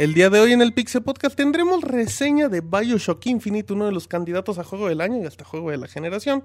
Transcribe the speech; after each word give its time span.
El 0.00 0.14
día 0.14 0.30
de 0.30 0.40
hoy 0.40 0.54
en 0.54 0.62
el 0.62 0.72
Pixel 0.72 1.02
Podcast 1.02 1.36
tendremos 1.36 1.82
reseña 1.82 2.48
de 2.48 2.62
Bioshock 2.62 3.26
Infinite, 3.26 3.74
uno 3.74 3.84
de 3.84 3.92
los 3.92 4.08
candidatos 4.08 4.56
a 4.56 4.64
juego 4.64 4.88
del 4.88 5.02
año 5.02 5.22
y 5.22 5.26
hasta 5.26 5.44
juego 5.44 5.70
de 5.70 5.76
la 5.76 5.88
generación. 5.88 6.42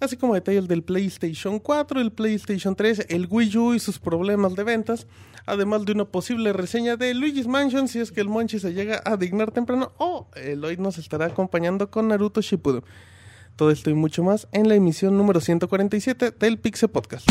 Así 0.00 0.18
como 0.18 0.34
detalles 0.34 0.68
del 0.68 0.82
PlayStation 0.82 1.60
4, 1.60 1.98
el 1.98 2.12
PlayStation 2.12 2.76
3, 2.76 3.06
el 3.08 3.26
Wii 3.30 3.56
U 3.56 3.72
y 3.72 3.78
sus 3.78 3.98
problemas 3.98 4.54
de 4.54 4.64
ventas. 4.64 5.06
Además 5.46 5.86
de 5.86 5.92
una 5.92 6.04
posible 6.04 6.52
reseña 6.52 6.98
de 6.98 7.14
Luigi's 7.14 7.46
Mansion 7.46 7.88
si 7.88 8.00
es 8.00 8.12
que 8.12 8.20
el 8.20 8.28
Monchi 8.28 8.58
se 8.58 8.74
llega 8.74 9.00
a 9.02 9.16
dignar 9.16 9.50
temprano. 9.50 9.92
O 9.96 10.28
Eloy 10.36 10.76
nos 10.76 10.98
estará 10.98 11.24
acompañando 11.24 11.90
con 11.90 12.08
Naruto 12.08 12.42
Shippuden. 12.42 12.84
Todo 13.56 13.70
esto 13.70 13.88
y 13.88 13.94
mucho 13.94 14.22
más 14.22 14.46
en 14.52 14.68
la 14.68 14.74
emisión 14.74 15.16
número 15.16 15.40
147 15.40 16.32
del 16.32 16.58
Pixel 16.58 16.90
Podcast. 16.90 17.30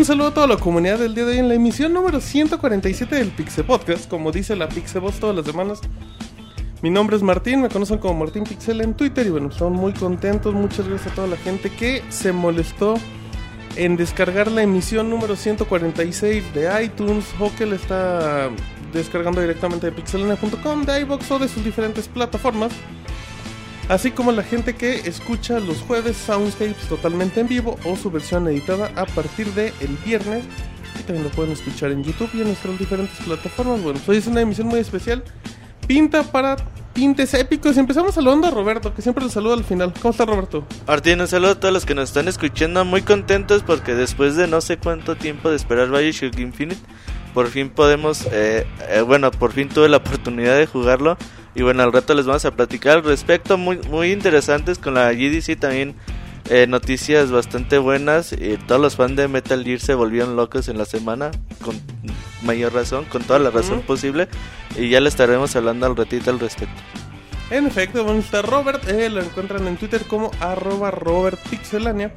Un 0.00 0.06
saludo 0.06 0.28
a 0.28 0.32
toda 0.32 0.46
la 0.46 0.56
comunidad 0.56 0.98
del 0.98 1.14
día 1.14 1.26
de 1.26 1.32
hoy 1.32 1.38
en 1.40 1.48
la 1.48 1.54
emisión 1.56 1.92
número 1.92 2.22
147 2.22 3.16
del 3.16 3.28
Pixe 3.28 3.62
Podcast, 3.62 4.08
como 4.08 4.32
dice 4.32 4.56
la 4.56 4.66
Pixe 4.66 4.98
Voz 4.98 5.20
todas 5.20 5.36
las 5.36 5.44
semanas. 5.44 5.82
Mi 6.80 6.88
nombre 6.88 7.16
es 7.16 7.22
Martín, 7.22 7.60
me 7.60 7.68
conocen 7.68 7.98
como 7.98 8.18
Martín 8.24 8.44
Pixel 8.44 8.80
en 8.80 8.94
Twitter 8.94 9.26
y 9.26 9.28
bueno, 9.30 9.50
estamos 9.50 9.78
muy 9.78 9.92
contentos. 9.92 10.54
Muchas 10.54 10.88
gracias 10.88 11.12
a 11.12 11.14
toda 11.16 11.26
la 11.26 11.36
gente 11.36 11.68
que 11.68 12.02
se 12.08 12.32
molestó 12.32 12.94
en 13.76 13.98
descargar 13.98 14.50
la 14.50 14.62
emisión 14.62 15.10
número 15.10 15.36
146 15.36 16.54
de 16.54 16.82
iTunes 16.82 17.26
o 17.38 17.54
que 17.54 17.66
le 17.66 17.76
está 17.76 18.48
descargando 18.94 19.42
directamente 19.42 19.84
de 19.84 19.92
pixelania.com, 19.92 20.86
de 20.86 21.00
iBox 21.02 21.30
o 21.30 21.38
de 21.38 21.46
sus 21.46 21.62
diferentes 21.62 22.08
plataformas. 22.08 22.72
Así 23.90 24.12
como 24.12 24.30
la 24.30 24.44
gente 24.44 24.76
que 24.76 25.00
escucha 25.08 25.58
los 25.58 25.78
jueves 25.78 26.16
Soundscapes 26.16 26.88
totalmente 26.88 27.40
en 27.40 27.48
vivo 27.48 27.76
o 27.84 27.96
su 27.96 28.08
versión 28.08 28.46
editada 28.46 28.92
a 28.94 29.04
partir 29.04 29.48
de 29.54 29.72
el 29.80 29.96
viernes. 30.04 30.44
Y 30.96 31.02
también 31.02 31.24
lo 31.24 31.30
pueden 31.30 31.50
escuchar 31.50 31.90
en 31.90 32.04
YouTube 32.04 32.30
y 32.34 32.40
en 32.40 32.44
nuestras 32.44 32.78
diferentes 32.78 33.18
plataformas. 33.24 33.82
Bueno, 33.82 33.98
hoy 34.06 34.18
es 34.18 34.28
una 34.28 34.42
emisión 34.42 34.68
muy 34.68 34.78
especial. 34.78 35.24
Pinta 35.88 36.22
para 36.22 36.54
tintes 36.92 37.34
épicos. 37.34 37.76
Empezamos 37.78 38.14
saludando 38.14 38.46
a 38.46 38.52
Roberto, 38.52 38.94
que 38.94 39.02
siempre 39.02 39.24
le 39.24 39.30
saluda 39.30 39.54
al 39.54 39.64
final. 39.64 39.92
¿Cómo 40.00 40.12
está 40.12 40.24
Roberto? 40.24 40.64
Martín, 40.86 41.20
un 41.20 41.26
saludo 41.26 41.50
a 41.50 41.54
todos 41.58 41.74
los 41.74 41.84
que 41.84 41.96
nos 41.96 42.10
están 42.10 42.28
escuchando. 42.28 42.84
Muy 42.84 43.02
contentos 43.02 43.64
porque 43.64 43.96
después 43.96 44.36
de 44.36 44.46
no 44.46 44.60
sé 44.60 44.76
cuánto 44.76 45.16
tiempo 45.16 45.50
de 45.50 45.56
esperar 45.56 45.90
Bioshock 45.90 46.38
Infinite, 46.38 46.80
por 47.34 47.48
fin 47.48 47.70
podemos, 47.70 48.24
eh, 48.30 48.68
eh, 48.88 49.00
bueno, 49.00 49.32
por 49.32 49.50
fin 49.50 49.68
tuve 49.68 49.88
la 49.88 49.96
oportunidad 49.96 50.56
de 50.56 50.66
jugarlo. 50.66 51.18
Y 51.54 51.62
bueno, 51.62 51.82
al 51.82 51.92
rato 51.92 52.14
les 52.14 52.26
vamos 52.26 52.44
a 52.44 52.52
platicar 52.52 52.98
al 52.98 53.04
respecto, 53.04 53.58
muy, 53.58 53.78
muy 53.90 54.12
interesantes 54.12 54.78
con 54.78 54.94
la 54.94 55.12
GDC 55.12 55.58
también. 55.58 55.94
eh, 56.48 56.66
noticias 56.66 57.30
bastante 57.30 57.78
buenas. 57.78 58.32
Y 58.32 58.56
todos 58.66 58.80
los 58.80 58.96
fans 58.96 59.14
de 59.16 59.28
Metal 59.28 59.62
Gear 59.62 59.78
se 59.78 59.94
volvieron 59.94 60.34
locos 60.36 60.68
en 60.68 60.78
la 60.78 60.84
semana, 60.84 61.30
con 61.62 61.80
mayor 62.42 62.72
razón, 62.72 63.04
con 63.04 63.22
toda 63.22 63.38
la 63.38 63.50
razón 63.50 63.78
Ujú. 63.78 63.86
posible. 63.86 64.28
Y 64.76 64.88
ya 64.88 65.00
le 65.00 65.08
estaremos 65.08 65.54
hablando 65.54 65.86
al 65.86 65.94
ratito 65.96 66.30
al 66.30 66.40
respecto. 66.40 66.74
En 67.50 67.66
efecto, 67.66 68.04
bueno, 68.04 68.20
está 68.20 68.42
Robert. 68.42 68.88
eh, 68.88 69.08
lo 69.10 69.20
encuentran 69.22 69.66
en 69.68 69.76
Twitter 69.76 70.02
como 70.08 70.30
arroba 70.40 70.90
robertpixelania. 70.90 72.12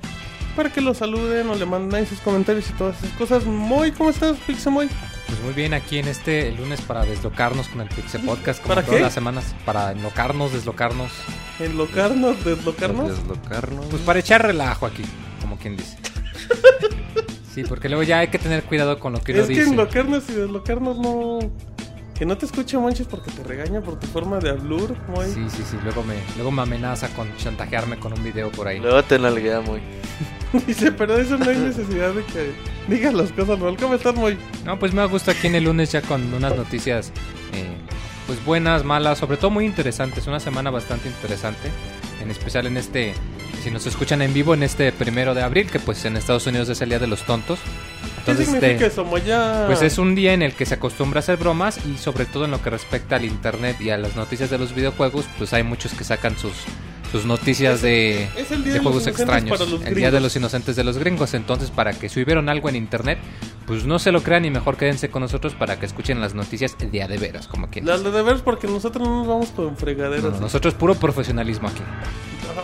Para 0.56 0.72
que 0.72 0.82
lo 0.82 0.94
saluden 0.94 1.50
o 1.50 1.56
le 1.56 1.66
manden 1.66 1.96
ahí 2.00 2.06
sus 2.06 2.20
comentarios 2.20 2.70
y 2.70 2.74
todas 2.74 3.04
esas 3.04 3.16
cosas. 3.18 3.46
Muy, 3.46 3.92
¿cómo 3.92 4.10
estás, 4.12 4.38
Pixemoy? 4.48 4.88
Pues 5.34 5.44
muy 5.46 5.54
bien, 5.56 5.74
aquí 5.74 5.98
en 5.98 6.08
este 6.08 6.52
lunes 6.52 6.80
para 6.82 7.06
deslocarnos 7.06 7.68
con 7.68 7.82
el 7.82 7.88
Pixel 7.90 8.22
Podcast, 8.22 8.62
como 8.62 8.76
¿Para 8.76 8.84
todas 8.86 8.98
qué? 9.00 9.04
las 9.04 9.14
semanas, 9.16 9.56
para 9.66 9.92
enlocarnos, 9.92 10.54
deslocarnos, 10.54 11.12
Enlocarnos, 11.60 12.46
deslocarnos. 12.46 13.10
Deslocarnos. 13.18 13.86
pues 13.88 14.04
para 14.04 14.20
echar 14.20 14.46
relajo 14.46 14.86
aquí, 14.86 15.02
como 15.42 15.58
quien 15.58 15.76
dice. 15.78 15.98
Sí, 17.52 17.64
porque 17.64 17.88
luego 17.88 18.02
ya 18.02 18.18
hay 18.18 18.30
que 18.30 18.40
tener 18.40 18.64
cuidado 18.64 19.00
con 19.00 19.14
lo 19.14 19.22
que 19.22 19.32
uno 19.32 19.42
Es 19.44 19.48
que 19.48 19.54
dice. 19.54 19.70
enlocarnos 19.70 20.28
y 20.28 20.34
deslocarnos 20.34 20.98
no. 20.98 21.38
Que 22.24 22.28
no 22.28 22.38
te 22.38 22.46
escuche 22.46 22.78
Monches 22.78 23.06
porque 23.06 23.30
te 23.32 23.44
regaña 23.44 23.82
por 23.82 24.00
tu 24.00 24.08
forma 24.08 24.40
de 24.40 24.52
hablar, 24.52 24.96
Moy. 25.10 25.26
Sí, 25.26 25.46
sí, 25.50 25.62
sí, 25.70 25.78
luego 25.84 26.04
me, 26.04 26.16
luego 26.38 26.52
me 26.52 26.62
amenaza 26.62 27.10
con 27.10 27.28
chantajearme 27.36 28.00
con 28.00 28.14
un 28.14 28.24
video 28.24 28.50
por 28.50 28.66
ahí. 28.66 28.80
Luego 28.80 29.04
te 29.04 29.20
nalguea 29.20 29.60
muy. 29.60 29.82
Dice, 30.66 30.94
pero 30.94 31.18
eso 31.18 31.38
no 31.38 31.50
hay 31.50 31.58
necesidad 31.58 32.14
de 32.14 32.24
que 32.24 32.54
digas 32.88 33.14
las 33.14 33.34
cosas 33.34 33.60
mal. 33.60 33.76
¿Cómo 33.76 33.96
estás, 33.96 34.16
Moy? 34.16 34.38
No, 34.64 34.80
pues 34.80 34.94
me 34.94 35.02
ha 35.02 35.06
gustado 35.06 35.38
aquí 35.38 35.48
en 35.48 35.56
el 35.56 35.66
lunes 35.66 35.92
ya 35.92 36.02
con 36.02 36.34
unas 36.34 36.56
noticias, 36.56 37.12
eh, 37.52 37.76
pues 38.26 38.42
buenas, 38.46 38.86
malas, 38.86 39.18
sobre 39.18 39.36
todo 39.36 39.52
muy 39.52 39.66
interesantes. 39.66 40.26
Una 40.26 40.40
semana 40.40 40.70
bastante 40.70 41.10
interesante, 41.10 41.72
en 42.22 42.32
especial 42.32 42.68
en 42.68 42.78
este, 42.78 43.16
si 43.62 43.70
nos 43.70 43.86
escuchan 43.86 44.22
en 44.22 44.34
vivo, 44.34 44.54
en 44.54 44.64
este 44.64 44.94
primero 44.94 45.34
de 45.34 45.42
abril, 45.42 45.70
que 45.70 45.80
pues 45.82 46.06
en 46.06 46.16
Estados 46.16 46.48
Unidos 46.48 46.70
es 46.70 46.82
el 46.82 46.88
Día 46.88 47.00
de 47.00 47.08
los 47.08 47.24
Tontos. 47.24 47.60
¿Qué 48.26 48.32
Entonces, 48.32 48.54
significa 48.54 48.86
este, 48.86 49.02
eso, 49.02 49.06
pues 49.68 49.82
es 49.82 49.98
un 49.98 50.16
día 50.16 50.34
en 50.34 50.42
el 50.42 50.54
que 50.54 50.66
se 50.66 50.76
acostumbra 50.76 51.18
a 51.18 51.20
hacer 51.20 51.36
bromas 51.36 51.86
y 51.86 51.98
sobre 51.98 52.26
todo 52.26 52.46
en 52.46 52.52
lo 52.52 52.62
que 52.62 52.70
respecta 52.70 53.18
al 53.18 53.26
internet 53.26 53.82
y 53.82 53.90
a 53.90 53.98
las 53.98 54.16
noticias 54.16 54.50
de 54.50 54.58
los 54.58 54.74
videojuegos, 54.74 55.26
pues 55.38 55.54
hay 55.54 55.64
muchos 55.64 55.94
que 55.94 56.06
sacan 56.06 56.38
sus, 56.38 56.54
sus 57.14 57.26
noticias 57.26 57.84
de, 57.84 58.28
juegos 58.82 59.06
extraños. 59.06 59.62
El 59.86 59.94
día 59.94 60.10
de 60.10 60.20
los 60.20 60.36
inocentes 60.36 60.76
de 60.76 60.84
los 60.84 60.98
gringos. 60.98 61.36
Entonces, 61.36 61.70
para 61.70 61.94
que 61.94 62.10
si 62.10 62.24
vieron 62.24 62.50
algo 62.50 62.70
en 62.70 62.76
internet, 62.76 63.20
pues 63.68 63.86
no 63.86 64.00
se 64.00 64.12
lo 64.12 64.24
crean 64.24 64.46
y 64.46 64.50
mejor 64.50 64.78
quédense 64.78 65.10
con 65.10 65.22
nosotros 65.22 65.54
para 65.54 65.80
que 65.80 65.86
escuchen 65.86 66.20
las 66.20 66.34
noticias 66.34 66.76
el 66.80 66.90
día 66.90 67.08
de 67.08 67.20
veras, 67.20 67.48
como 67.48 67.68
quien 67.68 67.86
Las 67.86 68.04
de 68.04 68.10
deberes 68.10 68.42
porque 68.42 68.66
nosotros 68.66 69.08
no 69.08 69.20
nos 69.20 69.28
vamos 69.28 69.50
con 69.50 69.78
fregaderas. 69.78 70.24
No, 70.24 70.32
no, 70.32 70.40
nosotros 70.40 70.74
puro 70.74 70.96
profesionalismo 70.96 71.68
aquí. 71.68 71.84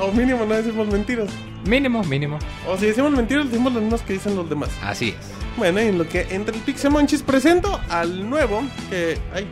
O 0.01 0.11
mínimo 0.11 0.43
no 0.43 0.55
decimos 0.55 0.87
mentiras. 0.87 1.29
Mínimo, 1.67 2.03
mínimo. 2.05 2.39
O 2.67 2.75
si 2.75 2.87
decimos 2.87 3.11
mentiras, 3.11 3.51
decimos 3.51 3.71
las 3.71 3.83
mismas 3.83 4.01
que 4.01 4.13
dicen 4.13 4.35
los 4.35 4.49
demás. 4.49 4.71
Así 4.81 5.09
es. 5.09 5.31
Bueno, 5.57 5.79
y 5.79 5.85
en 5.85 5.99
lo 5.99 6.09
que 6.09 6.25
entre 6.31 6.55
el 6.55 6.61
Pixemonchis 6.63 7.21
presento 7.21 7.79
al 7.87 8.27
nuevo 8.27 8.63
que. 8.89 9.15
Ay, 9.31 9.47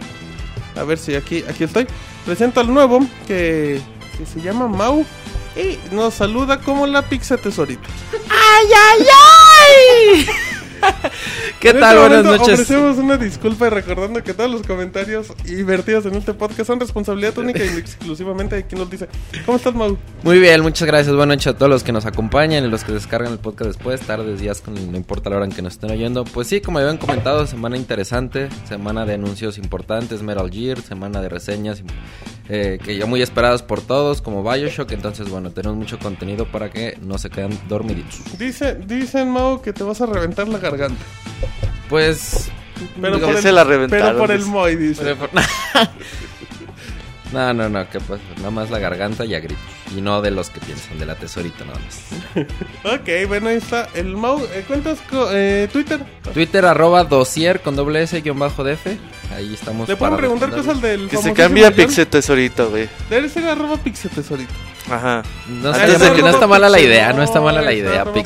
a 0.76 0.84
ver 0.84 0.98
si 0.98 1.14
aquí, 1.14 1.44
aquí 1.48 1.66
estoy. 1.66 1.86
Presento 2.26 2.62
al 2.62 2.74
nuevo 2.74 3.00
que, 3.28 3.80
que 4.18 4.26
se 4.26 4.42
llama 4.42 4.68
Mau 4.68 5.06
y 5.56 5.78
nos 5.94 6.16
saluda 6.16 6.60
como 6.60 6.88
la 6.88 7.02
Pixe 7.04 7.38
Tesorita. 7.38 7.88
¿Qué 11.60 11.70
En 11.70 11.80
tal? 11.80 11.98
este 11.98 12.08
Buenas 12.08 12.26
noches. 12.26 12.54
Ofrecemos 12.54 12.98
una 12.98 13.18
disculpa 13.18 13.70
recordando 13.70 14.24
que 14.24 14.34
todos 14.34 14.50
los 14.50 14.62
comentarios 14.64 15.28
y 15.46 15.64
vertidos 15.64 16.06
en 16.06 16.16
este 16.16 16.34
podcast 16.34 16.68
son 16.68 16.80
responsabilidad 16.80 17.38
única 17.38 17.64
y 17.64 17.78
exclusivamente 17.78 18.56
de 18.56 18.66
quien 18.66 18.80
nos 18.80 18.90
dice. 18.90 19.08
¿Cómo 19.46 19.58
estás, 19.58 19.74
Mau? 19.74 19.98
Muy 20.24 20.40
bien, 20.40 20.62
muchas 20.62 20.88
gracias. 20.88 21.16
Buenas 21.16 21.38
noches 21.38 21.48
a 21.48 21.58
todos 21.58 21.70
los 21.70 21.84
que 21.84 21.92
nos 21.92 22.06
acompañan 22.06 22.66
y 22.66 22.70
los 22.70 22.84
que 22.84 22.92
descargan 22.92 23.32
el 23.32 23.40
podcast 23.40 23.68
después, 23.72 24.02
tardes, 24.02 24.40
días, 24.40 24.62
con, 24.62 24.74
no 24.92 24.98
importa 24.98 25.30
la 25.30 25.38
hora 25.38 25.46
en 25.46 25.52
que 25.52 25.62
nos 25.62 25.74
estén 25.74 25.92
oyendo. 25.92 26.24
Pues 26.24 26.48
sí, 26.48 26.62
como 26.62 26.80
habían 26.80 26.98
comentado, 26.98 27.46
semana 27.48 27.78
interesante, 27.78 28.50
semana 28.68 29.06
de 29.06 29.16
anuncios 29.16 29.58
importantes, 29.58 30.22
Metal 30.22 30.50
Gear, 30.50 30.82
semana 30.82 31.22
de 31.22 31.30
reseñas 31.30 31.84
eh, 32.50 32.80
que 32.82 32.98
ya 32.98 33.06
muy 33.06 33.22
esperados 33.22 33.62
por 33.62 33.82
todos, 33.82 34.22
como 34.22 34.44
Bioshock. 34.44 34.92
Entonces, 34.92 35.30
bueno, 35.30 35.52
tenemos 35.52 35.78
mucho 35.78 36.00
contenido 36.00 36.46
para 36.46 36.70
que 36.70 36.98
no 37.02 37.18
se 37.18 37.30
queden 37.30 37.58
dormiditos. 37.68 38.22
Dice, 38.38 38.76
dicen, 38.76 39.30
Mau, 39.30 39.62
que 39.62 39.74
te 39.74 39.84
vas 39.84 40.00
a 40.02 40.06
reventar 40.06 40.48
la 40.48 40.60
garganta. 40.70 41.04
Pues. 41.90 42.50
Pero 43.02 43.16
digo, 43.16 43.26
por 43.28 43.34
Ya 43.36 43.38
el, 43.40 43.44
se 43.44 43.52
la 43.52 43.64
reventaron, 43.64 44.08
Pero 44.08 44.18
por 44.20 44.32
el. 44.32 44.46
Moy, 44.46 44.76
dice. 44.76 45.16
por- 45.16 45.30
No, 47.34 47.54
no, 47.54 47.68
no, 47.68 47.90
¿qué 47.90 48.00
pasa? 48.00 48.22
Nada 48.38 48.52
más 48.52 48.70
la 48.70 48.80
garganta 48.80 49.26
y 49.26 49.36
a 49.36 49.40
gritos. 49.42 49.62
Y 49.96 50.02
no 50.02 50.22
de 50.22 50.32
los 50.32 50.50
que 50.50 50.62
piensan, 50.62 50.98
de 50.98 51.06
la 51.06 51.16
tesorita 51.16 51.66
nada 51.66 51.80
más. 51.80 52.46
Ok, 53.00 53.28
bueno, 53.28 53.50
ahí 53.50 53.58
está 53.58 53.90
el 53.96 54.16
Mau. 54.16 54.40
Eh, 54.54 54.64
¿Cuentas 54.66 55.00
eh, 55.32 55.68
Twitter? 55.72 56.00
Twitter 56.34 56.66
arroba 56.66 57.04
dosier 57.04 57.60
con 57.62 57.76
doble 57.76 58.04
S 58.04 58.20
guion 58.22 58.40
bajo 58.40 58.64
DF. 58.64 58.88
Ahí 59.36 59.54
estamos. 59.54 59.90
Le 59.90 59.98
pueden 59.98 60.16
preguntar 60.16 60.52
cosas 60.52 60.82
del 60.82 61.10
Que 61.10 61.18
se 61.18 61.34
cambia 61.34 61.68
a 61.68 61.72
John. 61.72 61.78
Pixel 61.86 62.08
Tesorito, 62.08 62.70
güey. 62.70 62.88
Debe 63.10 63.28
ser 63.28 63.46
arroba 63.46 63.76
Pixel 63.78 64.10
Tesorito. 64.12 64.54
Ajá. 64.90 65.22
No, 65.50 65.70
Antes 65.70 65.94
está, 65.96 66.06
de 66.14 66.22
no 66.22 66.28
que- 66.28 66.30
está 66.32 66.48
mala 66.48 66.70
la 66.70 66.80
idea, 66.80 67.12
no 67.12 67.24
está 67.24 67.42
mala 67.42 67.62
la 67.62 67.74
idea, 67.74 68.02
arroba 68.04 68.24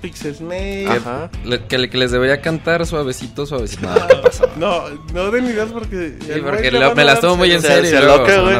Pixel 0.00 0.34
Snake. 0.34 0.86
Ajá. 0.88 1.30
Le- 1.44 1.64
que, 1.64 1.78
le- 1.78 1.90
que 1.90 1.98
les 1.98 2.10
debería 2.10 2.40
cantar 2.40 2.86
suavecito, 2.86 3.46
suavecito. 3.46 3.86
No, 3.88 4.06
¿qué 4.06 4.16
pasa? 4.16 4.44
No, 4.56 4.82
no 5.12 5.30
den 5.30 5.46
ideas 5.46 5.68
porque. 5.72 6.16
Sí, 6.20 6.40
porque 6.42 6.70
lo- 6.70 6.94
me 6.94 7.02
a 7.02 7.04
la 7.04 7.12
dar 7.14 7.20
tomo 7.20 7.36
muy 7.36 7.52
en. 7.52 7.60
Se- 7.62 7.68
serio 7.68 7.90
se 7.90 7.96
y 7.96 7.98
luego 8.00 8.14
aloca, 8.14 8.32
se 8.32 8.38
van 8.40 8.54
a. 8.54 8.58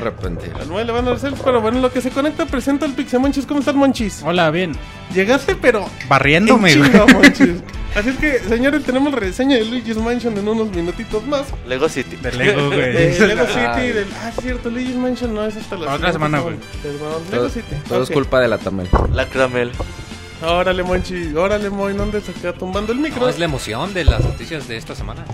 Al 0.80 0.86
le 0.86 0.92
van 0.92 1.08
a 1.08 1.16
celos, 1.18 1.40
pero 1.44 1.60
bueno, 1.60 1.76
en 1.78 1.82
lo 1.82 1.92
que 1.92 2.00
se 2.00 2.10
conecta, 2.10 2.46
presento 2.46 2.84
al 2.84 2.92
Pixel 2.92 3.20
Monchis. 3.20 3.46
¿Cómo 3.46 3.60
estás, 3.60 3.74
Monchis? 3.74 4.22
Hola, 4.24 4.50
bien. 4.50 4.72
Llegaste, 5.14 5.54
pero. 5.56 5.88
Barriéndome, 6.08 6.74
Monchis. 7.12 7.62
Así 7.94 8.10
es 8.10 8.16
que, 8.18 8.40
señores, 8.40 8.84
tenemos 8.84 9.14
reseña 9.14 9.56
de 9.56 9.64
Luigi's 9.64 9.96
Mansion 9.96 10.36
en 10.36 10.46
unos 10.46 10.68
minutitos 10.70 11.26
más. 11.26 11.44
Lego 11.66 11.88
City. 11.88 12.16
De 12.16 12.30
Lego, 12.32 12.66
güey. 12.66 12.92
De 12.92 13.26
Lego 13.26 13.46
City, 13.46 13.58
Ay. 13.66 13.92
del... 13.92 14.06
Ah, 14.22 14.28
es 14.36 14.42
cierto, 14.42 14.68
Luigi's 14.68 14.96
Mansion 14.96 15.34
no 15.34 15.46
es 15.46 15.56
hasta 15.56 15.76
la 15.76 15.94
Otra 15.94 16.12
semana, 16.12 16.40
güey. 16.40 16.56
Lego 16.84 17.22
Todo, 17.30 17.48
City. 17.48 17.74
todo 17.88 18.02
es 18.02 18.10
culpa 18.10 18.40
de 18.40 18.48
la 18.48 18.58
Tamel. 18.58 18.88
La 19.14 19.26
Cramel. 19.26 19.70
Órale, 20.42 20.82
Monchi, 20.82 21.34
órale, 21.34 21.70
Moy, 21.70 21.94
¿dónde 21.94 22.20
se 22.20 22.32
queda 22.32 22.52
tumbando 22.52 22.92
el 22.92 22.98
micro? 22.98 23.22
No, 23.22 23.28
es 23.28 23.38
la 23.38 23.46
emoción 23.46 23.94
de 23.94 24.04
las 24.04 24.22
noticias 24.22 24.68
de 24.68 24.76
esta 24.76 24.94
semana. 24.94 25.24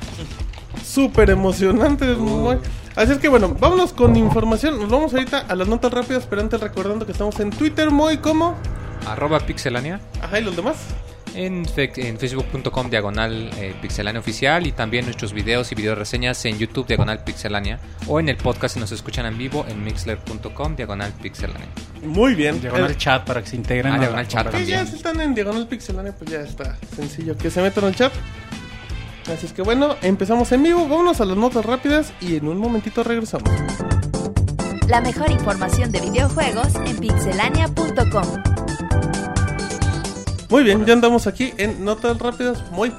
Súper 0.85 1.31
emocionante, 1.31 2.15
Moy. 2.15 2.59
Así 2.95 3.13
es 3.13 3.19
que 3.19 3.29
bueno, 3.29 3.57
vámonos 3.59 3.93
con 3.93 4.15
información. 4.17 4.79
Nos 4.79 4.91
vamos 4.91 5.13
ahorita 5.13 5.47
a 5.49 5.55
las 5.57 5.67
notas 5.67 5.93
rápidas, 5.93 6.27
pero 6.29 6.43
antes 6.43 6.61
recordando 6.61 7.05
que 7.05 7.13
estamos 7.13 7.41
en 7.41 7.51
Twitter, 7.51 7.91
Moy, 7.91 8.19
¿cómo? 8.19 8.55
Arroba 9.07 9.41
Pixelania. 9.41 10.01
Ajá, 10.21 10.39
¿y 10.39 10.45
los 10.45 10.55
demás? 10.55 10.77
En, 11.35 11.65
facebook.com 11.67 12.91
diagonal 12.91 13.51
eh, 13.57 13.75
pixelania 13.81 14.21
oficial 14.21 14.67
y 14.67 14.73
también 14.73 15.05
nuestros 15.07 15.33
videos 15.33 15.73
y 15.73 15.75
video 15.75 15.95
reseñas 15.95 16.45
en 16.45 16.59
YouTube 16.59 16.87
diagonal 16.87 17.25
pixelania 17.25 17.79
o 18.07 18.21
en 18.21 18.29
el 18.29 18.37
podcast 18.37 18.75
si 18.75 18.81
nos 18.81 18.93
escuchan 18.93 19.27
en 19.27 19.39
vivo 19.39 19.65
en 19.69 19.83
mixler.com 19.83 20.77
diagonal 20.77 21.13
pixelania. 21.23 21.69
Muy 22.03 22.35
bien. 22.35 22.61
Diagonal 22.61 22.91
Eh, 22.91 22.97
chat 22.97 23.25
para 23.25 23.43
que 23.43 23.49
se 23.49 23.57
integren. 23.57 23.93
Ah, 23.93 23.97
a 23.97 23.99
diagonal 23.99 24.29
chat 24.29 24.51
Que 24.51 24.67
ya 24.67 24.85
si 24.85 24.97
están 24.97 25.21
en 25.21 25.35
Diagonal 25.35 25.67
Pixelania, 25.67 26.13
pues 26.13 26.31
ya 26.31 26.41
está 26.41 26.77
sencillo 26.95 27.37
que 27.37 27.51
se 27.51 27.63
metan 27.63 27.85
al 27.85 27.95
chat. 27.95 28.13
Así 29.33 29.47
es 29.47 29.53
que 29.53 29.63
bueno, 29.63 29.97
empezamos 30.03 30.51
en 30.53 30.63
vivo, 30.65 30.89
vámonos 30.89 31.21
a 31.21 31.25
las 31.25 31.37
notas 31.37 31.65
rápidas 31.65 32.13
y 32.21 32.37
en 32.37 32.49
un 32.49 32.59
momentito 32.59 33.05
regresamos. 33.05 33.49
La 34.89 35.01
mejor 35.01 35.31
información 35.31 35.93
de 35.93 36.01
videojuegos 36.01 36.75
en 36.87 36.99
pixelania.com. 36.99 38.43
Muy 40.53 40.65
bien, 40.65 40.85
ya 40.85 40.93
andamos 40.93 41.27
aquí 41.27 41.55
en 41.57 41.83
notas 41.83 42.19
rápidas, 42.19 42.63
muy. 42.73 42.93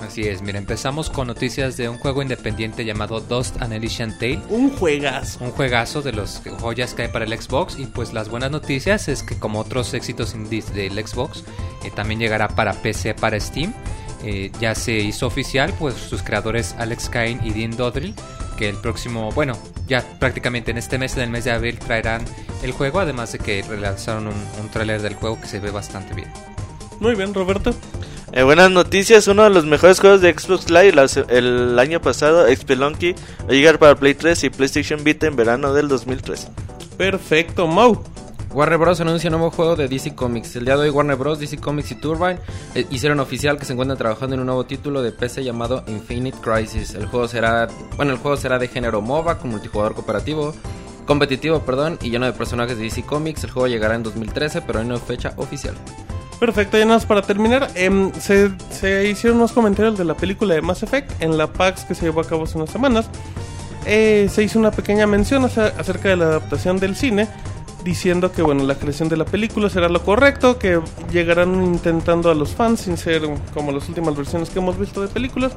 Así 0.00 0.20
es, 0.28 0.42
mira, 0.42 0.58
empezamos 0.58 1.08
con 1.08 1.28
noticias 1.28 1.78
de 1.78 1.88
un 1.88 1.96
juego 1.96 2.20
independiente 2.20 2.84
llamado 2.84 3.20
Dust 3.20 3.56
and 3.62 3.72
Elysian 3.72 4.18
Tale. 4.18 4.42
Un 4.50 4.68
juegazo. 4.68 5.42
Un 5.42 5.50
juegazo 5.50 6.02
de 6.02 6.12
los 6.12 6.42
joyas 6.60 6.92
que 6.92 7.04
hay 7.04 7.08
para 7.08 7.24
el 7.24 7.40
Xbox 7.40 7.78
y 7.78 7.86
pues 7.86 8.12
las 8.12 8.28
buenas 8.28 8.50
noticias 8.50 9.08
es 9.08 9.22
que 9.22 9.38
como 9.38 9.60
otros 9.60 9.94
éxitos 9.94 10.34
indies 10.34 10.74
del 10.74 10.92
Xbox 10.92 11.42
eh, 11.84 11.90
también 11.90 12.20
llegará 12.20 12.48
para 12.48 12.74
PC, 12.74 13.14
para 13.14 13.40
Steam. 13.40 13.72
Eh, 14.22 14.52
ya 14.60 14.74
se 14.74 14.92
hizo 14.92 15.26
oficial 15.26 15.72
pues 15.78 15.94
sus 15.94 16.22
creadores 16.22 16.74
Alex 16.78 17.08
Kane 17.08 17.40
y 17.44 17.52
Dean 17.52 17.74
Dodrill 17.74 18.14
que 18.58 18.68
el 18.68 18.76
próximo, 18.76 19.32
bueno, 19.32 19.56
ya 19.88 20.04
prácticamente 20.18 20.70
en 20.70 20.76
este 20.76 20.98
mes, 20.98 21.16
en 21.16 21.22
el 21.22 21.30
mes 21.30 21.44
de 21.44 21.50
abril 21.50 21.78
traerán 21.78 22.22
el 22.62 22.72
juego, 22.72 23.00
además 23.00 23.32
de 23.32 23.38
que 23.38 23.62
relanzaron 23.62 24.26
un, 24.26 24.34
un 24.60 24.68
tráiler 24.68 25.00
del 25.00 25.14
juego 25.14 25.40
que 25.40 25.46
se 25.46 25.60
ve 25.60 25.70
bastante 25.70 26.12
bien. 26.12 26.28
Muy 27.00 27.14
bien, 27.14 27.34
Roberto. 27.34 27.74
Eh, 28.32 28.42
buenas 28.42 28.70
noticias, 28.70 29.28
uno 29.28 29.44
de 29.44 29.50
los 29.50 29.64
mejores 29.64 30.00
juegos 30.00 30.20
de 30.20 30.32
Xbox 30.32 30.68
Live 30.68 30.94
el 31.28 31.78
año 31.78 32.00
pasado, 32.00 32.46
Spelunky, 32.52 33.12
va 33.12 33.48
a 33.48 33.52
llegar 33.52 33.78
para 33.78 33.94
Play 33.94 34.14
3 34.14 34.44
y 34.44 34.50
PlayStation 34.50 35.04
Vita 35.04 35.28
en 35.28 35.36
verano 35.36 35.72
del 35.72 35.86
2013. 35.86 36.48
Perfecto, 36.96 37.68
Mau. 37.68 38.02
Warner 38.54 38.78
Bros. 38.78 39.00
anuncia 39.00 39.28
un 39.30 39.32
nuevo 39.38 39.50
juego 39.50 39.74
de 39.74 39.88
DC 39.88 40.14
Comics. 40.14 40.54
El 40.54 40.64
día 40.64 40.76
de 40.76 40.82
hoy 40.82 40.90
Warner 40.90 41.16
Bros., 41.16 41.40
DC 41.40 41.58
Comics 41.58 41.90
y 41.90 41.96
Turbine 41.96 42.38
eh, 42.76 42.86
hicieron 42.90 43.18
oficial 43.18 43.58
que 43.58 43.64
se 43.64 43.72
encuentran 43.72 43.98
trabajando 43.98 44.34
en 44.34 44.40
un 44.40 44.46
nuevo 44.46 44.64
título 44.64 45.02
de 45.02 45.10
PC 45.10 45.42
llamado 45.42 45.82
Infinite 45.88 46.38
Crisis. 46.40 46.94
El 46.94 47.06
juego 47.06 47.26
será, 47.26 47.66
bueno, 47.96 48.12
el 48.12 48.18
juego 48.18 48.36
será 48.36 48.60
de 48.60 48.68
género 48.68 49.00
MOBA 49.00 49.38
con 49.38 49.50
multijugador 49.50 49.94
cooperativo, 49.94 50.54
competitivo, 51.04 51.60
perdón, 51.60 51.98
y 52.00 52.10
lleno 52.10 52.26
de 52.26 52.32
personajes 52.32 52.78
de 52.78 52.84
DC 52.84 53.02
Comics. 53.02 53.42
El 53.42 53.50
juego 53.50 53.66
llegará 53.66 53.96
en 53.96 54.04
2013, 54.04 54.62
pero 54.62 54.78
hay 54.78 54.86
no 54.86 54.94
hay 54.94 55.00
fecha 55.00 55.34
oficial. 55.36 55.74
Perfecto, 56.44 56.76
ya 56.76 56.84
nada 56.84 56.96
más 56.98 57.06
para 57.06 57.22
terminar. 57.22 57.70
em, 57.74 58.12
se, 58.20 58.50
hicieron 59.08 59.38
unos 59.38 59.52
comentarios 59.52 59.96
de 59.96 60.04
la 60.04 60.12
película 60.12 60.54
de 60.54 60.60
Mass 60.60 60.82
Effect 60.82 61.22
en 61.22 61.38
la 61.38 61.46
PAX 61.46 61.84
que 61.84 61.94
se 61.94 62.02
llevó 62.04 62.20
a 62.20 62.24
cabo 62.24 62.44
hace 62.44 62.58
unas 62.58 62.68
semanas. 62.68 63.06
Eh, 63.86 64.28
se 64.30 64.42
hizo 64.42 64.58
una 64.58 64.70
pequeña 64.70 65.06
mención 65.06 65.42
ace- 65.46 65.72
acerca 65.78 66.10
de 66.10 66.16
la 66.16 66.26
adaptación 66.26 66.78
del 66.78 66.96
cine, 66.96 67.28
diciendo 67.82 68.30
que 68.30 68.42
bueno, 68.42 68.62
la 68.64 68.74
creación 68.74 69.08
de 69.08 69.16
la 69.16 69.24
película 69.24 69.70
será 69.70 69.88
lo 69.88 70.02
correcto, 70.04 70.58
que 70.58 70.80
llegarán 71.10 71.64
intentando 71.64 72.30
a 72.30 72.34
los 72.34 72.50
fans 72.54 72.80
sin 72.82 72.98
ser 72.98 73.22
como 73.54 73.72
las 73.72 73.88
últimas 73.88 74.14
versiones 74.14 74.50
que 74.50 74.58
hemos 74.58 74.78
visto 74.78 75.00
de 75.00 75.08
películas. 75.08 75.52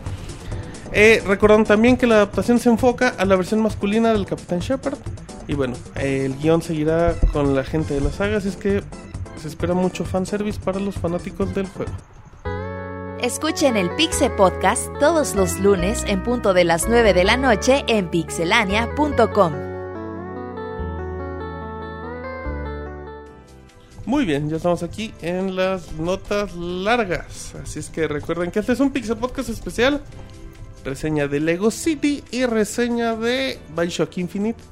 Eh, 0.94 1.22
también 1.68 1.98
que 1.98 2.08
la 2.08 2.16
adaptación 2.16 2.60
se 2.60 2.70
enfoca 2.70 3.10
a 3.18 3.26
la 3.26 3.36
versión 3.36 3.60
masculina 3.62 4.14
del 4.14 4.26
Capitán 4.26 4.60
Shepard. 4.60 4.98
Y 5.50 5.54
bueno, 5.54 5.76
el 5.96 6.34
guion 6.38 6.62
seguirá 6.62 7.14
con 7.34 7.56
la 7.56 7.66
gente 7.66 7.94
de 7.94 8.00
la 8.02 8.10
saga, 8.12 8.38
así 8.38 8.48
es 8.48 8.56
que 8.58 8.84
se 9.38 9.48
espera 9.48 9.74
mucho 9.74 10.06
fanservice 10.06 10.60
para 10.60 10.80
los 10.80 10.96
fanáticos 10.96 11.54
del 11.54 11.68
juego. 11.68 11.92
Escuchen 13.22 13.78
el 13.78 13.90
Pixe 13.96 14.30
Podcast 14.30 14.88
todos 15.00 15.34
los 15.34 15.60
lunes 15.60 16.04
en 16.08 16.24
punto 16.24 16.54
de 16.54 16.64
las 16.64 16.88
9 16.88 17.14
de 17.14 17.24
la 17.24 17.36
noche 17.36 17.84
en 17.88 18.10
pixelania.com. 18.10 19.54
Muy 24.06 24.24
bien, 24.24 24.50
ya 24.50 24.56
estamos 24.56 24.84
aquí 24.84 25.14
en 25.22 25.56
las 25.56 25.92
notas 25.94 26.56
largas. 26.56 27.56
Así 27.62 27.80
es 27.80 27.90
que 27.90 28.08
recuerden 28.08 28.52
que 28.52 28.60
este 28.60 28.72
es 28.72 28.80
un 28.80 28.92
Pixel 28.92 29.18
Podcast 29.18 29.50
especial. 29.50 30.02
Reseña 30.86 31.28
de 31.28 31.42
Lego 31.42 31.72
City 31.72 32.24
y 32.32 32.46
reseña 32.46 33.16
de 33.16 33.60
Bioshock 33.76 34.18
Infinite. 34.20 34.64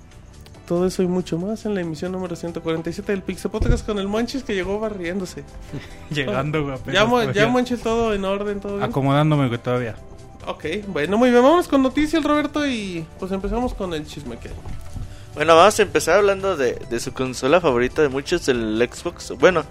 Todo 0.67 0.87
eso 0.87 1.03
y 1.03 1.07
mucho 1.07 1.37
más 1.37 1.65
en 1.65 1.75
la 1.75 1.81
emisión 1.81 2.11
número 2.11 2.35
147 2.35 3.11
del 3.11 3.21
Pixel 3.21 3.51
Podcast 3.51 3.85
con 3.85 3.99
el 3.99 4.07
Monchis 4.07 4.43
que 4.43 4.55
llegó 4.55 4.79
barriéndose. 4.79 5.43
Llegando, 6.09 6.63
güey. 6.63 6.77
Ya, 6.91 7.07
ya 7.31 7.47
Monchis, 7.47 7.81
todo 7.81 8.13
en 8.13 8.25
orden, 8.25 8.59
todo 8.59 8.77
bien. 8.77 8.89
Acomodándome, 8.89 9.47
güey, 9.47 9.59
todavía. 9.59 9.95
Ok, 10.47 10.65
bueno, 10.87 11.17
muy 11.17 11.31
bien, 11.31 11.41
vamos 11.41 11.67
con 11.67 11.81
noticias, 11.81 12.23
Roberto, 12.23 12.67
y 12.67 13.05
pues 13.19 13.31
empezamos 13.31 13.73
con 13.73 13.93
el 13.93 14.05
chisme 14.05 14.37
que 14.37 14.49
hay. 14.49 14.55
Bueno, 15.33 15.55
vamos 15.55 15.77
a 15.79 15.81
empezar 15.83 16.17
hablando 16.17 16.55
de, 16.55 16.75
de 16.89 16.99
su 16.99 17.13
consola 17.13 17.59
favorita 17.59 18.01
de 18.01 18.09
muchos, 18.09 18.47
el 18.47 18.89
Xbox. 18.91 19.33
Bueno, 19.37 19.63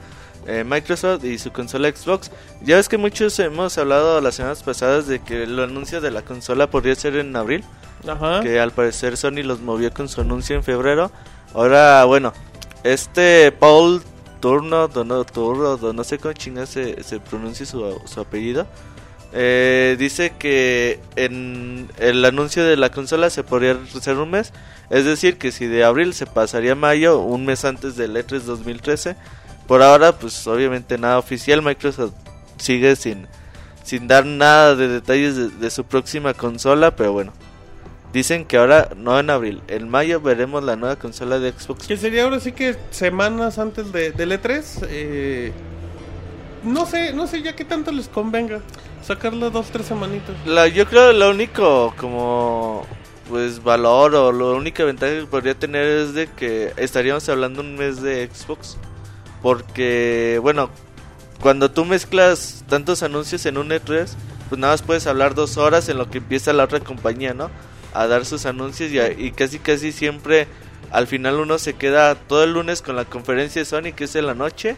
eh, 0.46 0.64
Microsoft 0.64 1.24
y 1.24 1.38
su 1.38 1.52
consola 1.52 1.88
Xbox. 1.90 2.30
Ya 2.62 2.76
ves 2.76 2.88
que 2.88 2.98
muchos 2.98 3.38
hemos 3.38 3.76
hablado 3.78 4.20
las 4.20 4.36
semanas 4.36 4.62
pasadas 4.62 5.06
de 5.06 5.20
que 5.20 5.44
el 5.44 5.58
anuncio 5.60 6.00
de 6.00 6.10
la 6.10 6.22
consola 6.22 6.70
podría 6.70 6.94
ser 6.94 7.16
en 7.16 7.34
abril. 7.36 7.64
Ajá. 8.06 8.40
Que 8.42 8.60
al 8.60 8.70
parecer 8.72 9.16
Sony 9.16 9.42
los 9.42 9.60
movió 9.60 9.92
con 9.92 10.08
su 10.08 10.20
anuncio 10.20 10.56
en 10.56 10.62
febrero. 10.62 11.10
Ahora, 11.54 12.04
bueno, 12.04 12.32
este 12.82 13.50
Paul 13.52 14.02
Turno, 14.40 14.88
Dono, 14.88 15.24
Turno, 15.24 15.92
no 15.92 16.04
sé 16.04 16.18
cómo 16.18 16.34
chingas 16.34 16.68
se, 16.68 17.02
se 17.02 17.18
pronuncia 17.20 17.64
su, 17.64 17.98
su 18.04 18.20
apellido. 18.20 18.66
eh, 19.32 19.96
dice 19.98 20.34
que 20.38 21.00
en 21.16 21.88
el 21.98 22.24
anuncio 22.24 22.64
de 22.64 22.76
la 22.76 22.90
consola 22.90 23.30
se 23.30 23.42
podría 23.42 23.78
hacer 23.96 24.16
un 24.18 24.30
mes. 24.30 24.52
Es 24.90 25.04
decir, 25.06 25.38
que 25.38 25.50
si 25.50 25.66
de 25.66 25.82
abril 25.84 26.14
se 26.14 26.26
pasaría 26.26 26.72
a 26.72 26.74
mayo, 26.76 27.18
un 27.20 27.44
mes 27.46 27.64
antes 27.64 27.96
del 27.96 28.14
E3 28.16 28.40
2013. 28.42 29.16
Por 29.66 29.82
ahora, 29.82 30.12
pues 30.12 30.46
obviamente 30.46 30.98
nada 30.98 31.18
oficial. 31.18 31.62
Microsoft 31.62 32.12
sigue 32.58 32.96
sin, 32.96 33.26
sin 33.82 34.06
dar 34.08 34.26
nada 34.26 34.74
de 34.76 34.88
detalles 34.88 35.36
de, 35.36 35.48
de 35.48 35.70
su 35.70 35.84
próxima 35.84 36.34
consola, 36.34 36.94
pero 36.94 37.12
bueno. 37.12 37.32
Dicen 38.12 38.44
que 38.44 38.58
ahora 38.58 38.90
no 38.96 39.18
en 39.18 39.28
abril, 39.28 39.60
en 39.66 39.88
mayo 39.88 40.20
veremos 40.20 40.62
la 40.62 40.76
nueva 40.76 40.94
consola 40.94 41.40
de 41.40 41.50
Xbox. 41.50 41.88
Que 41.88 41.96
sería 41.96 42.22
ahora 42.22 42.38
sí 42.38 42.52
que 42.52 42.76
semanas 42.90 43.58
antes 43.58 43.90
de, 43.92 44.12
del 44.12 44.30
E3. 44.30 44.86
eh, 44.88 45.52
no 46.62 46.86
sé, 46.86 47.12
no 47.12 47.26
sé 47.26 47.42
ya 47.42 47.56
qué 47.56 47.64
tanto 47.64 47.90
les 47.90 48.06
convenga. 48.06 48.60
Sacarlo 49.02 49.50
dos, 49.50 49.66
tres 49.72 49.86
semanitas. 49.86 50.36
La, 50.46 50.68
yo 50.68 50.86
creo 50.86 51.12
lo 51.12 51.30
único 51.30 51.92
como 51.98 52.86
pues 53.28 53.62
valor 53.62 54.14
o 54.14 54.30
la 54.32 54.56
única 54.56 54.84
ventaja 54.84 55.12
que 55.18 55.26
podría 55.26 55.54
tener 55.54 55.84
es 55.84 56.14
de 56.14 56.28
que 56.28 56.72
estaríamos 56.76 57.28
hablando 57.28 57.62
un 57.62 57.74
mes 57.74 58.00
de 58.00 58.30
Xbox. 58.32 58.76
Porque 59.44 60.38
bueno, 60.40 60.70
cuando 61.42 61.70
tú 61.70 61.84
mezclas 61.84 62.64
tantos 62.66 63.02
anuncios 63.02 63.44
en 63.44 63.58
un 63.58 63.68
E3, 63.72 64.08
pues 64.48 64.58
nada 64.58 64.72
más 64.72 64.80
puedes 64.80 65.06
hablar 65.06 65.34
dos 65.34 65.58
horas 65.58 65.90
en 65.90 65.98
lo 65.98 66.08
que 66.08 66.16
empieza 66.16 66.54
la 66.54 66.64
otra 66.64 66.80
compañía, 66.80 67.34
¿no? 67.34 67.50
A 67.92 68.06
dar 68.06 68.24
sus 68.24 68.46
anuncios 68.46 68.90
y, 68.90 68.98
a- 69.00 69.12
y 69.12 69.32
casi 69.32 69.58
casi 69.58 69.92
siempre 69.92 70.48
al 70.90 71.06
final 71.08 71.34
uno 71.40 71.58
se 71.58 71.74
queda 71.74 72.14
todo 72.14 72.42
el 72.44 72.54
lunes 72.54 72.80
con 72.80 72.96
la 72.96 73.04
conferencia 73.04 73.60
de 73.60 73.66
Sony 73.66 73.92
que 73.94 74.04
es 74.04 74.16
en 74.16 74.26
la 74.26 74.34
noche. 74.34 74.76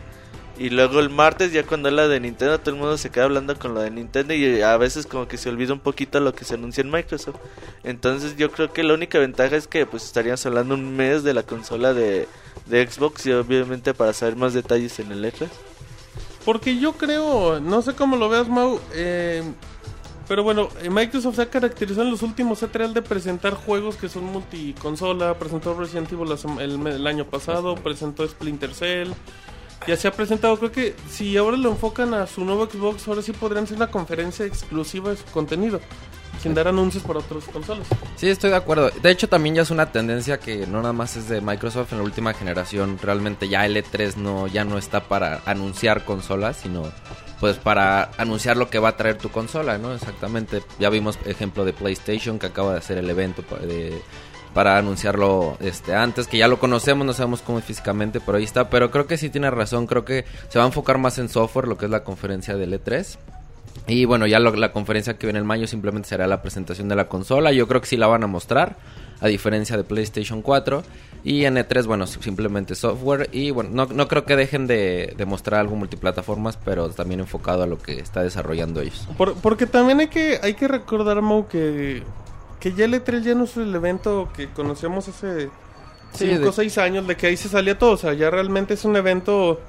Y 0.59 0.71
luego 0.71 0.99
el 0.99 1.11
martes, 1.11 1.53
ya 1.53 1.63
cuando 1.65 1.89
es 1.89 1.95
la 1.95 2.09
de 2.09 2.19
Nintendo, 2.19 2.59
todo 2.59 2.75
el 2.75 2.81
mundo 2.81 2.99
se 2.99 3.11
queda 3.11 3.25
hablando 3.25 3.57
con 3.57 3.73
lo 3.75 3.81
de 3.83 3.91
Nintendo 3.93 4.35
y 4.35 4.63
a 4.63 4.77
veces 4.79 5.07
como 5.07 5.29
que 5.29 5.37
se 5.37 5.49
olvida 5.49 5.75
un 5.75 5.81
poquito 5.81 6.19
lo 6.19 6.35
que 6.35 6.45
se 6.45 6.55
anuncia 6.55 6.81
en 6.81 6.91
Microsoft. 6.91 7.37
Entonces 7.85 8.37
yo 8.37 8.51
creo 8.51 8.73
que 8.73 8.83
la 8.83 8.95
única 8.95 9.21
ventaja 9.21 9.55
es 9.55 9.69
que 9.69 9.87
pues 9.87 10.05
estaríamos 10.05 10.45
hablando 10.45 10.75
un 10.75 10.97
mes 10.97 11.23
de 11.23 11.35
la 11.35 11.45
consola 11.45 11.95
de, 11.95 12.27
de 12.65 12.87
Xbox 12.91 13.27
y 13.27 13.33
obviamente 13.33 13.95
para 13.95 14.13
saber 14.13 14.37
más 14.37 14.55
detalles 14.55 14.99
en 14.99 15.13
el 15.13 15.25
E 15.25 15.33
E3. 15.33 15.49
Porque 16.45 16.79
yo 16.79 16.93
creo, 16.93 17.61
no 17.61 17.83
sé 17.83 17.95
cómo 17.95 18.17
lo 18.17 18.29
veas, 18.29 18.49
Mau. 18.49 18.81
eh, 18.95 19.43
pero 20.29 20.43
bueno, 20.43 20.69
eh, 20.83 20.91
Microsoft 20.91 21.37
se 21.37 21.43
ha 21.43 21.51
caracterizado 21.51 22.03
en 22.03 22.11
los 22.11 22.23
últimos 22.23 22.63
E3 22.63 22.93
de 22.93 23.03
presentar 23.03 23.55
juegos 23.55 23.97
que 23.97 24.09
son 24.09 24.25
multiconsola. 24.25 25.39
Presentó 25.39 25.75
Resident 25.79 26.11
Evil 26.13 26.29
el, 26.61 26.87
el 26.87 27.07
año 27.07 27.27
pasado, 27.27 27.77
presentó 27.77 28.27
Splinter 28.27 28.75
Cell. 28.75 29.11
ya 29.87 29.97
se 29.97 30.09
ha 30.09 30.13
presentado. 30.13 30.57
Creo 30.59 30.73
que 30.73 30.97
si 31.09 31.37
ahora 31.37 31.57
lo 31.57 31.71
enfocan 31.71 32.13
a 32.15 32.27
su 32.27 32.45
nuevo 32.45 32.67
Xbox, 32.67 33.07
ahora 33.07 33.23
sí 33.23 33.33
podrían 33.33 33.67
ser 33.69 33.77
una 33.77 33.91
conferencia 33.91 34.45
exclusiva 34.47 35.11
de 35.11 35.17
su 35.17 35.25
contenido. 35.27 35.81
Sin 36.47 36.55
dar 36.55 36.69
anuncios 36.69 37.03
para 37.03 37.19
otras 37.19 37.45
consolas. 37.45 37.87
Sí, 38.15 38.29
estoy 38.29 38.51
de 38.51 38.57
acuerdo. 38.57 38.91
De 39.03 39.11
hecho, 39.11 39.29
también 39.29 39.57
ya 39.57 39.63
es 39.63 39.71
una 39.73 39.91
tendencia 39.91 40.39
que 40.39 40.67
no 40.67 40.79
nada 40.81 40.93
más 40.93 41.17
es 41.17 41.29
de 41.29 41.41
Microsoft 41.41 41.91
en 41.93 41.99
la 41.99 42.05
última 42.05 42.33
generación. 42.35 42.99
Realmente 43.03 43.49
ya 43.49 43.67
el 43.67 43.77
E3 43.77 44.15
no, 44.17 44.47
ya 44.47 44.65
no 44.65 44.79
está 44.79 45.01
para 45.09 45.41
anunciar 45.45 46.05
consolas, 46.05 46.59
sino 46.63 46.85
pues 47.41 47.57
para 47.57 48.11
anunciar 48.17 48.57
lo 48.57 48.71
que 48.71 48.79
va 48.79 48.91
a 48.91 48.97
traer 48.97 49.19
tu 49.19 49.29
consola, 49.31 49.77
¿no? 49.77 49.93
Exactamente. 49.93 50.63
Ya 50.79 50.89
vimos 50.89 51.19
ejemplo 51.27 51.65
de 51.65 51.73
PlayStation 51.73 52.39
que 52.39 52.47
acaba 52.47 52.73
de 52.73 52.79
hacer 52.79 52.97
el 52.99 53.11
evento 53.11 53.43
de- 53.61 54.01
para 54.55 54.79
anunciarlo 54.79 55.59
este 55.61 55.95
antes, 55.95 56.29
que 56.29 56.39
ya 56.39 56.49
lo 56.49 56.59
conocemos, 56.59 57.05
no 57.07 57.13
sabemos 57.13 57.43
cómo 57.43 57.59
es 57.59 57.65
físicamente, 57.67 58.21
pero 58.25 58.39
ahí 58.39 58.45
está. 58.45 58.71
Pero 58.71 58.91
creo 58.91 59.07
que 59.07 59.19
sí 59.19 59.29
tiene 59.29 59.51
razón, 59.51 59.87
creo 59.87 60.05
que 60.07 60.25
se 60.49 60.59
va 60.59 60.65
a 60.65 60.69
enfocar 60.69 60.97
más 60.97 61.19
en 61.19 61.29
software, 61.29 61.69
lo 61.69 61.77
que 61.77 61.85
es 61.85 61.91
la 61.91 62.05
conferencia 62.05 62.57
del 62.57 62.73
E3. 62.73 63.19
Y 63.87 64.05
bueno, 64.05 64.27
ya 64.27 64.39
lo- 64.41 64.55
la 64.57 64.73
conferencia 64.73 65.17
que 65.19 65.27
viene 65.27 65.39
en 65.39 65.47
mayo 65.47 65.67
simplemente 65.67 66.09
será 66.09 66.27
la 66.27 66.43
presentación 66.43 66.89
de 66.89 66.97
la 66.97 67.09
consola. 67.09 67.53
Yo 67.53 67.69
creo 67.69 67.81
que 67.81 67.87
sí 67.87 67.97
la 67.97 68.07
van 68.07 68.25
a 68.25 68.27
mostrar, 68.27 68.77
a 69.21 69.29
diferencia 69.29 69.77
de 69.77 69.85
PlayStation 69.85 70.43
4. 70.43 70.83
Y 71.25 71.45
en 71.45 71.57
E3, 71.57 71.87
bueno, 71.87 72.07
simplemente 72.07 72.75
software. 72.77 73.29
Y 73.33 73.51
bueno, 73.51 73.71
no, 73.73 73.87
no 73.87 74.07
creo 74.07 74.25
que 74.25 74.37
dejen 74.37 74.67
de, 74.69 75.13
de 75.17 75.27
mostrar 75.27 75.61
algo 75.61 75.75
multiplataformas, 75.75 76.57
pero 76.57 76.89
también 76.91 77.19
enfocado 77.21 77.65
a 77.65 77.67
lo 77.67 77.79
que 77.79 77.99
está 77.99 78.23
desarrollando 78.23 78.81
ellos. 78.81 79.09
Por- 79.19 79.35
porque 79.35 79.67
también 79.67 79.99
hay 80.01 80.07
que, 80.09 80.39
hay 80.43 80.55
que 80.55 80.69
recordar, 80.69 81.21
Mau, 81.23 81.49
que, 81.49 82.05
que 82.61 82.73
ya 82.75 82.85
el 82.85 82.95
E3 82.95 83.23
ya 83.23 83.35
no 83.35 83.45
es 83.45 83.57
el 83.57 83.75
evento 83.75 84.29
que 84.37 84.49
conocíamos 84.51 85.09
hace 85.09 85.47
Sí, 86.13 86.27
5 86.29 86.39
de- 86.43 86.49
o 86.49 86.53
6 86.53 86.79
años, 86.79 87.07
de 87.09 87.17
que 87.17 87.27
ahí 87.27 87.37
se 87.37 87.49
salía 87.49 87.77
todo. 87.77 87.91
O 87.93 87.97
sea, 87.97 88.13
ya 88.15 88.31
realmente 88.31 88.75
es 88.75 88.85
un 88.85 88.95
evento 88.95 89.61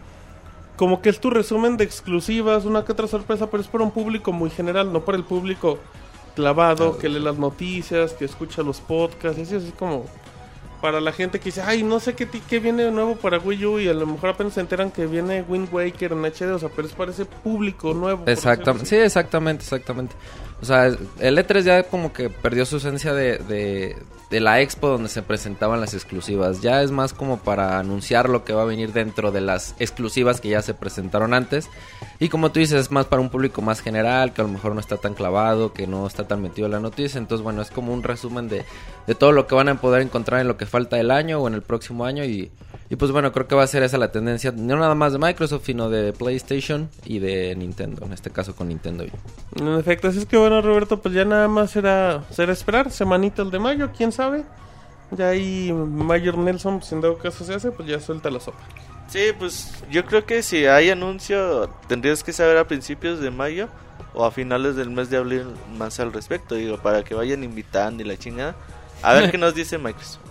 como 0.78 1.02
que 1.02 1.10
es 1.10 1.20
tu 1.20 1.30
resumen 1.30 1.76
de 1.76 1.84
exclusivas, 1.84 2.64
una 2.64 2.86
que 2.86 2.94
otra 2.94 3.08
sorpresa, 3.08 3.50
pero 3.50 3.62
es 3.62 3.68
para 3.68 3.84
un 3.84 3.92
público 3.92 4.32
muy 4.32 4.50
general, 4.50 4.94
no 4.94 5.02
para 5.02 5.18
el 5.18 5.26
público 5.26 5.80
clavado, 6.36 7.00
que 7.00 7.10
lee 7.10 7.20
las 7.20 7.38
noticias, 7.38 8.14
que 8.14 8.26
escucha 8.26 8.62
los 8.62 8.80
podcasts, 8.80 9.42
así, 9.42 9.56
así 9.56 9.72
como 9.72 10.06
para 10.80 11.02
la 11.02 11.12
gente 11.12 11.40
que 11.40 11.46
dice, 11.46 11.64
ay, 11.64 11.82
no 11.82 12.00
sé 12.00 12.14
qué, 12.14 12.28
qué 12.28 12.60
viene 12.60 12.84
de 12.84 12.92
nuevo 12.92 13.16
para 13.16 13.40
Wii 13.40 13.66
U 13.66 13.80
y 13.80 13.88
a 13.88 13.94
lo 13.96 14.06
mejor 14.06 14.30
apenas 14.30 14.54
se 14.54 14.62
enteran 14.62 14.92
que 14.92 15.08
viene 15.08 15.42
Wind 15.42 15.70
Waker 15.74 16.12
en 16.12 16.24
HD, 16.24 16.54
o 16.54 16.60
sea, 16.60 16.70
pero 16.70 16.88
es 16.88 16.94
para 16.94 17.10
ese 17.10 17.26
público 17.26 17.96
nuevo. 17.96 18.24
Exactamente, 18.28 18.86
sí, 18.88 18.96
exactamente, 18.96 19.64
exactamente. 19.64 20.16
O 20.62 20.66
sea, 20.66 20.86
el 20.86 21.38
E3 21.38 21.62
ya 21.62 21.84
como 21.84 22.14
que 22.14 22.30
perdió 22.30 22.66
su 22.66 22.78
esencia 22.78 23.14
de, 23.14 23.96
de, 24.30 24.40
la 24.40 24.60
expo 24.60 24.88
donde 24.88 25.08
se 25.08 25.22
presentaban 25.22 25.80
las 25.80 25.94
exclusivas. 25.94 26.62
Ya 26.62 26.82
es 26.82 26.90
más 26.90 27.14
como 27.14 27.38
para 27.38 27.80
anunciar 27.80 28.28
lo 28.28 28.44
que 28.44 28.54
va 28.54 28.64
a 28.64 28.66
venir 28.66 28.92
dentro 28.92 29.32
de 29.32 29.42
las 29.42 29.76
exclusivas 29.80 30.42
que 30.42 30.50
ya 30.50 30.62
se 30.64 30.74
presentaron 30.74 31.34
antes. 31.34 31.70
Y 32.20 32.30
como 32.30 32.52
tú 32.52 32.60
dices, 32.60 32.80
es 32.82 32.92
más 32.92 33.06
para 33.06 33.22
un 33.22 33.30
público 33.30 33.62
más 33.62 33.82
general, 33.82 34.34
que 34.34 34.42
a 34.42 34.46
lo 34.46 34.50
mejor 34.50 34.74
no 34.74 34.80
está 34.80 34.98
tan 34.98 35.14
clavado, 35.14 35.74
que 35.74 35.86
no 35.86 36.08
está 36.08 36.28
tan 36.28 36.42
metido 36.42 36.66
en 36.66 36.72
la 36.72 36.80
noticia. 36.80 37.20
Entonces, 37.20 37.44
bueno, 37.44 37.62
es 37.62 37.70
como 37.70 37.94
un 37.94 38.02
resumen 38.02 38.50
de, 38.50 38.66
de 39.06 39.16
todo 39.16 39.32
lo 39.32 39.46
que 39.46 39.54
van 39.54 39.70
a 39.70 39.80
poder 39.80 40.02
encontrar 40.02 40.42
en 40.42 40.48
lo 40.48 40.58
que 40.58 40.66
falta 40.66 40.96
del 40.96 41.12
año 41.12 41.40
o 41.40 41.48
en 41.48 41.54
el 41.54 41.62
próximo 41.62 42.04
año. 42.04 42.26
Y, 42.26 42.52
y 42.90 42.96
pues 42.96 43.12
bueno, 43.12 43.34
creo 43.34 43.48
que 43.48 43.56
va 43.56 43.64
a 43.64 43.68
ser 43.68 43.84
esa 43.84 43.98
la 43.98 44.12
tendencia, 44.12 44.54
no 44.56 44.78
nada 44.78 44.96
más 44.96 45.12
de 45.12 45.20
Microsoft, 45.20 45.66
sino 45.66 45.90
de 45.90 46.14
PlayStation 46.14 46.90
y 47.04 47.20
de 47.20 47.54
Nintendo, 47.56 48.06
en 48.06 48.14
este 48.14 48.30
caso 48.30 48.56
con 48.56 48.70
Nintendo. 48.70 49.04
En 49.56 49.68
efecto, 49.78 50.08
así 50.08 50.20
es 50.20 50.26
que 50.26 50.38
bueno, 50.48 50.62
Roberto, 50.62 51.02
pues 51.02 51.14
ya 51.14 51.26
nada 51.26 51.48
más 51.48 51.72
será, 51.72 52.24
será 52.32 52.54
esperar, 52.54 52.90
semanita 52.90 53.42
el 53.42 53.52
de 53.52 53.60
mayo, 53.60 53.92
quién 53.96 54.12
sabe. 54.12 54.46
Ya 55.12 55.30
ahí 55.30 55.74
Mayor 55.74 56.38
Nelson, 56.38 56.82
si 56.82 56.96
en 56.96 57.02
dado 57.02 57.18
caso 57.18 57.44
se 57.44 57.54
hace, 57.54 57.72
pues 57.72 57.88
ya 57.88 58.00
suelta 58.00 58.30
la 58.30 58.40
sopa. 58.40 58.60
Sí, 59.08 59.32
pues 59.38 59.84
yo 59.90 60.06
creo 60.06 60.26
que 60.26 60.44
si 60.44 60.66
hay 60.66 60.90
anuncio 60.90 61.70
tendrías 61.88 62.24
que 62.24 62.34
saber 62.34 62.58
a 62.58 62.68
principios 62.68 63.20
de 63.20 63.32
mayo 63.32 63.68
o 64.14 64.26
a 64.26 64.32
finales 64.32 64.76
del 64.76 64.90
mes 64.90 65.10
de 65.10 65.18
abril 65.18 65.48
más 65.78 66.00
al 66.00 66.14
respecto, 66.14 66.56
digo, 66.56 66.78
para 66.78 67.04
que 67.04 67.14
vayan 67.14 67.44
invitando 67.44 68.04
y 68.04 68.06
la 68.06 68.18
chingada. 68.18 68.56
A 69.02 69.14
ver 69.14 69.32
qué 69.32 69.38
nos 69.38 69.54
dice 69.54 69.78
Microsoft. 69.78 70.27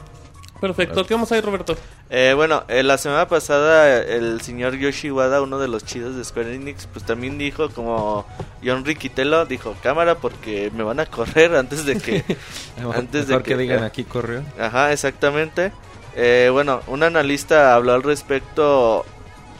Perfecto, 0.66 1.06
¿qué 1.06 1.14
vamos 1.14 1.30
a 1.32 1.38
ir, 1.38 1.44
Roberto? 1.44 1.76
Eh, 2.11 2.32
bueno, 2.35 2.64
eh, 2.68 2.82
la 2.82 2.99
semana 2.99 3.28
pasada 3.28 3.99
el 4.02 4.40
señor 4.40 4.76
Yoshi 4.76 5.11
Wada, 5.11 5.42
uno 5.42 5.58
de 5.58 5.68
los 5.68 5.85
chidos 5.85 6.16
de 6.16 6.25
Square 6.25 6.54
Enix, 6.54 6.87
pues 6.87 7.04
también 7.04 7.38
dijo 7.38 7.70
como 7.70 8.26
John 8.64 8.85
Riquitelo, 8.85 9.46
dijo 9.46 9.75
cámara 9.82 10.16
porque 10.16 10.70
me 10.75 10.82
van 10.82 11.00
a 11.00 11.06
correr 11.06 11.54
antes 11.54 11.85
de 11.85 11.99
que... 11.99 12.25
antes 12.94 13.28
de 13.28 13.37
que, 13.38 13.42
que- 13.42 13.56
digan 13.56 13.85
aquí 13.85 14.04
corrió. 14.04 14.42
Ajá, 14.58 14.92
exactamente. 14.92 15.73
Eh, 16.14 16.49
bueno, 16.50 16.80
un 16.87 17.02
analista 17.02 17.75
habló 17.75 17.92
al 17.92 18.02
respecto. 18.02 19.04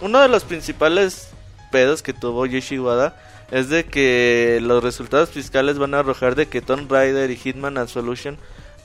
Uno 0.00 0.20
de 0.20 0.28
los 0.28 0.44
principales 0.44 1.28
pedos 1.70 2.02
que 2.02 2.12
tuvo 2.12 2.46
Yoshi 2.46 2.78
Wada 2.78 3.16
es 3.50 3.68
de 3.68 3.84
que 3.84 4.58
los 4.62 4.82
resultados 4.82 5.30
fiscales 5.30 5.78
van 5.78 5.94
a 5.94 6.00
arrojar 6.00 6.34
de 6.34 6.46
que 6.48 6.62
Tomb 6.62 6.90
Raider 6.90 7.30
y 7.30 7.36
Hitman 7.36 7.78
Absolution, 7.78 8.38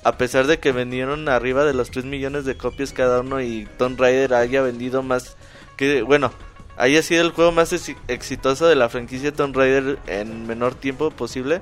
a 0.03 0.17
pesar 0.17 0.47
de 0.47 0.59
que 0.59 0.71
vendieron 0.71 1.29
arriba 1.29 1.63
de 1.63 1.73
los 1.73 1.91
3 1.91 2.05
millones 2.05 2.45
de 2.45 2.57
copias 2.57 2.91
cada 2.93 3.21
uno 3.21 3.41
y 3.41 3.67
Tomb 3.77 3.99
Raider 3.99 4.33
haya 4.33 4.61
vendido 4.61 5.03
más 5.03 5.35
que, 5.77 6.01
bueno, 6.01 6.31
haya 6.77 7.01
sido 7.03 7.21
el 7.23 7.31
juego 7.31 7.51
más 7.51 7.71
exi- 7.73 7.97
exitoso 8.07 8.67
de 8.67 8.75
la 8.75 8.89
franquicia 8.89 9.31
Tomb 9.31 9.55
Raider 9.55 9.99
en 10.07 10.47
menor 10.47 10.73
tiempo 10.75 11.11
posible, 11.11 11.61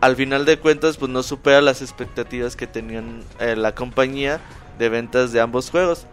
al 0.00 0.16
final 0.16 0.46
de 0.46 0.58
cuentas 0.58 0.96
pues 0.96 1.10
no 1.10 1.22
supera 1.22 1.60
las 1.60 1.82
expectativas 1.82 2.56
que 2.56 2.66
tenían 2.66 3.22
eh, 3.38 3.56
la 3.56 3.74
compañía 3.74 4.40
de 4.78 4.88
ventas 4.88 5.32
de 5.32 5.40
ambos 5.40 5.70
juegos. 5.70 6.06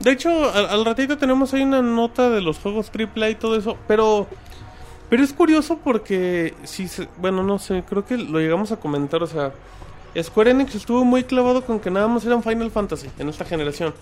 De 0.00 0.10
hecho, 0.12 0.50
al, 0.52 0.66
al 0.66 0.84
ratito 0.84 1.18
tenemos 1.18 1.52
ahí 1.54 1.62
una 1.62 1.82
nota 1.82 2.30
de 2.30 2.40
los 2.40 2.58
juegos 2.58 2.90
AAA 2.90 3.30
y 3.30 3.34
todo 3.36 3.56
eso, 3.56 3.76
pero 3.86 4.26
pero 5.08 5.22
es 5.24 5.32
curioso 5.32 5.78
porque 5.82 6.54
si 6.64 6.88
se- 6.88 7.08
bueno, 7.18 7.42
no 7.44 7.58
sé, 7.58 7.84
creo 7.88 8.04
que 8.04 8.16
lo 8.16 8.38
llegamos 8.40 8.72
a 8.72 8.76
comentar, 8.78 9.22
o 9.22 9.26
sea, 9.26 9.52
Square 10.20 10.50
Enix 10.50 10.74
estuvo 10.74 11.04
muy 11.04 11.24
clavado 11.24 11.64
con 11.64 11.78
que 11.80 11.90
nada 11.90 12.08
más 12.08 12.24
eran 12.24 12.42
Final 12.42 12.70
Fantasy 12.70 13.08
en 13.18 13.28
esta 13.28 13.44
generación. 13.44 13.94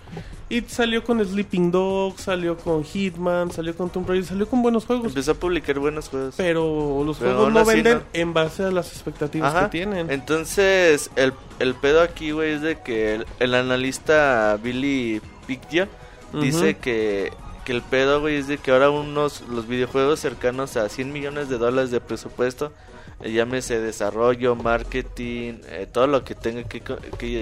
Y 0.48 0.62
salió 0.62 1.04
con 1.04 1.22
Sleeping 1.24 1.70
Dogs, 1.70 2.22
salió 2.22 2.56
con 2.56 2.82
Hitman, 2.82 3.50
salió 3.50 3.76
con 3.76 3.90
Tomb 3.90 4.08
Raider, 4.08 4.24
salió 4.24 4.48
con 4.48 4.62
buenos 4.62 4.86
juegos. 4.86 5.08
Empezó 5.08 5.32
a 5.32 5.34
publicar 5.34 5.78
buenos 5.78 6.08
juegos. 6.08 6.34
Pero 6.36 7.02
los 7.04 7.18
Pero 7.18 7.34
juegos 7.34 7.52
no 7.52 7.64
venden 7.64 7.98
no. 7.98 8.02
en 8.14 8.32
base 8.32 8.64
a 8.64 8.70
las 8.70 8.92
expectativas 8.92 9.54
Ajá. 9.54 9.64
que 9.66 9.78
tienen. 9.78 10.10
Entonces, 10.10 11.10
el, 11.16 11.34
el 11.58 11.74
pedo 11.74 12.00
aquí, 12.00 12.30
güey, 12.30 12.52
es 12.52 12.62
de 12.62 12.80
que 12.80 13.16
el, 13.16 13.26
el 13.40 13.54
analista 13.54 14.58
Billy 14.62 15.20
Pictia 15.46 15.88
dice 16.32 16.76
que, 16.78 17.32
que 17.68 17.72
el 17.74 17.82
pedo, 17.82 18.22
güey, 18.22 18.36
es 18.36 18.48
de 18.48 18.56
que 18.56 18.70
ahora 18.70 18.88
unos 18.88 19.42
los 19.42 19.68
videojuegos 19.68 20.20
cercanos 20.20 20.78
a 20.78 20.88
100 20.88 21.12
millones 21.12 21.50
de 21.50 21.58
dólares 21.58 21.90
de 21.90 22.00
presupuesto, 22.00 22.72
eh, 23.20 23.30
llámese 23.30 23.78
desarrollo, 23.78 24.56
marketing, 24.56 25.60
eh, 25.66 25.86
todo 25.92 26.06
lo 26.06 26.24
que 26.24 26.34
tenga 26.34 26.64
que, 26.64 26.80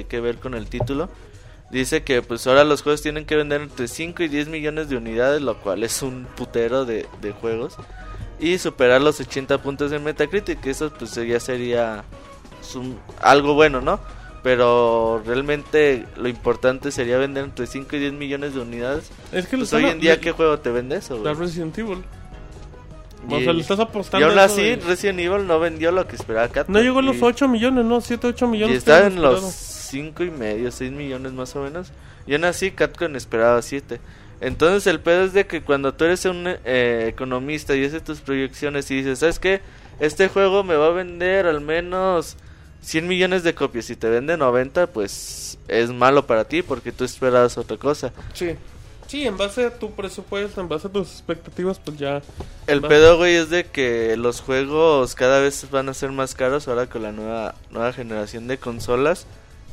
que, 0.09 0.21
ver 0.21 0.39
con 0.39 0.55
el 0.55 0.67
título. 0.67 1.09
Dice 1.71 2.03
que 2.03 2.23
pues 2.23 2.45
ahora 2.49 2.65
los 2.65 2.83
juegos 2.83 3.03
tienen 3.03 3.25
que 3.25 3.37
vender 3.37 3.61
entre 3.61 3.87
5 3.87 4.25
y 4.25 4.29
10 4.29 4.49
millones 4.49 4.89
de 4.89 4.97
unidades, 4.97 5.43
lo 5.43 5.61
cual 5.61 5.85
es 5.85 6.03
un 6.03 6.27
putero 6.37 6.85
de, 6.85 7.07
de 7.21 7.31
juegos. 7.31 7.77
Y 8.41 8.59
superar 8.59 9.01
los 9.01 9.21
80 9.21 9.59
puntos 9.63 9.93
en 9.93 10.03
Metacritic, 10.03 10.67
eso 10.67 10.93
pues 10.99 11.15
ya 11.15 11.39
sería 11.39 12.03
un- 12.75 12.99
algo 13.21 13.55
bueno, 13.55 13.81
¿no? 13.81 14.01
Pero 14.47 15.21
realmente 15.27 16.05
lo 16.17 16.29
importante 16.29 16.93
sería 16.93 17.19
vender 17.19 17.43
entre 17.43 17.67
5 17.67 17.97
y 17.97 17.99
10 17.99 18.13
millones 18.13 18.55
de 18.55 18.61
unidades. 18.61 19.11
Es 19.33 19.49
que 19.49 19.57
Pues 19.57 19.73
hoy 19.73 19.87
en 19.87 19.99
día, 19.99 20.15
le- 20.15 20.21
¿qué 20.21 20.31
juego 20.31 20.57
te 20.61 20.71
vende 20.71 20.95
eso? 20.99 21.21
la? 21.21 21.35
Resident 21.35 21.77
Evil. 21.77 22.05
Y- 23.29 23.35
O 23.35 23.41
sea, 23.41 23.53
le 23.53 23.61
estás 23.63 23.81
Y 23.81 23.83
apostando. 23.83 24.25
aún 24.29 24.39
a 24.39 24.45
eso 24.45 24.55
así, 24.55 24.63
de- 24.63 24.77
Resident 24.77 25.19
Evil 25.19 25.49
no 25.49 25.59
vendió 25.59 25.91
lo 25.91 26.07
que 26.07 26.15
esperaba 26.15 26.47
Capcom. 26.47 26.73
No 26.77 26.81
llegó 26.81 27.01
a 27.01 27.03
los 27.03 27.17
Y- 27.17 27.25
8 27.25 27.49
millones, 27.49 27.85
¿no? 27.87 28.01
7, 28.01 28.29
8 28.29 28.47
Y 28.47 28.49
millones. 28.51 28.77
está 28.79 29.01
que 29.01 29.07
en 29.09 29.21
los 29.21 29.35
esperado. 29.35 29.51
5 29.51 30.23
y 30.23 30.31
medio, 30.31 30.71
6 30.71 30.93
millones 30.93 31.33
más 31.33 31.57
o 31.57 31.63
menos. 31.65 31.91
Y 32.29 32.35
aún 32.35 32.45
así, 32.45 32.71
Capcom 32.71 33.17
esperaba 33.17 33.61
7. 33.63 34.01
Entonces, 34.41 34.87
el 34.87 35.01
pedo 35.01 35.25
es 35.25 35.33
de 35.33 35.49
que 35.49 35.63
cuando 35.63 35.93
tú 35.93 36.05
eres 36.05 36.25
un 36.25 36.47
eh, 36.65 37.07
economista 37.09 37.75
y 37.75 37.85
haces 37.85 38.05
tus 38.05 38.21
proyecciones 38.21 38.89
y 38.93 38.99
dices, 38.99 39.19
¿sabes 39.19 39.41
qué? 39.41 39.61
Este 39.99 40.29
juego 40.29 40.63
me 40.63 40.77
va 40.77 40.87
a 40.87 40.91
vender 40.91 41.47
al 41.47 41.61
menos 41.63 42.37
100 42.83 43.09
millones 43.09 43.43
de 43.43 43.55
copias. 43.55 43.87
Si 43.87 43.97
te 43.97 44.09
vende 44.09 44.37
90, 44.37 44.89
pues 44.89 45.59
es 45.69 45.91
malo 45.91 46.27
para 46.27 46.45
ti 46.45 46.63
porque 46.63 46.93
tú 46.93 47.05
esperabas 47.05 47.59
otra 47.59 47.77
cosa. 47.77 48.13
Sí. 48.33 48.57
Sí, 49.07 49.25
en 49.25 49.37
base 49.37 49.67
a 49.67 49.79
tu 49.79 49.93
presupuesto, 49.93 50.61
en 50.61 50.69
base 50.69 50.89
a 50.89 50.91
tus 50.91 51.13
expectativas, 51.13 51.79
pues 51.79 51.97
ya. 51.97 52.23
El 52.67 52.83
pedo, 52.83 53.17
güey, 53.17 53.37
es 53.37 53.51
de 53.51 53.65
que 53.65 54.17
los 54.17 54.41
juegos 54.41 55.15
cada 55.15 55.41
vez 55.41 55.71
van 55.71 55.89
a 55.89 55.95
ser 55.95 56.11
más 56.11 56.35
caros 56.35 56.67
ahora 56.67 56.89
con 56.89 57.03
la 57.03 57.13
nueva 57.13 57.55
nueva 57.71 57.93
generación 57.93 58.49
de 58.49 58.59
consolas. 58.59 59.27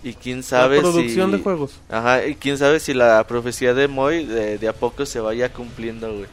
Y 0.03 0.13
quién 0.13 0.43
sabe 0.43 0.75
la 0.75 0.81
producción 0.83 1.31
si... 1.31 1.37
de 1.37 1.43
juegos. 1.43 1.79
Ajá, 1.89 2.27
y 2.27 2.35
quién 2.35 2.57
sabe 2.57 2.79
si 2.79 2.93
la 2.93 3.25
profecía 3.25 3.73
de 3.73 3.87
Moy 3.87 4.25
de, 4.25 4.57
de 4.57 4.67
a 4.67 4.73
poco 4.73 5.05
se 5.05 5.19
vaya 5.19 5.51
cumpliendo, 5.51 6.13
güey. 6.13 6.27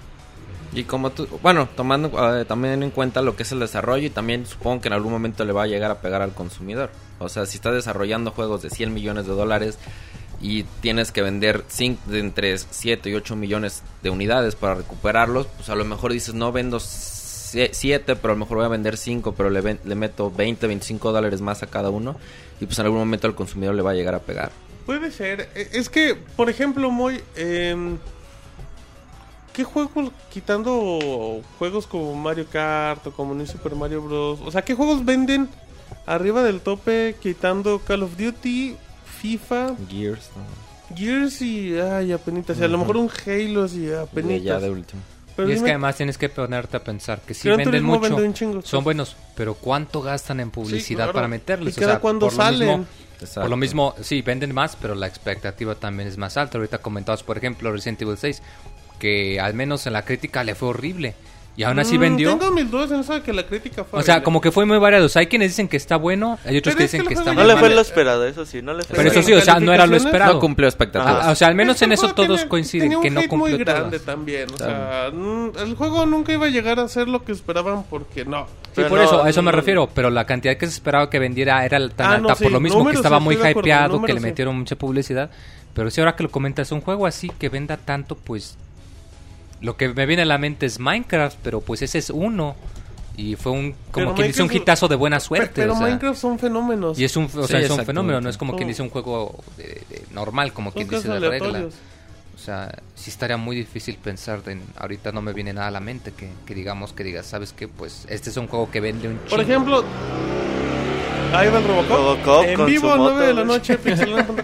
Y 0.73 0.85
como 0.85 1.11
tú, 1.11 1.27
bueno, 1.43 1.69
tomando 1.77 2.37
eh, 2.39 2.45
también 2.45 2.83
en 2.83 2.91
cuenta 2.91 3.23
lo 3.23 3.35
que 3.35 3.43
es 3.43 3.51
el 3.53 3.59
desarrollo 3.59 4.07
y 4.07 4.11
también 4.11 4.47
supongo 4.47 4.81
que 4.83 4.89
en 4.89 4.95
algún 4.95 5.11
momento 5.13 5.45
le 5.45 5.53
va 5.53 5.65
a 5.65 5.67
llegar 5.67 5.91
a 5.91 6.01
pegar 6.01 6.23
al 6.23 6.33
consumidor. 6.33 6.91
O 7.19 7.29
sea, 7.29 7.45
si 7.47 7.57
está 7.57 7.73
desarrollando 7.73 8.31
juegos 8.31 8.63
de 8.63 8.71
100 8.71 8.95
millones 8.95 9.27
de 9.27 9.33
dólares, 9.33 9.79
y 10.43 10.63
tienes 10.81 11.13
que 11.13 11.21
vender 11.21 11.65
cin- 11.69 11.99
de 12.07 12.19
entre 12.21 12.57
7 12.57 13.11
y 13.11 13.15
8 13.15 13.37
millones 13.37 13.83
de 14.03 14.09
unidades 14.09 14.55
para 14.55 14.75
recuperarlos, 14.75 15.47
pues 15.57 15.69
a 15.69 15.75
lo 15.75 15.85
mejor 15.85 16.13
dices, 16.15 16.33
no 16.35 16.51
vendo 16.51 16.81
7, 16.81 18.17
pero 18.17 18.33
a 18.33 18.37
lo 18.37 18.41
mejor 18.41 18.57
voy 18.59 18.67
a 18.67 18.71
vender 18.71 18.97
5, 18.97 19.35
pero 19.37 19.51
le, 19.51 19.61
ven- 19.61 19.81
le 19.85 19.95
meto 19.97 20.31
20, 20.31 20.67
25 20.67 21.13
dólares 21.13 21.41
más 21.41 21.63
a 21.63 21.67
cada 21.67 21.91
uno 21.91 22.17
y 22.61 22.67
pues 22.67 22.79
en 22.79 22.85
algún 22.87 23.01
momento 23.01 23.27
al 23.27 23.35
consumidor 23.35 23.75
le 23.75 23.83
va 23.83 23.91
a 23.91 23.95
llegar 23.95 24.15
a 24.15 24.21
pegar. 24.21 24.51
Puede 24.87 25.11
ser. 25.11 25.51
E- 25.55 25.69
Es 25.73 25.89
que, 25.91 26.15
por 26.37 26.49
ejemplo, 26.49 26.91
muy... 26.91 27.21
em, 27.37 27.99
¿Qué 29.61 29.65
juegos, 29.65 30.11
quitando 30.33 31.43
juegos 31.59 31.87
como 31.87 32.15
Mario 32.15 32.47
Kart 32.51 33.07
o 33.09 33.13
como 33.13 33.35
New 33.35 33.47
Super 33.47 33.75
Mario 33.75 34.01
Bros? 34.01 34.41
O 34.43 34.51
sea, 34.51 34.63
¿qué 34.63 34.75
juegos 34.75 35.05
venden 35.05 35.51
arriba 36.07 36.43
del 36.43 36.63
tope 36.63 37.15
quitando 37.21 37.79
Call 37.81 38.05
of 38.05 38.17
Duty, 38.17 38.75
FIFA, 39.21 39.75
Gears, 39.87 40.31
¿no? 40.35 40.97
Gears 40.97 41.43
y... 41.43 41.79
Ay, 41.79 42.11
apenitas. 42.11 42.59
Y 42.59 42.65
a 42.65 42.69
lo 42.69 42.79
mejor 42.79 42.97
un 42.97 43.11
Halo 43.27 43.67
y 43.67 43.81
Y 43.81 43.87
ya 43.91 44.01
apenitas. 44.01 44.63
de 44.63 44.71
último. 44.71 45.03
Pero 45.37 45.51
y 45.51 45.53
es 45.53 45.63
que 45.63 45.69
además 45.69 45.95
tienes 45.97 46.17
que 46.17 46.31
ponerte 46.31 46.79
a 46.79 46.83
pensar 46.83 47.21
que 47.21 47.35
si 47.35 47.51
venden 47.51 47.85
mucho, 47.85 48.01
vende 48.01 48.23
un 48.23 48.33
chingo. 48.33 48.63
son 48.63 48.83
buenos, 48.83 49.15
pero 49.37 49.53
¿cuánto 49.53 50.01
gastan 50.01 50.41
en 50.41 50.51
publicidad 50.51 51.05
claro. 51.05 51.13
para 51.13 51.29
meterles? 51.29 51.77
¿Y 51.77 51.81
cada 51.81 52.01
cuándo 52.01 52.29
por 52.29 52.33
lo 52.33 52.43
salen? 52.43 52.69
mismo- 52.69 52.87
Exacto. 53.21 53.43
Por 53.43 53.51
lo 53.51 53.57
mismo, 53.59 53.95
sí, 54.01 54.23
venden 54.23 54.55
más, 54.55 54.77
pero 54.81 54.95
la 54.95 55.07
expectativa 55.07 55.75
también 55.75 56.09
es 56.09 56.17
más 56.17 56.39
alta. 56.39 56.57
Ahorita 56.57 56.79
comentados, 56.79 57.23
por 57.23 57.37
ejemplo, 57.37 57.71
Resident 57.71 58.01
Evil 58.01 58.17
6, 58.17 58.43
que 59.01 59.41
al 59.41 59.55
menos 59.55 59.85
en 59.89 59.95
la 59.95 60.05
crítica 60.05 60.45
le 60.45 60.55
fue 60.55 60.69
horrible. 60.69 61.15
Y 61.57 61.65
aún 61.65 61.79
así 61.79 61.99
Mm, 61.99 62.01
vendió. 62.01 62.39
Tengo 62.39 62.53
mil 62.53 62.71
dudas 62.71 62.91
en 62.93 63.01
eso 63.01 63.13
de 63.13 63.23
que 63.23 63.33
la 63.35 63.43
crítica 63.45 63.85
fue 63.85 63.99
O 63.99 64.03
sea, 64.03 64.15
horrible. 64.15 64.25
como 64.25 64.41
que 64.41 64.51
fue 64.53 64.65
muy 64.65 64.79
variado. 64.79 65.07
O 65.07 65.09
sea, 65.11 65.21
hay 65.21 65.27
quienes 65.27 65.51
dicen 65.51 65.69
que 65.69 65.77
está 65.77 65.97
bueno, 65.97 66.39
hay 66.47 66.57
otros 66.57 66.75
Pero 66.75 66.77
que 66.77 66.79
que 66.79 66.83
dicen 66.85 67.01
que 67.01 67.07
juego 67.17 67.21
está 67.21 67.33
ya 67.33 67.35
No 67.43 67.47
le 67.49 67.53
fue 67.55 67.69
mal. 67.69 67.75
lo 67.75 67.81
esperado, 67.83 68.25
eso 68.27 68.47
sí, 68.47 68.63
no 68.63 68.73
le 68.73 68.85
fue. 68.85 68.97
Pero 68.97 69.11
eso 69.11 69.23
sí, 69.23 69.33
o 69.35 69.41
sea, 69.43 69.59
no 69.61 69.73
era 69.75 69.87
lo 69.87 69.97
esperado. 69.97 70.35
No 70.35 70.41
cumplió 70.41 70.69
expectativas. 70.69 71.27
Ah, 71.27 71.31
o 71.33 71.35
sea, 71.35 71.49
al 71.49 71.55
menos 71.57 71.77
que 71.77 71.85
en 71.85 71.93
eso 71.93 72.15
todos 72.15 72.37
tiene- 72.39 72.49
coinciden, 72.49 72.85
tenía 72.85 72.99
un 72.99 73.03
que 73.03 73.11
no 73.11 73.21
cumplió 73.29 73.57
muy 73.57 73.65
grande 73.65 73.99
todas. 73.99 74.07
también. 74.07 74.47
O 74.55 74.57
sea, 74.57 75.11
mm, 75.13 75.51
el 75.59 75.75
juego 75.75 76.07
nunca 76.07 76.33
iba 76.33 76.47
a 76.47 76.51
llegar 76.51 76.79
a 76.79 76.89
ser 76.89 77.09
lo 77.09 77.25
que 77.25 77.33
esperaban 77.33 77.83
porque 77.91 78.25
no. 78.25 78.47
Sí, 78.47 78.71
Pero 78.77 78.89
por 78.89 78.99
no, 79.01 79.05
eso, 79.05 79.25
a 79.25 79.29
eso 79.29 79.43
me 79.43 79.51
no, 79.51 79.57
refiero. 79.57 79.91
Pero 79.93 80.09
la 80.09 80.25
cantidad 80.25 80.57
que 80.57 80.67
se 80.67 80.73
esperaba 80.73 81.11
que 81.11 81.19
vendiera 81.19 81.63
era 81.67 81.77
tan 81.91 82.07
Ah, 82.07 82.15
alta 82.15 82.29
no, 82.29 82.35
sí, 82.37 82.45
por 82.45 82.53
lo 82.53 82.61
mismo 82.61 82.87
que 82.87 82.95
estaba 82.95 83.19
sí, 83.19 83.25
muy 83.25 83.35
hypeado, 83.35 84.01
que 84.03 84.15
le 84.15 84.21
metieron 84.21 84.57
mucha 84.57 84.77
publicidad. 84.77 85.31
Pero 85.75 85.91
si 85.91 86.01
ahora 86.01 86.17
que 86.17 86.23
lo 86.23 86.31
comentas, 86.31 86.73
un 86.73 86.81
juego 86.81 87.07
así 87.07 87.31
que 87.39 87.49
venda 87.49 87.77
tanto, 87.77 88.15
pues 88.17 88.57
lo 89.61 89.77
que 89.77 89.89
me 89.91 90.07
viene 90.07 90.23
a 90.23 90.27
la 90.27 90.39
mente 90.39 90.67
es 90.67 90.79
Minecraft, 90.79 91.39
pero 91.43 91.61
pues 91.61 91.83
ese 91.83 91.99
es 91.99 92.11
uno. 92.11 92.57
Y 93.17 93.37
fue 93.37 93.53
un, 93.53 93.73
como 93.91 94.07
Pero 94.07 94.15
quien 94.15 94.29
dice, 94.29 94.43
un 94.43 94.51
hitazo 94.53 94.89
de 94.89 94.97
buena 94.97 95.21
suerte. 95.21 95.51
Pero 95.55 95.73
o 95.75 95.77
sea. 95.77 95.87
Minecraft 95.87 96.19
son 96.19 96.39
fenómenos. 96.39 96.99
Y 96.99 97.05
es 97.05 97.17
un, 97.17 97.25
o 97.25 97.29
Sí, 97.43 97.49
sea, 97.49 97.61
es 97.61 97.71
un 97.71 97.85
fenómeno, 97.85 98.21
no 98.21 98.31
es 98.31 98.39
como 98.39 98.53
quien 98.53 98.63
Son- 98.63 98.69
dice 98.69 98.83
un 98.83 98.89
juego 98.91 99.43
de- 99.59 99.83
de 99.91 100.05
normal, 100.13 100.53
como 100.55 100.71
son 100.71 100.83
quien 100.87 100.89
dice 100.89 101.09
de 101.13 101.29
regla. 101.29 101.65
O 102.35 102.39
sea, 102.43 102.75
sí 102.95 103.11
estaría 103.11 103.37
muy 103.37 103.55
difícil 103.55 103.97
pensar 103.97 104.41
en, 104.47 104.63
ahorita 104.79 105.13
no 105.13 105.21
me 105.21 105.35
viene 105.35 105.53
nada 105.53 105.67
a 105.67 105.71
la 105.71 105.81
mente 105.81 106.13
que, 106.13 106.31
que 106.47 106.55
digamos 106.55 106.95
que 106.95 107.05
digas, 107.05 107.27
¿sabes 107.27 107.53
qué? 107.53 107.69
Pues 107.69 108.07
este 108.09 108.31
es 108.31 108.37
un 108.39 108.47
juego 108.47 108.71
que 108.71 108.81
vende 108.81 109.09
un 109.09 109.17
Por 109.17 109.29
chingo. 109.29 109.43
ejemplo, 109.43 109.85
ahí 111.33 111.49
va 111.51 111.59
el 111.59 111.65
Robocop. 111.65 111.91
Robocop 111.97 112.45
en 112.45 112.57
con 112.57 112.67
vivo 112.67 112.89
su 112.89 112.93
a 112.93 112.97
9 112.97 113.13
moto, 113.13 113.27
de 113.27 113.35
la 113.35 113.45
noche. 113.45 113.79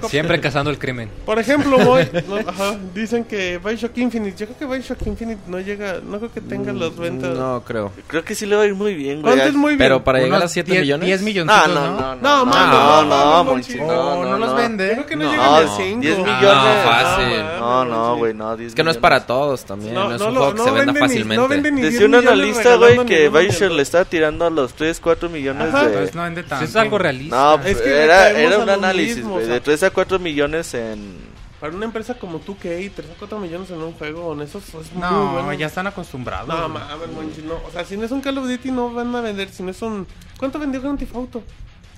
Siempre 0.08 0.40
cazando 0.40 0.70
el 0.70 0.78
crimen. 0.78 1.10
Por 1.24 1.38
ejemplo, 1.38 1.78
voy, 1.78 2.08
no, 2.28 2.36
ajá, 2.36 2.76
dicen 2.94 3.24
que 3.24 3.58
Bioshock 3.62 3.96
Infinite. 3.98 4.36
Yo 4.36 4.46
creo 4.46 4.58
que 4.58 4.66
Bioshock 4.66 5.06
Infinite 5.06 5.40
no 5.46 5.60
llega, 5.60 6.00
no 6.04 6.18
creo 6.18 6.32
que 6.32 6.40
tenga 6.40 6.72
las 6.72 6.96
ventas. 6.96 7.36
No, 7.36 7.62
creo. 7.64 7.92
Creo 8.06 8.24
que 8.24 8.34
sí 8.34 8.46
le 8.46 8.56
va 8.56 8.62
a 8.62 8.66
ir 8.66 8.74
muy 8.74 8.94
bien, 8.94 9.22
güey. 9.22 9.34
¿Cuánto 9.34 9.50
es 9.50 9.54
muy 9.54 9.70
bien? 9.70 9.78
Pero 9.78 10.04
para 10.04 10.18
llegar 10.18 10.36
a 10.40 10.44
Unos 10.44 10.52
7 10.52 10.70
10 10.70 10.82
millones. 10.82 11.06
10 11.06 11.20
No, 11.20 11.24
milloncitos, 11.24 11.68
no, 11.68 11.74
¿no? 11.74 11.90
no, 11.90 12.16
No, 12.16 12.16
no, 12.16 12.44
no, 12.44 12.44
no, 12.44 13.04
no, 13.04 13.44
no, 13.44 13.44
no, 13.44 14.36
Oh, 14.36 14.36
los 14.38 14.56
vende. 14.56 14.92
Creo 14.92 15.06
que 15.06 15.16
no, 15.16 15.30
llegan 15.30 15.46
a 15.54 15.60
no, 15.62 15.76
5. 15.76 16.00
10 16.00 16.18
millones. 16.18 16.40
No, 16.42 16.90
fácil. 16.90 17.38
No, 17.58 17.84
no, 17.84 18.16
güey, 18.16 18.34
no, 18.34 18.56
10 18.56 18.68
Es 18.68 18.74
que 18.74 18.82
no 18.84 18.90
es 18.90 18.96
millones. 18.96 19.02
para 19.02 19.26
todos 19.26 19.64
también. 19.64 19.94
No, 19.94 20.14
es 20.14 20.20
un 20.20 20.34
juego 20.34 20.54
que 20.54 20.62
se 20.62 20.70
venda 20.70 20.94
fácilmente. 20.94 21.36
No 21.42 21.48
venden 21.48 21.74
ni 21.74 21.80
10 21.82 21.92
Decía 21.92 22.06
un 22.06 22.12
millones 22.12 22.30
analista, 22.32 22.76
güey, 22.76 23.06
que 23.06 23.28
Bioshock 23.28 23.72
le 23.72 23.82
está 23.82 24.04
tirando 24.04 24.44
a 24.46 24.50
los 24.50 24.74
3, 24.74 25.00
4 25.00 25.28
millones 25.28 25.68
Ajá. 25.68 25.84
de... 25.84 25.86
Entonces 25.92 26.14
no 26.14 26.22
vende 26.22 26.42
tanto. 26.42 26.64
Es 26.76 26.82
algo 26.84 26.98
realista. 26.98 27.36
No, 27.36 27.54
Es 27.56 27.60
pues, 27.60 27.76
que 27.82 27.90
era, 28.04 28.30
era 28.30 28.56
a 28.56 28.58
un 28.60 28.68
análisis, 28.70 29.16
mismo, 29.16 29.32
güey, 29.32 29.44
o 29.44 29.46
sea. 29.46 29.54
de 29.54 29.60
3 29.60 29.82
a 29.84 29.90
4 29.90 30.18
millones 30.18 30.74
en... 30.74 31.36
Para 31.60 31.74
una 31.74 31.86
empresa 31.86 32.14
como 32.18 32.38
2K, 32.40 32.92
3 32.94 33.08
o 33.12 33.18
4 33.18 33.38
millones 33.40 33.70
en 33.70 33.80
un 33.80 33.92
juego, 33.92 34.34
en 34.34 34.42
eso 34.42 34.58
es 34.58 34.74
muy 34.92 35.00
No, 35.00 35.32
bueno. 35.32 35.52
ya 35.54 35.66
están 35.66 35.86
acostumbrados. 35.86 36.48
No, 36.48 36.68
mames, 36.68 37.08
Monchi, 37.14 37.40
no. 37.42 37.54
O 37.66 37.70
sea, 37.72 37.84
si 37.84 37.96
no 37.96 38.04
es 38.04 38.10
un 38.10 38.20
Call 38.20 38.36
of 38.38 38.46
Duty 38.46 38.70
no 38.70 38.92
van 38.92 39.14
a 39.16 39.20
vender, 39.22 39.48
si 39.48 39.62
no 39.62 39.70
es 39.70 39.80
un... 39.80 40.06
¿Cuánto 40.38 40.58
vendió 40.58 40.82
Grand 40.82 40.98
Theft 40.98 41.14
Auto? 41.16 41.42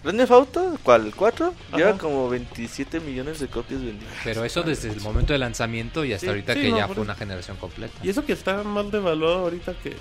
¿Grand 0.04 0.16
Theft 0.16 0.30
Auto? 0.30 0.78
¿Cuál? 0.84 1.12
¿4? 1.12 1.50
Lleva 1.74 1.98
como 1.98 2.28
27 2.28 3.00
millones 3.00 3.40
de 3.40 3.48
copias 3.48 3.80
vendidas. 3.82 4.14
Pero 4.22 4.44
eso 4.44 4.62
desde 4.62 4.90
el 4.92 5.00
momento 5.00 5.32
de 5.32 5.40
lanzamiento 5.40 6.04
y 6.04 6.12
hasta 6.12 6.26
Sí, 6.26 6.28
ahorita 6.28 6.54
sí, 6.54 6.60
que 6.60 6.70
no, 6.70 6.76
ya 6.76 6.86
fue 6.86 6.92
eso. 6.92 7.02
una 7.02 7.16
generación 7.16 7.56
completa. 7.56 7.94
Y 8.04 8.10
eso 8.10 8.24
que 8.24 8.34
está 8.34 8.62
más 8.62 8.92
devaluado 8.92 9.38
ahorita 9.38 9.74
que, 9.82 9.96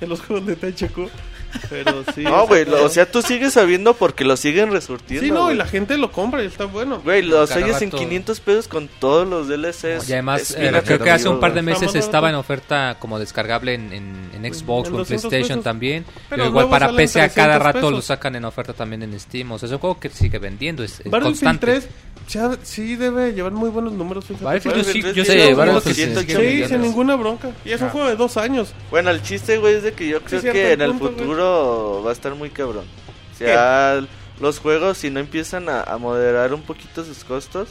que 0.00 0.06
los 0.08 0.20
juegos 0.22 0.46
de 0.46 0.56
THQ. 0.56 1.08
Pero 1.68 2.04
sí. 2.14 2.22
No, 2.22 2.46
güey, 2.46 2.64
lo- 2.64 2.84
o 2.84 2.88
sea, 2.88 3.10
tú 3.10 3.22
sigues 3.22 3.54
sabiendo 3.54 3.94
porque 3.94 4.24
lo 4.24 4.36
siguen 4.36 4.70
resurtiendo, 4.70 5.26
Sí, 5.26 5.32
no, 5.32 5.42
güey. 5.44 5.54
y 5.54 5.58
la 5.58 5.66
gente 5.66 5.98
lo 5.98 6.12
compra 6.12 6.44
y 6.44 6.46
está 6.46 6.64
bueno. 6.66 7.00
Güey, 7.02 7.22
los 7.22 7.48
Cada 7.48 7.62
hallas 7.66 7.82
en 7.82 7.90
rato- 7.90 7.98
500 8.04 8.38
pesos 8.40 8.68
con 8.68 8.88
todos 9.00 9.26
los 9.26 9.48
DLCs. 9.48 10.08
Y 10.08 10.12
además, 10.12 10.54
eh, 10.56 10.70
creo 10.84 11.00
que 11.00 11.10
hace 11.10 11.28
un 11.28 11.40
par 11.40 11.52
de 11.52 11.62
meses 11.62 11.94
estaba 11.96 12.28
en 12.30 12.36
oferta 12.36 12.96
como 13.00 13.18
descargable 13.18 13.74
en, 13.74 13.92
en, 13.92 14.30
en 14.44 14.54
Xbox 14.54 14.88
En 14.88 14.94
o 14.94 14.96
en 14.98 15.02
200 15.02 15.28
PlayStation 15.28 15.58
pesos. 15.58 15.64
también. 15.64 16.04
Pero 16.28 16.46
igual 16.46 16.68
para 16.68 16.92
PC 16.94 17.20
a 17.20 17.28
cada 17.28 17.58
300 17.58 17.62
rato 17.74 17.90
lo 17.90 17.96
pesos. 17.96 18.04
sacan 18.04 18.36
en 18.36 18.44
oferta 18.44 18.72
también 18.72 19.02
en 19.02 19.18
Steam. 19.18 19.50
O 19.50 19.58
sea, 19.58 19.66
es 19.66 19.72
un 19.72 19.78
juego 19.78 19.98
que 19.98 20.08
sigue 20.08 20.38
vendiendo, 20.38 20.84
es, 20.84 21.00
es 21.00 21.10
Battlefield 21.10 21.24
constante. 21.24 21.66
3 21.66 21.88
ya, 22.28 22.50
sí 22.62 22.94
debe 22.94 23.32
llevar 23.32 23.50
muy 23.50 23.70
buenos 23.70 23.92
números. 23.92 24.24
Battlefield 24.40 24.76
yo 24.76 24.84
sí, 24.84 25.02
yo 25.02 25.24
sí 25.24 25.32
sí, 25.32 25.54
lo 25.56 25.80
sí, 25.80 26.64
sin 26.68 26.80
ninguna 26.80 27.16
bronca. 27.16 27.50
Y 27.64 27.72
es 27.72 27.80
un 27.80 27.88
Ah. 27.88 27.90
juego 27.90 28.08
de 28.08 28.14
dos 28.14 28.36
años. 28.36 28.72
Bueno, 28.90 29.10
el 29.10 29.20
chiste, 29.22 29.58
güey, 29.58 29.74
es 29.74 29.82
de 29.82 29.89
que 29.92 30.08
yo 30.08 30.22
creo 30.22 30.40
cierto, 30.40 30.52
que 30.58 30.72
en 30.72 30.80
el 30.82 30.92
güey. 30.92 31.12
futuro 31.12 32.02
va 32.04 32.10
a 32.10 32.12
estar 32.12 32.34
muy 32.34 32.50
cabrón. 32.50 32.84
O 33.34 33.36
sea, 33.38 34.00
los 34.40 34.58
juegos, 34.58 34.98
si 34.98 35.10
no 35.10 35.20
empiezan 35.20 35.68
a, 35.68 35.82
a 35.82 35.98
moderar 35.98 36.52
un 36.54 36.62
poquito 36.62 37.04
sus 37.04 37.24
costos, 37.24 37.68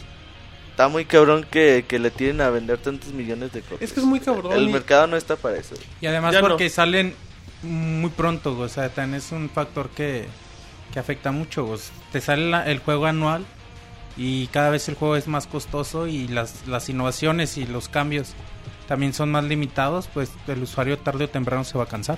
está 0.72 0.88
muy 0.88 1.06
cabrón 1.06 1.46
que, 1.50 1.86
que 1.88 2.00
le 2.00 2.10
tienen 2.12 2.42
a 2.42 2.50
vender 2.50 2.78
tantos 2.80 3.12
millones 3.14 3.52
de 3.52 3.62
copias. 3.62 3.82
Es 3.82 3.94
que 3.94 4.00
es 4.00 4.06
muy 4.06 4.20
cabrón. 4.20 4.54
El 4.54 4.70
y- 4.70 4.72
mercado 4.72 5.08
no 5.08 5.18
está 5.18 5.36
para 5.36 5.58
eso. 5.58 5.76
Y 6.02 6.08
además 6.08 6.34
Ya 6.34 6.42
no. 6.42 6.48
porque 6.50 6.70
salen 6.70 7.14
muy 7.62 8.10
pronto, 8.12 8.58
o 8.58 8.70
sea, 8.70 8.90
también 8.90 9.16
es 9.22 9.32
un 9.32 9.50
factor 9.50 9.90
que, 9.90 10.26
que 10.94 11.00
afecta 11.00 11.32
mucho. 11.32 11.76
Te 12.12 12.22
sale 12.22 12.50
la- 12.50 12.66
el 12.70 12.80
juego 12.80 13.06
anual 13.06 13.46
y 14.18 14.48
cada 14.48 14.70
vez 14.70 14.88
el 14.90 14.96
juego 14.96 15.16
es 15.18 15.28
más 15.28 15.46
costoso 15.48 16.08
y 16.08 16.28
las, 16.28 16.68
las 16.68 16.90
innovaciones 16.90 17.58
y 17.58 17.66
los 17.66 17.90
cambios 17.90 18.34
también 18.90 19.14
son 19.14 19.32
más 19.32 19.44
limitados, 19.44 20.10
pues 20.12 20.32
el 20.48 20.64
usuario 20.64 20.98
tarde 20.98 21.26
o 21.26 21.30
temprano 21.30 21.64
se 21.64 21.78
va 21.78 21.84
a 21.84 21.88
cansar. 21.88 22.18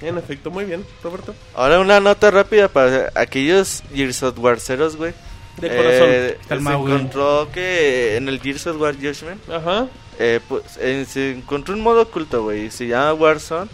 En 0.00 0.16
efecto, 0.16 0.50
muy 0.50 0.64
bien, 0.64 0.82
Roberto. 1.04 1.34
Ahora 1.54 1.78
una 1.78 2.00
nota 2.00 2.30
rápida 2.30 2.68
para 2.68 3.12
aquellos 3.14 3.82
Gears 3.94 4.22
of 4.22 4.38
War 4.38 4.58
ceros, 4.58 4.96
güey. 4.96 5.12
De 5.60 5.68
corazón. 5.68 6.08
Eh, 6.08 6.38
se 6.48 6.56
güey. 6.56 6.94
encontró 6.94 7.50
que 7.52 8.16
en 8.16 8.28
el 8.30 8.40
Gears 8.40 8.66
of 8.68 8.80
War 8.80 8.94
Judgment 8.94 9.46
Ajá. 9.50 9.88
eh, 10.18 10.40
pues, 10.48 10.78
eh, 10.78 11.04
se 11.06 11.32
encontró 11.32 11.74
un 11.74 11.82
modo 11.82 12.00
oculto, 12.00 12.44
güey. 12.44 12.70
Se 12.70 12.86
llama 12.86 13.12
Warzone. 13.12 13.70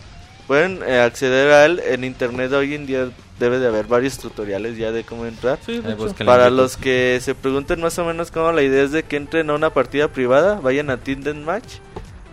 Pueden 0.48 0.80
eh, 0.84 0.98
acceder 0.98 1.52
a 1.52 1.64
él 1.64 1.80
en 1.86 2.02
internet. 2.02 2.52
Hoy 2.54 2.74
en 2.74 2.86
día 2.86 3.08
debe 3.38 3.58
de 3.58 3.66
haber 3.66 3.86
varios 3.86 4.18
tutoriales 4.18 4.76
ya 4.76 4.92
de 4.92 5.04
cómo 5.04 5.26
entrar. 5.26 5.58
Sí, 5.64 5.80
de. 5.80 5.96
Para 6.24 6.50
los 6.50 6.76
que 6.76 7.18
se 7.20 7.34
pregunten 7.34 7.80
más 7.80 7.98
o 7.98 8.04
menos 8.04 8.30
cómo 8.30 8.52
la 8.52 8.62
idea 8.62 8.82
es 8.82 8.92
de 8.92 9.02
que 9.02 9.16
entren 9.16 9.50
a 9.50 9.54
una 9.54 9.70
partida 9.70 10.08
privada, 10.08 10.60
vayan 10.60 10.90
a 10.90 10.98
Team 10.98 11.22
Match 11.44 11.78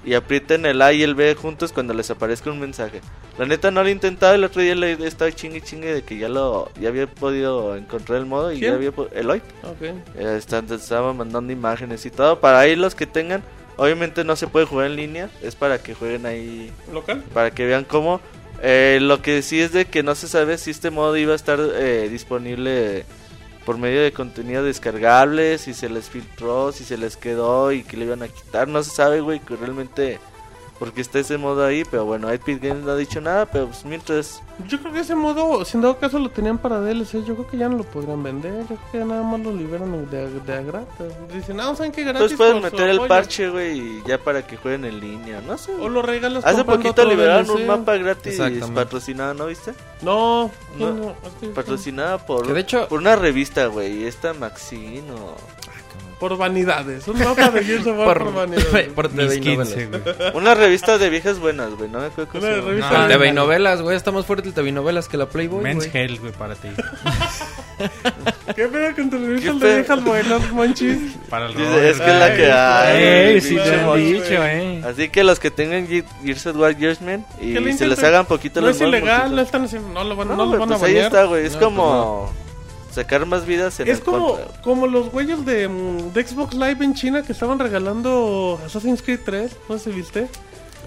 y 0.05 0.15
aprieten 0.15 0.65
el 0.65 0.81
A 0.81 0.91
y 0.93 1.03
el 1.03 1.15
B 1.15 1.33
juntos 1.35 1.71
cuando 1.71 1.93
les 1.93 2.09
aparezca 2.11 2.51
un 2.51 2.59
mensaje. 2.59 3.01
La 3.37 3.45
neta 3.45 3.71
no 3.71 3.81
lo 3.81 3.89
he 3.89 3.91
intentado, 3.91 4.35
el 4.35 4.43
otro 4.43 4.61
día 4.61 4.75
le 4.75 4.93
estaba 5.07 5.31
chingue 5.31 5.61
chingue 5.61 5.93
de 5.93 6.03
que 6.03 6.17
ya 6.17 6.29
lo 6.29 6.69
ya 6.79 6.89
había 6.89 7.07
podido 7.07 7.75
encontrar 7.75 8.19
el 8.19 8.25
modo 8.25 8.51
y 8.51 8.59
¿Quién? 8.59 8.71
ya 8.71 8.75
había 8.75 8.91
Eloy. 9.13 9.41
Ok. 9.63 9.81
Eh, 10.15 10.39
estaba 10.39 11.13
mandando 11.13 11.51
imágenes 11.51 12.05
y 12.05 12.09
todo. 12.11 12.39
Para 12.39 12.59
ahí 12.59 12.75
los 12.75 12.95
que 12.95 13.07
tengan, 13.07 13.43
obviamente 13.77 14.23
no 14.23 14.35
se 14.35 14.47
puede 14.47 14.65
jugar 14.65 14.87
en 14.87 14.97
línea, 14.97 15.29
es 15.41 15.55
para 15.55 15.81
que 15.81 15.95
jueguen 15.95 16.25
ahí 16.25 16.71
¿Local? 16.91 17.23
para 17.33 17.51
que 17.51 17.65
vean 17.65 17.85
cómo. 17.85 18.21
Eh, 18.65 18.99
lo 19.01 19.21
que 19.21 19.41
sí 19.41 19.59
es 19.59 19.73
de 19.73 19.83
que 19.83 20.03
no 20.03 20.15
se 20.15 20.29
sabe 20.29 20.57
si 20.57 20.71
este 20.71 20.89
modo 20.89 21.17
iba 21.17 21.33
a 21.33 21.35
estar 21.35 21.59
eh, 21.59 22.07
disponible 22.09 23.03
por 23.65 23.77
medio 23.77 24.01
de 24.01 24.13
contenido 24.13 24.63
descargable, 24.63 25.57
si 25.57 25.73
se 25.73 25.89
les 25.89 26.09
filtró, 26.09 26.71
si 26.71 26.85
se 26.85 26.97
les 26.97 27.17
quedó 27.17 27.73
y 27.73 27.83
que 27.83 27.97
le 27.97 28.05
iban 28.05 28.23
a 28.23 28.29
quitar. 28.29 28.69
No 28.69 28.81
se 28.81 28.91
sabe, 28.91 29.19
güey, 29.19 29.41
que 29.41 29.57
realmente 29.57 30.19
porque 30.83 30.99
está 30.99 31.19
ese 31.19 31.37
modo 31.37 31.65
ahí. 31.65 31.85
Pero 31.89 32.03
bueno, 32.03 32.29
Epic 32.29 32.61
Games 32.61 32.83
no 32.83 32.91
ha 32.91 32.97
dicho 32.97 33.21
nada, 33.21 33.45
pero 33.45 33.67
pues 33.67 33.85
mientras... 33.85 34.41
Yo 34.67 34.79
creo 34.81 34.91
que 34.91 34.99
ese 34.99 35.15
modo, 35.15 35.63
si 35.63 35.77
en 35.77 35.81
dado 35.83 35.97
caso 35.97 36.19
lo 36.19 36.29
tenían 36.29 36.57
para 36.57 36.81
DLC, 36.81 37.23
yo 37.25 37.35
creo 37.35 37.47
que 37.47 37.57
ya 37.57 37.69
no 37.69 37.77
lo 37.77 37.83
podrían 37.85 38.21
vender. 38.21 38.51
Yo 38.69 38.75
creo 38.75 38.79
que 38.91 38.97
ya 38.99 39.05
nada 39.05 39.23
más 39.23 39.39
lo 39.39 39.53
liberan 39.53 40.09
de, 40.11 40.29
de 40.41 40.53
a 40.53 40.61
gratis. 40.61 41.05
Dicen, 41.33 41.57
ah, 41.61 41.73
¿saben 41.73 41.93
qué 41.93 42.03
gratis? 42.03 42.19
Pues 42.19 42.33
pueden 42.35 42.61
meter 42.61 42.81
el 42.89 42.97
apoyo"? 42.97 43.07
parche, 43.07 43.49
güey, 43.49 43.79
y 43.79 44.03
ya 44.05 44.17
para 44.17 44.45
que 44.45 44.57
jueguen 44.57 44.83
en 44.85 44.99
línea. 44.99 45.41
No 45.47 45.57
sé. 45.57 45.73
O 45.75 45.87
lo 45.87 46.01
regalas 46.01 46.43
Hace 46.45 46.65
poquito 46.65 47.05
liberaron 47.05 47.45
DLC. 47.47 47.59
un 47.61 47.67
mapa 47.67 47.95
gratis 47.95 48.39
patrocinado, 48.75 49.33
¿no 49.33 49.45
viste? 49.45 49.73
No, 50.01 50.51
No, 50.77 50.91
no, 50.91 50.93
no, 50.93 51.09
es 51.11 51.33
que- 51.39 51.47
Patrocinada 51.47 52.17
por, 52.25 52.45
Que 52.45 52.53
de 52.53 52.59
hecho- 52.59 52.87
por 52.89 52.99
una 52.99 53.15
revista, 53.15 53.67
güey. 53.67 54.03
Esta 54.05 54.33
Maxino. 54.33 55.35
Por 56.23 56.37
vanidades. 56.37 57.05
Un 57.09 57.19
mapa 57.19 57.49
de 57.49 57.65
Gears 57.65 57.85
of 57.85 57.97
War 57.97 58.17
por, 58.17 58.33
vanidades. 58.33 58.87
por 58.95 59.09
TV 59.09 59.23
Mis 59.25 59.35
y 59.37 59.41
15, 59.41 59.87
novelas. 59.87 60.17
güey. 60.17 60.31
Una 60.35 60.53
revista 60.55 60.97
de 60.97 61.09
viejas 61.09 61.37
buenas, 61.39 61.71
güey. 61.75 61.89
No 61.89 61.99
me 61.99 62.05
acuerdo 62.05 62.31
cómo 62.31 62.43
Una 62.45 62.53
se 62.53 62.59
llama. 62.59 62.69
revista 62.69 62.91
No, 62.97 63.07
de- 63.07 63.13
TV 63.13 63.27
y 63.27 63.31
novelas, 63.33 63.81
güey. 63.81 63.97
Está 63.97 64.11
más 64.11 64.25
fuerte 64.25 64.47
el 64.47 64.53
TV 64.53 64.69
y 64.69 64.71
novelas 64.71 65.09
que 65.09 65.17
la 65.17 65.25
Playboy, 65.25 65.61
Men's 65.61 65.89
güey. 65.91 66.03
Health, 66.05 66.21
güey, 66.21 66.31
para 66.31 66.55
ti. 66.55 66.69
¿Qué 68.55 68.67
pedo 68.67 68.95
con 68.95 69.09
tu 69.09 69.17
revista 69.17 69.51
¿Qué 69.59 69.65
de 69.65 69.75
viejas 69.75 70.03
buenas, 70.03 70.51
monchis? 70.51 70.97
Para 71.29 71.47
el 71.47 71.55
Dice, 71.57 71.89
es 71.89 71.99
que 71.99 72.11
es 72.13 72.19
la 72.19 72.35
que 72.35 72.51
hay. 72.51 73.03
Ey, 73.03 73.41
sí 73.41 73.55
te 73.55 73.75
han 73.75 73.95
dicho, 73.97 74.23
eh. 74.45 74.81
Así 74.85 75.09
que 75.09 75.23
los 75.25 75.39
que 75.39 75.51
tengan 75.51 75.87
Ge- 75.87 76.05
Gears 76.23 76.45
of 76.47 76.55
War 76.55 76.71
y 77.41 77.73
se 77.73 77.87
les 77.87 78.01
hagan 78.03 78.25
poquito 78.27 78.61
No 78.61 78.67
los 78.67 78.77
es 78.77 78.81
mods 78.81 78.89
ilegal, 78.97 79.09
no 79.09 79.35
multiplayer. 79.35 79.45
están 79.45 79.63
haciendo, 79.65 79.89
no 79.89 80.03
lo 80.03 80.15
van, 80.15 80.27
no, 80.29 80.35
No, 80.37 80.43
lo 80.43 80.49
güey, 80.51 80.59
van 80.61 80.71
a 80.73 80.77
pues 80.77 80.83
ahí 80.89 80.93
banear. 80.93 81.05
está, 81.11 81.23
güey. 81.25 81.45
Es 81.45 81.53
No, 81.55 81.59
como 81.59 82.33
sacar 82.93 83.25
más 83.25 83.45
vidas 83.45 83.79
en 83.79 83.87
Es 83.87 83.99
el 83.99 84.03
como, 84.03 84.37
contra, 84.37 84.61
como 84.61 84.87
los 84.87 85.09
güeyes 85.11 85.45
de, 85.45 85.67
mm, 85.67 86.13
de 86.13 86.27
Xbox 86.27 86.53
Live 86.53 86.77
en 86.85 86.93
China 86.93 87.23
que 87.23 87.31
estaban 87.31 87.59
regalando 87.59 88.59
Assassin's 88.65 89.01
Creed 89.01 89.19
3. 89.25 89.51
No 89.69 89.77
sé 89.77 89.91
si 89.91 89.95
viste. 89.97 90.27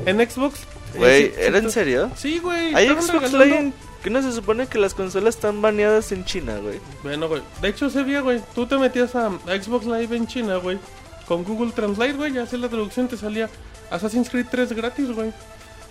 En 0.04 0.18
Xbox. 0.18 0.60
eh, 0.94 0.98
Güey, 0.98 1.32
¿era 1.38 1.58
en 1.58 1.70
serio? 1.70 2.10
Sí, 2.16 2.38
güey. 2.38 2.74
¿Hay 2.74 2.88
Xbox 2.88 3.08
regalando- 3.12 3.44
Live? 3.44 3.72
¿Que 4.02 4.10
no 4.10 4.22
se 4.22 4.30
supone 4.32 4.66
que 4.68 4.78
las 4.78 4.94
consolas 4.94 5.34
están 5.34 5.60
baneadas 5.60 6.12
en 6.12 6.24
China, 6.24 6.58
güey? 6.58 6.78
Bueno, 7.02 7.28
güey. 7.28 7.42
De 7.60 7.68
hecho, 7.68 7.90
se 7.90 8.04
veía, 8.04 8.20
güey. 8.20 8.40
Tú 8.54 8.66
te 8.66 8.76
metías 8.78 9.14
a 9.16 9.26
a 9.26 9.62
Xbox 9.62 9.84
Live 9.86 10.14
en 10.16 10.26
China, 10.28 10.56
güey. 10.58 10.78
Con 11.26 11.42
Google 11.42 11.72
Translate, 11.72 12.12
güey. 12.12 12.32
Ya 12.32 12.44
hacía 12.44 12.58
la 12.60 12.68
traducción, 12.68 13.08
te 13.08 13.16
salía 13.16 13.48
Assassin's 13.90 14.30
Creed 14.30 14.46
3 14.48 14.72
gratis, 14.74 15.10
güey. 15.10 15.32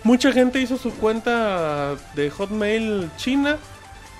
Mucha 0.02 0.32
gente 0.32 0.60
hizo 0.60 0.78
su 0.78 0.92
cuenta 0.94 1.96
de 2.14 2.30
Hotmail 2.30 3.10
China. 3.18 3.58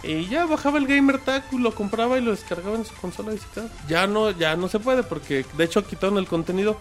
Y 0.07 0.29
ya 0.29 0.47
bajaba 0.47 0.79
el 0.79 0.87
gamer 0.87 1.19
tag, 1.19 1.45
lo 1.53 1.75
compraba 1.75 2.19
y 2.19 2.21
lo 2.21 2.31
descargaba 2.31 2.77
en 2.77 2.85
su 2.85 2.95
consola 2.95 3.33
digital. 3.33 3.71
Ya 3.88 4.07
no, 4.07 4.31
ya 4.31 4.57
no 4.57 4.69
se 4.69 4.79
puede 4.79 5.03
porque 5.03 5.45
de 5.57 5.64
hecho 5.64 5.85
quitaron 5.85 6.19
el 6.19 6.27
contenido. 6.27 6.79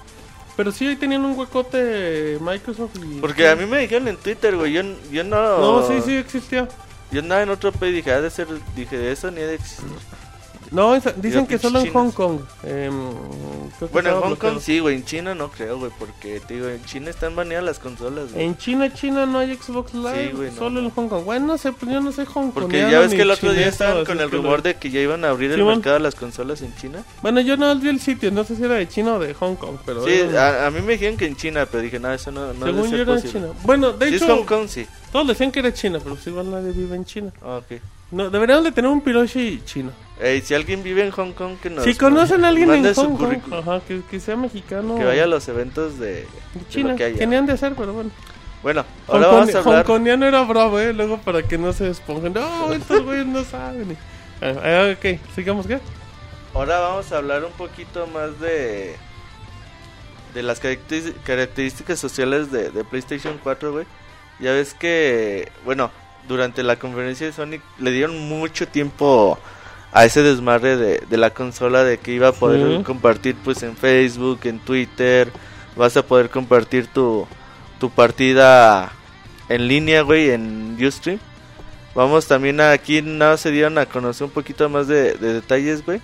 Pero 0.56 0.72
sí 0.72 0.88
ahí 0.88 0.96
tenían 0.96 1.26
un 1.26 1.38
huecote 1.38 2.38
Microsoft 2.40 2.96
y... 2.96 3.20
Porque 3.20 3.48
a 3.48 3.56
mí 3.56 3.66
me 3.66 3.80
dijeron 3.80 4.08
en 4.08 4.18
Twitter, 4.18 4.56
güey. 4.56 4.72
Yo, 4.72 4.84
yo 5.12 5.24
no. 5.24 5.60
No, 5.60 5.88
sí, 5.88 6.02
sí 6.06 6.16
existía. 6.16 6.68
Yo 7.12 7.20
andaba 7.20 7.44
en 7.44 7.50
otro 7.50 7.72
país 7.72 7.94
dije, 7.94 8.12
ha 8.12 8.22
de 8.22 8.30
ser. 8.30 8.48
Dije, 8.76 9.12
eso 9.12 9.32
ni 9.32 9.42
ha 9.42 9.48
de 9.48 9.56
existir. 9.56 9.86
No, 10.72 10.94
dicen 11.18 11.48
que 11.48 11.58
solo 11.58 11.80
en 11.80 11.94
Hong. 11.94 12.12
Kong. 12.12 12.40
Em, 12.64 12.92
Bueno, 13.92 14.10
en 14.10 14.16
Hong 14.16 14.28
bloqueado. 14.30 14.56
Kong 14.56 14.60
sí, 14.62 14.80
güey. 14.80 14.96
En 14.96 15.06
China 15.06 15.36
no 15.36 15.50
creo, 15.52 15.78
güey. 15.80 15.92
Porque, 16.00 16.40
te 16.40 16.56
digo, 16.56 16.68
en 16.68 16.84
China 16.86 17.10
están 17.10 17.36
baneadas 17.36 17.66
las 17.66 17.80
consolas, 17.80 18.32
güey. 18.34 18.46
En 18.46 18.58
China, 18.58 18.92
China 18.94 19.26
no 19.26 19.40
hay 19.40 19.56
Xbox 19.56 19.94
Live, 19.94 20.30
Sí, 20.32 20.36
güey, 20.36 20.52
solo 20.52 20.82
no. 20.82 20.88
en 20.88 20.90
Hong 20.92 21.08
Kong. 21.08 21.24
Bueno, 21.26 21.48
no 21.48 21.58
sé, 21.58 21.72
pues 21.72 21.92
yo 21.92 22.02
no 22.02 22.12
sé 22.12 22.26
Hong 22.26 22.52
Kong. 22.52 22.54
Porque 22.54 22.80
ya 22.90 23.00
ves 23.00 23.14
que 23.14 23.22
el 23.22 23.32
otro 23.32 23.54
día 23.54 23.68
estaban 23.68 24.06
con 24.06 24.20
el 24.20 24.32
rumor 24.32 24.62
de... 24.62 24.76
que 24.76 24.90
ya 24.90 25.00
iban 25.02 25.24
a 25.26 25.30
abrir 25.30 25.52
el 25.52 25.62
bueno. 25.64 25.78
mercado 25.78 25.96
de 25.96 26.02
las 26.02 26.16
consolas 26.16 26.62
en 26.62 26.76
China. 26.76 27.04
Bueno, 27.22 27.42
yo 27.42 27.58
no 27.58 27.76
vi 27.76 27.90
el 27.90 28.00
sitio, 28.00 28.32
no 28.32 28.44
sé 28.44 28.56
si 28.56 28.64
era 28.64 28.76
de 28.76 28.88
China 28.88 29.16
o 29.16 29.20
de 29.20 29.34
Hong 29.34 29.56
Kong, 29.56 29.78
pero... 29.86 30.06
Sí, 30.06 30.22
a, 30.36 30.68
a 30.68 30.72
mí 30.72 30.82
me 30.82 30.94
dijeron 30.94 31.18
que 31.18 31.26
en 31.28 31.36
China, 31.36 31.66
pero 31.70 31.84
dije, 31.84 32.00
no, 32.00 32.12
eso 32.14 32.32
no, 32.32 32.54
no 32.54 32.66
según 32.66 32.90
yo 32.90 32.96
era 32.98 33.06
de 33.16 33.22
posible. 33.22 33.32
China. 33.48 33.48
Bueno, 33.64 33.92
de 33.94 34.10
Si 34.10 34.16
es 34.16 34.22
hecho, 34.22 34.36
Hong 34.36 34.46
Kong, 34.46 34.68
sí. 34.68 34.88
todos 35.12 35.28
decían 35.28 35.52
que 35.52 35.60
era 35.60 35.74
China, 35.74 36.00
pero 36.02 36.16
pues 36.16 36.26
igual 36.28 36.50
nadie 36.50 36.72
vive 36.72 36.96
en 36.96 37.06
China. 37.06 37.32
Ah, 37.42 37.58
ok. 37.58 37.80
No, 38.12 38.30
deberían 38.30 38.64
de 38.64 38.72
tener 38.72 38.90
un 38.90 39.02
Piroshi 39.02 39.62
chino. 39.66 39.92
Ey, 40.20 40.42
si 40.42 40.54
alguien 40.54 40.82
vive 40.82 41.04
en 41.04 41.12
Hong 41.12 41.34
Kong, 41.34 41.58
que 41.62 41.70
nos 41.70 41.84
si 41.84 41.96
conocen 41.96 42.46
a 42.46 42.48
alguien 42.48 42.72
en 42.72 42.96
su 42.96 43.02
Hong 43.02 43.18
Kong, 43.18 43.38
ajá, 43.52 43.82
que, 43.86 44.02
que 44.10 44.20
sea 44.22 44.38
mexicano... 44.38 44.96
Que 44.96 45.04
vaya 45.04 45.24
a 45.26 45.28
los 45.28 45.46
eventos 45.50 46.00
de, 46.00 46.08
de 46.08 46.22
de 46.54 46.68
China, 46.70 46.92
lo 46.92 46.96
que 46.98 47.04
haya. 47.04 47.38
han 47.38 47.46
de 47.46 47.52
hacer, 47.54 47.74
pero 47.76 47.92
bueno. 47.94 48.12
Bueno, 48.64 48.86
ahora 49.08 49.26
Hong 49.28 49.34
vamos 49.36 49.50
a 49.50 49.52
Kong- 49.60 49.68
hablar. 49.68 49.80
Hongkoniano 49.86 50.26
era 50.26 50.42
bravo, 50.44 50.80
eh, 50.80 50.94
luego 50.94 51.18
para 51.18 51.44
que 51.44 51.58
no 51.58 51.74
se 51.74 51.90
esponjen. 51.90 52.34
No, 52.34 52.72
estos 52.74 53.04
güeyes 53.04 53.26
no 53.26 53.44
saben. 53.44 53.98
Ah, 54.42 54.54
ah, 54.64 54.94
ok, 54.98 55.20
sigamos, 55.36 55.68
¿qué? 55.68 55.80
Ahora 56.54 56.80
vamos 56.80 57.12
a 57.12 57.18
hablar 57.18 57.44
un 57.44 57.52
poquito 57.52 58.08
más 58.08 58.40
de 58.40 58.96
de 60.34 60.44
las 60.44 60.60
características 60.60 61.98
sociales 62.00 62.52
de, 62.52 62.70
de 62.70 62.84
PlayStation 62.84 63.40
4, 63.42 63.72
güey. 63.72 63.86
Ya 64.40 64.52
ves 64.52 64.74
que, 64.74 65.50
bueno, 65.64 65.92
durante 66.28 66.62
la 66.64 66.76
conferencia 66.78 67.26
de 67.28 67.32
Sonic 67.34 67.62
le 67.80 67.92
dieron 67.92 68.18
mucho 68.28 68.68
tiempo 68.68 69.40
a 69.96 70.04
ese 70.06 70.22
desmadre 70.22 70.76
de, 70.78 71.00
de 71.10 71.18
la 71.18 71.30
consola 71.32 71.84
de 71.86 71.98
que 71.98 72.12
iba 72.12 72.28
a 72.28 72.32
poder 72.34 72.78
Sí. 72.80 72.84
compartir 72.84 73.36
pues 73.44 73.64
en 73.64 73.76
Facebook, 73.78 74.42
en 74.44 74.60
Twitter, 74.60 75.32
vas 75.76 75.96
a 75.98 76.04
poder 76.06 76.30
compartir 76.30 76.88
tu, 76.88 77.26
tu 77.80 77.90
partida 77.90 78.92
en 79.50 79.68
línea, 79.68 80.02
güey, 80.02 80.30
en 80.32 80.78
Ustream. 80.80 81.18
Vamos 81.96 82.28
también 82.28 82.60
a- 82.60 82.72
aquí 82.72 83.02
nada 83.02 83.38
se 83.38 83.52
dieron 83.52 83.78
a 83.78 83.86
conocer 83.86 84.26
un 84.26 84.32
poquito 84.32 84.68
más 84.70 84.88
de, 84.88 85.14
de 85.14 85.34
detalles, 85.36 85.86
güey. 85.86 86.02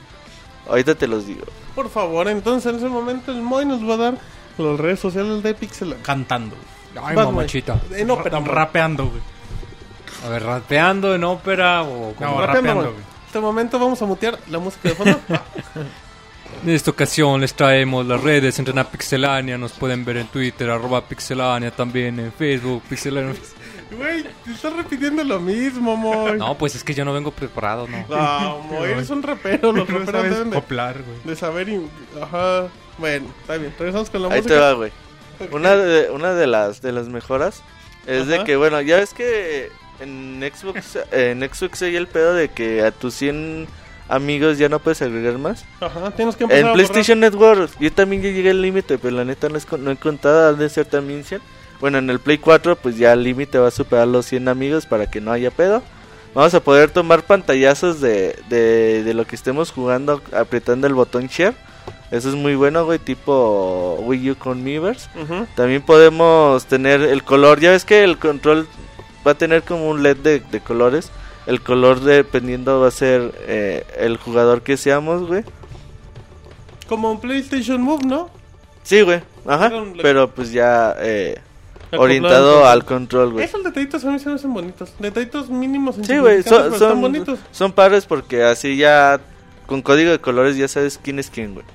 Ahorita 0.70 0.96
te 0.96 1.06
los 1.08 1.28
digo. 1.28 1.44
Por 1.76 1.90
favor, 1.90 2.28
entonces 2.30 2.72
en 2.72 2.78
ese 2.78 2.88
momento 2.88 3.32
el 3.34 3.42
Moy 3.42 3.66
nos 3.66 3.82
va 3.88 3.96
a 3.96 3.98
dar 3.98 4.14
las 4.58 4.80
redes 4.80 5.00
sociales 5.02 5.44
de 5.44 5.54
Pixel. 5.54 5.96
Cantando. 6.02 6.56
Ay, 7.02 7.16
Vas, 7.16 7.26
mamachita. 7.26 7.80
En 7.94 8.10
ópera. 8.10 8.40
Rapeando, 8.40 9.08
güey. 9.08 9.22
A 10.26 10.30
ver, 10.30 10.44
rapeando 10.44 11.14
en 11.16 11.24
ópera 11.26 11.84
o... 11.84 12.10
No, 12.12 12.16
como- 12.16 12.40
Rapeando, 12.42 12.70
rapeando. 12.84 12.90
En 12.90 13.11
este 13.32 13.40
momento 13.40 13.80
vamos 13.80 14.02
a 14.02 14.06
mutear 14.06 14.38
la 14.50 14.60
música 14.60 14.90
de 14.90 14.96
fondo. 14.96 15.20
En 16.64 16.70
esta 16.70 16.92
ocasión 16.92 17.40
les 17.42 17.54
traemos 17.56 18.06
las 18.06 18.22
redes 18.22 18.60
entran 18.60 18.78
a 18.78 18.84
Pixelania, 18.84 19.58
nos 19.58 19.72
pueden 19.72 20.04
ver 20.06 20.18
en 20.18 20.28
Twitter, 20.28 20.70
arroba 20.70 21.02
Pixelania, 21.08 21.72
también 21.72 22.20
en 22.20 22.32
Facebook, 22.34 22.84
Pixelania. 22.90 23.34
Güey, 23.98 24.24
te 24.46 24.52
estás 24.52 24.72
repitiendo 24.74 25.22
lo 25.24 25.40
mismo, 25.40 25.98
Moy. 25.98 26.38
No, 26.38 26.58
pues 26.58 26.76
es 26.76 26.84
que 26.84 26.94
yo 26.94 27.04
no 27.04 27.12
vengo 27.14 27.32
preparado, 27.32 27.88
¿no? 27.88 28.06
No, 28.10 28.60
Moy, 28.60 28.90
eres 28.92 29.10
un 29.10 29.22
rapero. 29.24 29.72
Los 29.74 29.90
No 29.90 29.98
raperos 30.00 30.12
sabes 30.12 30.32
deben 30.34 30.50
de, 30.52 30.56
coplar, 30.56 30.96
güey. 31.02 31.18
de 31.26 31.36
saber. 31.36 31.68
y- 31.70 31.90
Ajá. 32.22 32.68
Bueno, 32.98 33.28
está 33.42 33.58
bien. 33.58 33.74
Regresamos 33.80 34.10
con 34.10 34.22
la 34.22 34.28
Ahí 34.30 34.42
te 34.42 34.50
música. 34.50 34.60
va, 34.62 34.74
güey. 34.74 34.92
Una 35.52 35.76
de, 35.76 36.10
una 36.12 36.34
de 36.34 36.48
las 36.48 36.82
de 36.82 36.92
las 36.94 37.08
mejoras 37.10 37.64
es 38.08 38.28
de 38.28 38.44
que, 38.46 38.56
bueno, 38.56 38.80
ya 38.82 38.96
ves 38.98 39.14
que 39.14 39.70
en 40.02 40.52
Xbox 40.54 40.98
en 41.12 41.42
Xbox 41.42 41.82
hay 41.84 41.96
el 41.96 42.08
pedo 42.08 42.34
de 42.34 42.50
que 42.50 42.82
a 42.82 42.92
tus 42.92 43.14
100 43.16 43.68
amigos 44.10 44.58
ya 44.58 44.68
no 44.68 44.80
puedes 44.80 45.02
agregar 45.02 45.38
más. 45.38 45.66
Ajá, 45.80 46.12
tienes 46.12 46.36
que 46.36 46.44
empezar 46.44 46.64
En 46.64 46.70
a 46.70 46.74
PlayStation 46.74 47.20
Network 47.20 47.72
yo 47.80 47.92
también 47.92 48.22
ya 48.22 48.30
llegué 48.30 48.50
al 48.50 48.62
límite, 48.62 48.98
pero 48.98 49.16
la 49.16 49.26
neta 49.26 49.48
no, 49.50 49.58
es 49.58 49.72
no 49.72 49.92
he 49.92 49.96
contado, 49.96 50.50
han 50.50 50.60
de 50.60 50.70
ser 50.70 50.86
también 50.86 51.24
100. 51.24 51.42
Bueno, 51.80 51.98
en 51.98 52.10
el 52.10 52.20
Play 52.20 52.38
4 52.38 52.76
pues 52.76 52.98
ya 52.98 53.14
el 53.14 53.24
límite 53.24 53.58
va 53.58 53.68
a 53.68 53.72
superar 53.72 54.08
los 54.08 54.26
100 54.26 54.48
amigos 54.48 54.86
para 54.86 55.10
que 55.10 55.22
no 55.22 55.32
haya 55.32 55.52
pedo. 55.52 55.82
Vamos 56.34 56.54
a 56.54 56.62
poder 56.62 56.90
tomar 56.90 57.24
pantallazos 57.24 58.00
de, 58.00 58.38
de, 58.50 59.04
de 59.04 59.14
lo 59.14 59.26
que 59.26 59.36
estemos 59.36 59.72
jugando 59.72 60.22
apretando 60.32 60.88
el 60.88 60.94
botón 60.94 61.28
share. 61.28 61.56
Eso 62.12 62.28
es 62.28 62.36
muy 62.36 62.56
bueno, 62.56 62.84
güey, 62.84 63.00
tipo 63.00 63.98
Wii 64.02 64.32
U 64.32 64.36
con 64.36 64.64
Miiverse. 64.64 65.10
También 65.56 65.82
podemos 65.82 66.66
tener 66.66 67.02
el 67.02 67.24
color. 67.24 67.62
Ya 67.62 67.72
ves 67.72 67.86
que 67.86 68.04
el 68.04 68.18
control 68.18 68.68
va 69.26 69.32
a 69.32 69.36
tener 69.36 69.64
como 69.64 69.90
un 69.90 70.04
LED 70.04 70.18
de, 70.18 70.40
de 70.40 70.60
colores. 70.60 71.12
El 71.48 71.62
color 71.62 72.02
dependiendo 72.02 72.80
va 72.80 72.88
a 72.88 72.92
ser 72.92 73.34
eh, 73.48 73.86
el 73.98 74.18
jugador 74.18 74.62
que 74.62 74.78
seamos, 74.78 75.28
güey. 75.28 75.44
Como 76.88 77.12
un 77.12 77.20
PlayStation 77.20 77.82
Move, 77.82 78.06
¿no? 78.06 78.30
Sí, 78.84 79.02
güey. 79.02 79.22
Ajá. 79.46 79.72
Pero 80.02 80.30
pues 80.30 80.52
ya 80.52 80.96
eh, 81.00 81.40
orientado 81.98 82.66
al 82.68 82.86
control, 82.86 83.34
güey. 83.34 83.46
Esos 83.46 83.64
detallitos 83.64 84.04
a 84.06 84.12
mí 84.12 84.20
se 84.20 84.30
me 84.30 84.36
hacen 84.36 84.54
bonitos. 84.54 84.94
Detallitos 85.00 85.50
mínimos 85.50 85.96
Sí, 86.04 86.18
güey. 86.18 86.44
Son, 86.44 86.78
son, 86.78 87.02
bonitos. 87.02 87.40
son 87.52 87.72
padres 87.72 88.06
porque 88.06 88.44
así 88.44 88.78
ya 88.78 89.20
con 89.66 89.82
código 89.82 90.12
de 90.12 90.20
colores 90.20 90.58
ya 90.58 90.68
sabes 90.68 91.00
quién 91.02 91.18
es 91.20 91.30
quién, 91.30 91.54
güey. 91.54 91.66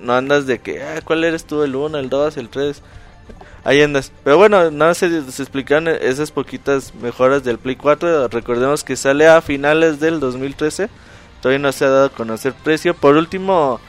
No 0.00 0.14
andas 0.14 0.46
de 0.46 0.60
que, 0.60 0.82
ah, 0.82 1.00
¿cuál 1.04 1.24
eres 1.24 1.44
tú? 1.44 1.62
El 1.62 1.76
1, 1.76 1.98
el 1.98 2.08
2, 2.08 2.36
el 2.38 2.48
3. 2.48 2.82
Ahí 3.64 3.80
andas. 3.82 4.12
Pero 4.22 4.36
bueno, 4.36 4.70
nada 4.70 4.90
más 4.90 4.98
se, 4.98 5.30
se 5.30 5.42
explicaron 5.42 5.88
esas 5.88 6.30
poquitas 6.30 6.94
mejoras 6.94 7.44
del 7.44 7.58
Play 7.58 7.76
4. 7.76 8.28
Recordemos 8.28 8.84
que 8.84 8.94
sale 8.96 9.26
a 9.26 9.40
finales 9.40 10.00
del 10.00 10.20
2013. 10.20 10.88
Todavía 11.40 11.58
no 11.58 11.72
se 11.72 11.84
ha 11.84 11.88
dado 11.88 12.06
a 12.06 12.10
conocer 12.10 12.52
precio. 12.52 12.94
Por 12.94 13.16
último, 13.16 13.80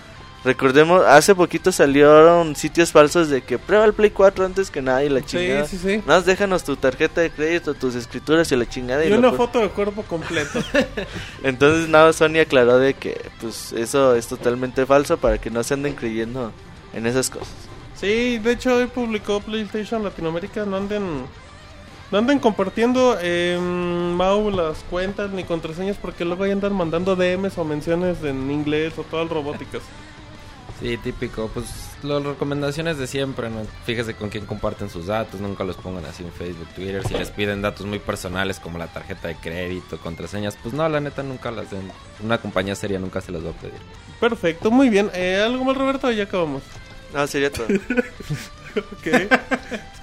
recordemos, 0.45 1.03
hace 1.05 1.35
poquito 1.35 1.71
salieron 1.73 2.55
sitios 2.55 2.91
falsos 2.93 3.29
de 3.29 3.41
que 3.41 3.57
prueba 3.59 3.83
el 3.85 3.93
Play 3.93 4.11
4 4.11 4.45
antes 4.45 4.69
que 4.71 4.81
nada 4.81 5.03
y 5.03 5.09
la 5.09 5.19
Sí, 5.21 5.25
chingada. 5.25 5.65
sí, 5.65 5.77
sí. 5.77 5.97
Nada 5.97 6.19
más 6.19 6.25
déjanos 6.25 6.63
tu 6.63 6.77
tarjeta 6.77 7.19
de 7.21 7.31
crédito, 7.31 7.73
tus 7.73 7.95
escrituras 7.95 8.49
y 8.53 8.55
la 8.55 8.67
chingada. 8.69 9.03
Y 9.05 9.09
lo 9.09 9.17
una 9.19 9.33
foto 9.33 9.59
de 9.59 9.69
cuerpo 9.69 10.03
completo. 10.03 10.59
Entonces 11.43 11.89
nada, 11.89 12.13
Sony 12.13 12.39
aclaró 12.41 12.77
de 12.77 12.93
que 12.93 13.19
pues 13.41 13.73
eso 13.73 14.15
es 14.15 14.27
totalmente 14.27 14.85
falso 14.85 15.17
para 15.17 15.37
que 15.37 15.49
no 15.49 15.63
se 15.63 15.73
anden 15.73 15.95
creyendo 15.95 16.51
en 16.93 17.05
esas 17.07 17.29
cosas. 17.29 17.49
Sí, 18.05 18.37
de 18.37 18.51
hecho 18.51 18.75
hoy 18.75 18.85
publicó 18.87 19.39
PlayStation 19.39 20.03
Latinoamérica. 20.03 20.65
No 20.65 20.77
anden, 20.77 21.25
no 22.11 22.17
anden 22.17 22.39
compartiendo 22.39 23.17
eh, 23.19 23.57
Mau 23.59 24.49
las 24.51 24.83
cuentas 24.89 25.31
ni 25.31 25.43
contraseñas 25.43 25.97
porque 25.97 26.23
luego 26.23 26.43
ahí 26.43 26.51
andan 26.51 26.73
mandando 26.73 27.15
DMs 27.15 27.57
o 27.57 27.65
menciones 27.65 28.23
en 28.23 28.51
inglés 28.51 28.93
o 28.97 29.03
todas 29.03 29.29
robóticas. 29.29 29.81
Sí, 30.81 30.97
típico. 30.97 31.49
Pues 31.53 31.67
las 32.03 32.21
recomendaciones 32.21 32.97
de 32.97 33.07
siempre, 33.07 33.49
¿no? 33.49 33.61
Fíjese 33.85 34.13
con 34.13 34.29
quién 34.29 34.45
comparten 34.45 34.89
sus 34.89 35.05
datos, 35.05 35.39
nunca 35.39 35.63
los 35.63 35.77
pongan 35.77 36.05
así 36.05 36.23
en 36.23 36.33
Facebook, 36.33 36.67
Twitter. 36.75 37.01
Si 37.07 37.13
les 37.13 37.31
piden 37.31 37.61
datos 37.61 37.85
muy 37.85 37.99
personales 37.99 38.59
como 38.59 38.77
la 38.77 38.87
tarjeta 38.87 39.29
de 39.29 39.35
crédito, 39.35 39.97
contraseñas, 39.99 40.57
pues 40.61 40.73
no, 40.73 40.87
la 40.89 40.99
neta 40.99 41.23
nunca 41.23 41.49
las 41.49 41.71
den. 41.71 41.89
Una 42.21 42.39
compañía 42.39 42.75
seria 42.75 42.99
nunca 42.99 43.21
se 43.21 43.31
las 43.31 43.45
va 43.45 43.51
a 43.51 43.53
pedir. 43.53 43.79
Perfecto, 44.19 44.69
muy 44.69 44.89
bien. 44.89 45.09
Eh, 45.13 45.41
¿Algo 45.45 45.63
más, 45.63 45.77
Roberto? 45.77 46.11
Ya 46.11 46.23
acabamos. 46.23 46.61
No, 47.15 47.25
sería 47.27 47.51
todo. 47.51 47.65
Ok. 48.75 49.31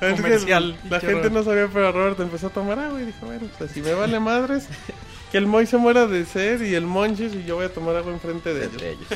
Comercial. 0.16 0.76
La 0.90 0.98
gente 1.00 1.30
no 1.30 1.42
sabía, 1.44 1.68
pero 1.72 1.92
Roberto 1.92 2.22
empezó 2.22 2.48
a 2.48 2.50
tomar 2.50 2.78
agua 2.78 3.00
y 3.00 3.04
dijo, 3.06 3.26
bueno, 3.26 3.46
pues 3.58 3.70
si 3.70 3.82
me 3.82 3.92
vale 3.94 4.18
madres, 4.18 4.66
que 5.30 5.38
el 5.38 5.46
Moy 5.46 5.66
se 5.66 5.76
muera 5.76 6.06
de 6.06 6.24
sed 6.24 6.62
y 6.62 6.74
el 6.74 6.86
Monchis 6.86 7.34
y 7.34 7.44
yo 7.44 7.56
voy 7.56 7.66
a 7.66 7.72
tomar 7.72 7.96
agua 7.96 8.12
enfrente 8.12 8.52
de 8.54 8.64
ellos. 8.64 9.06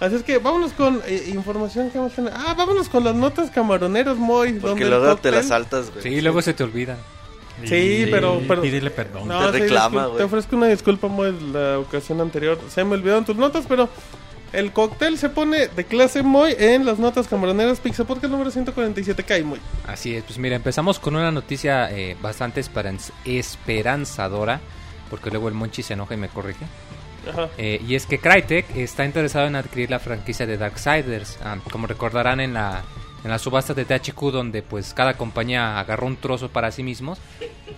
Así 0.00 0.16
es 0.16 0.22
que 0.22 0.38
vámonos 0.38 0.72
con 0.72 1.00
eh, 1.06 1.24
información 1.28 1.90
que 1.90 1.98
vamos 1.98 2.12
a 2.14 2.16
tener. 2.16 2.32
Ah, 2.34 2.54
vámonos 2.56 2.88
con 2.88 3.04
las 3.04 3.14
notas 3.14 3.50
camaroneros, 3.50 4.18
Moy. 4.18 4.54
Porque 4.54 4.66
donde 4.68 4.84
el 4.84 4.90
luego 4.90 5.16
te 5.16 5.28
cóctel- 5.28 5.32
las 5.34 5.48
saltas, 5.48 5.90
güey. 5.90 6.02
Sí, 6.02 6.20
luego 6.22 6.42
se 6.42 6.54
te 6.54 6.64
olvida. 6.64 6.96
Sí, 7.64 8.08
pero- 8.10 8.40
pero- 8.48 8.62
Pídele 8.62 8.90
perdón. 8.90 9.28
No, 9.28 9.50
Te 9.52 9.58
sí, 9.58 9.62
reclama, 9.64 10.00
discul- 10.00 10.06
güey. 10.08 10.18
Te 10.18 10.24
ofrezco 10.24 10.56
una 10.56 10.66
disculpa, 10.68 11.06
Moy, 11.08 11.36
la 11.52 11.78
ocasión 11.78 12.20
anterior. 12.20 12.58
Se 12.68 12.82
me 12.82 12.94
olvidaron 12.94 13.24
tus 13.24 13.36
notas, 13.36 13.66
pero 13.68 13.88
el 14.52 14.72
cóctel 14.72 15.18
se 15.18 15.28
pone 15.28 15.68
de 15.68 15.84
clase 15.84 16.22
Moy 16.22 16.54
en 16.58 16.84
las 16.84 16.98
notas 16.98 17.26
camaroneras 17.28 17.80
Pixel 17.80 18.06
Podcast 18.06 18.30
número 18.32 18.50
147. 18.50 19.22
Cae, 19.24 19.42
Moy. 19.42 19.58
Así 19.86 20.14
es, 20.14 20.24
pues 20.24 20.38
mira, 20.38 20.56
empezamos 20.56 20.98
con 20.98 21.16
una 21.16 21.30
noticia 21.30 21.90
eh, 21.90 22.16
bastante 22.20 22.60
esperanz- 22.60 23.12
esperanzadora, 23.24 24.60
porque 25.10 25.30
luego 25.30 25.48
el 25.48 25.54
Monchi 25.54 25.82
se 25.82 25.94
enoja 25.94 26.14
y 26.14 26.18
me 26.18 26.28
corrige. 26.28 26.64
Ajá. 27.30 27.48
Eh, 27.56 27.80
y 27.86 27.94
es 27.94 28.06
que 28.06 28.18
Crytek 28.18 28.76
está 28.76 29.04
interesado 29.04 29.46
en 29.46 29.54
adquirir 29.56 29.90
la 29.90 30.00
franquicia 30.00 30.44
de 30.46 30.56
Darksiders. 30.58 31.38
Ah, 31.44 31.56
como 31.70 31.86
recordarán 31.86 32.40
en 32.40 32.54
la, 32.54 32.82
en 33.24 33.30
la 33.30 33.38
subasta 33.38 33.72
de 33.74 33.84
THQ, 33.84 34.20
donde 34.32 34.62
pues 34.62 34.92
cada 34.94 35.14
compañía 35.14 35.78
agarró 35.78 36.06
un 36.06 36.16
trozo 36.16 36.48
para 36.48 36.70
sí 36.72 36.82
mismos, 36.82 37.18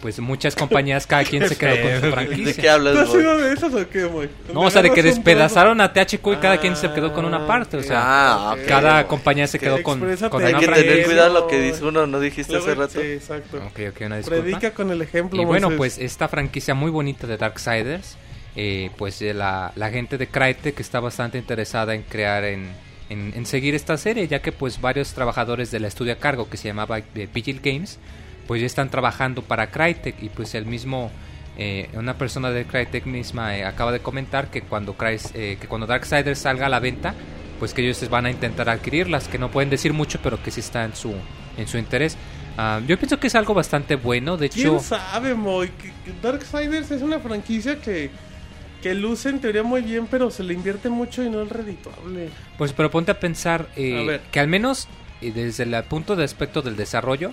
pues 0.01 0.19
muchas 0.21 0.55
compañías, 0.57 1.07
cada 1.07 1.25
quien 1.25 1.49
se 1.49 1.57
quedó 1.57 1.81
con 1.83 1.95
su 2.01 2.01
¿De 2.07 2.13
franquicia. 2.13 2.55
qué 2.55 2.63
¿Tú 2.63 2.69
hablas, 2.71 2.97
has 2.97 3.09
güey? 3.09 3.21
sido 3.21 3.39
de 3.39 3.53
esas 3.53 3.75
o 3.75 3.89
qué? 3.89 4.11
No, 4.53 4.61
o 4.63 4.71
sea, 4.71 4.83
de 4.83 4.91
que 4.91 5.03
despedazaron 5.03 5.81
a 5.81 5.93
THQ 5.93 6.27
y 6.33 6.37
cada 6.37 6.59
quien 6.59 6.77
se 6.77 6.91
quedó 6.93 7.13
con 7.13 7.25
Ah, 7.25 7.29
una 7.29 7.47
parte. 7.47 7.77
O 7.77 7.83
sea, 7.83 8.01
Ah, 8.03 8.53
ok. 8.55 8.67
cada 8.67 9.07
compañía 9.07 9.47
se 9.47 9.59
Que 9.59 9.67
quedó 9.67 9.83
con, 9.83 10.01
con 10.01 10.09
Hay 10.09 10.17
una 10.53 10.59
que 10.61 10.67
franquicia. 10.67 10.75
tener 10.77 11.05
cuidado 11.07 11.33
lo 11.35 11.47
que 11.47 11.61
dice 11.61 11.85
uno, 11.85 12.07
¿no 12.07 12.21
dijiste 12.21 12.57
hace 12.57 12.75
rato? 12.75 13.01
Sí, 13.01 13.07
exacto. 13.07 13.59
Ok, 13.59 13.81
ok, 13.91 14.01
una 14.07 14.17
disculpa. 14.17 14.43
Predica 14.43 14.71
con 14.73 14.91
el 14.91 15.03
ejemplo. 15.03 15.41
Y 15.41 15.45
bueno, 15.45 15.71
pues 15.77 15.99
esta 15.99 16.29
franquicia 16.29 16.75
muy 16.75 16.91
bonita 16.91 17.27
de 17.27 17.37
Darksiders, 17.37 18.17
eh, 18.57 18.91
pues 18.97 19.21
la, 19.21 19.73
la 19.77 19.91
gente 19.91 20.17
de 20.19 20.27
Crytek 20.27 20.79
está 20.81 21.01
bastante 21.01 21.39
interesada 21.39 21.95
en 21.95 22.03
crear, 22.03 22.45
en, 22.45 22.69
en, 23.09 23.47
seguir 23.47 23.75
esta 23.75 23.97
serie, 23.97 24.27
ya 24.29 24.41
que 24.41 24.53
pues 24.53 24.81
varios 24.81 25.13
trabajadores 25.13 25.71
del 25.71 25.85
estudio 25.85 26.13
a 26.15 26.17
cargo 26.17 26.49
que 26.49 26.57
se 26.57 26.69
llamaba 26.69 26.99
eh, 26.99 27.29
Vigil 27.33 27.61
Games, 27.63 27.99
pues 28.47 28.61
ya 28.61 28.67
están 28.67 28.91
trabajando 28.91 29.43
para 29.43 29.71
Crytek 29.71 30.23
y 30.23 30.29
pues 30.29 30.55
el 30.55 30.67
mismo, 30.67 31.11
eh, 31.59 31.89
una 31.95 32.15
persona 32.19 32.51
de 32.51 32.65
Crytek 32.65 33.07
misma 33.07 33.57
eh, 33.57 33.65
acaba 33.65 33.93
de 33.93 34.01
comentar 34.01 34.51
que 34.51 34.63
cuando, 34.63 34.97
Crys- 34.97 35.31
eh, 35.35 35.57
que 35.61 35.67
cuando 35.67 35.87
Darksiders 35.87 36.39
salga 36.39 36.67
a 36.67 36.69
la 36.69 36.81
venta, 36.81 37.15
pues 37.59 37.73
que 37.73 37.83
ellos 37.83 38.09
van 38.11 38.27
a 38.27 38.31
intentar 38.31 38.69
adquirirlas, 38.69 39.29
que 39.29 39.39
no 39.39 39.51
pueden 39.51 39.71
decir 39.71 39.93
mucho, 39.93 40.19
pero 40.23 40.43
que 40.43 40.51
sí 40.51 40.61
está 40.61 40.85
en 40.85 40.95
su, 40.95 41.15
en 41.57 41.69
su 41.69 41.79
interés. 41.79 42.17
Ah, 42.57 42.81
yo 42.87 42.99
pienso 42.99 43.19
que 43.19 43.27
es 43.29 43.35
algo 43.35 43.55
bastante 43.55 43.97
bueno, 43.97 44.37
de 44.37 44.47
hecho... 44.47 44.71
¿Quién 44.71 44.81
sabe, 44.81 45.35
Moy? 45.35 45.71
Darksiders 46.23 46.91
es 46.91 47.03
una 47.03 47.19
franquicia 47.19 47.81
que, 47.81 48.11
que 48.85 48.95
luce 48.95 49.31
en 49.31 49.41
teoría 49.41 49.63
muy 49.63 49.81
bien, 49.81 50.07
pero 50.07 50.31
se 50.31 50.43
le 50.43 50.53
invierte 50.53 50.91
mucho 50.91 51.23
y 51.23 51.31
no 51.31 51.41
es 51.41 51.49
redituable. 51.49 52.29
Pues 52.59 52.75
pero 52.75 52.91
ponte 52.91 53.13
a 53.13 53.19
pensar 53.19 53.71
eh, 53.77 54.21
A 54.23 54.31
que 54.31 54.41
al 54.41 54.47
menos 54.47 54.89
eh, 55.23 55.33
desde 55.35 55.63
el 55.63 55.85
punto 55.85 56.17
de 56.17 56.25
aspecto 56.25 56.61
del 56.61 56.77
desarrollo 56.77 57.33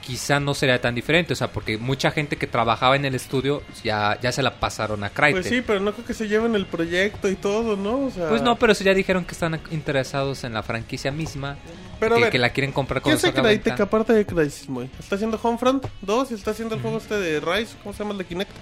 quizá 0.00 0.40
no 0.40 0.54
sería 0.54 0.80
tan 0.80 0.94
diferente, 0.94 1.34
o 1.34 1.36
sea, 1.36 1.52
porque 1.52 1.76
mucha 1.76 2.10
gente 2.10 2.36
que 2.36 2.46
trabajaba 2.46 2.96
en 2.96 3.04
el 3.04 3.14
estudio 3.14 3.62
ya, 3.84 4.18
ya 4.22 4.32
se 4.32 4.42
la 4.42 4.58
pasaron 4.58 5.04
a 5.04 5.10
Crytek. 5.10 5.42
Pues 5.42 5.46
sí, 5.46 5.60
pero 5.60 5.78
no 5.80 5.92
creo 5.92 6.06
que 6.06 6.14
se 6.14 6.26
lleven 6.26 6.54
el 6.54 6.64
proyecto 6.64 7.28
y 7.28 7.36
todo, 7.36 7.76
¿no? 7.76 8.06
O 8.06 8.10
sea, 8.10 8.30
Pues 8.30 8.40
no, 8.40 8.56
pero 8.56 8.72
eso 8.72 8.82
ya 8.82 8.94
dijeron 8.94 9.26
que 9.26 9.32
están 9.32 9.60
interesados 9.70 10.42
en 10.44 10.54
la 10.54 10.62
franquicia 10.62 11.10
misma, 11.10 11.58
Pero 12.00 12.14
que, 12.14 12.22
ver, 12.22 12.30
que 12.30 12.38
la 12.38 12.48
quieren 12.48 12.72
comprar 12.72 13.02
¿Qué 13.02 13.10
con 13.10 13.12
hace 13.12 13.34
Crytek 13.34 13.78
aparte 13.78 14.14
de 14.14 14.24
Crysis, 14.24 14.70
Moy? 14.70 14.88
Está 14.98 15.16
haciendo 15.16 15.38
Homefront 15.42 15.84
2 16.00 16.30
y 16.30 16.34
está 16.34 16.52
haciendo 16.52 16.76
el 16.76 16.80
juego 16.80 16.96
este 16.96 17.20
de 17.20 17.40
Rise, 17.40 17.76
¿cómo 17.82 17.92
se 17.92 17.98
llama 17.98 18.12
el 18.12 18.18
de 18.18 18.24
Kinect? 18.24 18.52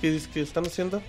Que, 0.00 0.20
que 0.34 0.40
están 0.40 0.66
haciendo. 0.66 1.00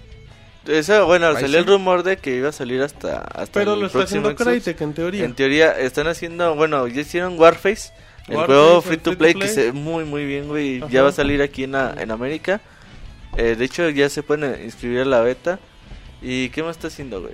Eso, 0.69 1.05
bueno, 1.05 1.33
salió 1.33 1.59
el 1.59 1.65
rumor 1.65 2.03
de 2.03 2.17
que 2.17 2.35
iba 2.35 2.49
a 2.49 2.51
salir 2.51 2.81
hasta, 2.81 3.19
hasta 3.21 3.51
Pero 3.59 3.73
el 3.73 3.79
lo 3.81 3.85
está 3.87 3.99
próximo 3.99 4.27
haciendo 4.27 4.43
Xbox. 4.43 4.63
Crytek 4.63 4.81
en 4.81 4.93
teoría. 4.93 5.25
En 5.25 5.33
teoría 5.33 5.71
están 5.79 6.07
haciendo, 6.07 6.55
bueno, 6.55 6.87
ya 6.87 7.01
hicieron 7.01 7.39
Warface, 7.39 7.91
el 8.27 8.35
Warface, 8.37 8.45
juego 8.59 8.81
free 8.81 8.97
to 8.97 9.17
play, 9.17 9.33
play. 9.33 9.47
que 9.47 9.53
se 9.53 9.63
ve 9.65 9.71
muy 9.71 10.05
muy 10.05 10.25
bien, 10.25 10.47
güey. 10.47 10.77
Ajá. 10.77 10.89
Ya 10.91 11.01
va 11.03 11.09
a 11.09 11.11
salir 11.11 11.41
aquí 11.41 11.63
en, 11.63 11.75
en 11.75 12.11
América. 12.11 12.61
Eh, 13.37 13.55
de 13.57 13.65
hecho, 13.65 13.89
ya 13.89 14.09
se 14.09 14.23
pueden 14.23 14.63
inscribir 14.63 14.99
a 15.01 15.05
la 15.05 15.21
beta. 15.21 15.59
¿Y 16.21 16.49
qué 16.49 16.61
más 16.63 16.75
está 16.77 16.87
haciendo, 16.87 17.21
güey? 17.21 17.33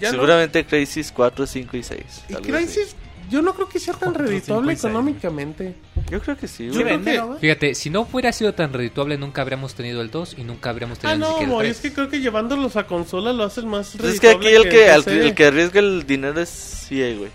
Ya 0.00 0.08
no- 0.08 0.14
Seguramente 0.14 0.64
Crisis 0.64 1.12
4, 1.14 1.46
5 1.46 1.76
y 1.76 1.82
6. 1.82 2.00
Y. 2.28 2.34
Crysis, 2.36 2.96
yo 3.30 3.42
no 3.42 3.54
creo 3.54 3.68
que 3.68 3.78
sea 3.80 3.94
tan 3.94 4.14
redituable 4.14 4.72
económicamente. 4.72 5.74
Yo 6.10 6.20
creo 6.20 6.36
que 6.36 6.46
sí, 6.48 6.66
Yo 6.66 6.72
güey. 6.72 6.84
creo 6.84 6.96
vende, 6.98 7.12
que-. 7.34 7.40
Fíjate, 7.40 7.74
si 7.74 7.90
no 7.90 8.06
hubiera 8.10 8.32
sido 8.32 8.54
tan 8.54 8.72
redituable 8.72 9.16
nunca 9.18 9.42
habríamos 9.42 9.74
tenido 9.74 10.00
el 10.02 10.10
2 10.10 10.36
y 10.38 10.44
nunca 10.44 10.70
habríamos 10.70 10.98
Ah, 10.98 11.00
tenido 11.02 11.16
ni 11.16 11.20
no, 11.20 11.28
siquiera 11.28 11.44
el 11.44 11.56
Moy, 11.56 11.64
3. 11.66 11.76
es 11.76 11.82
que 11.82 11.92
creo 11.92 12.08
que 12.08 12.20
llevándolos 12.20 12.76
a 12.76 12.86
consola 12.86 13.32
lo 13.32 13.44
hacen 13.44 13.68
más 13.68 13.96
Pues 13.98 14.14
es 14.14 14.20
que 14.20 14.28
aquí 14.30 14.44
redituable 14.46 14.68
el 14.68 14.74
que, 14.74 14.90
al- 14.90 15.04
PC. 15.04 15.26
el 15.26 15.34
que 15.34 15.44
arriesga 15.46 15.80
el 15.80 16.06
dinero 16.06 16.40
es 16.40 16.86
EA, 16.90 17.16
güey. 17.16 17.30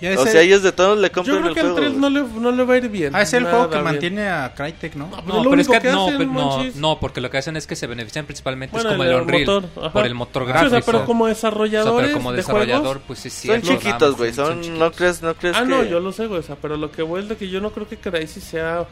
Ya 0.00 0.10
O 0.10 0.12
ese- 0.22 0.32
sea, 0.32 0.40
ellos 0.42 0.62
de 0.62 0.72
todos 0.72 0.98
le 0.98 1.06
Yo 1.08 1.12
compran 1.14 1.36
creo 1.38 1.48
el 1.48 1.54
que 1.54 1.60
al 1.60 1.66
juego. 1.66 1.76
3 1.80 1.88
güey. 1.90 2.00
no 2.00 2.10
le, 2.10 2.22
no 2.40 2.50
le 2.52 2.64
va 2.64 2.74
a 2.74 2.76
ir 2.78 2.88
bien. 2.88 3.14
Ah, 3.14 3.22
es 3.22 3.32
el 3.32 3.44
juego 3.44 3.68
que 3.70 3.76
bien. 3.76 3.84
mantiene 3.84 4.28
a 4.28 4.52
Crytek, 4.54 4.96
¿no? 4.96 5.06
No, 5.08 5.22
No, 5.22 5.44
lo 5.44 5.50
pero 5.50 5.62
es 5.62 5.68
único 5.68 5.72
que, 5.72 5.88
que 5.88 5.92
no, 5.94 6.06
hacen, 6.08 6.34
no, 6.34 6.62
no, 6.74 7.00
porque 7.00 7.20
lo 7.20 7.30
que 7.30 7.38
hacen 7.38 7.56
es 7.56 7.66
que 7.66 7.76
se 7.76 7.86
benefician 7.86 8.26
principalmente 8.26 8.72
Bueno, 8.72 8.90
es 8.90 8.94
como 8.96 9.04
el 9.04 9.10
el 9.14 9.20
Unreal, 9.22 9.46
motor, 9.46 9.92
por 9.92 10.04
el 10.06 10.14
motor 10.14 10.42
Sí, 10.44 10.50
o 10.50 10.52
sea, 10.52 10.68
gráfico. 10.68 10.86
pero 10.92 11.04
como 11.06 11.24
O 11.24 11.26
sea, 11.28 11.34
desarrolladores 11.34 12.06
pero 12.08 12.18
como 12.18 12.30
de 12.32 12.36
desarrollador, 12.38 12.82
juegos... 12.84 13.02
pues 13.06 13.18
sí, 13.20 13.30
Son 13.30 13.40
cierto, 13.40 13.66
nada 13.68 13.78
chiquitos, 13.80 14.16
güey. 14.16 14.30
sí, 14.30 14.36
Son, 14.36 14.60
chiquitos. 14.60 14.78
no 14.80 14.92
crees, 14.92 15.22
no 15.22 15.34
crees 15.34 15.56
Ah, 15.56 15.60
que... 15.62 15.68
no, 15.68 15.84
yo 15.84 16.00
lo 16.00 16.12
sé, 16.12 16.26
güey, 16.26 16.40
o 16.40 16.42
sea, 16.42 16.56
pero 16.60 16.76
lo 16.76 16.90
que 16.90 17.02
voy 17.02 17.22
es 17.22 17.28
de 17.28 17.36
que 17.36 17.48
yo 17.48 17.60
no 17.60 17.70
creo 17.70 17.88
que 17.88 17.96
Crysis 17.96 18.42
sea 18.44 18.86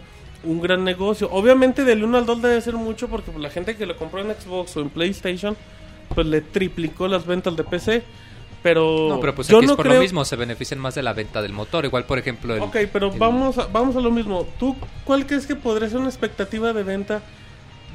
un 0.44 0.60
gran 0.62 0.82
negocio. 0.84 1.28
Obviamente 1.30 1.84
del 1.84 2.04
1 2.04 2.18
al 2.18 2.26
2 2.26 2.42
debe 2.42 2.60
ser 2.60 2.74
mucho 2.74 3.08
porque 3.08 3.30
la 3.38 3.50
gente 3.50 3.76
que 3.76 3.86
lo 3.86 3.96
compró 3.96 4.20
en 4.20 4.28
Xbox 4.34 4.76
o 4.76 4.80
en 4.80 4.88
PlayStation, 4.90 5.56
pues 6.14 6.26
le 6.26 6.40
triplicó 6.40 7.06
las 7.08 7.26
ventas 7.26 7.56
de 7.56 7.64
PC. 7.64 8.02
Pero, 8.62 9.06
No, 9.08 9.20
pero 9.20 9.34
pues 9.34 9.48
yo 9.48 9.56
aquí 9.58 9.66
no 9.66 9.72
es 9.72 9.76
por 9.76 9.86
creo... 9.86 9.96
lo 9.96 10.02
mismo, 10.02 10.24
se 10.24 10.36
benefician 10.36 10.78
más 10.78 10.94
de 10.94 11.02
la 11.02 11.12
venta 11.12 11.42
del 11.42 11.52
motor. 11.52 11.84
Igual, 11.84 12.04
por 12.04 12.18
ejemplo, 12.18 12.54
el, 12.54 12.60
Ok, 12.62 12.76
pero 12.92 13.12
el- 13.12 13.18
vamos, 13.18 13.58
a, 13.58 13.66
vamos 13.66 13.96
a 13.96 14.00
lo 14.00 14.10
mismo. 14.10 14.46
¿Tú 14.58 14.76
cuál 15.04 15.26
crees 15.26 15.46
que 15.46 15.56
podría 15.56 15.88
ser 15.88 15.98
una 15.98 16.08
expectativa 16.08 16.72
de 16.72 16.82
venta 16.84 17.22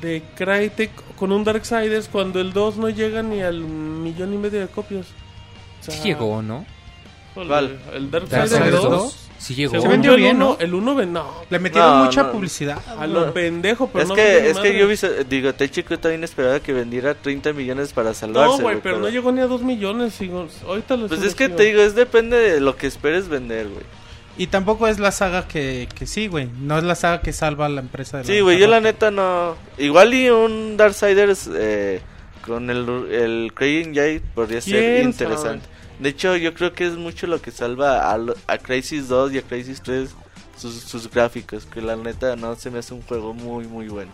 de 0.02 0.22
Crytek 0.36 0.92
con 1.16 1.32
un 1.32 1.44
Darksiders 1.46 2.08
cuando 2.10 2.40
el 2.42 2.52
2 2.54 2.78
no 2.78 2.90
llega 2.90 3.24
ni 3.24 3.42
al 3.42 3.62
millón 3.62 4.34
y 4.34 4.38
medio 4.38 4.60
de 4.60 4.68
copias? 4.68 5.06
O 5.80 5.84
sea, 5.86 5.94
sí 5.96 6.10
llegó, 6.10 6.42
¿no? 6.42 6.66
el- 7.38 7.48
¿Cuál? 7.48 7.80
El 7.94 8.12
Darksiders, 8.12 8.52
Darksiders 8.52 8.82
2. 8.82 8.90
2 8.92 9.27
sí 9.38 9.56
llegó. 9.56 9.72
Según 9.72 9.90
vendió 9.90 10.12
el 10.14 10.18
bien, 10.22 10.36
uno- 10.38 10.58
¿no? 10.58 10.58
El 10.60 10.74
1 10.74 10.96
ven, 10.96 11.14
no. 11.14 11.32
Le 11.50 11.60
metieron 11.60 12.00
No, 12.00 12.06
mucha 12.06 12.24
no. 12.24 12.32
publicidad. 12.32 12.80
A 13.00 13.08
lo 13.08 13.34
pendejo, 13.34 13.88
pero 13.88 14.04
es 14.04 14.10
no 14.10 14.16
que, 14.16 14.50
es 14.50 14.58
que 14.60 14.78
yo 14.78 14.88
vi, 14.88 14.96
digo, 15.30 15.54
Techico 15.54 15.98
también 16.00 16.24
esperaba 16.24 16.60
que 16.60 16.74
vendiera 16.74 17.14
30 17.16 17.54
millones 17.54 17.94
para 17.94 18.14
salvarse. 18.14 18.58
No, 18.58 18.64
güey, 18.64 18.80
pero 18.82 19.00
no 19.00 19.10
llegó 19.10 19.32
ni 19.32 19.42
a 19.42 19.48
2 19.48 19.62
millones. 19.62 20.14
sigo- 20.20 20.48
Ahorita 20.68 20.96
lo 20.98 21.08
Pues 21.08 21.22
es 21.24 21.36
que 21.36 21.50
te 21.50 21.64
digo, 21.64 21.82
es 21.82 21.96
depende 21.96 22.38
de 22.38 22.60
lo 22.62 22.76
que 22.76 22.88
esperes 22.88 23.28
vender, 23.30 23.68
güey. 23.68 23.84
Y 24.40 24.48
tampoco 24.48 24.88
es 24.88 25.00
la 25.00 25.12
saga 25.12 25.48
que, 25.48 25.90
que 25.96 26.06
sí, 26.06 26.28
güey. 26.28 26.48
No 26.60 26.78
es 26.78 26.84
la 26.84 26.94
saga 26.94 27.22
que 27.22 27.34
salva 27.34 27.66
a 27.66 27.70
la 27.70 27.82
empresa 27.82 28.18
de 28.18 28.24
la 28.24 28.28
Sí, 28.32 28.40
güey, 28.42 28.60
yo 28.60 28.68
la 28.68 28.80
neta 28.80 29.10
no. 29.10 29.56
Igual 29.80 30.14
y 30.14 30.30
un 30.30 30.78
Darksiders 30.78 31.50
eh, 31.56 32.02
con 32.46 32.70
el, 32.70 32.88
el 33.12 33.52
Crying 33.56 33.96
Jade 33.96 34.22
podría 34.36 34.62
ser 34.62 34.74
¿Quién 34.98 35.10
interesante. 35.10 35.66
De 36.00 36.10
hecho, 36.10 36.36
yo 36.36 36.54
creo 36.54 36.74
que 36.74 36.86
es 36.86 36.94
mucho 36.96 37.26
lo 37.28 37.42
que 37.42 37.52
salva 37.52 38.12
a, 38.12 38.18
lo- 38.18 38.36
a 38.48 38.58
Crisis 38.58 39.08
2 39.08 39.34
y 39.34 39.38
a 39.40 39.42
Crisis 39.42 39.82
3 39.82 40.10
sus, 40.58 40.74
sus 40.82 41.10
gráficos. 41.10 41.66
Que 41.66 41.82
la 41.82 41.96
neta 41.96 42.36
no 42.36 42.56
se 42.56 42.70
me 42.70 42.80
hace 42.80 42.94
un 42.94 43.02
juego 43.02 43.34
muy, 43.34 43.66
muy 43.66 43.88
bueno. 43.88 44.12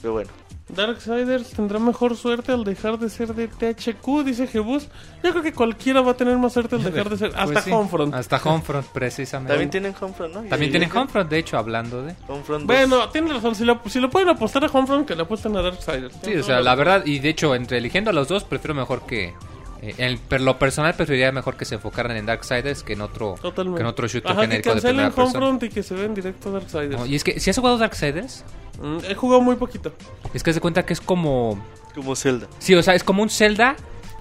Pero 0.00 0.12
bueno. 0.14 0.30
Darksiders 0.68 1.50
tendrá 1.50 1.78
mejor 1.78 2.16
suerte 2.16 2.50
al 2.52 2.64
dejar 2.64 2.98
de 2.98 3.10
ser 3.10 3.34
de 3.34 3.46
THQ, 3.48 4.24
dice 4.24 4.46
Jebus. 4.46 4.88
Yo 5.22 5.30
creo 5.30 5.42
que 5.42 5.52
cualquiera 5.52 6.00
va 6.00 6.12
a 6.12 6.16
tener 6.16 6.38
más 6.38 6.54
suerte 6.54 6.76
al 6.76 6.82
dejar 6.84 7.10
de 7.10 7.18
ser. 7.18 7.28
Hasta 7.34 7.44
Pues 7.44 7.64
sí, 7.64 7.70
Homefront. 7.70 8.14
Hasta 8.14 8.36
Homefront, 8.42 8.86
precisamente. 8.88 9.50
También 9.52 9.70
tienen 9.70 9.94
Homefront, 10.00 10.34
¿no? 10.34 10.42
También 10.44 10.70
tienen 10.70 10.90
Homefront, 10.96 11.28
de 11.30 11.38
hecho, 11.38 11.58
hablando 11.58 12.02
de... 12.02 12.14
Homefront 12.28 12.64
2. 12.64 12.66
Bueno, 12.66 13.08
tiene 13.10 13.32
razón. 13.34 13.54
Si 13.54 13.64
lo, 13.64 13.80
si 13.86 14.00
lo 14.00 14.08
pueden 14.08 14.30
apostar 14.30 14.64
a 14.64 14.68
Homefront, 14.68 15.06
que 15.06 15.14
le 15.14 15.22
apuesten 15.22 15.54
a 15.56 15.62
Darksiders. 15.62 16.14
Sí, 16.22 16.36
o 16.36 16.42
sea, 16.42 16.60
la 16.60 16.74
verdad, 16.74 17.04
y 17.04 17.18
de 17.18 17.28
hecho, 17.28 17.54
entre 17.54 17.76
eligiendo 17.78 18.10
a 18.10 18.12
los 18.14 18.28
dos, 18.28 18.44
prefiero 18.44 18.74
mejor 18.74 19.04
que... 19.04 19.34
eh, 19.82 19.94
en 19.98 20.18
per 20.18 20.40
lo 20.40 20.58
personal 20.58 20.94
preferiría 20.94 21.32
mejor 21.32 21.56
que 21.56 21.64
se 21.64 21.74
enfocaran 21.74 22.16
en 22.16 22.24
Darksiders 22.26 22.82
que 22.82 22.94
en 22.94 23.02
otro, 23.02 23.34
Totalmente. 23.42 23.78
que 23.78 23.82
en 23.82 23.86
otro 23.88 24.06
shooter 24.08 24.30
Ajá, 24.30 24.40
que 24.40 24.46
genérico 24.46 24.68
de 24.70 24.74
cancelen 24.74 24.96
primera 24.96 25.14
persona. 25.14 25.58
Y 25.60 25.68
que 25.68 25.82
se 25.82 25.94
vean 25.94 26.14
directo 26.14 26.48
a 26.48 26.52
Darksiders. 26.52 26.98
No, 27.00 27.06
y 27.06 27.16
es 27.16 27.24
que, 27.24 27.38
si 27.40 27.50
has 27.50 27.58
jugado 27.58 27.76
Darksiders, 27.78 28.44
Mm, 28.80 28.98
he 29.08 29.14
jugado 29.14 29.40
muy 29.40 29.56
poquito. 29.56 29.92
es 30.34 30.42
que 30.42 30.52
se 30.52 30.60
cuenta 30.60 30.84
que 30.84 30.92
es 30.92 31.00
como... 31.00 31.62
Como 31.94 32.16
Zelda. 32.16 32.48
Sí, 32.58 32.74
o 32.74 32.82
sea, 32.82 32.94
es 32.94 33.04
como 33.04 33.22
un 33.22 33.28
Zelda, 33.30 33.76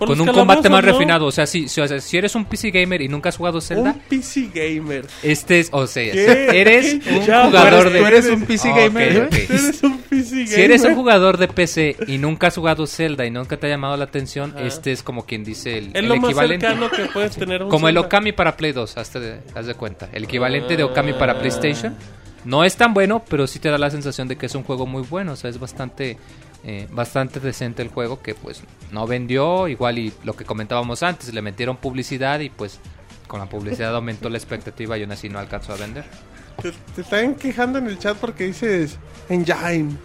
con 0.08 0.22
un 0.22 0.28
combate 0.28 0.70
más 0.70 0.84
refinado. 0.84 1.26
O 1.26 1.32
sea, 1.32 1.46
si, 1.46 1.68
si, 1.68 1.80
o 1.82 1.88
sea, 1.88 2.00
si 2.00 2.18
eres 2.18 2.36
un 2.36 2.46
PC 2.46 2.72
gamer 2.72 3.02
y 3.02 3.08
nunca 3.08 3.30
has 3.30 3.38
jugado 3.38 3.62
Zelda, 3.62 3.92
Un 3.94 4.00
PC 4.02 4.50
gamer. 4.54 5.06
este 5.24 5.60
es, 5.60 5.70
o 5.72 5.88
sea, 5.88 6.12
¿Qué? 6.12 6.48
eres 6.62 6.94
un 7.12 7.26
Ya, 7.26 7.46
jugador 7.46 7.84
tú 7.86 7.90
de... 7.92 8.00
¿Tú 8.00 8.06
eres 8.06 8.26
un 8.30 8.42
PC 8.46 8.70
gamer? 8.70 9.22
ok. 9.28 9.34
Eres 9.34 9.84
un 9.84 9.98
PC 10.00 10.30
gamer. 10.36 10.48
Si 10.48 10.62
eres 10.62 10.84
un 10.84 10.96
jugador 10.96 11.38
de 11.38 11.48
PC 11.48 11.96
y 12.08 12.18
nunca 12.18 12.48
has 12.48 12.56
jugado 12.56 12.86
Zelda 12.88 13.26
y 13.26 13.32
nunca 13.32 13.58
te 13.58 13.68
ha 13.68 13.70
llamado 13.70 13.96
la 13.98 14.06
atención, 14.06 14.54
este 14.60 14.92
es 14.92 15.04
como 15.04 15.26
quien 15.26 15.44
dice 15.44 15.78
el, 15.78 15.92
el 15.94 16.12
equivalente. 16.12 16.68
cercano 16.68 16.90
que 16.92 17.06
puedes 17.14 17.36
tener 17.36 17.62
a 17.62 17.66
un 17.66 17.72
Como 17.72 17.88
el. 17.88 17.98
Okami 17.98 18.32
para 18.32 18.58
Play 18.58 18.72
2, 18.72 18.98
hazte 18.98 19.20
de- 19.20 19.40
haz 19.56 19.66
de 19.68 19.74
cuenta. 19.76 20.10
El 20.12 20.24
equivalente 20.26 20.76
de 20.76 20.84
Okami 20.84 21.12
Ah. 21.12 21.18
para 21.20 21.40
PlayStation. 21.40 21.96
No 22.44 22.64
es 22.64 22.76
tan 22.76 22.94
bueno, 22.96 23.24
pero 23.30 23.46
sí 23.46 23.60
te 23.60 23.70
da 23.70 23.78
la 23.78 23.92
sensación 23.92 24.28
de 24.28 24.36
que 24.36 24.48
es 24.48 24.56
un 24.56 24.64
juego 24.64 24.88
muy 24.88 25.04
bueno. 25.04 25.34
O 25.34 25.36
sea, 25.36 25.50
es 25.52 25.60
bastante, 25.60 26.18
eh, 26.64 26.88
bastante 26.92 27.40
decente 27.40 27.82
el 27.82 27.90
juego 27.90 28.22
que 28.22 28.36
pues 28.36 28.62
no 28.92 29.08
vendió. 29.08 29.68
Igual 29.68 30.00
y 30.00 30.14
lo 30.24 30.34
que 30.34 30.46
comentábamos 30.46 31.04
antes, 31.04 31.34
le 31.34 31.42
metieron 31.42 31.78
publicidad 31.78 32.40
y 32.40 32.50
pues 32.50 32.80
con 33.28 33.40
la 33.40 33.48
publicidad 33.48 33.96
aumentó 33.96 34.30
la 34.30 34.38
expectativa 34.38 34.98
y 34.98 35.04
aún 35.04 35.12
así 35.12 35.30
no 35.30 35.40
alcanzó 35.40 35.74
a 35.74 35.78
vender. 35.78 36.06
Te, 36.62 36.72
te 36.96 37.02
están 37.02 37.36
quejando 37.36 37.80
en 37.80 37.88
el 37.88 37.98
chat 37.98 38.18
porque 38.18 38.46
dices 38.46 38.98
engine, 39.30 39.96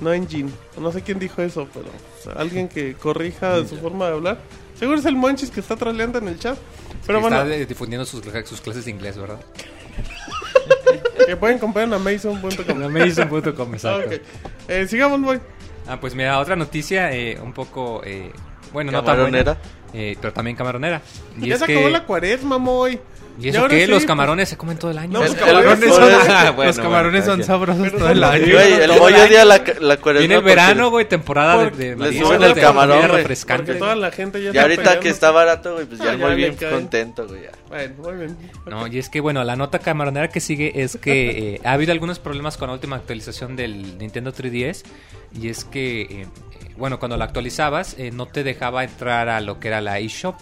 no 0.00 0.12
engine. 0.12 0.50
No 0.78 0.92
sé 0.92 1.02
quién 1.02 1.18
dijo 1.18 1.42
eso, 1.42 1.68
pero 1.72 1.86
o 1.86 2.22
sea, 2.22 2.32
alguien 2.34 2.68
que 2.68 2.94
corrija 2.94 3.64
su 3.66 3.76
forma 3.76 4.06
de 4.06 4.12
hablar. 4.12 4.38
Seguro 4.78 4.98
es 4.98 5.04
el 5.04 5.16
Monchis 5.16 5.50
que 5.50 5.60
está 5.60 5.76
troleando 5.76 6.18
en 6.18 6.28
el 6.28 6.38
chat. 6.38 6.58
Pero 7.06 7.18
Y 7.18 7.22
bueno, 7.22 7.42
Está 7.42 7.54
eh, 7.54 7.66
difundiendo 7.66 8.04
sus, 8.04 8.22
sus 8.44 8.60
clases 8.60 8.84
de 8.84 8.90
inglés, 8.90 9.16
¿verdad? 9.16 9.40
que 11.26 11.36
pueden 11.36 11.58
comprar 11.58 11.86
en 11.86 11.94
Amazon.com. 11.94 12.82
Amazon.com, 12.82 13.74
exacto. 13.74 14.08
Ok. 14.08 14.20
Eh, 14.68 14.86
sigamos, 14.88 15.20
boy. 15.20 15.40
Ah, 15.86 15.98
pues 16.00 16.14
mira, 16.14 16.38
otra 16.38 16.56
noticia 16.56 17.12
eh, 17.12 17.38
un 17.42 17.52
poco, 17.52 18.02
eh, 18.04 18.30
bueno, 18.72 18.92
no 18.92 19.02
tan 19.02 19.16
Camaronera. 19.16 19.54
buena, 19.54 19.60
eh, 19.94 20.16
pero 20.20 20.32
también 20.32 20.56
camaronera. 20.56 21.02
Y 21.40 21.48
ya 21.48 21.54
es 21.54 21.60
se 21.60 21.66
que, 21.66 21.72
acabó 21.74 21.88
la 21.90 22.04
cuaresma, 22.04 22.58
Moy. 22.58 22.98
¿Y 23.40 23.48
eso 23.48 23.66
qué? 23.66 23.80
sí, 23.80 23.86
los 23.86 24.00
pues- 24.00 24.06
camarones 24.06 24.48
se 24.50 24.58
comen 24.58 24.76
todo 24.78 24.90
el 24.90 24.98
año. 24.98 25.14
No, 25.14 25.20
Los 25.22 25.34
pues, 25.34 25.42
camarones 25.42 25.94
son, 25.94 26.12
Ah, 26.28 26.50
bueno, 26.54 26.68
los 26.68 26.78
camarones 26.78 27.24
bueno, 27.26 27.42
son 27.42 27.44
sabrosos 27.46 27.82
Pero 27.84 27.98
todo 27.98 28.10
el 28.10 28.22
año. 28.24 28.44
Güey, 28.44 28.72
el 28.74 28.90
el 28.90 29.28
día 29.30 29.44
la, 29.46 29.62
la 29.80 29.96
cuaresma. 29.96 30.18
Viene 30.20 30.34
el 30.34 30.42
verano, 30.42 30.90
güey, 30.90 31.08
temporada 31.08 31.64
de, 31.70 31.94
de 31.94 31.96
le 31.96 32.18
suben 32.20 32.40
de 32.40 32.46
el 32.48 32.54
camarón, 32.54 33.08
refrescante. 33.08 33.64
Porque 33.72 33.78
toda 33.78 33.96
la 33.96 34.10
gente 34.10 34.38
ya 34.40 34.46
Y 34.46 34.48
está 34.50 34.62
ahorita 34.62 34.82
peleando. 34.82 35.00
que 35.02 35.08
está 35.08 35.30
barato, 35.30 35.72
güey, 35.74 35.86
pues 35.86 36.00
Ah, 36.02 36.04
ya 36.04 36.16
muy 36.18 36.28
le 36.30 36.36
bien 36.36 36.56
contento, 36.56 37.26
güey. 37.26 37.42
ya. 37.44 37.50
Bueno, 37.72 37.94
muy 38.02 38.16
bien. 38.16 38.36
No, 38.66 38.86
y 38.86 38.98
es 38.98 39.08
que 39.08 39.20
bueno, 39.20 39.42
la 39.44 39.56
nota 39.56 39.78
camaronera 39.78 40.28
que 40.28 40.40
sigue 40.40 40.82
es 40.82 40.98
que 40.98 41.54
eh, 41.54 41.60
ha 41.64 41.72
habido 41.72 41.92
algunos 41.92 42.18
problemas 42.18 42.58
con 42.58 42.68
la 42.68 42.74
última 42.74 42.96
actualización 42.96 43.56
del 43.56 43.96
Nintendo 43.96 44.30
3DS 44.30 44.82
y 45.40 45.48
es 45.48 45.64
que, 45.64 46.02
eh, 46.02 46.26
bueno, 46.76 46.98
cuando 46.98 47.16
la 47.16 47.24
actualizabas 47.24 47.98
eh, 47.98 48.10
no 48.10 48.26
te 48.26 48.44
dejaba 48.44 48.84
entrar 48.84 49.30
a 49.30 49.40
lo 49.40 49.58
que 49.58 49.68
era 49.68 49.80
la 49.80 49.98
eShop 50.00 50.36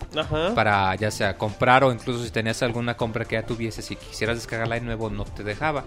para 0.57 0.93
ya 0.97 1.13
sea 1.13 1.39
comprar 1.39 1.85
o 1.85 1.93
incluso 1.93 2.25
si 2.25 2.31
tenías 2.33 2.65
alguna 2.65 2.97
compra 2.97 3.25
que 3.25 3.37
ya 3.37 3.47
tuvieses 3.47 3.89
y 3.93 3.95
quisieras 3.95 4.37
descargarla 4.37 4.75
de 4.75 4.81
nuevo 4.81 5.09
no 5.09 5.25
te 5.25 5.45
dejaba. 5.45 5.85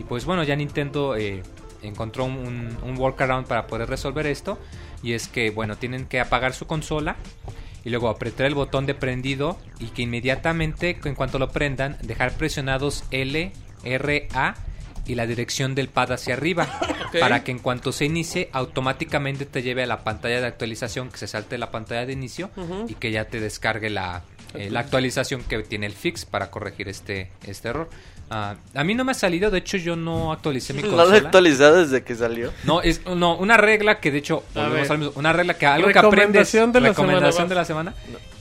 Y 0.00 0.04
pues 0.04 0.24
bueno, 0.24 0.44
ya 0.44 0.56
Nintendo 0.56 1.14
eh, 1.14 1.42
encontró 1.82 2.24
un, 2.24 2.74
un 2.82 2.96
workaround 2.96 3.46
para 3.46 3.66
poder 3.66 3.90
resolver 3.90 4.26
esto 4.26 4.58
y 5.02 5.12
es 5.12 5.28
que 5.28 5.50
bueno, 5.50 5.76
tienen 5.76 6.06
que 6.06 6.20
apagar 6.20 6.54
su 6.54 6.66
consola 6.66 7.16
y 7.86 7.90
luego 7.90 8.08
apretar 8.08 8.46
el 8.46 8.56
botón 8.56 8.84
de 8.84 8.94
prendido 8.94 9.56
y 9.78 9.86
que 9.86 10.02
inmediatamente 10.02 10.98
en 11.04 11.14
cuanto 11.14 11.38
lo 11.38 11.52
prendan 11.52 11.96
dejar 12.02 12.32
presionados 12.32 13.04
L, 13.12 13.52
R, 13.84 14.28
A 14.34 14.56
y 15.06 15.14
la 15.14 15.24
dirección 15.24 15.76
del 15.76 15.88
pad 15.88 16.10
hacia 16.10 16.34
arriba 16.34 16.68
para 17.20 17.44
que 17.44 17.52
en 17.52 17.60
cuanto 17.60 17.92
se 17.92 18.04
inicie 18.04 18.50
automáticamente 18.52 19.46
te 19.46 19.62
lleve 19.62 19.84
a 19.84 19.86
la 19.86 20.02
pantalla 20.02 20.40
de 20.40 20.48
actualización 20.48 21.10
que 21.10 21.18
se 21.18 21.28
salte 21.28 21.58
la 21.58 21.70
pantalla 21.70 22.04
de 22.06 22.12
inicio 22.12 22.50
y 22.88 22.94
que 22.94 23.12
ya 23.12 23.26
te 23.26 23.38
descargue 23.38 23.88
la, 23.88 24.24
eh, 24.54 24.68
la 24.68 24.80
actualización 24.80 25.44
que 25.44 25.62
tiene 25.62 25.86
el 25.86 25.92
fix 25.92 26.24
para 26.24 26.50
corregir 26.50 26.88
este, 26.88 27.30
este 27.46 27.68
error. 27.68 27.88
Ah, 28.28 28.56
a 28.74 28.82
mí 28.84 28.94
no 28.96 29.04
me 29.04 29.12
ha 29.12 29.14
salido, 29.14 29.50
de 29.52 29.58
hecho 29.58 29.76
yo 29.76 29.94
no 29.94 30.32
actualicé 30.32 30.72
mi 30.74 30.82
No 30.82 30.88
lo 30.88 30.94
he 30.94 30.96
consola. 31.04 31.18
actualizado 31.18 31.76
desde 31.76 32.02
que 32.02 32.14
salió. 32.16 32.52
No, 32.64 32.82
es 32.82 33.04
no, 33.06 33.36
una 33.36 33.56
regla 33.56 34.00
que 34.00 34.10
de 34.10 34.18
hecho, 34.18 34.42
A 34.54 34.60
volvemos 34.62 34.82
ver. 34.82 34.92
al 34.92 34.98
mismo, 34.98 35.12
una 35.16 35.32
regla 35.32 35.54
que 35.54 35.66
algo 35.66 35.88
que 35.88 35.98
aprendes, 35.98 36.16
Recomendación 36.52 36.72
de 36.72 36.80
la 36.80 36.88
recomendación 36.88 37.32
semana, 37.32 37.48
de 37.48 37.54
la 37.54 37.64
semana, 37.64 37.94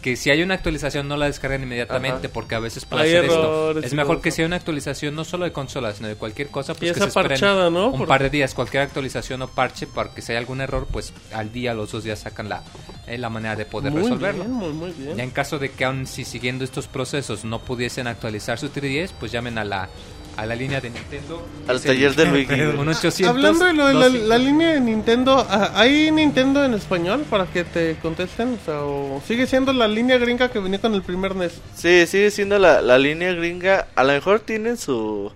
que 0.05 0.15
si 0.15 0.29
hay 0.29 0.43
una 0.43 0.53
actualización 0.53 1.07
no 1.07 1.17
la 1.17 1.25
descarguen 1.25 1.63
inmediatamente 1.63 2.27
Ajá. 2.27 2.29
porque 2.31 2.53
a 2.53 2.59
veces 2.59 2.85
puede 2.85 3.05
Hay 3.05 3.15
hacer 3.15 3.25
esto. 3.25 3.79
Es 3.79 3.91
mejor 3.95 4.21
que 4.21 4.29
eso. 4.29 4.35
sea 4.35 4.45
una 4.45 4.57
actualización 4.57 5.15
no 5.15 5.25
solo 5.25 5.45
de 5.45 5.51
consolas, 5.51 5.95
sino 5.97 6.07
de 6.07 6.13
cualquier 6.13 6.49
cosa, 6.49 6.75
pues 6.75 6.91
Y 6.91 6.93
que 6.93 6.99
esa 6.99 7.05
se 7.05 7.07
esperen 7.07 7.29
parchada, 7.29 7.71
¿no? 7.71 7.87
un 7.89 8.05
par 8.05 8.21
de 8.21 8.29
días, 8.29 8.53
cualquier 8.53 8.83
actualización 8.83 9.41
o 9.41 9.47
parche, 9.47 9.87
porque 9.87 10.21
si 10.21 10.31
hay 10.31 10.37
algún 10.37 10.61
error, 10.61 10.85
pues 10.91 11.11
al 11.33 11.51
día, 11.51 11.73
los 11.73 11.91
dos 11.91 12.03
días 12.03 12.19
sacan 12.19 12.49
la, 12.49 12.61
eh, 13.07 13.17
la 13.17 13.31
manera 13.31 13.55
de 13.55 13.65
poder 13.65 13.93
muy 13.93 14.03
resolverlo. 14.03 14.43
bien, 14.43 14.55
muy, 14.55 14.73
muy 14.73 14.91
bien. 14.91 15.17
Ya 15.17 15.23
en 15.23 15.31
caso 15.31 15.57
de 15.57 15.71
que 15.71 15.85
aún 15.85 16.05
si 16.05 16.23
siguiendo 16.23 16.63
estos 16.63 16.85
procesos 16.85 17.43
no 17.43 17.57
pudiesen 17.57 18.05
actualizar 18.05 18.59
su 18.59 18.69
3DS, 18.69 19.09
pues 19.19 19.31
llamen 19.31 19.57
a 19.57 19.65
la, 19.65 19.89
a 20.37 20.45
la 20.45 20.55
línea 20.55 20.81
de 20.81 20.89
Nintendo. 20.89 21.45
Al 21.67 21.77
el 21.77 21.81
taller 21.81 22.15
de 22.15 22.25
Luigi. 22.25 22.53
1-800. 22.53 23.27
Hablando 23.27 23.65
de 23.65 23.73
lo 23.73 23.87
de 23.87 23.93
la, 23.93 23.99
25. 24.01 24.27
la 24.27 24.37
línea 24.37 24.69
de 24.73 24.79
Nintendo, 24.81 25.45
ah, 25.49 25.71
¿hay 25.75 26.11
Nintendo 26.11 26.63
en 26.63 26.73
español 26.73 27.25
para 27.29 27.45
que 27.45 27.63
te 27.63 27.95
contesten? 28.01 28.57
O 28.61 28.65
sea, 28.65 28.81
¿o 28.81 29.21
sigue 29.25 29.47
siendo 29.47 29.73
la 29.73 29.87
línea 29.87 30.17
gringa 30.17 30.49
que 30.49 30.59
venía 30.59 30.79
con 30.79 30.93
el 30.93 31.01
primer 31.01 31.35
NES. 31.35 31.61
Sí, 31.75 32.05
sigue 32.07 32.31
siendo 32.31 32.59
la, 32.59 32.81
la 32.81 32.97
línea 32.97 33.33
gringa. 33.33 33.87
A 33.95 34.03
lo 34.03 34.13
mejor 34.13 34.39
tienen 34.39 34.77
su, 34.77 35.31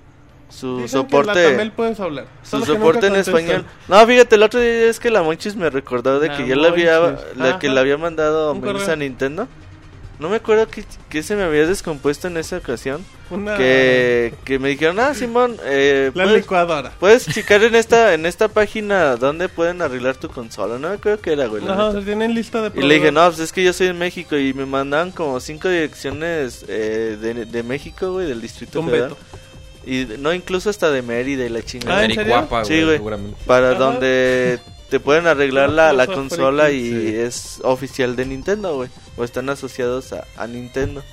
su 0.50 0.80
Dicen 0.82 1.06
que 1.06 1.12
soporte. 1.12 1.52
Tamel 1.52 1.72
puedes 1.72 2.00
hablar. 2.00 2.26
Su 2.44 2.60
que 2.60 2.66
soporte 2.66 3.08
en 3.08 3.16
español. 3.16 3.66
No, 3.88 4.06
fíjate, 4.06 4.36
el 4.36 4.44
otro 4.44 4.60
día 4.60 4.90
es 4.90 5.00
que 5.00 5.10
la 5.10 5.24
Monchis 5.24 5.56
me 5.56 5.70
recordó 5.70 6.20
de 6.20 6.28
La 6.28 6.38
que 6.38 6.48
yo 6.48 6.56
le 6.56 6.68
había, 6.68 7.18
la 7.36 7.60
que 7.60 7.70
le 7.70 7.80
había 7.80 7.98
mandado 7.98 8.52
a 8.52 8.96
Nintendo. 8.96 9.48
No 10.20 10.28
me 10.30 10.36
acuerdo 10.36 10.68
que, 10.68 10.84
que 11.10 11.24
se 11.24 11.36
me 11.38 11.44
había 11.44 11.66
descompuesto 11.66 12.28
en 12.28 12.36
esa 12.38 12.58
ocasión. 12.58 13.06
Una- 13.30 13.56
Que, 13.56 14.34
que 14.44 14.60
me 14.60 14.68
dijeron, 14.70 15.00
ah, 15.00 15.14
Simón, 15.14 15.56
eh, 15.64 16.12
La 16.14 16.24
puedes, 16.26 16.42
licuadora. 16.42 16.92
puedes 17.00 17.26
checar 17.26 17.64
en 17.64 17.74
esta, 17.76 18.14
en 18.14 18.26
esta 18.26 18.50
página 18.50 19.16
donde 19.16 19.48
pueden 19.48 19.82
arreglar 19.82 20.18
tu 20.18 20.28
consola. 20.28 20.78
No 20.78 20.90
me 20.90 20.96
acuerdo 20.96 21.22
qué 21.22 21.32
era, 21.34 21.46
güey. 21.46 21.62
neta. 21.62 21.94
se 21.94 22.02
tienen 22.02 22.34
lista 22.36 22.62
de 22.62 22.78
Y 22.78 22.84
le 22.86 22.96
dije, 22.96 23.12
no, 23.14 23.26
pues 23.28 23.40
es 23.40 23.54
que 23.54 23.64
yo 23.64 23.72
soy 23.72 23.88
de 23.88 23.94
México 23.94 24.36
y 24.38 24.54
me 24.54 24.66
mandaban 24.66 25.12
como 25.12 25.40
cinco 25.40 25.70
direcciones 25.70 26.66
eh, 26.68 27.18
de, 27.22 27.46
de 27.46 27.64
México, 27.64 28.12
güey, 28.12 28.28
del 28.28 28.42
Distrito 28.42 28.84
Federal. 28.84 29.16
Y 29.86 30.06
no, 30.20 30.34
incluso 30.34 30.70
hasta 30.70 30.92
de 30.92 31.02
Mérida 31.02 31.46
y 31.46 31.50
la 31.50 31.64
chingada. 31.64 32.00
Ah, 32.00 32.04
¿en 32.06 32.14
serio? 32.14 32.34
Guapa, 32.34 32.66
Sí, 32.66 32.84
güey. 32.84 32.98
seguramente. 32.98 33.38
Para 33.46 33.70
Ajá. 33.70 33.80
donde 33.80 34.60
te 34.90 35.00
pueden 35.00 35.28
arreglar 35.28 35.70
la, 35.70 35.94
la 35.94 36.08
consola 36.08 36.72
y 36.72 36.90
sí. 36.90 37.16
es 37.16 37.60
oficial 37.64 38.16
de 38.16 38.26
Nintendo, 38.26 38.76
güey. 38.76 38.90
O 39.18 39.24
están 39.24 39.50
asociados 39.50 40.14
a, 40.14 40.26
a 40.38 40.48
Nintendo. 40.48 41.04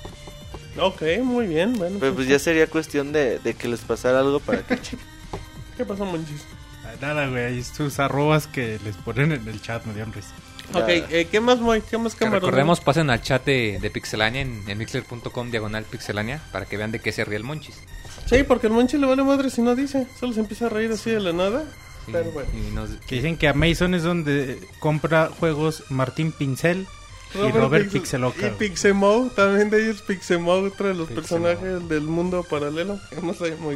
Ok, 0.79 1.01
muy 1.23 1.47
bien. 1.47 1.73
Bueno, 1.73 1.97
Pero 1.99 2.13
pues 2.13 2.27
ya 2.27 2.39
sería 2.39 2.67
cuestión 2.67 3.11
de, 3.11 3.39
de 3.39 3.53
que 3.53 3.67
les 3.67 3.81
pasara 3.81 4.19
algo 4.19 4.39
para 4.39 4.61
que. 4.63 4.77
¿Qué 5.77 5.85
pasó, 5.85 6.05
Monchis? 6.05 6.43
Ah, 6.85 6.93
Nada, 7.01 7.27
güey, 7.27 7.43
ahí 7.45 7.63
sus 7.63 7.99
arrobas 7.99 8.47
que 8.47 8.79
les 8.83 8.95
ponen 8.97 9.31
en 9.31 9.47
el 9.47 9.61
chat 9.61 9.85
me 9.85 9.93
dieron 9.93 10.13
risa. 10.13 10.33
Ok, 10.73 10.83
eh, 10.89 11.27
¿qué 11.31 11.39
más, 11.39 11.59
Moy? 11.59 11.81
¿Qué 11.81 11.97
más 11.97 12.13
Que 12.13 12.19
cámaras? 12.25 12.41
recordemos, 12.41 12.81
pasen 12.81 13.09
al 13.09 13.21
chat 13.21 13.45
de, 13.45 13.79
de 13.81 13.89
Pixelania 13.89 14.41
en, 14.41 14.63
en 14.67 14.77
mixler.com 14.77 15.49
diagonal 15.49 15.85
pixelania 15.85 16.41
para 16.51 16.65
que 16.65 16.75
vean 16.75 16.91
de 16.91 16.99
qué 16.99 17.11
se 17.13 17.23
ríe 17.23 17.37
el 17.37 17.43
Monchis. 17.45 17.79
Sí, 18.25 18.43
porque 18.43 18.67
el 18.67 18.73
Monchis 18.73 18.99
le 18.99 19.07
vale 19.07 19.23
madre 19.23 19.49
si 19.49 19.61
no 19.61 19.75
dice. 19.75 20.05
Solo 20.19 20.33
se 20.33 20.41
empieza 20.41 20.65
a 20.65 20.69
reír 20.69 20.91
así 20.91 21.09
de 21.11 21.21
la 21.21 21.31
nada. 21.31 21.63
Sí, 22.07 22.11
Pero 22.13 22.31
bueno. 22.31 22.49
y 22.55 22.71
nos- 22.73 22.89
Que 23.05 23.15
dicen 23.17 23.37
que 23.37 23.47
Amazon 23.47 23.93
es 23.93 24.01
donde 24.01 24.59
compra 24.79 25.29
juegos 25.39 25.83
Martín 25.89 26.31
Pincel 26.31 26.87
y 27.35 27.51
Robert 27.51 27.87
Pixel- 27.87 27.91
Pixeloca. 27.91 28.47
Y 28.47 28.49
Pixemo, 28.51 29.29
también 29.35 29.69
de 29.69 29.83
ellos 29.83 30.01
Pixemo, 30.01 30.51
otro 30.53 30.87
de 30.87 30.93
los 30.95 31.09
Pixemo. 31.09 31.43
personajes 31.43 31.87
del 31.89 32.01
mundo 32.03 32.43
paralelo. 32.49 32.99
No 33.21 33.33
sé 33.33 33.55
muy. 33.57 33.75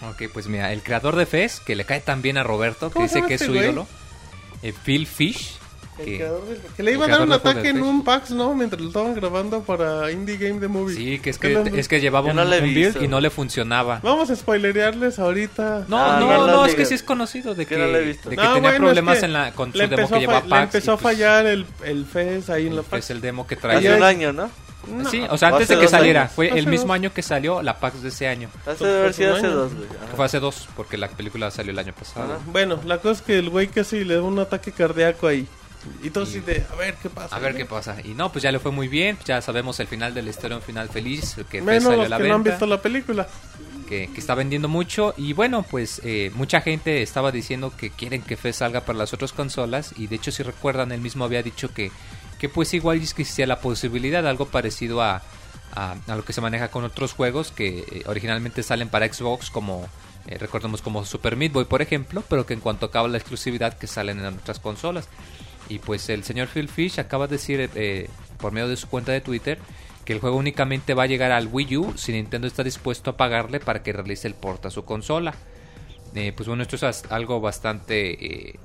Ok, 0.00 0.22
pues 0.32 0.48
mira, 0.48 0.72
el 0.72 0.82
creador 0.82 1.14
de 1.14 1.26
Fez, 1.26 1.60
que 1.60 1.76
le 1.76 1.84
cae 1.84 2.00
tan 2.00 2.22
bien 2.22 2.36
a 2.38 2.42
Roberto, 2.42 2.88
que 2.88 2.94
¿Cómo 2.94 3.08
se 3.08 3.16
dice 3.16 3.28
que 3.28 3.34
es 3.34 3.42
este 3.42 3.52
su 3.52 3.58
ídolo, 3.62 3.86
eh, 4.62 4.72
Phil 4.84 5.06
Fish, 5.06 5.58
que- 5.96 6.26
que 6.76 6.82
le 6.82 6.92
iba 6.92 7.04
a 7.04 7.08
dar 7.08 7.20
un 7.22 7.32
ataque 7.32 7.68
en 7.68 7.82
un 7.82 8.02
PAX, 8.04 8.30
¿no? 8.30 8.54
Mientras 8.54 8.80
lo 8.80 8.88
estaban 8.88 9.14
grabando 9.14 9.62
para 9.62 10.10
Indie 10.10 10.36
Game 10.38 10.58
The 10.60 10.68
Movie. 10.68 10.96
sí, 10.96 11.18
que 11.18 11.30
es 11.30 11.38
¿Qué 11.38 11.62
que, 11.72 11.80
es 11.80 11.88
que 11.88 12.00
llevaba 12.00 12.30
un, 12.30 12.36
no 12.36 12.42
un 12.42 12.50
build 12.50 13.02
y 13.02 13.08
no 13.08 13.20
le 13.20 13.30
funcionaba. 13.30 14.00
Vamos 14.02 14.30
a 14.30 14.36
spoilerearles 14.36 15.18
ahorita. 15.18 15.84
No, 15.88 15.98
Ah, 15.98 16.16
no, 16.20 16.46
no 16.46 16.46
no, 16.46 16.64
es 16.66 16.74
que 16.74 16.86
sí 16.86 16.94
es 16.94 17.02
conocido 17.02 17.54
de 17.54 17.66
Que 17.66 17.74
que, 17.76 17.80
no 17.80 17.88
de 17.92 18.16
que 18.16 18.36
No, 18.36 18.54
tenía 18.54 18.70
bueno, 18.70 18.86
problemas 18.86 19.14
es 19.16 19.20
que 19.20 19.26
en 19.26 19.32
la, 19.32 19.52
con 19.52 19.72
su 19.72 19.78
le 19.78 19.88
demo 19.88 20.02
empezó, 20.02 20.10
que 20.12 20.16
a, 20.16 20.20
llevaba 20.20 20.40
fa- 20.40 20.46
le 20.46 20.50
PAX. 20.50 20.62
empezó 20.74 20.92
a 20.92 20.96
pues, 20.96 21.02
fallar 21.14 21.46
el, 21.46 21.66
el 21.84 22.06
FES 22.06 22.50
ahí 22.50 22.66
en 22.66 22.74
la 22.76 22.80
el 22.80 22.86
PAX. 22.86 23.04
FES, 23.06 23.10
el 23.10 23.20
demo 23.20 23.46
que 23.46 23.54
Hace 23.54 23.62
traía. 23.62 23.96
un 23.96 24.02
año, 24.02 24.32
¿no? 24.32 24.50
No, 24.88 25.08
Sí, 25.08 25.22
o 25.30 25.38
sea, 25.38 25.48
antes 25.48 25.64
Hace 25.70 25.76
de 25.76 25.80
que 25.82 25.88
saliera. 25.88 26.22
años. 26.22 26.32
Fue 26.32 26.48
Hace 26.50 26.58
el 26.58 26.66
mismo 26.66 26.88
dos. 26.88 26.94
año 26.96 27.12
que 27.14 27.22
salió 27.22 27.62
la 27.62 27.78
PAX 27.78 28.02
de 28.02 28.08
ese 28.08 28.26
año. 28.26 28.48
Hace 28.66 28.84
de 28.84 28.98
haber 28.98 29.14
sido 29.14 29.36
hace 29.36 29.46
dos, 29.46 29.72
güey. 29.74 29.86
Fue 30.16 30.24
hace 30.24 30.40
dos, 30.40 30.68
porque 30.74 30.96
la 30.96 31.06
película 31.08 31.52
salió 31.52 31.70
el 31.70 31.78
año 31.78 31.92
pasado. 31.92 32.32
Ajá. 32.32 32.42
Bueno, 32.46 32.80
la 32.84 32.98
cosa 32.98 33.12
es 33.12 33.22
que 33.22 33.38
el 33.38 33.48
güey 33.48 33.68
casi 33.68 34.02
le 34.04 34.16
da 34.16 34.22
un 34.22 34.38
ataque 34.40 34.72
cardíaco 34.72 35.28
ahí. 35.28 35.46
Y 36.02 36.10
todo 36.10 36.24
así 36.24 36.40
de, 36.40 36.64
a 36.70 36.74
ver 36.76 36.94
qué 37.02 37.10
pasa. 37.10 37.34
A 37.34 37.38
ver 37.38 37.54
qué 37.56 37.64
pasa. 37.64 37.96
Y 38.04 38.08
no, 38.14 38.30
pues 38.30 38.42
ya 38.42 38.52
le 38.52 38.58
fue 38.58 38.70
muy 38.72 38.88
bien. 38.88 39.18
Ya 39.24 39.40
sabemos 39.42 39.78
el 39.80 39.86
final 39.86 40.14
de 40.14 40.22
la 40.22 40.30
historia, 40.30 40.56
un 40.56 40.62
final 40.62 40.88
feliz. 40.88 41.34
Que 41.50 41.58
Fez 41.58 41.64
Menos 41.64 41.82
salió 41.84 41.96
los 41.98 42.06
a 42.06 42.08
la 42.10 42.18
que 42.18 42.28
no 42.28 42.34
han 42.34 42.42
visto 42.44 42.66
la 42.66 42.80
película. 42.80 43.26
que, 43.88 44.08
que 44.12 44.20
está 44.20 44.34
vendiendo 44.34 44.68
mucho 44.68 45.12
y 45.18 45.32
bueno 45.34 45.64
pues 45.64 46.00
eh, 46.04 46.30
mucha 46.34 46.60
gente 46.62 47.02
estaba 47.02 47.30
diciendo 47.32 47.72
que 47.76 47.90
quieren 47.90 48.22
que 48.22 48.36
FES 48.36 48.56
salga 48.56 48.82
para 48.82 48.98
las 48.98 49.12
otras 49.12 49.32
consolas 49.32 49.92
y 49.98 50.06
de 50.06 50.16
hecho 50.16 50.30
si 50.30 50.42
recuerdan 50.42 50.92
él 50.92 51.00
mismo 51.00 51.24
había 51.24 51.42
dicho 51.42 51.74
que, 51.74 51.90
que 52.38 52.48
pues 52.48 52.72
igual 52.72 52.98
existía 53.02 53.46
la 53.46 53.60
posibilidad, 53.60 54.26
algo 54.26 54.46
parecido 54.46 55.02
a, 55.02 55.20
a, 55.74 55.96
a 56.06 56.16
lo 56.16 56.24
que 56.24 56.32
se 56.32 56.40
maneja 56.40 56.68
con 56.68 56.84
otros 56.84 57.12
juegos 57.12 57.50
que 57.50 57.80
eh, 57.80 58.02
originalmente 58.06 58.62
salen 58.62 58.88
para 58.88 59.12
Xbox 59.12 59.50
como 59.50 59.86
eh, 60.26 60.38
recordemos 60.38 60.80
como 60.80 61.04
Super 61.04 61.36
Meat 61.36 61.52
Boy 61.52 61.64
por 61.66 61.82
ejemplo, 61.82 62.22
pero 62.28 62.46
que 62.46 62.54
en 62.54 62.60
cuanto 62.60 62.86
acaba 62.86 63.08
la 63.08 63.18
exclusividad 63.18 63.76
que 63.76 63.88
salen 63.88 64.20
en 64.20 64.26
otras 64.26 64.58
consolas. 64.60 65.08
Y 65.72 65.78
pues 65.78 66.08
el 66.10 66.22
señor 66.22 66.48
Phil 66.48 66.68
Fish 66.68 67.00
acaba 67.00 67.26
de 67.26 67.36
decir 67.36 67.70
eh, 67.74 68.10
por 68.38 68.52
medio 68.52 68.68
de 68.68 68.76
su 68.76 68.88
cuenta 68.88 69.10
de 69.12 69.22
Twitter 69.22 69.58
que 70.04 70.12
el 70.12 70.18
juego 70.20 70.36
únicamente 70.36 70.92
va 70.92 71.04
a 71.04 71.06
llegar 71.06 71.32
al 71.32 71.46
Wii 71.50 71.76
U 71.78 71.92
si 71.96 72.12
Nintendo 72.12 72.46
está 72.46 72.62
dispuesto 72.62 73.10
a 73.10 73.16
pagarle 73.16 73.58
para 73.58 73.82
que 73.82 73.92
realice 73.92 74.28
el 74.28 74.34
port 74.34 74.66
a 74.66 74.70
su 74.70 74.84
consola. 74.84 75.32
Eh, 76.14 76.32
pues 76.36 76.46
bueno, 76.46 76.62
esto 76.62 76.76
es 76.76 77.04
algo 77.08 77.40
bastante, 77.40 78.50
eh, 78.50 78.58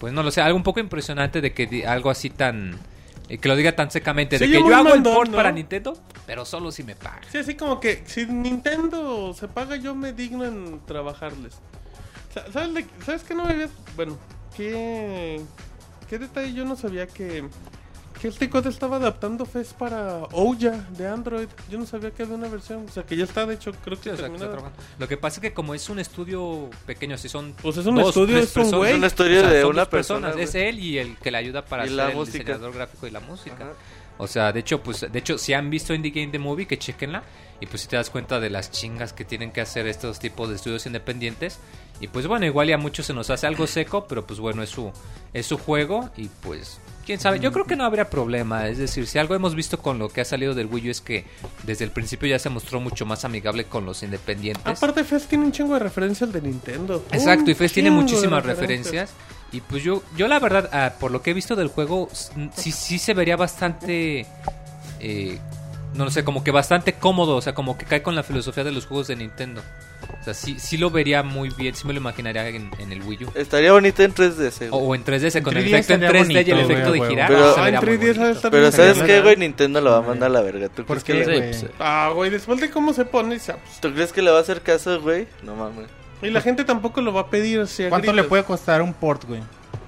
pues 0.00 0.12
no 0.12 0.24
lo 0.24 0.32
sé, 0.32 0.40
algo 0.40 0.56
un 0.56 0.64
poco 0.64 0.80
impresionante 0.80 1.40
de 1.40 1.52
que 1.52 1.86
algo 1.86 2.10
así 2.10 2.30
tan, 2.30 2.76
que 3.28 3.48
lo 3.48 3.54
diga 3.54 3.76
tan 3.76 3.90
secamente, 3.92 4.36
Se 4.38 4.46
de 4.48 4.52
que 4.52 4.58
yo 4.58 4.74
hago 4.74 4.94
el 4.94 5.02
port 5.02 5.30
¿no? 5.30 5.36
para 5.36 5.52
Nintendo, 5.52 5.96
pero 6.26 6.44
solo 6.44 6.72
si 6.72 6.82
me 6.82 6.96
pagan. 6.96 7.20
Sí, 7.30 7.38
así 7.38 7.54
como 7.54 7.78
que 7.78 8.02
si 8.06 8.26
Nintendo 8.26 9.32
se 9.32 9.46
paga, 9.46 9.76
yo 9.76 9.94
me 9.94 10.12
digno 10.12 10.44
en 10.44 10.80
trabajarles. 10.86 11.54
Sa- 12.34 12.50
¿Sabes, 12.50 12.74
de- 12.74 12.86
¿sabes 13.04 13.22
qué 13.22 13.34
no 13.36 13.44
me 13.44 13.52
había... 13.52 13.68
Bueno, 13.94 14.18
qué... 14.56 15.40
¿Qué 16.08 16.18
detalle? 16.18 16.52
Yo 16.54 16.64
no 16.64 16.76
sabía 16.76 17.06
que... 17.06 17.44
Que 18.20 18.28
este 18.28 18.48
code 18.48 18.70
estaba 18.70 18.96
adaptando 18.96 19.44
FES 19.44 19.74
para 19.74 20.20
Ouya 20.32 20.86
de 20.96 21.06
Android. 21.06 21.48
Yo 21.70 21.78
no 21.78 21.84
sabía 21.84 22.10
que 22.12 22.22
había 22.22 22.34
una 22.36 22.48
versión. 22.48 22.86
O 22.88 22.90
sea, 22.90 23.02
que 23.02 23.14
ya 23.14 23.24
está, 23.24 23.44
de 23.44 23.54
hecho, 23.56 23.72
creo 23.84 23.94
Sí, 23.96 24.04
que 24.04 24.10
o 24.12 24.16
sea, 24.16 24.28
que 24.28 24.34
está 24.36 24.46
terminada. 24.46 24.52
trabajando. 24.52 24.82
Lo 24.98 25.06
que 25.06 25.18
pasa 25.18 25.36
es 25.36 25.42
que 25.42 25.52
como 25.52 25.74
es 25.74 25.86
un 25.90 25.98
estudio 25.98 26.70
pequeño, 26.86 27.18
si 27.18 27.28
son 27.28 27.52
Pues 27.60 27.76
es 27.76 27.84
un 27.84 27.94
dos, 27.96 28.08
estudio, 28.08 28.38
es 28.38 28.46
un 28.46 28.52
personas, 28.54 28.78
güey. 28.78 28.92
Es 28.92 28.96
una 28.98 29.06
historia 29.08 29.38
o 29.40 29.42
sea, 29.42 29.50
de 29.52 29.64
una 29.66 29.84
persona. 29.90 30.28
personas, 30.28 30.48
es 30.48 30.54
él 30.54 30.78
y 30.78 30.96
el 30.96 31.18
que 31.18 31.30
le 31.30 31.36
ayuda 31.36 31.66
para 31.66 31.84
Y 31.84 31.88
ser 31.88 31.96
la 31.98 32.08
el 32.08 32.16
música. 32.16 32.38
diseñador 32.38 32.72
gráfico 32.72 33.06
y 33.06 33.10
la 33.10 33.20
música. 33.20 33.54
Ajá. 33.64 33.72
O 34.18 34.26
sea, 34.26 34.52
de 34.52 34.60
hecho, 34.60 34.82
pues, 34.82 35.06
de 35.10 35.18
hecho, 35.18 35.38
si 35.38 35.52
han 35.52 35.70
visto 35.70 35.94
Indie 35.94 36.10
Game 36.10 36.32
The 36.32 36.38
Movie, 36.38 36.66
que 36.66 36.78
chequenla. 36.78 37.22
Y 37.58 37.66
pues 37.66 37.82
si 37.82 37.88
te 37.88 37.96
das 37.96 38.10
cuenta 38.10 38.38
de 38.38 38.50
las 38.50 38.70
chingas 38.70 39.14
que 39.14 39.24
tienen 39.24 39.50
que 39.50 39.62
hacer 39.62 39.86
estos 39.86 40.18
tipos 40.18 40.50
de 40.50 40.56
estudios 40.56 40.84
independientes. 40.84 41.58
Y 42.00 42.08
pues 42.08 42.26
bueno, 42.26 42.44
igual 42.44 42.68
y 42.68 42.72
a 42.72 42.78
muchos 42.78 43.06
se 43.06 43.14
nos 43.14 43.30
hace 43.30 43.46
algo 43.46 43.66
seco, 43.66 44.06
pero 44.06 44.26
pues 44.26 44.40
bueno, 44.40 44.62
es 44.62 44.68
su, 44.68 44.92
es 45.32 45.46
su 45.46 45.56
juego. 45.56 46.10
Y 46.18 46.28
pues, 46.42 46.78
quién 47.06 47.18
sabe, 47.18 47.40
yo 47.40 47.52
creo 47.52 47.64
que 47.64 47.74
no 47.74 47.84
habría 47.84 48.10
problema. 48.10 48.68
Es 48.68 48.76
decir, 48.76 49.06
si 49.06 49.18
algo 49.18 49.34
hemos 49.34 49.54
visto 49.54 49.78
con 49.78 49.98
lo 49.98 50.10
que 50.10 50.20
ha 50.20 50.24
salido 50.26 50.54
del 50.54 50.66
Wii 50.66 50.88
U 50.88 50.90
es 50.90 51.00
que 51.00 51.24
desde 51.62 51.84
el 51.84 51.92
principio 51.92 52.28
ya 52.28 52.38
se 52.38 52.50
mostró 52.50 52.78
mucho 52.78 53.06
más 53.06 53.24
amigable 53.24 53.64
con 53.64 53.86
los 53.86 54.02
independientes. 54.02 54.66
Aparte, 54.66 55.04
FES 55.04 55.26
tiene 55.26 55.46
un 55.46 55.52
chingo 55.52 55.72
de 55.74 55.80
referencias 55.80 56.30
de 56.30 56.42
Nintendo. 56.42 57.02
Exacto, 57.12 57.50
y 57.50 57.54
Fez 57.54 57.72
tiene 57.72 57.90
muchísimas 57.90 58.44
referencias. 58.44 59.14
Y 59.52 59.60
pues 59.60 59.82
yo, 59.82 60.02
yo 60.16 60.28
la 60.28 60.38
verdad, 60.38 60.68
ah, 60.72 60.94
por 60.98 61.10
lo 61.10 61.22
que 61.22 61.30
he 61.30 61.34
visto 61.34 61.54
del 61.56 61.68
juego, 61.68 62.08
sí, 62.54 62.72
sí 62.72 62.98
se 62.98 63.14
vería 63.14 63.36
bastante, 63.36 64.26
eh, 65.00 65.38
no 65.94 66.04
lo 66.04 66.10
sé, 66.10 66.24
como 66.24 66.42
que 66.44 66.50
bastante 66.50 66.94
cómodo, 66.94 67.36
o 67.36 67.40
sea, 67.40 67.54
como 67.54 67.78
que 67.78 67.84
cae 67.86 68.02
con 68.02 68.14
la 68.16 68.22
filosofía 68.22 68.64
de 68.64 68.72
los 68.72 68.86
juegos 68.86 69.06
de 69.06 69.16
Nintendo. 69.16 69.62
O 70.20 70.24
sea, 70.24 70.34
sí, 70.34 70.56
sí 70.58 70.76
lo 70.76 70.90
vería 70.90 71.22
muy 71.22 71.48
bien, 71.50 71.74
sí 71.74 71.86
me 71.86 71.92
lo 71.94 72.00
imaginaría 72.00 72.48
en, 72.48 72.70
en 72.78 72.92
el 72.92 73.02
Wii 73.02 73.24
U. 73.24 73.32
Estaría 73.34 73.72
bonito 73.72 74.02
en 74.02 74.12
3D, 74.12 74.40
ese, 74.46 74.68
O, 74.70 74.78
güey. 74.78 74.90
o 74.90 74.94
en 74.96 75.04
3DS, 75.04 75.42
con 75.42 75.56
En 75.56 75.62
el 75.62 75.68
3D 75.70 75.74
efecto 75.74 75.94
en 75.94 76.02
estaría 76.02 76.22
3D 76.22 76.46
y 76.46 76.50
el 76.50 76.56
bonito, 76.56 76.72
efecto 76.72 76.88
güey, 76.90 77.00
de 77.00 77.08
girar. 77.08 77.28
se 77.30 77.36
Ah, 77.36 77.54
en 77.56 77.64
vería 77.64 77.80
muy 77.80 77.88
3D 77.88 77.98
bonito. 78.18 78.28
está 78.30 78.50
Pero 78.50 78.72
¿sabes 78.72 79.02
qué, 79.02 79.20
güey? 79.22 79.36
Nintendo 79.36 79.80
lo 79.80 79.90
va 79.92 79.98
a 79.98 80.02
mandar 80.02 80.28
a 80.30 80.32
la 80.32 80.42
verga. 80.42 80.68
¿Tú 80.68 80.84
¿Por 80.84 81.00
crees, 81.02 81.04
que 81.04 81.14
le... 81.14 81.38
Güey? 81.38 81.50
pues, 81.52 81.66
Ah, 81.78 82.10
güey, 82.14 82.30
después 82.30 82.60
de 82.60 82.70
cómo 82.70 82.92
se 82.92 83.04
pone, 83.04 83.38
se- 83.38 83.54
¿Tú 83.80 83.92
crees 83.94 84.12
que 84.12 84.22
le 84.22 84.30
va 84.32 84.38
a 84.38 84.40
hacer 84.42 84.60
caso, 84.62 85.00
güey? 85.00 85.26
No 85.44 85.54
mames. 85.54 85.86
Y 86.22 86.30
la 86.30 86.40
gente 86.40 86.64
tampoco 86.64 87.00
lo 87.00 87.12
va 87.12 87.22
a 87.22 87.26
pedir. 87.30 87.58
o 87.60 87.66
sea, 87.66 87.88
¿Cuánto 87.88 88.12
le 88.12 88.24
puede 88.24 88.44
costar 88.44 88.82
un 88.82 88.92
port, 88.94 89.24
güey? 89.24 89.42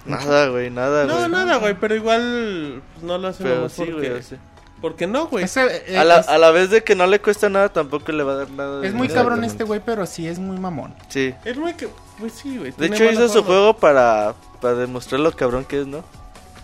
Nada, 0.06 0.48
güey, 0.48 0.70
nada, 0.70 1.04
güey. 1.04 1.16
No, 1.16 1.28
nada, 1.28 1.56
güey, 1.56 1.74
pero 1.78 1.94
igual 1.94 2.82
pues, 2.94 3.04
no 3.04 3.18
lo 3.18 3.28
hacen 3.28 3.46
Pero 3.46 3.68
sí, 3.68 3.84
porque... 3.84 4.10
güey, 4.10 4.22
sí. 4.22 4.36
Porque 4.80 5.06
no, 5.08 5.26
güey. 5.26 5.44
Ese, 5.44 5.82
eh, 5.92 5.98
A 5.98 6.04
la, 6.04 6.20
es, 6.20 6.28
a 6.28 6.38
la 6.38 6.50
vez 6.52 6.70
de 6.70 6.84
que 6.84 6.94
no 6.94 7.06
le 7.06 7.20
cuesta 7.20 7.48
nada, 7.48 7.68
tampoco 7.68 8.12
le 8.12 8.22
va 8.22 8.32
a 8.32 8.36
dar 8.36 8.50
nada. 8.50 8.80
de 8.80 8.86
es 8.88 8.94
muy 8.94 9.08
cabrón 9.08 9.42
este 9.42 9.64
güey, 9.64 9.80
pero 9.84 10.06
sí 10.06 10.28
es 10.28 10.38
muy 10.38 10.56
mamón. 10.56 10.94
Sí. 11.08 11.34
Es 11.44 11.56
muy 11.58 11.74
que... 11.74 11.88
Pues 12.20 12.32
sí, 12.32 12.56
güey. 12.58 12.72
De 12.76 12.86
hecho, 12.86 13.04
hizo 13.04 13.28
su 13.28 13.42
juego 13.42 13.74
para, 13.76 14.34
para 14.60 14.74
demostrar 14.74 15.20
lo 15.20 15.32
cabrón 15.32 15.64
que 15.64 15.80
es, 15.80 15.86
¿no? 15.86 16.04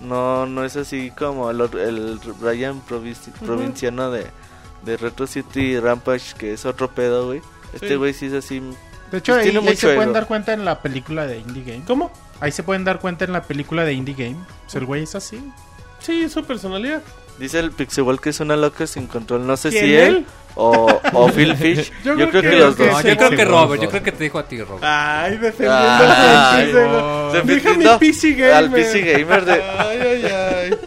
No 0.00 0.46
no 0.46 0.64
es 0.64 0.76
así 0.76 1.10
como 1.16 1.50
el, 1.50 1.60
otro- 1.60 1.80
el 1.82 2.18
Brian 2.40 2.80
provinci- 2.88 3.32
provinciano 3.44 4.10
de, 4.10 4.26
de 4.84 4.96
Retro 4.96 5.26
City 5.26 5.78
Rampage, 5.78 6.34
que 6.36 6.52
es 6.52 6.64
otro 6.66 6.90
pedo, 6.94 7.26
güey. 7.26 7.40
Este 7.72 7.88
Sí. 7.88 7.94
güey 7.96 8.12
sí 8.14 8.26
es 8.26 8.32
así. 8.34 8.62
De 9.14 9.18
hecho, 9.20 9.32
Pues 9.34 9.46
ahí, 9.46 9.56
ahí 9.56 9.76
se 9.76 9.94
pueden 9.94 10.12
dar 10.12 10.26
cuenta 10.26 10.52
en 10.52 10.64
la 10.64 10.80
película 10.82 11.24
de 11.26 11.38
Indie 11.38 11.62
Game. 11.62 11.84
¿Cómo? 11.86 12.10
Ahí 12.40 12.50
se 12.50 12.64
pueden 12.64 12.82
dar 12.84 12.98
cuenta 12.98 13.24
en 13.24 13.32
la 13.32 13.44
película 13.44 13.84
de 13.84 13.92
Indie 13.92 14.14
Game. 14.18 14.36
Pues 14.64 14.74
el 14.74 14.86
güey 14.86 15.04
es 15.04 15.14
así. 15.14 15.38
Sí, 16.00 16.24
es 16.24 16.32
su 16.32 16.42
personalidad. 16.44 17.00
Dice 17.38 17.60
el 17.60 17.70
Pixel 17.70 18.04
que 18.20 18.30
es 18.30 18.40
una 18.40 18.56
loca 18.56 18.86
sin 18.88 19.06
control. 19.06 19.46
No 19.46 19.56
sé 19.56 19.70
¿Quién, 19.70 19.84
si 19.84 19.94
él 19.94 20.26
o, 20.56 21.00
o 21.12 21.28
Phil 21.32 21.56
Fish. 21.56 21.92
Yo 22.04 22.16
Yo, 22.16 22.28
creo 22.28 22.30
creo 22.30 22.42
que 22.42 22.50
que, 22.50 22.56
lo 22.56 22.66
los 22.66 22.76
dos. 22.76 22.86
No, 22.88 23.00
yo 23.02 23.16
creo 23.16 23.30
que 23.30 23.44
Robert, 23.44 23.82
yo 23.82 23.88
creo 23.88 24.02
que 24.02 24.12
te 24.12 24.24
dijo 24.24 24.38
a 24.40 24.46
ti, 24.48 24.60
Robert. 24.60 24.82
Ay, 24.84 25.32
defendiendo 25.38 25.76
Ay, 25.78 26.60
al. 26.60 26.66
PC, 26.66 26.72
güey. 26.72 27.32
Deja 27.32 27.44
mi 27.44 27.54
Defendiendo 27.54 27.98
PC 28.00 28.30
gamer. 28.32 28.52
al 28.54 28.70
PC 28.72 29.00
gamer 29.00 29.44
de- 29.44 29.52
Ay, 29.62 29.98
ay, 30.00 30.24
ay. 30.24 30.78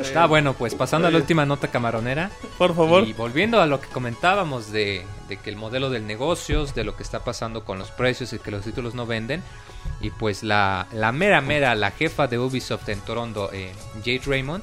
Está 0.00 0.26
bueno, 0.26 0.54
pues 0.54 0.74
pasando 0.74 1.08
a 1.08 1.10
la 1.10 1.18
última 1.18 1.44
nota 1.46 1.68
camaronera. 1.68 2.30
Por 2.58 2.74
favor. 2.74 3.04
Y 3.06 3.12
volviendo 3.12 3.60
a 3.60 3.66
lo 3.66 3.80
que 3.80 3.88
comentábamos 3.88 4.72
de, 4.72 5.04
de 5.28 5.36
que 5.36 5.50
el 5.50 5.56
modelo 5.56 5.90
del 5.90 6.06
negocios, 6.06 6.74
de 6.74 6.84
lo 6.84 6.96
que 6.96 7.02
está 7.02 7.20
pasando 7.24 7.64
con 7.64 7.78
los 7.78 7.90
precios 7.90 8.32
y 8.32 8.38
que 8.38 8.50
los 8.50 8.64
títulos 8.64 8.94
no 8.94 9.06
venden. 9.06 9.42
Y 10.00 10.10
pues 10.10 10.42
la, 10.42 10.86
la 10.92 11.12
mera 11.12 11.40
mera, 11.40 11.74
la 11.74 11.90
jefa 11.90 12.26
de 12.26 12.38
Ubisoft 12.38 12.88
en 12.88 13.00
Toronto, 13.00 13.50
eh, 13.52 13.72
Jade 14.04 14.22
Raymond, 14.26 14.62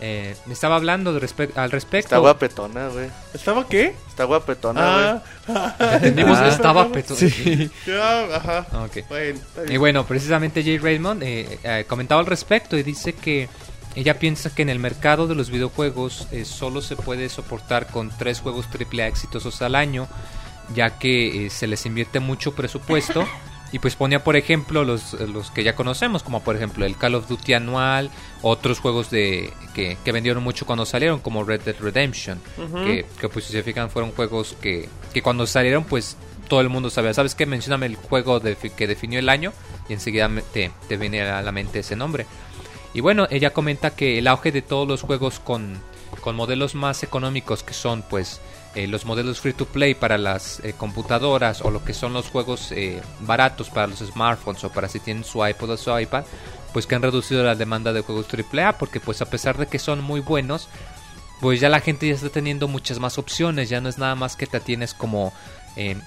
eh, 0.00 0.36
me 0.44 0.52
estaba 0.52 0.76
hablando 0.76 1.12
de 1.14 1.20
respe- 1.20 1.56
al 1.56 1.70
respecto. 1.70 2.06
Está 2.06 2.18
guapetona, 2.18 2.88
güey. 2.88 3.08
¿Estaba 3.32 3.66
qué? 3.66 3.94
Está 4.08 4.24
guapetona, 4.24 5.20
güey. 5.46 5.56
Ah, 5.56 5.74
Entendimos, 5.94 6.36
Ah, 6.38 6.48
estaba 6.48 6.88
peto- 6.92 7.14
ya, 7.86 8.36
ajá. 8.36 8.66
Ok. 8.84 9.06
Bueno. 9.08 9.40
Y 9.68 9.76
bueno, 9.76 10.04
precisamente 10.04 10.62
Jay 10.62 10.78
Raymond 10.78 11.22
eh, 11.22 11.58
eh, 11.62 11.84
comentaba 11.88 12.20
al 12.20 12.26
respecto 12.26 12.76
y 12.76 12.82
dice 12.82 13.14
que 13.14 13.48
ella 13.96 14.18
piensa 14.20 14.54
que 14.54 14.62
en 14.62 14.68
el 14.68 14.78
mercado 14.78 15.26
de 15.26 15.34
los 15.34 15.50
videojuegos 15.50 16.28
eh, 16.30 16.44
solo 16.44 16.80
se 16.82 16.94
puede 16.96 17.28
soportar 17.28 17.88
con 17.88 18.10
tres 18.16 18.40
juegos 18.40 18.66
AAA 18.66 19.06
exitosos 19.08 19.60
al 19.62 19.74
año, 19.74 20.06
ya 20.74 20.98
que 20.98 21.46
eh, 21.46 21.50
se 21.50 21.66
les 21.66 21.84
invierte 21.86 22.20
mucho 22.20 22.54
presupuesto. 22.54 23.24
Y 23.72 23.80
pues 23.80 23.96
ponía, 23.96 24.22
por 24.22 24.36
ejemplo, 24.36 24.84
los, 24.84 25.14
los 25.14 25.50
que 25.50 25.64
ya 25.64 25.74
conocemos, 25.74 26.22
como 26.22 26.40
por 26.40 26.54
ejemplo 26.54 26.86
el 26.86 26.96
Call 26.96 27.16
of 27.16 27.26
Duty 27.28 27.54
anual, 27.54 28.10
otros 28.40 28.78
juegos 28.78 29.10
de 29.10 29.52
que, 29.74 29.98
que 30.04 30.12
vendieron 30.12 30.40
mucho 30.44 30.64
cuando 30.66 30.86
salieron, 30.86 31.18
como 31.18 31.42
Red 31.42 31.62
Dead 31.62 31.74
Redemption, 31.80 32.40
que, 32.84 33.04
que, 33.20 33.28
pues 33.28 33.44
si 33.46 33.52
se 33.52 33.64
fijan 33.64 33.90
fueron 33.90 34.12
juegos 34.12 34.56
que, 34.62 34.88
que 35.12 35.20
cuando 35.20 35.48
salieron 35.48 35.82
pues 35.82 36.16
todo 36.48 36.60
el 36.60 36.68
mundo 36.68 36.90
sabía, 36.90 37.12
¿sabes 37.12 37.34
qué? 37.34 37.44
Mencióname 37.44 37.86
el 37.86 37.96
juego 37.96 38.38
de- 38.38 38.54
que 38.56 38.86
definió 38.86 39.18
el 39.18 39.28
año 39.28 39.52
y 39.88 39.94
enseguida 39.94 40.30
te, 40.52 40.70
te 40.88 40.96
viene 40.96 41.22
a 41.22 41.42
la 41.42 41.50
mente 41.50 41.80
ese 41.80 41.96
nombre. 41.96 42.24
Y 42.96 43.02
bueno, 43.02 43.26
ella 43.28 43.52
comenta 43.52 43.90
que 43.90 44.16
el 44.16 44.26
auge 44.26 44.52
de 44.52 44.62
todos 44.62 44.88
los 44.88 45.02
juegos 45.02 45.38
con, 45.38 45.78
con 46.22 46.34
modelos 46.34 46.74
más 46.74 47.02
económicos 47.02 47.62
que 47.62 47.74
son 47.74 48.00
pues 48.00 48.40
eh, 48.74 48.86
los 48.86 49.04
modelos 49.04 49.38
free 49.38 49.52
to 49.52 49.66
play 49.66 49.94
para 49.94 50.16
las 50.16 50.60
eh, 50.60 50.72
computadoras 50.72 51.60
o 51.60 51.70
lo 51.70 51.84
que 51.84 51.92
son 51.92 52.14
los 52.14 52.30
juegos 52.30 52.72
eh, 52.72 53.02
baratos 53.20 53.68
para 53.68 53.88
los 53.88 53.98
smartphones 53.98 54.64
o 54.64 54.70
para 54.70 54.88
si 54.88 54.98
tienen 54.98 55.24
su 55.24 55.46
iPod 55.46 55.72
o 55.72 55.76
su 55.76 55.98
iPad, 55.98 56.24
pues 56.72 56.86
que 56.86 56.94
han 56.94 57.02
reducido 57.02 57.44
la 57.44 57.54
demanda 57.54 57.92
de 57.92 58.00
juegos 58.00 58.28
AAA 58.32 58.78
porque 58.78 58.98
pues 58.98 59.20
a 59.20 59.28
pesar 59.28 59.58
de 59.58 59.66
que 59.66 59.78
son 59.78 60.02
muy 60.02 60.20
buenos, 60.20 60.70
pues 61.42 61.60
ya 61.60 61.68
la 61.68 61.80
gente 61.80 62.08
ya 62.08 62.14
está 62.14 62.30
teniendo 62.30 62.66
muchas 62.66 62.98
más 62.98 63.18
opciones, 63.18 63.68
ya 63.68 63.82
no 63.82 63.90
es 63.90 63.98
nada 63.98 64.14
más 64.14 64.36
que 64.36 64.46
te 64.46 64.58
tienes 64.58 64.94
como 64.94 65.34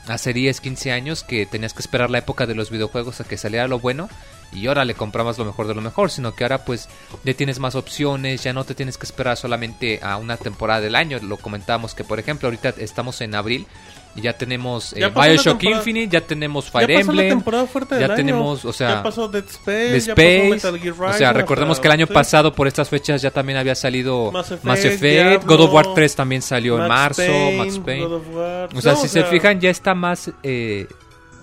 hace 0.07 0.33
10, 0.33 0.59
15 0.59 0.91
años 0.91 1.23
que 1.23 1.45
tenías 1.45 1.75
que 1.75 1.81
esperar 1.81 2.09
la 2.09 2.17
época 2.17 2.47
de 2.47 2.55
los 2.55 2.71
videojuegos 2.71 3.21
a 3.21 3.25
que 3.25 3.37
saliera 3.37 3.67
lo 3.67 3.77
bueno 3.77 4.09
y 4.51 4.65
ahora 4.67 4.83
le 4.85 4.95
comprabas 4.95 5.37
lo 5.37 5.45
mejor 5.45 5.67
de 5.67 5.75
lo 5.75 5.81
mejor, 5.81 6.09
sino 6.09 6.33
que 6.33 6.43
ahora 6.43 6.65
pues 6.65 6.89
ya 7.23 7.33
tienes 7.33 7.59
más 7.59 7.75
opciones, 7.75 8.43
ya 8.43 8.51
no 8.53 8.63
te 8.63 8.73
tienes 8.75 8.97
que 8.97 9.05
esperar 9.05 9.37
solamente 9.37 9.99
a 10.01 10.17
una 10.17 10.37
temporada 10.37 10.81
del 10.81 10.95
año, 10.95 11.19
lo 11.21 11.37
comentábamos 11.37 11.93
que 11.93 12.03
por 12.03 12.19
ejemplo 12.19 12.47
ahorita 12.47 12.73
estamos 12.79 13.21
en 13.21 13.35
abril 13.35 13.67
y 14.15 14.21
ya 14.21 14.33
tenemos 14.33 14.93
eh, 14.93 15.01
Ya 15.01 15.09
Bioshock 15.09 15.61
Infinite, 15.63 16.09
ya 16.11 16.21
tenemos 16.21 16.65
Ya 16.65 16.71
Fire 16.71 16.89
la 16.95 16.99
Emblem, 17.01 17.29
temporada 17.29 17.67
fuerte 17.67 17.93
del 17.93 18.01
ya 18.01 18.07
año. 18.07 18.15
tenemos, 18.15 18.65
o 18.65 18.73
sea, 18.73 18.89
Ya 18.89 19.03
pasó 19.03 19.27
Dead 19.27 19.45
Space, 19.45 19.99
ya 20.01 20.15
pasó 20.15 20.49
Metal 20.71 20.79
Gear 20.79 20.95
o 20.99 21.13
sea, 21.13 21.31
recordemos 21.33 21.73
hasta- 21.77 21.81
que 21.83 21.87
el 21.89 21.91
año 21.91 22.07
sí. 22.07 22.13
pasado 22.13 22.51
por 22.53 22.67
estas 22.67 22.89
fechas 22.89 23.21
ya 23.21 23.29
también 23.29 23.59
había 23.59 23.75
salido 23.75 24.31
Mass 24.31 24.47
Effect, 24.47 24.63
Mass 24.65 24.83
Effect, 24.83 25.01
Diablo, 25.01 25.41
God 25.45 25.61
of 25.65 25.73
War 25.73 25.85
3 25.93 26.15
también 26.15 26.41
salió 26.41 26.81
en 26.81 26.87
marzo, 26.87 27.21
Payne, 27.21 27.57
Max 27.57 27.79
Payne. 27.85 28.05
O 28.05 28.81
sea, 28.81 28.93
No, 28.93 28.99
si 28.99 29.07
se 29.07 29.23
fijan, 29.25 29.59
ya 29.61 29.69
está 29.69 29.93
más, 29.93 30.31
eh, 30.41 30.87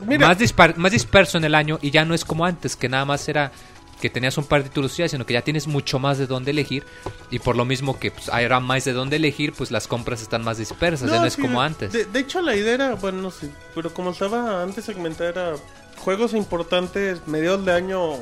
Mira. 0.01 0.29
más, 0.29 0.39
dispar- 0.39 0.77
más 0.77 0.93
disperso 0.93 1.39
en 1.39 1.45
el 1.45 1.55
año 1.55 1.79
y 1.83 1.91
ya 1.91 2.05
no 2.05 2.15
es 2.15 2.25
como 2.25 2.45
antes, 2.45 2.77
que 2.77 2.89
nada 2.89 3.05
más 3.05 3.29
era 3.29 3.53
que 4.01 4.11
tenías 4.11 4.37
un 4.37 4.45
par 4.45 4.63
de 4.63 4.69
títulos 4.69 4.93
sino 4.93 5.25
que 5.25 5.33
ya 5.33 5.41
tienes 5.41 5.67
mucho 5.67 5.99
más 5.99 6.19
de 6.19 6.27
dónde 6.27 6.51
elegir 6.51 6.85
y 7.31 7.39
por 7.39 7.57
lo 7.57 7.65
mismo 7.65 7.99
que 7.99 8.11
pues, 8.11 8.29
ahora 8.29 8.61
más 8.61 8.85
de 8.85 8.93
dónde 8.93 9.17
elegir, 9.17 9.55
pues 9.55 9.71
las 9.71 9.89
compras 9.89 10.21
están 10.21 10.45
más 10.45 10.59
dispersas, 10.59 11.11
ya 11.11 11.19
no 11.19 11.25
es 11.25 11.33
sí, 11.33 11.41
como 11.41 11.61
de- 11.63 11.67
antes. 11.67 11.93
De, 11.93 12.05
de 12.05 12.19
hecho, 12.21 12.43
la 12.43 12.55
idea 12.55 12.75
era, 12.75 12.95
bueno, 12.97 13.23
no 13.23 13.31
sé, 13.31 13.49
pero 13.75 13.95
como 13.95 14.11
estaba 14.11 14.63
antes 14.63 14.85
segmentada, 14.85 15.31
era 15.31 15.55
juegos 15.99 16.35
importantes, 16.35 17.27
mediados 17.27 17.65
de 17.65 17.73
año 17.73 18.17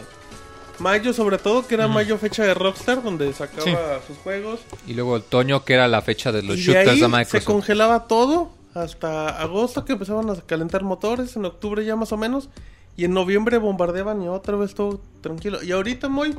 Mayo 0.81 1.13
sobre 1.13 1.39
todo, 1.39 1.65
que 1.67 1.75
era 1.77 1.87
mayo 1.87 2.19
fecha 2.19 2.43
de 2.43 2.53
Rockstar, 2.53 3.01
donde 3.01 3.33
sacaba 3.33 4.01
sus 4.09 4.19
juegos. 4.19 4.59
Y 4.89 4.95
luego 4.95 5.13
otoño, 5.13 5.65
que 5.65 5.75
era 5.75 5.87
la 5.87 6.03
fecha 6.03 6.33
de 6.33 6.43
los 6.43 6.57
y 6.59 6.63
de 6.63 6.65
shooters 6.65 6.89
ahí 6.89 6.95
de 6.97 7.01
se 7.03 7.09
Microsoft. 7.09 7.45
congelaba 7.45 8.09
todo 8.09 8.51
hasta 8.75 9.41
agosto 9.41 9.85
que 9.85 9.95
empezaban 9.95 10.29
a 10.31 10.35
calentar 10.35 10.83
motores, 10.83 11.37
en 11.37 11.45
octubre 11.45 11.85
ya 11.85 11.97
más 11.97 12.13
o 12.13 12.17
menos. 12.17 12.51
Y 12.97 13.05
en 13.05 13.15
noviembre 13.15 13.59
bombardeaban 13.59 14.23
y 14.23 14.29
otra 14.29 14.57
vez 14.57 14.75
todo 14.75 15.01
tranquilo. 15.21 15.63
Y 15.63 15.73
ahorita 15.73 16.09
muy... 16.09 16.37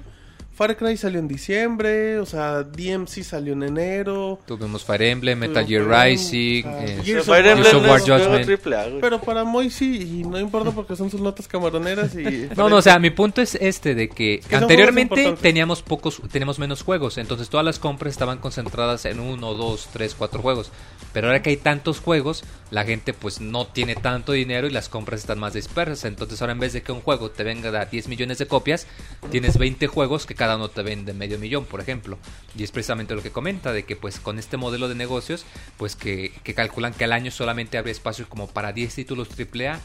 Far 0.55 0.77
Cry 0.77 0.95
salió 0.95 1.19
en 1.19 1.27
diciembre, 1.27 2.17
o 2.17 2.25
sea, 2.25 2.63
DMC 2.63 3.23
salió 3.23 3.51
en 3.51 3.63
enero. 3.63 4.39
Tuvimos 4.47 4.85
Fire 4.85 5.01
Emblem, 5.01 5.37
Metal 5.37 5.67
Gear 5.67 5.85
Rising. 5.85 6.63
eh, 6.65 7.01
Gears 7.03 7.27
of 7.27 7.35
Fire 7.35 7.45
War. 7.45 7.57
Emblem 7.57 7.99
Judgment. 7.99 9.01
Pero 9.01 9.19
para 9.19 9.43
Moy 9.43 9.69
sí, 9.69 10.21
y 10.21 10.23
no 10.23 10.39
importa 10.39 10.71
porque 10.71 10.95
son 10.95 11.11
sus 11.11 11.19
notas 11.19 11.49
camaroneras 11.49 12.15
y... 12.15 12.47
No, 12.55 12.69
no, 12.69 12.77
o 12.77 12.81
sea, 12.81 12.99
mi 12.99 13.09
punto 13.09 13.41
es 13.41 13.55
este 13.55 13.95
de 13.95 14.07
que, 14.07 14.41
son 14.49 14.63
anteriormente 14.63 15.35
teníamos 15.41 15.81
pocos, 15.81 16.21
teníamos 16.31 16.57
menos 16.57 16.83
juegos, 16.83 17.17
entonces 17.17 17.49
todas 17.49 17.65
las 17.65 17.77
compras 17.77 18.13
estaban 18.13 18.37
concentradas 18.37 19.03
en 19.03 19.19
uno, 19.19 19.55
dos, 19.55 19.89
tres, 19.91 20.15
cuatro 20.17 20.41
juegos. 20.41 20.71
Pero 21.11 21.27
ahora 21.27 21.41
que 21.41 21.49
hay 21.49 21.57
tantos 21.57 21.99
juegos, 22.01 22.43
la 22.71 22.83
gente 22.83 23.13
pues 23.13 23.39
no 23.39 23.67
tiene 23.67 23.95
tanto 23.95 24.33
dinero 24.33 24.67
y 24.67 24.71
las 24.71 24.89
compras 24.89 25.21
están 25.21 25.39
más 25.39 25.53
dispersas. 25.53 26.03
Entonces 26.05 26.41
ahora 26.41 26.51
en 26.51 26.59
vez 26.59 26.73
de 26.73 26.81
que 26.81 26.91
un 26.91 26.99
juego 26.99 27.31
te 27.31 27.43
venga 27.43 27.69
a 27.79 27.85
10 27.85 28.09
millones 28.09 28.37
de 28.37 28.47
copias, 28.47 28.85
tienes 29.31 29.57
20 29.57 29.87
juegos 29.87 30.25
que 30.25 30.35
cada 30.35 30.44
uno 30.53 30.69
te 30.69 30.83
vende 30.83 31.13
medio 31.13 31.39
millón, 31.39 31.65
por 31.65 31.81
ejemplo. 31.81 32.17
Y 32.55 32.63
es 32.63 32.71
precisamente 32.71 33.15
lo 33.15 33.23
que 33.23 33.31
comenta, 33.31 33.73
de 33.73 33.83
que 33.83 33.95
pues 33.95 34.19
con 34.19 34.37
este 34.37 34.57
modelo 34.57 34.87
de 34.87 34.95
negocios, 34.95 35.45
pues 35.77 35.95
que, 35.95 36.31
que 36.43 36.53
calculan 36.53 36.93
que 36.93 37.05
al 37.05 37.13
año 37.13 37.31
solamente 37.31 37.77
habría 37.77 37.91
espacio 37.91 38.29
como 38.29 38.47
para 38.47 38.71
10 38.73 38.93
títulos 38.93 39.29
AAA 39.29 39.79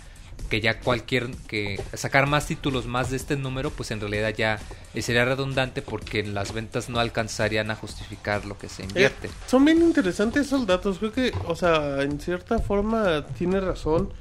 que 0.48 0.60
ya 0.60 0.80
cualquier 0.80 1.30
que 1.46 1.80
sacar 1.94 2.26
más 2.26 2.46
títulos 2.46 2.86
más 2.86 3.10
de 3.10 3.16
este 3.16 3.36
número 3.36 3.70
pues 3.70 3.90
en 3.90 4.00
realidad 4.00 4.34
ya 4.36 4.58
eh, 4.94 5.02
sería 5.02 5.24
redundante 5.24 5.82
porque 5.82 6.22
las 6.22 6.52
ventas 6.52 6.88
no 6.88 6.98
alcanzarían 6.98 7.70
a 7.70 7.76
justificar 7.76 8.44
lo 8.44 8.58
que 8.58 8.68
se 8.68 8.84
invierte. 8.84 9.28
Eh, 9.28 9.30
son 9.46 9.64
bien 9.64 9.78
interesantes 9.78 10.46
esos 10.46 10.66
datos. 10.66 10.98
Creo 10.98 11.12
que, 11.12 11.32
o 11.46 11.54
sea, 11.54 12.02
en 12.02 12.20
cierta 12.20 12.58
forma 12.58 13.26
tiene 13.38 13.60
razón. 13.60 14.12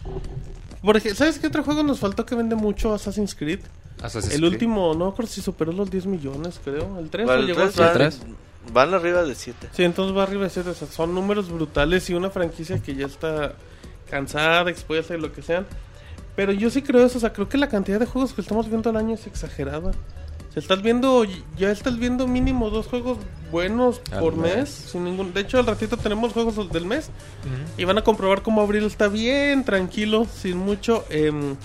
Porque, 0.81 1.13
¿sabes 1.15 1.39
qué 1.39 1.47
otro 1.47 1.63
juego 1.63 1.83
nos 1.83 1.99
faltó 1.99 2.25
que 2.25 2.35
vende 2.35 2.55
mucho? 2.55 2.93
Assassin's 2.93 3.35
Creed. 3.35 3.59
Assassin's 4.01 4.33
el 4.33 4.39
Creed. 4.41 4.53
último, 4.53 4.93
no 4.93 5.13
creo 5.13 5.27
si 5.27 5.41
superó 5.41 5.71
los 5.73 5.91
10 5.91 6.05
millones, 6.05 6.59
creo. 6.63 6.97
El 6.99 7.09
3 7.09 7.27
Para 7.27 7.39
o 7.39 7.41
el 7.41 7.47
llegó 7.47 7.61
a 7.63 7.69
tres 7.69 8.15
ser- 8.15 8.27
van, 8.73 8.89
van 8.89 8.93
arriba 8.93 9.23
de 9.23 9.35
7. 9.35 9.67
Sí, 9.73 9.83
entonces 9.83 10.15
va 10.15 10.23
arriba 10.23 10.43
de 10.43 10.49
siete, 10.49 10.69
o 10.69 10.73
sea, 10.73 10.87
son 10.87 11.13
números 11.13 11.49
brutales 11.51 12.09
y 12.09 12.13
una 12.13 12.29
franquicia 12.29 12.79
que 12.81 12.95
ya 12.95 13.07
está 13.07 13.53
cansada, 14.09 14.69
expuesta 14.71 15.15
y 15.15 15.19
lo 15.19 15.33
que 15.33 15.41
sean. 15.41 15.65
Pero 16.35 16.53
yo 16.53 16.69
sí 16.69 16.81
creo 16.81 17.05
eso, 17.05 17.17
o 17.17 17.21
sea, 17.21 17.33
creo 17.33 17.49
que 17.49 17.57
la 17.57 17.67
cantidad 17.67 17.99
de 17.99 18.05
juegos 18.05 18.33
que 18.33 18.39
estamos 18.41 18.69
viendo 18.69 18.89
al 18.89 18.95
año 18.95 19.15
es 19.15 19.27
exagerada. 19.27 19.91
O 20.49 20.51
sea, 20.51 20.61
estás 20.61 20.81
viendo, 20.81 21.23
ya 21.57 21.71
estás 21.71 21.99
viendo 21.99 22.27
mínimo 22.27 22.69
dos 22.71 22.87
juegos 22.87 23.17
buenos 23.51 24.01
Al 24.11 24.19
por 24.19 24.35
mes. 24.35 24.55
mes. 24.55 24.69
sin 24.69 25.03
ningún 25.03 25.33
De 25.33 25.41
hecho, 25.41 25.59
al 25.59 25.65
ratito 25.67 25.95
tenemos 25.97 26.33
juegos 26.33 26.71
del 26.71 26.85
mes. 26.85 27.11
Y 27.77 27.83
van 27.83 27.97
a 27.99 28.03
comprobar 28.03 28.41
cómo 28.41 28.61
Abril 28.61 28.83
está 28.85 29.07
bien, 29.07 29.63
tranquilo, 29.63 30.25
sin 30.25 30.57
mucho. 30.57 31.05
em, 31.09 31.55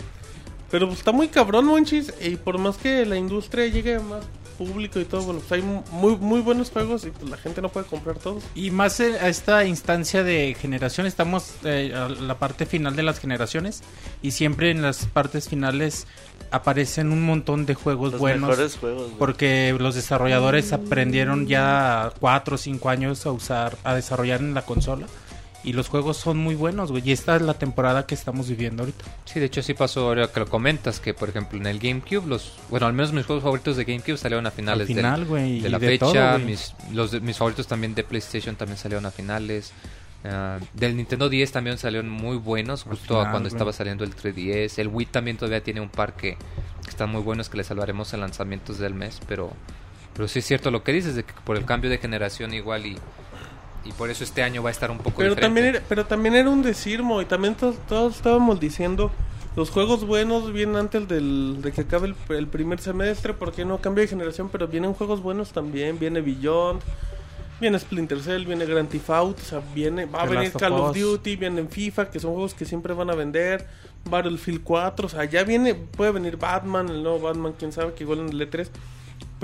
pero 0.71 0.87
pues, 0.87 0.99
está 0.99 1.13
muy 1.13 1.29
cabrón, 1.29 1.67
Monchis. 1.67 2.13
Y 2.21 2.37
por 2.37 2.59
más 2.59 2.77
que 2.77 3.07
la 3.07 3.17
industria 3.17 3.67
llegue 3.67 3.97
a 3.97 4.01
más 4.01 4.25
público 4.57 4.99
y 5.01 5.05
todo, 5.05 5.23
bueno, 5.23 5.41
pues 5.41 5.53
hay 5.53 5.63
muy, 5.93 6.17
muy 6.17 6.41
buenos 6.41 6.71
juegos 6.71 7.05
y 7.05 7.11
pues 7.11 7.29
la 7.31 7.37
gente 7.37 7.61
no 7.63 7.69
puede 7.69 7.87
comprar 7.87 8.17
todos. 8.19 8.43
Y 8.55 8.71
más 8.71 8.99
en- 9.01 9.15
a 9.17 9.29
esta 9.29 9.65
instancia 9.65 10.23
de 10.25 10.57
generación, 10.61 11.07
estamos 11.07 11.53
eh, 11.65 11.93
a 11.95 12.09
la 12.09 12.39
parte 12.39 12.67
final 12.67 12.97
de 12.97 13.03
las 13.03 13.19
generaciones 13.21 13.83
y 14.23 14.31
siempre 14.31 14.71
en 14.71 14.83
las 14.83 15.07
partes 15.07 15.49
finales 15.49 16.07
aparecen 16.51 17.11
un 17.11 17.23
montón 17.23 17.67
de 17.67 17.75
juegos 17.75 18.13
Los 18.13 18.21
buenos. 18.21 18.49
mejores 18.51 18.77
juegos. 18.77 19.11
Porque 19.19 19.75
los 19.79 19.95
desarrolladores 19.95 20.73
aprendieron 20.73 21.47
ya 21.47 22.13
cuatro 22.21 22.55
o 22.55 22.59
cinco 22.59 22.91
años 22.91 23.27
a 23.27 23.33
usar, 23.33 23.77
a 23.85 23.95
desarrollar 23.95 24.41
en 24.41 24.55
la 24.55 24.63
consola. 24.63 25.07
Y 25.65 25.73
los 25.73 25.89
juegos 25.89 26.19
son 26.19 26.37
muy 26.37 26.55
buenos, 26.55 26.91
güey. 26.93 27.03
Y 27.09 27.13
esta 27.13 27.37
es 27.37 27.43
la 27.43 27.55
temporada 27.55 28.07
que 28.07 28.15
estamos 28.15 28.49
viviendo 28.49 28.83
ahorita. 28.83 29.05
Sí, 29.25 29.41
de 29.41 29.47
hecho 29.47 29.63
sí 29.63 29.73
pasó 29.75 30.07
ahora 30.09 30.29
que 30.29 30.41
lo 30.41 30.47
comentas, 30.47 31.01
que 31.01 31.15
por 31.15 31.31
ejemplo 31.31 31.59
en 31.59 31.67
el 31.67 31.79
GameCube, 31.79 32.27
los 32.29 32.53
bueno, 32.69 32.87
al 32.87 32.93
menos 32.93 33.13
mis 33.15 33.25
juegos 33.25 33.43
favoritos 33.43 33.77
de 33.79 33.85
GameCube 33.85 34.19
salieron 34.19 34.47
a 34.47 34.51
finales 34.51 34.83
Al 34.83 34.87
del- 34.89 34.97
final, 34.97 35.25
güey. 35.25 35.61
de 35.61 35.69
la 35.71 35.79
de 35.79 35.87
fecha, 35.87 36.07
todo, 36.37 36.39
mis, 36.41 36.75
los 36.93 37.11
de- 37.13 37.21
mis 37.21 37.39
favoritos 37.39 37.67
también 37.67 37.95
de 37.95 38.05
PlayStation 38.05 38.57
también 38.57 38.77
salieron 38.77 39.07
a 39.07 39.11
finales. 39.11 39.73
Ah, 40.27 40.59
del 40.73 40.97
Nintendo 40.97 41.29
10 41.29 41.53
también 41.53 41.77
salieron 41.79 42.09
muy 42.09 42.37
buenos, 42.39 42.83
justo 42.85 43.17
a 43.17 43.21
final, 43.25 43.31
cuando 43.33 43.49
estaba 43.49 43.73
saliendo 43.75 44.05
el 44.05 44.15
3DS. 44.15 44.79
El 44.81 44.89
Wii 44.89 45.07
también 45.07 45.37
todavía 45.37 45.63
tiene 45.63 45.81
un 45.83 45.91
par 45.91 46.15
que, 46.15 46.37
que 46.83 46.91
están 46.91 47.11
muy 47.11 47.21
buenos 47.23 47.49
que 47.51 47.57
les 47.59 47.67
salvaremos 47.67 48.13
en 48.15 48.21
lanzamientos 48.21 48.79
del 48.79 48.95
mes, 48.95 49.21
pero 49.29 49.53
pero 50.15 50.29
sí 50.29 50.39
es 50.39 50.47
cierto 50.47 50.71
lo 50.71 50.85
que 50.85 50.93
dices, 50.93 51.15
de 51.17 51.25
que 51.25 51.33
por 51.45 51.57
el 51.57 51.65
cambio 51.65 51.91
de 51.91 51.99
generación 51.99 52.55
igual 52.55 52.87
y, 52.87 52.97
y 53.85 53.93
por 53.93 54.11
eso 54.11 54.25
este 54.25 54.43
año 54.43 54.63
va 54.63 54.71
a 54.71 54.73
estar 54.73 54.91
un 54.91 54.99
poco 54.99 55.17
Pero 55.19 55.31
diferente. 55.31 55.43
también, 55.47 55.67
era, 55.77 55.85
pero 55.89 56.07
también 56.07 56.35
era 56.35 56.49
un 56.49 56.63
decir, 56.63 57.03
Mo, 57.03 57.21
y 57.21 57.27
también 57.27 57.55
to- 57.55 57.75
todos 57.89 58.17
estábamos 58.17 58.59
diciendo, 58.61 59.11
los 59.57 59.71
juegos 59.71 60.05
buenos 60.07 60.53
vienen 60.53 60.77
antes 60.77 61.07
del, 61.07 61.59
de 61.63 61.71
que 61.73 61.83
acabe 61.83 62.09
el, 62.09 62.37
el 62.37 62.47
primer 62.47 62.81
semestre, 62.81 63.35
porque 63.35 63.65
no 63.65 63.79
cambia 63.79 64.03
de 64.03 64.09
generación, 64.09 64.49
pero 64.51 64.67
vienen 64.69 64.95
juegos 64.95 65.23
buenos 65.23 65.53
también, 65.53 65.99
viene 65.99 66.21
Beyond, 66.23 66.81
viene 67.61 67.79
Splinter 67.79 68.21
Cell, 68.21 68.45
viene 68.47 68.67
Grand 68.67 68.89
Theft 68.89 69.11
Auto, 69.11 69.41
o 69.43 69.45
sea, 69.45 69.63
viene, 69.75 70.07
va 70.07 70.23
a 70.23 70.29
The 70.29 70.35
venir 70.35 70.49
of 70.49 70.57
Call 70.61 70.73
of. 70.73 70.97
Duty, 70.97 71.37
vienen 71.37 71.69
FIFA, 71.69 72.11
que 72.11 72.19
son 72.21 72.33
juegos 72.33 72.55
que 72.55 72.65
siempre 72.65 72.95
van 72.95 73.11
a 73.11 73.15
vender, 73.15 73.67
Battlefield 74.11 74.63
4, 74.65 75.07
o 75.07 75.09
sea, 75.09 75.25
ya 75.25 75.45
viene, 75.45 75.75
puede 75.75 76.11
venir 76.11 76.37
Batman, 76.37 76.89
el 76.89 77.03
nuevo 77.03 77.21
Batman, 77.21 77.55
quién 77.59 77.71
sabe, 77.73 77.95
que 77.95 78.03
igual 78.05 78.19
en 78.21 78.29
el 78.31 78.41
E3. 78.51 78.69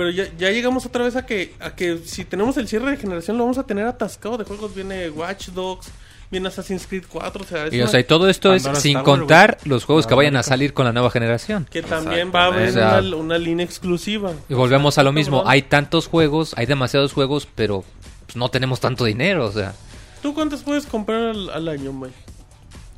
Pero 0.00 0.08
ya, 0.12 0.24
ya 0.38 0.48
llegamos 0.50 0.86
otra 0.86 1.04
vez 1.04 1.14
a 1.14 1.26
que, 1.26 1.52
a 1.60 1.74
que 1.74 1.98
si 2.06 2.24
tenemos 2.24 2.56
el 2.56 2.66
cierre 2.68 2.90
de 2.90 2.96
generación 2.96 3.36
lo 3.36 3.44
vamos 3.44 3.58
a 3.58 3.64
tener 3.64 3.84
atascado 3.86 4.38
de 4.38 4.44
juegos. 4.44 4.74
Viene 4.74 5.10
Watch 5.10 5.48
Dogs, 5.48 5.88
viene 6.30 6.48
Assassin's 6.48 6.86
Creed 6.86 7.04
4, 7.06 7.42
o 7.44 7.46
sea, 7.46 7.66
es 7.66 7.74
Y, 7.74 7.80
o 7.80 7.82
una- 7.82 7.90
sea, 7.90 8.00
y 8.00 8.04
todo 8.04 8.30
esto 8.30 8.54
es 8.54 8.62
sin 8.78 8.98
contar 9.00 9.58
los 9.64 9.84
juegos 9.84 10.06
que 10.06 10.14
vayan 10.14 10.36
a 10.36 10.42
salir 10.42 10.72
con 10.72 10.86
la 10.86 10.92
nueva 10.94 11.10
generación. 11.10 11.66
que 11.70 11.82
también 11.82 12.32
va 12.34 12.44
a 12.44 12.46
haber 12.46 12.70
una, 12.72 13.16
una 13.16 13.36
línea 13.36 13.66
exclusiva. 13.66 14.32
Y 14.48 14.54
volvemos 14.54 14.96
a 14.96 15.02
lo 15.02 15.12
mismo, 15.12 15.42
hay 15.46 15.60
tantos 15.60 16.06
juegos, 16.06 16.54
hay 16.56 16.64
demasiados 16.64 17.12
juegos, 17.12 17.46
pero 17.54 17.84
pues, 18.24 18.36
no 18.36 18.48
tenemos 18.48 18.80
tanto 18.80 19.04
dinero, 19.04 19.44
o 19.44 19.52
sea, 19.52 19.74
¿Tú 20.22 20.32
cuántos 20.32 20.62
puedes 20.62 20.86
comprar 20.86 21.20
al, 21.28 21.50
al 21.50 21.68
año, 21.68 21.92
May? 21.92 22.10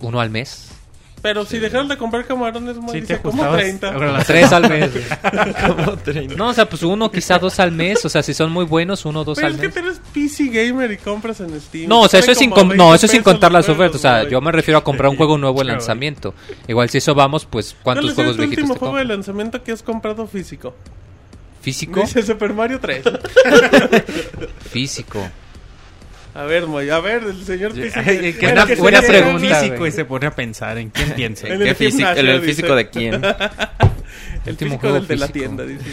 uno 0.00 0.20
al 0.20 0.30
mes. 0.30 0.68
Pero 1.22 1.46
si 1.46 1.60
dejaras 1.60 1.88
de 1.88 1.96
comprar 1.96 2.26
camarones, 2.26 2.74
Sí, 2.76 2.82
te 2.90 3.00
dice 3.02 3.20
como 3.20 3.44
ajustabas 3.44 3.60
30. 3.60 3.88
a 3.90 3.92
la- 3.98 4.24
Tres 4.24 4.52
al 4.52 4.68
mes. 4.68 4.90
No, 6.36 6.48
o 6.48 6.52
sea, 6.52 6.68
pues 6.68 6.82
uno, 6.82 7.12
quizá 7.12 7.38
dos 7.38 7.60
al 7.60 7.70
mes, 7.70 8.04
o 8.04 8.08
sea, 8.08 8.24
si 8.24 8.34
son 8.34 8.50
muy 8.50 8.64
buenos, 8.64 9.04
uno, 9.04 9.22
dos 9.22 9.36
Pero 9.36 9.46
al 9.46 9.54
es 9.54 9.60
que 9.60 9.66
mes. 9.68 9.74
tú 9.74 9.80
eres 9.80 10.00
PC 10.12 10.48
gamer 10.48 10.90
y 10.90 10.96
compras 10.96 11.38
en 11.40 11.58
Steam. 11.60 11.88
No, 11.88 12.00
o 12.00 12.08
sea, 12.08 12.18
eso 12.18 12.32
es 12.32 12.38
sin, 12.38 12.50
como 12.50 12.74
no, 12.74 12.88
20 12.90 12.96
eso 12.96 13.06
es 13.06 13.12
sin 13.12 13.22
contar 13.22 13.52
las 13.52 13.68
ofertas. 13.68 13.96
O 13.96 13.98
sea, 14.02 14.28
yo 14.28 14.40
me 14.40 14.50
refiero 14.50 14.78
a 14.78 14.84
comprar 14.84 15.10
un 15.10 15.16
juego 15.16 15.38
nuevo 15.38 15.60
en 15.60 15.68
lanzamiento. 15.68 16.34
Igual 16.66 16.88
si 16.90 16.98
eso 16.98 17.14
vamos, 17.14 17.46
pues, 17.46 17.76
¿Cuál 17.82 17.96
¿cuántos 17.98 18.10
es 18.10 18.14
juegos 18.16 18.36
tu 18.36 18.42
viejitos 18.42 18.62
último 18.62 18.74
te 18.74 18.78
juego 18.80 18.96
de 18.96 19.04
lanzamiento 19.04 19.62
que 19.62 19.70
has 19.70 19.82
comprado 19.84 20.26
físico? 20.26 20.74
¿Físico? 21.60 22.00
Dice 22.00 22.22
Super 22.24 22.52
Mario 22.52 22.80
3. 22.80 23.04
Físico. 24.70 25.20
A 26.34 26.44
ver, 26.44 26.66
Moy, 26.66 26.88
a 26.88 26.98
ver, 27.00 27.22
el 27.24 27.44
señor 27.44 27.74
PC. 27.74 27.98
Ay, 28.00 28.32
que 28.32 28.46
Buena- 28.46 28.66
que 28.66 28.74
buena 28.76 29.00
se 29.02 29.08
pregunta, 29.08 29.38
físico 29.60 29.76
güey. 29.78 29.88
y 29.90 29.92
se 29.92 30.04
pone 30.06 30.26
a 30.26 30.34
pensar 30.34 30.78
en 30.78 30.88
quién 30.90 31.10
piensa. 31.12 31.46
En 31.52 31.58
¿Qué 31.58 31.68
el 31.70 31.76
físico, 31.76 31.96
gimnasio, 31.98 32.20
el, 32.22 32.28
el 32.30 32.40
dice. 32.40 32.54
físico 32.54 32.74
de 32.74 32.88
quién? 32.90 33.22
El 34.44 34.50
Último 34.52 34.70
físico 34.72 34.92
del 34.94 35.06
de 35.06 35.16
la 35.16 35.28
tienda, 35.28 35.64
dice. 35.64 35.84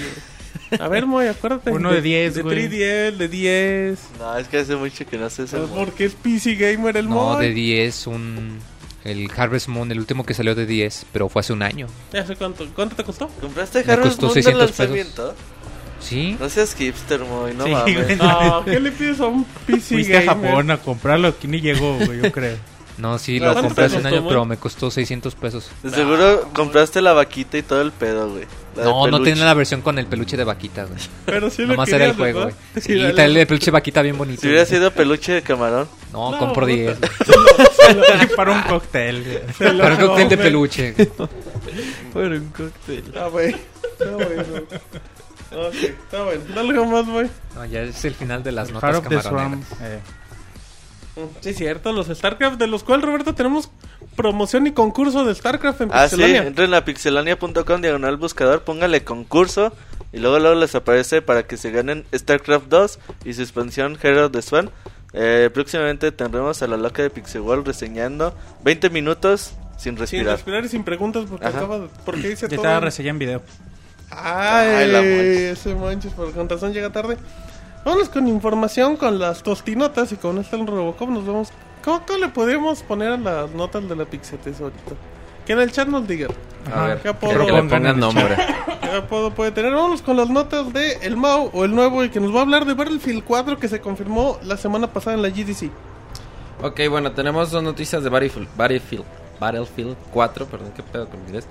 A 0.79 0.87
ver, 0.87 1.05
Moy, 1.05 1.27
acuérdate. 1.27 1.71
Uno 1.71 1.91
de 1.91 2.01
10, 2.01 2.35
De 2.35 2.41
güey. 2.41 2.69
3DS, 2.69 3.17
de 3.17 3.27
10. 3.27 3.99
No, 4.19 4.37
es 4.37 4.47
que 4.47 4.57
hace 4.59 4.75
mucho 4.75 5.05
que 5.05 5.17
no 5.17 5.29
sé 5.29 5.43
eso. 5.43 5.69
Porque 5.75 6.05
es 6.05 6.13
PC 6.15 6.55
Gamer 6.55 6.97
el 6.97 7.09
No, 7.09 7.15
Moy. 7.33 7.45
de 7.47 7.53
10, 7.53 8.07
un... 8.07 8.59
El 9.03 9.29
Harvest 9.35 9.67
Moon, 9.69 9.91
el 9.91 9.97
último 9.99 10.25
que 10.25 10.33
salió 10.33 10.55
de 10.55 10.65
10, 10.65 11.05
pero 11.13 11.29
fue 11.29 11.39
hace 11.41 11.53
un 11.53 11.61
año. 11.63 11.87
Sé 12.11 12.35
cuánto. 12.35 12.67
¿Cuánto 12.75 12.95
te 12.95 13.03
costó? 13.03 13.27
¿Compraste 13.41 13.83
Me 13.85 13.93
Harvest 13.93 14.19
costó 14.19 14.25
Moon 14.27 14.33
del 14.35 14.43
600 14.43 14.71
pesos. 14.71 15.35
¿Sí? 15.99 16.37
No 16.39 16.49
seas 16.49 16.73
hipster, 16.75 17.19
muy, 17.21 17.53
no 17.53 17.65
Sí, 17.65 17.71
mames. 17.71 18.05
güey. 18.05 18.15
No, 18.17 18.63
¿qué 18.65 18.79
le 18.79 18.91
pides 18.91 19.19
a 19.19 19.25
un 19.27 19.43
PC 19.67 19.95
Fuiste 19.95 20.17
a? 20.17 20.21
Japón 20.23 20.71
a 20.71 20.77
comprarlo, 20.77 21.37
que 21.37 21.47
ni 21.47 21.59
llegó, 21.61 21.97
güey, 21.97 22.21
yo 22.21 22.31
creo. 22.31 22.57
No, 22.99 23.17
sí, 23.17 23.39
No, 23.39 23.45
lo 23.45 23.51
¿cuánto 23.53 23.69
compré 23.69 23.85
hace 23.85 23.95
un 23.97 24.05
año, 24.07 24.27
pero 24.27 24.43
me 24.43 24.57
costó 24.57 24.91
600 24.91 25.33
pesos. 25.35 25.71
De 25.83 25.89
seguro 25.89 26.49
compraste 26.53 27.01
la 27.01 27.13
vaquita 27.13 27.57
y 27.57 27.61
todo 27.63 27.81
el 27.81 27.93
pedo, 27.93 28.29
güey. 28.29 28.43
No, 28.75 29.07
no 29.07 29.23
tiene 29.23 29.39
la 29.39 29.53
versión 29.53 29.79
con 29.81 29.97
el 29.99 30.05
peluche 30.05 30.35
de 30.35 30.43
vaquita, 30.43 30.83
güey. 30.83 30.99
Pero 31.25 31.49
sí 31.49 31.61
lo 31.61 31.69
Nomás 31.69 31.87
era 31.87 32.03
el 32.07 32.11
querías, 32.11 32.17
juego, 32.17 32.41
güey. 32.41 32.53
Sí, 32.75 32.81
Sí, 32.81 32.95
dale. 32.99 33.13
trae 33.13 33.25
el 33.39 33.47
peluche 33.47 33.65
de 33.67 33.71
vaquita 33.71 34.01
bien 34.01 34.17
bonito. 34.17 34.41
Si 34.41 34.47
hubiera 34.47 34.65
güey. 34.65 34.75
sido 34.77 34.91
peluche 34.91 35.31
de 35.31 35.41
camarón. 35.41 35.87
No, 36.11 36.31
No, 36.31 36.39
compro 36.39 36.67
puta. 36.67 36.75
10. 36.75 36.97
Para 38.35 38.51
un 38.51 38.61
cóctel. 38.63 39.23
güey. 39.23 39.77
Para 39.79 39.95
un 39.95 40.01
cóctel 40.01 40.27
de 40.29 40.37
peluche. 40.37 40.93
Por 42.11 42.23
un 42.25 42.49
cóctel. 42.49 42.97
Está 43.07 43.27
bueno. 43.29 43.57
Está 43.97 44.11
bueno. 44.11 44.43
Ok, 45.51 45.73
está 45.73 46.23
bueno. 46.23 46.43
Algo 46.57 46.85
más, 46.85 47.05
güey. 47.07 47.29
No, 47.55 47.65
ya 47.65 47.81
es 47.81 48.03
el 48.05 48.13
final 48.13 48.43
de 48.43 48.51
las 48.51 48.69
Heart 48.71 48.83
notas 48.83 48.97
of 48.97 49.23
camaroneras. 49.23 49.67
eh, 49.81 49.99
Sí, 51.41 51.53
cierto, 51.53 51.91
los 51.91 52.07
StarCraft, 52.07 52.57
de 52.57 52.67
los 52.67 52.83
cuales, 52.83 53.05
Roberto, 53.05 53.35
tenemos 53.35 53.69
promoción 54.15 54.67
y 54.67 54.71
concurso 54.71 55.25
de 55.25 55.35
StarCraft 55.35 55.81
en 55.81 55.89
Ah, 55.91 56.07
sí, 56.07 56.15
Pixelania. 56.15 56.47
entren 56.47 56.73
a 56.73 56.85
pixelania.com, 56.85 57.81
diagonal 57.81 58.15
buscador, 58.15 58.61
póngale 58.63 59.03
concurso 59.03 59.73
y 60.13 60.19
luego 60.19 60.39
luego 60.39 60.55
les 60.55 60.75
aparece 60.75 61.21
para 61.21 61.43
que 61.43 61.57
se 61.57 61.71
ganen 61.71 62.05
StarCraft 62.15 62.67
2 62.67 62.99
y 63.25 63.33
su 63.33 63.41
expansión 63.41 63.97
Hero 64.01 64.31
the 64.31 64.41
Swan. 64.41 64.69
Eh, 65.11 65.49
próximamente 65.53 66.11
tendremos 66.13 66.61
a 66.61 66.67
la 66.67 66.77
loca 66.77 67.01
de 67.01 67.09
Pixel 67.09 67.41
World 67.41 67.67
reseñando 67.67 68.33
20 68.63 68.89
minutos 68.89 69.55
sin 69.75 69.93
Sin 69.93 69.97
respirar. 69.97 70.35
respirar 70.35 70.63
y 70.63 70.69
sin 70.69 70.83
preguntas 70.85 71.25
porque 71.29 71.45
acaba 71.45 71.87
porque 72.05 72.29
dice 72.29 72.43
Ya 72.47 72.55
todo. 72.55 72.55
estaba 72.61 72.79
reseña 72.79 73.09
en 73.09 73.19
video. 73.19 73.41
Ay, 74.11 74.67
Ay, 74.67 74.91
la 74.91 75.01
ese 75.01 75.75
manches, 75.75 76.13
por 76.13 76.31
con 76.33 76.49
razón 76.49 76.73
llega 76.73 76.89
tarde. 76.91 77.17
Vámonos 77.85 78.09
con 78.09 78.27
información, 78.27 78.97
con 78.97 79.19
las 79.19 79.41
tostinotas 79.43 80.11
y 80.11 80.15
con 80.17 80.37
este 80.37 80.55
el 80.55 80.67
Robocop 80.67 81.09
nos 81.09 81.25
vamos. 81.25 81.49
¿Cómo, 81.83 82.05
cómo 82.05 82.19
le 82.19 82.27
podemos 82.29 82.83
poner 82.83 83.13
a 83.13 83.17
las 83.17 83.51
notas 83.51 83.87
de 83.87 83.95
la 83.95 84.05
Pixetes 84.05 84.59
ahorita? 84.59 84.91
Que 85.45 85.53
en 85.53 85.59
el 85.59 85.71
chat 85.71 85.87
nos 85.87 86.07
digan. 86.07 86.31
A 86.73 86.83
ver, 86.87 86.97
¿Qué 86.97 87.03
que 87.03 87.09
apodo? 87.09 87.39
le 87.51 87.63
pongan 87.63 87.99
nombre. 87.99 88.35
¿Qué 88.81 88.97
apodo 88.97 89.31
puede 89.31 89.51
tener? 89.51 89.73
Vámonos 89.73 90.01
con 90.01 90.17
las 90.17 90.29
notas 90.29 90.73
de 90.73 90.93
El 91.01 91.15
Mau 91.15 91.49
o 91.53 91.63
el 91.63 91.73
nuevo 91.73 92.03
y 92.03 92.09
que 92.09 92.19
nos 92.19 92.33
va 92.35 92.39
a 92.39 92.41
hablar 92.41 92.65
de 92.65 92.73
Battlefield 92.73 93.23
4 93.23 93.57
que 93.57 93.67
se 93.69 93.79
confirmó 93.79 94.37
la 94.43 94.57
semana 94.57 94.91
pasada 94.91 95.15
en 95.15 95.21
la 95.21 95.29
GDC. 95.29 95.71
Ok, 96.61 96.81
bueno, 96.89 97.13
tenemos 97.13 97.51
dos 97.51 97.63
noticias 97.63 98.03
de 98.03 98.09
Battlefield, 98.09 98.49
Battlefield, 98.57 99.05
Battlefield 99.39 99.95
4, 100.11 100.45
perdón, 100.47 100.73
qué 100.75 100.83
pedo 100.83 101.07
con 101.07 101.21
mi 101.21 101.27
inglés. 101.27 101.47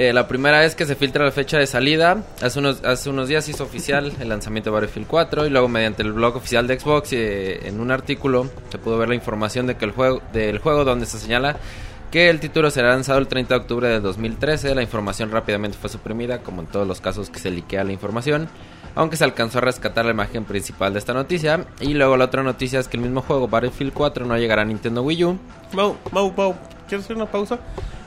Eh, 0.00 0.12
la 0.12 0.28
primera 0.28 0.64
es 0.64 0.76
que 0.76 0.86
se 0.86 0.94
filtra 0.94 1.24
la 1.24 1.32
fecha 1.32 1.58
de 1.58 1.66
salida. 1.66 2.22
Hace 2.40 2.60
unos, 2.60 2.84
hace 2.84 3.10
unos 3.10 3.26
días 3.26 3.48
hizo 3.48 3.64
oficial 3.64 4.12
el 4.20 4.28
lanzamiento 4.28 4.70
de 4.70 4.74
Battlefield 4.74 5.08
4 5.08 5.46
y 5.46 5.50
luego 5.50 5.66
mediante 5.66 6.04
el 6.04 6.12
blog 6.12 6.36
oficial 6.36 6.68
de 6.68 6.78
Xbox 6.78 7.12
eh, 7.14 7.66
en 7.66 7.80
un 7.80 7.90
artículo 7.90 8.48
se 8.70 8.78
pudo 8.78 8.96
ver 8.96 9.08
la 9.08 9.16
información 9.16 9.66
de 9.66 9.76
que 9.76 9.86
el 9.86 9.90
juego, 9.90 10.22
del 10.32 10.60
juego 10.60 10.84
donde 10.84 11.04
se 11.04 11.18
señala 11.18 11.56
que 12.12 12.30
el 12.30 12.38
título 12.38 12.70
será 12.70 12.90
lanzado 12.90 13.18
el 13.18 13.26
30 13.26 13.52
de 13.52 13.60
octubre 13.60 13.88
de 13.88 13.98
2013. 13.98 14.72
La 14.76 14.82
información 14.82 15.32
rápidamente 15.32 15.76
fue 15.76 15.90
suprimida, 15.90 16.42
como 16.42 16.60
en 16.60 16.68
todos 16.68 16.86
los 16.86 17.00
casos 17.00 17.28
que 17.28 17.40
se 17.40 17.50
liquea 17.50 17.82
la 17.82 17.90
información. 17.90 18.48
Aunque 18.94 19.16
se 19.16 19.24
alcanzó 19.24 19.58
a 19.58 19.62
rescatar 19.62 20.04
la 20.04 20.12
imagen 20.12 20.44
principal 20.44 20.92
de 20.92 21.00
esta 21.00 21.12
noticia. 21.12 21.66
Y 21.80 21.94
luego 21.94 22.16
la 22.16 22.26
otra 22.26 22.44
noticia 22.44 22.78
es 22.78 22.86
que 22.86 22.98
el 22.98 23.02
mismo 23.02 23.22
juego, 23.22 23.48
Battlefield 23.48 23.92
4, 23.92 24.26
no 24.26 24.38
llegará 24.38 24.62
a 24.62 24.64
Nintendo 24.64 25.02
Wii 25.02 25.24
U. 25.24 25.38
Mau, 25.72 25.96
Mau, 26.12 26.32
Mau, 26.36 26.54
¿quieres 26.88 27.04
hacer 27.04 27.16
una 27.16 27.26
pausa? 27.26 27.58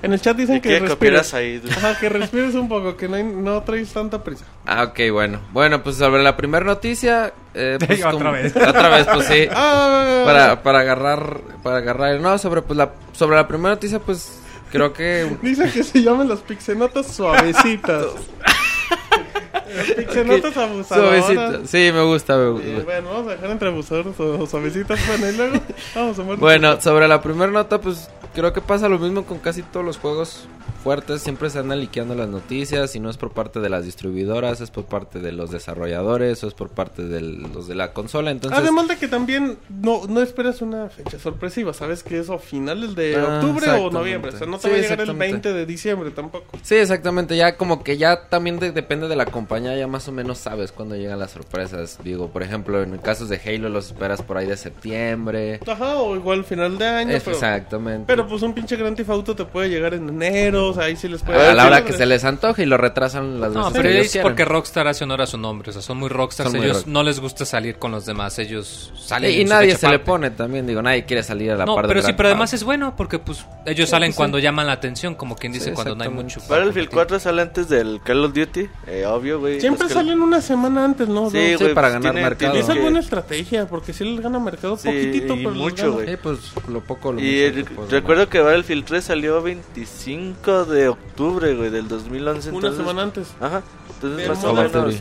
En 0.01 0.11
el 0.13 0.19
chat 0.19 0.35
dicen 0.35 0.57
¿Y 0.57 0.61
que 0.61 0.79
respires. 0.79 1.33
ahí? 1.33 1.61
Ajá, 1.77 1.97
que 1.99 2.09
respires 2.09 2.55
un 2.55 2.67
poco, 2.67 2.97
que 2.97 3.07
no, 3.07 3.15
hay- 3.15 3.23
no 3.23 3.61
traes 3.63 3.93
tanta 3.93 4.23
prisa. 4.23 4.45
Ah, 4.65 4.83
ok, 4.83 4.99
bueno. 5.11 5.39
Bueno, 5.51 5.81
pues 5.83 5.95
sobre 5.97 6.21
la 6.23 6.35
primera 6.35 6.65
noticia... 6.65 7.31
Eh, 7.53 7.77
pues, 7.85 7.99
Otra 7.99 8.11
como- 8.11 8.31
vez. 8.31 8.55
Otra 8.55 8.89
vez, 8.89 9.07
pues 9.13 9.27
sí. 9.27 9.47
Ah, 9.51 10.23
Para, 10.25 10.63
para 10.63 10.79
agarrar... 10.79 11.39
Para 11.63 11.77
agarrar... 11.77 12.19
No, 12.19 12.37
sobre, 12.37 12.61
pues, 12.63 12.75
la, 12.77 12.91
sobre 13.13 13.35
la 13.37 13.47
primera 13.47 13.75
noticia, 13.75 13.99
pues... 13.99 14.39
Creo 14.71 14.91
que... 14.93 15.29
Dicen 15.41 15.71
que 15.71 15.83
se 15.83 16.01
llaman 16.01 16.27
las 16.29 16.39
pixenotas 16.39 17.07
suavecitas. 17.07 18.05
pixenotas 19.97 20.55
abusadoras. 20.57 21.25
Suavecito. 21.25 21.67
Sí, 21.67 21.91
me 21.93 22.03
gusta, 22.03 22.37
me 22.37 22.49
gusta. 22.51 22.83
bueno, 22.83 23.09
vamos 23.09 23.27
a 23.27 23.31
dejar 23.31 23.49
entre 23.51 23.67
abusadores 23.69 24.19
o 24.19 24.45
suavecitas. 24.47 24.99
Bueno, 25.07 25.29
y 25.29 25.35
luego 25.35 25.59
vamos 25.95 26.19
a 26.19 26.23
muerte. 26.23 26.41
Bueno, 26.41 26.81
sobre 26.81 27.07
la 27.07 27.21
primera 27.21 27.51
nota, 27.51 27.81
pues 27.81 28.09
creo 28.33 28.53
que 28.53 28.61
pasa 28.61 28.87
lo 28.89 28.99
mismo 28.99 29.23
con 29.25 29.39
casi 29.39 29.61
todos 29.63 29.85
los 29.85 29.97
juegos 29.97 30.47
fuertes. 30.83 31.21
Siempre 31.21 31.49
se 31.49 31.59
andan 31.59 31.79
liqueando 31.79 32.15
las 32.15 32.27
noticias 32.29 32.95
y 32.95 32.99
no 32.99 33.09
es 33.09 33.17
por 33.17 33.31
parte 33.31 33.59
de 33.59 33.69
las 33.69 33.85
distribuidoras, 33.85 34.61
es 34.61 34.71
por 34.71 34.85
parte 34.85 35.19
de 35.19 35.31
los 35.31 35.51
desarrolladores 35.51 36.43
o 36.43 36.47
es 36.47 36.53
por 36.53 36.69
parte 36.69 37.03
de 37.03 37.21
los 37.21 37.67
de 37.67 37.75
la 37.75 37.93
consola. 37.93 38.31
Entonces, 38.31 38.57
Además 38.59 38.87
de 38.87 38.97
que 38.97 39.07
también 39.07 39.57
no, 39.69 40.07
no 40.07 40.21
esperas 40.21 40.61
una 40.61 40.89
fecha 40.89 41.19
sorpresiva, 41.19 41.73
sabes 41.73 42.03
que 42.03 42.19
es 42.19 42.29
o 42.29 42.39
finales 42.39 42.95
de 42.95 43.15
Ah, 43.15 43.35
octubre 43.41 43.69
o 43.71 43.91
noviembre, 43.91 44.31
o 44.33 44.37
sea, 44.37 44.47
no 44.47 44.57
te 44.57 44.63
Sí, 44.63 44.69
va 44.69 44.73
a 44.73 44.77
llegar 44.77 44.99
el 44.99 45.09
exactamente. 45.09 45.31
20 45.49 45.53
de 45.53 45.65
diciembre 45.65 46.11
tampoco. 46.11 46.57
Sí, 46.63 46.75
exactamente. 46.75 47.35
Ya 47.37 47.57
como 47.57 47.83
que 47.83 47.97
ya 47.97 48.27
también 48.29 48.57
de- 48.59 48.71
depende 48.71 49.07
de 49.07 49.15
la 49.15 49.25
compañía, 49.25 49.40
ya 49.49 49.87
más 49.87 50.07
o 50.07 50.11
menos 50.11 50.37
sabes 50.37 50.71
cuándo 50.71 50.95
llegan 50.95 51.19
las 51.19 51.31
sorpresas. 51.31 51.97
Digo, 52.03 52.29
por 52.29 52.43
ejemplo, 52.43 52.81
en 52.81 52.93
el 52.93 53.01
caso 53.01 53.25
de 53.25 53.39
Halo 53.45 53.69
los 53.69 53.87
esperas 53.87 54.21
por 54.21 54.37
ahí 54.37 54.47
de 54.47 54.57
septiembre. 54.57 55.59
Ajá, 55.67 55.95
o 55.97 56.15
igual 56.15 56.43
final 56.43 56.77
de 56.77 56.87
año, 56.87 57.17
pero, 57.23 57.31
Exactamente. 57.31 58.03
pero 58.07 58.27
pues 58.27 58.41
un 58.41 58.53
pinche 58.53 58.75
Grand 58.75 58.95
Theft 58.95 59.09
Auto 59.09 59.35
te 59.35 59.45
puede 59.45 59.69
llegar 59.69 59.93
en 59.93 60.09
enero, 60.09 60.69
o 60.69 60.73
sea, 60.73 60.85
ahí 60.85 60.95
sí 60.95 61.07
les 61.07 61.21
puede... 61.21 61.39
a 61.39 61.53
la 61.53 61.63
sí, 61.63 61.67
hora 61.67 61.85
que 61.85 61.93
se 61.93 62.05
les 62.05 62.23
antoje 62.23 62.63
y 62.63 62.65
lo 62.65 62.77
retrasan 62.77 63.39
las 63.39 63.51
No, 63.51 63.59
veces 63.65 63.73
pero 63.73 63.83
que 63.83 63.93
ellos 63.95 64.05
es 64.07 64.11
quieran. 64.11 64.29
porque 64.31 64.45
Rockstar 64.45 64.87
hace 64.87 65.03
honor 65.03 65.21
a 65.21 65.25
su 65.27 65.37
nombre. 65.37 65.69
O 65.69 65.73
sea, 65.73 65.81
son 65.81 65.97
muy 65.97 66.09
rockstars. 66.09 66.49
Son 66.51 66.57
muy 66.59 66.67
ellos 66.67 66.79
rock. 66.79 66.87
no 66.87 67.03
les 67.03 67.19
gusta 67.19 67.45
salir 67.45 67.77
con 67.77 67.91
los 67.91 68.05
demás. 68.05 68.37
Ellos 68.39 68.91
salen. 68.97 69.31
Y, 69.31 69.35
y 69.41 69.43
su 69.47 69.53
nadie 69.53 69.75
se 69.75 69.87
le 69.87 69.95
aparte. 69.95 70.05
pone 70.05 70.31
también, 70.31 70.67
digo, 70.67 70.81
nadie 70.81 71.05
quiere 71.05 71.23
salir 71.23 71.51
a 71.51 71.55
la 71.55 71.65
No, 71.65 71.75
par 71.75 71.87
de 71.87 71.93
pero 71.93 72.05
sí, 72.05 72.13
pero 72.15 72.29
además 72.29 72.53
es 72.53 72.63
bueno 72.63 72.95
porque 72.95 73.19
pues 73.19 73.45
ellos 73.65 73.87
Sí, 73.89 73.91
salen 73.91 74.11
sí. 74.11 74.17
cuando 74.17 74.39
llaman 74.39 74.67
la 74.67 74.73
atención, 74.73 75.15
como 75.15 75.35
quien 75.35 75.51
dice, 75.53 75.69
Sí, 75.69 75.71
cuando 75.71 75.95
no 75.95 76.03
hay 76.03 76.09
mucho. 76.09 76.39
para 76.41 76.59
Battlefield 76.65 76.89
competir. 76.89 77.17
4 77.17 77.19
sale 77.19 77.41
antes 77.41 77.69
del 77.69 78.01
Call 78.03 78.25
of 78.25 78.33
Duty, 78.33 78.69
eh, 78.87 79.05
obvio, 79.05 79.30
güey. 79.39 79.59
Siempre 79.61 79.87
salen 79.89 80.21
una 80.21 80.41
semana 80.41 80.85
antes, 80.85 81.07
¿no? 81.07 81.29
Sí. 81.29 81.37
Sí, 81.37 81.55
güey, 81.55 81.73
para 81.73 81.87
pues, 81.89 81.93
ganar 81.93 82.11
tiene- 82.13 82.21
mercado. 82.29 82.53
Tiene 82.53 82.73
es 82.73 82.81
buena 82.81 82.99
estrategia, 82.99 83.67
porque 83.67 83.93
si 83.93 84.03
les 84.05 84.19
gana 84.21 84.39
mercado 84.39 84.77
Sí, 84.77 84.87
poquitito, 84.87 85.35
y 85.35 85.37
pero 85.45 85.51
mucho, 85.55 85.93
güey. 85.93 86.07
Sí, 86.07 86.17
pues 86.21 86.39
lo 86.67 86.81
poco 86.81 87.11
lo 87.13 87.19
Y 87.19 87.23
mucho 87.23 87.59
eh, 87.59 87.65
que 87.87 87.91
recuerdo 87.95 88.29
que 88.29 88.39
Battlefield 88.41 88.85
3 88.85 89.03
salió 89.03 89.41
25 89.41 90.65
de 90.65 90.89
octubre, 90.89 91.55
güey, 91.55 91.69
del 91.69 91.87
2011. 91.87 92.49
Una 92.49 92.57
entonces- 92.57 92.77
semana 92.77 93.01
antes. 93.03 93.27
Ajá. 93.39 93.61
Entonces 93.95 94.17
De 94.17 94.27
más 94.29 94.43
o 94.43 94.47
Modern 94.53 94.71
menos. 94.73 94.95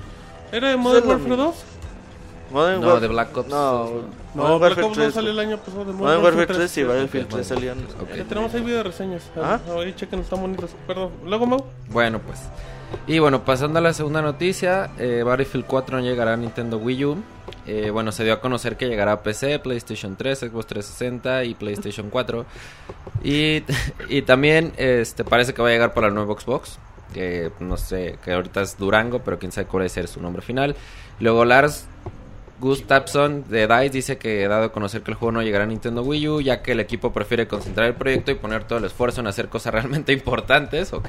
¿Era 0.52 0.68
de 0.70 0.76
Modern 0.76 0.98
es 1.02 1.04
lo 1.04 1.10
Warfare 1.16 1.36
2? 1.36 1.54
Modern 2.52 2.80
No, 2.80 2.86
War- 2.88 3.00
de 3.00 3.06
Black 3.08 3.36
Ops. 3.36 3.48
No, 3.48 3.56
No, 4.34 4.42
Modern 4.42 4.58
Black 4.58 4.60
Warfare 4.60 4.86
Ops 4.86 4.96
2 4.96 5.04
3. 5.04 5.14
salió 5.14 5.30
el 5.30 5.38
año 5.38 5.56
pasado 5.58 5.84
de 5.84 5.92
Modern 5.92 6.22
Warfare 6.24 6.46
3 6.46 6.76
y 6.78 6.82
Battlefield 6.82 7.24
Ok, 7.26 7.30
3 7.34 7.46
salían. 7.46 7.78
Ok. 8.00 8.08
Ya 8.16 8.24
tenemos 8.24 8.54
ahí 8.54 8.60
video 8.62 8.82
reseñas. 8.82 9.22
Ah. 9.36 9.60
Ahí 9.78 9.92
chequen, 9.94 10.18
están 10.20 10.40
bonitos. 10.40 10.70
Perdón. 10.86 11.10
Luego, 11.24 11.46
Mau. 11.46 11.64
Bueno, 11.90 12.18
pues. 12.20 12.40
Y 13.06 13.18
bueno, 13.18 13.44
pasando 13.44 13.78
a 13.78 13.82
la 13.82 13.92
segunda 13.92 14.22
noticia, 14.22 14.90
eh, 14.98 15.22
Battlefield 15.24 15.66
4 15.66 15.98
no 15.98 16.02
llegará 16.02 16.34
a 16.34 16.36
Nintendo 16.36 16.78
Wii 16.78 17.04
U. 17.04 17.22
Eh, 17.66 17.90
bueno, 17.90 18.12
se 18.12 18.24
dio 18.24 18.32
a 18.32 18.40
conocer 18.40 18.76
que 18.76 18.88
llegará 18.88 19.12
a 19.12 19.22
PC, 19.22 19.58
PlayStation 19.58 20.16
3, 20.16 20.38
Xbox 20.38 20.66
360 20.66 21.44
y 21.44 21.54
PlayStation 21.54 22.10
4. 22.10 22.46
Y, 23.24 23.62
y 24.08 24.22
también 24.22 24.72
este, 24.76 25.24
parece 25.24 25.54
que 25.54 25.62
va 25.62 25.68
a 25.68 25.72
llegar 25.72 25.92
para 25.92 26.08
el 26.08 26.14
nuevo 26.14 26.38
Xbox. 26.38 26.78
Que 27.12 27.50
no 27.58 27.76
sé, 27.76 28.18
que 28.24 28.32
ahorita 28.32 28.62
es 28.62 28.78
Durango, 28.78 29.20
pero 29.20 29.38
quién 29.38 29.50
sabe 29.50 29.66
cuál 29.66 29.90
ser 29.90 30.06
su 30.06 30.20
nombre 30.20 30.42
final. 30.42 30.76
Luego 31.18 31.44
Lars 31.44 31.86
Gustafsson 32.60 33.44
de 33.48 33.66
DICE 33.66 33.90
dice 33.90 34.18
que 34.18 34.46
dado 34.46 34.66
a 34.66 34.72
conocer 34.72 35.02
que 35.02 35.10
el 35.10 35.16
juego 35.16 35.32
no 35.32 35.42
llegará 35.42 35.64
a 35.64 35.66
Nintendo 35.66 36.02
Wii 36.02 36.28
U, 36.28 36.40
ya 36.40 36.62
que 36.62 36.72
el 36.72 36.80
equipo 36.80 37.12
prefiere 37.12 37.48
concentrar 37.48 37.88
el 37.88 37.94
proyecto 37.94 38.30
y 38.30 38.34
poner 38.34 38.64
todo 38.64 38.78
el 38.78 38.84
esfuerzo 38.84 39.20
en 39.20 39.26
hacer 39.26 39.48
cosas 39.48 39.72
realmente 39.74 40.12
importantes, 40.12 40.92
ok. 40.92 41.08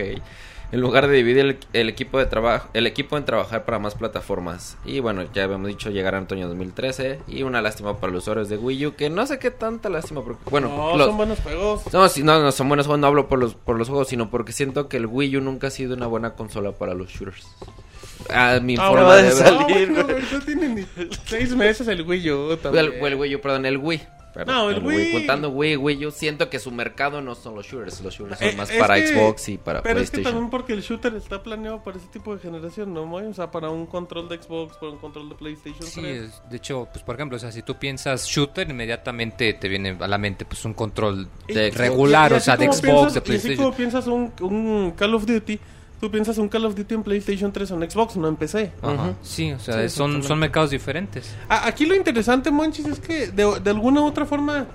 En 0.71 0.79
lugar 0.79 1.07
de 1.07 1.15
dividir 1.17 1.45
el, 1.45 1.57
el 1.73 1.89
equipo 1.89 2.17
de 2.17 2.25
trabajo, 2.25 2.69
el 2.73 2.87
equipo 2.87 3.17
en 3.17 3.25
trabajar 3.25 3.65
para 3.65 3.77
más 3.77 3.95
plataformas. 3.95 4.77
Y 4.85 5.01
bueno, 5.01 5.23
ya 5.33 5.43
habíamos 5.43 5.67
dicho 5.67 5.89
llegará 5.89 6.17
en 6.17 6.23
otoño 6.23 6.47
2013 6.47 7.19
y 7.27 7.43
una 7.43 7.61
lástima 7.61 7.99
para 7.99 8.13
los 8.13 8.23
usuarios 8.23 8.47
de 8.47 8.57
Wii 8.57 8.85
U, 8.87 8.95
que 8.95 9.09
no 9.09 9.25
sé 9.27 9.37
qué 9.37 9.51
tanta 9.51 9.89
lástima 9.89 10.23
porque 10.23 10.41
bueno, 10.49 10.69
No, 10.69 10.95
los- 10.97 11.07
son 11.07 11.17
buenos 11.17 11.39
juegos. 11.41 11.81
no, 11.93 12.07
sí, 12.07 12.23
no, 12.23 12.41
no 12.41 12.51
son 12.53 12.69
buenos 12.69 12.85
juegos, 12.87 13.01
no 13.01 13.07
hablo 13.07 13.27
por 13.27 13.37
los, 13.39 13.53
por 13.55 13.77
los 13.77 13.89
juegos, 13.89 14.07
sino 14.07 14.29
porque 14.29 14.53
siento 14.53 14.87
que 14.87 14.95
el 14.97 15.07
Wii 15.07 15.37
U 15.37 15.41
nunca 15.41 15.67
ha 15.67 15.71
sido 15.71 15.93
una 15.93 16.07
buena 16.07 16.35
consola 16.35 16.71
para 16.71 16.93
los 16.93 17.09
shooters. 17.09 17.45
A 18.29 18.59
mi 18.61 18.75
Ah, 18.79 18.87
forma 18.87 19.15
de 19.15 19.27
a 19.27 19.31
salir. 19.31 19.91
No, 19.91 20.03
güey, 20.05 20.23
no 20.31 20.39
tiene 20.45 20.69
ni 20.69 20.85
seis 21.25 21.53
meses 21.55 21.87
el 21.89 22.03
Wii 22.03 22.31
U 22.31 22.51
El, 22.51 22.57
también. 22.59 22.93
el 23.03 23.15
Wii 23.15 23.35
U, 23.35 23.41
perdón, 23.41 23.65
el 23.65 23.77
Wii. 23.77 24.01
Perdón, 24.33 24.55
No, 24.55 24.69
el 24.69 24.81
Wii. 24.83 25.11
Contando 25.11 25.49
Wii, 25.49 25.75
Wii 25.75 26.05
U, 26.05 26.11
siento 26.11 26.49
que 26.49 26.57
su 26.59 26.71
mercado 26.71 27.21
no 27.21 27.35
son 27.35 27.53
los 27.55 27.65
shooters. 27.65 27.99
Los 28.01 28.13
shooters 28.15 28.39
son 28.39 28.47
Eh, 28.47 28.53
más 28.55 28.71
para 28.71 28.95
que- 28.95 29.07
Xbox 29.07 29.49
y 29.49 29.57
para 29.57 29.81
Pero 29.81 29.99
es 29.99 30.09
que 30.09 30.11
PlayStation. 30.17 30.23
también 30.33 30.49
porque 30.49 30.73
el 30.73 30.81
shooter 30.81 31.13
está 31.15 31.43
planeado 31.43 31.83
para 31.83 31.97
ese 31.97 32.07
tipo 32.07 32.33
de 32.35 32.41
generación, 32.41 32.93
¿no? 32.93 33.05
Moy? 33.05 33.23
O 33.25 33.33
sea, 33.33 33.51
para 33.51 33.69
un 33.69 33.85
control 33.87 34.29
de 34.29 34.41
Xbox, 34.41 34.77
para 34.77 34.91
un 34.93 34.99
control 34.99 35.27
de 35.29 35.35
PlayStation 35.35 35.83
Sí, 35.83 35.99
3. 36.01 36.21
es- 36.29 36.41
de 36.49 36.57
hecho, 36.57 36.87
pues 36.91 37.03
por 37.03 37.15
ejemplo, 37.15 37.35
o 37.35 37.39
sea, 37.39 37.51
si 37.51 37.61
tú 37.61 37.75
piensas 37.75 38.25
shooter, 38.25 38.69
inmediatamente 38.69 39.53
te 39.53 39.67
viene 39.67 39.97
a 39.99 40.07
la 40.07 40.17
mente 40.17 40.45
pues 40.45 40.63
un 40.65 40.73
control 40.73 41.27
Y- 41.47 41.53
de 41.53 41.67
y- 41.67 41.71
regular, 41.71 42.31
y 42.31 42.35
o 42.35 42.37
así 42.37 42.45
sea, 42.45 42.57
de 42.57 42.65
Xbox, 42.65 42.81
piensas- 42.81 43.13
de 43.13 43.19
Y 43.19 43.21
así 43.21 43.25
PlayStation. 43.27 43.57
como 43.65 43.75
piensas 43.77 44.07
un, 44.07 44.31
un 44.41 44.91
Call 44.95 45.13
of 45.13 45.25
Duty, 45.25 45.59
tú 46.01 46.11
piensas 46.11 46.37
un 46.37 46.49
Call 46.49 46.65
of 46.65 46.75
Duty 46.75 46.95
en 46.95 47.03
PlayStation 47.03 47.53
3 47.53 47.71
o 47.71 47.81
en 47.81 47.89
Xbox, 47.89 48.17
no 48.17 48.27
en 48.27 48.35
PC. 48.35 48.71
Ajá. 48.81 49.13
Sí, 49.21 49.53
o 49.53 49.59
sea, 49.59 49.87
Sí, 49.87 49.95
son, 49.95 50.21
son 50.23 50.39
mercados 50.39 50.71
diferentes. 50.71 51.33
A- 51.47 51.67
Aquí 51.67 51.85
lo 51.85 51.95
interesante, 51.95 52.51
Monchis, 52.51 52.87
es 52.87 52.99
que 52.99 53.27
de, 53.27 53.59
de 53.61 53.69
alguna 53.69 54.01
u 54.01 54.05
otra 54.07 54.25
forma, 54.25 54.65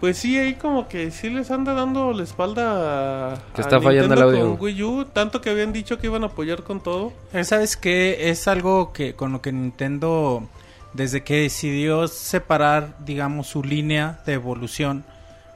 pues 0.00 0.16
sí, 0.18 0.38
ahí 0.38 0.54
como 0.54 0.88
que 0.88 1.10
sí 1.10 1.28
les 1.30 1.50
anda 1.50 1.74
dando 1.74 2.12
la 2.12 2.22
espalda 2.22 3.32
a, 3.32 3.36
Que 3.54 3.60
a 3.60 3.64
está 3.64 3.80
fallando 3.80 4.14
el 4.14 4.20
Nintendo 4.20 4.40
audio. 4.42 4.56
con 4.56 4.64
Wii 4.64 4.82
U, 4.84 5.04
tanto 5.06 5.40
que 5.40 5.50
habían 5.50 5.72
dicho 5.72 5.98
que 5.98 6.06
iban 6.06 6.22
a 6.22 6.26
apoyar 6.26 6.62
con 6.62 6.80
todo. 6.80 7.12
Eh, 7.32 7.44
¿Sabes 7.44 7.76
qué? 7.76 8.30
Es 8.30 8.48
algo 8.48 8.92
que 8.92 9.14
con 9.14 9.32
lo 9.32 9.42
que 9.42 9.52
Nintendo, 9.52 10.48
desde 10.92 11.22
que 11.24 11.42
decidió 11.42 12.08
separar, 12.08 12.96
digamos, 13.04 13.48
su 13.48 13.62
línea 13.62 14.20
de 14.26 14.34
evolución 14.34 15.04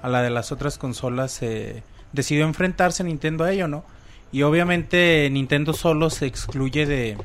a 0.03 0.09
la 0.09 0.23
de 0.23 0.31
las 0.31 0.53
otras 0.53 0.79
consolas, 0.79 1.43
eh, 1.43 1.83
decidió 2.13 2.45
enfrentarse 2.45 3.03
Nintendo 3.05 3.45
a 3.45 3.53
ello, 3.53 3.67
¿no? 3.69 3.85
Y 4.33 4.43
obviamente 4.43 5.29
Nintendo 5.31 5.73
solo 5.73 6.11
se 6.11 6.27
excluye 6.27 6.87
de, 6.87 7.17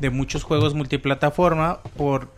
de 0.00 0.10
muchos 0.10 0.42
juegos 0.44 0.74
multiplataforma 0.74 1.80
por, 1.96 2.28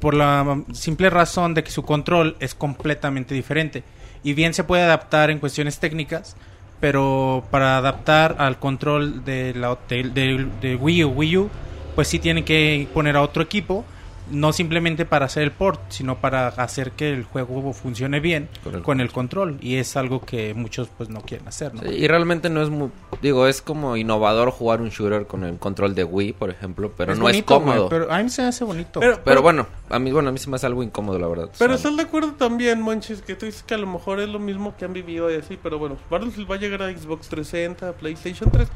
por 0.00 0.14
la 0.14 0.62
simple 0.72 1.10
razón 1.10 1.54
de 1.54 1.64
que 1.64 1.70
su 1.70 1.82
control 1.82 2.36
es 2.40 2.54
completamente 2.54 3.34
diferente. 3.34 3.84
Y 4.22 4.32
bien 4.32 4.54
se 4.54 4.64
puede 4.64 4.82
adaptar 4.82 5.30
en 5.30 5.38
cuestiones 5.38 5.78
técnicas, 5.78 6.36
pero 6.80 7.44
para 7.50 7.76
adaptar 7.76 8.36
al 8.38 8.58
control 8.58 9.24
de, 9.24 9.54
la, 9.54 9.78
de, 9.88 10.78
Wii 10.80 11.04
U, 11.04 11.08
Wii 11.10 11.36
U, 11.38 11.50
pues 11.94 12.08
sí 12.08 12.18
tienen 12.18 12.44
que 12.44 12.88
poner 12.94 13.16
a 13.16 13.22
otro 13.22 13.42
equipo, 13.42 13.84
no 14.30 14.52
simplemente 14.52 15.04
para 15.04 15.26
hacer 15.26 15.42
el 15.42 15.50
port, 15.52 15.80
sino 15.90 16.16
para 16.20 16.48
hacer 16.48 16.92
que 16.92 17.12
el 17.12 17.24
juego 17.24 17.72
funcione 17.72 18.20
bien 18.20 18.48
Con 18.62 18.74
el- 18.74 18.82
con 18.82 19.00
el 19.00 19.12
control, 19.12 19.58
y 19.60 19.76
es 19.76 19.96
algo 19.96 20.20
que 20.22 20.54
muchos 20.54 20.88
pues 20.96 21.08
no 21.10 21.20
quieren 21.20 21.46
hacer, 21.48 21.74
¿no? 21.74 21.82
Sí, 21.82 21.88
y 21.88 22.06
realmente 22.08 22.48
no 22.50 22.62
es 22.62 22.70
muy... 22.70 22.90
Digo, 23.20 23.46
es 23.46 23.60
como 23.62 23.96
innovador 23.96 24.50
jugar 24.50 24.80
un 24.80 24.88
shooter 24.90 25.26
con 25.26 25.44
el 25.44 25.58
control 25.58 25.94
de 25.94 26.04
Wii, 26.04 26.32
por 26.34 26.50
ejemplo, 26.50 26.92
pero 26.96 27.14
no 27.14 27.22
bonito, 27.22 27.54
es 27.54 27.60
cómodo. 27.60 27.88
pero 27.88 28.10
a 28.12 28.22
mí 28.22 28.30
se 28.30 28.42
me 28.42 28.48
hace 28.48 28.64
bonito. 28.64 29.00
Pero, 29.00 29.20
Pero 29.24 29.42
bueno, 29.42 29.66
a 29.90 29.98
mí, 29.98 30.10
bueno, 30.10 30.30
a 30.30 30.32
mí 30.32 30.38
se 30.38 30.48
me 30.50 30.56
hace 30.56 30.66
algo 30.66 30.82
incómodo, 30.82 31.18
la 31.18 31.26
verdad. 31.28 31.50
Pero 31.58 31.74
estás 31.74 31.96
de 31.96 32.02
acuerdo 32.02 32.32
también, 32.32 32.80
Monchis, 32.80 33.20
que 33.22 33.34
tú 33.34 33.46
dices 33.46 33.62
que 33.62 33.74
a 33.74 33.78
lo 33.78 33.86
mejor 33.86 34.20
es 34.20 34.28
lo 34.28 34.38
mismo 34.38 34.74
que 34.76 34.84
han 34.84 34.92
vivido 34.92 35.30
y 35.30 35.36
así, 35.36 35.58
pero 35.62 35.78
bueno, 35.78 35.96
Battlefield 36.10 36.50
va 36.50 36.54
a 36.54 36.58
llegar 36.58 36.82
a 36.82 36.90
Xbox 36.90 37.28
360, 37.28 37.88
a 37.88 37.92
PlayStation 37.92 38.50
3. 38.50 38.68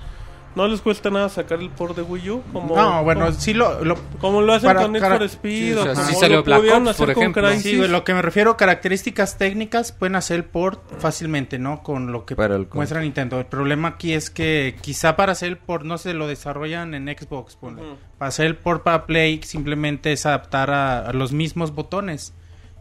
No 0.58 0.68
les 0.68 0.80
cuesta 0.80 1.08
nada 1.08 1.28
sacar 1.28 1.60
el 1.60 1.70
port 1.70 1.94
de 1.96 2.02
Wii 2.02 2.30
U, 2.30 2.42
como, 2.52 2.74
no, 2.76 3.04
bueno, 3.04 3.26
como, 3.26 3.32
sí 3.38 3.54
lo, 3.54 3.84
lo, 3.84 3.96
como 4.20 4.42
lo 4.42 4.52
hacen 4.54 4.66
para- 4.66 4.82
con 4.82 4.92
Need 4.92 5.02
for 5.04 5.22
Speed 5.22 5.64
sí, 5.66 5.72
o 5.72 5.82
sea, 5.84 5.94
como 5.94 6.06
sí 6.06 6.12
lo 6.14 6.18
salió 6.20 6.42
Black 6.42 6.58
pudieron 6.58 6.82
Ops, 6.82 6.90
hacer 6.90 7.06
por 7.06 7.10
ejemplo. 7.22 7.50
Sí, 7.58 7.76
güey, 7.76 7.88
lo 7.88 8.02
que 8.04 8.12
me 8.14 8.22
refiero, 8.22 8.56
características 8.56 9.38
técnicas, 9.38 9.92
pueden 9.92 10.16
hacer 10.16 10.36
el 10.36 10.44
port 10.44 10.80
fácilmente, 10.98 11.58
¿no? 11.58 11.82
Con 11.82 12.12
lo 12.12 12.26
que 12.26 12.34
muestra 12.74 13.00
Nintendo. 13.00 13.38
El 13.38 13.46
problema 13.46 13.88
aquí 13.88 14.12
es 14.12 14.30
que 14.30 14.74
quizá 14.80 15.14
para 15.16 15.32
hacer 15.32 15.48
el 15.48 15.58
port 15.58 15.84
no 15.84 15.96
se 15.96 16.12
lo 16.12 16.26
desarrollan 16.26 16.92
en 16.94 17.06
Xbox. 17.16 17.54
ponle. 17.56 17.82
Para 18.18 18.28
hacer 18.30 18.46
el 18.46 18.56
port 18.56 18.82
para 18.82 19.06
Play 19.06 19.40
simplemente 19.44 20.12
es 20.12 20.26
adaptar 20.26 20.70
a, 20.70 20.98
a 21.06 21.12
los 21.12 21.32
mismos 21.32 21.72
botones. 21.74 22.34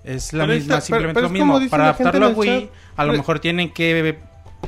Es 0.04 0.32
la 0.34 0.46
Pero 0.46 0.54
misma, 0.56 0.74
está- 0.76 0.86
simplemente 0.86 1.20
pero- 1.22 1.28
pero 1.34 1.46
lo 1.46 1.54
mismo. 1.60 1.70
Para 1.70 1.84
adaptarlo 1.90 2.26
a 2.28 2.30
Wii, 2.30 2.62
chat, 2.62 2.70
a 2.96 3.04
lo 3.04 3.12
pero- 3.12 3.22
mejor 3.22 3.40
tienen 3.40 3.72
que 3.72 4.18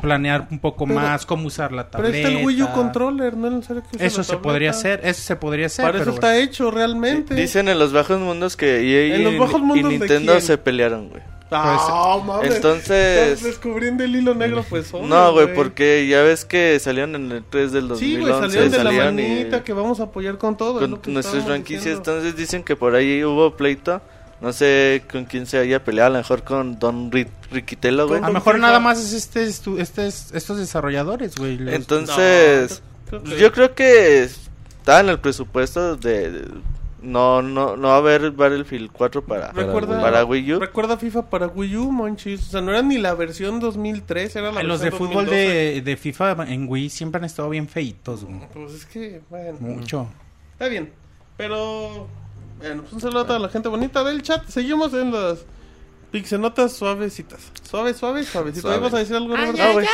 planear 0.01 0.47
un 0.51 0.59
poco 0.59 0.85
Pero- 0.85 0.99
más 0.99 1.25
cómo 1.25 1.47
usar 1.47 1.71
la 1.71 1.89
Pero 1.89 2.03
tableta. 2.05 2.27
está 2.29 2.39
el 2.39 2.45
Wii 2.45 2.63
U 2.63 2.71
Controller, 2.73 3.35
no 3.35 3.47
es 3.47 3.53
necesario 3.53 3.83
que 3.89 3.97
use 3.97 4.05
Eso 4.05 4.17
la 4.19 4.23
se 4.23 4.37
podría 4.37 4.69
hacer, 4.71 5.01
eso 5.03 5.21
se 5.21 5.35
podría 5.35 5.65
hacer. 5.65 5.83
Para 5.85 5.97
eso 5.97 6.05
pero 6.05 6.13
está 6.15 6.37
hecho 6.37 6.71
realmente. 6.71 7.35
Dicen 7.35 7.67
en 7.67 7.77
los 7.79 7.91
bajos 7.91 8.19
mundos 8.19 8.55
que 8.55 8.79
EA 8.81 9.15
¿En 9.15 9.23
los 9.23 9.33
y- 9.33 9.37
bajos 9.37 9.59
y 9.59 9.63
mundos 9.63 9.91
de 9.91 9.99
Nintendo 9.99 10.39
se 10.39 10.57
pelearon, 10.57 11.09
güey. 11.09 11.21
Ah, 11.51 12.21
mames. 12.23 12.55
Entonces- 12.57 13.29
Estás 13.33 13.43
descubriendo 13.43 14.03
el 14.03 14.15
hilo 14.15 14.35
negro, 14.35 14.63
pues. 14.69 14.93
No, 15.03 15.33
güey, 15.33 15.51
porque 15.55 16.07
ya 16.07 16.21
ves 16.21 16.45
que 16.45 16.79
salieron 16.79 17.15
en 17.15 17.31
el 17.31 17.43
3 17.43 17.71
del 17.71 17.85
Sí, 17.97 18.15
2011. 18.15 18.19
güey, 18.21 18.33
salieron 18.41 18.71
de 18.71 18.77
la 18.77 18.83
salieron 18.83 19.19
y- 19.19 19.23
manita 19.23 19.63
que 19.63 19.73
vamos 19.73 19.99
a 19.99 20.03
apoyar 20.03 20.37
con 20.37 20.55
todo. 20.55 20.79
con 20.79 21.13
nuestras 21.13 21.43
franquicias. 21.45 21.83
diciendo. 21.85 22.11
Entonces 22.11 22.35
dicen 22.35 22.63
que 22.63 22.75
por 22.75 22.93
ahí 22.95 23.23
hubo 23.23 23.57
pleito. 23.57 23.99
No 24.41 24.53
sé 24.53 25.03
con 25.11 25.25
quién 25.25 25.45
se 25.45 25.57
haya 25.57 25.83
peleado, 25.83 26.07
a 26.07 26.11
lo 26.11 26.17
mejor 26.19 26.43
con 26.43 26.79
Don 26.79 27.11
Ri- 27.11 27.27
Riquitelo, 27.51 28.07
güey. 28.07 28.21
A 28.23 28.27
lo 28.27 28.33
mejor 28.33 28.57
nada 28.59 28.79
más 28.79 28.97
es 28.99 29.11
este, 29.13 29.43
este, 29.45 30.07
estos 30.07 30.57
desarrolladores, 30.57 31.35
güey. 31.35 31.57
los- 31.57 31.73
Entonces, 31.73 32.81
No, 33.11 33.19
creo 33.19 33.23
que- 33.23 33.37
yo 33.41 33.51
creo 33.51 33.75
que 33.75 34.23
está 34.23 34.99
en 35.01 35.09
el 35.09 35.19
presupuesto 35.19 35.95
de, 35.97 36.31
de- 36.31 36.47
no 37.01 37.41
no 37.41 37.77
no 37.77 37.87
va 37.87 37.93
a 37.95 37.97
haber 37.97 38.31
Battlefield 38.31 38.91
4 38.91 39.23
para 39.23 39.53
Recuerda, 39.53 40.01
para 40.01 40.25
Wii 40.25 40.53
U. 40.53 40.59
recuerda 40.59 40.97
FIFA 40.97 41.29
para 41.29 41.47
Wii 41.47 41.77
U, 41.77 41.91
Monchis. 41.91 42.47
O 42.47 42.51
sea, 42.51 42.61
no 42.61 42.71
era 42.71 42.81
ni 42.81 42.97
la 42.97 43.13
versión 43.13 43.59
2003, 43.61 44.35
era 44.35 44.51
la 44.51 44.63
los 44.63 44.79
de 44.81 44.89
versión 44.89 45.07
fútbol 45.07 45.25
2012. 45.27 45.53
de, 45.75 45.81
de 45.81 45.97
FIFA 45.97 46.45
en 46.49 46.67
Wii 46.69 46.89
siempre 46.89 47.19
han 47.19 47.25
estado 47.25 47.49
bien 47.49 47.67
feitos, 47.69 48.25
güey. 48.25 48.39
Pues 48.53 48.73
es 48.73 48.85
que, 48.85 49.21
bueno. 49.29 49.57
Mucho. 49.61 50.09
Está 50.53 50.67
bien. 50.67 50.91
Pero, 51.37 52.07
bueno, 52.59 52.81
pues 52.81 52.93
un 52.93 53.01
saludo 53.01 53.21
a 53.21 53.25
toda 53.25 53.39
la 53.39 53.49
gente 53.49 53.69
bonita 53.69 54.03
del 54.03 54.21
chat. 54.21 54.45
Seguimos 54.47 54.93
en 54.93 55.11
las 55.11 55.39
pixenotas 56.11 56.73
suavecitas. 56.73 57.39
Suave, 57.63 57.93
suave, 57.93 58.23
suavecito. 58.25 58.61
Suave. 58.61 58.75
¿Ahí 58.75 58.81
vas 58.83 58.93
a 58.93 58.97
decir 58.99 59.15
algo, 59.15 59.35
Roberto? 59.35 59.57
No, 59.57 59.73
güey. 59.73 59.87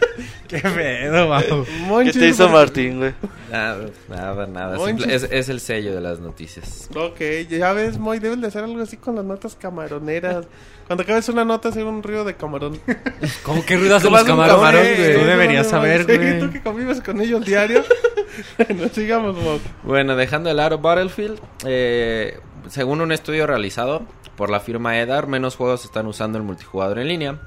Qué 0.48 0.58
pedo, 0.60 1.28
bajo. 1.28 1.64
¿Qué 2.04 2.12
te 2.12 2.28
hizo. 2.28 2.48
Martín, 2.48 2.98
güey? 2.98 3.14
Nada, 3.50 3.86
nada, 4.08 4.46
nada. 4.46 4.78
Simple- 4.78 5.12
es, 5.12 5.24
es 5.30 5.48
el 5.48 5.60
sello 5.60 5.94
de 5.94 6.00
las 6.00 6.20
noticias. 6.20 6.88
Ok, 6.94 7.20
ya 7.50 7.72
ves, 7.72 7.98
Moy, 7.98 8.18
debes 8.18 8.40
de 8.40 8.46
hacer 8.46 8.64
algo 8.64 8.80
así 8.80 8.96
con 8.96 9.16
las 9.16 9.24
notas 9.24 9.56
camaroneras. 9.56 10.46
Cuando 10.86 11.02
acabes 11.02 11.28
una 11.28 11.44
nota, 11.44 11.70
hacer 11.70 11.84
un 11.84 12.02
río 12.02 12.24
de 12.24 12.34
camarón. 12.36 12.78
¿Cómo 13.42 13.64
que 13.66 13.76
de 13.76 13.88
¿Cómo 14.00 14.16
los 14.16 14.24
camarones, 14.24 14.54
camarón, 14.56 14.82
güey? 14.96 15.14
Tú 15.14 15.24
deberías 15.24 15.66
saber, 15.68 16.06
Sí, 16.06 16.16
güey. 16.16 16.38
tú 16.40 16.50
que 16.52 16.62
convives 16.62 17.00
con 17.00 17.20
ellos 17.20 17.44
diario. 17.44 17.82
bueno, 18.58 18.88
sigamos, 18.92 19.36
Moy. 19.36 19.60
Bueno, 19.82 20.14
dejando 20.14 20.48
de 20.48 20.54
lado 20.54 20.78
Battlefield, 20.78 21.40
eh, 21.64 22.38
según 22.68 23.00
un 23.00 23.10
estudio 23.10 23.46
realizado 23.48 24.02
por 24.36 24.48
la 24.50 24.60
firma 24.60 24.96
EDAR, 24.98 25.26
menos 25.26 25.56
juegos 25.56 25.84
están 25.84 26.06
usando 26.06 26.38
el 26.38 26.44
multijugador 26.44 26.98
en 27.00 27.08
línea. 27.08 27.38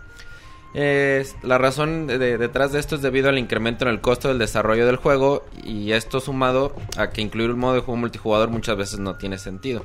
Eh, 0.75 1.25
la 1.41 1.57
razón 1.57 2.05
de- 2.05 2.19
de- 2.19 2.37
detrás 2.37 2.71
de 2.71 2.79
esto 2.79 2.95
es 2.95 3.01
debido 3.01 3.29
al 3.29 3.39
incremento 3.39 3.85
en 3.85 3.91
el 3.91 4.01
costo 4.01 4.27
del 4.27 4.37
desarrollo 4.37 4.85
del 4.85 4.97
juego 4.97 5.43
y 5.63 5.93
esto 5.93 6.19
sumado 6.19 6.75
a 6.95 7.09
que 7.09 7.21
incluir 7.21 7.49
un 7.51 7.59
modo 7.59 7.73
de 7.73 7.79
juego 7.79 7.97
multijugador 7.97 8.49
muchas 8.49 8.77
veces 8.77 8.99
no 8.99 9.15
tiene 9.15 9.37
sentido. 9.39 9.83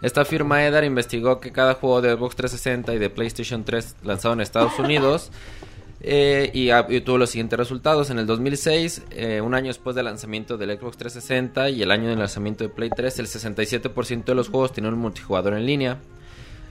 Esta 0.00 0.24
firma 0.24 0.64
EDAR 0.64 0.84
investigó 0.84 1.40
que 1.40 1.50
cada 1.50 1.74
juego 1.74 2.02
de 2.02 2.12
Xbox 2.14 2.36
360 2.36 2.94
y 2.94 2.98
de 2.98 3.10
PlayStation 3.10 3.64
3 3.64 3.96
lanzado 4.04 4.34
en 4.34 4.42
Estados 4.42 4.78
Unidos 4.78 5.32
eh, 6.02 6.50
y, 6.52 6.70
ah, 6.70 6.86
y 6.88 7.00
tuvo 7.00 7.16
los 7.18 7.30
siguientes 7.30 7.58
resultados. 7.58 8.10
En 8.10 8.18
el 8.18 8.26
2006, 8.26 9.02
eh, 9.10 9.40
un 9.40 9.54
año 9.54 9.68
después 9.68 9.96
del 9.96 10.04
lanzamiento 10.04 10.56
del 10.58 10.78
Xbox 10.78 10.98
360 10.98 11.70
y 11.70 11.82
el 11.82 11.90
año 11.90 12.10
del 12.10 12.18
lanzamiento 12.18 12.62
de 12.64 12.70
Play 12.70 12.90
3, 12.94 13.18
el 13.18 13.26
67% 13.26 14.24
de 14.32 14.34
los 14.36 14.50
juegos 14.50 14.72
tenían 14.72 14.92
un 14.94 15.00
multijugador 15.00 15.54
en 15.54 15.64
línea. 15.66 15.96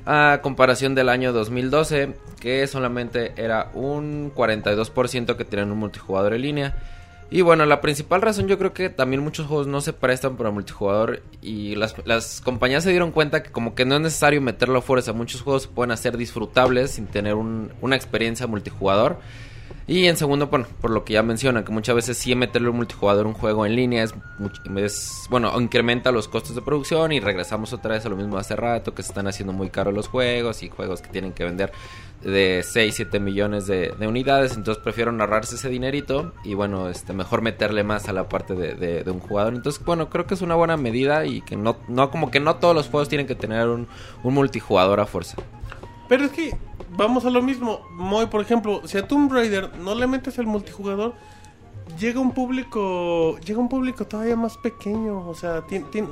A 0.05 0.39
comparación 0.41 0.95
del 0.95 1.07
año 1.09 1.31
2012, 1.31 2.15
que 2.39 2.67
solamente 2.67 3.33
era 3.37 3.69
un 3.73 4.33
42% 4.35 5.37
que 5.37 5.45
tenían 5.45 5.71
un 5.71 5.77
multijugador 5.77 6.33
en 6.33 6.41
línea. 6.41 6.75
Y 7.31 7.41
bueno, 7.41 7.65
la 7.65 7.81
principal 7.81 8.21
razón 8.21 8.47
yo 8.47 8.59
creo 8.59 8.73
que 8.73 8.89
también 8.89 9.23
muchos 9.23 9.47
juegos 9.47 9.65
no 9.65 9.81
se 9.81 9.93
prestan 9.93 10.35
para 10.35 10.51
multijugador 10.51 11.21
y 11.41 11.75
las, 11.75 12.41
compañías 12.41 12.83
se 12.83 12.91
dieron 12.91 13.11
cuenta 13.11 13.41
que 13.41 13.49
como 13.51 13.73
que 13.75 13.85
no 13.85 13.95
es 13.95 14.01
necesario 14.01 14.41
meterlo 14.41 14.79
a 14.79 14.81
fuerza. 14.81 15.13
Muchos 15.13 15.41
juegos 15.41 15.63
se 15.63 15.69
pueden 15.69 15.91
hacer 15.91 16.17
disfrutables 16.17 16.91
sin 16.91 17.07
tener 17.07 17.33
un- 17.35 17.71
una 17.81 17.95
experiencia 17.95 18.45
multijugador. 18.45 19.19
Y 19.85 20.05
en 20.07 20.15
segundo, 20.15 20.47
bueno, 20.47 20.65
por 20.79 20.91
lo 20.91 21.03
que 21.03 21.13
ya 21.13 21.23
menciona, 21.23 21.65
que 21.65 21.71
muchas 21.73 21.95
veces 21.95 22.17
sí 22.17 22.33
meterle 22.35 22.69
un 22.69 22.77
multijugador 22.77 23.27
un 23.27 23.33
juego 23.33 23.65
en 23.65 23.75
línea 23.75 24.03
es, 24.03 24.13
es, 24.77 25.27
bueno, 25.29 25.51
incrementa 25.59 26.11
los 26.13 26.29
costos 26.29 26.55
de 26.55 26.61
producción 26.61 27.11
y 27.11 27.19
regresamos 27.19 27.73
otra 27.73 27.95
vez 27.95 28.05
a 28.05 28.09
lo 28.09 28.15
mismo 28.15 28.35
de 28.35 28.41
hace 28.41 28.55
rato, 28.55 28.93
que 28.93 29.03
se 29.03 29.09
están 29.09 29.27
haciendo 29.27 29.51
muy 29.51 29.69
caros 29.69 29.93
los 29.93 30.07
juegos 30.07 30.63
y 30.63 30.69
juegos 30.69 31.01
que 31.01 31.09
tienen 31.09 31.33
que 31.33 31.43
vender 31.43 31.73
de 32.21 32.63
6, 32.65 32.95
7 32.95 33.19
millones 33.19 33.67
de, 33.67 33.89
de 33.99 34.07
unidades, 34.07 34.55
entonces 34.55 34.81
prefiero 34.81 35.11
ahorrarse 35.11 35.55
ese 35.55 35.67
dinerito 35.67 36.31
y 36.45 36.53
bueno, 36.53 36.87
este 36.87 37.11
mejor 37.11 37.41
meterle 37.41 37.83
más 37.83 38.07
a 38.07 38.13
la 38.13 38.29
parte 38.29 38.55
de, 38.55 38.75
de- 38.75 39.03
de 39.03 39.11
un 39.11 39.19
jugador. 39.19 39.53
Entonces, 39.53 39.83
bueno, 39.83 40.09
creo 40.09 40.25
que 40.25 40.35
es 40.35 40.41
una 40.41 40.55
buena 40.55 40.77
medida 40.77 41.25
y 41.25 41.41
que 41.41 41.57
no, 41.57 41.75
no 41.89 42.09
como 42.09 42.31
que 42.31 42.39
no 42.39 42.55
todos 42.55 42.73
los 42.73 42.87
juegos 42.87 43.09
tienen 43.09 43.27
que 43.27 43.35
tener 43.35 43.67
un, 43.67 43.89
un 44.23 44.33
multijugador 44.33 45.01
a 45.01 45.05
fuerza. 45.05 45.35
Pero 46.07 46.25
es 46.25 46.31
que 46.31 46.55
vamos 46.95 47.25
a 47.25 47.29
lo 47.29 47.41
mismo. 47.41 47.87
Moy, 47.91 48.27
por 48.27 48.41
ejemplo, 48.41 48.81
si 48.85 48.97
a 48.97 49.07
Tomb 49.07 49.31
Raider 49.31 49.75
no 49.77 49.95
le 49.95 50.07
metes 50.07 50.37
el 50.37 50.45
multijugador, 50.47 51.13
llega 51.99 52.19
un 52.19 52.31
público, 52.33 53.37
llega 53.45 53.59
un 53.59 53.69
público 53.69 54.05
todavía 54.05 54.35
más 54.35 54.57
pequeño. 54.57 55.27
O 55.27 55.35
sea, 55.35 55.61
ti- 55.61 55.79
ti- 55.91 56.03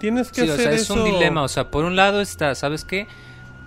tienes 0.00 0.30
que 0.30 0.42
Sí, 0.42 0.48
o 0.50 0.52
hacer 0.54 0.64
sea, 0.66 0.72
es 0.74 0.82
eso. 0.82 0.94
un 0.94 1.04
dilema. 1.04 1.42
O 1.42 1.48
sea, 1.48 1.70
por 1.70 1.84
un 1.84 1.96
lado 1.96 2.20
está, 2.20 2.54
¿sabes 2.54 2.84
qué? 2.84 3.06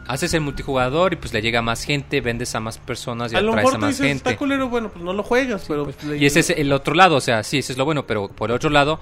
Haces 0.07 0.33
el 0.33 0.41
multijugador 0.41 1.11
y 1.13 1.15
pues 1.17 1.33
le 1.33 1.41
llega 1.41 1.59
a 1.59 1.61
más 1.61 1.83
gente, 1.83 2.21
vendes 2.21 2.55
a 2.55 2.61
más 2.61 2.77
personas 2.77 3.33
y 3.33 3.35
a 3.35 3.39
atraes 3.39 3.73
a 3.73 3.77
más 3.77 3.89
dices, 3.89 4.07
gente. 4.07 4.29
está 4.29 4.37
culero, 4.37 4.69
bueno, 4.69 4.87
pues 4.89 5.03
no 5.03 5.11
lo 5.11 5.21
juegas, 5.21 5.65
pero... 5.67 5.83
pues, 5.83 6.01
le- 6.05 6.17
Y 6.17 6.25
ese 6.25 6.39
es 6.39 6.49
el 6.51 6.71
otro 6.71 6.93
lado, 6.95 7.17
o 7.17 7.21
sea, 7.21 7.43
sí, 7.43 7.57
ese 7.57 7.73
es 7.73 7.77
lo 7.77 7.83
bueno, 7.83 8.07
pero 8.07 8.29
por 8.29 8.49
otro 8.51 8.69
lado, 8.69 9.01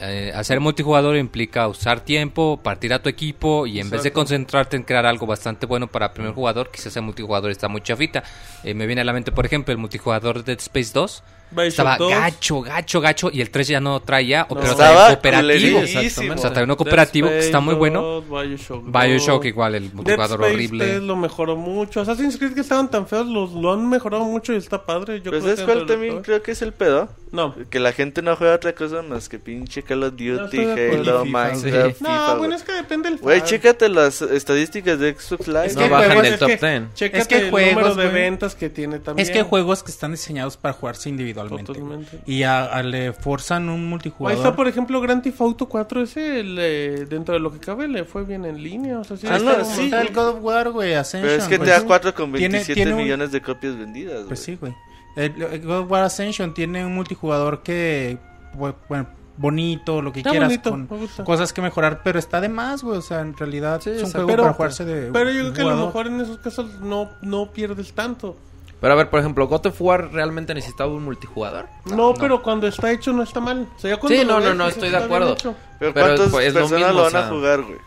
eh, 0.00 0.32
hacer 0.34 0.58
multijugador 0.60 1.16
implica 1.16 1.68
usar 1.68 2.00
tiempo, 2.00 2.60
partir 2.62 2.92
a 2.94 3.02
tu 3.02 3.08
equipo 3.08 3.66
y 3.66 3.78
en 3.78 3.90
vez 3.90 4.02
de 4.02 4.12
concentrarte 4.12 4.76
en 4.76 4.84
crear 4.84 5.06
algo 5.06 5.26
bastante 5.26 5.66
bueno 5.66 5.86
para 5.86 6.06
el 6.06 6.12
primer 6.12 6.32
jugador, 6.32 6.70
quizás 6.70 6.96
el 6.96 7.02
multijugador 7.02 7.50
está 7.50 7.68
muy 7.68 7.82
chafita. 7.82 8.22
Eh, 8.64 8.74
me 8.74 8.86
viene 8.86 9.02
a 9.02 9.04
la 9.04 9.12
mente, 9.12 9.32
por 9.32 9.44
ejemplo, 9.44 9.72
el 9.72 9.78
multijugador 9.78 10.42
de 10.42 10.54
Dead 10.54 10.60
Space 10.60 10.90
2. 10.94 11.22
Bioshock 11.54 11.68
Estaba 11.68 11.96
2. 11.98 12.10
gacho, 12.10 12.60
gacho, 12.62 13.00
gacho 13.00 13.30
y 13.32 13.40
el 13.40 13.50
3 13.50 13.68
ya 13.68 13.80
no 13.80 14.00
traía, 14.00 14.46
o 14.48 14.54
No. 14.54 14.60
pero 14.60 14.72
Estaba 14.72 14.92
traía 14.94 15.06
cooperativo. 15.16 15.80
culerísimo. 15.80 16.34
O 16.34 16.38
sea, 16.38 16.52
trae 16.52 16.64
uno 16.64 16.76
cooperativo 16.76 17.28
que 17.28 17.38
está 17.38 17.60
muy 17.60 17.74
bueno. 17.74 18.22
Bioshock, 18.22 18.84
Bioshock 18.86 19.42
2. 19.42 19.46
igual, 19.46 19.74
el 19.74 19.92
multijugador 19.92 20.40
Space 20.40 20.54
horrible. 20.54 20.84
3 20.86 21.02
lo 21.02 21.16
mejoró 21.16 21.56
mucho. 21.56 22.00
Assassin's 22.00 22.36
Creed 22.38 22.54
que 22.54 22.60
estaban 22.60 22.90
tan 22.90 23.06
feos, 23.06 23.26
los, 23.26 23.52
lo 23.52 23.72
han 23.72 23.88
mejorado 23.88 24.24
mucho 24.24 24.52
y 24.52 24.56
está 24.56 24.84
padre. 24.84 25.20
Yo 25.22 25.30
Pues 25.30 25.42
creo 25.42 25.56
¿sabes 25.56 25.60
que 25.60 25.64
cuál 25.74 25.86
también 25.86 26.14
los- 26.16 26.24
creo 26.24 26.42
que 26.42 26.50
es 26.52 26.62
el 26.62 26.72
pedo? 26.72 27.08
No. 27.32 27.54
Que 27.70 27.80
la 27.80 27.92
gente 27.92 28.20
no 28.20 28.36
juega 28.36 28.54
otra 28.56 28.74
cosa 28.74 29.00
más 29.00 29.28
que 29.30 29.38
pinche 29.38 29.82
Call 29.82 30.02
of 30.02 30.12
No 30.18 30.42
Duty, 30.42 30.58
acuerdo. 30.60 31.12
Halo, 31.20 31.24
Minecraft, 31.24 31.96
sí. 31.96 32.04
No, 32.04 32.36
bueno, 32.36 32.54
es 32.56 32.62
que 32.62 32.72
depende 32.72 33.08
del 33.08 33.18
Güey, 33.18 33.42
chécate 33.42 33.88
las 33.88 34.20
estadísticas 34.20 34.98
de 34.98 35.14
Xbox 35.14 35.48
Live. 35.48 35.66
Es 35.66 35.74
No 35.76 35.82
que 35.82 35.88
bajan 35.88 36.06
juegos- 36.08 36.22
del 36.24 36.32
es 36.34 36.38
top 36.40 36.48
que- 36.48 36.56
10. 36.58 36.94
Chécate 36.94 37.22
Es 37.22 37.28
que 37.28 37.36
el 37.38 37.50
juegos, 37.50 37.74
número 37.74 37.94
de 37.94 38.08
ventas 38.08 38.54
que 38.54 38.68
tiene 38.68 38.98
también. 38.98 39.26
Es 39.26 39.32
que 39.32 39.42
juegos 39.42 39.82
que 39.82 39.90
están 39.90 40.10
diseñados 40.10 40.58
para 40.58 40.74
jugarse 40.74 41.08
actualmente. 41.42 41.72
Totalmente. 41.72 42.20
Y 42.26 42.42
a- 42.42 42.64
a- 42.64 42.82
le 42.82 43.12
forzan 43.12 43.68
un 43.68 43.80
Ahí 43.80 43.86
multijugador. 43.86 44.38
está, 44.38 44.56
por 44.56 44.68
ejemplo, 44.68 45.00
Grand 45.00 45.22
Theft 45.22 45.40
Auto 45.40 45.68
4 45.68 46.02
ese, 46.02 46.42
le- 46.42 47.04
dentro 47.06 47.34
de 47.34 47.40
lo 47.40 47.52
que 47.52 47.58
cabe, 47.58 47.88
le 47.88 48.04
fue 48.04 48.24
bien 48.24 48.44
en 48.44 48.62
línea. 48.62 48.98
O 48.98 49.04
sea, 49.04 49.16
sí, 49.16 49.26
Ah, 49.30 49.36
está 49.36 49.52
no, 49.52 49.58
como- 49.64 49.74
sí. 49.76 49.84
Está 49.84 50.00
el 50.02 50.12
God 50.14 50.28
of 50.28 50.38
War, 50.42 50.70
güey, 50.70 50.94
Ascension. 50.94 51.28
Pero 51.30 51.42
es 51.42 51.48
que 51.48 51.56
pues, 51.58 51.68
te 51.68 51.72
da 51.74 51.80
sí. 51.80 51.86
4 51.86 52.14
con 52.14 52.32
Tiene- 52.32 52.48
27 52.58 52.74
tiene 52.74 52.92
un- 52.94 53.02
millones 53.02 53.32
de 53.32 53.40
copias 53.42 53.76
vendidas, 53.76 54.14
güey. 54.16 54.28
Pues 54.28 54.40
sí, 54.40 54.56
güey. 54.60 54.74
El, 55.16 55.42
el 55.42 55.60
God 55.66 55.78
of 55.80 55.90
War 55.90 56.02
Ascension 56.04 56.54
tiene 56.54 56.86
un 56.86 56.94
multijugador 56.94 57.62
que, 57.62 58.18
bu- 58.56 58.74
bueno, 58.88 59.06
bonito, 59.36 60.02
lo 60.02 60.12
que 60.12 60.20
Está 60.20 60.30
quieras, 60.30 60.48
bonito, 60.48 60.70
con 60.70 60.88
me 60.90 60.96
gusta. 60.98 61.24
cosas 61.24 61.52
que 61.52 61.60
mejorar, 61.62 62.00
pero 62.04 62.18
está 62.18 62.40
de 62.40 62.48
más, 62.48 62.82
güey. 62.82 62.98
O 62.98 63.02
sea, 63.02 63.20
en 63.20 63.36
realidad 63.36 63.80
Sí, 63.82 63.90
es 63.90 64.02
o 64.02 64.06
un 64.06 64.10
sea, 64.12 64.20
juego 64.20 64.28
pero- 64.28 64.42
para 64.44 64.54
jugarse 64.54 64.84
de. 64.84 65.10
Pero 65.12 65.30
yo 65.30 65.36
creo 65.40 65.48
un 65.48 65.52
que 65.54 65.60
a 65.62 65.64
lo 65.64 65.86
mejor 65.86 66.06
en 66.06 66.20
esos 66.20 66.38
casos 66.38 66.80
no, 66.80 67.10
no 67.22 67.50
pierdes 67.50 67.92
tanto. 67.92 68.36
Pero 68.82 68.92
a 68.92 68.96
ver, 68.96 69.08
por 69.08 69.20
ejemplo, 69.20 69.46
God 69.46 69.66
of 69.66 69.80
War 69.80 70.12
realmente 70.12 70.52
necesitaba 70.52 70.92
un 70.92 71.04
multijugador. 71.04 71.68
No, 71.86 72.12
pero 72.14 72.42
cuando 72.42 72.66
está 72.66 72.90
hecho 72.90 73.12
no 73.12 73.22
está 73.22 73.40
mal. 73.40 73.68
O 73.76 73.78
sea, 73.78 73.92
ya 73.92 73.96
cuando 73.96 74.18
Sí, 74.18 74.26
no, 74.26 74.36
ves, 74.36 74.44
no, 74.44 74.54
no, 74.54 74.66
estoy 74.68 74.90
de 74.90 74.96
acuerdo. 74.96 75.36
Pero, 75.40 75.54
Pero, 75.78 75.92
¿cuántas 75.94 76.28
pues, 76.30 76.46
es 76.48 76.52
lo 76.54 76.60
personas 76.60 76.88
mismo, 76.88 77.00
lo 77.00 77.06
o 77.08 77.10
van 77.12 77.24
a 77.24 77.28
jugar, 77.28 77.62
güey? 77.62 77.78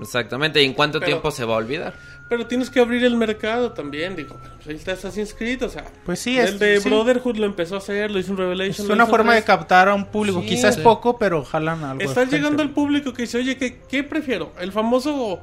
Exactamente. 0.00 0.62
¿Y 0.62 0.66
en 0.66 0.74
cuánto 0.74 1.00
Pero- 1.00 1.06
tiempo 1.06 1.30
se 1.30 1.44
va 1.44 1.54
a 1.54 1.56
olvidar? 1.56 1.94
Pero 2.28 2.46
tienes 2.46 2.70
que 2.70 2.80
abrir 2.80 3.04
el 3.04 3.16
mercado 3.16 3.72
también, 3.72 4.14
digo. 4.16 4.36
pues 4.56 4.68
ahí 4.68 4.74
está 4.76 4.92
Assassin's 4.92 5.34
Creed, 5.34 5.64
o 5.64 5.68
sea. 5.68 5.84
Pues 6.04 6.18
sí, 6.18 6.38
es, 6.38 6.50
el 6.50 6.58
de 6.58 6.80
sí. 6.80 6.88
Brotherhood 6.88 7.36
lo 7.36 7.46
empezó 7.46 7.74
a 7.74 7.78
hacer, 7.78 8.10
lo 8.10 8.18
hizo 8.18 8.28
en 8.32 8.34
Es 8.34 8.38
Revelation. 8.40 8.88
lo 8.88 8.94
una 8.94 9.06
forma 9.06 9.34
de 9.34 9.44
captar 9.44 9.88
a 9.88 9.94
un 9.94 10.06
público. 10.06 10.40
Sí, 10.42 10.48
Quizás 10.48 10.76
sí. 10.76 10.80
poco, 10.82 11.18
pero 11.18 11.44
jalan 11.44 11.82
algo. 11.84 12.00
Estás 12.02 12.24
gente. 12.24 12.36
llegando 12.36 12.62
al 12.62 12.70
público 12.70 13.12
que 13.12 13.22
dice, 13.22 13.38
oye, 13.38 13.56
¿qué, 13.56 13.80
qué 13.88 14.02
prefiero? 14.02 14.52
El 14.60 14.70
famoso 14.72 15.40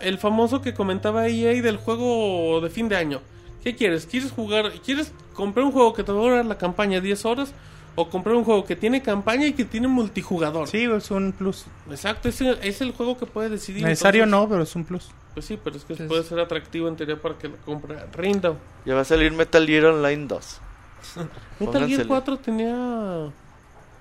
el 0.00 0.18
famoso 0.18 0.60
que 0.60 0.74
comentaba 0.74 1.28
EA 1.28 1.62
del 1.62 1.76
juego 1.76 2.60
de 2.60 2.68
fin 2.70 2.88
de 2.88 2.96
año. 2.96 3.20
¿Qué 3.62 3.74
quieres? 3.76 4.06
¿Quieres 4.06 4.32
jugar? 4.32 4.72
¿Quieres 4.84 5.12
comprar 5.34 5.64
un 5.66 5.72
juego 5.72 5.92
que 5.92 6.02
te 6.02 6.12
va 6.12 6.18
a 6.18 6.22
durar 6.22 6.46
la 6.46 6.58
campaña 6.58 7.00
10 7.00 7.24
horas? 7.24 7.52
¿O 7.94 8.08
comprar 8.08 8.34
un 8.34 8.44
juego 8.44 8.64
que 8.64 8.74
tiene 8.74 9.02
campaña 9.02 9.46
y 9.46 9.52
que 9.52 9.64
tiene 9.66 9.86
multijugador? 9.86 10.66
Sí, 10.66 10.84
es 10.84 11.10
un 11.10 11.32
plus. 11.32 11.66
Exacto, 11.90 12.28
es 12.30 12.40
el, 12.40 12.58
es 12.62 12.80
el 12.80 12.92
juego 12.92 13.18
que 13.18 13.26
puede 13.26 13.50
decidir. 13.50 13.82
Necesario 13.84 14.24
entonces- 14.24 14.40
no, 14.44 14.48
pero 14.48 14.62
es 14.62 14.74
un 14.76 14.84
plus. 14.84 15.10
Pues 15.34 15.46
sí, 15.46 15.58
pero 15.62 15.76
es 15.76 15.84
que 15.84 15.94
puede 15.94 16.22
ser 16.24 16.40
atractivo 16.40 16.88
en 16.88 16.96
teoría 16.96 17.20
para 17.20 17.36
que 17.38 17.48
lo 17.48 17.56
compre. 17.58 17.96
Rinda. 18.14 18.54
Ya 18.86 18.94
va 18.94 19.02
a 19.02 19.04
salir 19.04 19.32
Metal 19.32 19.66
Gear 19.66 19.84
Online 19.86 20.26
2. 20.26 20.60
Metal 21.16 21.28
Gear 21.58 21.70
Póngansele. 21.72 22.06
4 22.08 22.36
tenía... 22.38 23.30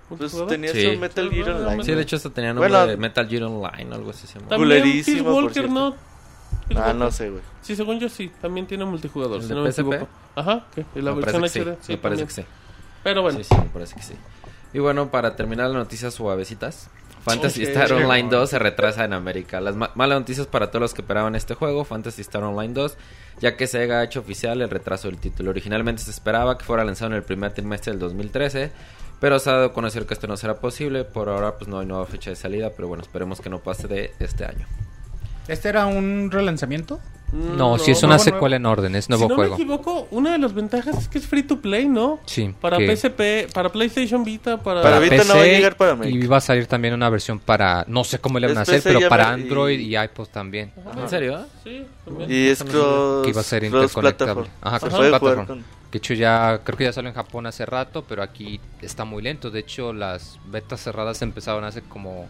Pues 0.10 0.20
multijugador. 0.20 0.50
tenías 0.50 0.74
Sí. 0.74 0.86
un 0.88 1.00
Metal 1.00 1.30
Gear 1.30 1.46
Sí, 1.46 1.52
Online. 1.52 1.84
Sí, 1.86 1.92
de 1.94 2.02
hecho, 2.02 2.16
hasta 2.18 2.30
tenía 2.32 2.54
nombre 2.54 2.70
Bueno. 2.70 2.88
de 2.88 2.98
Metal 2.98 3.28
Gear 3.30 3.44
Online 3.44 3.92
o 3.92 3.94
algo 3.96 4.10
así 4.10 4.28
se 4.28 4.36
llama. 4.40 4.50
También 4.50 4.70
Culerísimo, 4.82 5.16
Peace 5.18 5.24
por 5.24 5.34
Walker, 5.44 5.54
cierto. 5.54 5.72
¿no? 5.74 5.96
Ah, 6.76 6.94
no 6.94 7.12
sé, 7.12 7.30
güey. 7.30 7.42
Sí, 7.62 7.76
según 7.76 8.00
yo 8.00 8.08
sí, 8.10 8.32
también 8.42 8.66
tiene 8.68 8.86
multijugador, 8.86 9.42
¿El 9.42 9.48
si 9.48 9.54
no 9.54 9.64
me 9.64 9.72
PSP? 9.72 9.80
equivoco. 9.82 10.08
Ajá, 10.36 10.66
que 10.74 10.86
la 11.02 11.14
Me 11.14 11.22
versión 11.22 11.44
HD. 11.44 11.50
sí. 11.50 11.60
sí, 11.82 11.92
me 11.94 11.98
parece 11.98 12.22
también. 12.24 12.28
que 12.28 12.34
sí. 12.34 12.44
Pero 13.04 13.22
bueno, 13.24 13.38
Sí, 13.40 13.44
sí, 13.46 13.56
me 13.56 13.70
parece 13.70 13.96
que 13.96 14.02
sí. 14.04 14.14
Y 14.74 14.80
bueno, 14.80 15.10
para 15.12 15.36
terminar 15.36 15.68
las 15.68 15.76
noticias 15.76 16.14
suavecitas, 16.14 16.90
Fantasy 17.26 17.64
Ok. 17.64 17.70
Star 17.70 17.94
Online 17.94 18.30
2 18.30 18.50
se 18.50 18.58
retrasa 18.58 19.04
en 19.06 19.14
América. 19.14 19.60
Las 19.62 19.76
ma- 19.76 19.92
malas 19.96 20.20
noticias 20.20 20.48
para 20.48 20.68
todos 20.72 20.82
los 20.82 20.94
que 20.94 21.02
esperaban 21.02 21.36
este 21.36 21.54
juego, 21.56 21.84
Fantasy 21.84 22.22
Star 22.22 22.44
Online 22.44 22.74
2, 22.74 22.98
ya 23.42 23.58
que 23.58 23.68
Sega 23.68 24.00
ha 24.00 24.04
hecho 24.06 24.22
oficial 24.22 24.62
el 24.62 24.70
retraso 24.70 25.08
del 25.10 25.18
título. 25.18 25.50
Originalmente 25.52 26.02
se 26.02 26.10
esperaba 26.12 26.58
que 26.58 26.64
fuera 26.64 26.84
lanzado 26.86 27.12
en 27.12 27.18
el 27.18 27.24
primer 27.24 27.52
trimestre 27.54 27.92
del 27.92 28.00
2013, 28.00 28.72
pero 29.20 29.38
se 29.40 29.50
ha 29.50 29.54
dado 29.54 29.66
a 29.68 29.74
conocer 29.74 30.06
que 30.08 30.14
esto 30.16 30.26
no 30.28 30.38
será 30.38 30.56
posible. 30.56 31.04
Por 31.04 31.28
ahora 31.30 31.58
pues 31.58 31.68
no 31.68 31.80
hay 31.80 31.86
nueva 31.86 32.06
fecha 32.08 32.30
de 32.32 32.36
salida, 32.38 32.72
pero 32.76 32.88
bueno, 32.88 33.04
esperemos 33.04 33.40
que 33.42 33.50
no 33.50 33.60
pase 33.60 33.88
de 33.88 34.14
este 34.20 34.46
año. 34.46 34.66
¿Este 35.52 35.70
era 35.70 35.86
un 35.86 36.30
relanzamiento? 36.32 37.00
mm, 37.32 37.58
No, 37.58 37.78
si 37.78 37.92
es 37.92 38.00
una 38.04 38.16
nuevo, 38.16 38.24
secuela 38.24 38.56
en 38.58 38.66
orden, 38.66 38.96
es 38.96 39.08
nuevo 39.10 39.24
si 39.26 39.30
no 39.30 39.36
juego. 39.36 39.56
me 39.58 39.62
equivoco, 39.64 40.08
una 40.12 40.32
de 40.34 40.38
las 40.38 40.54
ventajas 40.54 40.98
es 40.98 41.08
que 41.08 41.18
es 41.18 41.28
free 41.28 41.44
to 41.44 41.62
play, 41.62 41.88
¿no? 41.88 42.20
Sí, 42.26 42.54
Para 42.60 42.78
que- 42.78 42.88
PSP, 42.96 43.48
para 43.54 43.70
PlayStation 43.70 44.24
Vita, 44.24 44.58
para... 44.62 44.82
Para 44.82 45.00
Vita 45.00 45.24
no 45.24 45.36
va 45.36 45.42
a 45.42 45.46
llegar 45.46 45.76
para 45.78 45.92
y 45.92 45.94
América. 45.94 46.28
va 46.30 46.38
a 46.38 46.42
salir 46.42 46.68
también 46.68 46.94
una 46.94 47.10
versión 47.10 47.40
para, 47.40 47.86
no 47.88 48.04
sé 48.04 48.20
cómo 48.20 48.38
le 48.40 48.48
van 48.48 48.58
a 48.58 48.62
hacer, 48.62 48.76
PC 48.82 48.94
pero 48.94 49.08
para 49.10 49.24
y- 49.24 49.28
Android 49.28 49.80
y 49.80 49.98
iPod 49.98 50.28
también. 50.28 50.72
¿En 50.98 51.10
serio? 51.10 51.46
Sí, 51.64 51.86
también. 52.06 52.32
Y 52.32 52.48
es 52.48 52.64
cross, 52.64 53.24
Que 53.24 53.30
iba 53.30 53.42
a 53.42 53.44
ser 53.44 53.64
interconectable. 53.64 54.48
Ajá, 54.62 54.80
cross 54.80 54.94
jugar 54.94 55.10
platform. 55.20 55.46
con- 55.48 55.64
Que 55.92 55.98
hecho 55.98 56.14
ya, 56.14 56.62
creo 56.64 56.78
que 56.78 56.86
ya 56.86 56.94
salió 56.94 57.10
en 57.10 57.16
Japón 57.16 57.46
hace 57.46 57.66
rato, 57.66 58.06
pero 58.08 58.24
aquí 58.24 58.62
está 58.82 59.04
muy 59.04 59.22
lento. 59.22 59.52
De 59.52 59.60
hecho, 59.60 59.92
las 59.92 60.40
betas 60.46 60.80
cerradas 60.82 61.22
empezaron 61.22 61.66
hace 61.66 61.82
como 61.82 62.30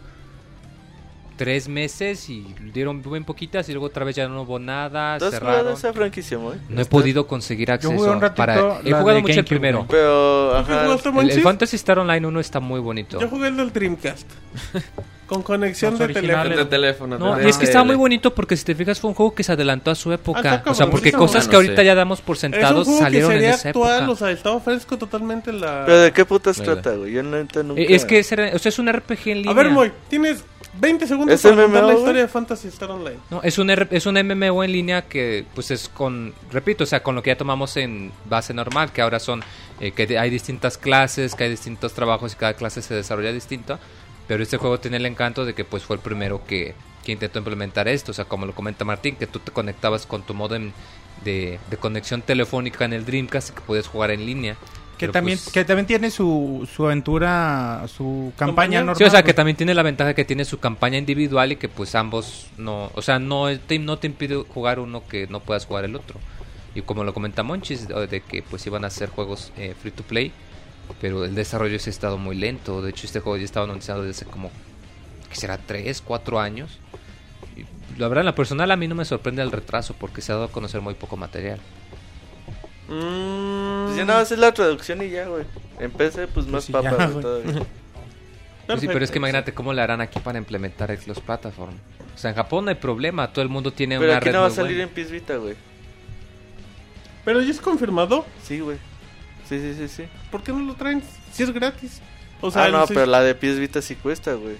tres 1.36 1.68
meses 1.68 2.28
y 2.28 2.54
dieron 2.72 3.02
bien 3.02 3.24
poquitas 3.24 3.68
y 3.68 3.72
luego 3.72 3.86
otra 3.86 4.04
vez 4.04 4.16
ya 4.16 4.28
no 4.28 4.42
hubo 4.42 4.58
nada, 4.58 5.18
¿Tú 5.18 5.26
has 5.26 5.32
cerraron. 5.32 5.72
esa 5.72 5.92
franquicia, 5.92 6.36
güey? 6.36 6.58
No 6.68 6.82
he 6.82 6.84
podido 6.84 7.26
conseguir 7.26 7.70
acceso 7.70 7.92
jugué 7.92 8.10
un 8.10 8.20
ratito 8.20 8.36
para... 8.36 8.80
He 8.84 8.92
jugado 8.92 9.14
de 9.14 9.22
mucho 9.22 9.40
el 9.40 9.44
primero. 9.44 9.86
Pero, 9.88 10.54
¿Tú 10.58 10.66
qué 10.66 10.72
ajá. 10.74 11.20
El, 11.20 11.30
el 11.30 11.42
Fantasy 11.42 11.76
Star 11.76 11.98
Online 11.98 12.26
1 12.26 12.40
está 12.40 12.60
muy 12.60 12.80
bonito. 12.80 13.20
Yo 13.20 13.28
jugué 13.28 13.48
el 13.48 13.56
del 13.56 13.72
Dreamcast. 13.72 14.28
Con 15.26 15.42
conexión 15.42 15.96
de 15.96 16.08
teléfono. 16.08 16.56
De 16.56 16.64
teléfono. 16.66 17.18
No, 17.18 17.36
de 17.36 17.48
es 17.48 17.56
que 17.56 17.64
estaba 17.64 17.84
muy 17.84 17.96
bonito 17.96 18.34
porque 18.34 18.54
si 18.54 18.64
te 18.64 18.74
fijas 18.74 19.00
fue 19.00 19.08
un 19.08 19.14
juego 19.14 19.34
que 19.34 19.42
se 19.42 19.52
adelantó 19.52 19.90
a 19.90 19.94
su 19.94 20.12
época. 20.12 20.62
Ah, 20.66 20.70
o 20.70 20.74
sea, 20.74 20.90
porque 20.90 21.10
sí, 21.10 21.16
cosas 21.16 21.46
bueno, 21.46 21.50
que 21.50 21.56
ahorita 21.56 21.80
sí. 21.80 21.86
ya 21.86 21.94
damos 21.94 22.20
por 22.20 22.36
sentados 22.36 22.86
salieron 22.98 23.32
en 23.32 23.44
esa 23.44 23.70
actual, 23.70 24.02
época. 24.02 24.12
o 24.12 24.16
sea, 24.16 24.30
estaba 24.30 24.60
fresco 24.60 24.98
totalmente 24.98 25.50
la... 25.50 25.84
Pero 25.86 26.00
¿de 26.00 26.12
qué 26.12 26.26
putas 26.26 26.58
trata, 26.58 26.96
güey? 26.96 27.12
Yo 27.12 27.22
neta 27.22 27.62
nunca... 27.62 27.80
Eh, 27.80 27.86
Es 27.94 28.04
que 28.04 28.18
es, 28.18 28.30
o 28.30 28.58
sea, 28.58 28.68
es 28.68 28.78
un 28.78 28.92
RPG 28.92 29.28
en 29.28 29.36
línea. 29.38 29.52
A 29.52 29.54
ver, 29.54 29.70
Moy, 29.70 29.90
tienes 30.10 30.44
20 30.74 31.06
segundos 31.06 31.34
¿Es 31.34 31.42
para 31.42 31.62
contar 31.64 31.82
MMO, 31.82 31.92
la 31.92 31.98
historia 31.98 32.22
de 32.22 32.28
Fantasy 32.28 32.68
Star 32.68 32.90
Online. 32.90 33.18
No, 33.30 33.42
es 33.42 33.58
un, 33.58 33.68
R- 33.70 33.88
es 33.90 34.06
un 34.06 34.14
MMO 34.14 34.64
en 34.64 34.72
línea 34.72 35.02
que, 35.02 35.44
pues, 35.54 35.70
es 35.70 35.88
con, 35.88 36.32
repito, 36.50 36.84
o 36.84 36.86
sea, 36.86 37.02
con 37.02 37.14
lo 37.14 37.22
que 37.22 37.30
ya 37.30 37.36
tomamos 37.36 37.76
en 37.76 38.10
base 38.24 38.54
normal, 38.54 38.90
que 38.92 39.02
ahora 39.02 39.18
son, 39.20 39.42
eh, 39.80 39.92
que 39.92 40.18
hay 40.18 40.30
distintas 40.30 40.78
clases, 40.78 41.34
que 41.34 41.44
hay 41.44 41.50
distintos 41.50 41.92
trabajos 41.92 42.32
y 42.32 42.36
cada 42.36 42.54
clase 42.54 42.80
se 42.80 42.94
desarrolla 42.94 43.32
distinto. 43.32 43.78
Pero 44.28 44.42
este 44.42 44.56
juego 44.56 44.80
tiene 44.80 44.96
el 44.96 45.06
encanto 45.06 45.44
de 45.44 45.52
que, 45.54 45.64
pues, 45.64 45.82
fue 45.82 45.96
el 45.96 46.02
primero 46.02 46.42
que, 46.46 46.74
que 47.04 47.12
intentó 47.12 47.38
implementar 47.40 47.86
esto. 47.88 48.12
O 48.12 48.14
sea, 48.14 48.24
como 48.24 48.46
lo 48.46 48.54
comenta 48.54 48.84
Martín, 48.84 49.16
que 49.16 49.26
tú 49.26 49.40
te 49.40 49.52
conectabas 49.52 50.06
con 50.06 50.22
tu 50.22 50.32
modem 50.32 50.72
de, 51.24 51.58
de 51.70 51.76
conexión 51.76 52.22
telefónica 52.22 52.84
en 52.86 52.94
el 52.94 53.04
Dreamcast 53.04 53.50
y 53.50 53.52
que 53.54 53.60
podías 53.60 53.88
jugar 53.88 54.10
en 54.10 54.24
línea. 54.24 54.56
Que 55.02 55.08
Pero, 55.08 55.14
también, 55.14 55.36
pues, 55.36 55.52
que 55.52 55.64
también 55.64 55.84
tiene 55.84 56.12
su, 56.12 56.68
su 56.72 56.86
aventura, 56.86 57.84
su 57.88 58.32
campaña 58.36 58.78
normal. 58.82 58.94
Sí, 58.94 59.02
o 59.02 59.10
sea, 59.10 59.22
que 59.22 59.32
güey. 59.32 59.34
también 59.34 59.56
tiene 59.56 59.74
la 59.74 59.82
ventaja 59.82 60.14
que 60.14 60.24
tiene 60.24 60.44
su 60.44 60.60
campaña 60.60 60.96
individual 60.96 61.50
y 61.50 61.56
que 61.56 61.68
pues 61.68 61.96
ambos 61.96 62.46
no, 62.56 62.88
o 62.94 63.02
sea, 63.02 63.18
no 63.18 63.48
te, 63.58 63.80
no 63.80 63.98
te 63.98 64.06
impide 64.06 64.36
jugar 64.36 64.78
uno 64.78 65.02
que 65.08 65.26
no 65.26 65.40
puedas 65.40 65.66
jugar 65.66 65.86
el 65.86 65.96
otro. 65.96 66.20
Y 66.76 66.82
como 66.82 67.02
lo 67.02 67.12
comenta 67.12 67.42
Monchis, 67.42 67.88
de 67.88 68.20
que 68.20 68.44
pues 68.44 68.64
iban 68.64 68.84
a 68.84 68.90
ser 68.90 69.08
juegos 69.08 69.50
eh, 69.56 69.74
free 69.76 69.90
to 69.90 70.04
play, 70.04 70.30
pero 71.00 71.24
el 71.24 71.34
desarrollo 71.34 71.80
sí 71.80 71.90
ha 71.90 71.92
estado 71.92 72.16
muy 72.16 72.36
lento. 72.36 72.80
De 72.80 72.90
hecho, 72.90 73.06
este 73.06 73.18
juego 73.18 73.38
ya 73.38 73.44
estaba 73.44 73.64
anunciado 73.64 74.04
desde 74.04 74.22
hace 74.22 74.30
como, 74.30 74.52
que 75.28 75.34
será? 75.34 75.58
3, 75.58 76.00
4 76.00 76.38
años. 76.38 76.78
Y 77.56 77.64
la 77.98 78.06
verdad, 78.06 78.22
en 78.22 78.26
la 78.26 78.36
personal 78.36 78.70
a 78.70 78.76
mí 78.76 78.86
no 78.86 78.94
me 78.94 79.04
sorprende 79.04 79.42
el 79.42 79.50
retraso 79.50 79.96
porque 79.98 80.20
se 80.20 80.30
ha 80.30 80.36
dado 80.36 80.46
a 80.46 80.52
conocer 80.52 80.80
muy 80.80 80.94
poco 80.94 81.16
material. 81.16 81.58
Mm, 82.92 83.84
Pues 83.86 83.96
ya 83.96 84.04
nada 84.04 84.20
más 84.20 84.32
es 84.32 84.38
la 84.38 84.52
traducción 84.52 85.02
y 85.02 85.10
ya, 85.10 85.26
güey. 85.26 85.44
En 85.78 85.90
PC, 85.90 86.26
pues 86.28 86.46
más 86.46 86.64
sí, 86.64 86.72
papa, 86.72 86.90
ya, 86.90 86.96
güey, 86.96 87.10
güey. 87.10 87.22
todavía. 87.22 87.62
Pues 88.66 88.80
sí, 88.80 88.86
pero 88.86 89.04
es 89.04 89.10
que 89.10 89.18
imagínate 89.18 89.52
cómo 89.52 89.72
le 89.72 89.82
harán 89.82 90.00
aquí 90.00 90.20
para 90.20 90.38
implementar 90.38 90.90
el 90.90 90.98
Xbox 90.98 91.20
Platform. 91.20 91.74
O 92.14 92.18
sea, 92.18 92.30
en 92.30 92.36
Japón 92.36 92.64
no 92.64 92.70
hay 92.70 92.76
problema, 92.76 93.32
todo 93.32 93.42
el 93.42 93.48
mundo 93.48 93.72
tiene 93.72 93.98
Pero 93.98 94.10
una 94.10 94.18
aquí 94.18 94.26
red 94.26 94.32
no 94.34 94.40
va 94.42 94.46
a 94.46 94.50
salir 94.50 94.76
buena. 94.76 94.90
en 94.94 95.04
PS 95.06 95.10
Vita, 95.10 95.36
güey. 95.36 95.54
Pero 97.24 97.40
ya 97.40 97.50
es 97.50 97.60
confirmado. 97.60 98.24
Sí, 98.42 98.60
güey. 98.60 98.76
Sí, 99.48 99.58
sí, 99.58 99.74
sí, 99.74 99.88
sí. 99.88 100.04
¿Por 100.30 100.42
qué 100.42 100.52
no 100.52 100.60
lo 100.60 100.74
traen 100.74 101.02
si 101.32 101.42
es 101.42 101.52
gratis? 101.52 102.00
O 102.40 102.50
sea, 102.50 102.64
ah, 102.64 102.68
no, 102.68 102.86
pero 102.86 103.06
la 103.06 103.22
de 103.22 103.34
PS 103.34 103.58
Vita 103.58 103.82
sí 103.82 103.94
cuesta, 103.96 104.34
güey. 104.34 104.56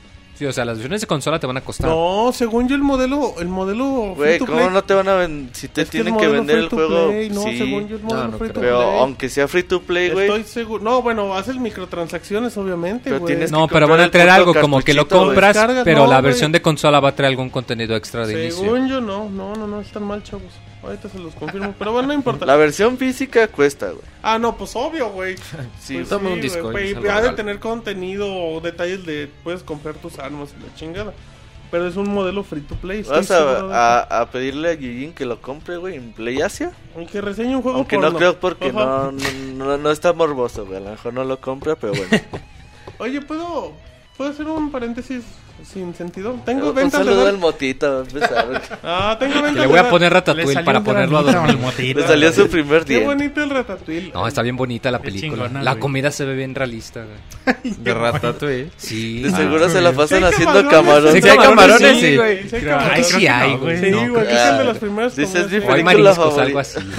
O 0.48 0.52
sea, 0.52 0.64
las 0.64 0.76
versiones 0.78 1.00
de 1.00 1.06
consola 1.06 1.38
te 1.38 1.46
van 1.46 1.56
a 1.56 1.60
costar. 1.60 1.88
No, 1.90 2.30
según 2.34 2.68
yo 2.68 2.74
el 2.74 2.82
modelo, 2.82 3.34
el 3.38 3.48
modelo 3.48 4.14
Güey, 4.16 4.38
free 4.38 4.46
¿cómo 4.46 4.58
play- 4.58 4.70
no 4.70 4.82
te 4.84 4.94
van 4.94 5.08
a 5.08 5.14
vender? 5.14 5.54
Si 5.54 5.68
te 5.68 5.82
es 5.82 5.88
que 5.90 5.92
tienen 6.02 6.14
que 6.16 6.26
modelo 6.26 6.32
vender 6.44 6.56
free 6.56 6.64
el 6.64 6.68
to 6.70 6.76
juego. 6.76 7.08
play, 7.08 7.30
No, 7.30 7.42
sí. 7.42 7.58
según 7.58 7.88
yo 7.88 7.96
el 7.96 8.02
modelo 8.02 8.28
no 8.28 8.38
free 8.38 8.48
creo. 8.50 8.52
to 8.54 8.60
Pero 8.60 8.78
play. 8.78 8.98
aunque 9.00 9.28
sea 9.28 9.48
free 9.48 9.62
to 9.62 9.82
play, 9.82 10.10
güey. 10.10 10.26
Estoy 10.26 10.44
seguro. 10.44 10.82
No, 10.84 11.02
bueno, 11.02 11.34
haces 11.34 11.56
microtransacciones, 11.56 12.56
obviamente, 12.56 13.04
Pero 13.10 13.20
güey. 13.20 13.34
tienes 13.34 13.50
No, 13.52 13.66
que 13.68 13.74
pero 13.74 13.88
van 13.88 14.00
a 14.00 14.10
traer 14.10 14.30
algo 14.30 14.54
como 14.54 14.80
que 14.80 14.94
lo 14.94 15.06
compras, 15.08 15.56
pero 15.84 16.00
no, 16.00 16.06
la 16.06 16.16
güey. 16.20 16.30
versión 16.30 16.52
de 16.52 16.62
consola 16.62 17.00
va 17.00 17.10
a 17.10 17.14
traer 17.14 17.30
algún 17.30 17.50
contenido 17.50 17.94
extra 17.96 18.26
de 18.26 18.44
inicio. 18.44 18.62
Según 18.64 18.88
yo, 18.88 19.00
no. 19.00 19.28
No, 19.30 19.54
no, 19.54 19.66
no, 19.66 19.80
están 19.80 20.04
mal, 20.04 20.22
chavos. 20.22 20.52
Ahorita 20.82 21.08
se 21.08 21.18
los 21.18 21.34
confirmo. 21.34 21.74
Pero 21.78 21.92
bueno, 21.92 22.08
no 22.08 22.14
importa. 22.14 22.44
La 22.44 22.56
versión 22.56 22.98
física 22.98 23.46
cuesta, 23.48 23.90
güey. 23.90 24.02
Ah, 24.22 24.38
no, 24.38 24.56
pues 24.56 24.74
obvio, 24.74 25.10
güey. 25.10 25.36
Sí, 25.80 25.96
Pues 25.96 26.08
Toma 26.08 26.30
un 26.30 26.40
güey, 26.40 26.42
disco 26.42 27.08
Ha 27.10 27.20
de 27.22 27.32
tener 27.32 27.60
contenido 27.60 28.32
o 28.32 28.60
detalles 28.60 29.06
de. 29.06 29.30
Puedes 29.44 29.62
comprar 29.62 29.94
tus 29.94 30.18
armas 30.18 30.54
y 30.58 30.62
la 30.66 30.74
chingada. 30.74 31.14
Pero 31.70 31.86
es 31.86 31.96
un 31.96 32.12
modelo 32.12 32.44
free 32.44 32.60
to 32.60 32.74
play. 32.74 33.02
Vas 33.02 33.30
a, 33.30 34.00
a, 34.00 34.20
a 34.20 34.30
pedirle 34.30 34.70
a 34.70 34.74
Yujin 34.74 35.14
que 35.14 35.24
lo 35.24 35.40
compre, 35.40 35.78
güey, 35.78 35.96
en 35.96 36.12
Play 36.12 36.42
Asia. 36.42 36.72
eso. 36.94 37.10
Que 37.10 37.20
reseñe 37.22 37.56
un 37.56 37.62
juego 37.62 37.78
Aunque 37.78 37.96
no 37.96 38.02
porno. 38.02 38.18
creo 38.18 38.40
porque 38.40 38.72
no, 38.72 39.10
no, 39.12 39.20
no, 39.54 39.78
no 39.78 39.90
está 39.90 40.12
morboso, 40.12 40.66
güey. 40.66 40.76
A 40.78 40.80
lo 40.80 40.90
mejor 40.90 41.14
no 41.14 41.24
lo 41.24 41.40
compra, 41.40 41.76
pero 41.76 41.94
bueno. 41.94 42.10
Oye, 42.98 43.22
¿puedo 43.22 43.72
¿Puedo 44.16 44.30
hacer 44.30 44.46
un 44.46 44.70
paréntesis 44.70 45.24
sin 45.64 45.94
sentido? 45.94 46.34
Tengo 46.44 46.70
Un 46.70 46.74
ventas 46.74 47.00
de 47.00 47.12
saludo 47.12 47.28
al 47.28 47.36
a 47.36 48.00
empezar. 48.00 48.62
Ah, 48.82 49.16
tengo 49.18 49.34
ventas 49.42 49.54
le 49.54 49.66
voy 49.66 49.78
a 49.78 49.82
Dark- 49.82 49.90
poner 49.90 50.12
Le 50.12 50.14
Ratatouille 50.18 50.64
para 50.64 50.82
ponerlo 50.82 51.18
a 51.18 51.22
dormir. 51.22 51.56
motito. 51.58 52.00
Le 52.00 52.06
salió 52.06 52.32
su 52.32 52.48
primer 52.48 52.84
Qué 52.84 52.98
día. 52.98 53.06
bonito 53.06 53.42
el 53.42 53.50
Ratatouille. 53.50 54.10
No, 54.12 54.26
está 54.26 54.42
bien 54.42 54.56
bonita 54.56 54.90
la 54.90 54.98
Qué 54.98 55.04
película. 55.04 55.44
chingona, 55.44 55.62
la 55.62 55.70
güey. 55.72 55.80
comida 55.80 56.10
se 56.10 56.24
ve 56.24 56.34
bien 56.34 56.54
realista, 56.54 57.04
güey. 57.04 57.74
De 57.78 57.94
Ratatouille. 57.94 58.70
Sí. 58.76 59.22
De 59.22 59.30
seguro 59.30 59.68
se 59.68 59.80
la 59.80 59.92
pasan 59.92 60.24
haciendo 60.24 60.68
camarones. 60.68 61.12
Sí, 61.14 61.22
sí 61.22 61.28
hay 61.28 61.38
camarones, 61.38 62.00
sí. 62.00 62.18
Ay, 62.68 63.04
sí 63.04 63.26
hay, 63.26 63.56
güey. 63.56 63.78
Sí, 63.80 63.90
No, 63.90 64.10
güey, 64.10 64.26
es 64.26 64.58
de 64.58 64.64
las 64.64 64.78
primeras 64.78 65.16
Dices, 65.16 65.44
mi 65.50 65.60
que- 65.60 65.66
O 65.68 65.72
hay 65.72 65.84
película 65.84 66.10
algo 66.38 66.58
así. 66.58 66.78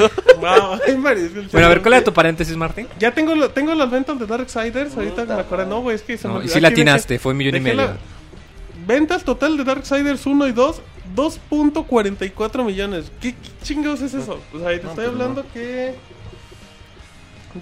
Wow, 0.43 0.77
hay 0.85 0.97
mariscos. 0.97 1.51
Bueno, 1.53 1.67
a 1.67 1.69
ver, 1.69 1.81
¿cuál 1.81 1.93
era 1.93 2.03
tu 2.03 2.11
paréntesis, 2.11 2.55
Martín? 2.57 2.87
Ya 2.99 3.11
tengo, 3.11 3.33
tengo 3.49 3.73
las 3.75 3.89
ventas 3.89 4.19
de 4.19 4.25
Darksiders. 4.25 4.95
Ahorita 4.97 5.23
me 5.25 5.33
acuerdo. 5.35 5.65
No, 5.67 5.81
güey, 5.81 5.95
es 5.95 6.01
que 6.01 6.17
se 6.17 6.27
me 6.27 6.33
No, 6.33 6.39
y 6.39 6.41
olvidó. 6.43 6.53
sí 6.55 6.59
la 6.61 6.67
Aquí 6.67 6.75
dejé- 6.81 6.81
atinaste, 6.89 7.19
fue 7.19 7.31
un 7.31 7.37
millón 7.37 7.55
y 7.55 7.59
medio. 7.61 7.91
Ventas 8.85 9.23
total 9.23 9.57
de 9.57 9.63
Darksiders 9.63 10.25
1 10.25 10.47
y 10.47 10.51
2, 10.51 10.81
2.44 11.15 12.65
millones. 12.65 13.11
¿Qué, 13.21 13.33
qué 13.33 13.49
chingados 13.63 14.01
es 14.01 14.13
eso? 14.13 14.39
O 14.53 14.59
sea, 14.59 14.69
te 14.69 14.79
pues 14.79 14.89
estoy 14.89 15.05
hablando 15.05 15.45
que 15.53 15.95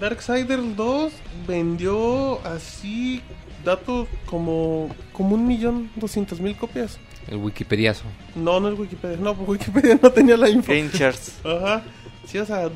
Darksiders 0.00 0.76
2 0.76 1.12
vendió 1.46 2.44
así 2.46 3.22
datos 3.64 4.08
como 4.26 4.88
como 5.12 5.34
un 5.36 5.46
millón 5.46 5.90
doscientos 5.96 6.40
mil 6.40 6.56
copias. 6.56 6.98
El 7.28 7.36
Wikipediazo. 7.36 8.04
No, 8.34 8.58
no 8.58 8.68
es 8.68 8.78
Wikipedia. 8.78 9.16
No, 9.18 9.34
pues 9.34 9.48
Wikipedia 9.48 9.98
no 10.02 10.10
tenía 10.10 10.36
la 10.36 10.48
info. 10.48 10.72
Game 10.72 10.90
Charts. 10.90 11.34
Ajá. 11.44 11.82
Sí, 12.26 12.38
o 12.38 12.46
sea, 12.46 12.68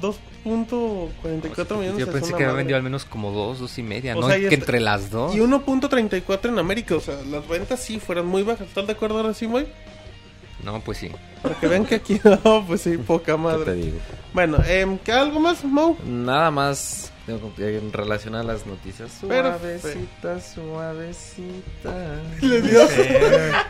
2.44 0.46 1.76
millones. 1.78 1.98
Yo 1.98 2.10
pensé 2.12 2.28
que 2.34 2.44
había 2.44 2.52
vendido 2.56 2.76
al 2.76 2.82
menos 2.82 3.04
como 3.04 3.32
dos, 3.32 3.58
dos 3.58 3.76
y 3.78 3.82
media, 3.82 4.16
O 4.16 4.20
¿no? 4.20 4.26
sea, 4.28 4.36
que 4.36 4.42
ya 4.42 4.48
está- 4.48 4.60
entre 4.60 4.80
las 4.80 5.10
dos. 5.10 5.34
Y 5.34 5.40
1.34 5.40 6.48
en 6.50 6.58
América, 6.58 6.96
o 6.96 7.00
sea, 7.00 7.16
las 7.30 7.46
ventas 7.48 7.80
sí 7.80 7.98
fueron 8.00 8.26
muy 8.26 8.42
bajas. 8.42 8.68
¿Estás 8.68 8.86
de 8.86 8.92
acuerdo 8.92 9.18
ahora 9.18 9.34
sí, 9.34 9.46
güey? 9.46 9.66
No, 10.62 10.80
pues 10.80 10.98
sí. 10.98 11.10
Para 11.42 11.54
que 11.60 11.68
vean 11.68 11.84
que 11.84 11.96
aquí 11.96 12.20
no, 12.44 12.64
pues 12.66 12.80
sí, 12.82 12.96
poca 12.96 13.32
¿Qué 13.32 13.32
te 13.32 13.36
madre. 13.38 13.74
digo? 13.74 13.98
Bueno, 14.32 14.58
eh, 14.66 14.98
¿qué 15.04 15.12
algo 15.12 15.38
más, 15.40 15.64
Mo? 15.64 15.96
Nada 16.04 16.50
más 16.50 17.12
en 17.28 17.92
relación 17.92 18.34
a 18.36 18.42
las 18.44 18.66
noticias. 18.66 19.10
Suavecita, 19.20 20.40
suavecita. 20.40 22.20
Le 22.40 22.62
dio, 22.62 22.86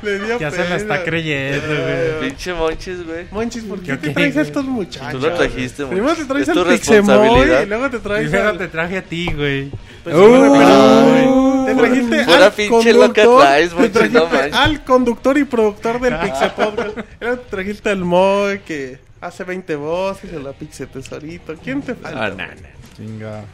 le 0.03 0.19
dio 0.19 0.39
Ya 0.39 0.51
se 0.51 0.59
la 0.59 0.63
pena. 0.65 0.77
está 0.77 1.05
creyendo, 1.05 1.67
güey. 1.67 2.21
Pinche 2.29 2.53
monchis, 2.53 3.05
güey. 3.07 3.27
Monchis, 3.31 3.65
¿por 3.65 3.81
qué 3.81 3.97
te 3.97 4.11
traes 4.11 4.33
a 4.37 4.41
güey. 4.41 4.47
estos 4.47 4.65
muchachos? 4.67 5.13
Tú 5.21 5.27
lo 5.27 5.33
trajiste, 5.35 5.87
Primero 5.87 6.07
Monchis. 6.09 6.27
te 6.27 6.33
traes 6.35 6.49
al 6.51 6.55
Pixemoy 6.67 6.97
responsabilidad. 6.99 7.63
y 7.63 7.67
luego 7.67 7.91
te 7.91 7.99
traes 8.01 8.29
Primero 8.29 8.49
al... 8.51 8.59
te 8.59 8.69
traje 8.69 8.97
a 8.99 9.03
ti, 9.03 9.33
güey. 9.35 9.71
Pues, 10.05 10.15
Uh, 10.17 11.65
te 11.67 11.75
trajiste 11.75 12.25
Pura 12.25 12.47
al 12.47 12.53
pinche 12.53 12.93
loca 12.93 13.07
conductor, 13.25 13.41
traes, 13.43 13.69
te 13.71 13.75
Monchis, 13.75 13.93
trajiste 13.93 14.19
no 14.21 14.27
manches. 14.29 14.53
al 14.55 14.85
conductor 14.85 15.39
y 15.39 15.45
productor 15.45 16.01
del 16.01 16.19
Pixel 16.19 16.51
Podcast. 16.53 16.99
Luego 17.21 17.39
te 17.39 17.51
trajiste 17.51 17.91
al 17.91 18.05
Moy 18.05 18.59
que 18.61 18.99
hace 19.21 19.45
20 19.45 19.77
voces, 19.77 20.33
a 20.35 20.39
la 20.39 20.53
Pixel 20.53 20.89
Tesorito. 20.89 21.55
¿Quién 21.63 21.83
te 21.83 21.95
falta? 21.95 22.25
Ah, 22.27 22.29
no, 22.31 22.37
no. 22.37 22.53
Chinga. 22.97 23.45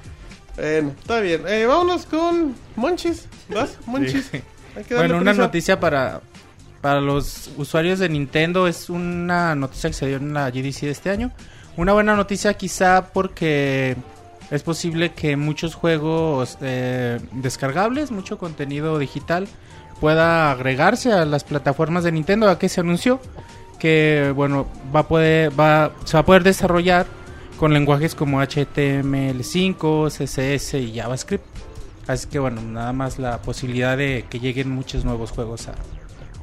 Bueno, 0.57 0.93
está 0.99 1.21
bien. 1.21 1.43
Eh, 1.47 1.67
vámonos 1.67 2.07
con 2.07 2.55
Monchis. 2.77 3.27
¿Vas? 3.49 3.79
Monchis. 3.87 4.29
Sí. 4.31 4.43
Hay 4.77 4.85
que 4.85 4.95
darle 4.95 5.09
Bueno, 5.09 5.23
una 5.23 5.33
prisa. 5.33 5.43
noticia 5.47 5.81
para, 5.81 6.21
para 6.81 7.01
los 7.01 7.51
usuarios 7.57 7.99
de 7.99 8.09
Nintendo 8.09 8.67
es 8.69 8.91
una 8.91 9.55
noticia 9.55 9.91
que 9.91 9.95
se 9.95 10.07
dio 10.07 10.17
en 10.19 10.35
la 10.35 10.51
GDC 10.51 10.81
de 10.83 10.91
este 10.91 11.11
año. 11.11 11.31
Una 11.77 11.93
buena 11.95 12.15
noticia 12.17 12.55
quizá 12.55 13.13
porque 13.13 13.97
es 14.51 14.63
posible 14.63 15.13
que 15.13 15.37
muchos 15.37 15.75
juegos 15.75 16.59
eh, 16.61 17.19
descargables, 17.33 18.11
mucho 18.11 18.37
contenido 18.39 18.99
digital 18.99 19.49
pueda 20.01 20.51
agregarse 20.51 21.13
a 21.13 21.25
las 21.25 21.45
plataformas 21.45 22.05
de 22.05 22.13
Nintendo. 22.13 22.49
¿A 22.51 22.59
qué 22.59 22.69
se 22.69 22.81
anunció? 22.81 23.21
Que 23.83 24.33
bueno, 24.33 24.69
va 24.95 25.01
a 25.01 25.09
poder, 25.09 25.59
va, 25.59 25.91
se 26.05 26.13
va 26.15 26.21
a 26.21 26.25
poder 26.25 26.45
desarrollar 26.45 27.05
con 27.59 27.73
lenguajes 27.75 28.15
como 28.15 28.41
HTML5, 28.41 30.09
CSS 30.09 30.75
y 30.75 30.95
JavaScript. 30.95 31.45
Así 32.07 32.29
que 32.29 32.39
bueno, 32.39 32.61
nada 32.63 32.93
más 32.93 33.19
la 33.19 33.43
posibilidad 33.43 33.97
de 33.97 34.25
que 34.31 34.39
lleguen 34.39 34.71
muchos 34.71 35.05
nuevos 35.05 35.33
juegos 35.33 35.67
a, 35.69 35.75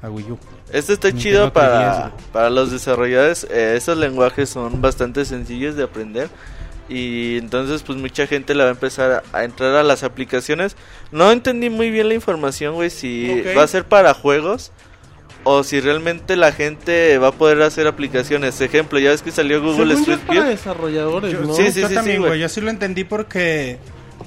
a 0.06 0.10
Wii 0.10 0.32
U. 0.32 0.38
Esto 0.74 0.92
está 0.94 1.08
Nintendo 1.12 1.22
chido 1.30 1.48
3DS, 1.48 1.52
para, 1.54 2.12
para 2.34 2.50
los 2.50 2.72
desarrolladores. 2.72 3.48
eh, 3.50 3.76
esos 3.78 3.98
lenguajes 3.98 4.50
son 4.50 4.82
bastante 4.82 5.24
sencillos 5.24 5.76
de 5.76 5.84
aprender. 5.84 6.30
Y 6.90 7.38
entonces 7.38 7.84
pues 7.84 7.98
mucha 8.00 8.26
gente 8.28 8.56
le 8.56 8.64
va 8.64 8.70
a 8.70 8.74
empezar 8.74 9.24
a, 9.32 9.38
a 9.38 9.44
entrar 9.46 9.76
a 9.76 9.84
las 9.84 10.04
aplicaciones. 10.04 10.76
No 11.12 11.32
entendí 11.32 11.70
muy 11.70 11.90
bien 11.90 12.08
la 12.10 12.16
información, 12.16 12.76
güey, 12.76 12.90
si 12.90 13.30
Ok. 13.46 13.58
va 13.58 13.64
a 13.64 13.68
ser 13.68 13.86
para 13.86 14.14
juegos 14.14 14.72
o 15.44 15.64
si 15.64 15.80
realmente 15.80 16.36
la 16.36 16.52
gente 16.52 17.18
va 17.18 17.30
a 17.30 17.32
poder 17.32 17.62
hacer 17.62 17.88
aplicaciones. 17.88 18.60
Ejemplo, 18.62 19.00
ya 19.00 19.10
ves 19.12 19.22
que 19.22 19.32
salió 19.32 19.62
Google 19.62 19.96
Según 19.96 20.14
Street 20.14 20.20
View. 20.30 20.44
desarrolladores, 20.44 21.34
Yo, 21.34 21.42
¿no? 21.42 21.54
Sí, 21.54 21.72
sí, 21.72 21.82
yo 21.82 21.88
sí, 21.88 21.96
también, 21.96 22.22
güey. 22.22 22.40
Yo 22.40 22.50
sí 22.50 22.62
lo 22.62 22.70
entendí 22.70 23.04
porque, 23.04 23.78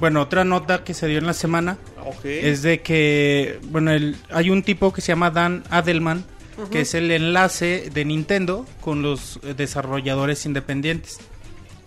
bueno, 0.01 0.23
otra 0.23 0.45
nota 0.45 0.85
que 0.85 0.95
se 0.95 1.07
dio 1.07 1.19
en 1.19 1.27
la 1.27 1.35
semana 1.35 1.77
Ok. 2.05 2.25
es 2.25 2.63
de 2.63 2.81
que, 2.81 3.59
bueno, 3.65 3.93
el, 3.93 4.17
hay 4.31 4.51
un 4.51 4.63
tipo 4.63 4.93
que 4.93 5.01
se 5.01 5.09
llama 5.09 5.31
Dan 5.31 5.65
Adelman, 5.71 6.25
que 6.71 6.83
es 6.83 6.95
el 6.95 7.11
enlace 7.11 7.91
de 7.93 8.05
Nintendo 8.05 8.67
con 8.81 9.03
los 9.03 9.41
eh, 9.43 9.55
desarrolladores 9.57 10.47
independientes. 10.47 11.19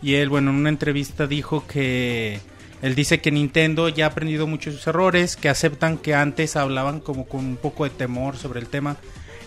Y 0.02 0.16
él, 0.16 0.30
bueno, 0.30 0.52
en 0.52 0.58
una 0.58 0.70
entrevista 0.70 1.28
dijo 1.28 1.66
que 1.68 2.40
él 2.82 2.94
dice 2.94 3.20
que 3.22 3.32
Nintendo 3.32 3.90
ya 3.90 4.06
ha 4.06 4.10
aprendido 4.10 4.46
muchos 4.48 4.76
sus 4.76 4.88
errores, 4.88 5.36
que 5.38 5.50
aceptan 5.50 5.98
que 5.98 6.14
antes 6.14 6.56
hablaban 6.56 7.00
como 7.00 7.26
con 7.26 7.40
un 7.46 7.56
poco 7.58 7.86
de 7.86 7.90
temor 7.92 8.38
sobre 8.38 8.60
el 8.60 8.68
tema. 8.68 8.98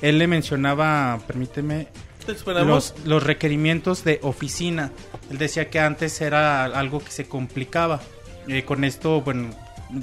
Él 0.02 0.18
le 0.18 0.26
mencionaba, 0.26 1.18
permíteme, 1.26 1.88
los, 2.64 2.94
los 3.04 3.22
requerimientos 3.22 4.04
de 4.04 4.20
oficina. 4.22 4.90
Él 5.30 5.38
decía 5.38 5.70
que 5.70 5.80
antes 5.80 6.20
era 6.20 6.64
algo 6.64 7.00
que 7.00 7.10
se 7.10 7.26
complicaba. 7.26 8.00
Eh, 8.46 8.64
con 8.64 8.84
esto, 8.84 9.20
bueno, 9.22 9.50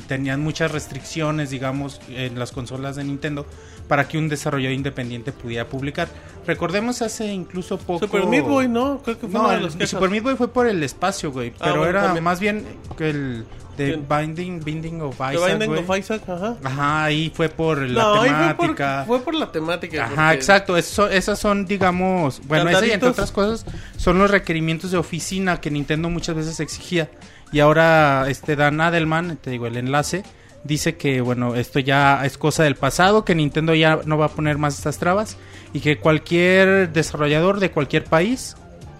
tenían 0.07 0.41
muchas 0.41 0.71
restricciones, 0.71 1.49
digamos, 1.49 2.01
en 2.09 2.37
las 2.37 2.51
consolas 2.51 2.95
de 2.95 3.03
Nintendo 3.03 3.45
para 3.87 4.07
que 4.07 4.17
un 4.17 4.27
desarrollador 4.29 4.73
independiente 4.73 5.31
pudiera 5.31 5.67
publicar. 5.67 6.07
Recordemos 6.47 7.01
hace 7.03 7.27
incluso 7.27 7.77
poco... 7.77 7.99
Super 8.05 8.25
Meat 8.25 8.45
Boy, 8.45 8.67
¿no? 8.67 9.01
Creo 9.03 9.19
que 9.19 9.27
fue 9.27 9.39
No, 9.39 9.47
una 9.47 9.57
de 9.59 9.67
quejas. 9.69 9.89
Super 9.89 10.09
Meat 10.09 10.23
Boy 10.23 10.35
fue 10.35 10.47
por 10.47 10.67
el 10.67 10.81
espacio, 10.83 11.31
güey. 11.31 11.49
Ah, 11.55 11.65
Pero 11.65 11.75
bueno, 11.77 11.89
era 11.91 12.03
también. 12.03 12.23
más 12.23 12.39
bien 12.39 12.65
que 12.97 13.09
el 13.11 13.45
de. 13.77 13.97
Binding, 13.97 14.63
Binding 14.63 15.01
of 15.01 15.17
The 15.17 15.35
Isaac, 15.35 15.49
Binding 15.49 15.69
güey. 15.69 15.83
of 15.83 15.97
Isaac, 15.97 16.21
ajá. 16.27 16.57
Ajá, 16.63 17.03
ahí 17.05 17.31
fue 17.33 17.49
por 17.49 17.79
la 17.81 18.03
no, 18.03 18.21
ahí 18.21 18.29
fue 18.29 18.55
por, 18.55 18.65
temática. 18.67 19.03
fue 19.07 19.19
por 19.21 19.35
la 19.35 19.51
temática. 19.51 20.05
Ajá, 20.05 20.33
exacto. 20.33 20.77
Eso, 20.77 21.09
esas 21.09 21.39
son, 21.39 21.65
digamos, 21.65 22.41
bueno, 22.47 22.69
ese 22.69 22.87
y 22.87 22.91
entre 22.91 23.09
otras 23.09 23.31
cosas, 23.31 23.65
son 23.97 24.17
los 24.17 24.31
requerimientos 24.31 24.91
de 24.91 24.97
oficina 24.97 25.59
que 25.61 25.71
Nintendo 25.71 26.09
muchas 26.09 26.35
veces 26.35 26.59
exigía. 26.59 27.09
Y 27.51 27.59
ahora, 27.59 28.25
este 28.29 28.55
Dan 28.55 28.81
Adelman, 28.81 29.37
te 29.37 29.51
digo, 29.51 29.67
el 29.67 29.77
enlace, 29.77 30.23
dice 30.63 30.97
que, 30.97 31.21
bueno, 31.21 31.55
esto 31.55 31.79
ya 31.79 32.25
es 32.25 32.37
cosa 32.37 32.63
del 32.63 32.75
pasado, 32.75 33.23
que 33.23 33.35
Nintendo 33.35 33.73
ya 33.75 33.99
no 34.05 34.17
va 34.17 34.25
a 34.25 34.29
poner 34.29 34.57
más 34.57 34.77
estas 34.77 34.97
trabas 34.97 35.37
y 35.73 35.79
que 35.79 35.97
cualquier 35.97 36.91
desarrollador 36.91 37.59
de 37.59 37.71
cualquier 37.71 38.03
país 38.03 38.55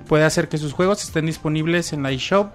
puede 0.07 0.23
hacer 0.23 0.47
que 0.47 0.57
sus 0.57 0.73
juegos 0.73 1.03
estén 1.03 1.25
disponibles 1.25 1.91
en 1.91 2.03
la 2.03 2.11
eShop, 2.11 2.51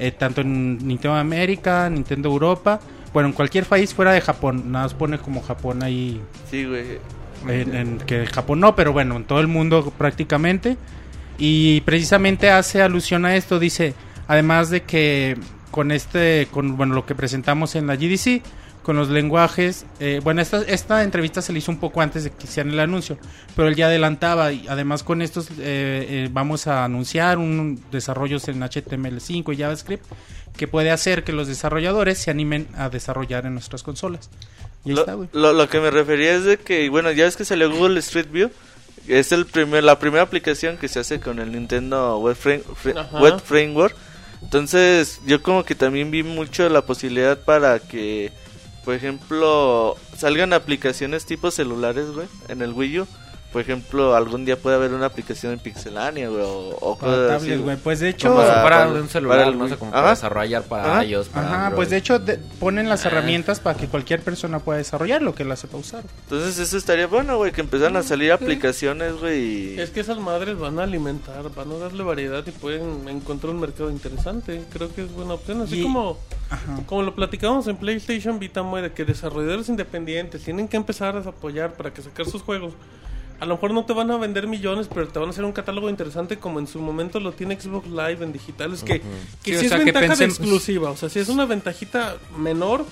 eh, 0.00 0.10
tanto 0.12 0.40
en 0.40 0.78
Nintendo 0.78 1.14
América, 1.16 1.88
Nintendo 1.90 2.28
Europa, 2.30 2.80
bueno, 3.12 3.28
en 3.28 3.34
cualquier 3.34 3.64
país 3.66 3.92
fuera 3.94 4.12
de 4.12 4.20
Japón. 4.20 4.72
Nada 4.72 4.86
más 4.86 4.94
pone 4.94 5.18
como 5.18 5.42
Japón 5.42 5.82
ahí 5.82 6.20
Sí, 6.50 6.64
güey. 6.64 6.98
en, 7.46 7.74
en 7.74 7.98
que 7.98 8.26
Japón 8.26 8.60
no, 8.60 8.74
pero 8.74 8.92
bueno, 8.92 9.16
en 9.16 9.24
todo 9.24 9.40
el 9.40 9.46
mundo 9.46 9.92
prácticamente. 9.96 10.76
Y 11.38 11.80
precisamente 11.82 12.50
hace 12.50 12.82
alusión 12.82 13.24
a 13.24 13.34
esto, 13.36 13.58
dice, 13.58 13.94
además 14.28 14.70
de 14.70 14.82
que 14.82 15.36
con 15.70 15.90
este, 15.92 16.48
con 16.50 16.76
bueno, 16.76 16.94
lo 16.94 17.06
que 17.06 17.14
presentamos 17.14 17.76
en 17.76 17.86
la 17.86 17.96
GDC, 17.96 18.42
con 18.82 18.96
los 18.96 19.08
lenguajes, 19.08 19.84
eh, 19.98 20.20
bueno, 20.22 20.40
esta, 20.40 20.62
esta 20.62 21.02
entrevista 21.02 21.42
se 21.42 21.52
le 21.52 21.58
hizo 21.58 21.70
un 21.70 21.78
poco 21.78 22.00
antes 22.00 22.24
de 22.24 22.30
que 22.30 22.44
hicieran 22.44 22.72
el 22.72 22.80
anuncio, 22.80 23.18
pero 23.54 23.68
él 23.68 23.76
ya 23.76 23.86
adelantaba 23.86 24.52
y 24.52 24.66
además 24.68 25.02
con 25.02 25.22
estos 25.22 25.50
eh, 25.50 25.54
eh, 25.58 26.28
vamos 26.32 26.66
a 26.66 26.84
anunciar 26.84 27.38
un 27.38 27.82
desarrollos 27.90 28.48
en 28.48 28.60
HTML5 28.60 29.52
y 29.52 29.56
JavaScript 29.56 30.04
que 30.56 30.66
puede 30.66 30.90
hacer 30.90 31.24
que 31.24 31.32
los 31.32 31.48
desarrolladores 31.48 32.18
se 32.18 32.30
animen 32.30 32.68
a 32.76 32.88
desarrollar 32.88 33.46
en 33.46 33.54
nuestras 33.54 33.82
consolas. 33.82 34.30
Y 34.84 34.90
ahí 34.90 34.94
Lo, 34.96 35.00
está, 35.02 35.16
lo, 35.32 35.52
lo 35.52 35.68
que 35.68 35.80
me 35.80 35.90
refería 35.90 36.34
es 36.34 36.44
de 36.44 36.56
que, 36.56 36.88
bueno, 36.88 37.12
ya 37.12 37.24
ves 37.24 37.36
que 37.36 37.44
salió 37.44 37.70
Google 37.70 37.98
Street 38.00 38.28
View. 38.30 38.50
Es 39.08 39.32
el 39.32 39.46
primer, 39.46 39.84
la 39.84 39.98
primera 39.98 40.22
aplicación 40.22 40.76
que 40.76 40.88
se 40.88 41.00
hace 41.00 41.20
con 41.20 41.38
el 41.38 41.52
Nintendo 41.52 42.18
Web, 42.18 42.36
Frame-. 42.36 42.62
Web 43.20 43.40
Framework. 43.40 43.96
Entonces, 44.42 45.20
yo 45.26 45.42
como 45.42 45.64
que 45.64 45.74
también 45.74 46.10
vi 46.10 46.22
mucho 46.22 46.68
la 46.68 46.82
posibilidad 46.82 47.38
para 47.38 47.78
que, 47.78 48.32
por 48.84 48.94
ejemplo, 48.94 49.96
salgan 50.16 50.52
aplicaciones 50.52 51.26
tipo 51.26 51.50
celulares, 51.50 52.10
güey, 52.12 52.28
en 52.48 52.62
el 52.62 52.72
Wii 52.72 53.00
U. 53.00 53.06
por 53.52 53.60
ejemplo, 53.62 54.14
algún 54.14 54.44
día 54.44 54.56
puede 54.56 54.76
haber 54.76 54.92
una 54.94 55.06
aplicación 55.06 55.52
en 55.52 55.58
Pixelania, 55.58 56.28
güey, 56.28 56.42
o, 56.42 56.76
o 56.80 56.96
Para 56.98 57.12
cosas 57.12 57.28
tablet, 57.38 57.52
así. 57.54 57.62
güey. 57.62 57.76
Pues 57.78 58.00
de 58.00 58.08
hecho, 58.10 58.34
para- 58.36 58.88
un 58.88 59.08
celular, 59.08 59.38
para 59.38 59.50
el 59.50 59.58
no 59.58 59.68
sé, 59.68 59.76
como 59.76 59.90
Ajá. 59.90 60.00
para 60.00 60.10
desarrollar 60.10 60.62
para 60.64 60.84
Ajá. 60.92 61.04
iOS, 61.04 61.28
para 61.28 61.46
Ajá, 61.46 61.56
Android. 61.66 61.76
pues 61.76 61.90
de 61.90 61.96
hecho 61.96 62.18
de- 62.18 62.38
ponen 62.60 62.88
las 62.88 63.04
Ah. 63.04 63.08
herramientas 63.08 63.58
para 63.60 63.76
que 63.78 63.88
cualquier 63.88 64.20
persona 64.22 64.58
pueda 64.60 64.78
desarrollar 64.78 65.20
lo 65.22 65.34
que 65.34 65.44
la 65.44 65.56
sepa 65.56 65.76
usar. 65.78 66.04
Entonces 66.24 66.58
eso 66.58 66.76
estaría 66.76 67.06
bueno, 67.06 67.36
güey, 67.38 67.52
que 67.52 67.60
empezaran 67.60 67.96
a 67.96 68.02
salir 68.02 68.30
aplicaciones, 68.32 69.14
güey. 69.14 69.74
y- 69.74 69.80
Es 69.80 69.90
que 69.90 70.00
esas 70.00 70.18
madres 70.18 70.58
van 70.58 70.78
a 70.78 70.84
alimentar, 70.84 71.42
van 71.54 71.70
a 71.72 71.74
darle 71.76 72.02
variedad 72.04 72.44
y 72.46 72.50
pueden 72.52 73.08
encontrar 73.08 73.52
un 73.54 73.60
mercado 73.60 73.90
interesante. 73.90 74.62
Creo 74.72 74.94
que 74.94 75.02
es 75.02 75.12
buena 75.12 75.34
opción. 75.34 75.62
Así 75.62 75.80
Y- 75.80 75.82
como, 75.82 76.18
Ajá. 76.50 76.78
como 76.86 77.02
lo 77.02 77.14
platicamos 77.14 77.66
en 77.66 77.76
PlayStation 77.76 78.38
Vita, 78.38 78.62
muy 78.62 78.80
de 78.82 78.92
que 78.92 79.04
desarrolladores 79.04 79.68
independientes 79.68 80.42
tienen 80.44 80.68
que 80.68 80.76
empezar 80.76 81.16
a 81.16 81.20
apoyar 81.20 81.72
para 81.74 81.92
que 81.92 82.02
sacar 82.02 82.26
sus 82.26 82.42
juegos. 82.42 82.74
A 83.40 83.46
lo 83.46 83.54
mejor 83.54 83.72
no 83.72 83.84
te 83.84 83.92
van 83.92 84.10
a 84.10 84.18
vender 84.18 84.46
millones, 84.46 84.88
pero 84.92 85.08
te 85.08 85.18
van 85.18 85.28
a 85.28 85.30
hacer 85.30 85.44
un 85.44 85.52
catálogo 85.52 85.88
interesante 85.88 86.36
como 86.38 86.58
en 86.58 86.66
su 86.66 86.80
momento 86.80 87.20
lo 87.20 87.32
tiene 87.32 87.58
Xbox 87.58 87.88
Live 87.88 88.18
en 88.22 88.32
digital. 88.32 88.74
Es 88.74 88.82
que, 88.82 89.00
que 89.42 89.52
Sí, 89.52 89.56
o 89.56 89.60
sí 89.60 89.68
sea, 89.68 89.78
es 89.78 89.84
que 89.84 89.92
ventaja 89.92 90.16
de 90.16 90.24
exclusiva. 90.26 90.90
O 90.90 90.96
sea, 90.96 91.08
sí 91.08 91.18
es 91.18 91.28
una 91.28 91.46
ventajita 91.46 92.18
menor, 92.36 92.84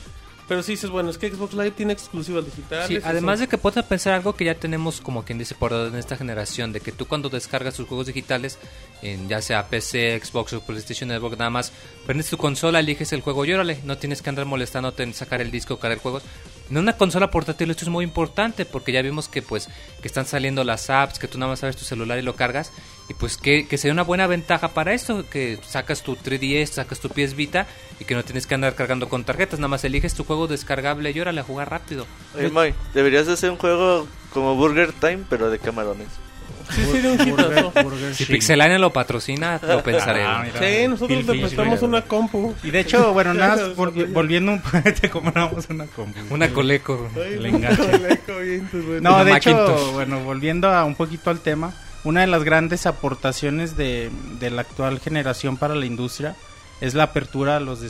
pero 0.48 0.62
sí 0.62 0.72
dices, 0.72 0.88
bueno, 0.88 1.10
es 1.10 1.18
que 1.18 1.30
Xbox 1.30 1.52
Live 1.52 1.72
tiene 1.72 1.92
exclusivas 1.92 2.46
digitales. 2.46 2.86
Sí, 2.88 2.98
además 3.04 3.38
de 3.38 3.48
que 3.48 3.58
puedes 3.58 3.84
pensar 3.84 4.14
algo 4.14 4.34
que 4.34 4.46
ya 4.46 4.54
tenemos 4.54 5.02
como 5.02 5.22
quien 5.22 5.36
dice 5.36 5.54
por 5.54 5.74
en 5.74 5.94
esta 5.96 6.16
generación, 6.16 6.72
de 6.72 6.80
que 6.80 6.90
tú 6.90 7.06
cuando 7.06 7.28
descargas 7.28 7.74
tus 7.74 7.86
juegos 7.86 8.06
digitales, 8.06 8.58
en 9.02 9.28
ya 9.28 9.42
sea 9.42 9.66
PC, 9.66 10.18
Xbox 10.24 10.54
o 10.54 10.62
PlayStation 10.62 11.10
Network, 11.10 11.36
nada 11.38 11.50
más 11.50 11.70
prendes 12.06 12.30
tu 12.30 12.38
consola, 12.38 12.80
eliges 12.80 13.12
el 13.12 13.20
juego 13.20 13.44
y 13.44 13.52
órale, 13.52 13.80
no 13.84 13.98
tienes 13.98 14.22
que 14.22 14.30
andar 14.30 14.46
molestándote 14.46 15.02
en 15.02 15.12
sacar 15.12 15.42
el 15.42 15.50
disco 15.50 15.74
o 15.74 15.78
cargar 15.78 15.98
juegos. 15.98 16.22
En 16.70 16.76
una 16.76 16.96
consola 16.96 17.30
portátil 17.30 17.70
esto 17.70 17.84
es 17.84 17.90
muy 17.90 18.04
importante 18.04 18.64
porque 18.66 18.92
ya 18.92 19.02
vimos 19.02 19.28
que 19.28 19.40
pues 19.40 19.68
que 20.02 20.08
están 20.08 20.26
saliendo 20.26 20.64
las 20.64 20.90
apps, 20.90 21.18
que 21.18 21.28
tú 21.28 21.38
nada 21.38 21.50
más 21.50 21.60
sabes 21.60 21.76
tu 21.76 21.84
celular 21.84 22.18
y 22.18 22.22
lo 22.22 22.36
cargas 22.36 22.72
y 23.08 23.14
pues 23.14 23.38
que, 23.38 23.66
que 23.66 23.78
sería 23.78 23.94
una 23.94 24.04
buena 24.04 24.26
ventaja 24.26 24.68
para 24.68 24.92
esto, 24.92 25.28
que 25.28 25.58
sacas 25.66 26.02
tu 26.02 26.16
3DS, 26.16 26.66
sacas 26.66 27.00
tu 27.00 27.08
PS 27.08 27.34
Vita 27.34 27.66
y 27.98 28.04
que 28.04 28.14
no 28.14 28.22
tienes 28.22 28.46
que 28.46 28.54
andar 28.54 28.74
cargando 28.74 29.08
con 29.08 29.24
tarjetas, 29.24 29.58
nada 29.58 29.68
más 29.68 29.84
eliges 29.84 30.14
tu 30.14 30.24
juego 30.24 30.46
descargable 30.46 31.10
y 31.10 31.20
órale 31.20 31.40
a 31.40 31.44
jugar 31.44 31.70
rápido. 31.70 32.06
Oye, 32.36 32.50
Moy, 32.50 32.74
deberías 32.92 33.26
de 33.26 33.32
hacer 33.32 33.50
un 33.50 33.56
juego 33.56 34.06
como 34.32 34.54
Burger 34.54 34.92
Time, 34.92 35.24
pero 35.30 35.50
de 35.50 35.58
camarones. 35.58 36.27
Sí, 36.70 36.84
sería 36.84 37.12
un 37.12 37.20
hitazo. 37.28 37.72
Burger 37.82 38.14
Si. 38.14 38.24
Pixelania 38.26 38.78
lo 38.78 38.92
patrocina, 38.92 39.60
lo 39.66 39.82
pensaré. 39.82 40.22
Ah, 40.24 40.42
mira. 40.44 40.58
Sí, 40.60 40.88
nosotros 40.88 41.08
Phil 41.18 41.26
le 41.26 41.32
Fish, 41.32 41.42
prestamos 41.42 41.80
güey. 41.80 41.88
una 41.88 42.02
compu. 42.02 42.54
Y 42.62 42.70
de 42.70 42.80
hecho, 42.80 43.12
bueno, 43.12 43.34
nada, 43.34 43.56
más 43.68 43.76
vol- 43.76 44.12
volviendo 44.12 44.52
un 44.52 44.62
te 45.00 45.10
compramos 45.10 45.66
una 45.70 45.86
compu. 45.86 46.18
Una 46.30 46.48
coleco. 46.50 47.08
Un 47.16 47.46
enganche. 47.46 47.90
coleco 47.90 48.36
bien, 48.38 48.68
pues. 48.70 48.84
No, 49.02 49.14
Una 49.14 49.24
de 49.24 49.32
Macintosh. 49.32 49.70
hecho, 49.78 49.92
bueno, 49.92 50.20
volviendo 50.24 50.68
a 50.70 50.84
un 50.84 50.94
poquito 50.94 51.30
al 51.30 51.40
tema, 51.40 51.72
una 52.04 52.20
de 52.20 52.26
las 52.26 52.44
grandes 52.44 52.86
aportaciones 52.86 53.76
de, 53.76 54.10
de 54.38 54.50
la 54.50 54.62
actual 54.62 55.00
generación 55.00 55.56
para 55.56 55.74
la 55.74 55.86
industria 55.86 56.36
es 56.80 56.94
la 56.94 57.02
apertura 57.04 57.56
a 57.56 57.60
los 57.60 57.80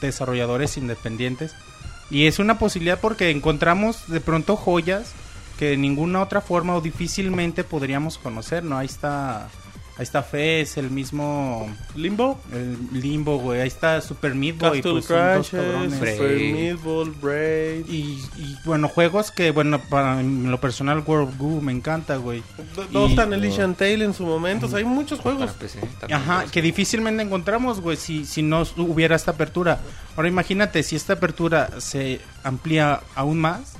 desarrolladores 0.00 0.76
independientes. 0.76 1.54
Y 2.10 2.26
es 2.26 2.38
una 2.38 2.58
posibilidad 2.58 2.98
porque 3.00 3.30
encontramos 3.30 4.08
de 4.08 4.20
pronto 4.20 4.56
joyas 4.56 5.12
que 5.60 5.68
de 5.70 5.76
ninguna 5.76 6.22
otra 6.22 6.40
forma 6.40 6.74
o 6.74 6.80
difícilmente 6.80 7.64
podríamos 7.64 8.16
conocer, 8.16 8.64
¿no? 8.64 8.78
Ahí 8.78 8.86
está, 8.86 9.42
ahí 9.44 9.48
está 10.02 10.22
Fez, 10.22 10.78
el 10.78 10.90
mismo 10.90 11.68
Limbo, 11.94 12.40
el 12.50 12.78
Limbo, 12.98 13.36
güey, 13.36 13.60
ahí 13.60 13.68
está 13.68 14.00
Super 14.00 14.34
Meat 14.34 14.56
Boy, 14.56 14.70
Castle 14.80 14.92
pues, 14.92 15.06
Crashes. 15.06 15.46
Super 15.50 16.38
Meat 16.38 17.20
Braid. 17.20 17.86
Y, 17.88 18.18
y, 18.38 18.56
bueno, 18.64 18.88
juegos 18.88 19.30
que, 19.30 19.50
bueno, 19.50 19.78
para 19.90 20.18
en 20.20 20.50
lo 20.50 20.58
personal, 20.58 21.04
World 21.06 21.36
Goo 21.36 21.60
me 21.60 21.72
encanta, 21.72 22.16
güey. 22.16 22.42
Do- 22.74 22.86
Dos 22.86 23.14
tan 23.14 23.34
Elysian 23.34 23.74
Tale 23.74 24.02
en 24.02 24.14
su 24.14 24.24
momento. 24.24 24.64
o 24.64 24.68
sea, 24.70 24.78
hay 24.78 24.84
muchos 24.86 25.20
juegos. 25.20 25.50
PC. 25.52 25.78
Ajá, 26.10 26.46
que 26.50 26.62
difícilmente 26.62 27.22
encontramos, 27.22 27.82
güey, 27.82 27.98
si, 27.98 28.24
si 28.24 28.40
no 28.40 28.62
hubiera 28.78 29.14
esta 29.14 29.32
apertura. 29.32 29.78
Ahora 30.16 30.28
imagínate, 30.28 30.82
si 30.82 30.96
esta 30.96 31.12
apertura 31.12 31.68
se 31.82 32.20
amplía 32.44 33.00
aún 33.14 33.38
más, 33.38 33.74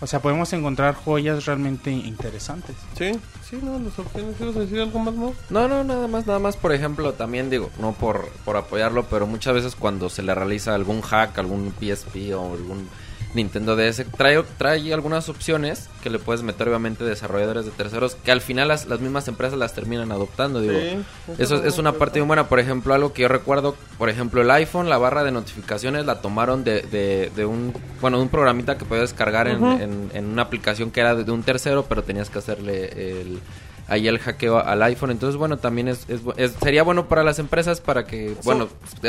o 0.00 0.06
sea, 0.06 0.20
podemos 0.20 0.52
encontrar 0.52 0.94
joyas 0.94 1.46
realmente 1.46 1.90
interesantes. 1.90 2.76
Sí, 2.96 3.12
sí, 3.48 3.58
no, 3.62 3.78
las 3.78 3.98
opciones. 3.98 4.36
¿Quieres 4.36 4.54
decir 4.54 4.80
algo 4.80 4.98
más, 4.98 5.14
no? 5.14 5.34
No, 5.50 5.68
no, 5.68 5.84
nada 5.84 6.06
más, 6.08 6.26
nada 6.26 6.38
más, 6.38 6.56
por 6.56 6.72
ejemplo, 6.72 7.12
también 7.14 7.50
digo, 7.50 7.70
no 7.78 7.92
por, 7.92 8.28
por 8.44 8.56
apoyarlo, 8.56 9.04
pero 9.04 9.26
muchas 9.26 9.54
veces 9.54 9.76
cuando 9.76 10.08
se 10.08 10.22
le 10.22 10.34
realiza 10.34 10.74
algún 10.74 11.00
hack, 11.00 11.38
algún 11.38 11.72
PSP 11.72 12.34
o 12.36 12.54
algún 12.54 12.88
Nintendo 13.34 13.76
DS, 13.76 14.04
trae, 14.16 14.42
trae 14.58 14.94
algunas 14.94 15.28
opciones 15.28 15.88
que 16.02 16.08
le 16.10 16.18
puedes 16.18 16.42
meter 16.42 16.68
obviamente 16.68 17.02
desarrolladores 17.04 17.64
de 17.64 17.70
terceros, 17.72 18.14
que 18.14 18.30
al 18.32 18.40
final 18.40 18.68
las, 18.68 18.86
las 18.86 19.00
mismas 19.00 19.26
empresas 19.28 19.58
las 19.58 19.74
terminan 19.74 20.12
adoptando, 20.12 20.60
digo. 20.60 20.74
Sí, 20.74 21.32
Eso 21.38 21.56
es 21.64 21.78
una 21.78 21.92
parte 21.92 22.20
muy 22.20 22.28
buena, 22.28 22.48
por 22.48 22.60
ejemplo, 22.60 22.94
algo 22.94 23.12
que 23.12 23.22
yo 23.22 23.28
recuerdo, 23.28 23.74
por 23.98 24.08
ejemplo, 24.08 24.40
el 24.42 24.50
iPhone, 24.50 24.88
la 24.88 24.98
barra 24.98 25.24
de 25.24 25.32
notificaciones 25.32 26.06
la 26.06 26.20
tomaron 26.20 26.62
de, 26.64 26.82
de, 26.82 27.30
de 27.34 27.44
un, 27.46 27.72
bueno, 28.00 28.18
de 28.18 28.22
un 28.22 28.28
programita 28.28 28.78
que 28.78 28.84
podías 28.84 29.10
descargar 29.10 29.48
en, 29.48 29.56
en- 29.80 30.10
en 30.14 30.24
una 30.26 30.42
aplicación 30.42 30.90
que 30.90 31.00
era 31.00 31.14
de, 31.14 31.24
de 31.24 31.32
un 31.32 31.42
tercero, 31.42 31.86
pero 31.88 32.02
tenías 32.04 32.30
que 32.30 32.38
hacerle 32.38 33.20
el, 33.20 33.40
ahí 33.88 34.08
el 34.08 34.18
hackeo 34.18 34.58
al 34.58 34.82
iPhone. 34.82 35.10
Entonces, 35.10 35.36
bueno, 35.36 35.58
también 35.58 35.88
es, 35.88 36.08
es 36.08 36.20
es- 36.36 36.52
sería 36.62 36.82
bueno 36.82 37.06
para 37.08 37.22
las 37.22 37.38
empresas 37.38 37.80
para 37.80 38.06
que, 38.06 38.34
bueno, 38.44 38.68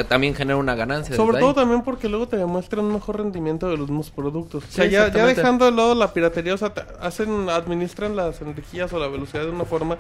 también 0.10 0.36
genere 0.36 0.60
una 0.60 0.76
ganancia. 0.76 1.16
Sobre 1.16 1.40
todo 1.40 1.50
ahí. 1.50 1.56
también 1.56 1.82
porque 1.84 2.10
luego 2.10 2.28
te 2.28 2.38
demuestran 2.38 2.86
un 2.86 2.94
mejor 2.94 3.18
rendimiento 3.18 3.70
de 3.70 3.78
los 3.78 3.90
mismos 3.90 4.12
productos. 4.12 4.64
O 4.64 4.72
sea, 4.72 4.86
ya, 4.86 5.12
ya 5.12 5.26
dejando 5.26 5.66
de 5.66 5.72
lado 5.72 5.96
la 5.96 6.14
piratería, 6.14 6.54
o 6.54 6.58
sea, 6.58 6.74
te- 6.74 6.84
hacen, 7.02 7.50
administran 7.50 8.16
las 8.16 8.42
energías 8.42 8.92
o 8.94 9.00
la 9.00 9.08
velocidad 9.08 9.44
de 9.44 9.52
una 9.52 9.66
forma. 9.66 9.98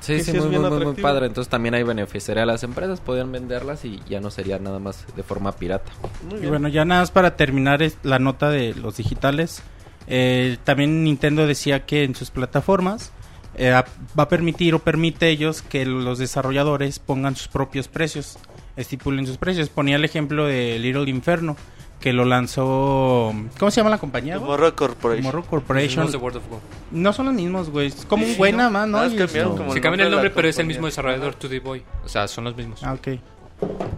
Sí, 0.00 0.12
que 0.14 0.22
sí, 0.24 0.30
sí 0.30 0.36
es 0.36 0.42
muy, 0.44 0.50
bien 0.50 0.62
muy, 0.62 0.84
muy, 0.84 0.94
padre. 0.94 1.26
Entonces 1.26 1.50
también 1.50 1.74
ahí 1.74 1.82
beneficiaría 1.82 2.44
a 2.44 2.46
las 2.46 2.62
empresas, 2.62 3.00
podrían 3.00 3.32
venderlas 3.32 3.84
y 3.84 4.00
ya 4.08 4.20
no 4.20 4.30
sería 4.30 4.58
nada 4.60 4.78
más 4.78 5.04
de 5.16 5.22
forma 5.24 5.50
pirata. 5.52 5.90
Muy 6.30 6.38
Y 6.44 6.46
bueno, 6.46 6.68
ya 6.68 6.84
nada 6.84 7.00
más 7.02 7.10
para 7.10 7.34
terminar 7.34 7.82
es- 7.82 7.98
la 8.04 8.18
nota 8.20 8.48
de 8.50 8.74
los 8.74 8.96
digitales. 8.98 9.62
eh, 10.06 10.56
también 10.64 11.02
Nintendo 11.04 11.46
decía 11.46 11.84
que 11.84 12.04
en 12.04 12.14
sus 12.14 12.30
plataformas 12.30 13.10
eh, 13.58 13.70
va 13.72 14.22
a 14.22 14.28
permitir 14.28 14.74
o 14.74 14.78
permite 14.78 15.28
ellos 15.28 15.62
que 15.62 15.84
los 15.84 16.18
desarrolladores 16.18 16.98
pongan 16.98 17.36
sus 17.36 17.48
propios 17.48 17.88
precios, 17.88 18.38
estipulen 18.76 19.26
sus 19.26 19.36
precios. 19.36 19.68
Ponía 19.68 19.96
el 19.96 20.04
ejemplo 20.04 20.46
de 20.46 20.78
Little 20.78 21.10
Inferno, 21.10 21.56
que 22.00 22.12
lo 22.12 22.24
lanzó... 22.24 23.34
¿Cómo 23.58 23.70
se 23.72 23.80
llama 23.80 23.90
la 23.90 23.98
compañía? 23.98 24.36
güey? 24.36 24.44
Tomorrow 24.46 24.74
Corporation. 24.76 25.22
Tomorrow 25.24 25.44
Corporation. 25.44 26.04
mismos 26.04 26.12
de 26.12 26.18
World 26.18 26.36
of 26.38 26.48
Go. 26.48 26.60
No 26.92 27.12
son 27.12 27.26
los 27.26 27.34
mismos, 27.34 27.70
güey. 27.70 27.88
Es 27.88 28.04
como 28.06 28.24
un 28.24 28.30
Sí, 28.30 28.36
güey 28.36 28.52
¿no? 28.52 28.58
nada 28.58 28.70
más, 28.70 28.88
¿no? 28.88 28.98
Ah, 28.98 29.06
es 29.06 29.12
que 29.14 29.16
es- 29.24 29.26
cambiaron 29.26 29.56
como 29.56 29.72
Se 29.72 29.80
cambian 29.80 30.06
el 30.06 30.12
nombre, 30.12 30.30
pero 30.30 30.48
es 30.48 30.56
el 30.56 30.62
compañía. 30.62 30.76
mismo 30.76 30.86
desarrollador, 30.86 31.36
2D 31.38 31.60
Boy. 31.60 31.82
O 32.04 32.08
sea, 32.08 32.28
son 32.28 32.44
los 32.44 32.56
mismos. 32.56 32.82
Ah, 32.84 32.92
ok. 32.94 33.08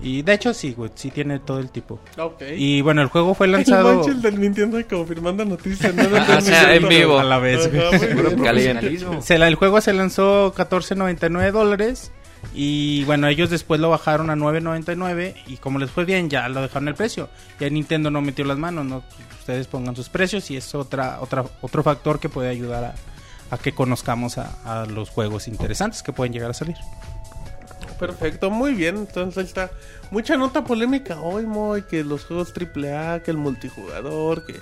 Y 0.02 0.22
de 0.22 0.32
hecho 0.34 0.54
sí, 0.54 0.72
güey. 0.72 0.90
Sí 0.94 1.10
tiene 1.10 1.38
todo 1.40 1.58
el 1.58 1.70
tipo. 1.70 2.00
Y 2.56 2.80
bueno, 2.80 3.02
el 3.02 3.08
juego 3.08 3.34
fue 3.34 3.46
El 3.46 3.52
lanzado... 3.52 3.96
manches 3.96 4.22
del 4.22 4.40
Nintendo 4.40 4.78
confirmando 4.88 5.44
noticias. 5.44 5.94
¿no? 5.94 6.02
Ah, 6.16 6.36
o 6.38 6.40
sea, 6.40 6.74
en 6.74 6.88
vivo. 6.88 7.18
A 7.18 7.24
la 7.24 7.38
vez, 7.38 7.70
güey. 7.70 7.82
Ajá. 9.12 9.20
Se 9.22 9.38
la- 9.38 9.48
el 9.48 9.56
juego 9.56 9.80
se 9.82 9.92
lanzó 9.92 10.54
14.99 10.54 11.50
dólares 11.52 12.10
y 12.54 13.04
bueno, 13.04 13.28
ellos 13.28 13.50
después 13.50 13.80
lo 13.80 13.90
bajaron 13.90 14.30
a 14.30 14.34
9.99 14.36 15.34
y 15.46 15.56
como 15.58 15.78
les 15.78 15.90
fue 15.90 16.06
bien 16.06 16.30
ya 16.30 16.48
lo 16.48 16.62
dejaron 16.62 16.88
el 16.88 16.94
precio. 16.94 17.28
Ya 17.58 17.68
Nintendo 17.68 18.10
no 18.10 18.22
metió 18.22 18.46
las 18.46 18.56
manos, 18.56 18.86
no 18.86 19.02
ustedes 19.38 19.66
pongan 19.66 19.94
sus 19.94 20.08
precios 20.08 20.50
y 20.50 20.56
es 20.56 20.74
otra 20.74 21.18
otra 21.20 21.44
otro 21.60 21.82
factor 21.82 22.18
que 22.18 22.30
puede 22.30 22.48
ayudar 22.48 22.84
a, 22.84 22.94
a 23.54 23.58
que 23.58 23.72
conozcamos 23.72 24.38
a, 24.38 24.56
a 24.64 24.86
los 24.86 25.10
juegos 25.10 25.48
interesantes 25.48 26.02
que 26.02 26.12
pueden 26.14 26.32
llegar 26.32 26.50
a 26.50 26.54
salir. 26.54 26.76
Perfecto, 28.00 28.50
muy 28.50 28.74
bien. 28.74 28.96
Entonces 28.96 29.38
ahí 29.38 29.44
está. 29.44 29.70
Mucha 30.10 30.36
nota 30.36 30.64
polémica 30.64 31.20
hoy, 31.20 31.44
Moy. 31.46 31.82
Que 31.82 32.02
los 32.02 32.24
juegos 32.24 32.52
AAA, 32.56 33.22
que 33.22 33.30
el 33.30 33.36
multijugador, 33.36 34.44
que 34.46 34.54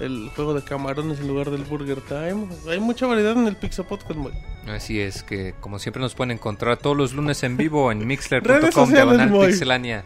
el 0.00 0.30
juego 0.36 0.54
de 0.54 0.62
camarones 0.62 1.18
en 1.20 1.28
lugar 1.28 1.50
del 1.50 1.62
Burger 1.62 2.00
Time. 2.02 2.48
Hay 2.68 2.78
mucha 2.78 3.06
variedad 3.06 3.32
en 3.32 3.46
el 3.46 3.56
Pixel 3.56 3.86
Podcast, 3.86 4.14
Moy. 4.14 4.32
Así 4.68 5.00
es, 5.00 5.22
que 5.22 5.54
como 5.60 5.78
siempre 5.78 6.02
nos 6.02 6.14
pueden 6.14 6.32
encontrar 6.32 6.76
todos 6.76 6.96
los 6.96 7.14
lunes 7.14 7.42
en 7.44 7.56
vivo 7.56 7.90
en 7.92 8.06
mixler.com, 8.06 8.90
diagonal 8.90 9.32
pixelania, 9.46 10.04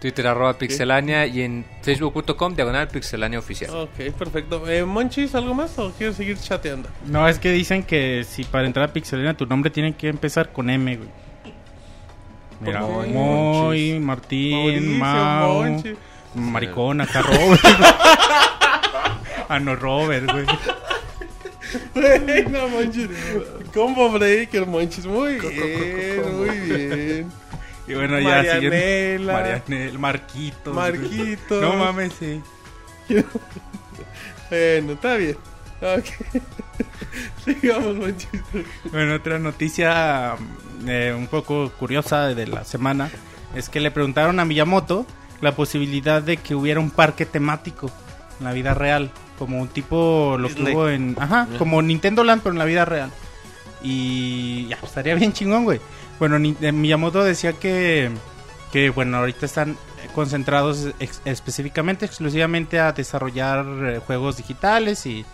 Twitter 0.00 0.26
arroba 0.26 0.58
pixelania 0.58 1.26
y 1.26 1.42
en 1.42 1.64
facebook.com, 1.82 2.54
diagonal 2.54 2.88
pixelania 2.88 3.38
oficial. 3.38 3.70
Ok, 3.70 4.12
perfecto. 4.18 4.68
Eh, 4.68 4.84
Monchis, 4.84 5.34
¿algo 5.34 5.54
más 5.54 5.78
o 5.78 5.92
quieres 5.92 6.16
seguir 6.16 6.38
chateando? 6.38 6.88
No, 7.06 7.28
es 7.28 7.38
que 7.38 7.52
dicen 7.52 7.84
que 7.84 8.24
si 8.28 8.44
para 8.44 8.66
entrar 8.66 8.90
a 8.90 8.92
Pixelena 8.92 9.36
tu 9.36 9.46
nombre 9.46 9.70
tiene 9.70 9.94
que 9.94 10.08
empezar 10.08 10.52
con 10.52 10.68
M, 10.68 10.96
güey. 10.96 11.08
Mira. 12.60 12.80
Moy, 12.82 13.98
Martín, 14.00 14.98
Mau. 14.98 15.82
Maricón, 16.34 17.00
acá 17.00 17.22
Robert. 17.26 17.60
ah, 19.48 19.58
no, 19.60 19.74
Robert, 19.74 20.30
güey. 20.30 20.46
Güey, 21.94 22.46
no 22.48 22.68
manches. 22.68 23.08
Combo 23.72 24.10
Breaker, 24.10 24.66
Monchis. 24.66 25.06
Muy 25.06 25.38
bien, 25.38 26.36
muy 26.36 26.58
bien. 26.58 27.32
Y 27.86 27.94
bueno, 27.94 28.20
ya 28.20 28.54
siguiendo. 28.54 29.32
Marianela. 29.32 29.98
Marquitos. 29.98 30.74
güey. 30.74 30.92
Marquito. 30.92 31.60
No 31.60 31.76
mames, 31.76 32.12
sí. 32.18 32.40
Bueno, 34.50 34.94
está 34.94 35.14
bien. 35.14 35.36
Ok. 35.80 36.42
Sigamos, 37.44 37.96
Monchis. 37.96 38.28
Bueno, 38.90 39.14
otra 39.14 39.38
noticia 39.38 40.36
eh, 40.86 41.14
un 41.16 41.26
poco 41.26 41.70
curiosa 41.78 42.28
de 42.28 42.46
la 42.46 42.64
semana 42.64 43.10
es 43.54 43.68
que 43.68 43.80
le 43.80 43.90
preguntaron 43.90 44.38
a 44.40 44.44
Miyamoto 44.44 45.06
la 45.40 45.54
posibilidad 45.56 46.22
de 46.22 46.36
que 46.36 46.54
hubiera 46.54 46.80
un 46.80 46.90
parque 46.90 47.26
temático 47.26 47.90
en 48.38 48.44
la 48.44 48.52
vida 48.52 48.74
real, 48.74 49.10
como 49.38 49.60
un 49.60 49.68
tipo 49.68 50.36
lo 50.38 50.48
que 50.48 50.62
hubo 50.74 50.88
en, 50.88 51.16
ajá, 51.18 51.46
como 51.58 51.80
Nintendo 51.82 52.24
Land 52.24 52.42
pero 52.42 52.52
en 52.52 52.58
la 52.58 52.64
vida 52.66 52.84
real. 52.84 53.10
Y 53.82 54.66
ya 54.68 54.78
estaría 54.82 55.14
bien 55.14 55.32
chingón, 55.32 55.64
güey. 55.64 55.80
Bueno, 56.18 56.38
Ni- 56.38 56.56
eh, 56.60 56.72
Miyamoto 56.72 57.24
decía 57.24 57.52
que 57.54 58.10
que 58.72 58.90
bueno, 58.90 59.16
ahorita 59.16 59.46
están 59.46 59.76
concentrados 60.14 60.90
ex- 61.00 61.20
específicamente 61.24 62.04
exclusivamente 62.06 62.78
a 62.78 62.92
desarrollar 62.92 63.64
eh, 63.84 64.00
juegos 64.06 64.36
digitales 64.36 65.06
y 65.06 65.24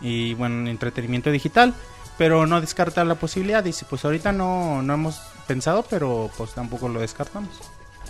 y 0.00 0.34
bueno, 0.34 0.68
entretenimiento 0.68 1.30
digital, 1.30 1.74
pero 2.22 2.46
no 2.46 2.60
descarta 2.60 3.04
la 3.04 3.16
posibilidad. 3.16 3.64
Dice, 3.64 3.84
pues 3.90 4.04
ahorita 4.04 4.30
no, 4.30 4.80
no 4.80 4.94
hemos 4.94 5.20
pensado, 5.48 5.84
pero 5.90 6.30
pues 6.38 6.52
tampoco 6.52 6.88
lo 6.88 7.00
descartamos. 7.00 7.50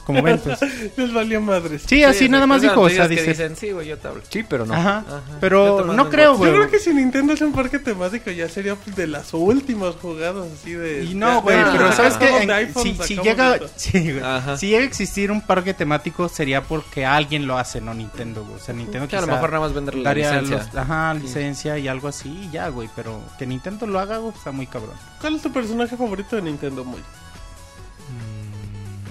Como 0.05 0.21
ven, 0.23 0.39
pues. 0.39 0.59
Les 0.97 1.13
valió 1.13 1.41
madres. 1.41 1.83
Sí, 1.87 2.03
así 2.03 2.29
nada 2.29 2.47
más 2.47 2.61
dijo, 2.63 2.81
o 2.81 2.89
sea, 2.91 3.05
que 3.09 3.15
dice. 3.15 3.29
dicen, 3.29 3.57
sí, 3.57 3.71
güey, 3.71 3.89
yo 3.89 3.99
te 3.99 4.09
hablo. 4.09 4.23
Sí, 4.29 4.43
pero 4.43 4.67
no. 4.67 4.75
Ajá, 4.75 5.05
Ajá. 5.07 5.21
pero 5.41 5.85
no 5.93 6.11
creo, 6.11 6.33
Yo 6.33 6.39
güey. 6.39 6.53
creo 6.53 6.71
que 6.71 6.79
si 6.79 6.93
Nintendo 6.93 7.33
hace 7.35 7.45
un 7.45 7.53
parque 7.53 7.79
temático 7.79 8.31
ya 8.31 8.49
sería 8.49 8.75
pues, 8.75 8.97
de 8.97 9.07
las 9.07 9.33
últimas 9.33 9.95
jugadas 9.97 10.47
así 10.61 10.73
de... 10.73 11.05
Y 11.05 11.15
no, 11.15 11.41
güey, 11.43 11.57
pero 11.73 11.93
¿sabes 11.93 12.17
qué? 12.17 12.69
Si, 12.83 12.95
si 12.97 13.17
llega, 13.19 13.59
sí, 13.77 14.13
güey. 14.13 14.23
Si 14.59 14.67
llega 14.69 14.83
a 14.83 14.87
existir 14.87 15.31
un 15.31 15.41
parque 15.41 15.73
temático 15.75 16.29
sería 16.29 16.63
porque 16.63 17.07
alguien 17.07 17.47
lo 17.47 17.57
hace, 17.59 17.81
no 17.81 17.95
Nintendo, 17.95 18.45
güey. 18.45 18.57
O 18.57 18.59
sea, 18.59 18.75
Nintendo 18.75 19.07
Que 19.09 19.17
a 19.17 19.21
lo 19.21 19.27
mejor 19.29 19.51
nada 19.51 19.61
más 19.61 19.73
vender 19.73 19.95
la 19.95 20.15
licencia. 20.15 20.57
los- 20.59 20.77
ajá, 20.77 21.15
licencia 21.15 21.79
y 21.79 21.89
algo 21.89 22.09
así 22.09 22.29
y 22.29 22.51
ya, 22.51 22.69
güey. 22.69 22.89
Pero 22.97 23.21
que 23.39 23.47
Nintendo 23.47 23.87
lo 23.87 24.01
haga, 24.01 24.19
güey, 24.19 24.35
está 24.37 24.51
muy 24.53 24.67
cabrón. 24.67 24.97
¿Cuál 25.21 25.37
es 25.37 25.43
tu 25.43 25.53
personaje 25.53 25.97
favorito 25.97 26.37
de 26.37 26.43
Nintendo, 26.43 26.85
muy? 26.85 26.99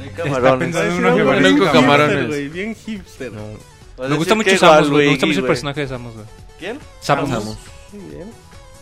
Está 0.07 0.23
camarones. 0.23 0.75
pensando 0.75 0.91
en 0.93 1.05
uno 1.05 1.15
bien 1.39 1.55
hipster, 1.57 1.71
camarones. 1.71 2.27
güey, 2.27 2.47
bien 2.49 2.75
hipster. 2.75 3.31
Vas 3.31 4.05
a 4.05 4.09
Me 4.09 4.15
gusta 4.15 4.35
mucho 4.35 4.57
Samus, 4.57 4.89
güey. 4.89 5.05
Me 5.05 5.11
gusta 5.11 5.25
mucho 5.27 5.39
el 5.39 5.45
personaje 5.45 5.81
de 5.81 5.87
Samus, 5.87 6.13
güey. 6.13 6.25
¿Quién? 6.59 6.79
Samus. 6.99 7.29
Samus. 7.29 7.57
Muy 7.93 8.15
bien. 8.15 8.31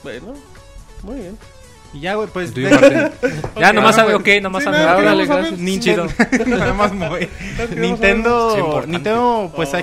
Bueno, 0.04 0.34
muy 1.04 1.16
bien. 1.20 1.38
Y 1.94 2.02
ya, 2.02 2.14
güey, 2.16 2.28
pues. 2.32 2.54
Tú 2.54 2.60
y 2.60 2.64
de- 2.66 2.70
Martín. 2.70 3.12
Ya, 3.60 3.74
nomás 3.74 3.96
sabe, 3.96 4.14
ok, 4.14 4.28
nomás 4.41 4.64
Sí, 4.64 4.66
sabe. 4.66 4.78
nada, 4.86 5.02
gracias. 5.02 5.30
más 5.30 5.52
Nintendo. 5.58 6.08
Nintendo, 8.88 9.52
pues, 9.56 9.70
Oh. 9.74 9.78
ha 9.78 9.80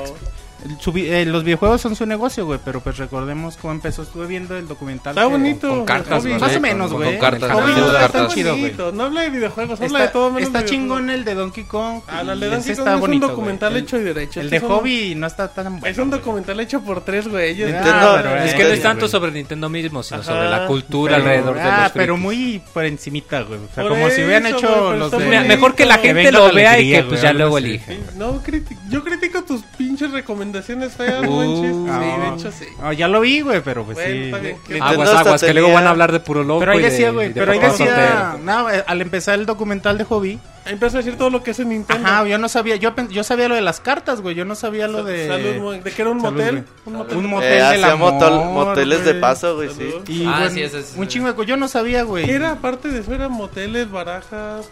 su 0.80 0.92
eh, 0.96 1.24
los 1.26 1.44
videojuegos 1.44 1.80
son 1.80 1.94
su 1.96 2.06
negocio, 2.06 2.46
güey, 2.46 2.58
pero 2.64 2.80
pues 2.80 2.96
recordemos 2.98 3.56
cómo 3.56 3.72
empezó. 3.72 4.02
Estuve 4.02 4.26
viendo 4.26 4.56
el 4.56 4.66
documental. 4.68 5.12
Está 5.16 5.22
que- 5.26 5.32
bonito. 5.32 5.68
con 5.68 5.84
cartas. 5.84 6.24
Más 6.24 6.56
o 6.56 6.60
menos, 6.60 6.92
güey. 6.92 7.10
con 7.12 7.18
cartas, 7.20 7.48
no 7.50 7.68
está 7.68 7.92
cartas. 8.00 8.12
tan 8.12 8.28
chido, 8.28 8.56
güey. 8.56 8.74
No 8.94 9.04
habla 9.04 9.22
de 9.22 9.30
videojuegos, 9.30 9.80
habla 9.80 9.86
Está, 9.86 9.98
de 10.00 10.08
todo 10.08 10.30
menos 10.30 10.46
está 10.48 10.64
chingón 10.64 11.10
el 11.10 11.24
de 11.24 11.34
Donkey 11.34 11.64
Kong. 11.64 12.00
Ah, 12.08 12.20
el 12.22 12.40
de 12.40 12.48
Donkey 12.50 12.72
está 12.72 12.82
Kong 12.84 12.88
es 12.90 12.94
un 12.96 13.00
bonito, 13.00 13.28
documental 13.28 13.70
güey. 13.72 13.82
hecho 13.82 13.96
y 13.98 14.02
derecho. 14.02 14.40
El 14.40 14.50
de 14.50 14.58
un- 14.60 14.68
Hobby 14.68 15.14
no 15.14 15.26
está 15.26 15.48
tan 15.48 15.80
bueno. 15.80 15.86
Es 15.86 15.98
un 15.98 16.10
documental 16.10 16.58
hecho 16.60 16.80
por 16.82 17.04
tres 17.04 17.28
güeyes. 17.28 17.72
Ah, 17.74 17.76
Nintendo- 17.82 18.12
pero, 18.22 18.36
Es 18.44 18.54
que 18.54 18.62
no 18.64 18.70
es 18.70 18.82
tanto 18.82 19.08
sobre 19.08 19.30
Nintendo 19.32 19.68
mismo, 19.68 20.02
sino 20.02 20.20
Ajá, 20.20 20.32
sobre 20.32 20.48
la 20.50 20.66
cultura 20.66 21.16
Pero- 21.16 21.24
alrededor 21.28 21.54
de 21.56 21.60
ah, 21.62 21.82
los 21.84 21.92
pero 21.92 22.14
frikis. 22.14 22.22
muy 22.22 22.62
por 22.72 22.84
encimita, 22.84 23.42
güey. 23.42 23.60
O 23.60 23.74
sea, 23.74 23.88
como 23.88 24.08
si 24.10 24.22
hubieran 24.22 24.46
hecho 24.46 24.60
pero 24.60 24.96
los. 24.96 25.12
Mejor 25.46 25.74
que 25.74 25.86
la 25.86 25.98
gente 25.98 26.32
lo 26.32 26.52
vea 26.52 26.80
y 26.80 26.90
que 26.92 27.02
pues 27.02 27.20
ya 27.22 27.32
luego 27.32 27.58
elige. 27.58 27.98
No, 28.16 28.42
criti- 28.42 28.76
yo 28.88 29.02
critico 29.04 29.42
tus 29.42 29.62
pinches 29.76 30.10
recomendaciones 30.10 30.55
feas, 30.62 31.20
Uh, 31.26 31.30
Monchis. 31.30 31.70
Sí, 31.72 31.86
ah. 31.90 32.18
de 32.30 32.36
hecho 32.36 32.52
sí. 32.52 32.64
Ah, 32.82 32.92
ya 32.92 33.08
lo 33.08 33.20
vi, 33.20 33.40
güey, 33.40 33.60
pero 33.62 33.84
pues 33.84 33.96
Bueno, 33.96 34.36
sí. 34.38 34.42
bien. 34.68 34.82
Aguas, 34.82 35.08
aguas, 35.14 35.42
que 35.42 35.52
luego 35.54 35.72
van 35.72 35.86
a 35.86 35.90
hablar 35.90 36.12
de 36.12 36.20
puro 36.20 36.44
loco. 36.44 36.60
Pero 36.60 36.72
ahí 36.72 36.78
y 36.78 36.82
de- 36.82 36.90
decía, 36.90 37.10
güey, 37.10 37.28
de 37.28 37.34
pero 37.40 37.52
ahí 37.52 37.58
papá 37.58 37.72
decía, 37.72 37.86
soltero. 37.86 38.38
no, 38.44 38.70
eh, 38.70 38.84
al 38.86 39.00
empezar 39.02 39.38
el 39.38 39.46
documental 39.46 39.98
de 39.98 40.04
Hobby, 40.04 40.38
Empezó 40.68 40.96
a 40.96 40.98
decir 41.00 41.16
todo 41.16 41.30
lo 41.30 41.44
que 41.44 41.52
hace 41.52 41.64
Nintendo. 41.64 42.08
ajá, 42.08 42.26
yo 42.26 42.38
no 42.38 42.48
sabía, 42.48 42.74
yo, 42.74 42.92
pen- 42.96 43.08
yo 43.08 43.22
sabía 43.22 43.46
lo 43.48 43.54
de 43.54 43.60
las 43.60 43.78
cartas, 43.78 44.20
güey, 44.20 44.34
yo 44.34 44.44
no 44.44 44.56
sabía 44.56 44.88
lo 44.88 44.98
Sa- 44.98 45.04
de... 45.04 45.28
Salud, 45.28 45.56
mo- 45.62 45.70
de 45.72 45.92
que 45.92 46.02
era 46.02 46.10
un 46.10 46.20
Salud, 46.20 46.38
motel. 46.40 46.54
güey. 46.56 46.64
Un 46.86 46.92
motel. 46.94 47.16
Un 47.18 47.26
motel 47.26 47.52
Eh, 47.52 47.54
del 47.54 47.62
hacía 47.84 47.92
amor, 47.92 48.12
motol- 48.14 48.52
moteles 48.52 49.04
de 49.04 49.10
güey. 49.12 49.20
paso, 49.20 49.54
güey, 49.54 49.68
sí. 49.68 49.74
Salud. 49.92 50.08
Y 50.08 50.26
Ah, 50.26 50.30
bueno, 50.38 50.50
sí, 50.50 50.62
ese 50.64 50.80
es- 50.80 50.94
un 50.96 51.06
chingo 51.06 51.28
de 51.28 51.34
co- 51.36 51.44
yo 51.44 51.56
no 51.56 51.68
sabía, 51.68 52.02
güey. 52.02 52.24
¿Qué 52.26 52.32
era? 52.34 52.50
Aparte 52.50 52.88
de 52.88 52.98
eso, 52.98 53.14
eran 53.14 53.30
moteles, 53.30 53.88
barajas. 53.92 54.68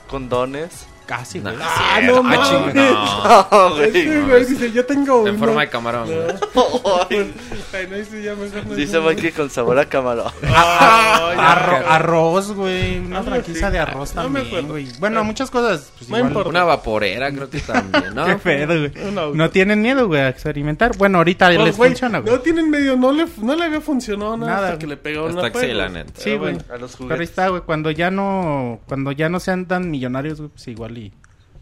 Casi, 1.07 1.41
güey. 1.41 1.55
Ah, 1.61 2.01
no 2.03 2.17
Ah, 2.19 2.23
mames. 2.23 2.41
chinga, 2.49 2.73
no. 2.75 3.49
No, 3.69 3.77
güey. 3.77 4.23
Güey 4.27 4.45
dice, 4.47 4.73
yo 4.73 4.87
tengo. 4.87 5.27
En 5.29 5.39
forma 5.39 5.61
de 5.61 5.69
camarón, 5.69 6.07
güey. 6.07 6.19
Ay, 7.73 7.87
no, 7.91 7.97
ese 7.97 8.23
ya 8.23 8.35
mejor 8.35 8.67
no 8.67 8.75
Dice 8.75 8.99
es- 8.99 9.05
Mikey 9.05 9.33
con 9.33 9.51
sabor 9.51 9.79
a 9.79 9.85
camarón. 9.89 10.33
Ay, 10.43 11.37
Arro- 11.37 11.83
ya. 11.83 11.95
arroz, 11.95 12.53
güey. 12.53 12.99
Una 13.01 13.23
franquicia 13.23 13.71
de 13.71 13.79
arroz 13.81 14.15
No 14.15 14.23
me 14.23 14.41
también, 14.41 14.47
acuerdo. 14.47 14.69
güey. 14.69 14.89
Bueno, 14.99 15.25
muchas 15.25 15.51
cosas. 15.51 15.93
Pues, 15.99 16.09
No 16.09 16.17
igual- 16.19 16.31
importa. 16.31 16.49
Una 16.51 16.65
vaporera, 16.65 17.31
creo 17.33 17.51
que 17.51 17.61
también, 17.61 18.15
¿no? 18.15 18.25
Qué 18.27 18.37
pedo, 18.37 18.75
güey. 18.79 19.35
No 19.35 19.51
tienen 19.51 19.83
miedo, 19.83 20.07
güey, 20.07 20.21
a 20.23 20.29
experimentar. 20.29 20.97
Bueno, 20.97 21.19
ahorita 21.19 21.47
Pues, 21.49 21.59
les 21.59 21.77
güey, 21.77 21.91
funciona, 21.91 22.21
güey. 22.21 22.33
No 22.35 22.41
tienen 22.41 22.71
medio, 22.71 22.97
no 22.97 23.13
le, 23.13 23.27
no 23.43 23.55
le 23.57 23.65
había 23.65 23.81
funcionado 23.81 24.37
nada, 24.37 24.53
Nada, 24.55 24.67
hasta 24.69 24.79
que 24.79 24.87
le 24.87 24.97
pegaron 24.97 25.31
Hasta 25.37 25.47
a 25.49 25.53
que 25.53 25.59
sí, 25.61 25.67
juegos. 25.67 25.83
la 25.83 25.89
neta. 25.91 26.13
Sí, 26.17 26.23
Pero 26.25 26.39
güey. 26.39 26.53
bueno. 26.55 26.75
A 26.75 26.77
los 26.79 26.97
Pero 26.97 27.15
ahí 27.15 27.25
está, 27.25 27.49
güey. 27.49 27.63
Cuando 27.63 27.91
ya 27.91 28.11
no, 28.11 28.81
cuando 28.87 29.13
ya 29.13 29.29
no 29.29 29.41
sean 29.41 29.67
tan 29.67 29.91
millonarios, 29.91 30.39
güey, 30.39 30.51
pues 30.51 30.69
igual 30.69 30.94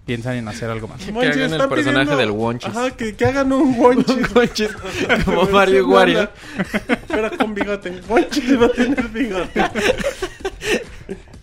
piensan 0.06 0.36
en 0.36 0.48
hacer 0.48 0.68
algo 0.70 0.88
más. 0.88 1.06
Monchis, 1.10 1.36
hagan 1.36 1.60
el 1.60 1.68
personaje 1.68 2.04
pidiendo- 2.06 2.16
del 2.16 2.30
Wonchis. 2.30 2.68
Ajá, 2.70 2.90
que, 2.90 3.14
que 3.14 3.24
hagan 3.24 3.52
un 3.52 3.78
Wonchis. 3.78 4.70
Como 5.24 5.44
Mario 5.46 5.88
Wario. 5.88 6.28
Pero 7.08 7.30
con 7.38 7.54
bigote. 7.54 8.00
Wonchis 8.08 8.60
va 8.60 8.66
a 8.66 8.72
tener 8.72 9.08
bigote. 9.08 9.62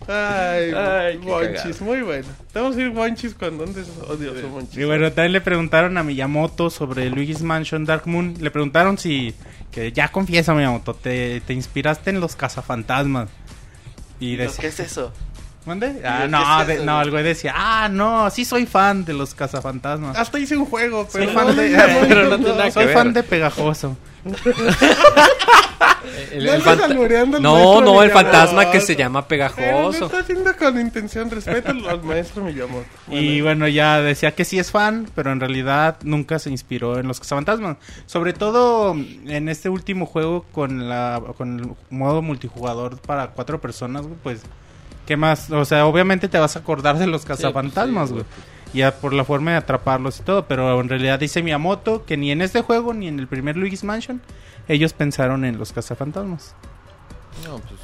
Ay, 0.08 0.72
Ay, 0.74 1.16
Wonchis, 1.18 1.80
muy 1.82 2.00
bueno. 2.02 2.26
Te 2.52 2.58
vamos 2.58 2.76
a 2.76 2.80
ir 2.80 2.88
Wonchis 2.88 3.34
cuando 3.34 3.62
andes 3.64 3.86
odioso, 4.08 4.48
Wonchis. 4.48 4.78
Y 4.78 4.84
bueno, 4.84 5.12
también 5.12 5.32
le 5.32 5.40
preguntaron 5.40 5.96
a 5.98 6.02
Miyamoto 6.02 6.68
sobre 6.68 7.08
Luigi's 7.10 7.42
Mansion 7.42 7.84
Dark 7.84 8.06
Moon. 8.06 8.34
Le 8.40 8.50
preguntaron 8.50 8.98
si, 8.98 9.34
que 9.70 9.92
ya 9.92 10.08
confiesa 10.10 10.52
Miyamoto, 10.54 10.94
te, 10.94 11.40
te 11.42 11.52
inspiraste 11.52 12.10
en 12.10 12.18
los 12.20 12.34
cazafantasmas. 12.34 13.28
Y 14.18 14.36
¿Pero 14.36 14.50
decía, 14.50 14.62
¿Qué 14.62 14.66
es 14.68 14.80
eso? 14.80 15.12
¿Mande? 15.66 16.00
¿Y 16.02 16.06
Ah, 16.06 16.26
no, 16.28 16.64
de- 16.64 16.84
no, 16.84 17.02
el 17.02 17.10
güey 17.10 17.22
decía, 17.22 17.52
ah, 17.54 17.88
no, 17.90 18.30
sí 18.30 18.44
soy 18.46 18.64
fan 18.66 19.04
de 19.04 19.12
los 19.12 19.34
cazafantasmas. 19.34 20.16
Hasta 20.16 20.38
hice 20.38 20.56
un 20.56 20.64
juego, 20.64 21.06
pero 21.12 21.24
Soy 21.26 21.34
fan 21.34 21.46
no, 21.48 21.52
de- 21.54 21.70
no, 21.70 21.76
no, 22.00 22.08
pero 22.08 22.24
no 22.24 22.30
no, 22.30 22.36
tiene 22.38 22.52
nada 22.52 22.64
que 22.64 22.70
soy 22.72 22.84
ver. 22.86 22.94
fan 22.94 23.12
de 23.12 23.22
Pegajoso. 23.22 23.96
El- 26.32 26.44
No 26.44 26.52
el 26.54 27.42
No, 27.42 27.80
no, 27.80 28.02
el 28.02 28.10
fantasma 28.10 28.70
que 28.70 28.80
se 28.80 28.96
llama 28.96 29.20
lo 29.20 29.28
Pegajoso. 29.28 30.06
está 30.06 30.20
haciendo 30.20 30.54
con 30.56 30.78
intención. 30.80 31.30
Respeto 31.30 31.70
al 31.70 32.02
maestro 32.02 32.44
Miyamoto. 32.44 32.84
Y 33.08 33.40
bueno, 33.40 33.66
ya 33.68 34.00
decía 34.00 34.34
que 34.34 34.44
sí 34.44 34.58
es 34.58 34.70
fan, 34.70 35.08
pero 35.14 35.32
en 35.32 35.40
realidad 35.40 35.96
nunca 36.02 36.38
se 36.38 36.50
inspiró 36.50 36.98
en 36.98 37.06
los 37.08 37.18
cazafantasmas. 37.20 37.76
Sobre 38.06 38.32
todo 38.32 38.94
en 38.94 39.48
este 39.48 39.68
último 39.68 40.06
juego 40.06 40.44
con 40.52 40.88
la 40.88 41.20
con 41.36 41.58
el 41.60 41.70
modo 41.90 42.22
multijugador 42.22 42.98
para 43.00 43.28
cuatro 43.28 43.60
personas, 43.60 44.02
güey, 44.02 44.14
pues 44.22 44.42
¿qué 45.10 45.16
más? 45.16 45.50
O 45.50 45.64
sea, 45.64 45.86
obviamente 45.86 46.28
te 46.28 46.38
vas 46.38 46.54
a 46.54 46.60
acordar 46.60 46.96
de 46.96 47.08
los 47.08 47.24
cazafantasmas, 47.24 48.12
güey. 48.12 48.24
Ya 48.72 48.94
por 48.94 49.12
la 49.12 49.24
forma 49.24 49.50
de 49.50 49.56
atraparlos 49.56 50.20
y 50.20 50.22
todo, 50.22 50.46
pero 50.46 50.80
en 50.80 50.88
realidad 50.88 51.18
dice 51.18 51.42
Miyamoto 51.42 52.04
que 52.04 52.16
ni 52.16 52.30
en 52.30 52.40
este 52.42 52.62
juego 52.62 52.94
ni 52.94 53.08
en 53.08 53.18
el 53.18 53.26
primer 53.26 53.56
Luigi's 53.56 53.82
Mansion 53.82 54.22
ellos 54.68 54.92
pensaron 54.92 55.44
en 55.44 55.58
los 55.58 55.72
cazafantasmas. 55.72 56.54
No, 57.44 57.58
pues. 57.58 57.80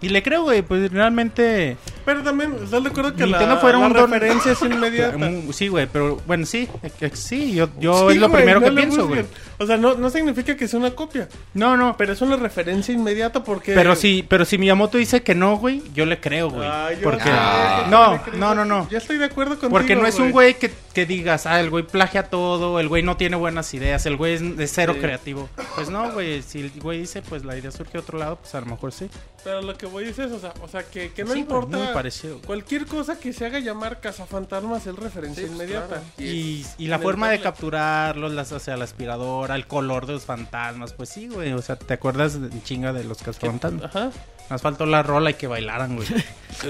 Y 0.00 0.10
le 0.10 0.22
creo, 0.22 0.42
güey, 0.44 0.62
pues 0.62 0.92
realmente 0.92 1.76
Pero 2.04 2.22
también, 2.22 2.54
¿estás 2.62 2.82
de 2.84 2.88
acuerdo 2.90 3.14
que 3.16 3.24
Nintendo 3.24 3.54
la, 3.54 3.60
fuera 3.60 3.78
la 3.78 3.86
un 3.88 3.92
don- 3.92 4.10
referencia 4.10 4.52
es 4.52 4.62
inmediata? 4.62 5.18
Sí, 5.52 5.66
güey, 5.68 5.88
pero 5.92 6.20
bueno, 6.26 6.46
sí, 6.46 6.68
sí, 7.14 7.54
yo, 7.54 7.68
yo 7.80 8.08
Sí, 8.08 8.14
es 8.14 8.20
lo 8.20 8.28
güey, 8.28 8.42
primero 8.42 8.60
no 8.60 8.66
que 8.66 8.72
pienso, 8.72 9.08
güey. 9.08 9.24
O 9.58 9.66
sea, 9.66 9.76
no, 9.76 9.94
no 9.94 10.08
significa 10.10 10.56
que 10.56 10.68
sea 10.68 10.78
una 10.78 10.92
copia, 10.92 11.28
No, 11.54 11.76
no, 11.76 11.96
pero 11.96 12.12
es 12.12 12.20
una 12.20 12.36
referencia 12.36 12.94
inmediata 12.94 13.42
porque... 13.42 13.74
pero 13.74 13.96
sí, 13.96 14.24
pero 14.28 14.44
si 14.44 14.56
Miyamoto 14.56 14.98
dice 14.98 15.22
que 15.22 15.34
no, 15.34 15.56
güey, 15.56 15.82
yo 15.94 16.06
le 16.06 16.20
creo, 16.20 16.48
güey. 16.50 16.68
Ah, 16.70 16.90
yo- 16.92 17.02
porque 17.02 17.28
Ah, 17.30 17.86
no, 17.90 18.12
le 18.12 18.20
creo. 18.20 18.36
no, 18.36 18.54
no, 18.54 18.64
no. 18.64 18.88
Ya 18.90 18.98
estoy 18.98 19.18
de 19.18 19.24
acuerdo 19.24 19.52
contigo, 19.54 19.70
Porque 19.70 19.96
no 19.96 20.06
es 20.06 20.18
un 20.20 20.30
güey 20.30 20.54
que, 20.54 20.70
que 20.94 21.06
digas, 21.06 21.46
ah, 21.46 21.58
el 21.60 21.70
güey 21.70 21.82
plagia 21.84 22.22
todo, 22.24 22.78
el 22.78 22.86
güey 22.88 23.02
no 23.02 23.16
tiene 23.16 23.34
buenas 23.36 23.74
ideas, 23.74 24.06
el 24.06 24.16
güey 24.16 24.34
es 24.34 24.56
de 24.56 24.66
cero 24.68 24.92
Sí. 24.94 25.00
creativo. 25.00 25.48
Pues 25.74 25.90
no, 25.90 26.12
güey, 26.12 26.42
si 26.42 26.60
el 26.60 26.70
güey 26.80 27.00
dice, 27.00 27.20
pues 27.22 27.44
la 27.44 27.56
idea 27.58 27.72
surge 27.72 27.94
de 27.94 27.98
otro 27.98 28.16
lado, 28.18 28.36
pues 28.36 28.54
a 28.54 28.60
lo 28.60 28.66
mejor 28.66 28.92
sí. 28.92 29.10
Pero 29.48 29.62
lo 29.62 29.78
que 29.78 29.86
voy 29.86 30.04
a 30.04 30.06
decir 30.08 30.26
es, 30.26 30.32
o 30.32 30.38
sea, 30.38 30.52
o 30.62 30.68
sea 30.68 30.82
que, 30.82 31.10
que 31.10 31.22
no 31.24 31.28
Sí, 31.28 31.32
güey, 31.32 31.40
importa... 31.40 31.78
muy 31.78 31.86
parecido. 31.94 32.38
Cualquier 32.42 32.84
cosa 32.84 33.18
que 33.18 33.32
se 33.32 33.46
haga 33.46 33.60
llamar 33.60 33.98
cazafantasmas 33.98 34.86
es 34.86 34.94
referencia 34.94 35.42
Sí, 35.44 35.48
pues, 35.48 35.62
inmediata. 35.62 36.02
Y, 36.18 36.66
y 36.76 36.86
la 36.88 36.98
forma 36.98 37.30
de 37.30 37.40
capturarlos, 37.40 38.32
las, 38.32 38.52
o 38.52 38.58
sea, 38.58 38.76
la 38.76 38.84
aspiradora, 38.84 39.54
el 39.54 39.66
color 39.66 40.04
de 40.04 40.12
los 40.12 40.26
fantasmas, 40.26 40.92
pues 40.92 41.08
sí, 41.08 41.28
güey, 41.28 41.54
o 41.54 41.62
sea, 41.62 41.76
¿te 41.76 41.94
acuerdas 41.94 42.38
de 42.38 42.62
chinga 42.62 42.92
de 42.92 43.04
los 43.04 43.22
cazafantasmas? 43.22 43.84
Ajá. 43.84 44.10
Nos 44.50 44.60
faltó 44.60 44.84
la 44.84 45.02
rola 45.02 45.30
y 45.30 45.34
que 45.34 45.46
bailaran, 45.46 45.96
güey. 45.96 46.08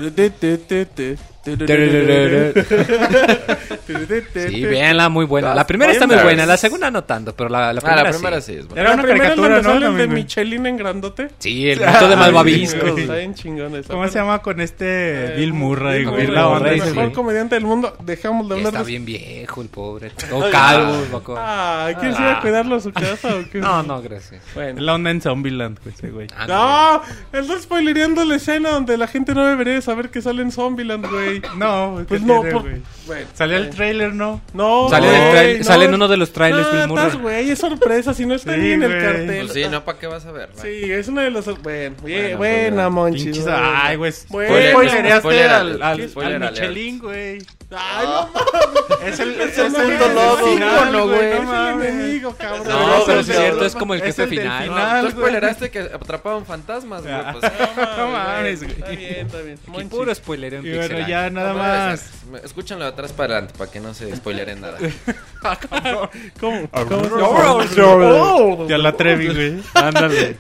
Sí, 4.49 4.65
véanla, 4.65 5.09
muy 5.09 5.25
buena. 5.25 5.55
La 5.55 5.67
primera 5.67 5.93
está 5.93 6.07
muy 6.07 6.17
buena, 6.17 6.47
la 6.47 6.57
segunda 6.57 6.91
no 6.91 7.05
tanto, 7.05 7.35
pero 7.35 7.49
la, 7.49 7.73
la 7.73 7.79
Ah, 7.81 7.83
primera, 7.83 8.03
la 8.05 8.11
primera 8.11 8.41
sí. 8.41 8.53
sí 8.53 8.59
es 8.59 8.67
buena. 8.67 8.83
Era 8.83 8.95
una 8.95 9.03
caricatura, 9.05 9.63
¿no? 9.63 9.79
de. 9.95 10.09
Michelin 10.09 10.67
en 10.67 10.77
grandote. 10.77 11.29
Sí, 11.39 11.71
el 11.71 11.81
mito 11.81 12.09
de 12.09 12.17
malvaviscos. 12.17 12.83
Está 12.91 13.05
güey. 13.07 13.19
bien 13.19 13.35
chingón 13.35 13.75
esa. 13.77 13.93
¿Cómo 13.93 14.09
se 14.09 14.19
llama 14.19 14.41
con 14.41 14.61
este 14.61 15.35
Bill 15.37 15.53
Murray, 15.53 16.01
Bill 16.01 16.09
güey? 16.11 16.21
Murray, 16.27 16.35
La 16.35 16.49
onda 16.49 16.71
el 16.73 16.81
mejor 16.81 16.95
güey. 16.95 17.13
comediante 17.13 17.55
del 17.55 17.65
mundo. 17.65 17.97
Dejamos 18.03 18.49
de 18.49 18.55
hablar 18.57 18.73
Está 18.75 18.83
bien 18.85 19.05
viejo 19.05 19.63
el 19.63 19.69
pobre. 19.69 20.11
Todo 20.31 20.51
calvo, 20.51 21.05
loco. 21.11 21.35
Ah, 21.39 21.91
¿quieres 21.99 22.19
ir 22.19 22.27
a 22.27 22.41
cuidarlo 22.41 22.77
a 22.77 22.81
su 22.81 22.93
casa 22.93 23.37
o 23.37 23.51
qué? 23.51 23.59
No, 23.69 23.83
no, 23.83 24.01
gracias. 24.03 24.43
Bueno. 24.55 24.81
La 24.81 24.95
onda 24.95 25.11
en 25.11 25.21
Zombieland, 25.21 25.79
güey, 25.83 25.95
ese 25.95 26.11
güey. 26.11 26.27
Ah, 26.37 26.47
no. 26.47 26.59
No, 26.59 27.03
él 27.39 27.45
está 27.45 27.61
spoilereando 27.61 28.25
la 28.25 28.37
escena 28.37 28.71
donde 28.71 28.97
la 28.97 29.07
gente 29.07 29.35
no 29.35 29.47
debería 29.47 29.81
saber 29.81 30.11
que 30.11 30.21
sale 30.23 30.43
en 30.43 30.51
Zombieland, 30.53 31.07
güey. 31.09 31.28
No, 31.57 32.05
Pues 32.09 32.21
¿qué 32.21 32.27
no, 32.27 32.41
tiene, 32.41 32.53
por- 32.53 32.63
güey? 32.63 32.83
Bueno, 33.07 33.27
Salió 33.33 33.57
el 33.57 33.65
eh, 33.65 33.71
trailer, 33.75 34.15
¿no? 34.15 34.41
No, 34.53 34.89
Sale, 34.91 35.07
güey, 35.09 35.31
trail- 35.31 35.59
no. 35.61 35.65
sale 35.65 35.85
en 35.87 35.95
uno 35.95 36.09
de 36.09 36.17
los 36.19 36.31
trailers 36.33 36.71
No, 36.73 36.85
estás, 36.99 37.17
güey, 37.17 37.51
es 37.51 37.59
sorpresa, 37.59 38.13
si 38.13 38.27
no 38.27 38.35
está 38.35 38.53
Sí, 38.55 38.61
ni 38.61 38.73
en 38.73 38.83
el 38.83 38.91
güey. 38.91 39.03
cartel. 39.03 39.47
Pues 39.47 39.53
sí, 39.55 39.65
¿no? 39.71 39.85
¿Para 39.85 39.99
qué 39.99 40.07
vas 40.09 40.27
a 40.27 40.33
ver? 40.33 40.51
Sí, 40.61 40.93
es 40.93 41.09
una 41.09 41.23
de 41.23 41.31
las... 41.31 41.47
Bueno, 41.47 41.97
buena, 42.37 42.37
pues, 42.37 42.91
Monchis. 42.93 43.25
Pinches, 43.25 43.45
buena. 43.45 43.87
ay, 43.87 43.97
güey. 43.97 44.13
Bueno. 44.29 44.71
Spoilereaste 44.71 45.21
Spoiler 45.21 45.49
al, 45.51 45.83
al, 45.83 46.11
al. 46.17 46.41
Michelin, 46.41 46.99
güey. 46.99 47.39
Ay, 47.71 48.07
no 48.07 48.29
Es 49.07 49.21
el, 49.21 49.41
es 49.41 49.59
el 49.59 49.67
el, 49.77 49.93
ícono, 49.95 50.39
güey. 50.41 50.59
no 50.59 51.77
es 51.77 51.83
el 51.83 51.83
enemigo, 51.87 52.35
cabrón. 52.39 52.67
No, 52.69 53.03
pero 53.07 53.21
es 53.21 53.29
el 53.29 53.35
cierto, 53.37 53.65
es 53.67 53.75
como 53.75 53.95
el 53.95 54.01
es 54.01 54.07
jefe 54.07 54.23
el 54.25 54.29
final. 54.31 54.63
final. 54.65 54.79
No, 55.05 55.09
tú 55.11 55.15
güey. 55.17 55.29
spoileraste 55.29 55.71
que 55.71 55.79
atrapaban 55.81 56.45
fantasmas, 56.47 57.03
güey. 57.03 57.15
Pues, 57.41 57.53
No 57.99 58.09
mames, 58.09 58.63
güey. 58.63 58.73
Está 58.73 58.89
bien, 58.91 59.27
está 59.27 59.39
bien. 59.41 59.89
Puro 59.89 60.15
spoiler 60.15 60.55
en 60.55 60.67
Y 60.67 60.69
bueno, 60.71 60.83
Pixelania. 60.83 61.18
Ya 61.25 61.31
nada 61.31 61.53
no, 61.53 61.59
más. 61.59 62.11
Escúchanlo 62.45 62.85
de 62.85 62.91
atrás 62.91 63.13
para 63.13 63.35
adelante 63.35 63.55
para 63.57 63.71
que 63.71 63.81
no 63.81 63.95
se 63.95 64.15
spoileren 64.17 64.61
nada. 64.61 64.79
¿Cómo? 66.41 66.69
Oh, 66.73 68.67
Ya 68.69 68.79
la 68.79 68.93
Trevi, 68.93 69.29
güey. 69.29 69.63
Ándale. 69.75 70.37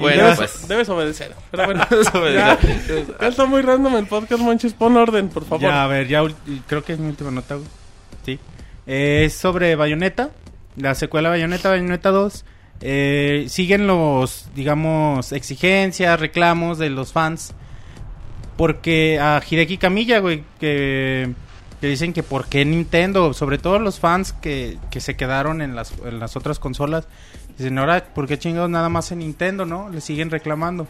bueno, 0.00 0.22
debes, 0.24 0.36
pues. 0.36 0.68
debes 0.68 0.88
obedecer. 0.88 1.34
Pero 1.50 1.64
bueno, 1.66 1.86
Obedecer. 2.14 2.34
ya, 2.34 3.18
ya 3.20 3.28
está 3.28 3.44
muy 3.46 3.62
random 3.62 3.96
el 3.96 4.06
podcast, 4.06 4.42
Monchis. 4.42 4.74
Pon 4.74 4.96
orden, 4.96 5.28
por 5.28 5.44
favor. 5.44 5.62
Ya, 5.62 5.84
a 5.84 5.86
ver, 5.86 6.08
ya 6.08 6.22
creo 6.66 6.84
que 6.84 6.92
es 6.94 6.98
mi 6.98 7.08
última 7.08 7.30
nota, 7.30 7.54
güey. 7.56 7.68
Sí. 8.24 8.38
Eh, 8.86 9.24
es 9.26 9.34
sobre 9.34 9.76
Bayonetta, 9.76 10.30
la 10.76 10.94
secuela 10.94 11.28
Bayonetta, 11.30 11.70
Bayonetta 11.70 12.10
2. 12.10 12.44
Eh, 12.84 13.46
siguen 13.48 13.86
los, 13.86 14.48
digamos, 14.54 15.32
exigencias, 15.32 16.18
reclamos 16.18 16.78
de 16.78 16.90
los 16.90 17.12
fans. 17.12 17.54
Porque 18.62 19.18
a 19.20 19.42
Hideki 19.44 19.76
Kamiya, 19.76 20.20
güey, 20.20 20.44
que, 20.60 21.34
que 21.80 21.86
dicen 21.88 22.12
que 22.12 22.22
por 22.22 22.46
qué 22.46 22.64
Nintendo, 22.64 23.34
sobre 23.34 23.58
todo 23.58 23.80
los 23.80 23.98
fans 23.98 24.32
que, 24.34 24.78
que 24.88 25.00
se 25.00 25.16
quedaron 25.16 25.62
en 25.62 25.74
las, 25.74 25.92
en 26.04 26.20
las 26.20 26.36
otras 26.36 26.60
consolas, 26.60 27.08
dicen, 27.58 27.76
ahora, 27.78 28.04
¿por 28.14 28.28
qué 28.28 28.38
chingados 28.38 28.70
nada 28.70 28.88
más 28.88 29.10
en 29.10 29.18
Nintendo, 29.18 29.66
no? 29.66 29.88
Le 29.88 30.00
siguen 30.00 30.30
reclamando. 30.30 30.86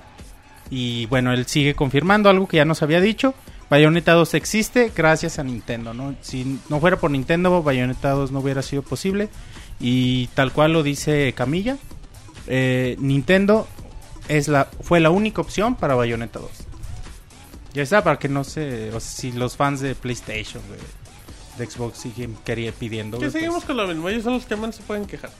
Y 0.69 1.07
bueno, 1.07 1.33
él 1.33 1.47
sigue 1.47 1.73
confirmando 1.73 2.29
algo 2.29 2.47
que 2.47 2.59
ya 2.59 2.67
nos 2.67 2.83
había 2.83 3.01
dicho. 3.01 3.33
Bayonetta 3.71 4.13
2 4.13 4.35
existe 4.35 4.93
gracias 4.95 5.39
a 5.39 5.43
Nintendo, 5.43 5.95
¿no? 5.95 6.15
Si 6.21 6.61
no 6.69 6.79
fuera 6.79 6.99
por 6.99 7.11
Nintendo, 7.11 7.63
Bayonetta 7.63 8.11
2 8.11 8.33
no 8.33 8.41
hubiera 8.41 8.61
sido 8.61 8.83
posible. 8.83 9.31
Y 9.81 10.27
tal 10.35 10.53
cual 10.53 10.75
lo 10.75 10.83
dice 10.83 11.33
Camilla, 11.33 11.79
eh, 12.49 12.97
Nintendo 12.99 13.67
es 14.29 14.49
la, 14.49 14.69
fue 14.83 15.01
la 15.01 15.09
única 15.09 15.41
opción 15.41 15.75
para 15.75 15.95
Bayonetta 15.95 16.39
2. 16.39 16.62
Ya 17.75 17.83
está, 17.83 18.05
para 18.05 18.19
que 18.19 18.29
no 18.29 18.45
se... 18.45 18.89
O 18.91 19.01
sea, 19.01 19.01
si 19.01 19.33
los 19.33 19.57
fans 19.57 19.81
de 19.81 19.95
PlayStation, 19.95 20.63
güey, 20.69 20.81
de 21.59 21.67
Xbox 21.67 21.99
siguen 21.99 22.37
quería, 22.45 22.73
pidiendo... 22.73 23.19
Que 23.19 23.27
güey, 23.27 23.33
seguimos 23.33 23.57
pues, 23.57 23.67
con 23.67 23.77
lo 23.77 23.87
mismo. 23.87 24.09
Ellos 24.09 24.25
son 24.25 24.35
los 24.35 24.47
que 24.47 24.57
más 24.57 24.77
se 24.77 24.83
pueden 24.83 25.07
quejar. 25.07 25.31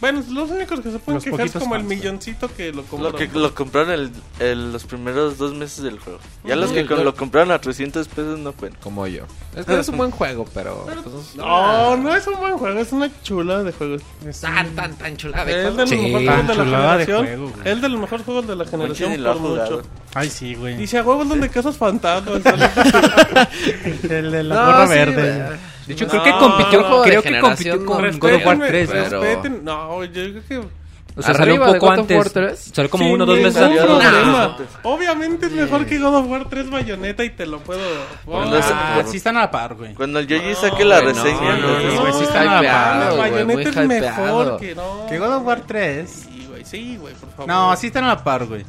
Bueno, 0.00 0.22
los 0.30 0.50
únicos 0.50 0.80
que 0.80 0.90
se 0.90 0.98
pueden 0.98 1.16
Los 1.16 1.24
quejar 1.24 1.46
es 1.46 1.52
como 1.52 1.74
el 1.74 1.82
fans, 1.82 1.88
milloncito 1.90 2.48
que 2.56 2.72
lo 2.72 2.82
compró. 2.84 3.10
Lo 3.10 3.16
que 3.18 3.28
lo 3.28 3.54
compraron 3.54 3.90
el, 3.92 4.10
el- 4.38 4.72
los 4.72 4.84
primeros 4.84 5.36
dos 5.36 5.52
meses 5.54 5.82
del 5.84 5.98
juego. 5.98 6.18
Ya 6.44 6.56
los 6.56 6.66
Ujú. 6.70 6.74
que 6.74 6.86
con- 6.86 7.04
lo 7.04 7.14
compraron 7.14 7.50
a 7.52 7.60
300 7.60 8.08
pesos 8.08 8.38
no 8.38 8.52
cuentan. 8.52 8.80
Como 8.82 9.06
yo. 9.06 9.24
Es 9.54 9.66
que 9.66 9.78
es 9.78 9.88
un 9.88 9.98
buen 9.98 10.10
juego, 10.10 10.46
pero. 10.54 10.86
pues, 10.86 11.34
No, 11.36 11.96
no 11.98 12.14
es 12.16 12.26
un 12.26 12.38
buen 12.40 12.56
juego, 12.56 12.78
es 12.80 12.92
una 12.92 13.10
chula 13.22 13.62
de 13.62 13.72
juegos. 13.72 14.00
es 14.26 14.40
Tan, 14.40 14.68
un- 14.68 14.74
tan, 14.74 14.94
tan 14.96 15.16
chulada. 15.18 15.50
Es 15.50 15.64
de 15.64 15.70
los 15.72 15.88
Sí. 15.90 15.96
mejores 15.96 16.26
juegos 16.28 16.46
de 16.48 16.54
la 16.54 16.96
de 16.96 17.04
generación. 17.06 17.26
juego, 17.26 17.52
es 17.64 17.82
de 17.82 17.88
los 17.90 18.00
mejores 18.00 18.24
juegos 18.24 18.46
de 18.46 18.56
la 18.56 18.64
generación 18.64 19.22
por 19.22 19.38
mucho. 19.40 19.82
Ay, 20.14 20.30
sí, 20.30 20.54
güey. 20.54 20.76
Dice 20.76 20.98
a 20.98 21.02
huevos 21.02 21.28
donde 21.28 21.48
casas 21.50 21.76
fantasmas. 21.76 22.40
El 24.10 24.30
de 24.32 24.42
la 24.44 24.54
No, 24.54 24.64
gorra 24.66 24.86
sí, 24.86 24.92
verde. 24.94 25.44
güey. 25.46 25.58
De 25.90 25.94
hecho, 25.96 26.04
No, 26.06 26.10
creo 26.10 26.22
que 26.22 26.30
compitió, 26.38 27.02
creo 27.02 27.22
que 27.22 27.40
compitió 27.40 27.84
con 27.84 28.18
God 28.18 28.34
of 28.34 28.46
War 28.46 28.58
Respétenme, 28.58 28.68
3. 28.68 28.88
¿no? 28.88 28.92
pero- 28.92 29.20
respeten. 29.20 29.64
No, 29.64 30.04
yo 30.04 30.12
creo 30.12 30.42
que. 30.48 30.80
O 31.16 31.22
sea, 31.22 31.34
salió 31.34 31.54
un 31.54 31.60
poco 31.60 31.72
God 31.72 31.74
of 31.74 31.82
War 31.82 31.98
antes. 31.98 32.32
3. 32.32 32.70
Salió 32.72 32.90
como 32.90 33.04
Sin 33.04 33.12
uno 33.14 33.24
o 33.24 33.26
dos 33.26 33.38
meses 33.40 33.60
antes. 33.60 33.84
No. 33.84 34.56
Obviamente 34.84 35.46
es 35.46 35.52
mejor 35.52 35.84
que 35.86 35.98
God 35.98 36.14
of 36.14 36.26
War 36.28 36.46
3 36.48 36.70
Bayonetta 36.70 37.24
y 37.24 37.30
te 37.30 37.44
lo 37.46 37.58
puedo. 37.58 37.80
Cuando 38.24 38.56
es- 38.56 38.66
Ah, 38.70 39.02
sí 39.04 39.16
están 39.16 39.36
a 39.36 39.40
la 39.40 39.50
par, 39.50 39.74
güey. 39.74 39.94
Cuando 39.94 40.20
el 40.20 40.28
Yoji 40.28 40.54
saque 40.54 40.84
la 40.84 41.00
güey, 41.00 41.12
no, 41.14 41.24
reseña, 41.24 41.40
no, 41.40 41.54
entonces- 41.56 41.94
no, 41.94 42.00
güey, 42.02 42.12
sí 42.12 42.22
está 42.22 42.44
no, 42.44 42.58
hypeado, 42.58 43.16
güey, 43.16 43.30
Bayonetta 43.32 43.52
muy 43.52 43.62
es 43.62 43.68
hypeado. 43.98 44.24
mejor 44.24 44.60
que 44.60 44.74
no. 44.76 45.06
Que 45.08 45.18
God 45.18 45.34
of 45.34 45.44
War 45.44 45.60
3. 45.66 46.10
Sí, 46.10 46.46
güey, 46.48 46.64
sí, 46.64 46.96
güey, 47.00 47.14
por 47.14 47.30
favor. 47.30 47.48
No, 47.48 47.76
sí 47.76 47.88
están 47.88 48.04
a 48.04 48.08
la 48.08 48.22
par, 48.24 48.46
güey. 48.46 48.64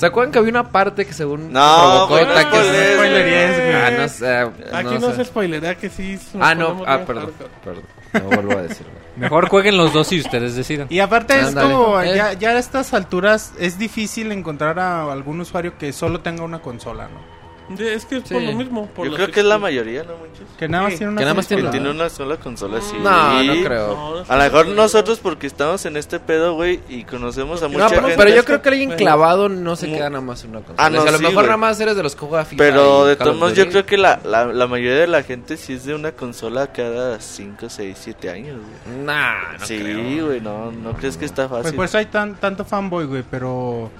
¿Se 0.00 0.06
acuerdan 0.06 0.32
que 0.32 0.38
había 0.38 0.50
una 0.50 0.70
parte 0.72 1.04
que 1.04 1.12
según 1.12 1.52
No, 1.52 1.60
provocó 2.08 2.14
güey, 2.14 2.24
no 2.24 2.32
ataques? 2.32 2.96
güey. 2.96 3.74
Ah, 3.74 3.90
no 3.98 4.08
sé. 4.08 4.38
Aquí 4.72 4.98
no, 4.98 5.12
se 5.14 5.24
spoilerá 5.26 5.74
que 5.74 5.90
sí. 5.90 6.18
Ah, 6.40 6.54
no. 6.54 6.82
Ah, 6.86 7.00
perdón. 7.06 7.26
hardcore. 7.38 7.50
Perdón. 7.62 7.84
No 8.14 8.20
vuelvo 8.36 8.52
a 8.58 8.62
decirlo. 8.62 8.92
Mejor 9.16 9.48
jueguen 9.48 9.76
los 9.76 9.92
dos 9.92 10.10
y 10.12 10.20
ustedes 10.20 10.56
decidan. 10.56 10.86
Y 10.88 11.00
aparte 11.00 11.38
es 11.38 11.54
como, 11.54 12.00
Eh. 12.00 12.14
ya, 12.16 12.32
ya 12.32 12.50
a 12.50 12.58
estas 12.58 12.94
alturas 12.94 13.52
es 13.58 13.78
difícil 13.78 14.32
encontrar 14.32 14.78
a 14.78 15.12
algún 15.12 15.40
usuario 15.40 15.76
que 15.76 15.92
solo 15.92 16.20
tenga 16.20 16.42
una 16.44 16.60
consola, 16.60 17.04
¿no? 17.08 17.29
De- 17.76 17.94
Es 17.94 18.04
que 18.04 18.16
es 18.16 18.22
por 18.22 18.40
Sí. 18.40 18.46
lo 18.46 18.52
mismo. 18.52 18.86
Por 18.86 19.08
Yo 19.08 19.14
creo 19.14 19.30
que 19.30 19.40
es 19.40 19.46
la 19.46 19.58
mayoría, 19.58 20.02
¿no, 20.04 20.16
manches? 20.18 20.46
Que 20.58 20.68
nada 20.68 20.84
más 20.84 20.92
Sí. 20.92 20.98
tiene 20.98 21.12
una 21.12 21.18
Que 21.20 21.24
nada 21.24 21.34
más 21.34 21.44
sola 21.46 21.48
Que 21.48 21.54
Hola. 21.62 21.70
consola. 21.70 21.70
tiene 21.70 21.90
una 21.90 22.10
sola 22.10 22.36
consola, 22.36 22.80
sí. 22.80 22.96
No, 23.02 23.42
no 23.44 23.64
creo. 23.64 23.86
No, 23.94 24.14
no 24.16 24.24
A 24.28 24.36
lo 24.36 24.42
mejor 24.44 24.66
nosotros 24.68 25.18
porque 25.20 25.46
estamos 25.46 25.84
en 25.86 25.96
este 25.96 26.20
pedo, 26.20 26.54
güey, 26.54 26.80
y 26.88 27.04
conocemos 27.04 27.62
a 27.62 27.66
No, 27.68 27.72
mucha 27.74 27.88
pero, 27.88 28.02
gente. 28.02 28.16
pero 28.16 28.34
yo 28.36 28.44
creo 28.44 28.60
que 28.62 28.68
alguien 28.68 28.90
clavado 28.92 29.48
no 29.48 29.76
se 29.76 29.86
queda 29.86 30.10
nada 30.10 30.20
más 30.22 30.42
en 30.44 30.50
una 30.50 30.60
consola. 30.60 30.84
Ah, 30.86 30.90
no, 30.90 30.98
O 30.98 31.02
sea, 31.02 31.08
a 31.10 31.12
lo 31.12 31.18
sí, 31.18 31.22
mejor 31.24 31.34
güey. 31.36 31.46
nada 31.46 31.56
más 31.56 31.80
eres 31.80 31.96
de 31.96 32.02
los 32.02 32.14
que 32.16 32.26
juega 32.26 32.44
FIFA. 32.44 32.58
Pero 32.64 33.06
de 33.06 33.16
todos 33.16 33.36
modos, 33.36 33.54
yo 33.54 33.68
creo 33.68 33.86
que 33.86 33.96
la, 33.96 34.20
la, 34.24 34.46
la 34.46 34.66
mayoría 34.66 35.00
de 35.00 35.06
la 35.06 35.22
gente 35.22 35.56
sí 35.56 35.74
es 35.74 35.84
de 35.84 35.94
una 35.94 36.12
consola 36.12 36.68
cada 36.72 37.20
5, 37.20 37.68
6, 37.68 37.96
7 38.00 38.30
años, 38.30 38.56
güey. 38.58 39.04
Nah, 39.04 39.58
no 39.58 39.66
sí, 39.66 39.78
creo. 39.78 40.26
güey, 40.26 40.40
no, 40.40 40.72
no 40.72 40.92
crees 40.94 41.16
que 41.16 41.24
está 41.24 41.48
Pues 41.48 41.62
fácil. 41.62 41.76
por 41.76 41.84
eso 41.84 41.98
hay 41.98 42.06
tan, 42.06 42.34
tanto 42.34 42.64
fanboy, 42.64 43.06
güey, 43.06 43.22
pero... 43.30 43.90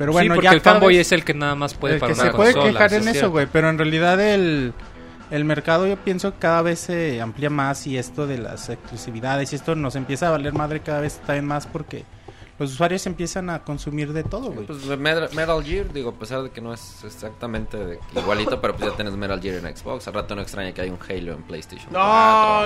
Pero 0.00 0.12
bueno, 0.12 0.32
sí, 0.32 0.36
porque 0.36 0.44
ya 0.46 0.52
el 0.52 0.62
fanboy 0.62 0.96
es 0.96 1.12
el 1.12 1.26
que 1.26 1.34
nada 1.34 1.54
más 1.54 1.74
puede 1.74 1.96
el 1.96 2.00
para 2.00 2.14
que 2.14 2.20
una 2.20 2.30
se 2.30 2.34
puede 2.34 2.54
consola, 2.54 2.72
quejar 2.72 2.94
en 2.94 3.08
es 3.08 3.16
eso, 3.16 3.30
güey, 3.30 3.46
pero 3.52 3.68
en 3.68 3.76
realidad 3.76 4.18
el, 4.18 4.72
el 5.30 5.44
mercado 5.44 5.86
yo 5.86 5.98
pienso 5.98 6.32
que 6.32 6.38
cada 6.38 6.62
vez 6.62 6.78
se 6.78 7.20
amplía 7.20 7.50
más 7.50 7.86
y 7.86 7.98
esto 7.98 8.26
de 8.26 8.38
las 8.38 8.70
exclusividades 8.70 9.52
y 9.52 9.56
esto 9.56 9.74
nos 9.74 9.96
empieza 9.96 10.28
a 10.28 10.30
valer 10.30 10.54
madre 10.54 10.80
cada 10.80 11.00
vez 11.00 11.20
también 11.26 11.44
más 11.44 11.66
porque 11.66 12.06
los 12.60 12.72
usuarios 12.72 13.04
empiezan 13.06 13.50
a 13.50 13.60
consumir 13.64 14.12
de 14.12 14.22
todo, 14.22 14.52
güey. 14.52 14.66
Pues 14.66 14.84
Metal, 14.98 15.28
Metal 15.32 15.64
Gear, 15.64 15.92
digo, 15.92 16.10
a 16.10 16.12
pesar 16.14 16.42
de 16.42 16.50
que 16.50 16.60
no 16.60 16.72
es 16.72 17.02
exactamente 17.04 17.76
de- 17.76 17.98
igualito, 18.14 18.60
pero 18.60 18.76
pues 18.76 18.90
ya 18.90 18.96
tienes 18.96 19.14
Metal 19.14 19.40
Gear 19.40 19.64
en 19.64 19.76
Xbox. 19.76 20.06
Al 20.08 20.14
rato 20.14 20.34
no 20.36 20.42
extraña 20.42 20.72
que 20.72 20.82
hay 20.82 20.90
un 20.90 20.98
Halo 21.08 21.32
en 21.32 21.42
PlayStation. 21.42 21.92
No, 21.92 21.98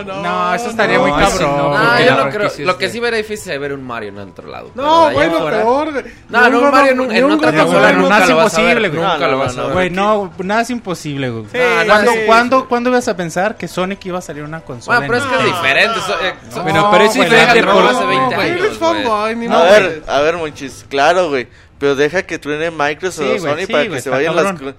4. 0.05 0.15
no. 0.15 0.23
No, 0.23 0.55
eso 0.55 0.71
estaría 0.71 0.99
no, 0.99 1.03
muy 1.07 1.13
cabrón. 1.13 1.57
no, 1.57 1.57
No, 1.79 1.89
porque 1.89 2.05
yo 2.07 2.25
no 2.25 2.31
creo. 2.31 2.47
es 2.49 2.59
Lo 2.61 2.77
que 2.79 2.89
sí 2.91 3.01
verá 3.01 3.17
difícil 3.17 3.53
es 3.53 3.61
ver 3.61 3.73
un 3.73 3.83
Mario 3.87 4.09
en 4.11 4.19
otro 4.19 4.49
lado. 4.49 4.71
No, 4.75 5.11
bueno, 5.13 5.37
afuera- 5.39 5.59
peor. 5.63 6.05
No, 6.29 6.51
no, 6.51 6.59
un 6.59 6.65
un 6.65 6.71
Mario 6.71 6.93
en, 6.93 7.09
ni 7.09 7.17
en 7.19 7.25
un 7.25 7.33
otra 7.33 7.53
consola 7.53 7.93
nada 7.93 8.27
lo 8.27 8.37
vas 8.37 8.59
a 8.59 8.61
imposible, 8.61 8.89
ver. 8.89 8.91
güey. 8.91 9.03
Nunca 9.03 9.19
No, 9.19 9.27
lo 9.27 9.33
no, 9.33 9.39
vas 9.39 9.53
a 9.53 9.57
no, 9.61 9.65
ver. 9.67 9.73
Güey, 9.75 9.91
no, 9.91 10.33
nada 10.39 10.61
es 10.63 10.71
imposible, 10.71 11.31
güey. 11.31 11.45
Sí, 11.53 11.59
¿Cuándo, 11.87 12.13
sí, 12.13 12.19
cuándo, 12.27 12.61
sí. 12.61 12.67
cuándo 12.69 12.91
ibas 12.91 13.09
a 13.09 13.17
pensar 13.17 13.57
que 13.57 13.69
Sonic 13.69 14.05
iba 14.07 14.19
a 14.19 14.23
salir 14.23 14.43
una 14.43 14.61
consola? 14.61 14.99
Bueno, 14.99 15.13
pero 15.13 15.25
es 15.25 15.31
que 15.31 15.39
es 15.49 15.55
diferente. 15.55 15.99
eh, 16.23 16.35
pero 16.91 17.05
es 17.05 17.15
diferente 17.15 17.63
no, 17.63 17.73
por... 17.73 17.83
no, 17.85 17.89
hace 17.91 18.05
20 18.07 18.35
güey, 18.35 18.51
años, 18.51 18.81
No, 18.81 18.89
a 18.89 19.31
nada. 19.65 19.79
Ver, 19.89 20.03
a 20.07 20.21
ver, 20.21 20.37
Monchis, 20.37 20.85
claro, 20.89 21.29
güey. 21.29 21.49
Pero 21.79 21.95
deja 21.97 22.23
que 22.25 22.39
truene 22.39 22.71
Microsoft 22.71 23.27
Sí, 23.27 23.37
o 23.37 23.39
Sony 23.41 23.67
sí, 23.67 23.73
para 23.73 23.89
que 23.89 24.01
se 24.01 24.11
vayan 24.11 24.35
las. 24.37 24.45
cabrón. 24.45 24.75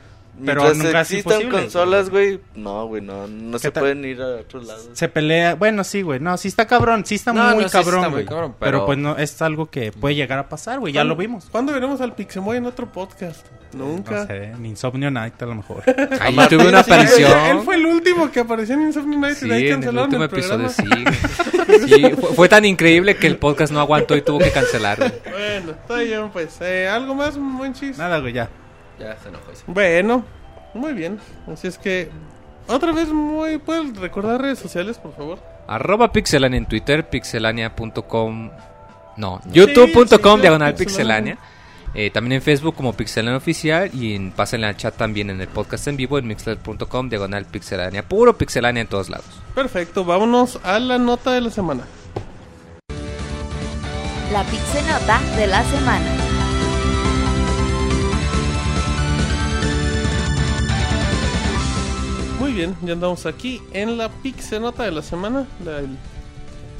Pero 0.45 0.63
Mientras 0.63 0.77
nunca 0.85 1.01
existan 1.01 1.49
consolas, 1.49 2.09
güey. 2.09 2.41
No, 2.55 2.87
güey, 2.87 3.01
no, 3.01 3.25
no 3.25 3.57
se 3.57 3.71
pueden 3.71 4.03
ir 4.03 4.21
a 4.21 4.27
otros 4.41 4.65
lados. 4.67 4.89
Se 4.91 5.07
pelea, 5.07 5.55
bueno, 5.55 5.85
sí, 5.85 6.01
güey, 6.01 6.19
no, 6.19 6.35
sí 6.35 6.49
está 6.49 6.67
cabrón, 6.67 7.05
sí 7.05 7.15
está 7.15 7.31
No, 7.31 7.53
muy 7.55 7.63
no, 7.63 7.69
sí 7.69 7.71
cabrón, 7.71 7.95
está 7.99 8.09
muy 8.09 8.15
güey. 8.23 8.25
cabrón, 8.25 8.55
pero... 8.59 8.71
pero- 8.79 8.85
pues 8.85 8.97
no, 8.97 9.15
es 9.17 9.41
algo 9.41 9.67
que 9.67 9.93
puede 9.93 10.13
llegar 10.15 10.37
a 10.39 10.49
pasar, 10.49 10.79
güey, 10.79 10.91
ya 10.91 11.05
lo 11.05 11.15
vimos. 11.15 11.45
¿Cuándo 11.49 11.71
veremos 11.71 12.01
al 12.01 12.15
Pixemoy 12.15 12.57
en 12.57 12.65
otro 12.65 12.91
podcast? 12.91 13.45
Nunca. 13.71 14.11
No 14.21 14.27
sé, 14.27 14.43
en 14.43 14.65
Insomnio 14.65 15.09
Night 15.09 15.41
a 15.41 15.45
lo 15.45 15.55
mejor. 15.55 15.83
Ahí 16.19 16.35
tuve 16.49 16.67
una 16.67 16.83
Sí, 16.83 16.91
él- 16.91 16.97
aparición. 16.99 17.39
Él, 17.45 17.59
fue 17.63 17.75
el 17.75 17.85
último 17.85 18.29
que 18.29 18.41
apareció 18.41 18.75
en 18.75 18.81
Insomnia 18.87 19.17
Night 19.19 19.37
Sí, 19.37 19.45
y 19.45 19.49
de 19.49 19.55
ahí 19.55 19.61
en 19.67 19.67
el 19.67 19.73
cancelaron 19.95 20.03
último 20.15 20.23
el, 20.25 20.29
episodio 20.31 20.67
programa. 20.67 21.13
sí. 21.13 21.57
Sí, 21.87 22.01
fue, 22.19 22.33
fue 22.33 22.49
tan 22.49 22.65
increíble 22.65 23.15
que 23.17 23.27
el 23.27 23.37
podcast 23.37 23.71
no 23.73 23.79
aguantó 23.79 24.15
y 24.15 24.21
tuvo 24.21 24.39
que 24.39 24.51
cancelar. 24.51 24.97
güey. 24.97 25.11
Bueno, 25.31 25.71
está 25.71 25.95
bien, 25.97 26.29
pues. 26.31 26.57
Eh, 26.61 26.87
¿Algo 26.87 27.15
más, 27.15 27.37
buen 27.37 27.73
chis? 27.73 27.97
Nada, 27.97 28.19
güey, 28.19 28.33
ya. 28.33 28.49
Ya 28.99 29.17
se 29.17 29.29
enojó 29.29 29.51
ese. 29.51 29.63
Bueno, 29.67 30.23
muy 30.73 30.93
bien. 30.93 31.19
Así 31.51 31.67
es 31.67 31.77
que, 31.77 32.09
otra 32.67 32.91
vez, 32.91 33.09
muy, 33.09 33.57
¿puedes 33.57 33.95
recordar 33.97 34.41
redes 34.41 34.59
sociales, 34.59 34.97
por 34.97 35.13
favor? 35.15 35.39
Arroba 35.67 36.11
pixelania 36.11 36.57
en 36.57 36.65
Twitter, 36.65 37.09
pixelania.com. 37.09 38.51
No, 39.17 39.41
youtube.com 39.51 40.35
sí, 40.35 40.41
diagonal 40.41 40.73
Pixelania. 40.75 41.35
pixelania. 41.35 41.37
Eh, 41.97 42.09
también 42.09 42.33
en 42.33 42.41
Facebook 42.41 42.75
como 42.75 42.91
Pixelania 42.91 43.37
Oficial 43.37 43.89
y 43.93 44.15
en, 44.15 44.31
pásenle 44.31 44.67
al 44.67 44.75
chat 44.75 44.97
también 44.97 45.29
en 45.29 45.39
el 45.39 45.47
podcast 45.47 45.87
en 45.87 45.95
vivo 45.95 46.17
en 46.19 46.27
mixler.com 46.27 47.09
diagonal 47.09 47.45
pixelania. 47.45 48.03
Puro 48.07 48.37
pixelania 48.37 48.81
en 48.81 48.87
todos 48.87 49.09
lados. 49.09 49.25
Perfecto, 49.55 50.03
vámonos 50.03 50.59
a 50.63 50.77
la 50.79 50.97
nota 50.97 51.31
de 51.31 51.41
la 51.41 51.49
semana. 51.49 51.83
La 54.33 54.43
Pixenota 54.43 55.21
de 55.37 55.47
la 55.47 55.63
semana. 55.63 56.05
Muy 62.39 62.51
bien, 62.51 62.75
ya 62.81 62.93
andamos 62.93 63.25
aquí 63.25 63.61
en 63.71 63.97
la 63.97 64.09
Pixenota 64.09 64.83
de 64.83 64.91
la 64.91 65.01
semana. 65.01 65.47
La, 65.63 65.81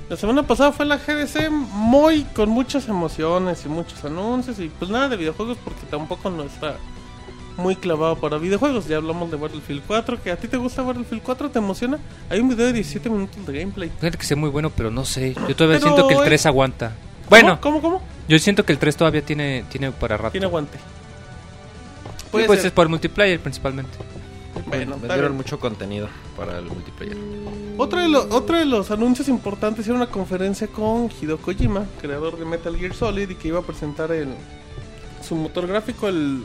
la 0.10 0.16
semana 0.18 0.44
pasada 0.44 0.72
fue 0.72 0.86
la 0.86 0.98
GDC 0.98 1.50
muy 1.50 2.24
con 2.36 2.50
muchas 2.50 2.88
emociones 2.88 3.66
y 3.66 3.70
muchos 3.70 4.04
anuncios 4.06 4.60
y 4.60 4.70
pues 4.70 4.92
nada 4.92 5.10
de 5.10 5.18
videojuegos 5.18 5.58
porque 5.64 5.82
tampoco 5.90 6.30
no 6.30 6.44
está 6.44 6.76
muy 7.58 7.76
clavado 7.76 8.16
para 8.18 8.38
videojuegos. 8.38 8.88
Ya 8.88 8.98
hablamos 8.98 9.32
de 9.32 9.38
Battlefield 9.38 9.82
4, 9.88 10.22
que 10.22 10.32
a 10.32 10.36
ti 10.38 10.48
te 10.48 10.58
gusta 10.58 10.82
Battlefield 10.84 11.24
4, 11.24 11.50
¿te 11.50 11.60
emociona? 11.60 11.98
Hay 12.30 12.40
un 12.40 12.50
video 12.50 12.68
de 12.68 12.74
17 12.74 13.10
minutos 13.10 13.46
de 13.46 13.60
gameplay. 13.60 13.90
Fíjate 14.00 14.18
que 14.18 14.26
sea 14.26 14.38
muy 14.38 14.50
bueno, 14.50 14.70
pero 14.70 14.92
no 14.92 15.06
sé. 15.06 15.34
Yo 15.48 15.56
todavía 15.56 15.80
Pero 15.80 15.94
siento 15.96 16.08
que 16.08 16.14
el 16.16 16.20
es- 16.20 16.26
3 16.26 16.46
aguanta. 16.46 16.92
Bueno, 17.30 17.60
¿Cómo, 17.62 17.82
cómo? 17.82 18.02
yo 18.28 18.38
siento 18.40 18.64
que 18.66 18.74
el 18.74 18.78
3 18.78 18.96
todavía 18.98 19.24
tiene, 19.24 19.64
tiene 19.70 19.92
para 19.92 20.18
rato. 20.18 20.32
Tiene 20.32 20.46
aguante. 20.46 20.78
Sí, 20.78 22.26
Puede 22.32 22.46
pues 22.46 22.60
ser. 22.60 22.68
es 22.68 22.74
por 22.74 22.90
multiplayer 22.90 23.40
principalmente. 23.40 23.98
Bueno, 24.78 24.98
Vendieron 25.00 25.36
mucho 25.36 25.60
contenido 25.60 26.10
para 26.38 26.60
el 26.60 26.66
multiplayer. 26.66 27.18
Otro 27.78 28.00
de, 28.00 28.08
los 28.08 28.26
otro 28.32 28.58
de 28.58 28.66
los 28.66 28.92
anuncios 28.92 29.28
importantes 29.28 29.86
era 29.88 29.96
una 29.96 30.08
conferencia 30.08 30.68
con 30.68 31.10
Hideo 31.10 31.38
Kojima, 31.38 31.86
creador 32.02 32.38
de 32.38 32.46
Metal 32.46 32.76
Gear 32.78 32.94
Solid, 32.94 33.30
y 33.30 33.36
que 33.36 33.50
iba 33.50 33.60
a 33.60 33.64
presentar 33.64 34.12
el, 34.12 34.30
su 35.22 35.36
motor 35.36 35.68
gráfico, 35.68 36.08
el 36.08 36.44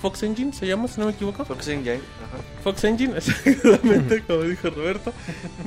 Fox 0.00 0.22
Engine, 0.22 0.52
se 0.52 0.66
llama, 0.66 0.88
si 0.88 1.00
no 1.00 1.06
me 1.06 1.12
equivoco. 1.12 1.44
Fox 1.44 1.68
Engine. 1.68 1.96
Ajá. 1.96 2.42
Fox 2.62 2.84
Engine, 2.84 3.14
exactamente 3.16 4.22
como 4.22 4.42
dijo 4.42 4.70
Roberto, 4.70 5.12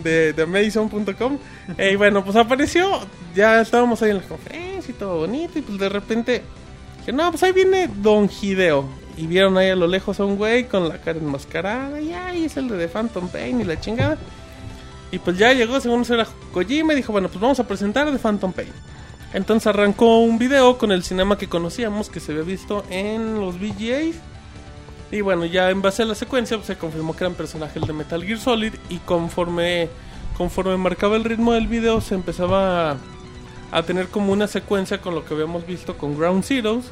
de, 0.03 0.33
de 0.33 0.43
Amazon.com. 0.43 1.37
Y 1.77 1.95
bueno, 1.95 2.23
pues 2.23 2.35
apareció, 2.35 2.99
ya 3.35 3.61
estábamos 3.61 4.01
ahí 4.01 4.11
en 4.11 4.17
la 4.17 4.23
conferencia 4.23 4.91
y 4.91 4.93
todo 4.93 5.19
bonito, 5.19 5.59
y 5.59 5.61
pues 5.61 5.79
de 5.79 5.89
repente, 5.89 6.43
que 7.05 7.11
no, 7.11 7.29
pues 7.31 7.43
ahí 7.43 7.51
viene 7.51 7.89
Don 8.01 8.29
Hideo. 8.29 8.85
Y 9.19 9.27
vieron 9.27 9.57
ahí 9.57 9.69
a 9.69 9.75
lo 9.75 9.85
lejos 9.85 10.17
a 10.21 10.23
un 10.23 10.37
güey 10.37 10.69
con 10.69 10.87
la 10.87 10.97
cara 11.01 11.19
enmascarada, 11.19 11.99
y 11.99 12.13
ahí 12.13 12.45
es 12.45 12.55
el 12.55 12.69
de 12.69 12.77
The 12.77 12.87
Phantom 12.87 13.27
Pain 13.27 13.59
y 13.59 13.65
la 13.65 13.77
chingada. 13.77 14.17
Y 15.11 15.19
pues 15.19 15.37
ya 15.37 15.51
llegó, 15.51 15.77
según 15.81 16.03
eso 16.03 16.13
era 16.13 16.25
Kojima, 16.53 16.93
y 16.93 16.95
dijo, 16.95 17.11
bueno, 17.11 17.27
pues 17.27 17.41
vamos 17.41 17.59
a 17.59 17.67
presentar 17.67 18.09
The 18.09 18.17
Phantom 18.17 18.53
Pain. 18.53 18.71
Entonces 19.33 19.67
arrancó 19.67 20.19
un 20.19 20.39
video 20.39 20.77
con 20.77 20.93
el 20.93 21.03
cinema 21.03 21.37
que 21.37 21.49
conocíamos, 21.49 22.09
que 22.09 22.21
se 22.21 22.31
había 22.31 22.45
visto 22.45 22.85
en 22.89 23.41
los 23.41 23.59
VGAs. 23.59 24.15
Y 25.11 25.19
bueno, 25.19 25.43
ya 25.43 25.69
en 25.69 25.81
base 25.81 26.03
a 26.03 26.05
la 26.05 26.15
secuencia 26.15 26.55
pues, 26.55 26.67
se 26.67 26.77
confirmó 26.77 27.13
que 27.13 27.25
eran 27.25 27.35
personajes 27.35 27.85
de 27.85 27.91
Metal 27.91 28.23
Gear 28.23 28.39
Solid 28.39 28.73
y 28.89 28.99
conforme 28.99 29.89
conforme 30.37 30.77
marcaba 30.77 31.17
el 31.17 31.25
ritmo 31.25 31.51
del 31.51 31.67
video 31.67 31.99
se 31.99 32.15
empezaba 32.15 32.91
a, 32.91 32.97
a 33.71 33.83
tener 33.83 34.07
como 34.07 34.31
una 34.31 34.47
secuencia 34.47 35.01
con 35.01 35.13
lo 35.13 35.25
que 35.25 35.33
habíamos 35.33 35.67
visto 35.67 35.97
con 35.97 36.17
Ground 36.17 36.45
Zeroes. 36.45 36.85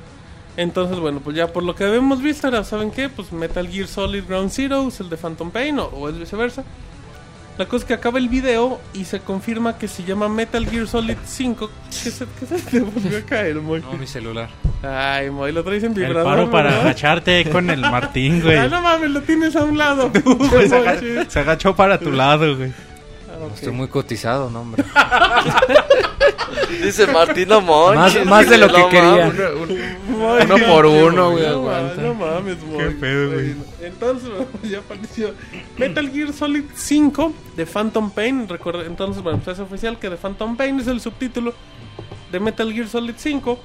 Entonces, 0.57 0.99
bueno, 0.99 1.19
pues 1.23 1.35
ya 1.37 1.47
por 1.47 1.63
lo 1.63 1.75
que 1.75 1.83
habíamos 1.85 2.21
visto 2.21 2.47
era, 2.47 2.63
¿saben 2.63 2.91
qué? 2.91 3.09
Pues 3.09 3.31
Metal 3.31 3.67
Gear 3.67 3.87
Solid 3.87 4.23
Ground 4.27 4.49
Zeroes, 4.51 4.99
el 4.99 5.09
de 5.09 5.15
Phantom 5.17 5.51
Pain 5.51 5.77
o, 5.79 5.85
o 5.85 6.09
es 6.09 6.17
viceversa. 6.17 6.63
La 7.59 7.65
cosa 7.65 7.83
es 7.83 7.87
que 7.87 7.93
acaba 7.95 8.19
el 8.19 8.29
video 8.29 8.79
y 8.93 9.05
se 9.05 9.19
confirma 9.19 9.79
que 9.79 9.87
se 9.87 10.03
llama 10.03 10.29
Metal 10.29 10.63
Gear 10.67 10.87
Solid 10.87 11.17
5. 11.25 11.71
¿Qué 12.03 12.11
se, 12.11 12.25
qué 12.39 12.45
se 12.45 12.59
te 12.69 12.79
volvió 12.81 13.17
a 13.17 13.21
caer, 13.21 13.55
Moy? 13.61 13.81
No, 13.81 13.93
mi 13.93 14.05
celular. 14.05 14.49
Ay, 14.83 15.31
Moy, 15.31 15.51
lo 15.51 15.63
traes 15.63 15.83
en 15.83 15.93
El 15.93 15.95
vibrador. 16.05 16.23
paro 16.23 16.51
para 16.51 16.81
agacharte 16.81 17.49
con 17.49 17.71
el 17.71 17.81
Martín, 17.81 18.41
güey. 18.43 18.57
Ah, 18.57 18.67
no 18.67 18.79
mames, 18.83 19.09
lo 19.09 19.21
tienes 19.21 19.55
a 19.55 19.63
un 19.63 19.75
lado. 19.75 20.11
Se 21.29 21.39
agachó 21.39 21.75
para 21.75 21.99
tu 21.99 22.11
lado, 22.11 22.57
güey. 22.57 22.71
Estoy 23.55 23.73
muy 23.73 23.87
cotizado, 23.87 24.49
no, 24.49 24.61
hombre. 24.61 24.83
Dice 26.83 27.07
Martino 27.07 27.61
Monchi. 27.61 28.19
Más- 28.19 28.25
más 28.25 28.49
de 28.49 28.57
lo 28.57 28.67
que 28.67 28.79
No 28.79 28.89
quería. 28.89 29.27
mames. 29.27 30.45
Uno 30.45 30.57
por 30.67 30.85
uno, 30.85 31.31
güey, 31.31 31.43
No, 31.45 31.49
aguanta. 31.51 31.95
mames, 31.95 31.97
no 31.97 32.13
mames, 32.13 32.63
Moy. 32.63 32.77
Qué 32.83 32.91
pedo, 32.91 33.31
güey. 33.33 33.55
Entonces, 33.81 34.29
ya 34.63 34.79
apareció 34.79 35.33
Metal 35.77 36.09
Gear 36.11 36.33
Solid 36.33 36.63
5 36.75 37.33
de 37.55 37.65
Phantom 37.65 38.09
Pain. 38.11 38.47
Recuerda, 38.47 38.83
entonces, 38.85 39.21
bueno, 39.23 39.39
pues 39.43 39.57
es 39.57 39.63
oficial 39.63 39.97
que 39.99 40.09
de 40.09 40.17
Phantom 40.17 40.55
Pain 40.57 40.79
es 40.79 40.87
el 40.87 40.99
subtítulo 41.01 41.53
de 42.31 42.39
Metal 42.39 42.71
Gear 42.71 42.87
Solid 42.87 43.15
5. 43.17 43.59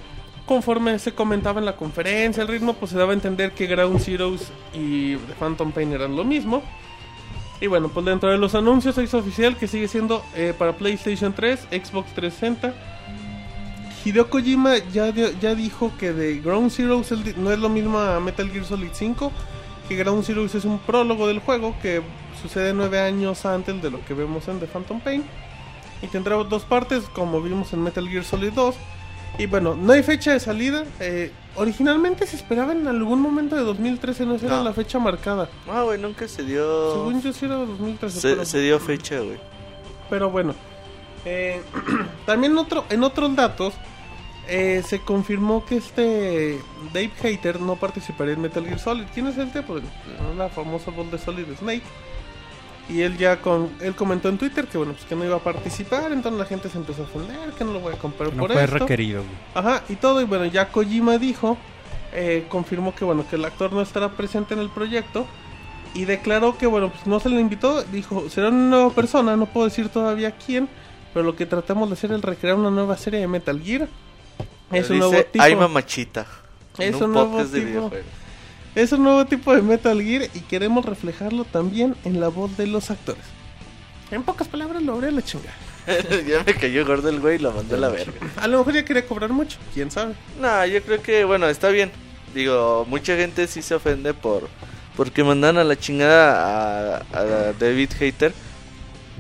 Conforme 0.47 0.99
se 0.99 1.13
comentaba 1.13 1.61
en 1.61 1.67
la 1.67 1.77
conferencia, 1.77 2.43
el 2.43 2.49
ritmo, 2.49 2.75
pues 2.75 2.91
se 2.91 2.99
daba 2.99 3.13
a 3.13 3.15
entender 3.15 3.53
que 3.53 3.67
Ground 3.67 4.01
Zeroes 4.01 4.51
y 4.75 5.15
The 5.17 5.35
Phantom 5.39 5.71
Pain 5.73 5.93
eran 5.93 6.17
lo 6.17 6.25
mismo. 6.25 6.63
Y 7.63 7.69
bueno, 7.69 7.91
pues 7.91 8.05
dentro 8.05 8.29
de 8.29 8.39
los 8.39 8.57
anuncios 8.57 8.97
se 8.97 9.05
hizo 9.05 9.19
oficial 9.19 9.57
que 9.57 9.69
sigue 9.69 9.87
siendo 9.87 10.25
eh, 10.35 10.53
para 10.59 10.73
PlayStation 10.73 11.33
3, 11.33 11.69
Xbox 11.71 12.13
360. 12.13 12.75
Hideo 14.05 14.29
Kojima 14.29 14.79
ya, 14.93 15.11
ya 15.11 15.55
dijo 15.55 15.93
que 15.97 16.13
de 16.13 16.41
Ground 16.41 16.73
Zeroes 16.73 17.13
no 17.37 17.53
es 17.53 17.61
lo 17.61 17.69
mismo 17.69 18.01
a 18.01 18.19
Metal 18.19 18.51
Gear 18.51 18.65
Solid 18.65 18.91
5, 18.93 19.31
que 19.89 19.95
Ground 19.95 20.25
Zeroes 20.25 20.57
es 20.57 20.65
un 20.65 20.81
prólogo 20.81 21.29
del 21.29 21.39
juego 21.39 21.77
que 21.81 22.03
sucede 22.43 22.75
nueve 22.75 22.99
años 22.99 23.47
antes 23.47 23.81
de 23.81 23.93
lo 23.93 24.05
que 24.07 24.15
vemos 24.15 24.49
en 24.49 24.59
The 24.59 24.67
Phantom 24.67 24.99
Pain. 24.99 25.23
Y 26.03 26.09
tendrá 26.09 26.35
dos 26.39 26.65
partes, 26.65 27.05
como 27.15 27.41
vimos 27.41 27.73
en 27.73 27.85
Metal 27.85 28.09
Gear 28.09 28.25
Solid 28.25 28.55
2. 28.55 28.75
Y 29.39 29.47
bueno, 29.47 29.75
no 29.75 29.93
hay 29.93 30.03
fecha 30.03 30.33
de 30.33 30.41
salida. 30.41 30.85
eh, 31.01 31.33
originalmente 31.57 32.27
se 32.27 32.37
esperaba 32.37 32.73
en 32.73 32.87
algún 32.87 33.21
momento 33.21 33.57
de 33.57 33.63
2013, 33.63 34.27
no 34.27 34.35
esa 34.37 34.47
era 34.47 34.57
No. 34.59 34.65
la 34.65 34.73
fecha 34.73 34.99
marcada. 34.99 35.49
Ah, 35.69 35.83
güey, 35.83 35.99
nunca 36.01 36.27
se 36.29 36.43
dio. 36.43 36.93
Según 36.95 37.23
yo 37.23 37.33
sí 37.33 37.45
era 37.47 37.57
2013. 37.57 38.21
Se, 38.21 38.29
pero- 38.31 38.45
se 38.45 38.59
dio 38.61 38.79
fecha, 38.81 39.19
güey. 39.21 39.39
pero 40.11 40.31
bueno, 40.31 40.55
eh, 41.25 41.63
también 42.27 42.57
otro, 42.59 42.85
en 42.91 43.03
otros 43.05 43.35
datos 43.35 43.75
eh, 44.49 44.83
se 44.87 45.01
confirmó 45.01 45.65
que 45.65 45.77
este 45.77 46.59
Dave 46.93 47.11
Hater 47.23 47.61
no 47.61 47.77
participaría 47.77 48.35
en 48.35 48.41
Metal 48.43 48.65
Gear 48.65 48.79
Solid. 48.79 49.05
¿Quién 49.15 49.29
es 49.29 49.39
el 49.39 49.51
tipo? 49.53 49.79
La 50.37 50.49
famosa 50.51 50.91
voz 50.91 51.11
de 51.11 51.19
Solid 51.19 51.47
Snake. 51.59 51.83
Y 52.93 53.01
él 53.03 53.17
ya 53.17 53.41
con, 53.41 53.71
él 53.81 53.95
comentó 53.95 54.29
en 54.29 54.37
Twitter 54.39 54.67
que 54.67 54.77
bueno 54.77 54.93
pues 54.93 55.05
que 55.07 55.15
no 55.17 55.25
iba 55.25 55.37
a 55.37 55.39
participar, 55.39 56.13
entonces 56.13 56.39
la 56.39 56.45
gente 56.45 56.69
se 56.69 56.77
empezó 56.79 57.03
a 57.03 57.05
ofender, 57.07 57.51
que 57.57 57.65
no 57.65 57.73
lo 57.73 57.81
voy 57.81 57.95
a 57.95 57.97
comprar 57.99 58.33
No 58.35 58.43
por 58.43 58.53
fue 58.53 58.65
esto. 58.65 58.79
requerido. 58.79 59.23
Ajá, 59.55 59.83
y 59.89 59.95
todo, 59.97 60.21
y 60.21 60.25
bueno, 60.25 60.45
ya 60.47 60.69
Kojima 60.69 61.17
dijo, 61.19 61.57
eh, 62.13 62.45
confirmó 62.49 62.95
que 62.95 63.05
bueno, 63.05 63.25
que 63.29 63.37
el 63.37 63.45
actor 63.45 63.73
no 63.73 63.81
estará 63.81 64.11
presente 64.11 64.55
en 64.55 64.61
el 64.61 64.69
proyecto. 64.69 65.27
Y 65.95 66.07
declaró 66.07 66.57
que 66.57 66.67
bueno, 66.67 66.91
pues 66.91 67.07
no 67.07 67.21
se 67.21 67.29
le 67.29 67.39
invitó, 67.39 67.83
dijo, 67.85 68.29
será 68.31 68.49
una 68.49 68.69
nueva 68.77 68.91
persona, 68.91 69.37
no 69.37 69.45
puedo 69.45 69.67
decir 69.69 69.91
todavía 69.91 70.31
quién, 70.33 70.67
pero 71.13 71.23
lo 71.25 71.37
que 71.37 71.45
tratamos 71.45 71.89
de 71.91 71.95
hacer 71.95 72.13
es 72.13 72.23
recrear 72.23 72.57
una 72.57 72.71
nueva 72.71 72.97
serie 72.97 73.21
de 73.21 73.29
Metal 73.29 73.61
Gear. 73.61 73.89
Es 74.71 74.89
un 74.89 74.97
Dice, 74.97 75.09
nuevo 75.11 75.25
tipo. 75.27 75.45
Ay, 75.45 75.55
mamachita. 75.55 76.27
Es 76.79 76.95
En 76.97 77.05
un 77.05 77.13
nuevo 77.13 77.45
de 77.45 77.61
tipo. 77.61 77.91
Es 78.75 78.93
un 78.93 79.03
nuevo 79.03 79.27
tipo 79.27 79.55
de 79.55 79.61
Metal 79.61 80.03
Gear 80.03 80.31
y 80.35 80.41
queremos 80.41 80.85
reflejarlo 80.85 81.45
también 81.45 81.95
en 82.05 82.21
la 82.21 82.29
voz 82.29 82.57
de 82.57 82.67
los 82.67 82.91
actores. 82.91 83.23
En 84.11 84.23
pocas 84.23 84.49
palabras 84.49 84.83
lo 84.83 84.95
habré 84.95 85.13
la 85.13 85.23
chingada. 85.23 85.55
ya 86.27 86.43
me 86.45 86.55
cayó 86.55 86.87
gordo 86.87 87.09
el 87.09 87.21
güey 87.21 87.37
y 87.37 87.39
lo 87.39 87.53
mandó 87.53 87.77
a 87.77 87.79
la 87.79 87.89
verga. 87.89 88.13
A 88.37 88.47
lo 88.47 88.59
mejor 88.59 88.75
ya 88.75 88.85
quería 88.85 89.07
cobrar 89.07 89.31
mucho, 89.31 89.59
quién 89.75 89.91
sabe. 89.91 90.15
No, 90.41 90.65
yo 90.67 90.83
creo 90.83 91.03
que, 91.03 91.25
bueno, 91.25 91.49
está 91.49 91.69
bien. 91.69 91.91
Digo, 92.35 92.87
mucha 92.89 93.17
gente 93.17 93.47
sí 93.47 93.61
se 93.61 93.75
ofende 93.75 94.15
por 94.15 94.49
porque 94.97 95.25
mandan 95.25 95.59
a 95.59 95.65
la 95.65 95.79
chingada 95.79 96.97
a, 96.97 97.03
a 97.13 97.53
David 97.53 97.91
Hater. 97.99 98.33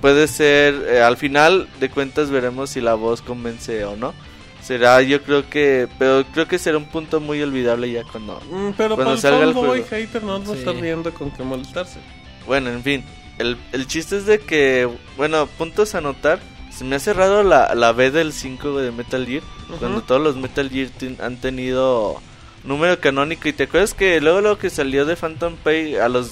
Puede 0.00 0.28
ser, 0.28 0.74
eh, 0.88 1.00
al 1.00 1.16
final 1.16 1.68
de 1.78 1.88
cuentas 1.90 2.30
veremos 2.30 2.70
si 2.70 2.80
la 2.80 2.94
voz 2.94 3.22
convence 3.22 3.84
o 3.84 3.96
no. 3.96 4.14
Será, 4.62 5.02
yo 5.02 5.22
creo 5.22 5.48
que, 5.50 5.88
pero 5.98 6.24
creo 6.32 6.46
que 6.46 6.58
será 6.58 6.78
un 6.78 6.84
punto 6.86 7.18
muy 7.20 7.42
olvidable 7.42 7.90
ya 7.90 8.04
cuando... 8.04 8.40
Mm, 8.50 8.70
pero 8.76 8.94
Cuando 8.94 8.96
para 8.96 9.12
el 9.14 9.18
salga 9.18 9.38
el 9.44 9.52
fanboy 9.54 9.82
juego. 9.82 9.86
hater 9.88 10.22
no 10.22 10.38
va 10.38 10.44
a 10.44 10.46
Sí. 10.46 10.52
estar 10.60 10.74
viendo 10.80 11.12
con 11.12 11.30
qué 11.32 11.42
molestarse. 11.42 11.98
Bueno, 12.46 12.70
en 12.70 12.82
fin, 12.82 13.04
el, 13.38 13.56
el 13.72 13.86
chiste 13.88 14.18
es 14.18 14.26
de 14.26 14.38
que, 14.38 14.88
bueno, 15.16 15.46
puntos 15.46 15.94
a 15.96 16.00
notar. 16.00 16.38
Se 16.70 16.84
me 16.84 16.96
hace 16.96 17.12
raro 17.12 17.42
la, 17.42 17.74
la 17.74 17.92
B 17.92 18.10
del 18.12 18.32
5 18.32 18.78
de 18.78 18.92
Metal 18.92 19.26
Gear. 19.26 19.42
Cuando 19.78 20.00
todos 20.02 20.20
los 20.20 20.36
Metal 20.36 20.70
Gear 20.70 20.88
ten- 20.90 21.18
han 21.20 21.36
tenido 21.38 22.20
número 22.64 22.98
canónico. 23.00 23.48
Y 23.48 23.52
te 23.52 23.64
acuerdas 23.64 23.94
que 23.94 24.20
luego 24.20 24.40
lo 24.40 24.58
que 24.58 24.70
salió 24.70 25.04
de 25.04 25.16
Phantom 25.16 25.56
Pay 25.56 25.96
a 25.96 26.08
los 26.08 26.30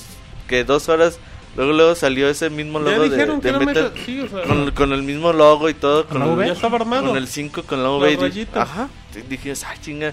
que 0.48 0.64
dos 0.64 0.88
horas 0.88 1.18
Luego, 1.56 1.72
luego 1.72 1.94
salió 1.94 2.28
ese 2.28 2.48
mismo 2.48 2.78
Ya 2.78 2.90
logo 2.92 3.02
de, 3.02 3.10
dijeron 3.10 3.40
que 3.40 3.48
de 3.48 3.56
era 3.56 3.58
Metal. 3.58 3.84
Metal- 3.84 4.02
sí, 4.06 4.20
o 4.20 4.28
sea, 4.28 4.42
con, 4.44 4.70
con 4.70 4.92
el 4.92 5.02
mismo 5.02 5.32
logo 5.32 5.68
y 5.68 5.74
todo. 5.74 6.06
¿Con 6.06 6.18
Con, 6.22 6.38
la 6.38 6.44
el, 6.46 6.58
con 7.04 7.16
el 7.16 7.26
5, 7.28 7.62
con 7.64 7.82
la 7.82 7.88
Las 7.88 7.98
V. 7.98 8.12
y. 8.12 8.58
Ajá. 8.60 8.88
Dije, 9.28 9.52
ah, 9.66 9.74
chinga. 9.80 10.12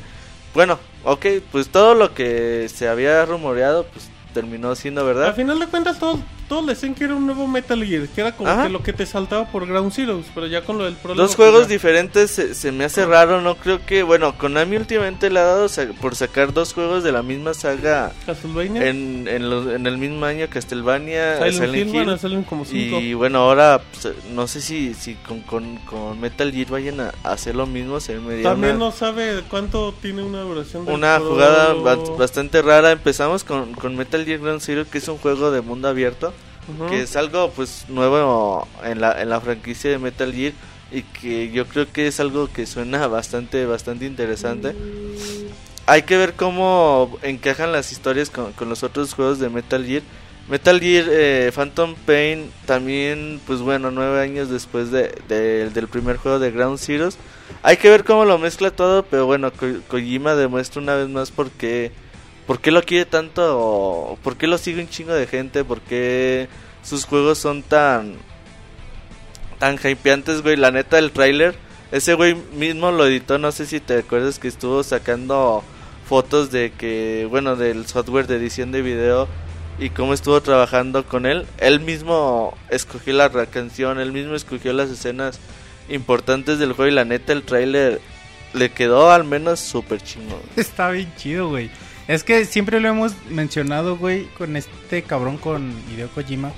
Bueno, 0.54 0.80
ok, 1.04 1.26
pues 1.52 1.70
todo 1.70 1.94
lo 1.94 2.14
que 2.14 2.68
se 2.74 2.88
había 2.88 3.24
rumoreado, 3.26 3.86
pues 3.86 4.10
terminó 4.34 4.74
siendo 4.76 5.06
verdad. 5.06 5.28
Al 5.28 5.36
final 5.36 5.60
de 5.60 5.68
cuentas, 5.68 6.00
todos, 6.00 6.20
todos 6.48 6.66
le 6.66 6.74
decían 6.74 6.96
que 6.96 7.04
era 7.04 7.16
un 7.16 7.26
nuevo 7.26 7.48
Metal 7.48 7.84
Gear, 7.84 8.08
que 8.08 8.22
era 8.22 8.32
como 8.36 8.50
Ajá. 8.50 8.64
que 8.64 8.70
lo 8.70 8.82
que 8.84 8.94
te 8.94 9.06
saltaba 9.06 9.46
por 9.52 9.68
Ground 9.68 9.92
Zeroes, 9.92 10.26
pero 10.34 10.48
ya 10.48 10.62
con 10.64 10.78
lo 10.78 10.86
del 10.86 10.96
prólogo. 10.96 11.22
Dos 11.22 11.36
pues, 11.36 11.50
juegos 11.50 11.68
ya. 11.68 11.74
diferentes 11.74 12.32
se, 12.32 12.54
se 12.56 12.72
me 12.72 12.86
hace 12.86 13.06
raro, 13.06 13.42
no 13.42 13.56
creo 13.56 13.86
que, 13.86 14.04
bueno, 14.04 14.38
Konami 14.38 14.78
últimamente 14.78 15.30
le 15.30 15.40
ha 15.40 15.44
dado 15.44 15.68
sa- 15.70 15.88
por 16.02 16.16
sacar 16.16 16.54
dos 16.54 16.74
juegos 16.74 17.04
de 17.04 17.12
la 17.12 17.22
misma 17.24 17.54
saga 17.54 18.12
Castlevania. 18.26 18.88
en, 18.88 19.28
en, 19.28 19.50
los- 19.50 19.68
en 19.68 19.86
el 19.88 19.98
mismo 19.98 20.26
año, 20.26 20.48
Castlevania, 20.50 21.36
Silent, 21.38 21.54
Silent, 21.56 21.76
Hill, 21.96 22.10
Hill, 22.10 22.20
salir 22.20 22.46
como 22.46 22.66
cinco. 22.66 23.00
y 23.00 23.14
bueno, 23.14 23.40
ahora 23.40 23.82
pues, 23.92 24.14
no 24.34 24.48
sé 24.48 24.62
si, 24.62 24.94
si 24.94 25.16
con, 25.16 25.42
con, 25.42 25.78
con 25.80 26.20
Metal 26.20 26.52
Gear 26.52 26.68
vayan 26.70 27.00
a 27.02 27.14
hacer 27.24 27.56
lo 27.56 27.66
mismo, 27.68 28.00
se 28.00 28.16
me 28.20 28.42
También 28.42 28.76
una, 28.78 28.86
no 28.86 28.92
sabe 28.92 29.44
cuánto 29.50 29.94
tiene 30.02 30.24
una 30.24 30.42
duración 30.42 30.86
del 30.86 30.96
una 30.96 31.20
jugada 31.20 31.74
ba- 31.74 31.96
bastante 32.18 32.62
rara. 32.62 32.92
Empezamos 32.92 33.44
con, 33.44 33.74
con 33.74 33.96
Metal 33.96 34.24
Gear 34.24 34.40
Ground 34.40 34.62
Zero, 34.62 34.86
que 34.90 35.00
es 35.00 35.08
un 35.08 35.18
juego 35.18 35.52
de 35.52 35.62
mundo 35.62 35.88
abierto. 35.88 36.34
Que 36.90 37.02
es 37.02 37.16
algo 37.16 37.52
pues 37.52 37.86
nuevo 37.88 38.68
en 38.84 39.00
la, 39.02 39.22
en 39.22 39.30
la 39.30 39.40
franquicia 39.42 39.90
de 39.90 39.98
Metal 40.00 40.34
Gear 40.34 40.54
y 40.92 41.02
que 41.04 41.52
yo 41.52 41.66
creo 41.66 41.92
que 41.92 42.08
es 42.08 42.20
algo 42.20 42.48
que 42.52 42.66
suena 42.66 43.08
bastante 43.08 43.66
bastante 43.66 44.06
interesante. 44.06 44.74
Hay 45.86 46.02
que 46.04 46.18
ver 46.18 46.34
cómo 46.34 47.18
encajan 47.24 47.72
las 47.72 47.92
historias 47.92 48.30
con, 48.30 48.52
con 48.54 48.68
los 48.70 48.84
otros 48.84 49.14
juegos 49.14 49.40
de 49.40 49.50
Metal 49.50 49.86
Gear. 49.86 50.02
Metal 50.50 50.80
Gear 50.80 51.06
eh, 51.10 51.52
Phantom 51.54 51.96
Pain 52.06 52.50
también, 52.66 53.40
pues 53.48 53.60
bueno, 53.60 53.92
nueve 53.92 54.22
años 54.22 54.50
después 54.50 54.92
de, 54.92 55.14
de- 55.28 55.70
del 55.70 55.88
primer 55.88 56.18
juego 56.18 56.40
de 56.40 56.52
Ground 56.52 56.80
Zeroes. 56.80 57.18
Hay 57.64 57.78
que 57.78 57.90
ver 57.90 58.04
cómo 58.04 58.26
lo 58.26 58.38
mezcla 58.38 58.72
todo, 58.72 59.04
pero 59.04 59.26
bueno, 59.26 59.52
Ko- 59.52 59.80
Kojima 59.88 60.36
demuestra 60.36 60.82
una 60.82 60.96
vez 60.96 61.08
más 61.10 61.32
por 61.32 61.50
qué, 61.52 61.92
por 62.48 62.60
qué 62.62 62.72
lo 62.72 62.82
quiere 62.82 63.06
tanto, 63.06 64.18
por 64.24 64.38
qué 64.38 64.48
lo 64.48 64.58
sigue 64.58 64.82
un 64.82 64.90
chingo 64.90 65.14
de 65.14 65.28
gente, 65.28 65.66
por 65.66 65.82
qué 65.82 66.48
sus 66.82 67.06
juegos 67.06 67.38
son 67.38 67.62
tan, 67.62 68.16
tan 69.60 69.76
hypeantes, 69.76 70.42
güey. 70.42 70.56
La 70.56 70.72
neta, 70.72 70.98
el 70.98 71.12
tráiler, 71.12 71.56
ese 71.92 72.14
güey 72.14 72.36
mismo 72.54 72.92
lo 72.92 73.06
editó, 73.06 73.38
no 73.38 73.52
sé 73.52 73.66
si 73.66 73.82
te 73.82 74.00
acuerdas 74.00 74.40
que 74.40 74.48
estuvo 74.48 74.82
sacando 74.82 75.62
fotos 76.08 76.50
de 76.50 76.72
que, 76.72 77.28
bueno, 77.30 77.58
del 77.58 77.86
software 77.86 78.28
de 78.28 78.38
edición 78.38 78.72
de 78.72 78.82
video 78.82 79.28
y 79.78 79.90
cómo 79.90 80.14
estuvo 80.14 80.40
trabajando 80.42 81.06
con 81.06 81.26
él. 81.26 81.46
Él 81.58 81.82
mismo 81.82 82.58
escogió 82.70 83.14
la 83.14 83.30
canción, 83.48 84.00
él 84.00 84.14
mismo 84.14 84.36
escogió 84.36 84.72
las 84.72 84.90
escenas 84.90 85.40
importantes 85.90 86.60
del 86.60 86.72
juego 86.72 86.92
y 86.92 86.96
la 86.96 87.04
neta 87.04 87.34
el 87.34 87.44
tráiler 87.44 88.00
le 88.54 88.72
quedó 88.72 89.12
al 89.12 89.26
menos 89.26 89.60
súper 89.60 90.02
chingón. 90.02 90.40
Está 90.56 90.90
bien 90.92 91.12
chido, 91.18 91.50
güey. 91.50 91.70
Es 92.08 92.24
que 92.24 92.46
siempre 92.46 92.80
lo 92.80 92.88
hemos 92.88 93.14
mencionado, 93.30 93.98
güey, 93.98 94.26
con 94.38 94.56
este 94.56 95.02
cabrón, 95.04 95.38
con 95.38 95.74
Hideo 95.92 96.08
Kojima. 96.10 96.52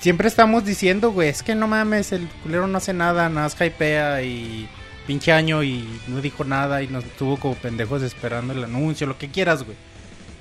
Siempre 0.00 0.26
estamos 0.26 0.64
diciendo, 0.64 1.12
güey, 1.12 1.28
es 1.28 1.42
que 1.42 1.54
no 1.54 1.68
mames, 1.68 2.12
el 2.12 2.26
culero 2.42 2.66
no 2.66 2.78
hace 2.78 2.94
nada, 2.94 3.28
nada 3.28 3.48
más 3.48 3.60
hypea 3.60 4.22
y 4.22 4.68
pinche 5.06 5.32
año 5.32 5.62
y 5.62 5.86
no 6.08 6.20
dijo 6.20 6.44
nada 6.44 6.82
y 6.82 6.88
nos 6.88 7.04
tuvo 7.04 7.36
como 7.36 7.54
pendejos 7.54 8.02
esperando 8.02 8.52
el 8.54 8.64
anuncio, 8.64 9.06
lo 9.06 9.18
que 9.18 9.28
quieras, 9.28 9.64
güey. 9.64 9.76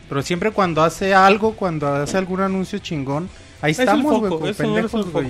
Pero 0.07 0.21
siempre 0.21 0.51
cuando 0.51 0.83
hace 0.83 1.13
algo, 1.13 1.53
cuando 1.55 1.93
hace 1.93 2.17
algún 2.17 2.41
anuncio 2.41 2.79
chingón, 2.79 3.29
ahí 3.61 3.71
Es 3.71 3.79
estamos, 3.79 4.19
güey, 4.19 4.31
como 4.31 4.53
pendejos, 4.53 5.11
güey. 5.11 5.27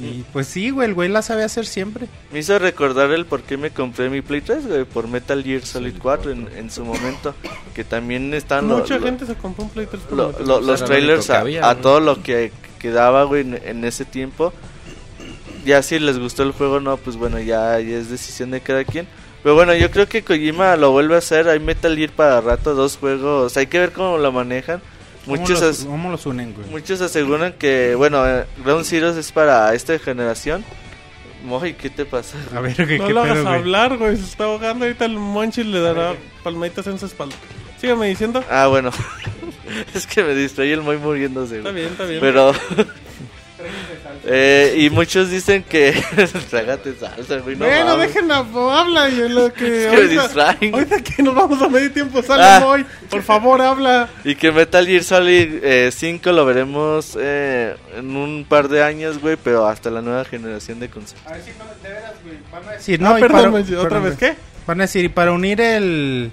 Y, 0.00 0.04
y, 0.04 0.24
pues 0.32 0.46
sí, 0.46 0.70
güey, 0.70 0.88
el 0.88 0.94
güey 0.94 1.08
la 1.08 1.20
sabe 1.22 1.44
hacer 1.44 1.66
siempre. 1.66 2.08
Me 2.32 2.38
hizo 2.38 2.58
recordar 2.58 3.10
el 3.12 3.26
por 3.26 3.42
qué 3.42 3.56
me 3.56 3.70
compré 3.70 4.08
mi 4.08 4.22
Play 4.22 4.40
3, 4.40 4.66
güey, 4.66 4.84
por 4.84 5.06
Metal 5.06 5.42
Gear 5.42 5.62
Solid 5.62 5.94
4 6.00 6.30
en, 6.32 6.48
en 6.56 6.70
su 6.70 6.84
momento. 6.84 7.34
Que 7.74 7.84
también 7.84 8.32
están 8.34 8.66
Mucha 8.66 8.98
lo- 8.98 9.04
gente 9.04 9.26
se 9.26 9.34
compró 9.34 9.64
un 9.64 9.70
Play 9.70 9.86
3 9.86 10.02
por 10.04 10.16
lo- 10.18 10.28
Metal 10.28 10.46
lo- 10.46 10.54
Gear. 10.56 10.66
los 10.66 10.84
trailers 10.84 11.30
a, 11.30 11.40
había, 11.40 11.68
a 11.68 11.74
¿no? 11.74 11.80
todo 11.80 12.00
lo 12.00 12.22
que, 12.22 12.52
que 12.78 12.90
daba, 12.90 13.24
güey, 13.24 13.42
en, 13.42 13.60
en 13.64 13.84
ese 13.84 14.04
tiempo. 14.04 14.52
Ya 15.64 15.82
si 15.82 15.98
les 15.98 16.18
gustó 16.18 16.42
el 16.42 16.52
juego, 16.52 16.80
no, 16.80 16.96
pues 16.96 17.16
bueno, 17.16 17.38
ya, 17.38 17.78
ya 17.78 17.96
es 17.98 18.08
decisión 18.10 18.50
de 18.50 18.60
cada 18.60 18.84
quien. 18.84 19.06
Pero 19.42 19.54
bueno, 19.54 19.74
yo 19.74 19.90
creo 19.90 20.08
que 20.08 20.22
Kojima 20.22 20.76
lo 20.76 20.90
vuelve 20.92 21.14
a 21.16 21.18
hacer. 21.18 21.48
Hay 21.48 21.60
Metal 21.60 21.94
Gear 21.96 22.10
para 22.10 22.40
rato, 22.40 22.74
dos 22.74 22.96
juegos. 22.96 23.56
Hay 23.56 23.66
que 23.66 23.78
ver 23.78 23.92
cómo 23.92 24.18
lo 24.18 24.32
manejan. 24.32 24.80
¿Cómo 25.24 25.36
Muchos, 25.36 25.60
los, 25.60 25.78
as- 25.80 25.84
¿Cómo 25.86 26.10
los 26.10 26.26
unen, 26.26 26.52
güey? 26.54 26.66
muchos 26.68 27.00
aseguran 27.00 27.52
que, 27.54 27.94
bueno, 27.96 28.26
eh, 28.26 28.44
Ground 28.64 28.84
Zeroes 28.84 29.16
es 29.16 29.30
para 29.32 29.72
esta 29.74 29.98
generación. 29.98 30.64
Moy, 31.44 31.74
¿qué 31.74 31.90
te 31.90 32.04
pasa? 32.04 32.36
A 32.54 32.60
ver, 32.60 32.74
¿qué, 32.74 32.98
No 32.98 33.06
qué 33.06 33.12
lo 33.12 33.20
hagas 33.22 33.34
pedo, 33.34 33.44
güey? 33.44 33.56
hablar, 33.56 33.98
güey. 33.98 34.16
Se 34.16 34.24
está 34.24 34.44
ahogando. 34.44 34.84
Ahorita 34.84 35.04
el 35.04 35.16
Monchi 35.18 35.64
le 35.64 35.80
dará 35.80 36.14
palmaditas 36.44 36.86
en 36.86 36.98
su 36.98 37.06
espalda. 37.06 37.34
Sígame 37.80 38.06
diciendo. 38.08 38.44
Ah, 38.48 38.68
bueno. 38.68 38.90
es 39.94 40.06
que 40.06 40.22
me 40.22 40.34
distraí 40.34 40.70
el 40.70 40.82
Moy 40.82 40.98
muriéndose. 40.98 41.58
Está 41.58 41.70
güey. 41.70 41.82
bien, 41.82 41.92
está 41.92 42.04
bien. 42.04 42.20
Pero. 42.20 42.52
eh, 44.24 44.74
y 44.78 44.90
muchos 44.90 45.30
dicen 45.30 45.62
que. 45.64 45.92
Trágate 46.50 46.94
salsa, 46.94 47.38
güey. 47.38 47.56
No 47.56 47.64
bueno, 47.66 47.86
mames. 47.96 48.14
dejen 48.14 48.30
a 48.30 48.38
habla 48.38 49.08
y 49.08 49.28
lo 49.28 49.52
que. 49.52 49.86
Es 49.86 49.90
que 49.90 49.96
me 50.02 50.08
distraen. 50.08 50.74
ahorita 50.74 51.02
que 51.02 51.22
nos 51.22 51.34
vamos 51.34 51.60
a 51.62 51.68
medio 51.68 51.90
tiempo 51.92 52.22
sale 52.22 52.42
Ah. 52.44 52.60
Moy. 52.60 52.86
Por 53.10 53.22
favor, 53.22 53.60
habla. 53.60 54.08
Y 54.24 54.34
que 54.34 54.52
Metal 54.52 54.86
Gear 54.86 55.02
Solid 55.04 55.62
eh, 55.62 55.90
5 55.92 56.32
lo 56.32 56.44
veremos 56.44 57.16
eh, 57.20 57.74
en 57.96 58.16
un 58.16 58.44
par 58.48 58.68
de 58.68 58.82
años, 58.82 59.18
güey. 59.20 59.36
Pero 59.42 59.66
hasta 59.66 59.90
la 59.90 60.02
nueva 60.02 60.24
generación 60.24 60.80
de 60.80 60.88
consolas. 60.88 61.26
A 61.26 61.32
ver 61.32 61.42
si 61.42 61.50
no, 61.58 61.64
de 61.82 61.88
veras, 61.88 62.12
güey. 62.24 62.36
Van 62.52 62.68
a 62.68 62.72
decir, 62.72 63.00
no, 63.00 63.08
ah, 63.10 63.16
perdón, 63.18 63.52
para- 63.52 63.60
¿otra 63.80 63.82
perdón, 63.82 64.04
vez 64.04 64.18
qué? 64.18 64.34
Van 64.66 64.80
a 64.80 64.84
decir, 64.84 65.04
y 65.04 65.08
para 65.08 65.32
unir 65.32 65.60
el, 65.60 66.30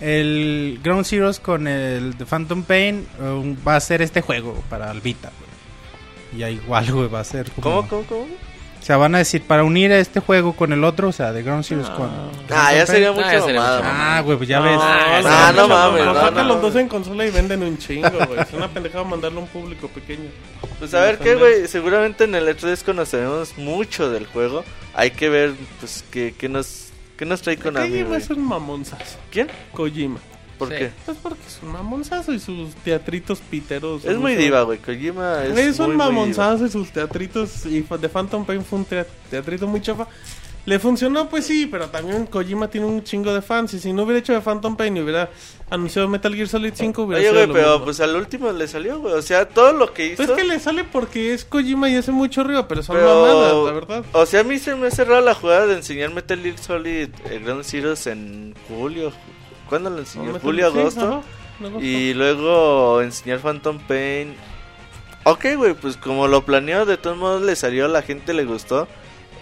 el 0.00 0.80
Ground 0.82 1.04
Zeroes 1.06 1.38
con 1.40 1.66
el 1.68 2.16
de 2.18 2.24
Phantom 2.26 2.62
Pain, 2.64 3.06
um, 3.20 3.56
va 3.66 3.76
a 3.76 3.80
ser 3.80 4.02
este 4.02 4.20
juego 4.20 4.62
para 4.68 4.90
el 4.90 5.00
Vita, 5.00 5.30
ya 6.36 6.50
igual, 6.50 6.86
güey, 6.92 7.08
va 7.08 7.20
a 7.20 7.24
ser 7.24 7.50
como... 7.52 7.62
¿Cómo, 7.62 7.88
cómo, 7.88 8.02
cómo? 8.04 8.22
O 8.80 8.82
sea, 8.88 8.96
van 8.96 9.14
a 9.16 9.18
decir, 9.18 9.42
para 9.42 9.64
unir 9.64 9.90
este 9.92 10.20
juego 10.20 10.54
con 10.54 10.72
el 10.72 10.84
otro, 10.84 11.08
o 11.08 11.12
sea, 11.12 11.32
de 11.32 11.42
Ground 11.42 11.64
Zeroes 11.64 11.90
con... 11.90 12.08
Ah, 12.48 12.72
ya 12.72 12.86
sería 12.86 13.08
Ah, 13.08 13.12
mucho 13.12 13.26
ya 13.30 13.40
sería 13.40 13.60
mamada, 13.60 13.76
mucho 13.80 13.88
mamá. 13.92 14.16
Ah, 14.16 14.20
güey, 14.22 14.36
pues 14.38 14.48
ya 14.48 14.60
No, 14.60 14.64
ves. 14.64 14.74
no, 14.76 14.82
no, 14.82 15.52
no 15.52 15.68
mames, 15.68 16.04
no, 16.04 16.14
no, 16.14 16.20
sacan 16.20 16.34
no. 16.48 16.54
los 16.54 16.62
dos 16.62 16.76
en 16.76 16.88
consola 16.88 17.26
y 17.26 17.30
venden 17.30 17.62
un 17.64 17.76
chingo, 17.76 18.08
güey. 18.26 18.40
Es 18.40 18.52
una 18.54 18.68
pendejada 18.68 19.02
mandarlo 19.04 19.40
a 19.40 19.42
un 19.42 19.48
público 19.48 19.88
pequeño. 19.88 20.30
Pues 20.78 20.94
a 20.94 21.00
ver 21.00 21.18
qué, 21.18 21.34
güey. 21.34 21.66
Seguramente 21.66 22.24
en 22.24 22.36
el 22.36 22.46
E3 22.48 22.82
conoceremos 22.84 23.58
mucho 23.58 24.10
del 24.10 24.26
juego. 24.26 24.64
Hay 24.94 25.10
que 25.10 25.28
ver, 25.28 25.54
pues, 25.80 26.04
qué, 26.10 26.34
qué 26.38 26.48
nos, 26.48 26.86
qué 27.18 27.26
nos 27.26 27.42
trae 27.42 27.56
Konami, 27.58 27.90
Kojima 27.90 28.16
es 28.16 28.30
un 28.30 28.46
mamonzazo. 28.46 29.18
¿Quién? 29.30 29.48
Kojima. 29.72 30.20
¿Por 30.58 30.68
Sí. 30.68 30.74
qué? 30.76 30.90
Pues 31.06 31.16
porque 31.22 31.40
es 31.46 31.58
un 31.62 31.70
mamonzazo 31.72 32.32
y 32.32 32.40
sus 32.40 32.74
teatritos 32.76 33.38
piteros. 33.40 34.04
Es 34.04 34.16
muy 34.16 34.34
diva, 34.34 34.62
güey. 34.62 34.78
Kojima 34.78 35.44
es, 35.44 35.56
Es, 35.56 35.78
muy, 35.78 35.90
un 35.90 35.96
muy 35.96 36.04
mamonzazo 36.06 36.66
y 36.66 36.70
sus 36.70 36.90
teatritos. 36.90 37.64
Y 37.66 37.80
de 37.82 38.08
Phantom 38.08 38.44
Pain 38.44 38.64
fue 38.64 38.80
un 38.80 38.84
tea- 38.84 39.06
teatrito 39.30 39.66
muy 39.66 39.80
chafa. 39.80 40.06
Le 40.66 40.78
funcionó, 40.78 41.30
pues 41.30 41.46
sí, 41.46 41.64
pero 41.64 41.88
también 41.88 42.26
Kojima 42.26 42.68
tiene 42.68 42.86
un 42.86 43.02
chingo 43.02 43.32
de 43.32 43.40
fans. 43.40 43.72
Y 43.72 43.78
si 43.80 43.90
no 43.94 44.02
hubiera 44.02 44.18
hecho 44.18 44.34
de 44.34 44.42
Phantom 44.42 44.76
Pain 44.76 44.94
y 44.98 45.00
hubiera 45.00 45.30
anunciado 45.70 46.08
Metal 46.08 46.34
Gear 46.34 46.46
Solid 46.46 46.72
5, 46.74 47.04
hubiera 47.04 47.20
Oye, 47.22 47.30
sido 47.30 47.46
güey, 47.46 47.52
pero 47.62 47.72
mismo. 47.72 47.84
pues 47.86 48.00
al 48.00 48.14
último 48.16 48.52
le 48.52 48.68
salió, 48.68 48.98
güey. 49.00 49.14
O 49.14 49.22
sea, 49.22 49.48
todo 49.48 49.72
lo 49.72 49.94
que 49.94 50.08
hizo. 50.08 50.16
Pues 50.16 50.28
es 50.28 50.36
que 50.36 50.44
le 50.44 50.60
sale 50.60 50.84
porque 50.84 51.32
es 51.32 51.46
Kojima 51.46 51.88
y 51.88 51.96
hace 51.96 52.12
mucho 52.12 52.44
ruido, 52.44 52.68
pero 52.68 52.82
son 52.82 52.96
pero- 52.96 53.14
mamadas, 53.22 53.64
la 53.64 53.72
verdad. 53.72 54.04
O 54.12 54.26
sea, 54.26 54.40
a 54.40 54.44
mí 54.44 54.58
se 54.58 54.74
me 54.74 54.88
ha 54.88 54.90
cerrado 54.90 55.22
la 55.22 55.34
jugada 55.34 55.66
de 55.66 55.74
enseñar 55.74 56.12
Metal 56.12 56.38
Gear 56.38 56.58
Solid 56.58 57.08
eh, 57.30 57.40
Ground 57.42 57.64
Zeroes 57.64 58.06
en 58.06 58.54
julio. 58.68 59.10
¿Cuándo 59.68 59.90
lo 59.90 59.98
enseñó? 59.98 60.38
Julio, 60.40 60.72
sí, 60.72 60.78
agosto. 60.78 61.22
Y 61.80 62.14
luego 62.14 63.02
enseñar 63.02 63.40
Phantom 63.40 63.78
Pain. 63.78 64.34
Ok, 65.24 65.46
güey, 65.56 65.74
pues 65.74 65.96
como 65.96 66.26
lo 66.26 66.44
planeó, 66.44 66.86
de 66.86 66.96
todos 66.96 67.16
modos 67.16 67.42
le 67.42 67.56
salió, 67.56 67.84
a 67.84 67.88
la 67.88 68.02
gente 68.02 68.32
le 68.32 68.44
gustó. 68.44 68.88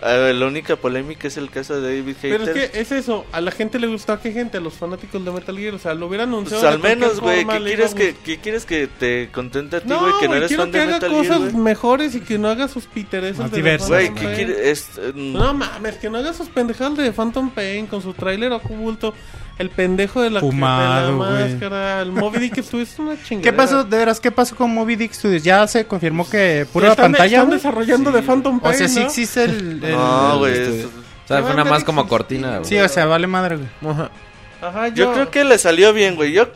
Eh, 0.03 0.33
la 0.35 0.47
única 0.47 0.77
polémica 0.77 1.29
es 1.29 1.37
el 1.37 1.51
caso 1.51 1.81
de 1.81 1.97
David 2.01 2.17
Pero 2.21 2.45
Hater. 2.45 2.57
es 2.59 2.71
que 2.71 2.81
es 2.81 2.93
eso, 2.93 3.25
a 3.33 3.41
la 3.41 3.51
gente 3.51 3.79
le 3.79 3.87
gustó, 3.87 4.13
¿a 4.13 4.21
qué 4.21 4.33
gente? 4.33 4.59
A 4.59 4.61
los 4.61 4.75
fanáticos 4.75 5.25
de 5.25 5.31
Metal 5.31 5.57
Gear, 5.57 5.75
o 5.75 5.79
sea, 5.79 5.95
lo 5.95 6.07
hubiera 6.07 6.25
anunciado. 6.25 6.63
Pues 6.63 6.73
al 6.75 6.81
menos, 6.81 7.21
güey, 7.21 7.47
¿qué 7.47 7.59
quieres 7.63 7.95
que, 7.95 8.15
qué 8.25 8.39
quieres 8.39 8.65
que 8.65 8.87
te 8.89 9.31
contente 9.33 9.77
a 9.77 9.81
ti, 9.81 9.89
No, 9.89 10.01
güey? 10.01 10.13
que 10.21 10.29
no 10.29 10.35
eres 10.35 10.49
quiero 10.49 10.65
fan 10.65 10.73
que 10.73 10.79
de 10.79 10.85
haga 10.85 10.93
Metal 10.95 11.11
cosas 11.11 11.39
Gear, 11.39 11.55
mejores 11.55 12.15
y 12.15 12.21
que 12.21 12.39
no 12.39 12.49
haga 12.49 12.69
sus 12.69 12.85
pitereses 12.87 13.39
Más 13.39 13.51
de 13.51 13.77
Güey, 13.79 14.15
¿qué 14.15 14.35
quieres? 14.35 14.59
Es, 14.59 14.99
eh, 14.99 15.13
No 15.15 15.55
mames, 15.55 15.97
que 15.97 16.11
no 16.11 16.19
haga 16.19 16.33
sus 16.33 16.49
pendejadas 16.49 16.97
de 16.99 17.13
Phantom 17.13 17.51
Pain 17.51 17.87
con 17.87 18.03
su 18.03 18.13
tráiler 18.13 18.53
oculto, 18.53 19.15
el 19.59 19.71
pendejo 19.71 20.21
de 20.21 20.29
la, 20.29 20.41
Fumado, 20.41 21.07
de 21.07 21.13
la 21.13 21.47
máscara, 21.47 22.03
el 22.03 22.13
Moby 22.13 22.39
Dick 22.41 22.59
estuvo, 22.59 22.83
es 22.83 22.99
una 22.99 23.17
chingada. 23.23 23.43
¿Qué 23.43 23.53
pasó, 23.57 23.85
de 23.85 23.97
veras, 23.97 24.21
qué 24.21 24.31
pasó 24.31 24.55
con 24.55 24.71
Moby 24.75 24.97
Dick 24.97 25.13
Studios? 25.15 25.43
Ya 25.43 25.67
se 25.67 25.87
confirmó 25.87 26.29
que 26.29 26.67
pura 26.71 26.91
están, 26.91 27.13
pantalla, 27.13 27.39
Están 27.39 27.51
desarrollando 27.51 28.13
de 28.13 28.21
Phantom 28.23 28.59
O 28.59 28.61
Pain, 28.61 28.77
sea, 28.77 28.89
sí 28.89 29.01
¿no? 29.01 29.07
existe 29.07 29.45
el... 29.45 29.81
el- 29.89 29.97
No, 29.97 30.39
güey. 30.39 30.53
el- 30.57 30.63
es- 30.81 30.85
O 30.87 31.29
sea, 31.29 31.39
Se 31.39 31.43
fue 31.43 31.55
nada 31.57 31.69
más 31.69 31.83
como 31.83 32.07
cortina, 32.07 32.59
güey. 32.59 32.65
Sí, 32.65 32.79
o 32.79 32.89
sea, 32.89 33.07
vale 33.07 33.27
madre, 33.27 33.57
güey. 33.57 33.69
Ajá, 34.63 34.89
Yo 34.89 35.13
creo 35.13 35.31
que 35.31 35.43
le 35.45 35.59
salió 35.59 35.93
bien, 35.93 36.15
güey. 36.15 36.33
Yo 36.33 36.49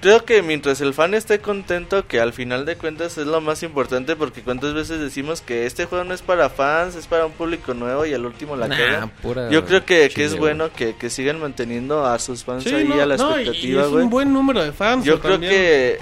creo 0.00 0.24
que 0.24 0.42
mientras 0.42 0.80
el 0.80 0.92
fan 0.94 1.14
esté 1.14 1.38
contento, 1.38 2.06
que 2.06 2.20
al 2.20 2.32
final 2.32 2.64
de 2.66 2.76
cuentas 2.76 3.16
es 3.18 3.26
lo 3.26 3.40
más 3.40 3.62
importante, 3.62 4.16
porque 4.16 4.42
cuántas 4.42 4.74
veces 4.74 5.00
decimos 5.00 5.40
que 5.42 5.66
este 5.66 5.84
juego 5.86 6.04
no 6.04 6.12
es 6.14 6.22
para 6.22 6.48
fans, 6.50 6.94
es 6.94 7.06
para 7.06 7.26
un 7.26 7.32
público 7.32 7.72
nuevo 7.74 8.04
y 8.06 8.12
al 8.14 8.24
último 8.26 8.56
la 8.56 8.68
Nah, 8.68 9.06
Yo 9.50 9.64
creo 9.66 9.84
que, 9.84 10.10
que 10.14 10.24
es 10.24 10.36
bueno 10.36 10.70
que, 10.72 10.96
que 10.96 11.08
sigan 11.10 11.40
manteniendo 11.40 12.04
a 12.06 12.18
sus 12.18 12.42
fans 12.44 12.64
Sí, 12.64 12.74
ahí 12.74 12.84
no, 12.88 12.94
a 13.00 13.06
la 13.06 13.16
no, 13.16 13.30
expectativa, 13.36 13.82
es 13.84 13.88
güey. 13.88 14.04
un 14.04 14.10
buen 14.10 14.32
número 14.32 14.62
de 14.64 14.72
fans. 14.72 15.04
Yo 15.04 15.20
creo 15.20 15.34
también. 15.34 15.52
que 15.52 15.98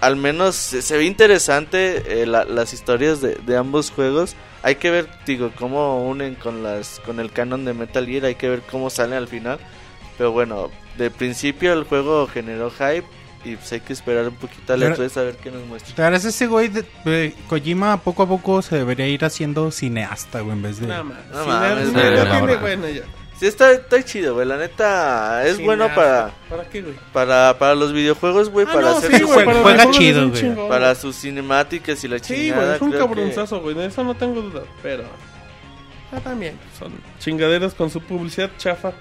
al 0.00 0.16
menos 0.16 0.54
se, 0.56 0.82
se 0.82 0.96
ve 0.96 1.04
interesante 1.04 2.22
eh, 2.22 2.26
la- 2.26 2.44
las 2.44 2.72
historias 2.72 3.20
de, 3.20 3.34
de 3.34 3.56
ambos 3.56 3.90
juegos. 3.90 4.34
Hay 4.66 4.74
que 4.74 4.90
ver, 4.90 5.08
digo, 5.24 5.52
cómo 5.56 6.04
unen 6.08 6.34
con 6.34 6.64
las 6.64 7.00
con 7.06 7.20
el 7.20 7.30
canon 7.30 7.64
de 7.64 7.72
Metal 7.72 8.04
Gear. 8.04 8.24
Hay 8.24 8.34
que 8.34 8.48
ver 8.48 8.62
cómo 8.68 8.90
salen 8.90 9.16
al 9.16 9.28
final. 9.28 9.60
Pero 10.18 10.32
bueno, 10.32 10.70
de 10.98 11.08
principio 11.08 11.72
el 11.72 11.84
juego 11.84 12.26
generó 12.26 12.68
hype 12.72 13.04
y 13.44 13.54
pues 13.54 13.70
hay 13.70 13.80
que 13.80 13.92
esperar 13.92 14.26
un 14.26 14.34
poquito 14.34 14.72
a 14.72 14.76
la 14.76 14.86
Pero- 14.90 15.04
E3 15.06 15.16
a 15.18 15.22
ver 15.22 15.36
qué 15.36 15.52
nos 15.52 15.64
muestra. 15.66 15.94
Claro, 15.94 16.16
ese 16.16 16.46
güey 16.48 16.66
de, 16.66 16.84
de 17.04 17.32
Kojima 17.48 17.98
poco 17.98 18.24
a 18.24 18.26
poco 18.26 18.60
se 18.60 18.74
debería 18.74 19.06
ir 19.06 19.24
haciendo 19.24 19.70
cineasta, 19.70 20.40
güey, 20.40 20.56
en 20.56 20.62
vez 20.62 20.80
de... 20.80 20.88
Nada 20.88 21.04
más. 21.04 21.18
No 21.32 21.44
güey, 21.44 21.56
ya 22.16 22.24
no, 22.24 22.30
tiene 22.38 22.54
no. 22.54 22.58
buena 22.60 22.90
ya. 22.90 23.02
Sí, 23.38 23.46
está, 23.46 23.70
está 23.72 24.02
chido, 24.02 24.34
güey. 24.34 24.46
La 24.46 24.56
neta 24.56 25.46
es 25.46 25.56
Sí, 25.58 25.62
bueno 25.64 25.86
para, 25.94 26.30
¿Para 26.48 26.64
qué, 26.70 26.80
güey? 26.80 26.94
para, 27.12 27.58
para 27.58 27.74
los 27.74 27.92
videojuegos, 27.92 28.48
güey. 28.48 28.66
Ah, 28.68 28.72
para 28.72 28.90
no, 28.90 28.96
hacer 28.96 29.10
sí, 29.12 29.18
sus- 29.18 29.26
güey, 29.32 29.44
para 29.44 29.62
juega 29.62 29.90
chido, 29.90 30.28
güey. 30.30 30.40
chingón, 30.40 30.68
para 30.68 30.94
sus 30.94 31.16
cinemáticas 31.16 32.02
y 32.02 32.08
la 32.08 32.18
Sí, 32.18 32.34
chingada. 32.34 32.62
güey, 32.64 32.76
es 32.76 32.82
un 32.82 32.92
que- 32.92 32.98
cabronzazo, 32.98 33.60
güey. 33.60 33.74
De 33.74 33.86
eso 33.86 34.02
no 34.04 34.14
tengo 34.14 34.40
duda. 34.40 34.62
Pero. 34.82 35.04
Ah, 36.12 36.20
también. 36.20 36.58
Son 36.78 36.92
chingaderas 37.18 37.74
con 37.74 37.90
su 37.90 38.00
publicidad 38.00 38.50
chafa 38.56 38.92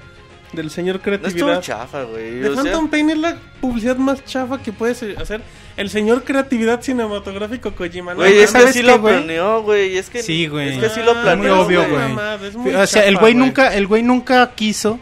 del 0.53 0.69
señor 0.72 1.01
No 1.05 1.13
estuvo 1.13 1.30
creatividad. 1.30 1.61
chafa, 1.61 2.03
güey. 2.03 2.41
The 2.41 2.49
o 2.49 2.53
sea- 2.53 2.63
Phantom 2.63 2.88
Pain 2.89 3.09
es 3.09 3.17
la 3.17 3.38
publicidad 3.59 3.97
más 3.97 4.23
chafa 4.26 4.61
que 4.61 4.72
puede 4.72 4.95
ser- 4.95 5.17
hacer 5.19 5.41
el 5.77 5.89
señor 5.89 6.23
creatividad 6.23 6.81
cinematográfico 6.81 7.72
Kojima. 7.76 8.13
¿no? 8.13 8.19
Güey, 8.19 8.38
es 8.39 8.51
que 8.51 8.59
¿sabes 8.59 8.73
sí 8.73 8.81
lo 8.84 8.99
güey? 8.99 9.15
planeó, 9.17 9.61
güey. 9.63 9.97
Es 9.97 10.09
que, 10.09 10.23
Sí, 10.23 10.47
güey. 10.47 10.69
Es 10.69 10.77
que 10.84 10.89
sí 10.89 10.99
Ah, 11.01 11.05
lo 11.05 11.13
muy 11.13 11.23
planeó, 11.23 11.61
obvio, 11.61 11.85
güey. 11.89 12.53
muy 12.57 12.73
O 12.73 12.88
sea, 12.88 13.05
el 13.05 13.17
güey 13.17 13.34
nunca, 13.34 13.73
el 13.76 13.85
güey 13.88 14.01
nunca 14.03 14.51
quiso 14.55 14.99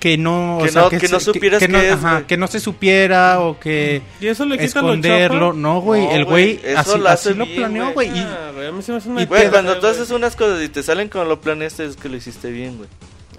que 0.00 0.18
no, 0.18 0.58
o 0.58 0.62
Que 0.64 0.70
sea, 0.70 0.82
no- 0.82 0.88
que 0.90 1.06
no 1.08 1.20
se- 1.20 1.26
supieras 1.26 1.60
que, 1.60 1.68
no, 1.68 1.78
qué 1.78 1.86
es, 1.90 1.92
ajá, 1.94 2.26
que 2.26 2.36
no 2.36 2.48
se 2.48 2.58
supiera 2.58 3.38
o 3.38 3.60
que 3.60 4.02
Y 4.20 4.26
eso 4.26 4.44
le 4.46 4.58
quita 4.58 4.80
lo 4.82 4.88
esconderlo, 4.88 5.52
no, 5.52 5.80
güey, 5.80 6.02
No, 6.06 6.10
el 6.10 6.24
güey, 6.24 6.60
así, 6.76 6.98
lo 6.98 7.08
así 7.08 7.34
lo 7.34 7.44
bien, 7.44 7.56
planeó, 7.56 7.92
güey. 7.92 8.08
güey, 8.08 8.18
y 8.18 8.22
Ah, 8.26 8.50
güey, 8.52 8.66
a 8.66 8.72
mí 8.72 8.82
se 8.82 8.90
me 8.90 8.98
hace 8.98 9.08
una 9.08 9.22
y 9.22 9.26
cuando 9.26 9.78
tú 9.78 9.86
haces 9.86 10.10
unas 10.10 10.34
cosas 10.34 10.60
y 10.60 10.68
te 10.70 10.82
salen 10.82 11.08
como 11.08 11.26
lo 11.26 11.40
planeaste, 11.40 11.84
es 11.84 11.94
que 11.94 12.08
lo 12.08 12.16
hiciste 12.16 12.50
bien, 12.50 12.78
güey. 12.78 12.88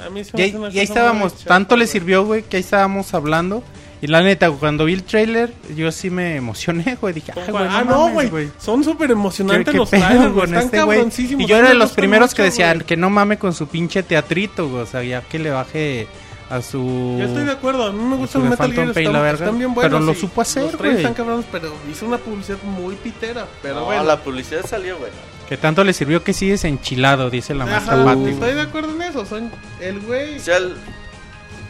A 0.05 0.09
mí 0.09 0.23
se 0.23 0.31
y 0.31 0.37
me 0.37 0.43
ahí, 0.43 0.49
hace 0.49 0.57
una 0.57 0.67
y 0.69 0.79
ahí 0.79 0.87
cosa 0.87 0.99
estábamos, 0.99 1.35
tanto 1.45 1.77
le 1.77 1.87
sirvió, 1.87 2.25
güey, 2.25 2.43
que 2.43 2.57
ahí 2.57 2.63
estábamos 2.63 3.13
hablando 3.13 3.63
y 4.03 4.07
la 4.07 4.21
neta, 4.21 4.51
cuando 4.51 4.83
vi 4.83 4.95
el 4.95 5.03
trailer, 5.03 5.53
yo 5.77 5.89
sí 5.93 6.09
me 6.09 6.35
emocioné, 6.35 6.97
güey, 7.01 7.13
dije, 7.13 7.31
ay, 7.37 7.49
güey, 7.49 7.65
ah, 7.69 7.85
no, 7.87 8.09
güey. 8.09 8.51
Son 8.59 8.83
súper 8.83 9.07
¿Qué, 9.07 9.13
emocionantes 9.13 9.71
qué 9.71 9.77
los 9.77 9.89
trailers, 9.89 10.33
güey. 10.33 10.43
Están 10.43 10.63
este 10.65 10.77
cabroncísimos. 10.77 11.41
Y 11.41 11.47
yo 11.47 11.55
era 11.55 11.69
de 11.69 11.75
los 11.75 11.93
primeros 11.93 12.31
mucho, 12.31 12.35
que 12.35 12.43
decían 12.43 12.81
que 12.81 12.97
no 12.97 13.09
mame 13.09 13.37
con 13.37 13.53
su 13.53 13.67
pinche 13.67 14.03
teatrito, 14.03 14.67
güey, 14.67 14.81
o 14.81 14.85
sea, 14.85 15.03
ya 15.03 15.21
que 15.21 15.39
le 15.39 15.51
baje 15.51 16.09
a 16.49 16.61
su... 16.61 17.15
Yo 17.17 17.27
estoy 17.27 17.45
de 17.45 17.53
acuerdo, 17.53 17.85
a 17.85 17.91
mí 17.93 18.03
me 18.03 18.17
gusta 18.17 18.39
el 18.39 18.43
Metal 18.43 18.73
Gear, 18.73 18.89
están, 18.89 19.13
la 19.13 19.21
verga, 19.21 19.45
están 19.45 19.57
bien 19.57 19.73
buenos. 19.73 19.89
pero 19.89 20.05
lo 20.05 20.13
supo 20.13 20.41
hacer, 20.41 20.63
Los 20.63 20.71
trailers 20.73 20.95
güey. 20.95 21.05
están 21.05 21.13
cabrones, 21.13 21.45
pero 21.49 21.73
hizo 21.89 22.05
una 22.05 22.17
publicidad 22.17 22.57
muy 22.63 22.95
pitera. 22.95 23.47
Pero 23.61 23.75
no, 23.75 23.85
bueno. 23.85 24.03
la 24.03 24.19
publicidad 24.19 24.65
salió, 24.65 24.97
güey. 24.97 25.11
Que 25.53 25.57
tanto 25.57 25.83
le 25.83 25.93
sirvió 25.93 26.23
que 26.23 26.33
sigues 26.33 26.63
enchilado, 26.63 27.29
dice 27.29 27.53
la 27.53 27.67
maestra 27.67 27.93
Ajá, 27.93 28.13
estoy 28.27 28.55
de 28.55 28.61
acuerdo 28.61 28.95
en 28.95 29.03
eso. 29.03 29.23
Son 29.23 29.51
el 29.79 29.99
güey. 29.99 30.37
O 30.37 30.39
sea, 30.39 30.57
el- 30.57 30.75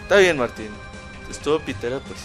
está 0.03 0.15
bien, 0.19 0.37
Martín. 0.37 0.69
Estuvo 1.29 1.59
pitera, 1.59 1.99
pues. 1.99 2.17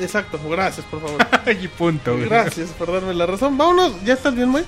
Exacto, 0.00 0.38
gracias, 0.48 0.86
por 0.86 1.00
favor. 1.00 1.26
y 1.60 1.66
punto, 1.66 2.12
güey. 2.14 2.28
gracias 2.28 2.70
por 2.70 2.92
darme 2.92 3.14
la 3.14 3.26
razón. 3.26 3.58
Vámonos, 3.58 3.94
¿ya 4.04 4.14
estás 4.14 4.32
bien, 4.36 4.52
güey? 4.52 4.64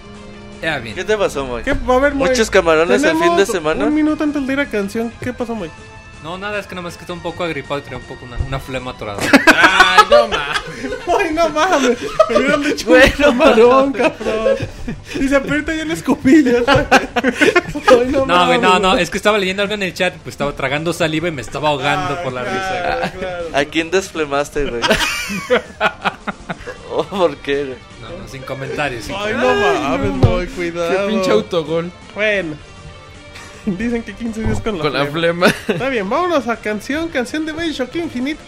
Ya, 0.61 0.81
bien. 0.81 0.97
¿Qué 0.97 1.05
te 1.05 1.17
pasó, 1.17 1.47
güey? 1.47 1.63
¿Qué 1.63 1.73
va 1.73 1.95
a 1.95 1.97
haber? 1.99 2.17
Muchos 2.17 2.51
camarones 2.51 3.05
el 3.05 3.17
fin 3.17 3.37
de 3.37 3.47
semana. 3.47 3.85
Un 3.85 3.95
minuto 3.95 4.25
antes 4.25 4.45
de 4.45 4.53
ir 4.55 4.59
a 4.59 4.67
canción. 4.69 5.13
¿Qué 5.21 5.33
pasó, 5.33 5.55
güey? 5.55 5.71
No, 6.25 6.37
nada, 6.37 6.59
es 6.59 6.67
que 6.67 6.75
nomás 6.75 6.97
que 6.97 7.03
está 7.03 7.13
un 7.13 7.23
poco 7.23 7.45
agripado 7.45 7.79
y 7.79 7.83
trae 7.85 7.97
un 7.97 8.03
poco 8.07 8.25
una, 8.25 8.39
una 8.39 8.59
flema 8.59 8.91
atorada. 8.91 9.23
Ay, 9.55 10.03
no 10.11 10.27
mames. 10.27 10.54
Ay, 11.19 11.35
no 11.35 11.49
mames. 11.51 11.99
Me 12.31 12.37
hubieran 12.37 12.63
dicho 12.63 12.91
un 12.91 13.01
camarón, 13.19 13.93
cabrón. 13.93 14.57
Y 15.21 15.29
se 15.29 15.37
aprieta 15.37 15.75
ya 15.75 15.83
en 15.83 15.91
escupillas. 15.91 16.63
Ay, 16.67 16.87
no 18.11 18.27
No, 18.27 18.47
güey, 18.47 18.59
no, 18.59 18.69
mames. 18.69 18.83
no, 18.83 18.97
es 18.99 19.11
que 19.11 19.17
estaba 19.19 19.39
leyendo 19.39 19.63
algo 19.63 19.75
en 19.75 19.83
el 19.83 19.95
chat, 19.95 20.15
pues 20.23 20.35
estaba 20.35 20.53
tragando 20.55 20.93
saliva 20.93 21.29
y 21.29 21.33
me 21.33 21.43
estaba 21.43 21.69
ahogando 21.71 22.15
Ah, 22.19 22.23
por 22.23 22.33
la 22.33 22.43
claro, 22.43 22.59
risa. 22.59 22.99
güey. 23.15 23.21
claro. 23.21 23.45
¿A 23.55 23.65
quién 23.67 23.91
desflemaste, 23.91 24.65
güey? 24.67 24.83
oh, 26.91 27.05
¿Por 27.05 27.37
qué, 27.39 27.65
güey? 27.65 27.79
No, 28.03 28.19
no, 28.23 28.29
sin 28.29 28.43
comentarios. 28.43 29.05
sin 29.05 29.15
Ay, 29.19 29.35
no 29.35 29.55
mames, 29.55 30.21
güey, 30.21 30.47
cuidado. 30.49 31.07
Qué 31.09 31.13
pinche 31.13 31.31
autogol. 31.31 31.91
Bueno. 32.15 32.55
Dicen 33.67 34.03
que 34.03 34.13
15 34.15 34.43
días 34.43 34.61
con 34.61 34.77
la 34.77 34.83
Con 34.83 34.93
la 34.93 35.07
flema. 35.07 35.49
flema. 35.49 35.55
Está 35.69 35.89
bien, 35.89 36.09
vámonos 36.11 36.47
a 36.49 36.57
canción, 36.57 37.09
canción 37.09 37.47
de 37.47 37.53
Bioshock 37.53 37.95
Infinite. 37.97 38.39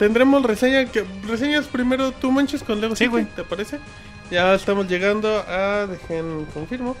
Tendremos 0.00 0.42
reseña 0.42 0.86
que 0.86 1.04
reseñas 1.28 1.66
primero 1.66 2.10
tú 2.12 2.32
manches 2.32 2.62
con 2.62 2.80
Lego 2.80 2.96
Sí, 2.96 3.04
City, 3.04 3.10
güey. 3.10 3.26
¿te 3.26 3.44
parece? 3.44 3.78
Ya 4.30 4.54
estamos 4.54 4.88
llegando 4.88 5.44
a 5.46 5.86
dejen 5.86 6.46
confirmo. 6.54 6.96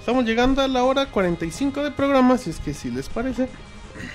Estamos 0.00 0.24
llegando 0.24 0.62
a 0.62 0.66
la 0.66 0.82
hora 0.82 1.10
45 1.10 1.82
de 1.82 1.90
programa, 1.90 2.38
si 2.38 2.48
es 2.48 2.58
que 2.58 2.72
si 2.72 2.90
les 2.90 3.10
parece. 3.10 3.50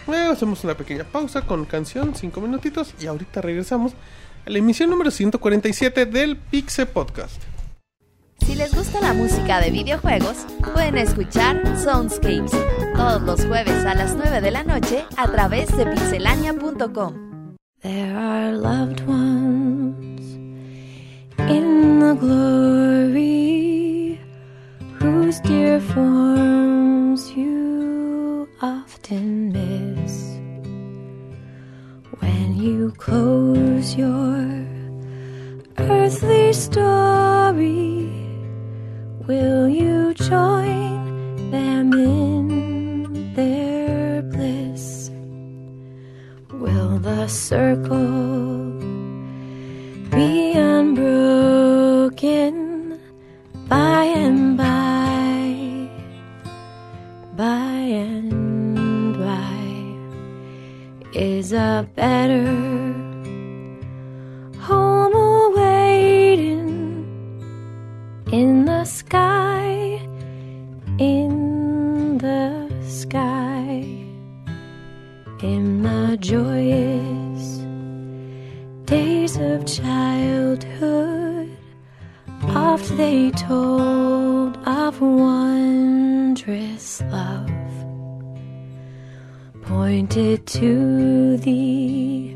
Luego 0.08 0.32
hacemos 0.32 0.64
una 0.64 0.74
pequeña 0.76 1.04
pausa 1.04 1.44
con 1.44 1.66
canción, 1.66 2.16
5 2.16 2.42
minutitos 2.42 2.96
y 3.00 3.06
ahorita 3.06 3.40
regresamos 3.42 3.92
a 4.48 4.50
la 4.50 4.58
emisión 4.58 4.90
número 4.90 5.12
147 5.12 6.08
del 6.08 6.36
Pixe 6.36 6.88
Podcast. 6.88 7.40
Si 8.44 8.56
les 8.56 8.74
gusta 8.74 9.00
la 9.00 9.14
música 9.14 9.62
de 9.62 9.70
videojuegos, 9.70 10.38
pueden 10.74 10.98
escuchar 10.98 11.62
Soundscapes 11.78 12.52
todos 12.96 13.22
los 13.22 13.46
jueves 13.46 13.86
a 13.86 13.94
las 13.94 14.16
9 14.16 14.42
de 14.42 14.50
la 14.50 14.64
noche 14.64 15.06
a 15.18 15.28
través 15.28 15.68
de 15.78 15.86
pixelania.com. 15.86 17.23
There 17.84 18.18
are 18.18 18.54
loved 18.54 19.02
ones 19.02 20.36
in 21.38 22.00
the 22.00 22.16
glory 22.16 24.22
whose 25.00 25.42
dear 25.42 25.82
forms 25.82 27.30
you 27.32 28.48
often 28.62 29.52
miss 29.52 30.38
when 32.22 32.56
you 32.56 32.94
close 32.98 33.98
your 33.98 34.66
earthly 35.78 36.54
story. 36.54 38.08
Will 39.28 39.68
you 39.68 40.14
join 40.14 41.52
them 41.52 41.92
in 41.92 43.34
their 43.34 44.22
bliss? 44.22 44.93
Will 46.64 46.96
the 46.98 47.28
circle 47.28 48.72
be 50.10 50.54
unbroken 50.54 52.54
by 53.68 54.06
and 54.06 54.58
by? 54.58 55.90
By 57.36 57.74
and 58.08 59.18
by 59.20 59.98
is 61.12 61.52
a 61.52 61.86
better 61.96 62.48
home 64.62 65.14
awaiting 65.14 66.62
in 68.32 68.64
the 68.64 68.86
sky, 68.86 70.00
in 70.98 72.18
the 72.20 72.72
sky 72.88 73.43
in 75.44 75.84
the 75.84 76.18
joyous 76.22 77.58
days 78.86 79.36
of 79.36 79.66
childhood. 79.66 81.50
Oft 82.44 82.96
they 82.96 83.30
told 83.32 84.56
of 84.66 85.02
wondrous 85.02 87.02
love, 87.12 87.52
pointed 89.64 90.48
to 90.48 91.36
the 91.38 92.34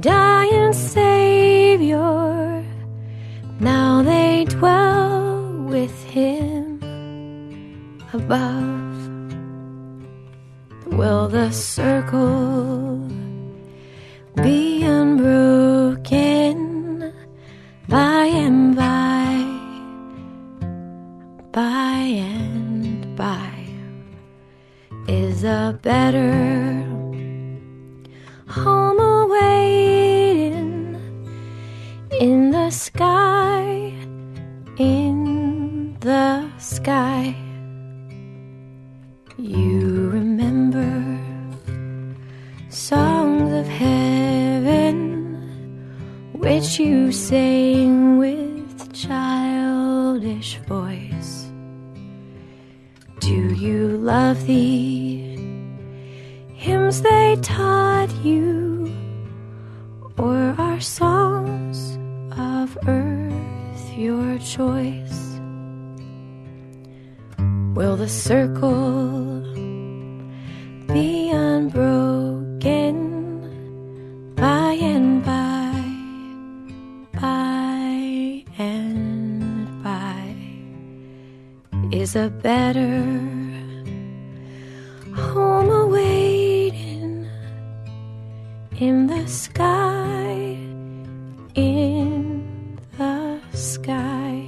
dying 0.00 0.72
Savior. 0.72 2.64
Now 3.60 4.02
they 4.02 4.44
dwell 4.46 5.52
with 5.68 6.04
him 6.04 6.80
above 8.12 8.83
will 10.96 11.28
the 11.28 11.50
circle 11.50 12.98
be 14.42 14.84
unbroken 14.84 16.54
by 17.88 18.24
and 18.26 18.76
by, 18.76 19.44
by 21.52 21.98
and 21.98 23.16
by, 23.16 23.66
is 25.08 25.42
a 25.42 25.78
better 25.82 26.32
home 28.46 29.00
awaiting 29.00 30.96
in 32.20 32.50
the 32.52 32.70
sky, 32.70 33.92
in 34.78 35.96
the 36.00 36.48
sky. 36.58 37.34
You 39.36 40.10
remember 40.10 40.33
songs 42.84 43.50
of 43.50 43.66
heaven 43.66 44.98
which 46.34 46.78
you 46.78 47.10
sang 47.10 48.18
with 48.18 48.92
childish 48.92 50.58
voice. 50.68 51.50
Do 53.20 53.54
you 53.54 53.96
love 53.96 54.46
the 54.46 55.34
hymns 56.52 57.00
they 57.00 57.38
taught 57.40 58.14
you, 58.22 58.92
or 60.18 60.54
are 60.58 60.80
songs 60.80 61.96
of 62.38 62.76
earth 62.86 63.94
your 63.96 64.38
choice? 64.40 65.40
Will 67.74 67.96
the 67.96 68.10
circle 68.10 69.53
be 70.88 71.30
unbroken 71.30 72.94
by 74.34 74.72
and 74.80 75.24
by, 75.24 75.82
by 77.20 78.44
and 78.58 79.82
by? 79.82 80.34
Is 81.92 82.16
a 82.16 82.30
better 82.30 83.02
home 85.14 85.70
awaiting 85.70 87.28
in 88.78 89.06
the 89.06 89.26
sky, 89.26 90.56
in 91.54 92.78
the 92.98 93.40
sky? 93.52 94.44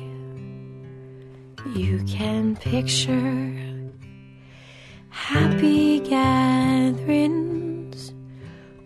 You 1.75 2.03
can 2.05 2.57
picture 2.57 3.66
happy 5.17 5.99
gatherings 6.01 6.93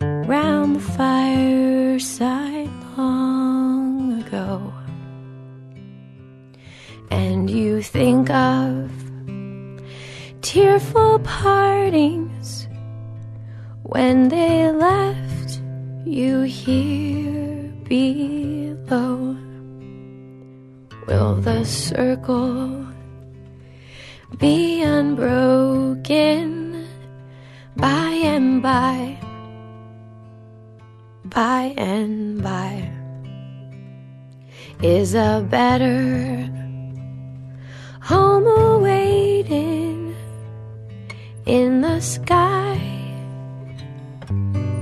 round 0.00 0.76
the 0.76 0.80
fireside 0.80 2.70
long 2.96 4.22
ago. 4.22 4.72
And 7.10 7.50
you 7.50 7.82
think 7.82 8.30
of 8.30 8.90
tearful 10.40 11.18
partings 11.18 12.68
when 13.82 14.28
they 14.28 14.70
left 14.70 15.60
you 16.06 16.42
here 16.42 17.72
below. 17.88 19.36
Will 21.08 21.34
the 21.34 21.64
circle 21.64 22.89
be 24.40 24.82
unbroken 24.82 26.88
by 27.76 28.10
and 28.24 28.62
by, 28.62 29.18
by 31.24 31.74
and 31.76 32.42
by? 32.42 32.90
Is 34.82 35.14
a 35.14 35.46
better 35.48 36.48
home 38.00 38.46
awaiting 38.46 40.16
in 41.44 41.82
the 41.82 42.00
sky, 42.00 42.80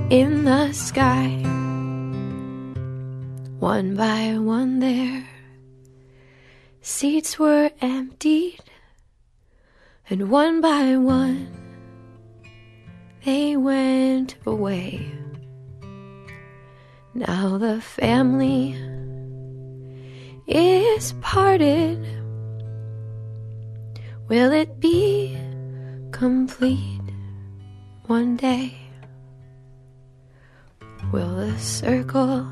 in 0.09 0.45
the 0.45 0.71
sky. 0.71 1.27
One 3.59 3.95
by 3.95 4.37
one 4.37 4.79
there 4.79 5.27
seats 6.81 7.37
were 7.37 7.69
emptied, 7.81 8.63
and 10.09 10.29
one 10.29 10.61
by 10.61 10.97
one 10.97 11.47
they 13.25 13.55
went 13.57 14.35
away. 14.45 15.11
Now 17.13 17.57
the 17.57 17.81
family 17.81 18.75
is 20.47 21.13
parted. 21.21 21.99
Will 24.27 24.51
it 24.51 24.79
be 24.79 25.37
complete 26.11 27.01
one 28.07 28.35
day? 28.37 28.73
Will 31.11 31.35
the 31.35 31.57
circle 31.59 32.47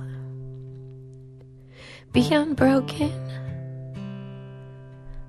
be 2.12 2.34
unbroken? 2.34 3.28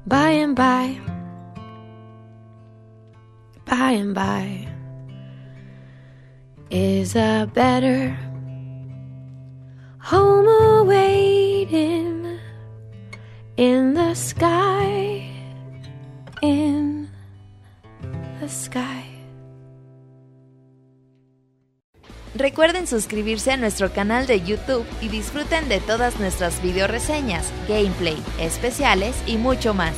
by 0.08 0.30
and 0.30 0.56
by, 0.56 0.98
by 3.68 3.92
and 3.92 4.14
by, 4.14 4.66
is 6.70 7.14
a 7.16 7.50
better 7.52 8.16
home 10.00 10.48
awaiting 10.80 12.38
in 13.56 13.94
the 13.94 14.14
sky, 14.14 15.30
in 16.40 17.08
the 18.40 18.48
sky. 18.48 19.04
Recuerden 22.34 22.86
suscribirse 22.86 23.52
a 23.52 23.56
nuestro 23.56 23.92
canal 23.92 24.26
de 24.26 24.40
YouTube 24.40 24.86
y 25.00 25.08
disfruten 25.08 25.68
de 25.68 25.80
todas 25.80 26.20
nuestras 26.20 26.62
video 26.62 26.86
reseñas, 26.86 27.52
gameplay, 27.66 28.16
especiales 28.38 29.16
y 29.26 29.36
mucho 29.36 29.74
más. 29.74 29.94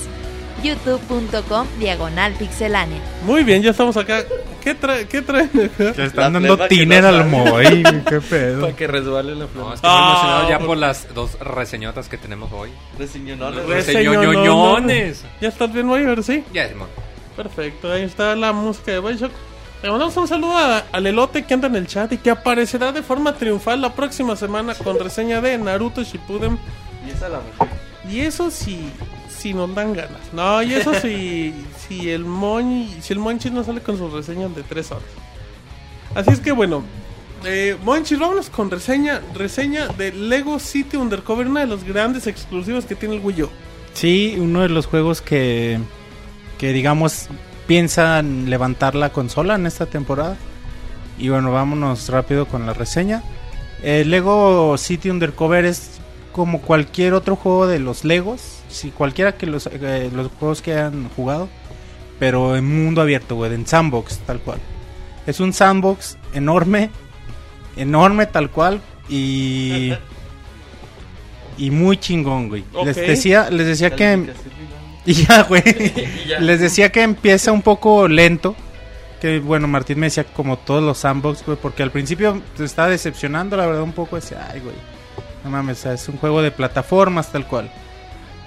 youtube.com 0.63 1.67
diagonal 1.79 2.33
pixelánea. 2.35 3.01
Muy 3.25 3.45
bien, 3.45 3.63
ya 3.63 3.71
estamos 3.71 3.97
acá. 3.97 4.23
¿Qué, 4.63 4.75
trae, 4.75 5.07
qué 5.09 5.23
traen 5.23 5.49
acá? 5.75 5.93
Le 5.97 6.05
están 6.05 6.33
La 6.35 6.41
dando 6.41 6.59
que 6.59 6.69
tiner 6.69 7.03
no 7.03 7.09
al 7.09 7.17
sabe. 7.19 7.31
Moy, 7.31 7.83
qué 8.09 8.21
pedo. 8.21 8.61
Para 8.63 8.77
que 8.77 8.87
resbale 8.87 9.35
la 9.35 9.45
No, 9.45 9.49
flor. 9.49 9.75
es 9.75 9.81
que 9.81 9.87
estoy 9.87 9.91
Ah, 9.93 10.11
emocionado 10.13 10.49
ya 10.51 10.59
por- 10.59 10.67
por 10.67 10.77
las 10.77 11.15
dos 11.15 11.39
reseñotas 11.41 12.09
que 12.09 12.19
tenemos 12.19 12.53
hoy. 12.53 12.71
Reseñonones, 12.99 13.67
Reseñoñoñones. 13.67 15.25
¿Ya 15.41 15.49
estás 15.49 15.73
bien, 15.73 15.87
Mayor? 15.87 16.23
Sí. 16.23 16.45
Ya, 16.53 16.69
Simón. 16.69 16.89
Perfecto, 17.37 17.91
ahí 17.93 18.03
está 18.03 18.37
la 18.37 18.53
música 18.53 18.93
de 18.93 19.01
Bioshock. 19.01 19.33
Le 19.83 19.89
mandamos 19.91 20.15
un 20.19 20.29
saludo 20.29 20.59
a- 20.59 20.85
al 20.93 21.07
elote 21.07 21.45
que 21.47 21.55
anda 21.55 21.69
en 21.69 21.77
el 21.77 21.87
chat 21.87 22.13
y 22.13 22.19
que 22.19 22.31
aparecerá 22.31 22.93
de 22.93 23.03
forma 23.03 23.35
triunfal 23.35 23.81
la 23.81 23.95
próxima 23.95 24.37
semana 24.37 24.75
con 24.75 24.99
reseña 24.99 25.41
de 25.41 25.57
Naruto 25.57 26.03
Shippuden. 26.03 26.59
Y 27.07 27.11
esa 27.13 27.31
la 27.31 27.39
mujer. 27.41 27.75
Y 28.11 28.21
eso 28.21 28.51
sí, 28.51 28.91
si 29.41 29.55
nos 29.55 29.75
dan 29.75 29.93
ganas. 29.93 30.21
No, 30.33 30.63
y 30.63 30.75
eso 30.75 30.93
sí, 30.95 31.55
si 31.89 32.11
el 32.11 32.25
Moñ, 32.25 32.87
si 33.01 33.13
el 33.13 33.19
Monchis 33.19 33.53
no 33.53 33.65
sale 33.65 33.81
con 33.81 33.97
sus 33.97 34.13
reseñas 34.13 34.55
de 34.55 34.63
3 34.63 34.91
horas. 34.93 35.05
Así 36.15 36.31
es 36.31 36.41
que 36.41 36.53
bueno, 36.53 36.85
eh, 37.45 37.77
Monchis, 37.85 38.19
vámonos 38.19 38.51
con 38.51 38.71
reseña, 38.71 39.23
reseña 39.35 39.89
de 39.89 40.13
Lego 40.13 40.59
City 40.59 40.97
Undercover, 40.97 41.47
una 41.47 41.61
de 41.61 41.67
los 41.67 41.85
grandes 41.85 42.27
exclusivos 42.27 42.85
que 42.85 42.95
tiene 42.95 43.17
el 43.17 43.21
Wii 43.23 43.43
U. 43.43 43.51
Sí, 43.95 44.37
uno 44.39 44.61
de 44.63 44.69
los 44.69 44.87
juegos 44.87 45.21
que, 45.21 45.79
que 46.59 46.73
digamos 46.73 47.29
piensan 47.67 48.51
levantar 48.51 48.95
la 48.95 49.11
consola 49.11 49.55
en 49.55 49.67
esta 49.67 49.87
temporada. 49.87 50.37
Y 51.19 51.29
bueno, 51.29 51.53
vámonos 51.53 52.09
rápido 52.09 52.47
con 52.47 52.67
la 52.67 52.73
reseña. 52.73 53.23
El 53.83 54.11
Lego 54.11 54.77
City 54.77 55.11
Undercover 55.11 55.65
es 55.65 56.01
como 56.33 56.61
cualquier 56.61 57.15
otro 57.15 57.37
juego 57.37 57.67
de 57.67 57.79
los 57.79 58.05
Legos. 58.05 58.60
Si 58.71 58.91
cualquiera 58.91 59.37
que 59.37 59.47
los, 59.47 59.67
eh, 59.67 60.11
los 60.15 60.29
juegos 60.39 60.63
que 60.63 60.75
han 60.75 61.09
jugado. 61.11 61.49
Pero 62.19 62.55
en 62.57 62.85
mundo 62.85 63.01
abierto, 63.01 63.35
güey, 63.37 63.55
en 63.55 63.67
sandbox, 63.67 64.19
tal 64.27 64.41
cual. 64.41 64.59
Es 65.27 65.41
un 65.41 65.53
sandbox 65.53 66.19
enorme. 66.35 66.91
Enorme 67.77 68.27
tal 68.27 68.51
cual. 68.51 68.81
Y... 69.09 69.93
Y 71.57 71.71
muy 71.71 71.99
chingón, 71.99 72.49
güey. 72.49 72.65
Les 72.85 72.97
decía, 72.97 73.51
les 73.51 73.67
decía 73.67 73.91
que... 73.95 74.31
Y 75.07 75.15
ya, 75.15 75.45
güey. 75.45 75.63
Les 76.41 76.61
decía 76.61 76.93
que 76.93 77.03
empieza 77.03 77.53
un 77.53 77.63
poco 77.63 78.07
lento. 78.07 78.55
Que 79.21 79.39
bueno, 79.41 79.67
Martín 79.67 79.99
me 79.99 80.07
decía 80.07 80.25
como 80.25 80.59
todos 80.59 80.83
los 80.83 80.99
sandbox, 80.99 81.45
güey. 81.45 81.59
Porque 81.61 81.83
al 81.83 81.91
principio 81.91 82.43
se 82.55 82.65
estaba 82.65 82.89
decepcionando, 82.89 83.57
la 83.57 83.67
verdad, 83.67 83.83
un 83.83 83.93
poco. 83.93 84.17
Decía, 84.17 84.47
ay, 84.53 84.61
güey. 84.61 84.75
No 85.43 85.51
mames, 85.51 85.79
o 85.79 85.83
sea, 85.83 85.93
es 85.95 86.07
un 86.09 86.19
juego 86.19 86.43
de 86.43 86.51
plataformas 86.51 87.33
tal 87.33 87.47
cual. 87.47 87.73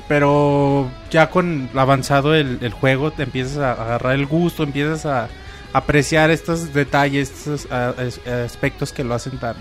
Pero 0.08 0.90
ya 1.10 1.30
con 1.30 1.70
avanzado 1.76 2.36
el, 2.36 2.72
juego, 2.72 3.12
te 3.12 3.24
empiezas 3.24 3.58
a 3.58 3.72
agarrar 3.72 4.14
el 4.16 4.26
gusto, 4.26 4.64
empiezas 4.64 5.06
a 5.06 5.30
apreciar 5.72 6.30
estos 6.30 6.74
detalles, 6.74 7.32
estos 7.32 7.68
aspectos 7.72 8.92
que 8.92 9.04
lo 9.04 9.14
hacen 9.16 9.38
tan, 9.40 9.56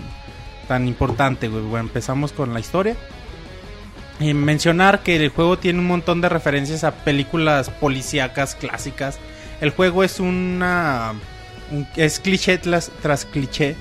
tan 0.67 0.87
importante, 0.87 1.47
güey. 1.47 1.63
Bueno, 1.63 1.87
empezamos 1.87 2.33
con 2.33 2.53
la 2.53 2.59
historia. 2.59 2.95
Y 4.19 4.33
mencionar 4.33 5.01
que 5.01 5.15
el 5.15 5.29
juego 5.29 5.57
tiene 5.57 5.79
un 5.79 5.87
montón 5.87 6.21
de 6.21 6.29
referencias 6.29 6.83
a 6.83 6.91
películas 6.91 7.69
policíacas 7.69 8.53
clásicas. 8.55 9.17
El 9.59 9.71
juego 9.71 10.03
es 10.03 10.19
una. 10.19 11.13
un- 11.71 11.87
es 11.95 12.19
cliché 12.19 12.57
tras, 12.57 12.91
tras 13.01 13.25
cliché. 13.25 13.75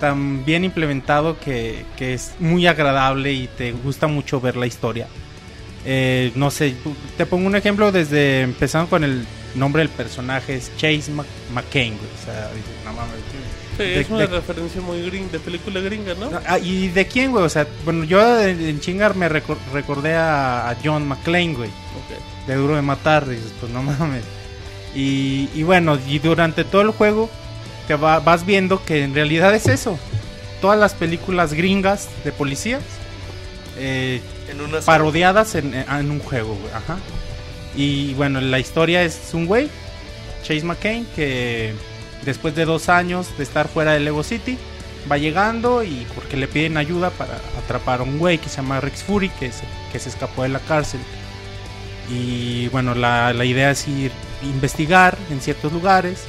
Tan 0.00 0.44
bien 0.44 0.64
implementado 0.64 1.38
que, 1.40 1.84
que 1.96 2.14
es 2.14 2.34
muy 2.40 2.66
agradable 2.66 3.32
y 3.32 3.46
te 3.48 3.72
gusta 3.72 4.06
mucho 4.06 4.40
ver 4.40 4.56
la 4.56 4.66
historia. 4.66 5.06
Eh, 5.86 6.32
no 6.34 6.50
sé, 6.50 6.74
te 7.16 7.26
pongo 7.26 7.46
un 7.46 7.56
ejemplo 7.56 7.92
desde 7.92 8.40
empezando 8.42 8.88
con 8.88 9.04
el 9.04 9.26
nombre 9.54 9.80
del 9.80 9.90
personaje, 9.90 10.56
es 10.56 10.70
Chase 10.76 11.12
Mc- 11.12 11.24
McCain. 11.52 11.92
O 11.94 12.24
sea, 12.24 12.50
no 12.84 12.92
mames, 12.92 13.14
Sí, 13.76 13.82
De- 13.82 14.00
es 14.02 14.08
una 14.08 14.20
de- 14.20 14.26
referencia 14.28 14.80
muy 14.80 15.02
gringa, 15.04 15.32
de 15.32 15.40
película 15.40 15.80
gringa, 15.80 16.14
¿no? 16.14 16.30
Ah, 16.46 16.58
¿Y 16.60 16.88
de 16.88 17.06
quién, 17.08 17.32
güey? 17.32 17.44
O 17.44 17.48
sea, 17.48 17.66
bueno, 17.84 18.04
yo 18.04 18.40
en, 18.40 18.78
chingar 18.80 19.16
me 19.16 19.28
recor- 19.28 19.58
recordé 19.72 20.14
a, 20.14 20.70
a 20.70 20.76
John 20.82 21.08
McClane, 21.08 21.54
güey. 21.54 21.68
Ok. 21.68 22.46
De 22.46 22.54
Duro 22.54 22.76
de 22.76 22.82
Matar, 22.82 23.28
dices, 23.28 23.52
pues 23.60 23.72
no 23.72 23.82
mames. 23.82 24.22
Y, 24.94 25.48
y 25.54 25.64
bueno, 25.64 25.98
y 26.06 26.20
durante 26.20 26.62
todo 26.62 26.82
el 26.82 26.90
juego 26.92 27.28
te 27.88 27.96
va- 27.96 28.20
vas 28.20 28.46
viendo 28.46 28.84
que 28.84 29.02
en 29.02 29.12
realidad 29.12 29.52
es 29.54 29.66
eso. 29.66 29.98
Todas 30.60 30.78
las 30.78 30.94
películas 30.94 31.52
gringas 31.52 32.08
de 32.24 32.30
policías 32.30 32.80
eh, 33.76 34.20
En 34.58 34.84
parodiadas 34.84 35.54
en, 35.54 35.74
un 36.10 36.20
juego, 36.20 36.54
güey. 36.56 36.72
Y 37.76 38.14
bueno, 38.14 38.40
la 38.40 38.58
historia 38.58 39.02
es 39.02 39.30
un 39.32 39.46
güey, 39.46 39.68
Chase 40.42 40.62
McCain, 40.64 41.06
que 41.16 41.74
después 42.24 42.54
de 42.54 42.64
dos 42.64 42.88
años 42.88 43.26
de 43.36 43.42
estar 43.44 43.68
fuera 43.68 43.92
de 43.92 44.00
Lego 44.00 44.22
City, 44.22 44.56
va 45.10 45.18
llegando 45.18 45.82
y 45.82 46.06
porque 46.14 46.36
le 46.36 46.46
piden 46.48 46.76
ayuda 46.76 47.10
para 47.10 47.34
atrapar 47.62 48.00
a 48.00 48.02
un 48.04 48.18
güey 48.18 48.38
que 48.38 48.48
se 48.48 48.56
llama 48.58 48.80
Rex 48.80 49.02
Fury, 49.02 49.28
que 49.30 49.50
se, 49.52 49.64
que 49.92 49.98
se 49.98 50.08
escapó 50.08 50.42
de 50.44 50.48
la 50.50 50.60
cárcel. 50.60 51.00
Y 52.10 52.68
bueno, 52.68 52.94
la, 52.94 53.32
la 53.32 53.44
idea 53.44 53.70
es 53.70 53.88
ir 53.88 54.12
investigar 54.42 55.16
en 55.30 55.40
ciertos 55.40 55.72
lugares 55.72 56.24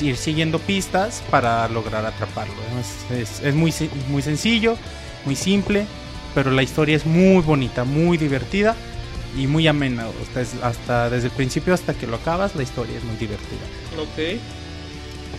y 0.00 0.04
ir 0.04 0.16
siguiendo 0.16 0.58
pistas 0.58 1.22
para 1.30 1.68
lograr 1.68 2.04
atraparlo. 2.06 2.54
Es, 3.10 3.16
es- 3.18 3.42
es 3.42 3.54
muy, 3.54 3.72
muy 4.08 4.22
sencillo, 4.22 4.76
muy 5.26 5.36
simple, 5.36 5.86
pero 6.36 6.50
la 6.50 6.62
historia 6.62 6.94
es 6.94 7.06
muy 7.06 7.40
bonita, 7.40 7.84
muy 7.84 8.18
divertida 8.18 8.76
y 9.38 9.46
muy 9.46 9.66
amena. 9.66 10.04
Hasta, 10.36 10.66
hasta 10.68 11.10
desde 11.10 11.28
el 11.28 11.32
principio 11.32 11.72
hasta 11.72 11.94
que 11.94 12.06
lo 12.06 12.16
acabas, 12.16 12.54
la 12.54 12.62
historia 12.62 12.98
es 12.98 13.04
muy 13.04 13.16
divertida. 13.16 13.64
Ok. 13.98 14.38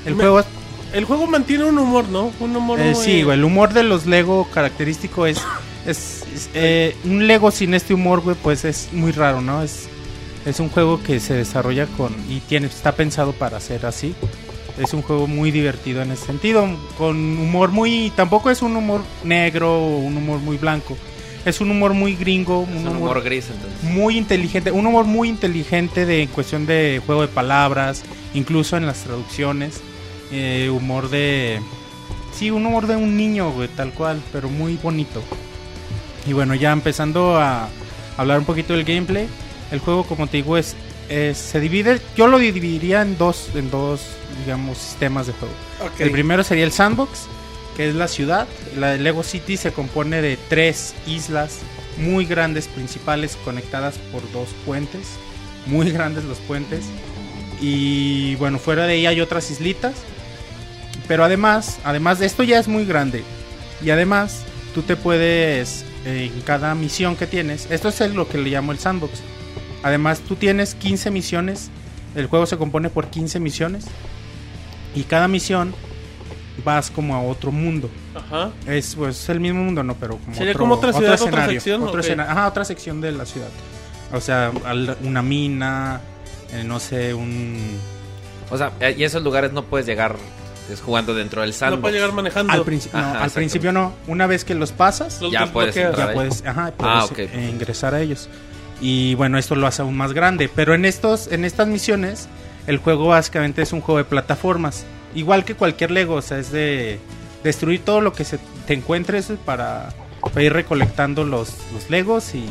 El 0.08 0.16
Me- 0.16 0.24
juego 0.24 0.40
es 0.40 0.46
El 0.94 1.06
juego 1.06 1.28
mantiene 1.28 1.66
un 1.66 1.78
humor, 1.78 2.10
¿no? 2.10 2.32
Un 2.40 2.56
humor 2.56 2.80
Eh, 2.80 2.94
muy- 2.96 3.04
sí, 3.06 3.22
güey, 3.22 3.38
el 3.38 3.44
humor 3.44 3.74
de 3.74 3.84
los 3.84 4.06
Lego 4.08 4.48
característico 4.52 5.28
es, 5.28 5.38
es, 5.86 6.24
es, 6.34 6.50
eh, 6.56 6.96
un 7.04 7.28
Lego 7.28 7.52
sin 7.52 7.74
este 7.76 7.94
humor, 7.94 8.22
güey, 8.22 8.36
pues 8.42 8.66
es 8.66 8.88
muy 8.92 9.12
raro, 9.12 9.42
¿no? 9.42 9.62
Es, 9.62 9.88
es 10.48 10.60
un 10.60 10.70
juego 10.70 11.04
que 11.04 11.20
se 11.20 11.36
desarrolla 11.36 11.86
con 11.98 12.16
y 12.30 12.40
tiene 12.40 12.68
está 12.68 12.94
pensado 12.94 13.34
para 13.34 13.60
ser 13.60 13.86
así. 13.86 14.16
Es 14.78 14.94
un 14.94 15.02
juego 15.02 15.28
muy 15.28 15.52
divertido 15.52 16.02
en 16.02 16.12
ese 16.12 16.26
sentido, 16.28 16.68
con 16.98 17.18
humor 17.18 17.72
muy 17.72 18.12
tampoco 18.16 18.52
es 18.52 18.62
un 18.62 18.76
humor 18.76 19.02
negro 19.24 19.74
o 19.74 19.98
un 19.98 20.18
humor 20.18 20.40
muy 20.40 20.58
blanco. 20.58 20.96
Es 21.46 21.62
un 21.62 21.72
humor 21.72 21.94
muy 21.94 22.16
gringo, 22.16 22.68
Es 22.70 22.76
un, 22.76 22.82
un 22.82 22.88
humor 22.88 23.12
humor 23.12 23.24
gris, 23.24 23.46
entonces. 23.50 23.84
muy 23.84 24.18
inteligente, 24.18 24.72
un 24.72 24.86
humor 24.86 25.06
muy 25.06 25.30
inteligente 25.30 26.06
de 26.06 26.24
en 26.24 26.30
cuestión 26.30 26.66
de 26.66 27.02
juego 27.06 27.22
de 27.22 27.30
palabras, 27.30 28.04
incluso 28.34 28.76
en 28.76 28.86
las 28.86 29.04
traducciones, 29.04 29.82
eh, 30.32 30.70
humor 30.70 31.10
de 31.10 31.60
sí, 32.34 32.52
un 32.52 32.66
humor 32.66 32.86
de 32.86 32.96
un 32.96 33.18
niño, 33.18 33.52
güey, 33.52 33.68
tal 33.70 33.92
cual, 33.94 34.22
pero 34.32 34.50
muy 34.50 34.76
bonito. 34.76 35.24
Y 36.28 36.34
bueno, 36.34 36.54
ya 36.54 36.72
empezando 36.72 37.38
a 37.38 37.70
hablar 38.18 38.40
un 38.40 38.46
poquito 38.46 38.74
del 38.74 38.84
gameplay, 38.84 39.28
el 39.72 39.80
juego 39.80 40.04
como 40.04 40.28
te 40.28 40.38
digo 40.38 40.58
es, 40.58 40.76
es- 41.10 41.38
se 41.38 41.60
divide, 41.60 42.00
yo 42.16 42.28
lo 42.28 42.38
dividiría 42.38 43.02
en 43.02 43.18
dos 43.18 43.50
en 43.56 43.70
dos 43.72 44.02
digamos 44.46 44.78
sistemas 44.78 45.28
de 45.28 45.34
juego. 45.34 45.54
El 46.00 46.12
primero 46.12 46.44
sería 46.44 46.64
el 46.66 46.72
sandbox, 46.72 47.22
que 47.76 47.90
es 47.90 47.96
la 47.96 48.08
ciudad. 48.08 48.48
La 48.78 48.92
de 48.92 49.00
Lego 49.00 49.24
City 49.24 49.58
se 49.58 49.72
compone 49.72 50.22
de 50.22 50.38
tres 50.50 50.94
islas 51.08 51.60
muy 51.98 52.26
grandes 52.26 52.68
principales 52.68 53.38
conectadas 53.44 53.96
por 54.12 54.22
dos 54.32 54.50
puentes. 54.66 55.08
Muy 55.66 55.92
grandes 55.92 56.24
los 56.26 56.38
puentes. 56.40 56.86
Y 57.60 58.36
bueno, 58.36 58.60
fuera 58.60 58.86
de 58.86 58.94
ahí 58.94 59.06
hay 59.06 59.22
otras 59.22 59.50
islitas. 59.52 59.94
Pero 61.08 61.24
además, 61.24 61.80
además 61.84 62.20
de 62.20 62.26
esto 62.26 62.44
ya 62.44 62.60
es 62.60 62.68
muy 62.68 62.86
grande. 62.86 63.24
Y 63.84 63.90
además, 63.92 64.42
tú 64.76 64.82
te 64.82 64.96
puedes, 64.96 65.84
eh, 66.06 66.30
en 66.34 66.42
cada 66.42 66.76
misión 66.76 67.16
que 67.16 67.28
tienes, 67.28 67.68
esto 67.72 67.90
es 67.90 68.00
lo 68.14 68.28
que 68.28 68.38
le 68.38 68.50
llamo 68.50 68.72
el 68.72 68.80
sandbox. 68.80 69.14
Además, 69.84 70.20
tú 70.22 70.36
tienes 70.36 70.76
15 70.76 71.12
misiones. 71.12 71.70
El 72.16 72.28
juego 72.28 72.46
se 72.46 72.58
compone 72.58 72.90
por 72.90 73.08
15 73.08 73.40
misiones. 73.40 73.86
Y 74.96 75.04
cada 75.04 75.28
misión 75.28 75.74
vas 76.66 76.90
como 76.90 77.16
a 77.16 77.22
otro 77.22 77.52
mundo. 77.52 77.90
Ajá. 78.16 78.52
Es 78.66 78.96
pues 78.96 79.30
el 79.30 79.40
mismo 79.40 79.64
mundo, 79.64 79.84
no, 79.84 79.94
pero 79.96 80.18
como 80.18 80.36
Sería 80.36 80.52
otro, 80.52 80.60
como 80.62 80.74
otra 80.76 80.90
otro 80.90 81.00
ciudad, 81.02 81.22
otra 81.22 81.48
sección, 81.48 81.84
otro 81.84 82.02
ajá, 82.24 82.48
otra 82.48 82.66
sección 82.66 83.00
de 83.02 83.12
la 83.12 83.26
ciudad. 83.26 83.50
O 84.14 84.20
sea, 84.22 84.52
al- 84.66 84.98
una 85.04 85.22
mina, 85.22 86.02
eh, 86.54 86.64
no 86.64 86.80
sé, 86.80 87.14
un 87.14 87.78
O 88.50 88.58
sea, 88.58 88.72
eh, 88.80 88.96
y 88.98 89.04
esos 89.04 89.22
lugares 89.24 89.52
no 89.52 89.64
puedes 89.66 89.86
llegar 89.86 90.16
es 90.72 90.82
jugando 90.82 91.14
dentro 91.14 91.42
del 91.42 91.52
No 91.52 91.56
sandbox. 91.56 91.82
puede 91.82 91.94
llegar 91.96 92.14
manejando. 92.14 92.52
al, 92.54 92.64
princi- 92.66 92.90
no, 92.92 93.00
al 93.20 93.30
principio 93.32 93.72
no. 93.72 93.94
Una 94.08 94.26
vez 94.26 94.44
que 94.44 94.56
los 94.56 94.72
pasas, 94.72 95.22
Los 95.22 95.32
Ya 95.32 95.46
puedes 95.52 95.76
ya 95.76 96.12
puedes, 96.14 96.44
ajá, 96.46 96.74
Ah, 96.80 97.06
puedes, 97.10 97.30
eh, 97.34 97.50
ingresar 97.52 97.94
a 97.94 98.02
ellos. 98.02 98.30
Y 98.82 99.16
bueno, 99.16 99.38
esto 99.38 99.56
lo 99.56 99.68
hace 99.68 99.82
aún 99.82 99.98
más 99.98 100.14
grande. 100.14 100.50
Pero 100.54 100.74
en 100.74 100.86
estos, 100.86 101.32
en 101.32 101.46
estas 101.46 101.68
misiones, 101.68 102.28
el 102.68 102.78
juego 102.78 103.08
básicamente 103.08 103.62
es 103.62 103.74
un 103.74 103.82
juego 103.82 103.98
de 103.98 104.06
plataformas. 104.06 104.86
Igual 105.16 105.46
que 105.46 105.56
cualquier 105.56 105.92
Lego, 105.92 106.16
o 106.16 106.22
sea, 106.22 106.38
es 106.38 106.52
de 106.52 107.00
destruir 107.44 107.84
todo 107.84 108.02
lo 108.02 108.14
que 108.14 108.24
se 108.24 108.40
te 108.66 108.74
encuentres 108.74 109.32
para, 109.46 109.90
ir 110.38 110.54
recolectando 110.54 111.24
los, 111.24 111.56
los 111.74 111.90
Legos 111.90 112.36
y 112.36 112.46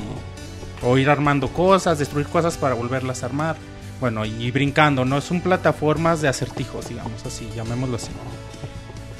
o 0.83 0.99
ir 0.99 1.11
armando 1.11 1.49
cosas, 1.49 1.99
destruir 1.99 2.27
cosas 2.27 2.57
para 2.57 2.75
volverlas 2.75 3.23
a 3.23 3.27
armar. 3.27 3.57
Bueno, 4.01 4.25
y 4.25 4.51
brincando, 4.51 5.05
¿no? 5.05 5.21
Son 5.21 5.41
plataformas 5.41 6.21
de 6.21 6.29
acertijos, 6.29 6.89
digamos 6.89 7.25
así, 7.25 7.49
llamémoslo 7.55 7.97
así. 7.97 8.11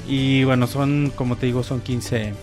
Y 0.07 0.43
bueno, 0.43 0.67
son, 0.67 1.11
como 1.15 1.35
te 1.35 1.47
digo, 1.47 1.63
son 1.63 1.81
15, 1.81 2.33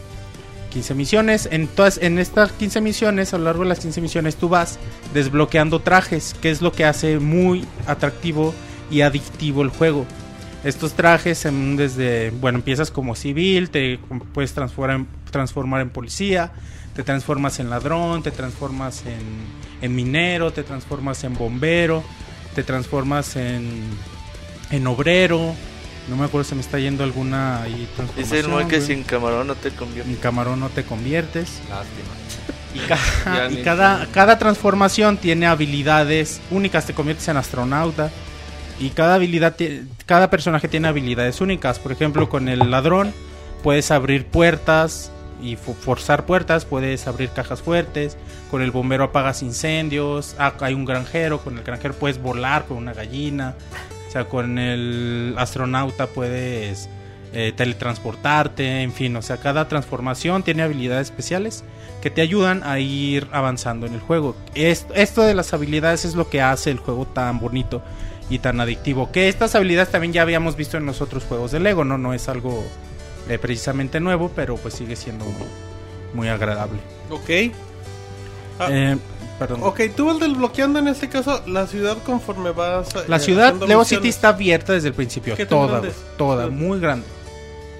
15 0.74 0.94
misiones. 0.94 1.48
En, 1.52 1.70
en 2.00 2.18
estas 2.18 2.52
15 2.52 2.80
misiones, 2.80 3.32
a 3.32 3.38
lo 3.38 3.44
largo 3.44 3.62
de 3.62 3.68
las 3.68 3.78
15 3.78 4.00
misiones, 4.00 4.34
tú 4.34 4.48
vas 4.48 4.80
desbloqueando 5.14 5.80
trajes, 5.80 6.34
que 6.42 6.50
es 6.50 6.60
lo 6.60 6.72
que 6.72 6.84
hace 6.84 7.20
muy 7.20 7.64
atractivo 7.86 8.52
y 8.90 9.02
adictivo 9.02 9.62
el 9.62 9.68
juego. 9.68 10.04
Estos 10.64 10.94
trajes 10.94 11.44
em, 11.44 11.76
desde, 11.76 12.30
bueno, 12.30 12.58
empiezas 12.58 12.90
como 12.90 13.14
civil, 13.14 13.70
te 13.70 14.00
puedes 14.32 14.52
transformar 14.52 14.96
en, 14.96 15.06
transformar 15.30 15.80
en 15.80 15.90
policía, 15.90 16.50
te 16.96 17.04
transformas 17.04 17.60
en 17.60 17.70
ladrón, 17.70 18.24
te 18.24 18.32
transformas 18.32 19.04
en, 19.06 19.20
en 19.80 19.94
minero, 19.94 20.52
te 20.52 20.64
transformas 20.64 21.22
en 21.22 21.34
bombero, 21.34 22.02
te 22.56 22.64
transformas 22.64 23.36
en, 23.36 23.84
en 24.70 24.86
obrero. 24.88 25.54
No 26.08 26.16
me 26.16 26.24
acuerdo 26.26 26.44
si 26.48 26.54
me 26.54 26.60
está 26.60 26.78
yendo 26.78 27.02
alguna 27.04 27.62
ahí 27.62 27.88
Es 28.18 28.30
el 28.32 28.48
muy 28.48 28.64
que 28.66 28.80
sin 28.80 29.02
camarón 29.04 29.46
no 29.46 29.54
te 29.54 29.70
conviene. 29.70 30.10
En 30.10 30.16
camarón 30.16 30.60
no 30.60 30.68
te 30.68 30.84
conviertes. 30.84 31.60
Lástima. 31.70 32.10
Y, 32.74 32.78
ca- 32.80 33.60
cada, 33.64 34.06
cada 34.12 34.38
transformación 34.38 35.16
tiene 35.16 35.46
habilidades 35.46 36.40
únicas. 36.50 36.86
Te 36.86 36.92
conviertes 36.94 37.26
en 37.28 37.36
astronauta. 37.38 38.10
Y 38.80 38.90
cada 38.90 39.14
habilidad, 39.14 39.54
cada 40.04 40.28
personaje 40.30 40.68
tiene 40.68 40.88
habilidades 40.88 41.40
únicas. 41.40 41.78
Por 41.78 41.92
ejemplo, 41.92 42.28
con 42.28 42.48
el 42.48 42.70
ladrón 42.70 43.14
puedes 43.62 43.90
abrir 43.90 44.26
puertas 44.26 45.10
y 45.40 45.54
fo- 45.56 45.74
forzar 45.74 46.26
puertas. 46.26 46.64
Puedes 46.66 47.06
abrir 47.06 47.30
cajas 47.30 47.62
fuertes. 47.62 48.16
Con 48.50 48.60
el 48.62 48.72
bombero 48.72 49.04
apagas 49.04 49.42
incendios. 49.42 50.34
Ah, 50.38 50.52
hay 50.60 50.74
un 50.74 50.84
granjero. 50.84 51.38
Con 51.40 51.56
el 51.56 51.64
granjero 51.64 51.94
puedes 51.94 52.20
volar 52.20 52.66
con 52.66 52.76
una 52.76 52.92
gallina. 52.92 53.54
Sea, 54.14 54.24
con 54.28 54.58
el 54.58 55.34
astronauta 55.38 56.06
puedes 56.06 56.88
eh, 57.32 57.52
teletransportarte. 57.56 58.82
En 58.82 58.92
fin, 58.92 59.14
o 59.16 59.22
sea, 59.22 59.38
cada 59.38 59.66
transformación 59.68 60.42
tiene 60.44 60.62
habilidades 60.62 61.08
especiales 61.10 61.64
que 62.00 62.10
te 62.10 62.20
ayudan 62.20 62.62
a 62.64 62.78
ir 62.78 63.26
avanzando 63.32 63.86
en 63.86 63.94
el 63.94 64.00
juego. 64.00 64.36
Es- 64.54 64.86
esto 64.94 65.22
de 65.22 65.34
las 65.34 65.52
habilidades 65.52 66.04
es 66.04 66.14
lo 66.14 66.28
que 66.30 66.40
hace 66.42 66.70
el 66.70 66.78
juego 66.78 67.06
tan 67.06 67.40
bonito 67.40 67.82
y 68.30 68.38
tan 68.38 68.60
adictivo. 68.60 69.10
Que 69.10 69.28
estas 69.28 69.54
habilidades 69.56 69.90
también 69.90 70.12
ya 70.12 70.22
habíamos 70.22 70.54
visto 70.56 70.76
en 70.76 70.86
los 70.86 71.00
otros 71.02 71.24
juegos 71.24 71.50
de 71.50 71.60
Lego, 71.60 71.84
¿no? 71.84 71.98
No 71.98 72.14
es 72.14 72.28
algo 72.28 72.64
eh, 73.28 73.38
precisamente 73.38 73.98
nuevo, 74.00 74.30
pero 74.36 74.56
pues 74.56 74.74
sigue 74.74 74.94
siendo 74.96 75.24
muy, 75.24 75.48
muy 76.14 76.28
agradable. 76.28 76.78
Ok. 77.10 77.52
Ah, 78.60 78.68
Eh, 78.70 78.96
perdón. 79.38 79.60
Ok, 79.62 79.80
tú 79.96 80.06
vas 80.06 80.18
desbloqueando 80.20 80.78
en 80.78 80.88
este 80.88 81.08
caso 81.08 81.42
la 81.46 81.66
ciudad 81.66 81.96
conforme 82.04 82.50
vas. 82.50 82.88
La 83.08 83.16
eh, 83.16 83.20
ciudad 83.20 83.54
misiones. 83.54 83.88
City 83.88 84.08
está 84.08 84.28
abierta 84.28 84.72
desde 84.72 84.88
el 84.88 84.94
principio. 84.94 85.34
¿Qué 85.36 85.46
tan 85.46 85.58
Toda, 85.58 85.82
toda, 86.16 86.48
muy 86.48 86.80
grande. 86.80 87.06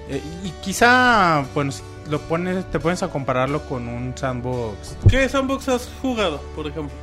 Eh, 0.09 0.21
y 0.43 0.49
quizá, 0.61 1.45
bueno, 1.53 1.71
si 1.71 1.81
lo 2.09 2.19
pones, 2.21 2.69
te 2.71 2.79
pones 2.79 3.01
a 3.03 3.07
compararlo 3.07 3.63
con 3.67 3.87
un 3.87 4.13
sandbox. 4.15 4.97
¿Qué 5.09 5.27
sandbox 5.27 5.69
has 5.69 5.89
jugado, 6.01 6.39
por 6.55 6.67
ejemplo? 6.67 6.95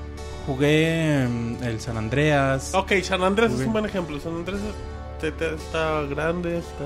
Jugué 0.46 1.26
mm, 1.28 1.62
el 1.64 1.80
San 1.80 1.96
Andreas. 1.96 2.74
Ok, 2.74 2.92
San 3.02 3.20
Jugué. 3.20 3.46
es 3.46 3.66
un 3.66 3.72
buen 3.72 3.86
ejemplo. 3.86 4.18
San 4.20 4.44
te- 5.30 5.54
está 5.54 6.02
grande, 6.02 6.58
está. 6.58 6.84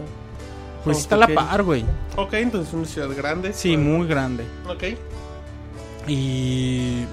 pues 0.84 0.98
está 0.98 1.14
a 1.14 1.18
la 1.18 1.28
par, 1.28 1.62
güey. 1.62 1.84
Ok, 2.16 2.34
entonces 2.34 2.68
es 2.68 2.74
una 2.74 2.86
ciudad 2.86 3.08
grande. 3.16 3.52
Sí, 3.52 3.76
muy 3.76 4.06
grande. 4.06 4.44
Ok. 4.68 4.84
Y, 6.06 7.04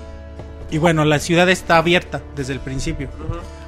y 0.73 0.77
bueno, 0.79 1.05
la 1.05 1.19
ciudad 1.19 1.47
está 1.49 1.77
abierta 1.77 2.21
desde 2.35 2.53
el 2.53 2.59
principio. 2.59 3.09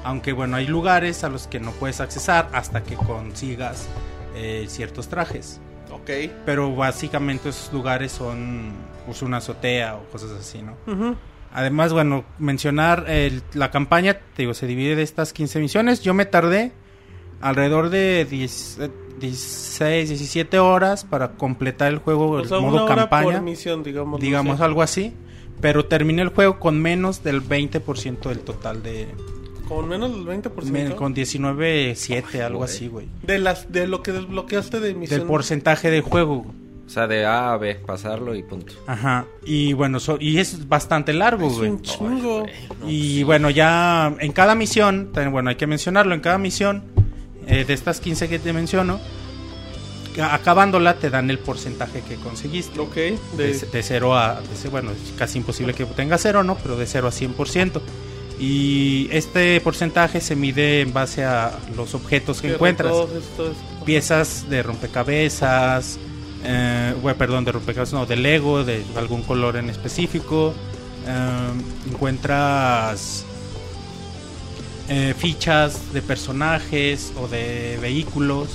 Aunque 0.03 0.33
bueno, 0.33 0.57
hay 0.57 0.67
lugares 0.67 1.23
a 1.23 1.29
los 1.29 1.47
que 1.47 1.59
no 1.59 1.71
puedes 1.71 2.01
accesar 2.01 2.49
hasta 2.51 2.83
que 2.83 2.95
consigas 2.95 3.87
eh, 4.35 4.65
ciertos 4.67 5.07
trajes. 5.07 5.59
Ok. 5.91 6.09
Pero 6.45 6.75
básicamente 6.75 7.49
esos 7.49 7.71
lugares 7.71 8.11
son 8.11 8.73
pues, 9.05 9.21
una 9.21 9.37
azotea 9.37 9.95
o 9.95 10.03
cosas 10.11 10.31
así, 10.31 10.61
¿no? 10.61 10.75
Además, 11.53 11.93
bueno, 11.93 12.25
mencionar 12.37 13.05
el- 13.07 13.41
la 13.53 13.71
campaña, 13.71 14.15
te 14.35 14.41
digo, 14.43 14.53
se 14.53 14.67
divide 14.67 14.95
de 14.97 15.03
estas 15.03 15.31
15 15.31 15.59
misiones. 15.59 16.01
Yo 16.01 16.13
me 16.13 16.25
tardé 16.25 16.73
alrededor 17.39 17.89
de 17.89 18.25
10, 18.29 18.79
eh, 18.81 18.89
16, 19.19 20.09
17 20.09 20.59
horas 20.59 21.05
para 21.05 21.29
completar 21.33 21.91
el 21.93 21.99
juego, 21.99 22.31
O 22.31 22.39
el 22.39 22.47
sea, 22.49 22.59
modo 22.59 22.73
una 22.73 22.83
hora 22.85 22.95
campaña, 22.95 23.33
por 23.33 23.41
misión, 23.41 23.83
digamos. 23.83 24.19
digamos 24.19 24.59
algo 24.61 24.81
así. 24.81 25.13
Pero 25.61 25.85
terminé 25.85 26.21
el 26.21 26.29
juego 26.29 26.59
con 26.59 26.81
menos 26.81 27.23
del 27.23 27.41
20% 27.41 28.19
del 28.29 28.39
total 28.39 28.83
de... 28.83 29.07
Con 29.67 29.87
menos 29.87 30.11
del 30.13 30.25
20%. 30.25 30.63
me- 30.65 30.95
con 30.95 31.15
19.7, 31.15 32.41
algo 32.41 32.63
así, 32.63 32.87
güey. 32.87 33.07
De, 33.23 33.39
las, 33.39 33.71
de 33.71 33.87
lo 33.87 34.03
que 34.03 34.11
desbloqueaste 34.11 34.79
de 34.79 34.93
misión. 34.93 35.19
Del 35.19 35.27
porcentaje 35.27 35.89
de 35.89 36.01
juego. 36.01 36.45
O 36.85 36.89
sea, 36.89 37.07
de 37.07 37.25
A 37.25 37.53
a 37.53 37.57
B, 37.57 37.73
pasarlo 37.75 38.35
y 38.35 38.43
punto. 38.43 38.73
Ajá. 38.85 39.25
Y 39.43 39.73
bueno, 39.73 39.99
so- 39.99 40.17
y 40.19 40.37
es 40.37 40.67
bastante 40.69 41.13
largo, 41.13 41.47
Es 41.47 41.53
güey. 41.57 41.69
un 41.71 41.81
chingo. 41.81 42.45
Y 42.87 43.23
bueno, 43.23 43.49
ya 43.49 44.15
en 44.19 44.31
cada 44.33 44.53
misión, 44.53 45.09
bueno, 45.31 45.49
hay 45.49 45.55
que 45.55 45.65
mencionarlo, 45.65 46.13
en 46.13 46.21
cada 46.21 46.37
misión 46.37 46.83
eh, 47.47 47.65
de 47.65 47.73
estas 47.73 47.99
15 47.99 48.29
que 48.29 48.37
te 48.37 48.53
menciono, 48.53 48.99
acabándola 50.21 50.95
te 50.97 51.09
dan 51.09 51.29
el 51.29 51.39
porcentaje 51.39 52.01
que 52.01 52.15
conseguiste. 52.15 52.79
Ok. 52.79 52.95
De, 52.95 53.17
De, 53.37 53.53
de 53.53 53.83
0 53.83 54.17
a, 54.17 54.41
de 54.41 54.69
bueno, 54.69 54.91
es 54.91 55.11
casi 55.17 55.37
imposible 55.39 55.73
que 55.73 55.85
tenga 55.85 56.17
0, 56.17 56.43
¿no? 56.43 56.55
Pero 56.55 56.77
de 56.77 56.85
0 56.87 57.07
a 57.07 57.11
100%. 57.11 57.81
Y 58.39 59.07
este 59.11 59.59
porcentaje 59.61 60.19
se 60.19 60.35
mide 60.35 60.81
en 60.81 60.91
base 60.93 61.23
a 61.23 61.57
los 61.75 61.93
objetos 61.93 62.41
que 62.41 62.53
encuentras. 62.53 62.91
estos- 62.93 63.55
Piezas 63.85 64.49
de 64.49 64.63
rompecabezas, 64.63 65.97
eh, 66.43 66.93
bueno, 67.01 67.17
perdón, 67.17 67.45
de 67.45 67.51
rompecabezas, 67.53 67.93
no, 67.93 68.05
de 68.05 68.15
Lego, 68.17 68.63
de 68.63 68.83
algún 68.97 69.21
color 69.23 69.55
en 69.57 69.69
específico. 69.69 70.53
Eh, 71.07 71.91
encuentras 71.91 73.25
eh, 74.89 75.13
fichas 75.17 75.93
de 75.93 76.01
personajes 76.01 77.13
o 77.19 77.27
de 77.27 77.77
vehículos. 77.81 78.49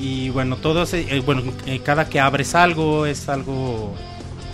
Y 0.00 0.28
bueno, 0.30 0.56
todos, 0.56 0.92
eh, 0.94 1.22
bueno, 1.24 1.42
eh, 1.66 1.80
cada 1.82 2.08
que 2.08 2.20
abres 2.20 2.54
algo 2.54 3.06
es 3.06 3.28
algo, 3.28 3.94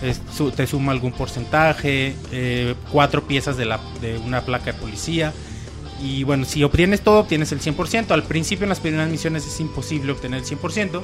es- 0.01 0.21
te 0.55 0.65
suma 0.67 0.91
algún 0.93 1.11
porcentaje, 1.11 2.15
eh, 2.31 2.75
cuatro 2.91 3.23
piezas 3.27 3.57
de, 3.57 3.65
la, 3.65 3.79
de 4.01 4.17
una 4.17 4.41
placa 4.41 4.71
de 4.71 4.73
policía. 4.73 5.33
Y 6.01 6.23
bueno, 6.23 6.45
si 6.45 6.63
obtienes 6.63 7.01
todo, 7.01 7.19
obtienes 7.19 7.51
el 7.51 7.59
100%. 7.61 8.13
Al 8.13 8.23
principio 8.23 8.63
en 8.63 8.69
las 8.69 8.79
primeras 8.79 9.09
misiones 9.09 9.45
es 9.45 9.59
imposible 9.59 10.11
obtener 10.11 10.39
el 10.39 10.45
100%, 10.45 11.01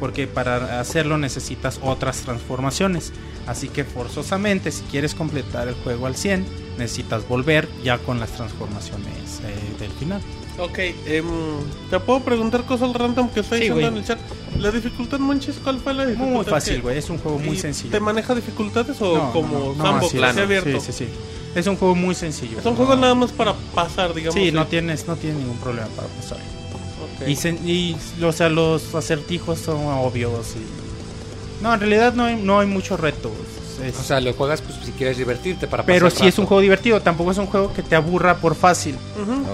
porque 0.00 0.26
para 0.26 0.80
hacerlo 0.80 1.18
necesitas 1.18 1.78
otras 1.82 2.22
transformaciones. 2.22 3.12
Así 3.46 3.68
que 3.68 3.84
forzosamente, 3.84 4.72
si 4.72 4.82
quieres 4.84 5.14
completar 5.14 5.68
el 5.68 5.74
juego 5.74 6.06
al 6.06 6.16
100, 6.16 6.44
necesitas 6.78 7.28
volver 7.28 7.68
ya 7.84 7.98
con 7.98 8.18
las 8.18 8.30
transformaciones 8.30 9.40
eh, 9.44 9.54
del 9.78 9.90
final. 9.92 10.20
Ok, 10.58 10.78
em, 11.06 11.24
te 11.90 11.98
puedo 12.00 12.20
preguntar 12.20 12.64
cosas 12.64 12.92
random 12.92 13.28
que 13.30 13.40
está 13.40 13.56
Sí, 13.56 13.62
diciendo 13.62 13.86
en 13.88 13.96
el 13.98 14.04
chat. 14.04 14.18
La 14.58 14.70
dificultad, 14.70 15.18
Monchis, 15.18 15.56
¿cuál 15.62 15.78
fue 15.78 15.94
la 15.94 16.04
dificultad? 16.06 16.34
Muy 16.34 16.44
fácil, 16.44 16.74
que- 16.76 16.80
güey. 16.80 16.98
Es 16.98 17.08
un 17.08 17.18
juego 17.18 17.38
muy 17.38 17.56
¿Y 17.56 17.58
sencillo. 17.60 17.90
¿Te 17.90 18.00
maneja 18.00 18.34
dificultades 18.34 19.00
o 19.00 19.16
No, 19.16 19.32
como 19.32 19.74
no, 19.76 19.92
no, 19.92 20.00
es. 20.00 20.36
abierto? 20.38 20.80
Sí, 20.80 20.92
sí, 20.92 21.04
sí. 21.04 21.08
Es 21.54 21.66
un 21.66 21.76
juego 21.76 21.94
muy 21.94 22.14
sencillo. 22.14 22.62
Son 22.62 22.72
No- 22.72 22.76
juegos 22.76 22.98
nada 22.98 23.14
más 23.14 23.32
para 23.32 23.54
pasar, 23.74 24.12
digamos. 24.14 24.34
Sí, 24.34 24.52
no 24.52 24.66
tienes, 24.66 25.06
no 25.08 25.16
tienes 25.16 25.38
ningún 25.38 25.56
problema 25.58 25.88
para 25.88 26.08
pasar. 26.08 26.38
Y, 27.28 27.36
se- 27.36 27.50
y, 27.50 27.96
o 28.22 28.32
sea, 28.32 28.48
los 28.48 28.94
acertijos 28.94 29.58
son 29.58 29.86
obvios. 29.86 30.54
Y... 30.56 31.62
No, 31.62 31.74
en 31.74 31.80
realidad 31.80 32.14
no 32.14 32.24
hay, 32.24 32.36
no 32.36 32.60
hay 32.60 32.66
mucho 32.66 32.96
reto. 32.96 33.30
es- 33.84 33.98
O 33.98 34.02
sea, 34.02 34.20
lo 34.20 34.32
juegas 34.34 34.60
pues 34.62 34.78
si 34.84 34.92
quieres 34.92 35.16
divertirte 35.18 35.66
para 35.66 35.84
pero 35.84 36.06
pasar 36.06 36.20
sí 36.22 36.28
es 36.28 36.38
un 36.38 36.46
juego 36.46 36.60
divertido. 36.60 37.00
Tampoco 37.02 37.30
es 37.32 37.38
un 37.38 37.46
juego 37.46 37.72
que 37.72 37.82
te 37.82 37.96
aburra 37.96 38.36
por 38.36 38.54
fácil. 38.54 38.96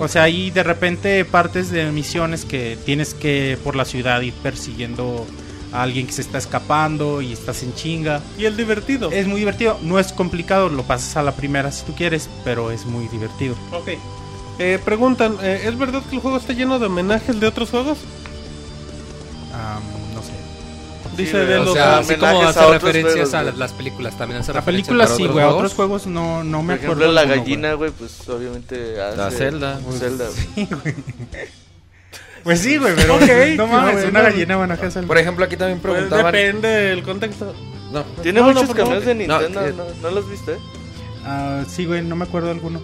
O 0.00 0.08
sea, 0.08 0.24
hay 0.24 0.50
de 0.50 0.62
repente 0.62 1.24
partes 1.24 1.70
de 1.70 1.90
misiones 1.92 2.44
que 2.44 2.76
tienes 2.84 3.14
que 3.14 3.56
por 3.64 3.76
la 3.76 3.84
ciudad 3.84 4.20
ir 4.22 4.32
persiguiendo 4.34 5.26
a 5.72 5.82
alguien 5.82 6.06
que 6.06 6.12
se 6.12 6.22
está 6.22 6.38
escapando 6.38 7.20
y 7.22 7.32
estás 7.32 7.62
en 7.62 7.74
chinga. 7.74 8.20
Y 8.38 8.44
el 8.44 8.56
divertido. 8.56 9.10
Es 9.10 9.26
muy 9.26 9.40
divertido. 9.40 9.78
No 9.82 9.98
es 9.98 10.12
complicado, 10.12 10.68
lo 10.68 10.82
pasas 10.84 11.16
a 11.16 11.22
la 11.22 11.32
primera 11.32 11.70
si 11.72 11.84
tú 11.84 11.94
quieres, 11.94 12.28
pero 12.44 12.70
es 12.70 12.86
muy 12.86 13.08
divertido. 13.08 13.54
Ok. 13.72 13.90
Eh, 14.58 14.78
preguntan, 14.84 15.36
eh, 15.42 15.62
¿es 15.66 15.78
verdad 15.78 16.02
que 16.08 16.16
el 16.16 16.22
juego 16.22 16.36
está 16.38 16.52
lleno 16.52 16.78
de 16.78 16.86
homenajes 16.86 17.38
de 17.38 17.46
otros 17.46 17.70
juegos? 17.70 17.98
Am, 19.52 19.82
no 20.14 20.22
sé. 20.22 20.32
Dice 21.16 21.32
Sí, 21.42 21.46
de 21.46 21.58
O 21.58 21.64
los... 21.64 21.74
sea, 21.74 21.98
así 21.98 22.14
como 22.16 22.42
hace 22.42 22.60
a 22.60 22.70
referencias 22.70 23.34
a 23.34 23.42
las 23.42 23.72
películas, 23.72 24.16
también 24.16 24.40
hace 24.40 24.52
La 24.52 24.60
referencias 24.60 24.86
película 24.88 25.04
para 25.04 25.16
sí, 25.16 25.26
güey. 25.26 25.44
A 25.44 25.48
otros 25.50 25.74
juegos 25.74 26.06
no, 26.06 26.42
no 26.44 26.62
me 26.62 26.76
Por 26.76 26.84
acuerdo. 26.84 27.02
ejemplo, 27.04 27.12
la 27.12 27.20
alguno, 27.22 27.40
gallina, 27.42 27.72
güey, 27.74 27.90
pues 27.90 28.28
obviamente 28.28 29.00
hace... 29.00 29.16
La 29.16 29.30
Zelda. 29.30 29.80
Zelda, 29.98 30.26
güey. 30.54 30.66
güey. 30.66 30.94
Pues 32.44 32.60
sí, 32.60 32.76
güey, 32.76 32.94
pero 32.94 33.16
Ok, 33.16 33.22
no 33.56 33.66
mames, 33.66 33.96
qué 34.04 34.08
una 34.08 34.20
bueno. 34.20 34.22
gallina 34.34 34.56
buena 34.56 34.76
casa. 34.76 35.02
Por 35.02 35.18
ejemplo, 35.18 35.44
aquí 35.44 35.56
también 35.56 35.80
Pues 35.80 35.92
preguntaban... 35.94 36.32
depende 36.32 36.68
del 36.68 37.02
contexto. 37.02 37.52
No, 37.90 38.04
Tiene 38.22 38.38
No, 38.40 38.52
no, 38.52 38.60
muchos 38.62 38.72
cameos 38.76 39.04
de 39.04 39.14
No, 39.26 39.40
Nintendo, 39.40 39.64
que- 39.64 39.72
¿no, 39.72 39.84
¿no 40.00 40.10
los 40.12 40.30
viste? 40.30 40.56
Ah, 41.24 41.64
sí, 41.68 41.86
güey, 41.86 42.02
no 42.02 42.14
me 42.14 42.24
acuerdo 42.24 42.46
de 42.46 42.54
alguno. 42.54 42.80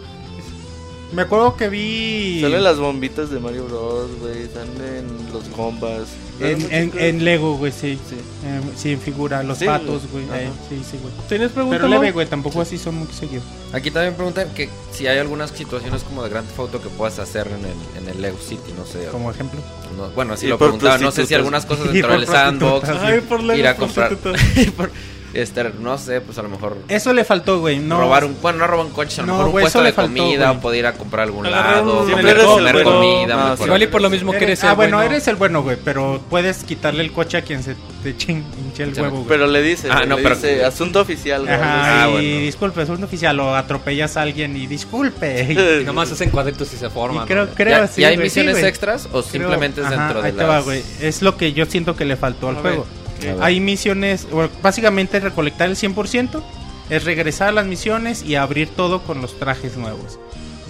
Me 1.13 1.23
acuerdo 1.23 1.57
que 1.57 1.69
vi 1.69 2.41
Salen 2.41 2.65
las 2.65 2.79
bombitas 2.79 3.31
de 3.31 3.39
Mario 3.39 3.67
Bros, 3.67 4.11
güey, 4.21 4.47
salen 4.53 5.07
los 5.33 5.45
combas. 5.55 6.09
en, 6.41 6.73
en, 6.73 6.93
en 6.99 7.25
Lego, 7.25 7.57
güey, 7.59 7.71
sí. 7.71 7.99
Sí. 8.09 8.17
Eh, 8.47 8.61
sí, 8.77 8.93
en 8.93 9.01
figura, 9.01 9.43
los 9.43 9.59
Sí, 9.59 9.67
patos, 9.67 10.03
güey. 10.11 10.25
eh, 10.33 10.49
sí, 10.71 10.83
sí, 10.91 10.99
güey. 11.03 11.13
¿Tienes 11.29 11.53
preguntas? 11.53 11.81
Pero 11.81 11.89
leve, 11.91 12.13
güey, 12.13 12.27
tampoco 12.27 12.61
así 12.63 12.79
son 12.79 12.95
muy 12.97 13.09
seguidos. 13.09 13.45
Aquí 13.73 13.91
también 13.91 14.15
preguntan 14.15 14.49
que 14.55 14.69
si 14.91 15.07
hay 15.07 15.19
algunas 15.19 15.51
situaciones 15.51 16.03
como 16.03 16.23
de 16.25 16.31
Grand 16.31 16.47
Theft 16.47 16.59
Auto 16.59 16.83
que 16.83 16.89
puedas 16.89 17.19
hacer 17.19 17.47
en 17.49 17.65
el, 17.65 18.03
en 18.03 18.09
el 18.17 18.23
Lego 18.23 18.39
City, 18.39 18.73
no 18.77 18.87
sé. 18.87 19.07
Como 19.11 19.31
ejemplo. 19.31 19.61
no- 19.97 20.09
bueno, 20.11 20.33
así 20.35 20.47
Y 20.47 20.49
lo 20.49 20.59
preguntaba. 20.59 20.97
No 20.99 21.11
sé 21.13 21.27
si 21.27 21.35
algunas 21.35 21.67
cosas 21.67 21.87
dentro 21.93 22.13
del 22.13 22.27
sandbox. 22.27 22.89
Ay, 22.89 23.21
por 23.21 23.41
ir 23.57 23.67
a 23.67 23.77
comprar. 23.77 24.17
este, 25.35 25.65
no 25.81 25.97
sé, 25.99 26.21
pues 26.21 26.37
a 26.39 26.43
lo 26.43 26.49
mejor. 26.49 26.77
Eso 26.89 27.13
le 27.13 27.25
faltó, 27.25 27.61
güey. 27.61 27.79
No, 27.79 27.99
robar 28.01 28.25
un. 28.25 28.37
Bueno, 28.43 28.59
no 28.59 28.67
robar 28.67 28.87
un 28.87 28.93
coche, 28.93 29.21
a 29.21 29.25
lo 29.25 29.27
No, 29.29 29.33
mejor 29.35 29.47
un 29.47 29.53
güey, 29.53 29.63
puesto 29.65 29.83
de 29.83 29.93
faltó, 29.93 30.13
comida 30.13 30.47
güey. 30.49 30.59
o 30.59 30.61
poder 30.61 30.79
ir 30.81 30.87
a 30.87 30.93
comprar 30.95 31.21
a 31.21 31.25
algún 31.25 31.47
Agarrar 31.47 31.77
lado. 31.79 32.01
un- 32.01 32.07
Siempre 32.07 32.33
comer, 32.33 32.37
eres 32.37 32.43
el 32.51 32.55
comer 32.57 32.73
bueno. 32.75 32.91
comida. 32.93 33.37
No, 33.37 33.51
mejor. 33.51 33.67
Igual 33.67 33.83
y 33.83 33.87
por 33.87 34.03
lo 34.03 34.11
mismo 34.11 34.31
que 34.33 34.37
Eres- 34.39 34.49
eres 34.49 34.63
el 34.65 34.69
ah, 34.69 34.75
bueno, 34.75 34.97
bueno. 34.99 35.11
eres 35.13 35.29
el 35.29 35.37
bueno, 35.37 35.63
güey, 35.63 35.77
pero 35.85 36.21
puedes 36.31 36.65
quitarle 36.65 37.03
el 37.03 37.13
coche 37.13 37.39
a 37.39 37.43
quien 37.43 37.63
se 37.63 37.75
te 38.03 38.17
chin- 38.17 38.45
hinche 38.59 38.83
el 38.83 38.95
Sí, 38.95 39.01
huevo, 39.01 39.17
güey. 39.19 39.29
Pero 39.29 39.47
le 39.47 39.63
dice, 39.63 39.89
Ah, 39.91 40.05
no, 40.07 40.17
le 40.17 40.23
pero- 40.23 40.35
dice, 40.35 40.65
asunto 40.65 41.01
oficial, 41.01 41.43
güey. 41.43 41.55
Ajá, 41.55 42.05
Ah, 42.05 42.09
y 42.09 42.13
bueno. 42.13 42.39
disculpe, 42.41 42.83
es 42.83 42.89
un 42.89 43.03
oficial, 43.05 43.39
o 43.41 43.55
atropellas 43.57 44.17
a 44.17 44.23
alguien 44.23 44.57
y 44.57 44.67
disculpe. 44.67 45.47
Y 45.83 45.85
nomás 45.85 46.11
hacen 46.13 46.31
cuadritos 46.31 46.73
y 46.73 46.77
se 46.77 46.91
forman. 46.91 47.25
Y 47.25 47.27
creo, 47.29 47.47
¿no? 47.47 47.53
creo 47.55 47.79
¿Ya, 47.79 47.87
sí, 47.87 48.01
ya 48.03 48.09
hay 48.09 48.17
güey, 48.17 48.29
sí, 48.31 48.41
misiones 48.41 48.63
extras 48.65 49.07
o 49.07 49.09
Creo- 49.11 49.23
simplemente 49.23 49.81
es 49.81 49.87
ajá, 49.87 49.97
dentro 49.97 50.23
de 50.23 50.29
ahí 50.29 50.35
te 50.35 50.45
va, 50.45 50.61
güey. 50.61 50.83
Es 51.01 51.23
lo 51.23 51.37
que 51.37 51.53
yo 51.53 51.65
siento 51.67 51.97
que 51.97 52.05
le 52.05 52.17
faltó 52.17 52.49
al 52.49 52.57
juego. 52.57 52.83
ver. 52.85 53.02
Hay 53.41 53.61
misiones, 53.61 54.29
bueno, 54.31 54.51
básicamente 54.63 55.21
recolectar 55.21 55.69
el 55.69 55.77
100%, 55.77 56.43
es 56.91 57.05
regresar 57.05 57.49
a 57.49 57.53
las 57.53 57.67
misiones 57.67 58.23
y 58.23 58.35
abrir 58.35 58.69
todo 58.69 59.03
con 59.03 59.23
los 59.23 59.39
trajes 59.39 59.77
nuevos. 59.77 60.19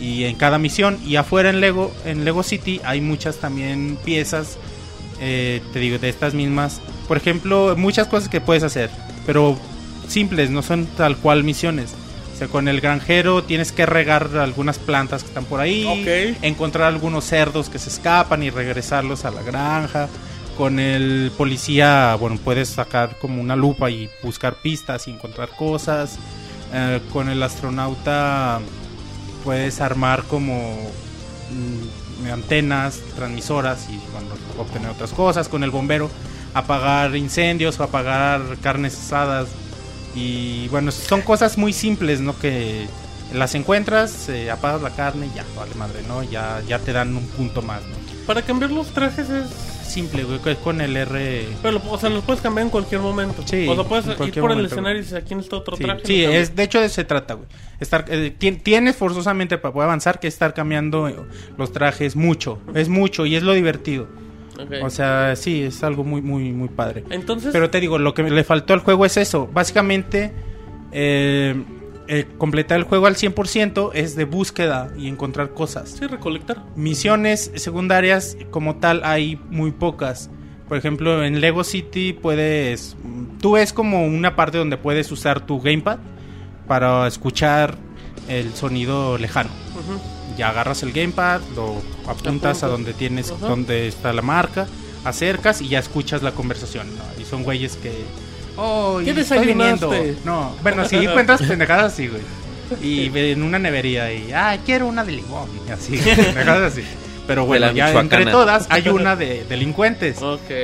Y 0.00 0.24
en 0.24 0.34
cada 0.34 0.58
misión, 0.58 0.98
y 1.06 1.16
afuera 1.16 1.50
en 1.50 1.60
Lego, 1.60 1.92
en 2.04 2.24
Lego 2.24 2.42
City 2.42 2.80
hay 2.84 3.00
muchas 3.00 3.36
también 3.36 3.96
piezas, 4.04 4.58
eh, 5.20 5.62
te 5.72 5.78
digo, 5.78 5.98
de 5.98 6.08
estas 6.08 6.34
mismas. 6.34 6.80
Por 7.08 7.16
ejemplo, 7.16 7.74
muchas 7.76 8.08
cosas 8.08 8.28
que 8.28 8.40
puedes 8.40 8.62
hacer, 8.62 8.90
pero 9.26 9.56
simples, 10.08 10.50
no 10.50 10.62
son 10.62 10.86
tal 10.86 11.16
cual 11.16 11.44
misiones. 11.44 11.94
O 12.34 12.38
sea, 12.38 12.48
con 12.48 12.66
el 12.66 12.80
granjero 12.80 13.44
tienes 13.44 13.72
que 13.72 13.86
regar 13.86 14.30
algunas 14.36 14.78
plantas 14.78 15.22
que 15.22 15.28
están 15.28 15.44
por 15.44 15.60
ahí, 15.60 16.36
encontrar 16.42 16.88
algunos 16.88 17.24
cerdos 17.24 17.68
que 17.68 17.78
se 17.78 17.90
escapan 17.90 18.42
y 18.42 18.50
regresarlos 18.50 19.24
a 19.24 19.30
la 19.30 19.42
granja. 19.42 20.08
Con 20.56 20.78
el 20.78 21.32
policía, 21.36 22.16
bueno, 22.20 22.38
puedes 22.42 22.68
sacar 22.68 23.18
como 23.18 23.40
una 23.40 23.56
lupa 23.56 23.90
y 23.90 24.10
buscar 24.22 24.56
pistas 24.56 25.08
y 25.08 25.10
encontrar 25.10 25.48
cosas. 25.56 26.18
Eh, 26.72 27.00
con 27.12 27.28
el 27.28 27.42
astronauta 27.42 28.60
puedes 29.44 29.80
armar 29.80 30.24
como 30.24 30.76
mm, 31.50 32.30
antenas, 32.30 33.00
transmisoras 33.16 33.88
y 33.88 33.98
bueno, 34.12 34.28
obtener 34.58 34.90
otras 34.90 35.12
cosas. 35.12 35.48
Con 35.48 35.64
el 35.64 35.70
bombero 35.70 36.10
apagar 36.54 37.16
incendios 37.16 37.80
o 37.80 37.84
apagar 37.84 38.40
carnes 38.62 38.94
asadas. 38.94 39.48
Y 40.14 40.68
bueno, 40.68 40.90
son 40.90 41.22
cosas 41.22 41.56
muy 41.56 41.72
simples, 41.72 42.20
¿no? 42.20 42.38
Que 42.38 42.86
las 43.32 43.54
encuentras, 43.54 44.28
eh, 44.28 44.50
apagas 44.50 44.82
la 44.82 44.90
carne 44.90 45.26
y 45.26 45.36
ya, 45.36 45.44
vale 45.56 45.74
madre, 45.74 46.02
¿no? 46.06 46.22
Ya, 46.22 46.62
ya 46.68 46.78
te 46.78 46.92
dan 46.92 47.16
un 47.16 47.26
punto 47.28 47.62
más, 47.62 47.82
¿no? 47.82 47.96
Para 48.26 48.42
cambiar 48.42 48.70
los 48.70 48.88
trajes 48.88 49.30
es... 49.30 49.71
Simple, 49.82 50.24
güey, 50.24 50.38
con 50.56 50.80
el 50.80 50.96
R... 50.96 51.46
Pero, 51.62 51.80
o 51.90 51.98
sea, 51.98 52.08
los 52.10 52.24
puedes 52.24 52.40
cambiar 52.40 52.64
en 52.66 52.70
cualquier 52.70 53.00
momento. 53.00 53.42
Sí, 53.46 53.66
o 53.68 53.74
sea, 53.74 53.84
puedes 53.84 54.06
en 54.06 54.28
ir 54.28 54.34
por 54.40 54.52
el 54.52 54.64
escenario 54.64 54.98
y 54.98 55.02
dices, 55.02 55.18
aquí 55.22 55.34
está 55.34 55.56
otro 55.56 55.76
Sí, 55.76 55.84
traje. 55.84 56.00
sí, 56.04 56.24
es, 56.24 56.54
de 56.56 56.62
hecho 56.62 56.80
de 56.80 56.86
eso 56.86 56.94
se 56.96 57.04
trata, 57.04 57.34
güey. 57.34 57.46
Estar, 57.80 58.04
eh, 58.08 58.30
ti- 58.36 58.52
tienes 58.52 58.96
forzosamente 58.96 59.58
para 59.58 59.72
poder 59.74 59.86
avanzar 59.88 60.20
que 60.20 60.28
estar 60.28 60.54
cambiando 60.54 61.08
eh, 61.08 61.16
los 61.58 61.72
trajes 61.72 62.16
mucho. 62.16 62.58
Es 62.74 62.88
mucho 62.88 63.26
y 63.26 63.36
es 63.36 63.42
lo 63.42 63.52
divertido. 63.52 64.08
Ok. 64.58 64.72
O 64.84 64.90
sea, 64.90 65.34
sí, 65.36 65.62
es 65.62 65.82
algo 65.82 66.04
muy, 66.04 66.22
muy, 66.22 66.52
muy 66.52 66.68
padre. 66.68 67.04
Entonces, 67.10 67.50
Pero 67.52 67.70
te 67.70 67.80
digo, 67.80 67.98
lo 67.98 68.14
que 68.14 68.22
le 68.22 68.44
faltó 68.44 68.74
al 68.74 68.80
juego 68.80 69.04
es 69.04 69.16
eso. 69.16 69.48
Básicamente, 69.52 70.32
eh, 70.92 71.54
eh, 72.14 72.26
completar 72.36 72.76
el 72.76 72.84
juego 72.84 73.06
al 73.06 73.16
100% 73.16 73.92
es 73.94 74.16
de 74.16 74.26
búsqueda 74.26 74.92
y 74.98 75.08
encontrar 75.08 75.54
cosas. 75.54 75.88
sí, 75.88 76.06
recolectar. 76.06 76.62
Misiones 76.76 77.50
secundarias 77.54 78.36
como 78.50 78.76
tal 78.76 79.00
hay 79.02 79.36
muy 79.48 79.70
pocas. 79.70 80.28
Por 80.68 80.76
ejemplo, 80.76 81.24
en 81.24 81.40
Lego 81.40 81.64
City 81.64 82.12
puedes... 82.12 82.98
Tú 83.40 83.52
ves 83.52 83.72
como 83.72 84.04
una 84.04 84.36
parte 84.36 84.58
donde 84.58 84.76
puedes 84.76 85.10
usar 85.10 85.46
tu 85.46 85.58
gamepad 85.62 86.00
para 86.68 87.06
escuchar 87.06 87.78
el 88.28 88.52
sonido 88.52 89.16
lejano. 89.16 89.48
Ya 90.36 90.50
agarras 90.50 90.82
el 90.82 90.92
gamepad, 90.92 91.40
lo 91.56 91.76
apuntas 92.06 92.62
a 92.62 92.68
donde 92.68 92.92
tienes, 92.92 93.32
donde 93.40 93.88
está 93.88 94.12
la 94.12 94.20
marca, 94.20 94.66
acercas 95.06 95.62
y 95.62 95.68
ya 95.68 95.78
escuchas 95.78 96.22
la 96.22 96.32
conversación. 96.32 96.88
¿no? 96.94 97.22
Y 97.22 97.24
son 97.24 97.42
güeyes 97.42 97.76
que. 97.76 98.04
Oh, 98.56 99.00
¿Qué 99.04 99.14
desayunaste? 99.14 100.16
No, 100.24 100.54
bueno, 100.62 100.86
sí 100.86 100.96
encuentras 101.04 101.42
pendejadas 101.42 101.92
así, 101.92 102.08
güey. 102.08 102.22
Y 102.80 103.10
en 103.18 103.42
una 103.42 103.58
nevería 103.58 104.12
y, 104.12 104.32
ah, 104.32 104.56
quiero 104.64 104.86
una 104.86 105.04
de 105.04 105.12
limón. 105.12 105.48
Y 105.66 105.70
así, 105.70 105.96
pendejadas 106.16 106.72
así. 106.72 106.84
Pero 107.32 107.46
bueno, 107.46 107.66
ya 107.72 107.86
michoacana. 107.88 108.00
entre 108.22 108.30
todas 108.32 108.66
hay 108.70 108.88
una 108.88 109.16
de 109.16 109.44
delincuentes. 109.48 110.18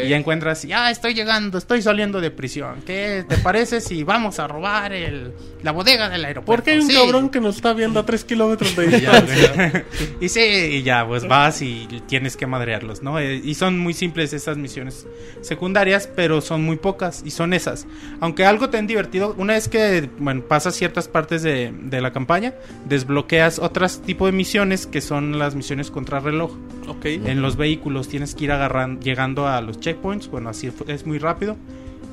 Y 0.04 0.08
ya 0.08 0.16
encuentras, 0.16 0.62
ya 0.62 0.90
estoy 0.90 1.14
llegando, 1.14 1.58
estoy 1.58 1.82
saliendo 1.82 2.20
de 2.20 2.30
prisión. 2.30 2.82
¿Qué 2.86 3.24
te 3.28 3.38
parece 3.38 3.80
si 3.80 4.04
vamos 4.04 4.38
a 4.38 4.46
robar 4.48 4.92
el, 4.92 5.32
la 5.62 5.72
bodega 5.72 6.08
del 6.08 6.24
aeropuerto? 6.24 6.48
Porque 6.64 6.70
hay 6.72 6.78
un 6.80 6.88
Sí. 6.88 6.94
cabrón 6.94 7.28
que 7.30 7.40
nos 7.40 7.56
está 7.56 7.72
viendo 7.72 8.00
a 8.00 8.06
3 8.06 8.24
kilómetros 8.24 8.74
de 8.76 8.86
distancia. 8.88 9.84
y 10.20 10.28
sí, 10.28 10.40
y 10.40 10.82
ya, 10.82 11.06
pues 11.06 11.26
vas 11.26 11.62
y 11.62 11.86
tienes 12.08 12.36
que 12.36 12.46
madrearlos, 12.46 13.02
¿no? 13.02 13.18
Eh, 13.18 13.40
Y 13.42 13.54
son 13.54 13.78
muy 13.78 13.94
simples 13.94 14.32
esas 14.32 14.56
misiones 14.56 15.06
secundarias, 15.42 16.08
pero 16.14 16.40
son 16.40 16.62
muy 16.62 16.76
pocas 16.76 17.22
y 17.24 17.30
son 17.30 17.52
esas. 17.52 17.86
Aunque 18.20 18.44
algo 18.44 18.70
tan 18.70 18.86
divertido, 18.86 19.34
una 19.38 19.54
vez 19.54 19.68
que, 19.68 20.08
bueno, 20.18 20.42
pasas 20.42 20.74
ciertas 20.74 21.08
partes 21.08 21.42
de, 21.42 21.72
de 21.82 22.00
la 22.00 22.12
campaña, 22.12 22.54
desbloqueas 22.86 23.58
otras 23.58 24.00
tipo 24.02 24.26
de 24.26 24.32
misiones 24.32 24.86
que 24.86 25.00
son 25.00 25.38
las 25.38 25.54
misiones 25.54 25.90
contra 25.90 26.20
reloj. 26.20 26.52
Ok. 26.86 27.04
En 27.04 27.42
los 27.42 27.56
vehículos 27.56 28.08
tienes 28.08 28.34
que 28.34 28.44
ir 28.44 28.52
agarrando, 28.52 29.00
llegando 29.00 29.46
a 29.46 29.60
los 29.60 29.80
checkpoints, 29.80 30.28
bueno, 30.30 30.50
así 30.50 30.70
es 30.86 31.06
muy 31.06 31.18
rápido 31.18 31.56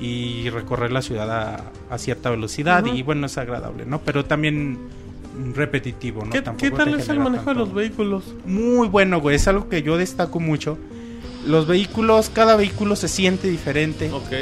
y 0.00 0.50
recorrer 0.50 0.92
la 0.92 1.02
ciudad 1.02 1.30
a, 1.30 1.72
a 1.90 1.98
cierta 1.98 2.30
velocidad 2.30 2.84
y 2.84 3.02
bueno, 3.02 3.26
es 3.26 3.38
agradable, 3.38 3.86
¿no? 3.86 4.00
Pero 4.00 4.24
también 4.24 4.78
repetitivo, 5.54 6.24
¿no? 6.24 6.30
¿Qué, 6.30 6.42
qué 6.58 6.70
tal 6.70 6.94
es 6.94 7.08
el 7.08 7.20
manejo 7.20 7.50
de 7.50 7.56
los 7.56 7.72
vehículos? 7.72 8.24
Muy 8.44 8.88
bueno, 8.88 9.20
güey, 9.20 9.36
es 9.36 9.48
algo 9.48 9.68
que 9.68 9.82
yo 9.82 9.96
destaco 9.96 10.40
mucho. 10.40 10.78
Los 11.46 11.66
vehículos, 11.66 12.30
cada 12.30 12.56
vehículo 12.56 12.96
se 12.96 13.08
siente 13.08 13.48
diferente. 13.48 14.10
Ok. 14.10 14.32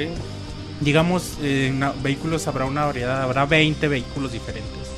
Digamos, 0.80 1.38
en 1.42 1.80
vehículos 2.02 2.46
habrá 2.48 2.64
una 2.64 2.84
variedad, 2.84 3.22
habrá 3.22 3.46
20 3.46 3.86
vehículos 3.88 4.32
diferentes 4.32 4.90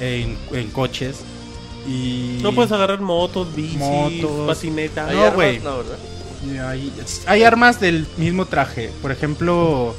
en, 0.00 0.36
en 0.52 0.70
coches. 0.70 1.24
Y 1.86 2.38
No 2.42 2.52
puedes 2.52 2.70
agarrar 2.72 3.00
motos, 3.00 3.54
bicis, 3.54 3.78
Motos. 3.78 4.46
patinetas. 4.46 5.08
¿Hay 5.10 5.16
No, 5.16 5.32
güey. 5.32 5.60
Hay, 6.60 6.92
hay 7.26 7.42
armas 7.44 7.80
del 7.80 8.06
mismo 8.16 8.46
traje. 8.46 8.90
Por 9.00 9.12
ejemplo, 9.12 9.94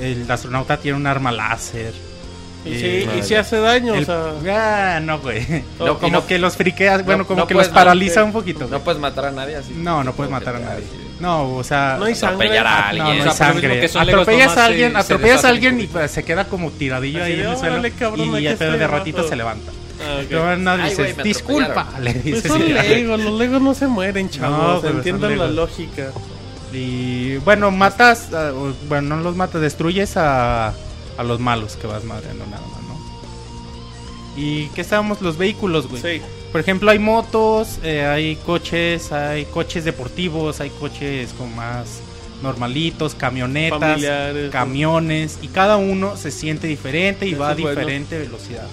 el 0.00 0.30
astronauta 0.30 0.76
tiene 0.78 0.96
un 0.96 1.06
arma 1.06 1.30
láser. 1.32 1.92
Y, 2.64 2.70
Eh, 2.72 3.08
sí, 3.12 3.18
y 3.18 3.22
si 3.22 3.34
hace 3.36 3.56
daño, 3.58 3.94
El- 3.94 4.02
o 4.02 4.40
sea... 4.42 4.96
Ah, 4.96 5.00
no, 5.00 5.20
güey. 5.20 5.46
No, 5.78 5.98
como 5.98 6.26
que 6.26 6.38
los 6.40 6.56
friqueas, 6.56 7.04
bueno, 7.04 7.24
como 7.26 7.42
no 7.42 7.46
que 7.46 7.54
los 7.54 7.68
paraliza 7.68 8.20
no, 8.20 8.26
un 8.26 8.32
poquito. 8.32 8.66
No 8.68 8.80
puedes 8.80 9.00
matar 9.00 9.26
a 9.26 9.30
nadie 9.30 9.54
así. 9.56 9.72
No, 9.76 10.02
no 10.02 10.12
puedes 10.12 10.30
matar 10.32 10.56
a 10.56 10.58
nadie. 10.58 10.84
así. 10.84 11.06
No, 11.20 11.54
o 11.54 11.62
sea, 11.64 11.96
No 11.98 12.04
hay 12.06 12.14
sangre. 12.16 12.46
atropellar 12.48 12.66
a 12.66 12.88
alguien. 12.88 13.04
no 13.06 13.12
hay 13.12 13.22
sea, 13.22 13.32
sangre. 13.32 13.86
Atropellas 13.96 14.56
a 14.56 14.64
alguien, 14.66 14.92
se 14.92 14.98
atropellas 14.98 15.44
a 15.44 15.48
alguien 15.48 15.80
y 15.80 15.86
pues, 15.86 16.10
se 16.10 16.24
queda 16.24 16.44
como 16.46 16.70
tiradillo 16.72 17.22
Así 17.22 17.32
ahí 17.32 17.38
de, 17.38 17.44
en 17.44 17.50
el 17.50 17.56
suelo. 17.56 17.72
"Órale, 17.74 17.90
cabrón, 17.92 18.36
y 18.36 18.42
ya 18.42 18.54
de 18.56 18.66
abajo". 18.84 18.92
ratito 18.98 19.28
se 19.28 19.36
levanta. 19.36 19.72
Ah, 20.00 20.56
no 20.56 20.70
Ay, 20.70 20.94
güey, 20.94 21.14
me 21.16 21.22
disculpa, 21.24 21.88
le 22.00 22.12
Pues 22.12 22.24
dices. 22.24 22.42
son 22.52 22.62
y 22.62 22.68
ya. 22.72 22.82
legos, 22.82 23.20
los 23.20 23.38
legos 23.38 23.60
no 23.62 23.74
se 23.74 23.86
mueren, 23.88 24.30
chavos. 24.30 24.80
pues, 24.80 24.90
son 24.90 24.96
entiendan 24.98 25.38
la 25.38 25.48
lógica. 25.48 26.12
Y 26.72 27.36
bueno, 27.38 27.70
matas, 27.70 28.28
ah, 28.32 28.52
bueno, 28.88 29.16
no 29.16 29.22
los 29.22 29.34
matas, 29.36 29.60
destruyes 29.60 30.16
a, 30.16 30.68
a 30.68 31.22
los 31.24 31.40
malos 31.40 31.76
que 31.76 31.86
vas 31.86 32.04
madreando 32.04 32.44
nada 32.46 32.62
más, 32.66 32.82
¿no? 32.82 32.98
Y 34.36 34.68
que 34.68 34.82
estábamos 34.82 35.20
los 35.20 35.36
vehículos, 35.36 35.88
güey. 35.88 36.00
Sí. 36.02 36.22
Por 36.52 36.60
ejemplo, 36.60 36.90
hay 36.90 36.98
motos, 36.98 37.78
eh, 37.82 38.04
hay 38.06 38.36
coches, 38.36 39.12
hay 39.12 39.44
coches 39.46 39.84
deportivos, 39.84 40.60
hay 40.60 40.70
coches 40.70 41.34
como 41.36 41.56
más 41.56 42.00
normalitos, 42.42 43.14
camionetas, 43.14 43.80
Familiares. 43.80 44.50
camiones, 44.52 45.38
y 45.42 45.48
cada 45.48 45.76
uno 45.76 46.16
se 46.16 46.30
siente 46.30 46.66
diferente 46.68 47.26
y 47.26 47.32
Eso 47.32 47.40
va 47.40 47.50
a 47.50 47.54
bueno. 47.54 47.70
diferente 47.70 48.16
velocidad. 48.18 48.66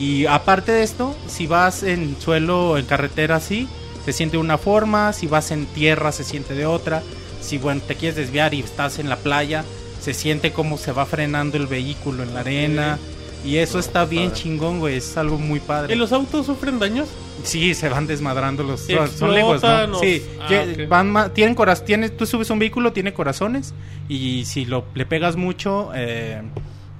Y 0.00 0.24
aparte 0.26 0.72
de 0.72 0.82
esto, 0.82 1.14
si 1.28 1.46
vas 1.46 1.82
en 1.82 2.16
suelo, 2.18 2.76
en 2.78 2.86
carretera 2.86 3.36
así, 3.36 3.68
se 4.04 4.12
siente 4.14 4.36
de 4.38 4.40
una 4.40 4.56
forma, 4.58 5.12
si 5.12 5.26
vas 5.26 5.50
en 5.50 5.66
tierra 5.66 6.10
se 6.10 6.24
siente 6.24 6.54
de 6.54 6.64
otra, 6.66 7.02
si 7.42 7.58
bueno, 7.58 7.82
te 7.86 7.94
quieres 7.96 8.16
desviar 8.16 8.54
y 8.54 8.60
estás 8.60 8.98
en 8.98 9.08
la 9.10 9.16
playa, 9.16 9.62
se 10.00 10.14
siente 10.14 10.52
como 10.52 10.78
se 10.78 10.92
va 10.92 11.04
frenando 11.04 11.58
el 11.58 11.66
vehículo 11.66 12.22
en 12.22 12.32
la 12.34 12.40
arena. 12.40 12.98
Y 13.44 13.56
eso 13.56 13.78
está 13.78 14.04
bien 14.04 14.28
padre. 14.30 14.42
chingón, 14.42 14.80
güey, 14.80 14.96
es 14.96 15.16
algo 15.16 15.38
muy 15.38 15.60
padre. 15.60 15.94
¿Y 15.94 15.96
los 15.96 16.12
autos 16.12 16.44
sufren 16.44 16.78
daños? 16.78 17.08
Sí, 17.42 17.74
se 17.74 17.88
van 17.88 18.06
desmadrando 18.06 18.62
los 18.62 18.88
Y 18.88 18.94
son- 19.18 19.32
legos, 19.34 19.54
explotan 19.54 19.90
¿no? 19.92 19.98
Sí, 19.98 20.22
Ah, 20.40 20.48
van 20.88 21.32
tienen 21.32 21.54
coraz 21.54 21.82
tú 22.18 22.26
subes 22.26 22.50
un 22.50 22.58
vehículo, 22.58 22.92
tiene 22.92 23.14
corazones 23.14 23.72
y 24.10 24.44
si 24.44 24.66
lo 24.66 24.84
le 24.94 25.06
pegas 25.06 25.36
mucho 25.36 25.90
eh, 25.94 26.42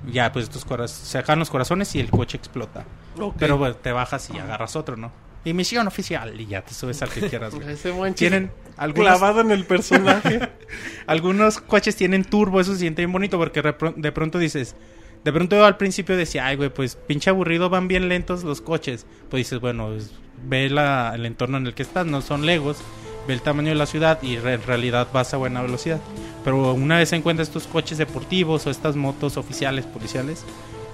ya 0.07 0.33
pues 0.33 0.49
tus 0.49 0.65
corazones 0.65 0.93
se 0.93 1.13
sacan 1.13 1.39
los 1.39 1.51
corazones 1.51 1.95
y 1.95 2.01
el 2.01 2.11
coche 2.11 2.37
explota. 2.37 2.85
Pero 3.39 3.59
bueno, 3.59 3.77
te 3.77 3.93
bajas 3.93 4.31
y 4.31 4.39
agarras 4.39 4.77
otro, 4.77 4.97
¿no? 4.97 5.13
Y 5.45 5.55
misión 5.55 5.87
oficial 5.87 6.39
y 6.39 6.47
ya 6.47 6.63
te 6.63 6.75
subes 6.75 7.01
al 7.03 7.09
que 7.09 7.29
quieras. 7.29 7.55
güey. 7.55 7.71
Ese 7.71 7.93
Tienen 8.15 8.51
algunos 8.77 9.07
clavado 9.09 9.41
en 9.41 9.51
el 9.51 9.65
personaje. 9.65 10.51
algunos 11.07 11.59
coches 11.59 11.97
tienen 11.97 12.25
turbo, 12.25 12.61
eso 12.61 12.73
se 12.73 12.81
siente 12.81 13.03
bien 13.03 13.13
bonito 13.13 13.39
porque 13.39 13.63
de 13.63 14.13
pronto 14.13 14.39
dices, 14.39 14.77
de 15.25 15.33
pronto 15.33 15.57
yo 15.57 15.65
al 15.65 15.77
principio 15.77 16.17
decía, 16.17 16.47
ay 16.47 16.57
güey, 16.57 16.71
pues 16.71 16.97
pinche 16.97 17.31
aburrido, 17.31 17.71
van 17.71 17.89
bien 17.89 18.09
lentos 18.09 18.45
los 18.45 18.61
coches. 18.61 19.07
Pues 19.29 19.41
dices, 19.41 19.61
bueno, 19.61 19.89
pues, 19.89 20.13
ve 20.45 20.71
la, 20.71 21.13
el 21.15 21.27
entorno 21.27 21.59
en 21.59 21.67
el 21.67 21.75
que 21.75 21.83
estás, 21.83 22.07
no 22.07 22.23
son 22.23 22.47
legos, 22.47 22.79
ve 23.27 23.35
el 23.35 23.43
tamaño 23.43 23.69
de 23.71 23.75
la 23.75 23.87
ciudad 23.87 24.23
y 24.23 24.39
re- 24.39 24.55
en 24.55 24.63
realidad 24.63 25.09
vas 25.13 25.33
a 25.35 25.37
buena 25.37 25.63
velocidad. 25.63 26.01
Pero 26.45 26.73
una 26.73 26.99
vez 26.99 27.13
encuentras 27.13 27.49
estos 27.49 27.67
coches 27.67 27.99
deportivos 27.99 28.67
o 28.67 28.71
estas 28.71 28.97
motos 28.97 29.37
oficiales, 29.37 29.85
policiales, 29.87 30.45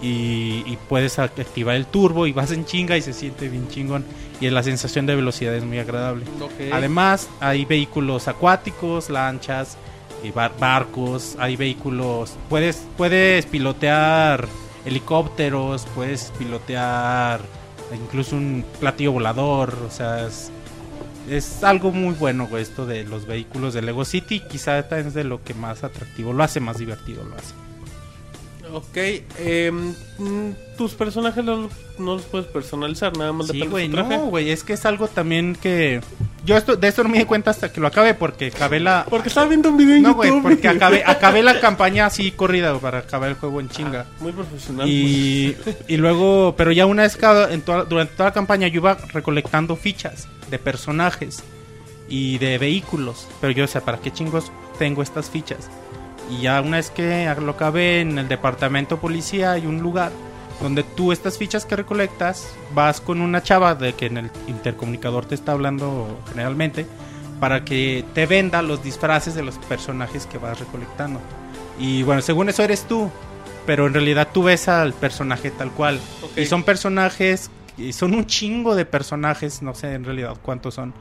y, 0.03 0.63
y 0.67 0.79
puedes 0.89 1.19
ac- 1.19 1.41
activar 1.41 1.75
el 1.77 1.87
turbo 1.87 2.27
y 2.27 2.33
vas 2.33 2.51
en 2.51 2.67
chinga 2.67 2.97
y 2.99 3.03
se 3.03 3.13
siente 3.13 3.49
bien 3.49 3.69
chingón. 3.69 4.05
Y 4.41 4.51
la 4.51 4.63
sensación 4.63 5.07
de 5.07 5.15
velocidad 5.17 5.55
es 5.55 5.65
muy 5.65 5.79
agradable. 5.79 6.25
Ok. 6.43 6.71
Además, 6.73 7.29
hay 7.41 7.65
vehículos 7.65 8.29
acuáticos, 8.29 9.09
lanchas, 9.09 9.79
y 10.23 10.31
bar- 10.33 10.53
barcos, 10.59 11.37
hay 11.39 11.57
vehículos. 11.57 12.35
Puedes, 12.51 12.83
puedes 12.99 13.47
pilotear 13.47 14.47
helicópteros, 14.85 15.87
puedes 15.95 16.33
pilotear 16.39 17.41
incluso 17.95 18.37
un 18.37 18.65
platillo 18.81 19.13
volador. 19.13 19.79
O 19.87 19.91
sea, 19.91 20.27
es, 20.27 20.51
es 21.29 21.65
algo 21.65 21.93
muy 21.93 22.15
bueno, 22.15 22.49
esto 22.57 22.87
de 22.87 23.05
los 23.05 23.27
vehículos 23.27 23.75
de 23.75 23.83
Lego 23.83 24.05
City. 24.05 24.41
Quizá 24.41 24.79
es 24.79 25.15
de 25.15 25.25
lo 25.25 25.43
que 25.43 25.55
más 25.55 25.85
atractivo 25.85 26.33
lo 26.33 26.43
hace, 26.43 26.61
más 26.61 26.79
divertido 26.79 27.25
lo 27.25 27.35
hace. 27.35 27.55
Ok, 28.73 28.97
mm, 30.19 30.51
tus 30.77 30.95
personajes 30.95 31.45
no, 31.45 31.69
no 31.99 32.15
los 32.15 32.23
puedes 32.23 32.47
personalizar, 32.49 33.17
nada 33.17 33.33
más 33.33 33.47
Sí, 33.49 33.59
depende 33.59 33.81
de 33.83 33.89
traje. 33.91 34.17
no, 34.19 34.27
güey, 34.27 34.51
es 34.51 34.63
que 34.65 34.75
es 34.75 34.85
algo 34.87 35.09
también 35.09 35.57
que. 35.61 36.01
Yo 36.45 36.57
esto, 36.57 36.77
de 36.77 36.87
esto 36.87 37.03
no 37.03 37.09
me 37.09 37.19
di 37.19 37.25
cuenta 37.25 37.51
hasta 37.51 37.73
que 37.73 37.81
lo 37.81 37.89
acabé, 37.89 38.15
porque 38.15 38.47
acabé 38.55 38.79
la. 38.81 39.05
Porque 39.09 39.29
estaba 39.29 39.49
viendo 39.49 39.69
un 39.71 39.77
video 39.77 39.97
en 39.97 40.03
No, 40.03 40.11
YouTube. 40.11 40.43
güey, 40.43 40.43
porque 40.43 40.69
acabé, 40.69 41.03
acabé 41.07 41.43
la 41.43 41.59
campaña 41.61 42.07
así 42.07 42.31
corrida 42.31 42.79
para 42.79 42.99
acabar 42.99 43.31
el 43.31 43.35
juego 43.37 43.61
en 43.61 43.69
chinga. 43.69 44.07
Muy 44.21 44.33
profesional. 44.33 44.89
Y, 44.89 45.57
y 45.89 45.97
luego, 45.97 46.55
pero 46.57 46.71
ya 46.73 46.87
una 46.87 47.03
vez 47.03 47.17
cada, 47.17 47.53
en 47.53 47.63
toda- 47.63 47.85
durante 47.85 48.15
toda 48.15 48.29
la 48.29 48.35
campaña 48.35 48.69
yo 48.69 48.77
iba 48.77 48.95
recolectando 49.13 49.75
fichas 49.77 50.29
de 50.51 50.59
personajes 50.59 51.43
y 52.09 52.39
de 52.39 52.59
vehículos. 52.59 53.27
Pero 53.41 53.53
yo, 53.53 53.65
o 53.65 53.69
sea, 53.69 53.81
¿para 53.81 53.99
qué 53.99 54.13
chingos 54.13 54.53
tengo 54.79 55.03
estas 55.03 55.31
fichas? 55.31 55.69
Y 56.31 56.43
ya 56.43 56.61
una 56.61 56.79
vez 56.79 56.91
que 56.91 57.33
lo 57.41 57.53
acabé 57.53 58.01
en 58.01 58.19
el 58.19 58.29
departamento 58.29 58.99
policía 58.99 59.53
hay 59.53 59.67
un 59.67 59.81
lugar 59.81 60.11
donde 60.61 60.83
tú 60.83 61.13
estas 61.13 61.39
fichas 61.39 61.67
que 61.67 61.77
recolectas 61.77 62.49
vas 62.75 63.01
con 63.01 63.21
una 63.21 63.43
chava 63.43 63.75
de 63.75 63.93
que 63.93 64.07
en 64.07 64.17
el 64.17 64.31
intercomunicador 64.49 65.27
te 65.27 65.35
está 65.35 65.53
hablando 65.53 66.19
generalmente 66.29 66.87
para 67.39 67.65
que 67.65 68.05
te 68.15 68.27
venda 68.27 68.63
los 68.63 68.83
disfraces 68.83 69.35
de 69.35 69.43
los 69.43 69.59
personajes 69.59 70.27
que 70.27 70.39
vas 70.39 70.59
recolectando. 70.59 71.21
Y 71.79 72.03
bueno, 72.03 72.23
según 72.23 72.49
eso 72.49 72.63
eres 72.63 72.85
tú, 72.85 73.11
pero 73.67 73.87
en 73.87 73.93
realidad 73.93 74.29
tú 74.33 74.45
ves 74.45 74.69
al 74.69 74.95
personaje 74.95 75.51
tal 75.51 75.71
cual. 75.71 76.01
Y 76.35 76.47
son 76.47 76.63
personajes, 76.63 77.51
y 77.77 77.93
son 77.93 78.15
un 78.15 78.27
chingo 78.27 78.75
de 78.75 78.87
personajes, 78.87 79.61
no 79.61 79.75
sé 79.75 79.93
en 79.93 80.05
realidad 80.05 80.37
cuántos 80.43 80.75
son. 80.75 80.95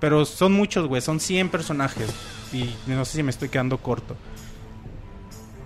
Pero 0.00 0.24
son 0.24 0.52
muchos, 0.52 0.86
güey. 0.86 1.02
Son 1.02 1.20
100 1.20 1.48
personajes. 1.48 2.08
Y 2.52 2.74
no 2.86 3.04
sé 3.04 3.18
si 3.18 3.22
me 3.22 3.30
estoy 3.30 3.48
quedando 3.48 3.78
corto. 3.78 4.16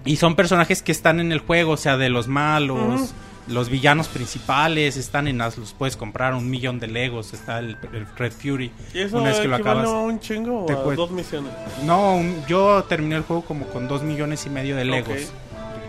Y 0.04 0.16
son 0.16 0.34
personajes 0.36 0.82
que 0.82 0.92
están 0.92 1.20
en 1.20 1.32
el 1.32 1.38
juego, 1.40 1.72
o 1.72 1.76
sea, 1.76 1.96
de 1.96 2.08
los 2.08 2.28
malos. 2.28 3.14
Los 3.48 3.68
villanos 3.70 4.06
principales 4.06 4.96
están 4.96 5.26
en 5.26 5.38
las, 5.38 5.58
los 5.58 5.72
puedes 5.72 5.96
comprar 5.96 6.32
un 6.34 6.48
millón 6.48 6.78
de 6.78 6.86
Legos, 6.86 7.34
está 7.34 7.58
el, 7.58 7.76
el 7.92 8.06
Red 8.16 8.32
Fury. 8.32 8.70
¿Y 8.94 9.00
eso 9.00 9.16
Una 9.18 9.30
vez 9.30 9.40
que 9.40 9.48
lo 9.48 9.56
acabas. 9.56 9.88
a 9.88 9.90
un 9.98 10.20
chingo 10.20 10.64
o 10.64 10.90
a 10.90 10.94
dos 10.94 11.10
misiones? 11.10 11.52
No, 11.84 12.14
un- 12.16 12.44
yo 12.46 12.84
terminé 12.88 13.16
el 13.16 13.22
juego 13.22 13.42
como 13.42 13.66
con 13.66 13.88
dos 13.88 14.02
millones 14.04 14.46
y 14.46 14.50
medio 14.50 14.76
de 14.76 14.84
Legos 14.84 15.32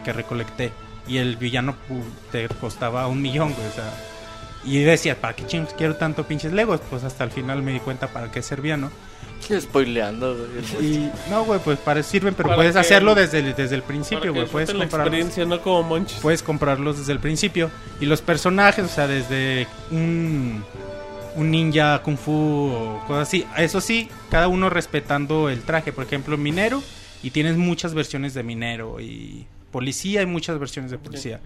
que 0.04 0.14
recolecté. 0.14 0.72
Y 1.08 1.18
el 1.18 1.36
villano 1.38 1.76
te 2.32 2.48
costaba 2.50 3.06
un 3.08 3.22
millón, 3.22 3.54
güey. 3.54 3.68
O 3.68 3.72
sea, 3.72 3.94
y 4.66 4.80
decía, 4.80 5.20
¿para 5.22 5.36
qué 5.36 5.46
chingos 5.46 5.74
quiero 5.78 5.96
tanto 5.96 6.24
pinches 6.26 6.54
Legos? 6.54 6.82
Pues 6.90 7.04
hasta 7.04 7.24
el 7.24 7.30
final 7.30 7.62
me 7.62 7.72
di 7.74 7.80
cuenta 7.82 8.08
para 8.08 8.32
qué 8.32 8.42
servía, 8.42 8.78
¿no? 8.78 8.90
Spoileando, 9.60 10.36
güey. 10.36 10.86
Y 10.86 11.12
no, 11.30 11.44
güey, 11.46 11.60
pues 11.64 11.78
para 11.80 12.02
sirven, 12.04 12.34
pero 12.34 12.48
Para 12.48 12.58
puedes 12.58 12.74
que- 12.74 12.80
hacerlo 12.80 13.16
desde 13.16 13.40
el, 13.40 13.56
desde 13.56 13.76
el 13.76 13.84
principio, 13.84 14.34
güey. 14.34 14.46
Puedes 14.48 14.74
comprarlos, 14.74 15.38
no 15.48 15.62
como 15.62 16.06
puedes 16.22 16.44
comprarlos 16.44 17.00
desde 17.00 17.12
el 17.14 17.20
principio. 17.20 17.70
Y 18.00 18.06
los 18.06 18.22
personajes, 18.22 18.86
o 18.86 18.88
sea, 18.88 19.08
desde 19.08 19.68
un, 19.92 20.64
un 21.36 21.52
ninja, 21.52 22.02
kung 22.04 22.18
fu 22.18 22.32
o 22.32 23.04
cosas 23.08 23.28
así. 23.28 23.46
Eso 23.58 23.82
sí, 23.82 24.10
cada 24.30 24.48
uno 24.48 24.70
respetando 24.70 25.50
el 25.50 25.62
traje. 25.62 25.92
Por 25.94 26.06
ejemplo, 26.06 26.38
minero, 26.38 26.82
y 27.22 27.32
tienes 27.32 27.58
muchas 27.58 27.94
versiones 27.94 28.34
de 28.34 28.44
minero. 28.44 29.00
Y 29.00 29.46
policía, 29.72 30.20
hay 30.22 30.26
muchas 30.26 30.60
versiones 30.60 30.92
de 30.92 30.98
policía. 30.98 31.40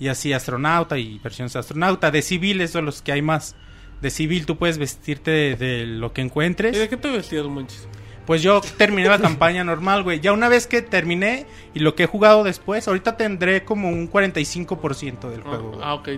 Y 0.00 0.08
así 0.08 0.32
astronauta 0.32 0.98
y 0.98 1.18
versiones 1.18 1.52
de 1.52 1.58
astronauta. 1.60 2.10
De 2.10 2.22
civiles 2.22 2.70
son 2.70 2.84
los 2.86 3.02
que 3.02 3.12
hay 3.12 3.22
más. 3.22 3.54
De 4.02 4.10
civil 4.10 4.44
tú 4.46 4.56
puedes 4.58 4.76
vestirte 4.78 5.30
de, 5.30 5.56
de 5.56 5.86
lo 5.86 6.12
que 6.12 6.20
encuentres. 6.20 6.76
¿Y 6.76 6.78
de 6.80 6.88
qué 6.88 6.96
te 6.98 7.08
vestías, 7.10 7.46
Monchis? 7.46 7.86
Pues 8.26 8.42
yo 8.42 8.60
terminé 8.76 9.08
la 9.08 9.18
campaña 9.18 9.64
normal, 9.64 10.02
güey. 10.04 10.20
Ya 10.20 10.32
una 10.32 10.48
vez 10.48 10.66
que 10.66 10.80
terminé 10.82 11.46
y 11.74 11.80
lo 11.80 11.94
que 11.94 12.04
he 12.04 12.06
jugado 12.06 12.44
después, 12.44 12.86
ahorita 12.86 13.16
tendré 13.16 13.64
como 13.64 13.88
un 13.88 14.10
45% 14.10 15.28
del 15.30 15.42
juego. 15.42 15.70
güey. 15.70 15.80
Ah, 15.82 15.94
ok. 15.94 16.08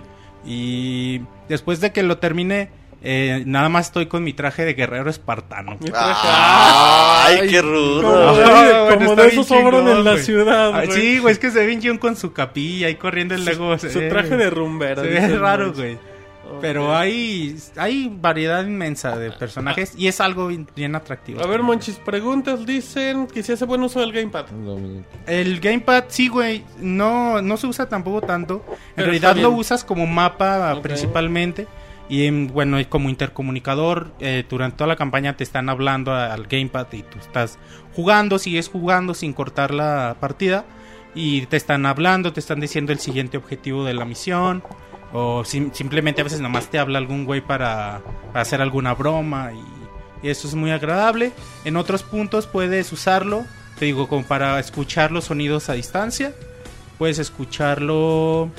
Y 0.45 1.21
después 1.49 1.81
de 1.81 1.91
que 1.91 2.03
lo 2.03 2.19
terminé, 2.19 2.69
eh, 3.01 3.43
nada 3.47 3.69
más 3.69 3.87
estoy 3.87 4.05
con 4.05 4.23
mi 4.23 4.33
traje 4.33 4.65
de 4.65 4.73
guerrero 4.75 5.09
espartano. 5.09 5.77
Traje- 5.79 6.27
¡Ay, 6.27 7.47
qué 7.49 7.61
rudo! 7.61 8.03
Ah, 8.45 8.89
como 8.93 9.15
de 9.15 9.27
esos 9.29 9.47
sobran 9.47 9.87
en 9.87 10.03
la 10.03 10.17
ciudad, 10.17 10.75
Ah, 10.75 10.85
güey. 10.85 10.99
sí, 11.01 11.17
güey, 11.19 11.31
es 11.33 11.39
que 11.39 11.49
se 11.49 11.65
ve 11.65 11.75
bien 11.75 11.97
con 11.97 12.15
su 12.15 12.33
capilla 12.33 12.89
y 12.89 12.95
corriendo 12.95 13.33
el 13.33 13.45
Lego. 13.45 13.77
Su, 13.79 13.87
ve- 13.99 14.09
traje 14.09 14.37
de 14.37 14.49
rumbera. 14.51 15.01
Se 15.01 15.07
ve 15.09 15.37
raro, 15.37 15.73
güey. 15.73 15.97
Pero 16.61 16.95
hay, 16.95 17.57
hay 17.75 18.09
variedad 18.21 18.63
inmensa 18.65 19.17
de 19.17 19.31
personajes 19.31 19.93
y 19.97 20.07
es 20.07 20.21
algo 20.21 20.47
bien, 20.47 20.67
bien 20.75 20.95
atractivo. 20.95 21.41
A 21.41 21.47
ver, 21.47 21.61
Monchis, 21.63 21.95
preguntas 21.97 22.65
dicen 22.65 23.27
que 23.27 23.43
si 23.43 23.51
hace 23.51 23.65
buen 23.65 23.81
uso 23.83 23.99
del 23.99 24.11
gamepad. 24.11 24.45
El 25.27 25.59
gamepad, 25.59 26.05
sí, 26.07 26.27
güey, 26.27 26.63
no, 26.79 27.41
no 27.41 27.57
se 27.57 27.67
usa 27.67 27.87
tampoco 27.89 28.21
tanto. 28.21 28.63
En 28.69 28.75
Pero 28.95 29.07
realidad 29.07 29.35
lo 29.35 29.51
usas 29.51 29.83
como 29.83 30.05
mapa 30.07 30.79
principalmente. 30.81 31.67
Y 32.07 32.25
en- 32.27 32.47
bueno, 32.47 32.79
y 32.79 32.85
como 32.85 33.09
intercomunicador, 33.09 34.11
eh, 34.19 34.45
durante 34.47 34.77
toda 34.77 34.87
la 34.87 34.95
campaña 34.95 35.35
te 35.35 35.43
están 35.43 35.69
hablando 35.69 36.13
al 36.13 36.45
gamepad 36.47 36.87
y 36.93 37.01
tú 37.01 37.17
estás 37.19 37.57
jugando, 37.95 38.37
sigues 38.37 38.69
jugando 38.69 39.13
sin 39.13 39.33
cortar 39.33 39.73
la 39.73 40.15
partida. 40.19 40.65
Y 41.15 41.45
te 41.47 41.57
están 41.57 41.85
hablando, 41.85 42.33
te 42.33 42.39
están 42.41 42.59
diciendo 42.59 42.91
el 42.91 42.99
siguiente 42.99 43.37
objetivo 43.37 43.85
de 43.85 43.93
la 43.93 44.05
misión. 44.05 44.61
O 45.13 45.43
sim- 45.45 45.71
simplemente 45.73 46.21
a 46.21 46.23
veces 46.23 46.41
nomás 46.41 46.69
te 46.69 46.77
habla 46.79 46.97
algún 46.99 47.25
güey 47.25 47.41
para, 47.41 48.01
para 48.27 48.41
hacer 48.41 48.61
alguna 48.61 48.93
broma. 48.93 49.51
Y, 49.53 50.27
y 50.27 50.29
eso 50.29 50.47
es 50.47 50.55
muy 50.55 50.71
agradable. 50.71 51.31
En 51.63 51.77
otros 51.77 52.03
puntos 52.03 52.47
puedes 52.47 52.91
usarlo, 52.91 53.45
te 53.79 53.85
digo, 53.85 54.07
como 54.07 54.23
para 54.23 54.59
escuchar 54.59 55.11
los 55.11 55.25
sonidos 55.25 55.69
a 55.69 55.73
distancia. 55.73 56.33
Puedes 56.97 57.19
escucharlo 57.19 58.49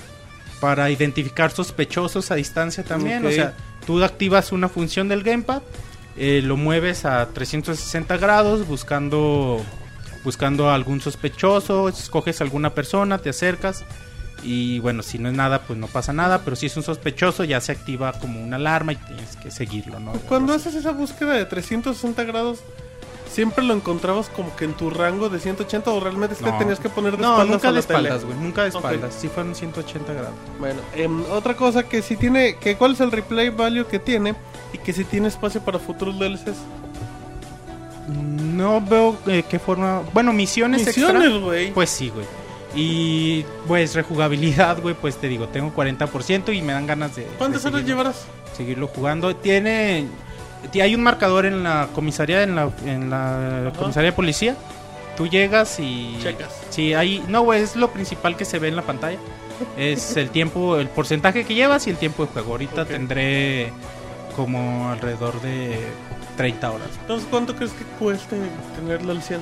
para 0.61 0.91
identificar 0.91 1.51
sospechosos 1.51 2.31
a 2.31 2.35
distancia 2.35 2.83
también. 2.85 3.25
O 3.27 3.31
sea, 3.31 3.55
tú 3.87 4.03
activas 4.03 4.53
una 4.53 4.69
función 4.69 5.09
del 5.09 5.23
gamepad, 5.23 5.63
eh, 6.17 6.41
lo 6.43 6.57
mueves 6.57 7.05
a 7.05 7.27
360 7.29 8.17
grados 8.17 8.67
buscando 8.67 9.63
buscando 10.25 10.69
a 10.71 10.75
algún 10.75 11.01
sospechoso, 11.01 11.89
escoges 11.89 12.41
alguna 12.41 12.71
persona, 12.75 13.19
te 13.19 13.29
acercas 13.31 13.85
y 14.47 14.79
bueno, 14.79 15.03
si 15.03 15.19
no 15.19 15.29
es 15.29 15.35
nada, 15.35 15.63
pues 15.63 15.79
no 15.79 15.87
pasa 15.89 16.13
nada, 16.13 16.43
pero 16.45 16.55
si 16.57 16.67
es 16.67 16.77
un 16.77 16.83
sospechoso 16.85 17.45
ya 17.45 17.61
se 17.61 17.73
activa 17.73 18.13
como 18.13 18.43
una 18.43 18.57
alarma 18.57 18.93
y 18.93 18.97
tienes 18.97 19.37
que 19.37 19.51
seguirlo, 19.51 19.99
¿no? 20.01 20.13
Cuando 20.29 20.55
haces 20.55 20.75
esa 20.75 20.93
búsqueda 20.93 21.35
de 21.35 21.45
360 21.45 22.23
grados, 22.25 22.61
¿siempre 23.31 23.65
lo 23.65 23.75
encontrabas 23.75 24.29
como 24.29 24.55
que 24.57 24.65
en 24.65 24.75
tu 24.75 24.89
rango 24.89 25.29
de 25.29 25.41
180 25.41 25.91
o 25.91 26.01
realmente 26.01 26.35
es 26.37 26.41
que 26.43 26.51
No. 26.51 26.59
tenías 26.59 26.79
que 26.81 26.89
poner 26.89 27.17
de 27.17 27.23
No, 27.23 27.33
espaldas 27.33 27.51
nunca 27.51 27.69
a 27.69 27.73
de 27.73 27.81
espaldas, 27.81 28.25
güey, 28.25 28.39
nunca 28.39 28.63
de 28.63 28.69
espaldas, 28.69 29.15
sí 29.19 29.29
fueron 29.29 29.55
180 29.55 30.13
grados. 30.13 30.35
Bueno, 30.61 30.81
em, 30.95 31.23
otra 31.33 31.55
cosa 31.57 31.83
que 31.83 32.01
si 32.01 32.17
tiene, 32.17 32.57
que 32.57 32.77
cuál 32.77 32.93
es 32.93 33.01
el 33.01 33.11
replay 33.11 33.51
value 33.51 33.87
que 33.87 33.99
tiene 33.99 34.35
y 34.73 34.79
que 34.79 34.93
si 34.93 35.05
tiene 35.05 35.29
espacio 35.29 35.61
para 35.61 35.79
futuros 35.79 36.19
DLCs. 36.19 36.57
No 38.09 38.81
veo 38.81 39.17
eh, 39.27 39.43
qué 39.49 39.59
forma, 39.59 40.03
bueno, 40.15 40.33
misiones, 40.33 40.87
extra. 40.87 41.13
Misiones, 41.13 41.43
güey. 41.43 41.73
Pues 41.73 41.91
sí, 41.91 42.09
güey. 42.11 42.25
Y 42.77 43.43
pues 43.67 43.95
rejugabilidad, 43.95 44.81
güey, 44.83 44.95
pues 44.95 45.17
te 45.17 45.29
digo, 45.29 45.49
tengo 45.49 45.73
40% 45.75 46.55
y 46.55 46.61
me 46.63 46.73
dan 46.75 46.87
ganas 46.87 47.17
de 47.17 47.25
¿Cuántas 47.39 47.63
de 47.63 47.69
horas 47.71 47.81
seguirlo, 47.81 48.03
llevarás? 48.03 48.27
seguirlo 48.57 48.87
jugando. 48.89 49.35
Tiene 49.35 50.07
ti- 50.71 50.83
hay 50.83 50.95
un 50.95 51.03
marcador 51.03 51.47
en 51.47 51.63
la 51.63 51.89
comisaría 51.95 52.43
en 52.43 52.55
la 52.55 52.71
en 52.85 53.09
la 53.11 53.69
Ajá. 53.69 53.79
comisaría 53.79 54.11
de 54.11 54.17
policía. 54.17 54.57
Tú 55.17 55.27
llegas 55.27 55.81
y 55.81 56.19
Checas. 56.23 56.53
Sí, 56.69 56.93
ahí 56.93 57.25
no, 57.29 57.41
güey, 57.43 57.63
es 57.63 57.75
lo 57.77 57.91
principal 57.91 58.37
que 58.37 58.45
se 58.45 58.59
ve 58.59 58.69
en 58.69 58.77
la 58.77 58.83
pantalla. 58.83 59.17
Es 59.79 60.15
el 60.19 60.29
tiempo, 60.29 60.77
el 60.77 60.89
porcentaje 60.89 61.45
que 61.47 61.55
llevas 61.55 61.87
y 61.87 61.91
el 61.91 61.97
tiempo 61.97 62.27
de 62.27 62.33
juego. 62.33 62.53
Ahorita 62.53 62.85
tendré 62.85 63.73
como 64.37 64.91
alrededor 64.91 65.41
de 65.41 65.79
30 66.37 66.71
horas. 66.71 66.89
Entonces, 67.01 67.27
¿cuánto 67.31 67.57
crees 67.57 67.73
que 67.73 67.85
cueste 67.99 68.37
tenerlo 68.79 69.13
al 69.13 69.23
100? 69.23 69.41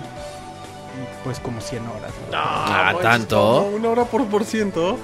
Pues 1.25 1.41
como 1.41 1.61
100 1.61 1.83
horas. 1.87 2.12
güey. 2.29 2.31
Ah, 2.35 2.91
pues, 2.93 3.03
¿tanto? 3.03 3.62
Una 3.75 3.89
hora 3.91 4.05
por 4.05 4.25
por 4.27 4.45
ciento. 4.45 4.99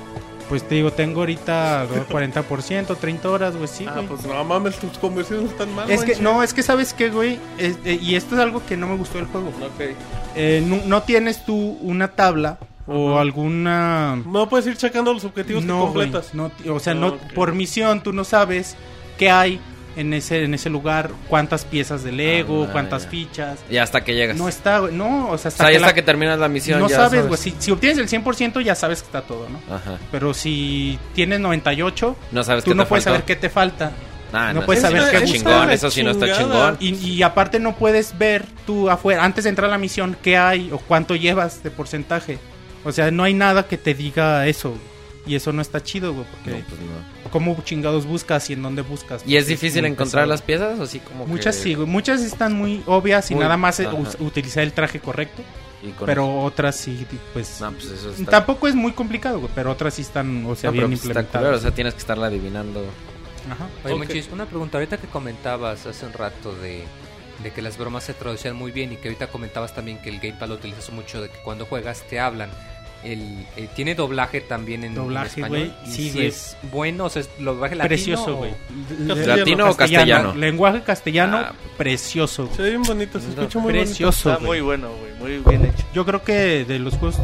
Pues 0.49 0.67
te 0.67 0.75
digo, 0.75 0.93
tengo 0.93 1.21
ahorita 1.21 1.83
alrededor 1.83 2.09
de 2.09 2.13
40%, 2.43 2.97
30 2.97 3.31
horas, 3.31 3.55
güey, 3.55 3.69
sí, 3.69 3.87
ah, 3.89 4.03
pues 4.09 4.25
no 4.27 4.43
mames, 4.43 4.77
tus 4.81 4.99
conversiones 4.99 5.53
están 5.53 5.73
mal. 5.77 5.89
es 5.89 6.03
que, 6.03 6.17
no, 6.17 6.43
es 6.43 6.53
que 6.53 6.65
sabes 6.65 6.93
qué, 6.93 7.09
güey, 7.09 7.39
Es- 7.57 7.79
eh, 7.85 8.01
y 8.03 8.17
esto 8.17 8.35
es 8.35 8.41
algo 8.41 8.61
que 8.67 8.77
no 8.77 8.89
me 8.89 8.97
gustó 8.97 9.19
del 9.19 9.29
juego. 9.29 9.47
Ok. 9.49 9.95
Eh, 10.35 10.61
no, 10.67 10.81
no 10.87 11.03
tienes 11.05 11.45
tú 11.45 11.79
una 11.83 12.09
tabla 12.09 12.59
o 12.89 13.17
alguna... 13.21 14.17
No 14.27 14.49
puedes 14.49 14.67
ir 14.67 14.77
checando 14.77 15.13
los 15.15 15.25
objetivos 15.25 15.63
no, 15.65 15.87
que 15.87 15.93
güey, 15.93 16.11
completas. 16.11 16.35
no, 16.35 16.51
o 16.75 16.81
sea, 16.81 16.95
Ah, 16.95 16.97
no, 16.97 17.07
ok. 17.09 17.33
por 17.33 17.53
misión 17.55 18.03
tú 18.03 18.13
no 18.13 18.25
sabes 18.25 18.75
qué 19.19 19.31
hay 19.31 19.61
en 20.01 20.13
ese, 20.15 20.45
en 20.45 20.55
ese 20.55 20.71
lugar, 20.71 21.11
cuántas 21.29 21.65
piezas 21.65 22.03
de 22.03 22.13
Lego, 22.13 22.67
Ah, 22.69 22.73
cuántas 22.73 23.05
ya. 23.05 23.11
fichas. 23.11 23.59
Y 23.71 23.77
hasta 23.77 24.03
que 24.03 24.15
llegas. 24.15 24.37
No 24.37 24.49
está, 24.49 24.79
güey, 24.81 24.95
no, 24.95 25.29
o 25.31 25.39
sea, 25.39 25.49
o 25.49 25.49
hasta 25.49 25.51
sea, 25.51 25.67
ya 25.67 25.71
que 25.71 25.77
hasta 25.77 25.87
la- 25.89 25.95
que 25.95 26.03
terminas 26.03 26.39
la 26.39 26.49
misión. 26.49 26.81
no 26.81 26.89
ya 26.89 26.97
sabes, 26.97 27.27
güey, 27.27 27.39
si, 27.39 27.55
si 27.59 27.71
obtienes 27.71 27.99
el 27.99 28.09
100% 28.09 28.61
ya 28.61 28.75
sabes 28.75 29.01
que 29.01 29.07
está 29.07 29.23
todo, 29.23 29.49
¿no? 29.49 29.75
Ajá. 29.75 29.99
Pero 30.11 30.35
si 30.35 30.99
tienes 31.15 31.41
98, 31.41 32.17
No 32.33 32.43
sabes 32.45 32.65
tú 32.65 32.71
qué 32.71 32.75
no 32.75 32.87
puedes 32.87 33.05
faltó. 33.05 33.17
saber 33.17 33.27
qué 33.27 33.37
te 33.37 33.49
falta. 33.51 33.93
Ah, 34.33 34.53
no 34.53 34.65
puedes 34.65 34.83
saber 34.83 35.11
qué 35.11 35.25
chingón. 35.25 35.71
Eso 35.71 35.91
sí 35.91 36.03
no 36.05 36.13
está 36.13 36.33
chingón. 36.39 36.77
Y, 36.79 36.95
y 36.95 37.23
aparte 37.25 37.59
no 37.59 37.75
puedes 37.75 38.17
ver 38.17 38.45
tú 38.65 38.89
afuera, 38.89 39.25
antes 39.25 39.43
de 39.45 39.51
entrar 39.51 39.69
a 39.69 39.73
la 39.73 39.79
misión, 39.79 40.17
qué 40.23 40.37
hay 40.37 40.71
o 40.73 40.79
cuánto 40.79 41.17
llevas 41.17 41.63
de 41.65 41.71
porcentaje. 41.73 42.39
O 42.85 42.93
sea, 42.93 43.11
no 43.11 43.25
hay 43.25 43.35
nada 43.35 43.65
que 43.67 43.77
te 43.77 43.93
diga 43.93 44.47
eso. 44.47 44.75
Y 45.27 45.35
eso 45.35 45.53
no 45.53 45.61
está 45.61 45.83
chido, 45.83 46.15
güey, 46.15 46.25
porque 46.31 46.51
No, 46.61 46.67
pues 46.67 46.81
no. 46.81 47.31
¿cómo 47.31 47.57
chingados 47.63 48.07
buscas 48.07 48.49
y 48.51 48.55
en 48.55 48.63
dónde 48.63 48.83
buscas? 48.83 49.23
¿Y 49.27 49.37
es 49.37 49.47
difícil 49.47 49.85
encontrar 49.85 50.23
pesado. 50.25 50.27
las 50.27 50.43
piezas 50.43 50.79
o 50.81 50.87
sí 50.87 50.99
como 51.01 51.25
que- 51.27 51.31
Muchas 51.31 51.57
sí, 51.57 51.75
güey. 51.75 51.87
Muchas 51.87 52.23
están 52.23 52.55
muy 52.55 52.83
obvias 52.87 53.31
y 53.31 53.35
Muy- 53.35 53.45
nada 53.45 53.57
más 53.57 53.79
ajá. 53.81 53.95
utilizar 54.21 54.63
el 54.63 54.73
traje 54.73 54.99
correcto. 55.01 55.43
Pero 56.05 56.43
otras 56.43 56.77
sí, 56.77 57.07
pues... 57.33 57.59
No, 57.61 57.73
pues 57.73 57.87
eso 57.87 58.11
está... 58.11 58.31
Tampoco 58.31 58.69
es 58.69 58.75
muy 58.75 58.93
complicado, 58.93 59.41
güey, 59.41 59.51
pero 59.55 59.71
otras 59.71 59.95
sí 59.95 60.03
están, 60.03 60.45
o 60.45 60.55
sea, 60.55 60.71
bien 60.71 60.87
pues 60.89 61.05
implementadas. 61.05 61.57
o 61.57 61.61
sea, 61.61 61.71
tienes 61.71 61.95
que 61.95 62.01
estarla 62.01 62.27
adivinando. 62.27 62.85
Ajá. 63.51 63.67
Oye, 63.85 63.95
Ok. 63.95 63.99
Monchis, 64.01 64.29
una 64.31 64.45
pregunta. 64.45 64.77
Ahorita 64.77 64.99
que 64.99 65.07
comentabas 65.07 65.87
hace 65.87 66.05
un 66.05 66.13
rato 66.13 66.55
de, 66.57 66.85
de 67.43 67.51
que 67.53 67.63
las 67.63 67.79
bromas 67.79 68.05
se 68.05 68.13
traducían 68.13 68.57
muy 68.57 68.73
bien 68.73 68.93
y 68.93 68.97
que 68.97 69.09
ahorita 69.09 69.29
comentabas 69.29 69.75
también 69.75 69.97
que 70.03 70.11
el 70.11 70.19
gamepad 70.21 70.49
lo 70.49 70.55
utilizas 70.57 70.91
mucho, 70.91 71.23
de 71.23 71.31
que 71.31 71.39
cuando 71.43 71.65
juegas 71.65 72.03
te 72.11 72.21
hablan. 72.21 72.51
El, 73.03 73.47
eh, 73.57 73.67
¿Tiene 73.75 73.95
doblaje 73.95 74.43
también 74.43 74.85
en, 74.85 74.91
en 74.91 74.95
Doblaje, 74.97 75.41
español? 75.41 75.73
güey, 75.73 75.73
¿Y 75.87 75.91
sí, 75.91 76.11
si 76.11 76.27
es 76.27 76.57
bueno? 76.71 77.07
O 77.07 77.09
sea, 77.11 77.23
¿es 77.23 77.31
doblaje 77.39 77.75
latino? 77.75 77.89
Precioso, 77.89 78.35
o- 78.35 78.37
güey. 78.37 78.51
Castellano. 79.09 79.37
¿Latino 79.37 79.71
o 79.71 79.77
castellano? 79.77 80.35
Lenguaje 80.35 80.83
castellano, 80.83 81.37
Ah, 81.39 81.53
precioso. 81.79 82.45
güey. 82.45 82.57
Se 82.57 82.63
ve 82.63 82.71
bien 82.71 82.83
bonito, 82.83 83.19
se 83.19 83.31
escucha 83.31 83.59
muy 83.59 83.73
Precioso, 83.73 84.33
Está 84.33 84.45
muy 84.45 84.61
bueno, 84.61 84.91
güey. 85.19 85.39
Muy 85.41 85.51
bien 85.51 85.65
hecho. 85.65 85.85
Yo 85.95 86.05
creo 86.05 86.23
que 86.23 86.65
de 86.67 86.79
los 86.79 86.95
juegos... 86.95 87.19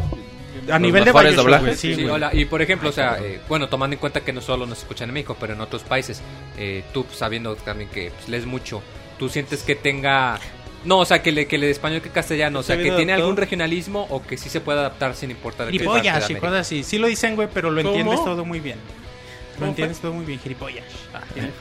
A 0.67 0.71
Los 0.71 0.81
nivel 0.81 1.05
de 1.05 1.11
doblajes. 1.11 1.79
sí, 1.79 1.95
Sí, 1.95 2.03
hola. 2.05 2.29
Y 2.33 2.43
por 2.45 2.61
ejemplo, 2.61 2.89
o 2.89 2.91
sea, 2.91 3.19
eh, 3.21 3.39
bueno, 3.47 3.69
tomando 3.69 3.93
en 3.93 3.99
cuenta 4.01 4.21
que 4.21 4.33
no 4.33 4.41
solo 4.41 4.65
nos 4.65 4.79
escuchan 4.79 5.07
en 5.09 5.13
México, 5.13 5.37
pero 5.39 5.53
en 5.53 5.61
otros 5.61 5.83
países, 5.83 6.21
eh, 6.57 6.83
tú 6.91 7.05
sabiendo 7.13 7.55
también 7.55 7.89
que 7.89 8.11
pues, 8.11 8.27
lees 8.27 8.45
mucho, 8.45 8.81
tú 9.19 9.29
sientes 9.29 9.63
que 9.63 9.75
tenga... 9.75 10.39
No, 10.87 10.99
o 10.99 11.05
sea, 11.05 11.21
que 11.21 11.33
le, 11.33 11.47
que 11.47 11.57
le 11.57 11.65
de 11.65 11.73
español 11.73 12.01
que 12.01 12.09
castellano. 12.09 12.59
O 12.59 12.63
sea, 12.63 12.77
¿Está 12.77 12.89
que 12.89 12.95
tiene 12.95 13.11
algún 13.11 13.35
regionalismo 13.35 14.07
o 14.09 14.23
que 14.23 14.37
sí 14.37 14.49
se 14.49 14.61
puede 14.61 14.79
adaptar 14.79 15.15
sin 15.15 15.29
importar 15.31 15.69
Gilipollas 15.69 16.29
y 16.29 16.35
cosas 16.35 16.61
así. 16.61 16.83
Sí 16.83 16.97
lo 16.97 17.07
dicen, 17.07 17.35
güey, 17.35 17.49
pero 17.53 17.69
lo 17.69 17.81
¿Cómo? 17.83 17.93
entiendes 17.93 18.23
todo 18.23 18.45
muy 18.45 18.61
bien. 18.61 18.77
Lo 18.77 19.59
¿Cómo 19.59 19.69
entiendes 19.69 19.99
todo 19.99 20.13
muy 20.13 20.23
bien, 20.23 20.39
gilipollas. 20.39 20.85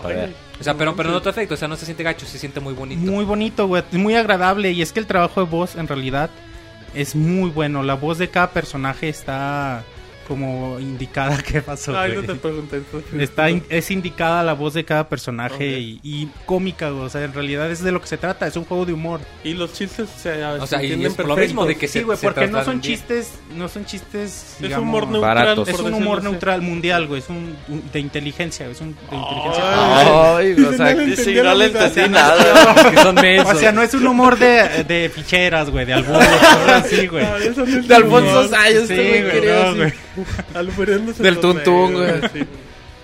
Joder. 0.00 0.32
O 0.60 0.62
sea, 0.62 0.74
pero, 0.74 0.94
pero 0.94 1.10
no 1.10 1.20
te 1.20 1.30
afecta, 1.30 1.54
o 1.54 1.56
sea, 1.56 1.66
no 1.66 1.76
se 1.76 1.86
siente 1.86 2.04
gacho, 2.04 2.24
se 2.24 2.38
siente 2.38 2.60
muy 2.60 2.74
bonito. 2.74 3.00
Muy 3.10 3.24
bonito, 3.24 3.66
güey. 3.66 3.82
Muy 3.92 4.14
agradable. 4.14 4.70
Y 4.70 4.80
es 4.80 4.92
que 4.92 5.00
el 5.00 5.06
trabajo 5.06 5.40
de 5.40 5.50
voz, 5.50 5.74
en 5.74 5.88
realidad, 5.88 6.30
es 6.94 7.16
muy 7.16 7.50
bueno. 7.50 7.82
La 7.82 7.94
voz 7.94 8.18
de 8.18 8.28
cada 8.28 8.50
personaje 8.50 9.08
está 9.08 9.82
como 10.26 10.78
indicada. 10.80 11.38
¿Qué 11.46 11.62
pasó, 11.62 11.96
Ay, 11.98 12.12
no 12.14 12.22
te 12.22 12.34
pregunté. 12.34 12.82
Está 13.18 13.50
in- 13.50 13.64
es 13.68 13.90
indicada 13.90 14.42
la 14.42 14.52
voz 14.54 14.74
de 14.74 14.84
cada 14.84 15.08
personaje 15.08 15.78
y, 15.78 16.00
y 16.02 16.28
cómica, 16.44 16.90
güey. 16.90 17.04
O 17.04 17.08
sea, 17.08 17.22
en 17.24 17.32
realidad 17.32 17.70
es 17.70 17.82
de 17.82 17.92
lo 17.92 18.00
que 18.00 18.06
se 18.08 18.16
trata. 18.18 18.46
Es 18.46 18.56
un 18.56 18.64
juego 18.64 18.84
de 18.84 18.92
humor. 18.92 19.20
Y 19.44 19.54
los 19.54 19.72
chistes 19.72 20.08
se, 20.10 20.44
O 20.44 20.66
sea, 20.66 20.78
se 20.80 20.84
entienden 20.86 21.10
es 21.10 21.14
por 21.16 21.26
lo 21.28 21.36
mismo 21.36 21.64
de 21.64 21.76
que 21.76 21.88
Sí, 21.88 22.02
güey, 22.02 22.18
se 22.18 22.26
porque 22.26 22.46
no 22.48 22.64
son 22.64 22.80
bien. 22.80 22.94
chistes, 22.94 23.32
no 23.54 23.68
son 23.68 23.84
chistes, 23.86 24.54
Es 24.56 24.62
digamos, 24.62 24.82
humor 24.88 25.08
neutral. 25.08 25.34
baratos. 25.36 25.68
Es 25.68 25.78
un 25.80 25.94
humor 25.94 26.18
así. 26.18 26.28
neutral 26.28 26.62
mundial, 26.62 27.06
güey. 27.06 27.20
Es 27.20 27.28
un, 27.28 27.56
un- 27.68 27.90
de 27.92 28.00
inteligencia, 28.00 28.66
es 28.68 28.80
un 28.80 28.94
de 29.10 29.16
inteligencia. 29.16 29.64
Ay. 29.98 30.54
Ay, 30.56 30.64
o 30.64 30.72
sea, 30.72 30.94
No 30.94 31.00
le 31.02 31.16
Sí, 31.16 31.34
no 31.34 31.54
le 31.54 31.64
entendí 31.66 32.08
nada. 32.10 32.90
que 32.90 32.96
son. 32.98 33.16
O 33.46 33.54
sea, 33.58 33.72
no 33.72 33.82
es 33.82 33.94
un 33.94 34.06
humor 34.06 34.38
de, 34.38 34.84
de 34.84 35.10
ficheras, 35.14 35.70
güey, 35.70 35.84
de 35.86 35.94
cosas 36.04 36.84
así, 36.84 37.06
güey. 37.06 37.24
Ah, 37.24 37.36
es 37.38 37.88
de 37.88 37.94
Alfonso. 37.94 38.48
Sayas, 38.48 38.88
Sí, 38.88 38.94
este 38.94 39.22
güey 39.76 39.92
Albureándose 40.54 41.22
Del 41.22 41.38
tuntún, 41.40 41.92
güey. 41.94 42.20
sí. 42.32 42.44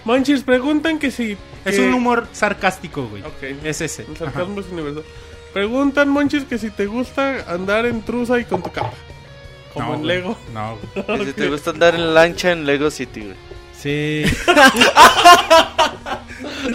Monchis, 0.04 0.42
preguntan 0.42 0.98
que 0.98 1.10
si... 1.10 1.36
Es 1.64 1.76
que- 1.76 1.82
un 1.82 1.94
humor 1.94 2.26
sarcástico, 2.32 3.06
güey. 3.06 3.22
Ok. 3.22 3.42
Es 3.64 3.80
ese. 3.80 4.02
El 4.02 4.08
Ajá. 4.16 4.24
sarcasmo 4.26 4.60
es 4.60 4.66
universal. 4.70 5.04
Preguntan, 5.52 6.08
Monchis, 6.08 6.44
que 6.44 6.58
si 6.58 6.70
te 6.70 6.86
gusta 6.86 7.44
andar 7.52 7.86
en 7.86 8.02
trusa 8.02 8.38
y 8.40 8.44
con 8.44 8.62
tu 8.62 8.72
capa. 8.72 8.92
Como 9.74 9.88
No, 9.88 9.94
en 9.94 10.00
güey. 10.02 10.16
Lego. 10.16 10.38
No, 10.52 10.78
güey. 11.06 11.22
Y 11.22 11.26
si 11.26 11.32
te 11.34 11.48
gusta 11.48 11.70
andar 11.70 11.94
en 11.94 12.14
lancha 12.14 12.50
en 12.52 12.66
Lego 12.66 12.90
City, 12.90 13.20
güey. 13.20 13.36
Sí. 13.78 14.24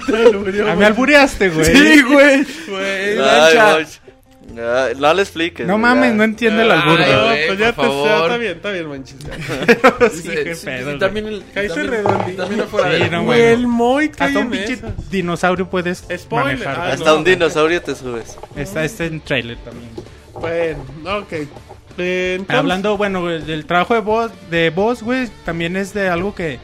Te 0.07 0.15
alburió, 0.17 0.69
Ah, 0.71 0.75
me 0.75 0.85
albureaste, 0.85 1.49
güey. 1.49 1.65
Sí, 1.65 2.01
güey. 2.03 2.45
Güey, 2.67 3.19
Ay, 3.19 3.55
lancha. 3.55 3.99
Ay, 4.49 4.93
no 4.97 5.13
le 5.13 5.21
expliques. 5.21 5.67
No 5.67 5.77
mames, 5.77 6.09
ya. 6.11 6.15
no 6.15 6.23
entiende 6.23 6.63
el 6.63 6.71
albur, 6.71 6.99
Ay, 7.01 7.11
No, 7.11 7.47
pues 7.47 7.59
ya 7.59 7.65
te 7.67 7.73
favor. 7.73 8.21
está 8.23 8.37
bien, 8.37 8.51
está 8.53 8.71
bien, 8.71 8.87
Monchis. 8.87 9.17
ya. 9.19 10.09
Sí, 10.09 10.29
qué 10.29 10.55
Sí, 10.55 10.65
pedo, 10.65 10.93
sí, 10.93 10.99
también 10.99 11.27
el 11.27 11.43
también- 11.43 11.87
redondito. 11.87 12.41
también 12.43 12.61
afuera 12.61 12.97
Sí, 12.97 13.03
no, 13.11 13.23
bueno. 13.23 13.43
el 13.43 13.67
Moy 13.67 14.09
cae 14.09 14.27
Hasta 14.29 14.39
un 14.39 14.49
pinche 14.49 14.79
dinosaurio 15.11 15.69
puedes 15.69 16.05
Spoiler, 16.17 16.57
manejar. 16.59 16.79
ah. 16.79 16.93
Hasta 16.93 17.05
no. 17.11 17.17
un 17.17 17.23
dinosaurio 17.23 17.81
te 17.81 17.93
subes. 17.95 18.37
Está 18.55 18.83
este 18.85 19.05
en 19.05 19.21
trailer 19.21 19.57
también. 19.57 19.89
Bueno, 20.33 20.79
ok. 21.19 21.33
Entonces- 21.99 22.55
Hablando, 22.55 22.95
bueno, 22.97 23.21
güey, 23.21 23.41
del 23.41 23.65
trabajo 23.65 23.93
de 23.95 24.01
voz, 24.01 24.31
de 24.49 24.69
voz, 24.69 25.01
güey, 25.03 25.27
también 25.45 25.75
es 25.75 25.93
de 25.93 26.09
algo 26.09 26.33
que 26.35 26.59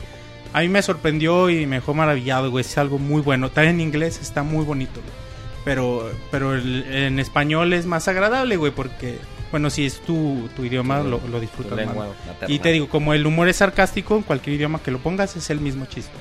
a 0.54 0.62
mí 0.62 0.70
me 0.70 0.82
sorprendió 0.84 1.50
y 1.50 1.66
me 1.66 1.78
dejó 1.78 1.94
maravillado, 1.94 2.52
güey. 2.52 2.64
Es 2.64 2.78
algo 2.78 3.00
muy 3.00 3.22
bueno. 3.22 3.50
También 3.50 3.76
en 3.76 3.82
inglés 3.82 4.20
está 4.22 4.44
muy 4.44 4.64
bonito, 4.64 5.02
güey. 5.02 5.23
Pero, 5.66 6.12
pero 6.32 6.56
el- 6.56 6.84
en 6.94 7.20
español 7.20 7.74
es 7.74 7.86
más 7.86 8.08
agradable, 8.08 8.58
güey, 8.58 8.72
porque, 8.74 9.18
bueno, 9.52 9.70
si 9.70 9.86
es 9.86 10.00
tu, 10.02 10.50
tu 10.56 10.66
idioma, 10.66 11.00
lo, 11.04 11.22
lo 11.32 11.40
disfrutas 11.40 11.72
más. 11.86 11.96
Y 12.50 12.60
te 12.60 12.72
digo, 12.74 12.90
como 12.90 13.14
el 13.14 13.26
humor 13.26 13.48
es 13.48 13.58
sarcástico, 13.58 14.16
en 14.18 14.24
cualquier 14.24 14.58
idioma 14.58 14.82
que 14.84 14.92
lo 14.92 15.00
pongas 15.00 15.36
es 15.36 15.50
el 15.50 15.60
mismo 15.62 15.86
chiste. 15.86 16.12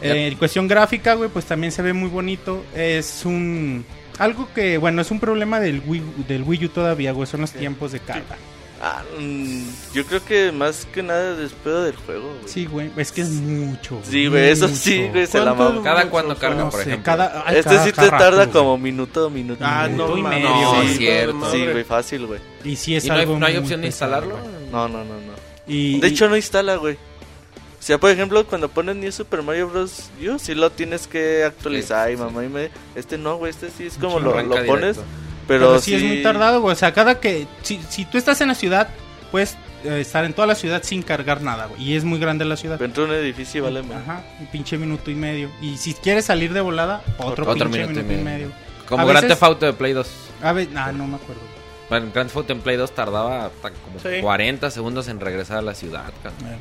Eh, 0.00 0.28
en 0.28 0.38
cuestión 0.38 0.68
gráfica, 0.68 1.14
güey, 1.14 1.28
pues 1.28 1.44
también 1.44 1.72
se 1.72 1.82
ve 1.82 1.92
muy 1.92 2.08
bonito. 2.08 2.64
Es 2.74 3.24
un... 3.24 3.84
Algo 4.18 4.48
que, 4.54 4.78
bueno, 4.78 5.02
es 5.02 5.10
un 5.10 5.20
problema 5.20 5.60
del 5.60 5.82
Wii, 5.86 6.02
del 6.28 6.42
Wii 6.42 6.66
U 6.66 6.68
todavía, 6.70 7.12
güey, 7.12 7.26
son 7.26 7.40
los 7.42 7.52
tiempos 7.52 7.92
de 7.92 8.00
carga. 8.00 8.36
Ah, 8.80 9.02
mm, 9.18 9.64
yo 9.92 10.06
creo 10.06 10.24
que 10.24 10.52
más 10.52 10.86
que 10.92 11.02
nada 11.02 11.34
después 11.34 11.84
del 11.84 11.96
juego, 11.96 12.28
güey. 12.40 12.48
Sí, 12.48 12.66
güey, 12.66 12.90
es 12.96 13.10
que 13.10 13.22
es 13.22 13.30
mucho. 13.30 14.00
Sí, 14.08 14.28
güey, 14.28 14.50
eso 14.50 14.68
sí, 14.68 15.08
güey, 15.12 15.26
se 15.26 15.38
la 15.38 15.46
¿Cuánto 15.54 15.64
mamó. 15.72 15.82
Cada 15.82 16.08
cuando 16.10 16.36
carga, 16.36 16.56
No 16.64 16.70
por 16.70 16.80
sé, 16.82 16.88
ejemplo. 16.90 17.04
cada, 17.04 17.42
ay, 17.44 17.56
Este 17.56 17.70
cada- 17.70 17.84
sí 17.84 17.90
te 17.90 17.96
cada 17.96 18.18
tarda 18.18 18.44
rato, 18.46 18.52
como 18.60 18.78
minuto, 18.78 19.30
minuto. 19.30 19.64
Ah, 19.66 19.88
minuto 19.88 20.08
no, 20.10 20.16
y 20.18 20.22
medio, 20.22 20.48
No, 20.48 20.82
es 20.82 20.96
cierto. 20.96 21.50
Sí, 21.50 21.66
güey, 21.66 21.82
fácil, 21.84 22.26
güey. 22.26 22.40
Y 22.64 22.76
sí 22.76 22.94
es 22.94 23.04
¿Y 23.04 23.08
no 23.08 23.14
hay, 23.14 23.20
algo 23.22 23.38
no 23.38 23.46
hay 23.46 23.56
opción 23.56 23.80
de 23.80 23.88
instalarlo? 23.88 24.36
güey. 24.38 24.70
No, 24.70 24.86
no, 24.88 24.98
no, 24.98 25.14
no. 25.14 25.32
Y, 25.66 25.98
De 25.98 26.06
y- 26.08 26.10
hecho, 26.12 26.28
no 26.28 26.36
instala, 26.36 26.76
güey. 26.76 26.94
O 26.94 27.82
sea, 27.82 27.98
por 27.98 28.10
ejemplo, 28.10 28.46
cuando 28.46 28.68
pones 28.68 28.94
New 28.96 29.10
Super 29.10 29.42
Mario 29.42 29.68
Bros. 29.70 30.10
U, 30.20 30.38
sí 30.38 30.54
lo 30.54 30.70
tienes 30.70 31.06
que 31.08 31.44
actualizar 31.44 32.08
Sí, 32.08 32.14
y 32.14 32.16
sí, 32.16 32.22
mamá 32.22 32.44
y 32.44 32.48
me... 32.48 32.70
Este 32.94 33.18
no, 33.18 33.36
güey, 33.38 33.50
este 33.50 33.70
sí 33.70 33.86
es 33.86 33.94
como 33.98 34.18
Sí, 34.18 34.24
lo, 34.24 34.32
pones. 34.32 34.64
directo. 34.96 35.02
Pero, 35.48 35.66
pero 35.68 35.80
sí, 35.80 35.94
es 35.94 36.02
muy 36.04 36.22
tardado, 36.22 36.60
güey. 36.60 36.72
O 36.74 36.76
sea, 36.76 36.92
cada 36.92 37.18
que. 37.18 37.48
Si, 37.62 37.80
si 37.88 38.04
tú 38.04 38.16
estás 38.18 38.40
en 38.40 38.48
la 38.48 38.54
ciudad, 38.54 38.88
puedes 39.32 39.56
eh, 39.84 40.00
estar 40.00 40.24
en 40.24 40.32
toda 40.34 40.46
la 40.46 40.54
ciudad 40.54 40.82
sin 40.84 41.02
cargar 41.02 41.40
nada, 41.42 41.66
güey. 41.66 41.82
Y 41.82 41.96
es 41.96 42.04
muy 42.04 42.18
grande 42.20 42.44
la 42.44 42.56
ciudad. 42.56 42.78
Dentro 42.78 43.06
de 43.06 43.10
un 43.10 43.16
edificio 43.24 43.64
vale 43.64 43.82
más. 43.82 43.96
Ajá, 44.02 44.22
un 44.38 44.46
pinche 44.48 44.78
minuto 44.78 45.10
y 45.10 45.14
medio. 45.16 45.50
Y 45.60 45.76
si 45.78 45.94
quieres 45.94 46.26
salir 46.26 46.52
de 46.52 46.60
volada, 46.60 47.02
otro, 47.18 47.50
Otro 47.50 47.64
pinche 47.70 47.78
minuto 47.80 48.00
y 48.00 48.02
minuto, 48.04 48.12
y 48.20 48.24
medio. 48.24 48.48
medio. 48.48 48.52
Como 48.88 49.02
A 49.02 49.06
Grand 49.06 49.22
veces- 49.24 49.38
Theft 49.38 49.42
Auto 49.42 49.66
de 49.66 49.72
Play 49.72 49.92
2. 49.94 50.08
A 50.42 50.52
ver, 50.52 50.68
ah, 50.76 50.92
no 50.92 51.06
me 51.06 51.16
acuerdo. 51.16 51.42
Bueno, 51.88 52.06
en 52.06 52.12
Grand 52.12 52.28
Theft 52.28 52.36
Auto 52.36 52.52
en 52.52 52.60
Play 52.60 52.76
2 52.76 52.94
tardaba 52.94 53.46
hasta 53.46 53.70
como 53.70 53.98
Sí. 54.00 54.20
40 54.20 54.70
segundos 54.70 55.08
en 55.08 55.18
regresar 55.20 55.56
a 55.58 55.62
la 55.62 55.74
ciudad. 55.74 56.04
cabrón. 56.22 56.52
Eh, 56.52 56.58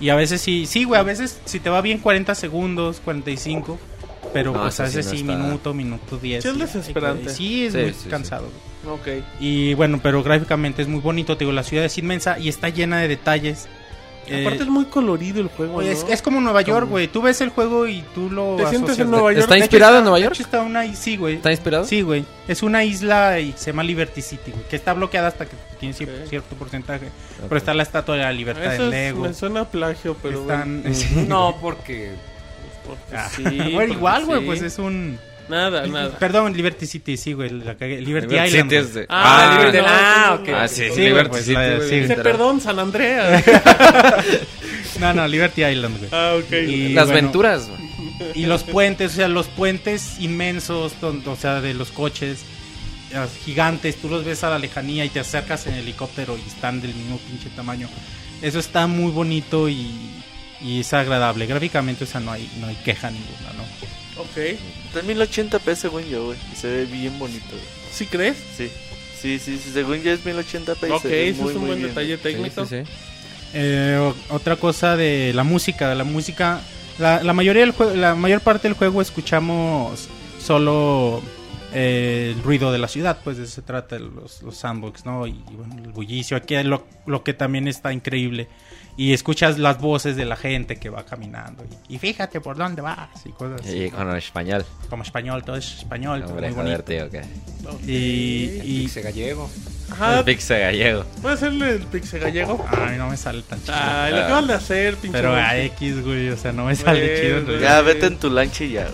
Y 0.00 0.08
a 0.08 0.16
veces 0.16 0.40
sí, 0.40 0.66
sí, 0.66 0.82
güey, 0.84 1.00
a 1.00 1.04
veces 1.04 1.40
si 1.44 1.60
te 1.60 1.70
va 1.70 1.80
bien 1.80 1.98
40 1.98 2.34
segundos, 2.34 3.00
45. 3.04 3.78
Pero 4.34 4.52
No, 4.52 4.60
pues 4.62 4.78
a 4.80 4.88
sí 4.90 4.96
veces 4.96 5.06
no 5.06 5.18
sí, 5.18 5.24
está- 5.30 5.36
minuto, 5.44 5.72
minuto 5.74 6.18
10. 6.18 6.42
Sí, 6.42 6.48
es 6.50 6.58
desesperante. 6.58 7.30
Sí, 7.30 7.64
es 7.66 7.72
Sí, 7.72 7.78
muy 7.78 7.94
sí, 7.94 8.08
cansado, 8.10 8.48
güey. 8.82 8.94
Ok. 9.20 9.24
Y 9.40 9.72
bueno, 9.74 9.98
pero 10.02 10.22
gráficamente 10.22 10.82
es 10.82 10.88
muy 10.88 11.00
bonito, 11.00 11.36
te 11.38 11.44
digo, 11.44 11.52
la 11.52 11.62
ciudad 11.62 11.86
es 11.86 11.96
inmensa 11.96 12.38
y 12.38 12.50
está 12.50 12.68
llena 12.68 12.98
de 13.00 13.08
detalles. 13.08 13.66
Eh, 14.26 14.40
Aparte 14.40 14.62
es 14.62 14.70
muy 14.70 14.86
colorido 14.86 15.40
el 15.42 15.48
juego, 15.48 15.74
oye, 15.76 15.88
¿no? 15.88 15.92
es, 15.98 16.06
es 16.08 16.22
como 16.22 16.40
Nueva 16.40 16.62
York, 16.62 16.88
güey. 16.88 17.08
Tú 17.08 17.20
ves 17.20 17.42
el 17.42 17.50
juego 17.50 17.86
y 17.86 18.02
tú 18.14 18.30
lo 18.30 18.56
¿Te 18.56 18.66
sientes 18.68 18.98
en 18.98 19.10
Nueva 19.10 19.32
York? 19.32 19.42
¿Está 19.42 19.58
inspirado 19.58 19.98
en 19.98 20.04
Nueva 20.04 20.16
de 20.16 20.22
York? 20.24 20.34
hecho, 20.34 20.42
está 20.44 20.62
una 20.62 20.86
is- 20.86 20.98
sí, 20.98 21.18
güey. 21.18 21.34
¿Está 21.36 21.50
inspirado? 21.50 21.84
Sí, 21.84 22.00
güey. 22.00 22.24
Es 22.48 22.62
una 22.62 22.82
isla 22.84 23.38
y 23.38 23.52
se 23.54 23.66
llama 23.70 23.82
Liberty 23.82 24.22
City, 24.22 24.50
güey. 24.50 24.64
Que 24.66 24.76
está 24.76 24.94
bloqueada 24.94 25.28
hasta 25.28 25.44
que 25.44 25.56
tiene 25.78 25.94
cierto 25.94 26.56
porcentaje. 26.56 27.10
Pero 27.42 27.56
está 27.58 27.74
la 27.74 27.82
estatua 27.82 28.16
de 28.16 28.22
la 28.22 28.32
libertad 28.32 28.72
Eso 28.74 28.84
es- 28.84 28.90
Lego. 28.90 29.22
me 29.24 29.34
suena 29.34 29.60
a 29.60 29.64
plagio, 29.70 30.16
pero 30.22 30.40
Están... 30.40 30.80
bueno. 30.82 30.94
sí. 30.98 31.26
No, 31.28 31.56
porque... 31.60 32.12
Porque 32.86 33.16
Ah, 33.16 33.28
sí, 33.34 33.42
bueno, 33.72 33.92
igual, 33.94 34.24
güey, 34.26 34.40
sí. 34.40 34.46
pues 34.46 34.62
es 34.62 34.78
un... 34.78 35.18
Nada, 35.46 35.86
nada. 35.86 36.18
Perdón, 36.18 36.54
Liberty 36.56 36.86
City, 36.86 37.18
sí, 37.18 37.34
güey. 37.34 37.50
La 37.50 37.74
cagué. 37.74 38.00
Liberty, 38.00 38.28
Liberty 38.28 38.48
Island. 38.56 38.70
City 38.70 38.76
güey. 38.76 38.88
es 38.88 38.94
de- 38.94 39.06
Ah, 39.10 39.58
Liberty- 39.58 39.76
no, 39.78 39.84
ah, 39.86 40.38
ok. 40.40 40.48
no. 40.48 40.56
Ah, 40.56 40.68
sí, 40.68 40.84
Sí, 40.94 41.00
Liberty 41.02 41.28
pues, 41.28 41.44
City, 41.44 41.54
la- 41.54 41.80
sí. 41.80 42.00
Dice, 42.00 42.16
perdón, 42.16 42.60
San 42.60 42.78
Andreas. 42.78 43.44
No, 45.00 45.12
no, 45.12 45.26
Liberty 45.26 45.64
Island, 45.64 45.98
güey. 45.98 46.08
ah, 46.12 46.34
ok. 46.38 46.52
Y- 46.52 46.88
Las 46.94 47.08
bueno, 47.08 47.22
Venturas, 47.22 47.68
güey. 47.68 47.80
Y 48.34 48.46
los 48.46 48.62
puentes, 48.62 49.12
o 49.12 49.16
sea, 49.16 49.28
los 49.28 49.48
puentes 49.48 50.20
inmensos, 50.20 50.92
o 51.02 51.36
sea, 51.36 51.60
de 51.60 51.74
los 51.74 51.90
coches 51.90 52.42
eh, 53.12 53.26
gigantes, 53.44 53.96
tú 53.96 54.08
los 54.08 54.24
ves 54.24 54.44
a 54.44 54.50
la 54.50 54.58
lejanía 54.58 55.04
y 55.04 55.08
te 55.08 55.18
acercas 55.20 55.66
en 55.66 55.74
helicóptero 55.74 56.36
y 56.38 56.48
están 56.48 56.80
del 56.80 56.94
mismo 56.94 57.18
pinche 57.18 57.48
tamaño. 57.56 57.88
Eso 58.40 58.60
está 58.60 58.86
muy 58.86 59.10
bonito 59.10 59.68
y, 59.68 59.90
y 60.64 60.80
es 60.80 60.92
agradable. 60.94 61.46
Gráficamente, 61.46 62.04
o 62.04 62.06
sea, 62.06 62.20
no 62.20 62.32
hay, 62.32 62.50
no 62.60 62.66
hay 62.66 62.74
queja 62.76 63.10
ninguna, 63.10 63.52
¿no? 63.56 64.22
Ok. 64.22 64.36
En 64.36 65.06
1080p 65.18 65.74
según 65.74 66.04
yo, 66.04 66.26
güey. 66.26 66.38
Y 66.52 66.56
se 66.56 66.68
ve 66.68 66.84
bien 66.86 67.18
bonito, 67.18 67.50
güey. 67.50 67.62
¿Sí 67.92 68.06
crees? 68.06 68.36
Sí. 68.56 68.70
Sí, 69.20 69.38
sí, 69.38 69.58
sí, 69.58 69.70
según 69.72 70.02
yo 70.02 70.12
es 70.12 70.24
1080p. 70.24 70.88
y 70.88 70.90
Ok, 70.92 71.02
se 71.02 71.08
ve 71.08 71.28
eso 71.28 71.42
muy, 71.42 71.50
es 71.50 71.56
un 71.56 71.60
muy 71.62 71.68
buen 71.68 71.78
bien. 71.78 71.88
detalle 71.90 72.16
técnico. 72.18 72.64
sí, 72.66 72.82
sí. 72.84 72.90
Eh, 73.54 74.12
otra 74.30 74.56
cosa 74.56 74.96
de 74.96 75.32
la 75.34 75.44
música, 75.44 75.88
de 75.88 75.94
la 75.94 76.02
música, 76.04 76.60
la, 76.98 77.22
la 77.22 77.32
mayoría 77.32 77.62
del 77.62 77.70
juego, 77.70 77.94
la 77.94 78.14
mayor 78.16 78.40
parte 78.40 78.66
del 78.66 78.76
juego 78.76 79.00
escuchamos 79.00 80.08
solo 80.40 81.22
eh, 81.72 82.32
el 82.36 82.42
ruido 82.42 82.72
de 82.72 82.78
la 82.78 82.88
ciudad, 82.88 83.18
pues 83.22 83.36
de 83.36 83.44
eso 83.44 83.54
se 83.54 83.62
trata 83.62 83.98
los, 83.98 84.42
los 84.42 84.56
sandbox, 84.56 85.04
¿no? 85.06 85.26
Y, 85.26 85.30
y, 85.50 85.54
bueno, 85.56 85.76
el 85.84 85.92
bullicio, 85.92 86.36
aquí 86.36 86.60
lo, 86.64 86.84
lo 87.06 87.22
que 87.22 87.32
también 87.32 87.68
está 87.68 87.92
increíble. 87.92 88.48
Y 88.96 89.12
escuchas 89.12 89.58
las 89.58 89.78
voces 89.80 90.14
de 90.14 90.24
la 90.24 90.36
gente 90.36 90.76
que 90.76 90.88
va 90.88 91.04
caminando. 91.04 91.64
Y, 91.88 91.96
y 91.96 91.98
fíjate 91.98 92.40
por 92.40 92.56
dónde 92.56 92.80
vas 92.80 93.08
y 93.24 93.30
cosas 93.30 93.60
así. 93.62 93.84
Y 93.86 93.90
con 93.90 94.08
el 94.08 94.16
español. 94.16 94.64
Como 94.88 95.02
español, 95.02 95.42
todo 95.44 95.56
es 95.56 95.78
español, 95.78 96.22
Hombre, 96.22 96.46
muy 96.52 96.54
joder, 96.54 96.82
bonito. 96.84 97.10
tío, 97.10 97.10
que... 97.10 97.90
Y, 97.90 98.60
y 98.62 98.80
Pixel 98.82 99.02
gallego. 99.02 99.50
Ajá. 99.90 100.18
El 100.20 100.24
Pixe 100.24 100.58
gallego. 100.60 101.04
¿Puede 101.22 101.34
hacerle 101.34 101.70
el 101.70 101.80
pixe 101.82 102.18
gallego? 102.20 102.64
Ay, 102.70 102.96
no 102.96 103.10
me 103.10 103.16
sale 103.16 103.42
tan 103.42 103.60
chido. 103.62 103.74
Ay, 103.76 104.12
lo 104.12 104.18
acabas 104.20 104.46
de 104.46 104.54
hacer, 104.54 104.96
pinche. 104.96 105.18
Pero 105.18 105.34
a 105.34 105.58
X, 105.58 106.02
güey, 106.04 106.28
o 106.30 106.36
sea, 106.36 106.52
no 106.52 106.66
me 106.66 106.76
sale 106.76 107.04
Güey, 107.06 107.20
chido. 107.20 107.44
güey. 107.46 107.60
Ya, 107.60 107.80
vete 107.80 108.06
en 108.06 108.16
tu 108.18 108.30
lancha 108.30 108.64
y 108.64 108.70
ya. 108.72 108.88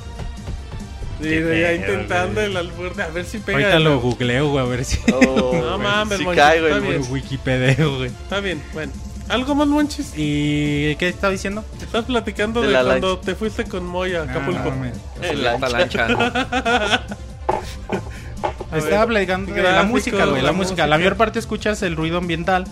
Sí, 1.22 1.28
ya 1.28 1.74
intentando 1.74 2.40
el 2.40 2.56
albur 2.56 2.94
de 2.96 3.02
a 3.02 3.08
ver 3.08 3.26
si 3.26 3.38
pega. 3.38 3.58
Ahorita 3.58 3.78
lo 3.78 4.00
googleo, 4.00 4.48
güey, 4.48 4.64
a 4.64 4.68
ver 4.68 4.84
si. 4.86 4.98
Oh, 5.12 5.52
No 5.62 5.78
mames, 5.78 6.18
cae, 6.34 6.60
güey, 6.60 6.72
está 6.72 6.88
bien. 6.88 7.02
Wikipedia, 7.10 7.74
güey. 7.86 8.06
Está 8.06 8.40
bien, 8.40 8.62
bueno. 8.72 8.92
¿Algo 9.30 9.54
más, 9.54 9.68
Monchis? 9.68 10.12
¿Y 10.16 10.94
qué 10.96 11.08
estaba 11.08 11.32
diciendo? 11.32 11.64
Estás 11.80 12.04
platicando 12.04 12.60
De 12.60 12.66
de, 12.68 12.72
la 12.72 12.82
cuando 12.84 13.08
lancha. 13.14 13.22
te 13.26 13.34
fuiste 13.34 13.64
con 13.64 13.86
Moy 13.86 14.14
a 14.14 14.22
Acapulco. 14.22 14.72
Ah, 14.72 14.76
me- 14.76 15.28
En 15.28 15.46
Esta 15.46 15.68
lancha. 15.68 16.06
Estaba 18.74 19.06
platicando 19.06 19.52
de 19.52 19.62
la 19.62 19.82
música, 19.82 20.24
güey. 20.26 20.42
La, 20.42 20.48
la 20.48 20.52
música. 20.52 20.72
música. 20.74 20.86
La 20.86 20.96
mayor 20.98 21.16
parte 21.16 21.38
escuchas 21.38 21.82
el 21.82 21.96
ruido 21.96 22.18
ambiental, 22.18 22.64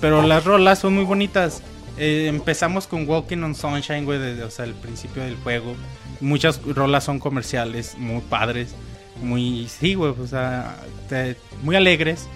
pero 0.00 0.22
las 0.22 0.44
rolas 0.44 0.78
son 0.80 0.94
muy 0.94 1.04
bonitas. 1.04 1.62
Eh, 1.98 2.26
empezamos 2.28 2.86
con 2.86 3.08
Walking 3.08 3.38
on 3.38 3.54
Sunshine, 3.54 4.04
güey, 4.04 4.18
desde 4.18 4.42
o 4.44 4.50
sea, 4.50 4.66
el 4.66 4.74
principio 4.74 5.22
del 5.22 5.36
juego. 5.36 5.74
Muchas 6.20 6.60
rolas 6.62 7.04
son 7.04 7.18
comerciales, 7.18 7.94
muy 7.96 8.20
padres, 8.20 8.74
muy, 9.22 9.66
sí, 9.68 9.94
güey, 9.94 10.12
o 10.18 10.26
sea, 10.26 10.76
te- 11.08 11.36
muy 11.62 11.74
alegres. 11.76 12.28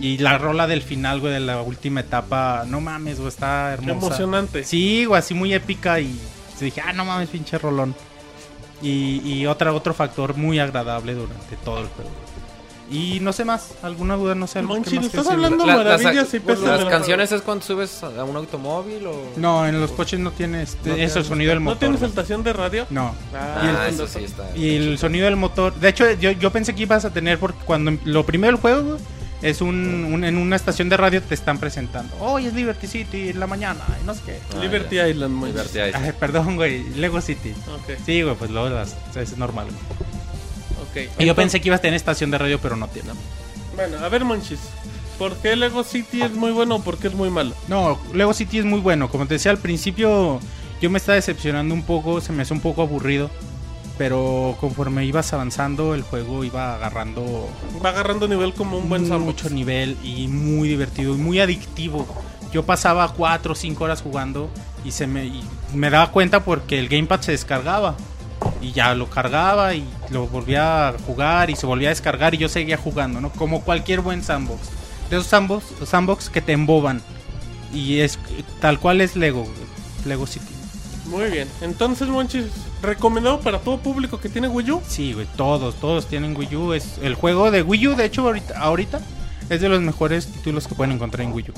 Y 0.00 0.16
la 0.18 0.38
rola 0.38 0.66
del 0.66 0.82
final, 0.82 1.20
güey, 1.20 1.32
de 1.34 1.40
la 1.40 1.60
última 1.60 2.00
etapa, 2.00 2.64
no 2.66 2.80
mames, 2.80 3.16
güey, 3.18 3.28
está 3.28 3.76
Qué 3.78 3.84
hermosa. 3.90 4.06
emocionante. 4.06 4.64
Sí, 4.64 5.04
güey, 5.04 5.18
así 5.18 5.34
muy 5.34 5.52
épica 5.52 6.00
y 6.00 6.18
se 6.56 6.64
dije, 6.66 6.80
ah, 6.84 6.92
no 6.94 7.04
mames, 7.04 7.28
pinche 7.28 7.58
rolón. 7.58 7.94
Y, 8.82 9.20
y 9.24 9.46
otra, 9.46 9.72
otro 9.74 9.92
factor 9.92 10.36
muy 10.36 10.58
agradable 10.58 11.12
durante 11.14 11.56
todo 11.64 11.80
el 11.80 11.86
juego. 11.88 12.10
Y 12.90 13.20
no 13.20 13.32
sé 13.32 13.44
más, 13.44 13.74
alguna 13.82 14.16
duda, 14.16 14.34
no 14.34 14.46
sé. 14.48 14.58
algo 14.60 14.72
que 14.74 14.78
Monchi, 14.80 14.96
más 14.96 15.04
¿le 15.04 15.10
que 15.12 15.16
estás 15.18 15.32
hablando 15.32 15.64
La- 15.64 15.76
las, 15.84 16.02
maravillas 16.02 16.34
y 16.34 16.40
pesos 16.40 16.64
las 16.66 16.78
de 16.80 16.84
la- 16.86 16.90
canciones 16.90 17.30
es 17.30 17.42
cuando 17.42 17.64
subes 17.64 18.02
a 18.02 18.24
un 18.24 18.34
automóvil 18.34 19.06
o... 19.06 19.30
No, 19.36 19.64
en 19.64 19.80
los 19.80 19.92
coches 19.92 20.18
no 20.18 20.32
tiene 20.32 20.62
este, 20.62 20.88
No 20.88 20.94
es 20.96 21.00
el 21.14 21.22
tienes- 21.22 21.26
sonido 21.28 21.50
del 21.50 21.58
¿No 21.60 21.64
motor. 21.66 21.78
tienes 21.78 22.00
güey. 22.00 22.08
estación 22.08 22.42
de 22.42 22.52
radio? 22.52 22.86
No. 22.90 23.14
Ah, 23.32 23.60
Y 23.62 23.68
el- 23.68 23.76
Ah, 23.76 23.88
eso 23.88 24.08
sí 24.08 24.24
está. 24.24 24.56
Y 24.56 24.74
el 24.76 24.98
sonido 24.98 25.26
del 25.26 25.36
motor. 25.36 25.72
De 25.74 25.88
hecho, 25.88 26.10
yo, 26.14 26.32
yo 26.32 26.50
pensé 26.50 26.74
que 26.74 26.82
ibas 26.82 27.04
a 27.04 27.10
tener 27.12 27.38
porque 27.38 27.58
cuando 27.64 27.92
lo 28.06 28.26
primero 28.26 28.52
del 28.54 28.60
juego 28.60 28.82
güey, 28.82 28.98
es 29.42 29.60
un, 29.60 30.06
un- 30.12 30.24
en 30.24 30.36
una 30.36 30.56
estación 30.56 30.88
de 30.88 30.96
radio 30.96 31.22
te 31.22 31.34
están 31.34 31.58
presentando. 31.58 32.14
Hoy 32.20 32.46
es 32.46 32.54
Liberty 32.54 32.86
City 32.86 33.28
en 33.30 33.40
la 33.40 33.46
mañana 33.46 33.80
y 34.02 34.06
no 34.06 34.14
sé 34.14 34.20
qué. 34.26 34.38
Ah, 34.54 34.60
Liberty 34.60 34.96
ya. 34.96 35.08
Island, 35.08 35.34
Monchi. 35.34 35.52
Liberty 35.52 35.78
Island. 35.88 36.04
Ay, 36.06 36.12
perdón, 36.18 36.56
güey, 36.56 36.84
Lego 36.96 37.20
City. 37.20 37.52
Ok, 37.74 37.98
Sí, 38.04 38.22
güey, 38.22 38.34
pues 38.36 38.50
luego 38.50 38.68
las, 38.68 38.96
es 39.16 39.36
normal. 39.38 39.66
güey. 39.66 41.08
Y 41.18 41.24
yo 41.26 41.34
pensé 41.36 41.60
que 41.60 41.68
ibas 41.68 41.78
a 41.78 41.82
tener 41.82 41.94
estación 41.96 42.30
de 42.32 42.38
radio, 42.38 42.58
pero 42.60 42.74
no 42.76 42.88
tiene. 42.88 43.10
Bueno, 43.76 43.98
a 44.04 44.08
ver, 44.08 44.24
Monchis. 44.24 44.58
¿Por 45.18 45.36
qué 45.36 45.54
Lego 45.54 45.84
City 45.84 46.22
es 46.22 46.32
muy 46.32 46.50
bueno 46.50 46.76
o 46.76 46.82
por 46.82 46.98
qué 46.98 47.08
es 47.08 47.14
muy 47.14 47.30
malo? 47.30 47.54
No, 47.68 48.00
Lego 48.14 48.32
City 48.34 48.58
es 48.58 48.64
muy 48.64 48.80
bueno. 48.80 49.08
Como 49.10 49.26
te 49.26 49.34
decía 49.34 49.50
al 49.52 49.58
principio, 49.58 50.40
yo 50.80 50.90
me 50.90 50.98
estaba 50.98 51.14
decepcionando 51.16 51.74
un 51.74 51.82
poco, 51.84 52.20
se 52.20 52.32
me 52.32 52.42
hace 52.42 52.52
un 52.54 52.60
poco 52.60 52.82
aburrido. 52.82 53.30
Pero 54.00 54.56
conforme 54.58 55.04
ibas 55.04 55.30
avanzando, 55.34 55.94
el 55.94 56.00
juego 56.00 56.42
iba 56.42 56.74
agarrando 56.74 57.50
Va 57.84 57.90
agarrando 57.90 58.28
nivel 58.28 58.54
como 58.54 58.78
un 58.78 58.88
buen 58.88 59.06
mucho 59.20 59.50
nivel 59.50 59.94
y 60.02 60.26
muy 60.26 60.70
divertido 60.70 61.14
y 61.14 61.18
muy 61.18 61.38
adictivo. 61.38 62.06
Yo 62.50 62.64
pasaba 62.64 63.12
4 63.12 63.52
o 63.52 63.54
5 63.54 63.84
horas 63.84 64.00
jugando 64.00 64.48
y 64.86 64.92
se 64.92 65.06
me, 65.06 65.26
y 65.26 65.44
me 65.74 65.90
daba 65.90 66.12
cuenta 66.12 66.42
porque 66.44 66.78
el 66.78 66.88
gamepad 66.88 67.20
se 67.20 67.32
descargaba. 67.32 67.94
Y 68.62 68.72
ya 68.72 68.94
lo 68.94 69.10
cargaba 69.10 69.74
y 69.74 69.86
lo 70.08 70.26
volvía 70.28 70.88
a 70.88 70.98
jugar 71.00 71.50
y 71.50 71.56
se 71.56 71.66
volvía 71.66 71.88
a 71.88 71.90
descargar 71.90 72.32
y 72.32 72.38
yo 72.38 72.48
seguía 72.48 72.78
jugando, 72.78 73.20
¿no? 73.20 73.28
Como 73.28 73.60
cualquier 73.60 74.00
buen 74.00 74.24
sandbox. 74.24 74.70
De 75.10 75.16
esos 75.16 75.26
sandbox, 75.26 75.66
sandbox 75.84 76.30
que 76.30 76.40
te 76.40 76.52
emboban. 76.52 77.02
Y 77.74 77.98
es 77.98 78.18
tal 78.62 78.80
cual 78.80 79.02
es 79.02 79.14
Lego, 79.14 79.46
Lego 80.06 80.26
City. 80.26 80.59
Muy 81.10 81.28
bien. 81.30 81.48
Entonces, 81.60 82.08
Monchis, 82.08 82.44
recomendado 82.82 83.40
para 83.40 83.58
todo 83.58 83.78
público 83.78 84.20
que 84.20 84.28
tiene 84.28 84.48
Wii 84.48 84.70
U. 84.70 84.82
Sí, 84.86 85.12
güey, 85.12 85.26
todos, 85.36 85.74
todos 85.76 86.06
tienen 86.06 86.36
Wii 86.36 86.56
U. 86.56 86.72
Es 86.72 86.98
el 87.02 87.14
juego 87.14 87.50
de 87.50 87.62
Wii 87.62 87.88
U, 87.88 87.96
de 87.96 88.04
hecho, 88.04 88.22
ahorita, 88.22 88.58
ahorita 88.58 89.00
es 89.48 89.60
de 89.60 89.68
los 89.68 89.80
mejores 89.80 90.26
títulos 90.26 90.68
que 90.68 90.74
pueden 90.74 90.92
encontrar 90.92 91.26
en 91.26 91.32
Wii 91.32 91.50
U. 91.50 91.52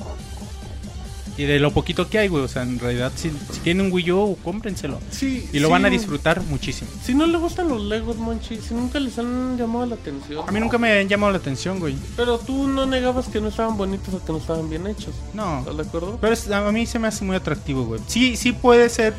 Y 1.39 1.45
de 1.45 1.59
lo 1.59 1.71
poquito 1.73 2.09
que 2.11 2.19
hay, 2.19 2.29
güey, 2.29 2.45
o 2.45 2.49
sea, 2.49 2.63
en 2.63 2.79
realidad, 2.79 3.11
si, 3.17 3.31
si 3.31 3.61
tienen 3.61 3.87
un 3.87 3.93
Wii 3.93 4.13
U, 4.13 4.39
cómprenselo. 4.45 5.01
Sí. 5.11 5.49
Y 5.53 5.61
lo 5.61 5.69
sí. 5.69 5.73
van 5.73 5.87
a 5.87 5.89
disfrutar 5.89 6.43
muchísimo. 6.43 6.91
Si 7.03 7.15
no 7.15 7.25
le 7.27 7.39
gustan 7.39 7.69
los 7.69 7.81
Legos, 7.83 8.17
Monchis, 8.19 8.65
si 8.65 8.75
nunca 8.75 9.01
les 9.01 9.19
han 9.19 9.57
llamado 9.57 9.87
la 9.87 9.95
atención. 9.95 10.45
A 10.47 10.53
mí 10.53 10.61
nunca 10.61 10.77
me 10.77 10.93
han 11.01 11.09
llamado 11.09 11.33
la 11.33 11.39
atención, 11.39 11.81
güey. 11.81 11.97
Pero 12.17 12.37
tú 12.39 12.69
no 12.69 12.85
negabas 12.85 13.29
que 13.29 13.41
no 13.41 13.49
estaban 13.49 13.79
bonitos 13.79 14.13
o 14.13 14.23
que 14.23 14.31
no 14.31 14.39
estaban 14.39 14.69
bien 14.69 14.87
hechos. 14.87 15.15
No. 15.33 15.61
¿Estás 15.61 15.77
de 15.79 15.83
acuerdo? 15.85 16.19
Pero 16.21 16.37
a 16.55 16.73
mí 16.73 16.85
se 16.85 16.99
me 16.99 17.09
hace 17.09 17.25
muy 17.25 17.35
atractivo, 17.37 17.85
güey. 17.87 18.01
Sí, 18.07 18.37
sí 18.37 18.53
puede 18.53 18.91
ser 18.91 19.15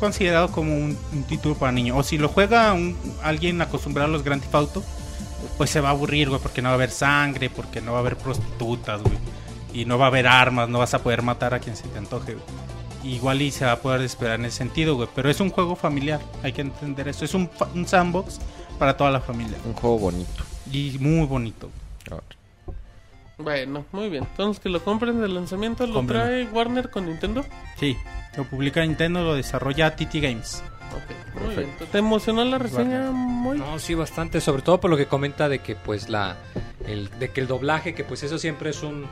considerado 0.00 0.50
como 0.50 0.74
un, 0.74 0.96
un 1.12 1.22
título 1.24 1.54
para 1.54 1.70
niños. 1.72 1.96
O 1.98 2.02
si 2.02 2.16
lo 2.16 2.28
juega 2.28 2.72
un- 2.72 2.96
alguien 3.22 3.60
acostumbrado 3.60 4.08
a 4.08 4.12
los 4.12 4.24
Grand 4.24 4.40
Theft 4.40 4.54
Auto, 4.54 4.82
pues 5.58 5.68
se 5.68 5.80
va 5.82 5.88
a 5.88 5.92
aburrir, 5.92 6.30
güey, 6.30 6.40
porque 6.40 6.62
no 6.62 6.68
va 6.68 6.72
a 6.72 6.74
haber 6.76 6.90
sangre, 6.90 7.50
porque 7.50 7.80
no 7.82 7.92
va 7.92 7.98
a 7.98 8.00
haber 8.00 8.16
prostitutas, 8.16 9.02
güey. 9.02 9.18
Y 9.78 9.84
no 9.84 9.96
va 9.98 10.06
a 10.06 10.08
haber 10.08 10.26
armas, 10.26 10.68
no 10.68 10.78
vas 10.80 10.94
a 10.94 11.02
poder 11.02 11.22
matar 11.22 11.54
a 11.54 11.60
quien 11.60 11.76
se 11.76 11.86
te 11.88 11.98
antoje, 11.98 12.34
güey. 12.34 12.44
Igual 13.14 13.40
y 13.42 13.50
se 13.52 13.64
va 13.64 13.72
a 13.72 13.76
poder 13.80 14.00
esperar 14.02 14.40
en 14.40 14.46
ese 14.46 14.56
sentido, 14.58 14.96
güey. 14.96 15.08
Pero 15.14 15.30
es 15.30 15.40
un 15.40 15.50
juego 15.50 15.76
familiar, 15.76 16.20
hay 16.42 16.52
que 16.52 16.62
entender 16.62 17.06
eso. 17.08 17.24
Es 17.24 17.32
un, 17.34 17.48
fa- 17.48 17.68
un 17.74 17.86
sandbox 17.86 18.40
para 18.78 18.96
toda 18.96 19.10
la 19.12 19.20
familia. 19.20 19.56
Un 19.64 19.74
juego 19.74 19.98
bonito. 19.98 20.44
Y 20.72 20.96
muy 20.98 21.26
bonito. 21.26 21.70
Bueno, 23.38 23.84
muy 23.92 24.08
bien. 24.08 24.24
Entonces 24.24 24.60
que 24.60 24.68
lo 24.68 24.82
compren 24.82 25.20
de 25.20 25.28
lanzamiento, 25.28 25.86
lo 25.86 25.94
Cómprenlo. 25.94 26.24
trae 26.26 26.44
Warner 26.46 26.90
con 26.90 27.06
Nintendo. 27.06 27.44
Sí, 27.78 27.96
lo 28.36 28.44
publica 28.44 28.80
Nintendo, 28.84 29.22
lo 29.22 29.34
desarrolla 29.36 29.94
TT 29.94 30.14
Games. 30.20 30.62
Ok, 30.92 31.42
muy 31.44 31.54
bien. 31.54 31.70
¿Te 31.92 31.98
emocionó 31.98 32.44
la 32.44 32.58
reseña 32.58 33.12
muy? 33.12 33.58
No, 33.58 33.78
sí, 33.78 33.94
bastante, 33.94 34.40
sobre 34.40 34.62
todo 34.62 34.80
por 34.80 34.90
lo 34.90 34.96
que 34.96 35.06
comenta 35.06 35.48
de 35.48 35.60
que 35.60 35.76
pues 35.76 36.08
la 36.08 36.36
el, 36.84 37.08
de 37.20 37.30
que 37.30 37.40
el 37.40 37.46
doblaje, 37.46 37.94
que 37.94 38.02
pues 38.02 38.24
eso 38.24 38.38
siempre 38.38 38.70
es 38.70 38.82
un 38.82 39.06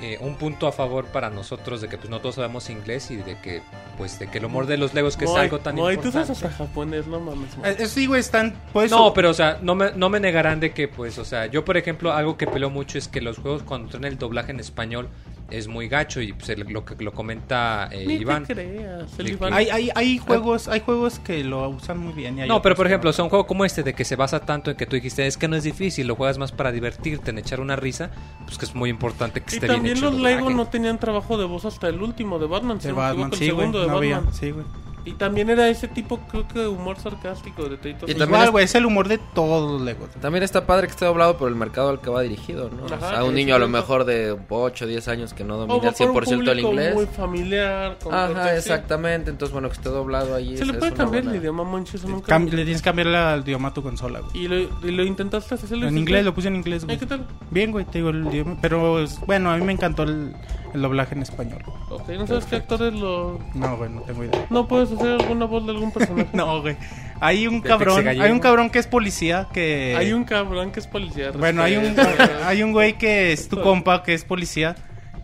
eh, 0.00 0.18
un 0.20 0.36
punto 0.36 0.66
a 0.66 0.72
favor 0.72 1.06
para 1.06 1.30
nosotros 1.30 1.80
de 1.80 1.88
que 1.88 1.98
pues 1.98 2.08
no 2.08 2.20
todos 2.20 2.36
sabemos 2.36 2.70
inglés 2.70 3.10
y 3.10 3.16
de 3.16 3.36
que 3.40 3.62
pues 3.96 4.18
de 4.18 4.28
que 4.28 4.38
el 4.38 4.44
humor 4.44 4.66
de 4.66 4.76
los 4.76 4.94
Legos 4.94 5.16
que 5.16 5.24
es 5.24 5.30
algo 5.30 5.58
tan 5.58 5.74
Moy, 5.74 5.96
tú 5.96 6.12
sabes 6.12 6.28
importante. 6.28 6.46
hasta 6.46 6.64
japonés, 6.64 7.06
no 7.06 7.20
mames. 7.20 7.50
Eh, 7.64 7.76
eh, 7.80 7.86
sí, 7.86 8.06
güey, 8.06 8.20
están... 8.20 8.54
Pues, 8.72 8.90
No, 8.90 9.12
pero 9.12 9.30
o 9.30 9.34
sea, 9.34 9.58
no 9.60 9.74
me, 9.74 9.92
no 9.92 10.08
me 10.08 10.20
negarán 10.20 10.60
de 10.60 10.72
que 10.72 10.88
pues, 10.88 11.18
o 11.18 11.24
sea, 11.24 11.46
yo 11.46 11.64
por 11.64 11.76
ejemplo, 11.76 12.12
algo 12.12 12.36
que 12.36 12.46
peleo 12.46 12.70
mucho 12.70 12.98
es 12.98 13.08
que 13.08 13.20
los 13.20 13.38
juegos 13.38 13.62
cuando 13.62 13.88
traen 13.88 14.04
el 14.04 14.18
doblaje 14.18 14.52
en 14.52 14.60
español 14.60 15.08
es 15.50 15.66
muy 15.66 15.88
gacho 15.88 16.20
y 16.20 16.32
pues, 16.34 16.56
lo 16.58 16.84
que 16.84 17.02
lo 17.02 17.12
comenta 17.12 17.88
eh, 17.90 18.04
Ni 18.06 18.14
Iván. 18.16 18.44
te 18.46 18.52
creas, 18.54 19.18
el 19.18 19.28
Iván. 19.30 19.52
Hay, 19.54 19.70
hay, 19.70 19.90
hay 19.94 20.18
juegos 20.18 20.68
hay 20.68 20.80
juegos 20.80 21.18
que 21.20 21.42
lo 21.42 21.68
usan 21.70 21.98
muy 21.98 22.12
bien. 22.12 22.36
y 22.38 22.42
hay 22.42 22.48
No, 22.48 22.60
pero 22.60 22.74
por 22.74 22.86
ejemplo, 22.86 23.10
o 23.10 23.12
sea, 23.12 23.24
un 23.24 23.30
juego 23.30 23.46
como 23.46 23.64
este 23.64 23.82
de 23.82 23.94
que 23.94 24.04
se 24.04 24.14
basa 24.16 24.40
tanto 24.40 24.70
en 24.70 24.76
que 24.76 24.86
tú 24.86 24.96
dijiste 24.96 25.26
es 25.26 25.36
que 25.38 25.48
no 25.48 25.56
es 25.56 25.64
difícil, 25.64 26.06
lo 26.06 26.16
juegas 26.16 26.38
más 26.38 26.52
para 26.52 26.70
divertirte, 26.72 27.30
en 27.30 27.38
echar 27.38 27.60
una 27.60 27.76
risa, 27.76 28.10
pues 28.44 28.58
que 28.58 28.66
es 28.66 28.74
muy 28.74 28.90
importante 28.90 29.40
que 29.40 29.46
Y 29.52 29.54
esté 29.54 29.66
bien 29.66 29.76
también 29.78 29.96
hecho 29.96 30.08
el 30.08 30.14
los 30.14 30.22
Lego 30.22 30.50
no 30.50 30.66
tenían 30.66 30.98
trabajo 30.98 31.38
de 31.38 31.46
voz 31.46 31.64
hasta 31.64 31.88
el 31.88 32.02
último 32.02 32.38
de 32.38 32.46
Batman. 32.46 32.80
si 32.80 32.88
De 32.88 32.92
no 32.92 33.00
me 33.00 33.06
Batman, 33.06 33.28
equivoco, 33.28 33.34
el 33.34 33.38
sí, 33.38 33.50
güey. 33.50 33.56
segundo 33.58 33.80
de 33.80 33.86
No 33.88 33.96
había. 33.96 34.16
Batman. 34.16 34.34
Sí, 34.34 34.50
güey. 34.50 34.64
Y 35.04 35.12
también 35.12 35.48
era 35.50 35.68
ese 35.68 35.88
tipo, 35.88 36.18
creo 36.30 36.46
que 36.48 36.66
humor 36.66 36.98
sarcástico 36.98 37.64
de. 37.68 37.76
Y 37.76 37.94
también 37.94 38.22
Igual, 38.28 38.44
es- 38.44 38.50
güey, 38.50 38.64
es 38.64 38.74
el 38.74 38.84
humor 38.86 39.08
de 39.08 39.18
todos 39.34 39.70
los 39.70 39.80
Legos. 39.82 40.10
También 40.20 40.42
está 40.42 40.66
padre 40.66 40.86
que 40.86 40.90
esté 40.92 41.04
doblado 41.06 41.38
por 41.38 41.48
el 41.48 41.54
mercado 41.54 41.88
al 41.90 42.00
que 42.00 42.10
va 42.10 42.20
dirigido, 42.22 42.68
¿no? 42.70 42.86
Ajá, 42.94 43.06
o 43.06 43.10
sea, 43.10 43.24
un 43.24 43.34
niño 43.34 43.54
a 43.54 43.58
lo 43.58 43.68
mejor 43.68 44.04
de 44.04 44.36
8 44.48 44.84
o 44.84 44.88
10 44.88 45.08
años 45.08 45.32
que 45.34 45.44
no 45.44 45.56
domina 45.56 45.74
al 45.88 45.94
por 45.94 46.08
un 46.08 46.14
100% 46.14 46.32
el 46.32 46.38
público 46.46 46.68
inglés. 46.70 46.94
muy 46.94 47.06
familiar. 47.06 47.98
con 48.02 48.14
Ajá, 48.14 48.26
contexto. 48.26 48.56
exactamente. 48.58 49.30
Entonces, 49.30 49.52
bueno, 49.52 49.68
que 49.68 49.74
esté 49.74 49.88
doblado 49.88 50.34
ahí. 50.34 50.56
Se 50.56 50.62
es- 50.62 50.66
le 50.66 50.72
es 50.74 50.78
puede 50.78 50.92
cambiar 50.92 51.22
el 51.22 51.28
buena- 51.28 51.40
idioma, 51.40 51.64
Monchi, 51.64 51.96
eso 51.96 52.08
nunca. 52.08 52.34
Cam- 52.36 52.44
le 52.50 52.64
tienes 52.64 52.82
que 52.82 52.84
cambiar 52.84 53.06
el 53.08 53.40
idioma 53.42 53.68
a 53.68 53.74
tu 53.74 53.82
consola, 53.82 54.20
güey. 54.20 54.44
Y 54.44 54.48
lo, 54.48 54.56
y 54.86 54.90
lo 54.90 55.04
intentaste 55.04 55.54
hacerlo. 55.54 55.88
En 55.88 55.96
inglés, 55.96 56.24
lo 56.24 56.34
puse 56.34 56.48
en 56.48 56.56
inglés, 56.56 56.84
güey. 56.84 56.98
¿Qué 56.98 57.06
tal? 57.06 57.26
Bien, 57.50 57.70
güey, 57.72 57.84
te 57.84 57.98
digo 57.98 58.10
el 58.10 58.26
idioma. 58.26 58.58
Pero 58.60 59.02
es- 59.02 59.18
bueno, 59.26 59.50
a 59.50 59.56
mí 59.56 59.64
me 59.64 59.72
encantó 59.72 60.02
el, 60.02 60.34
el 60.74 60.82
doblaje 60.82 61.14
en 61.14 61.22
español. 61.22 61.62
Ok, 61.90 62.08
¿no 62.10 62.26
sabes 62.26 62.44
qué 62.46 62.56
actores 62.56 62.92
lo...? 62.94 63.38
No, 63.54 63.76
güey, 63.76 63.90
no 63.90 64.02
tengo 64.02 64.24
idea. 64.24 64.46
¿No 64.50 64.66
puedes 64.68 64.92
hacer 64.92 65.20
alguna 65.20 65.46
voz 65.46 65.64
de 65.66 65.72
algún 65.72 65.90
personaje? 65.92 66.28
No, 66.34 66.60
güey. 66.60 66.76
Hay 67.20 67.46
un 67.46 67.60
De 67.62 67.68
cabrón, 67.68 68.06
hay 68.06 68.30
un 68.30 68.38
cabrón 68.38 68.70
que 68.70 68.78
es 68.78 68.86
policía 68.86 69.48
que 69.52 69.94
Hay 69.98 70.12
un 70.12 70.24
cabrón 70.24 70.70
que 70.70 70.80
es 70.80 70.86
policía. 70.86 71.30
Bueno, 71.32 71.62
hay 71.62 71.76
un 71.76 71.96
hay 72.44 72.62
un 72.62 72.72
güey 72.72 72.96
que 72.98 73.32
es 73.32 73.48
tu 73.48 73.60
compa 73.62 74.02
que 74.02 74.14
es 74.14 74.24
policía, 74.24 74.76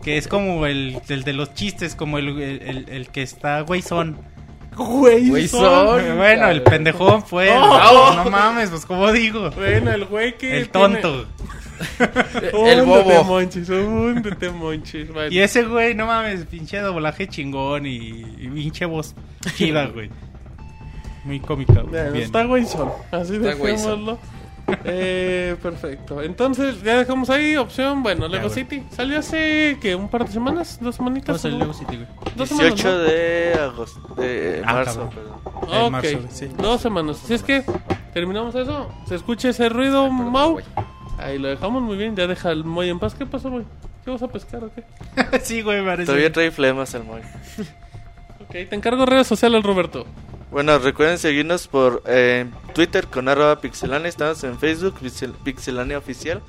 que 0.03 0.17
es 0.17 0.27
como 0.27 0.65
el, 0.65 0.99
el 1.07 1.23
de 1.23 1.33
los 1.33 1.53
chistes, 1.53 1.95
como 1.95 2.17
el, 2.17 2.27
el, 2.41 2.61
el- 2.61 2.89
el 2.89 3.07
que 3.09 3.21
está 3.21 3.61
Güey, 3.61 3.81
son- 3.81 4.17
son. 5.47 6.17
Bueno, 6.17 6.49
el 6.49 6.61
pendejón 6.63 7.23
fue. 7.23 7.47
el- 7.49 7.59
no 7.59 8.29
mames, 8.29 8.69
pues 8.69 8.85
como 8.85 9.11
digo. 9.11 9.49
Bueno, 9.51 9.91
el 9.91 10.05
güey 10.05 10.37
que... 10.37 10.57
El 10.57 10.69
tonto. 10.69 11.25
El 12.65 12.81
bobo. 12.83 13.23
Bueno. 15.13 15.29
Y 15.31 15.39
ese 15.39 15.63
güey, 15.63 15.93
no 15.93 16.05
mames, 16.05 16.45
pinche 16.45 16.79
doblaje 16.79 17.27
chingón 17.27 17.85
y, 17.85 17.97
y 18.37 18.49
pinche 18.53 18.85
voz 18.85 19.13
chida, 19.55 19.87
güey. 19.87 20.09
Muy 21.25 21.39
cómica, 21.39 21.73
güey. 21.73 21.87
Bueno, 21.87 22.11
Bien. 22.11 22.23
está 22.25 22.43
güeyzón. 22.45 22.91
Así 23.11 23.35
Está 23.35 23.47
dejémoslo. 23.55 24.19
Eh, 24.83 25.55
perfecto. 25.61 26.21
Entonces, 26.21 26.81
ya 26.83 26.97
dejamos 26.97 27.29
ahí 27.29 27.55
opción. 27.55 28.01
Bueno, 28.03 28.27
Lego. 28.27 28.49
City. 28.49 28.83
Salió 28.89 29.19
hace, 29.19 29.77
¿qué? 29.81 29.95
¿Un 29.95 30.09
par 30.09 30.25
de 30.25 30.31
semanas? 30.31 30.79
¿Dos 30.81 30.95
semanitas? 30.95 31.43
¿no? 31.43 31.57
Lego 31.57 31.73
City, 31.73 31.97
güey. 31.97 32.07
Dos 32.35 32.49
semanas, 32.49 32.73
18 32.75 32.89
¿no? 32.91 33.03
de 33.03 33.53
agosto, 33.61 34.15
de 34.15 34.61
Ah, 34.65 34.73
marzo, 34.73 35.09
perdón. 35.09 35.33
En 35.71 35.81
Ok, 35.83 35.91
marzo, 35.91 36.19
sí. 36.29 36.49
dos 36.57 36.81
semanas. 36.81 37.17
Si 37.25 37.33
es 37.33 37.43
que 37.43 37.63
terminamos 38.13 38.55
eso, 38.55 38.91
se 39.07 39.15
escucha 39.15 39.49
ese 39.49 39.69
ruido, 39.69 40.03
Perdón, 40.03 40.31
Mau. 40.31 40.59
Ahí 41.17 41.37
lo 41.39 41.47
dejamos 41.47 41.81
muy 41.81 41.97
bien. 41.97 42.15
Ya 42.15 42.27
deja 42.27 42.51
el 42.51 42.63
Moy 42.63 42.89
en 42.89 42.99
paz. 42.99 43.13
¿Qué 43.15 43.25
pasó, 43.25 43.49
Moy? 43.49 43.65
¿Qué 44.03 44.11
vas 44.11 44.21
a 44.21 44.27
pescar 44.27 44.63
o 44.63 44.69
qué? 44.73 44.83
sí, 45.43 45.61
güey, 45.61 45.83
parece. 45.85 46.05
Todavía 46.07 46.31
trae 46.31 46.51
flemas 46.51 46.93
el 46.93 47.03
Moy. 47.03 47.21
Ok, 48.41 48.51
te 48.51 48.75
encargo 48.75 49.05
redes 49.05 49.25
sociales, 49.27 49.63
Roberto. 49.63 50.05
Bueno, 50.51 50.77
recuerden 50.79 51.17
seguirnos 51.17 51.67
por 51.67 52.01
eh, 52.05 52.45
Twitter 52.73 53.07
con 53.07 53.27
arroba 53.27 53.59
pixelania. 53.59 54.07
Estamos 54.07 54.43
en 54.43 54.57
Facebook, 54.57 54.95
Pixel- 55.01 55.33
pixelania 55.43 55.97
oficial. 55.97 56.41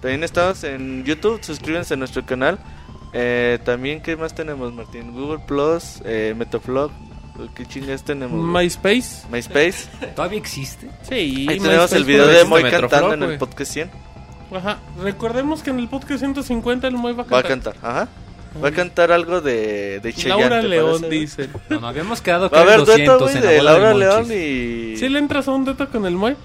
También 0.00 0.22
estamos 0.24 0.64
en 0.64 1.04
YouTube. 1.04 1.42
Suscríbanse 1.42 1.94
a 1.94 1.96
nuestro 1.96 2.26
canal. 2.26 2.58
Eh, 3.12 3.58
también, 3.64 4.02
¿qué 4.02 4.16
más 4.16 4.34
tenemos, 4.34 4.72
Martín? 4.74 5.12
Google 5.12 5.38
Plus, 5.46 6.02
eh, 6.04 6.34
Metaflog. 6.36 6.90
¿Qué 7.54 7.64
chingas 7.66 8.04
tenemos? 8.04 8.38
güey? 8.38 8.64
MySpace. 8.64 9.26
MySpace. 9.30 9.88
¿Todavía 10.16 10.38
existe? 10.38 10.88
Sí, 11.08 11.14
Ahí 11.48 11.58
tenemos 11.58 11.68
MySpace 11.90 11.96
el 11.96 12.04
video 12.04 12.26
de 12.26 12.44
Moy 12.44 12.62
Metroflog, 12.64 12.90
cantando 12.90 13.24
en 13.26 13.32
el 13.32 13.38
podcast 13.38 13.72
100. 13.72 13.90
Ajá. 14.54 14.78
Recordemos 15.02 15.62
que 15.62 15.70
en 15.70 15.78
el 15.80 15.88
podcast 15.88 16.20
150 16.20 16.86
el 16.86 16.94
Moy 16.96 17.12
va 17.14 17.22
a 17.22 17.26
Va 17.26 17.38
a 17.38 17.42
cantar. 17.42 17.72
cantar, 17.74 17.90
ajá. 17.90 18.08
Va 18.62 18.68
a 18.68 18.72
cantar 18.72 19.10
algo 19.12 19.40
de, 19.40 20.00
de 20.00 20.12
Chayanne, 20.12 20.40
Laura 20.40 20.60
¿te 20.60 20.68
León 20.68 21.08
dice. 21.10 21.48
No, 21.70 21.80
no, 21.80 21.88
habíamos 21.88 22.20
quedado 22.20 22.48
que 22.48 22.54
Va 22.54 22.60
a 22.60 22.64
haber 22.64 22.74
eran 22.74 22.86
dueto, 22.86 23.18
200 23.18 23.20
güey, 23.22 23.36
en 23.36 23.44
la 23.44 23.50
de 23.50 23.62
Laura 23.62 23.88
de 23.88 23.94
León 23.96 24.24
y... 24.32 24.96
Si 24.96 25.08
le 25.08 25.18
entras 25.18 25.48
a 25.48 25.52
un 25.52 25.64
dueto 25.64 25.88
con 25.88 26.06
el 26.06 26.14
Moy. 26.14 26.36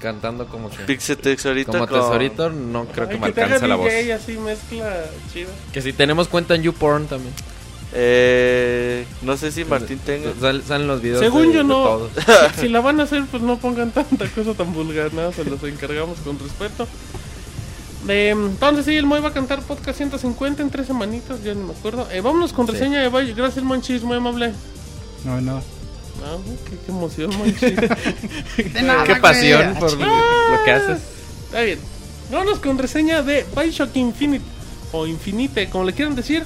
Cantando 0.00 0.46
como 0.48 0.68
que... 0.68 0.78
Pixel 0.78 1.16
Tesorito 1.18 1.70
Como 1.72 1.86
con... 1.86 2.00
tesorito, 2.00 2.50
no 2.50 2.86
creo 2.86 3.08
que 3.08 3.18
me 3.18 3.26
alcance 3.26 3.68
la 3.68 3.76
voz. 3.76 3.88
Así 4.14 4.36
mezcla 4.36 5.04
chida. 5.32 5.48
Que 5.72 5.80
si 5.80 5.92
tenemos 5.92 6.26
cuenta 6.26 6.56
en 6.56 6.62
YouPorn 6.64 7.06
también. 7.06 7.32
Eh, 7.94 9.04
no 9.20 9.36
sé 9.36 9.52
si 9.52 9.64
Martín 9.64 9.98
tenga... 10.04 10.32
Sal- 10.40 10.62
salen 10.66 10.88
los 10.88 11.02
videos 11.02 11.20
Según 11.20 11.48
de- 11.48 11.54
yo 11.58 11.62
no. 11.62 12.00
si 12.58 12.68
la 12.68 12.80
van 12.80 12.98
a 13.00 13.04
hacer, 13.04 13.24
pues 13.30 13.42
no 13.42 13.58
pongan 13.58 13.90
tanta 13.92 14.26
cosa 14.28 14.54
tan 14.54 14.72
vulgar, 14.72 15.12
nada, 15.14 15.32
se 15.32 15.44
los 15.44 15.62
encargamos 15.62 16.18
con 16.20 16.38
respeto. 16.38 16.88
Eh, 18.08 18.30
entonces 18.30 18.84
sí, 18.84 18.96
el 18.96 19.06
Moy 19.06 19.20
va 19.20 19.28
a 19.28 19.32
cantar 19.32 19.62
podcast 19.62 19.96
150 19.98 20.62
en 20.62 20.70
tres 20.70 20.86
semanitas, 20.88 21.42
ya 21.44 21.54
no 21.54 21.68
me 21.68 21.72
acuerdo. 21.72 22.08
Eh, 22.10 22.20
vámonos 22.20 22.52
con 22.52 22.66
Sí. 22.66 22.72
reseña 22.72 23.00
de 23.00 23.08
Valle. 23.08 23.32
Gracias, 23.34 23.64
Monchis, 23.64 24.02
muy 24.02 24.16
amable. 24.16 24.52
No, 25.24 25.40
no. 25.40 25.58
Ah, 26.24 26.36
qué, 26.68 26.76
qué 26.84 26.90
emoción, 26.92 27.30
Monchis. 27.36 27.60
Qué 28.56 29.16
pasión 29.20 29.74
por 29.78 29.92
lo, 29.92 30.06
lo 30.06 30.64
que 30.64 30.70
haces. 30.72 30.98
Está 31.46 31.60
bien. 31.62 31.78
Vámonos 32.30 32.58
con 32.60 32.78
reseña 32.78 33.22
de 33.22 33.46
Bioshock 33.56 33.94
Infinite. 33.96 34.44
O 34.92 35.06
Infinite, 35.06 35.68
como 35.70 35.84
le 35.84 35.92
quieran 35.92 36.14
decir. 36.14 36.44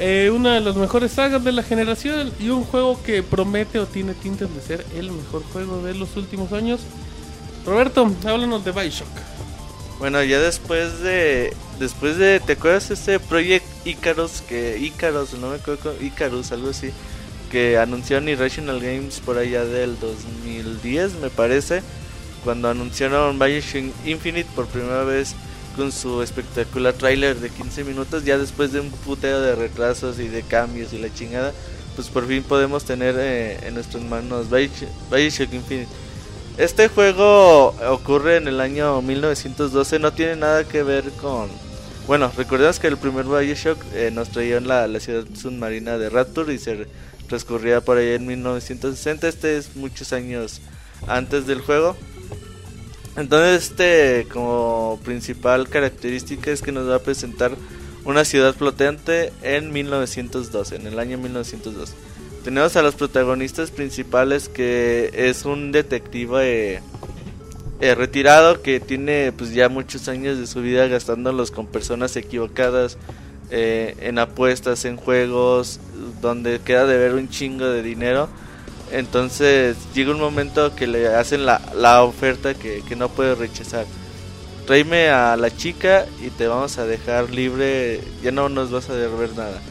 Eh, 0.00 0.30
una 0.32 0.54
de 0.54 0.60
las 0.60 0.76
mejores 0.76 1.10
sagas 1.12 1.42
de 1.44 1.52
la 1.52 1.62
generación. 1.62 2.32
Y 2.40 2.48
un 2.50 2.64
juego 2.64 3.00
que 3.02 3.22
promete 3.22 3.78
o 3.78 3.86
tiene 3.86 4.14
tintes 4.14 4.48
de 4.54 4.60
ser 4.60 4.86
el 4.96 5.10
mejor 5.10 5.42
juego 5.52 5.82
de 5.82 5.94
los 5.94 6.16
últimos 6.16 6.52
años. 6.52 6.80
Roberto, 7.66 8.10
háblanos 8.26 8.64
de 8.64 8.72
Bioshock. 8.72 9.08
Bueno, 9.98 10.22
ya 10.22 10.38
después 10.38 11.00
de... 11.00 11.52
Después 11.80 12.16
de... 12.18 12.40
¿Te 12.40 12.52
acuerdas 12.52 12.90
este 12.90 13.18
Project 13.18 13.66
Icarus? 13.84 14.42
Que... 14.42 14.78
Icarus, 14.78 15.34
no 15.34 15.50
me 15.50 15.56
acuerdo... 15.56 15.94
Icarus, 16.00 16.52
algo 16.52 16.70
así. 16.70 16.90
Que 17.50 17.78
anunciaron 17.78 18.28
Irrational 18.28 18.80
Games 18.80 19.20
por 19.20 19.38
allá 19.38 19.64
del 19.64 19.98
2010, 19.98 21.14
me 21.14 21.30
parece. 21.30 21.82
Cuando 22.44 22.68
anunciaron 22.68 23.38
Bioshock 23.38 23.92
Infinite 24.06 24.48
por 24.54 24.66
primera 24.66 25.02
vez 25.02 25.34
con 25.74 25.90
su 25.90 26.22
espectacular 26.22 26.94
tráiler 26.94 27.36
de 27.36 27.50
15 27.50 27.82
minutos. 27.82 28.24
Ya 28.24 28.38
después 28.38 28.72
de 28.72 28.80
un 28.80 28.90
puteo 28.90 29.40
de 29.40 29.56
retrasos 29.56 30.20
y 30.20 30.28
de 30.28 30.42
cambios 30.42 30.92
y 30.92 30.98
la 30.98 31.12
chingada. 31.12 31.52
Pues 31.96 32.08
por 32.08 32.28
fin 32.28 32.44
podemos 32.44 32.84
tener 32.84 33.16
eh, 33.18 33.58
en 33.66 33.74
nuestras 33.74 34.04
manos 34.04 34.46
Bioshock 34.48 35.52
Infinite. 35.52 35.88
Este 36.58 36.88
juego 36.88 37.68
ocurre 37.88 38.36
en 38.36 38.48
el 38.48 38.60
año 38.60 39.00
1912, 39.00 40.00
no 40.00 40.12
tiene 40.12 40.34
nada 40.34 40.64
que 40.64 40.82
ver 40.82 41.08
con... 41.12 41.48
Bueno, 42.08 42.32
recordemos 42.36 42.80
que 42.80 42.88
el 42.88 42.96
primer 42.96 43.26
Bioshock 43.26 43.78
eh, 43.94 44.10
nos 44.12 44.30
traía 44.30 44.56
en 44.56 44.66
la, 44.66 44.88
la 44.88 44.98
ciudad 44.98 45.24
submarina 45.40 45.98
de 45.98 46.10
Rapture 46.10 46.52
y 46.52 46.58
se 46.58 46.88
transcurría 47.28 47.80
por 47.80 47.96
ahí 47.96 48.08
en 48.08 48.26
1960. 48.26 49.28
Este 49.28 49.56
es 49.56 49.76
muchos 49.76 50.12
años 50.12 50.60
antes 51.06 51.46
del 51.46 51.60
juego. 51.60 51.96
Entonces 53.16 53.70
este 53.70 54.26
como 54.28 54.98
principal 55.04 55.68
característica 55.68 56.50
es 56.50 56.60
que 56.60 56.72
nos 56.72 56.88
va 56.88 56.96
a 56.96 57.02
presentar 57.02 57.52
una 58.04 58.24
ciudad 58.24 58.52
flotante 58.52 59.32
en 59.42 59.72
1912, 59.72 60.74
en 60.74 60.88
el 60.88 60.98
año 60.98 61.18
1912. 61.18 61.94
Tenemos 62.44 62.76
a 62.76 62.82
los 62.82 62.94
protagonistas 62.94 63.70
principales 63.70 64.48
que 64.48 65.10
es 65.12 65.44
un 65.44 65.72
detective 65.72 66.80
eh, 67.80 67.94
retirado 67.94 68.62
que 68.62 68.80
tiene 68.80 69.32
pues 69.32 69.52
ya 69.52 69.68
muchos 69.68 70.08
años 70.08 70.38
de 70.38 70.46
su 70.46 70.62
vida 70.62 70.86
gastándolos 70.86 71.50
con 71.50 71.66
personas 71.66 72.16
equivocadas 72.16 72.96
eh, 73.50 73.96
en 74.00 74.18
apuestas, 74.18 74.84
en 74.84 74.96
juegos, 74.96 75.80
donde 76.20 76.60
queda 76.60 76.86
de 76.86 76.98
ver 76.98 77.14
un 77.14 77.28
chingo 77.28 77.66
de 77.66 77.82
dinero. 77.82 78.28
Entonces 78.90 79.76
llega 79.94 80.10
un 80.10 80.20
momento 80.20 80.74
que 80.74 80.86
le 80.86 81.08
hacen 81.08 81.44
la, 81.44 81.60
la 81.74 82.02
oferta 82.02 82.54
que, 82.54 82.82
que 82.88 82.96
no 82.96 83.08
puede 83.08 83.34
rechazar. 83.34 83.84
Tráeme 84.68 85.08
a 85.08 85.34
la 85.38 85.50
chica 85.56 86.04
y 86.22 86.28
te 86.28 86.46
vamos 86.46 86.76
a 86.76 86.84
dejar 86.84 87.30
libre, 87.30 88.02
ya 88.22 88.30
no 88.32 88.50
nos 88.50 88.70
vas 88.70 88.90
a 88.90 88.94
deber 88.94 89.30
nada. 89.34 89.62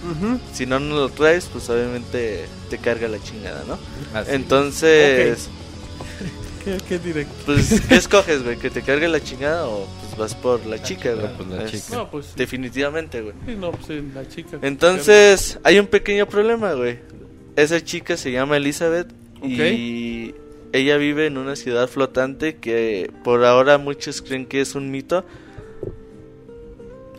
Si 0.53 0.65
no 0.65 0.79
nos 0.79 0.97
lo 0.97 1.09
traes, 1.09 1.45
pues 1.53 1.69
obviamente 1.69 2.45
te 2.71 2.79
carga 2.79 3.07
la 3.07 3.21
chingada, 3.21 3.63
¿no? 3.67 3.77
Así. 4.17 4.31
Entonces, 4.33 5.49
Qué, 6.65 6.77
qué 6.89 6.97
directo. 6.97 7.31
pues, 7.45 7.79
¿qué 7.87 7.95
escoges, 7.95 8.43
güey? 8.43 8.57
¿Que 8.57 8.71
te 8.71 8.81
cargue 8.81 9.07
la 9.07 9.21
chingada 9.21 9.67
o 9.67 9.87
pues 10.01 10.17
vas 10.17 10.33
por 10.33 10.65
la 10.65 10.81
chica, 10.81 11.13
güey? 11.13 11.27
pues, 11.37 11.47
la 11.49 11.63
Es- 11.63 11.71
chica. 11.71 11.95
No, 11.95 12.09
pues 12.09 12.25
sí. 12.25 12.31
Definitivamente, 12.35 13.21
güey. 13.21 13.35
Sí, 13.45 13.55
no, 13.55 13.69
pues 13.71 13.85
sí, 13.85 14.03
la 14.15 14.27
chica. 14.27 14.57
Entonces, 14.63 15.59
hay 15.63 15.77
un 15.77 15.85
pequeño 15.85 16.27
problema, 16.27 16.73
güey. 16.73 16.97
Esa 17.55 17.79
chica 17.83 18.17
se 18.17 18.31
llama 18.31 18.57
Elizabeth 18.57 19.07
y 19.43 20.16
ella 20.73 20.97
vive 20.97 21.25
en 21.25 21.37
una 21.37 21.55
ciudad 21.55 21.87
flotante 21.87 22.57
que 22.57 23.11
por 23.23 23.43
ahora 23.45 23.77
muchos 23.77 24.21
creen 24.21 24.45
que 24.45 24.61
es 24.61 24.75
un 24.75 24.91
mito. 24.91 25.25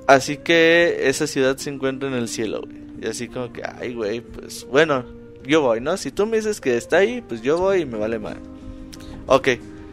Así 0.07 0.39
que 0.39 1.09
esa 1.09 1.27
ciudad 1.27 1.57
se 1.59 1.71
encuentra 1.71 2.09
en 2.09 2.15
el 2.15 2.29
cielo, 2.29 2.63
güey. 2.63 2.79
Y 3.01 3.07
así 3.07 3.29
como 3.29 3.53
que, 3.53 3.63
ay, 3.65 3.95
güey, 3.95 4.21
pues 4.21 4.67
bueno, 4.71 5.05
yo 5.45 5.61
voy, 5.63 5.81
¿no? 5.81 5.97
Si 5.97 6.11
tú 6.11 6.27
me 6.27 6.39
dices 6.39 6.61
que 6.61 6.77
está 6.77 6.99
ahí, 6.99 7.23
pues 7.27 7.43
yo 7.43 7.59
voy 7.59 7.83
y 7.83 7.87
me 7.87 7.99
vale 7.99 8.19
mal. 8.19 8.39
Ok, 9.27 9.49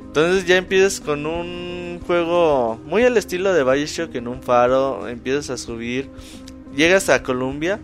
entonces 0.08 0.46
ya 0.46 0.58
empiezas 0.58 1.02
con 1.02 1.26
un 1.26 2.00
juego 2.08 2.80
muy 2.86 3.04
al 3.04 3.18
estilo 3.18 3.54
de 3.54 3.64
Bioshock 3.64 4.16
en 4.16 4.28
un 4.28 4.42
faro, 4.42 5.08
empiezas 5.08 5.50
a 5.50 5.58
subir, 5.58 6.10
llegas 6.76 7.10
a 7.10 7.22
Columbia. 7.22 7.80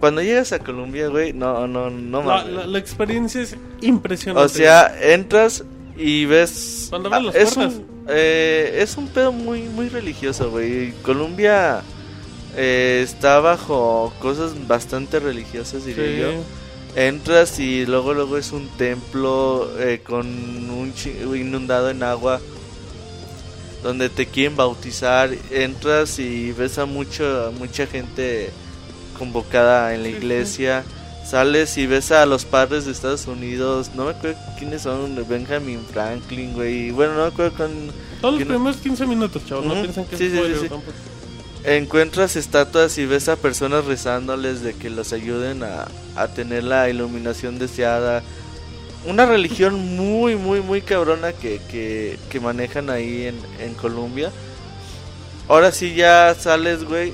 Cuando 0.00 0.22
llegas 0.22 0.52
a 0.52 0.58
Columbia, 0.58 1.08
güey, 1.08 1.32
no, 1.34 1.66
no, 1.68 1.90
no 1.90 2.22
mames. 2.22 2.52
la- 2.52 2.66
la 2.66 2.78
experiencia 2.78 3.42
es 3.42 3.54
impresionante. 3.82 4.44
O 4.46 4.48
sea, 4.48 4.92
entras 5.00 5.62
y 5.96 6.24
ves. 6.24 6.86
Cuando 6.90 7.12
abres 7.14 7.34
ah, 7.34 7.38
las 7.38 7.48
es, 7.48 7.54
puertas. 7.54 7.74
un, 7.76 7.86
eh, 8.08 8.78
es 8.82 8.96
un 8.96 9.08
pedo 9.08 9.30
muy, 9.30 9.62
muy 9.62 9.88
religioso, 9.90 10.50
güey. 10.50 10.92
Colombia 11.02 11.82
eh, 12.56 13.02
está 13.04 13.40
bajo 13.40 14.12
cosas 14.20 14.66
bastante 14.66 15.20
religiosas, 15.20 15.84
diría 15.84 16.04
Sí. 16.06 16.18
yo. 16.20 16.42
Entras 17.00 17.60
y 17.60 17.84
luego, 17.86 18.14
luego 18.14 18.36
es 18.38 18.50
un 18.52 18.66
templo 18.76 19.70
eh, 19.78 20.00
con 20.04 20.26
un 20.26 20.92
inundado 21.36 21.90
en 21.90 22.02
agua. 22.02 22.40
Donde 23.82 24.08
te 24.10 24.26
quieren 24.26 24.56
bautizar. 24.56 25.30
Entras 25.50 26.18
y 26.18 26.52
ves 26.52 26.78
a 26.78 26.86
mucho, 26.86 27.52
mucha 27.58 27.86
gente 27.86 28.50
convocada 29.20 29.94
en 29.94 30.02
la 30.02 30.08
iglesia. 30.08 30.82
Sales 31.24 31.76
y 31.76 31.86
ves 31.86 32.10
a 32.10 32.24
los 32.26 32.44
padres 32.46 32.86
de 32.86 32.92
Estados 32.92 33.26
Unidos. 33.26 33.90
No 33.94 34.06
me 34.06 34.12
acuerdo 34.12 34.38
quiénes 34.58 34.82
son. 34.82 35.14
Benjamin 35.28 35.80
Franklin, 35.92 36.54
güey. 36.54 36.90
Bueno, 36.90 37.14
no 37.14 37.20
me 37.20 37.28
acuerdo 37.28 37.56
con. 37.56 37.70
Todos 38.20 38.34
los 38.40 38.48
primeros 38.48 38.76
15 38.78 39.06
minutos, 39.06 39.44
chavos. 39.46 39.66
No 39.66 39.74
piensan 39.74 40.06
que 40.06 40.16
Sí, 40.16 40.24
es 40.24 40.30
sí, 40.32 40.36
sí, 40.36 40.36
spoiler 40.38 40.58
sí. 40.60 40.68
tampoco. 40.68 40.92
Encuentras 41.62 42.36
estatuas 42.36 42.96
y 42.96 43.04
ves 43.04 43.28
a 43.28 43.36
personas 43.36 43.84
rezándoles 43.84 44.62
de 44.62 44.72
que 44.74 44.88
los 44.88 45.12
ayuden 45.12 45.62
a, 45.62 45.88
a 46.16 46.28
tener 46.28 46.64
la 46.64 46.88
iluminación 46.88 47.58
deseada. 47.58 48.22
Una 49.06 49.26
religión 49.26 49.74
muy, 49.96 50.36
muy, 50.36 50.62
muy 50.62 50.80
cabrona 50.80 51.32
que, 51.34 51.60
que, 51.70 52.18
que 52.30 52.40
manejan 52.40 52.88
ahí 52.90 53.26
en, 53.26 53.38
en 53.60 53.74
Colombia. 53.74 54.30
Ahora 55.48 55.70
sí 55.70 55.94
ya 55.94 56.34
sales, 56.34 56.84
güey. 56.84 57.12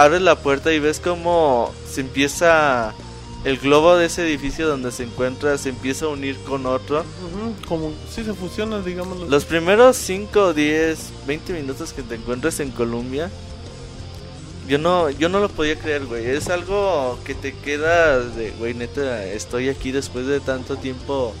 Abres 0.00 0.22
la 0.22 0.36
puerta 0.36 0.72
y 0.72 0.78
ves 0.78 0.98
como 0.98 1.72
se 1.86 2.00
empieza 2.00 2.94
el 3.44 3.58
globo 3.58 3.96
de 3.96 4.06
ese 4.06 4.22
edificio 4.26 4.66
donde 4.66 4.92
se 4.92 5.02
encuentra, 5.02 5.58
se 5.58 5.68
empieza 5.68 6.06
a 6.06 6.08
unir 6.08 6.38
con 6.46 6.64
otro. 6.64 7.04
Como 7.68 7.92
si 8.10 8.24
se 8.24 8.32
fusiona, 8.32 8.80
digamos. 8.80 9.28
Los 9.28 9.44
primeros 9.44 9.96
5, 9.98 10.54
10, 10.54 10.98
20 11.26 11.52
minutos 11.52 11.92
que 11.92 12.02
te 12.02 12.14
encuentras 12.14 12.60
en 12.60 12.70
Colombia, 12.70 13.30
yo 14.66 14.78
no, 14.78 15.10
yo 15.10 15.28
no 15.28 15.38
lo 15.40 15.50
podía 15.50 15.78
creer, 15.78 16.06
güey. 16.06 16.24
Es 16.30 16.48
algo 16.48 17.18
que 17.24 17.34
te 17.34 17.52
queda 17.54 18.20
de, 18.20 18.52
güey, 18.52 18.72
neta, 18.72 19.24
estoy 19.26 19.68
aquí 19.68 19.92
después 19.92 20.26
de 20.26 20.40
tanto 20.40 20.76
tiempo 20.76 21.34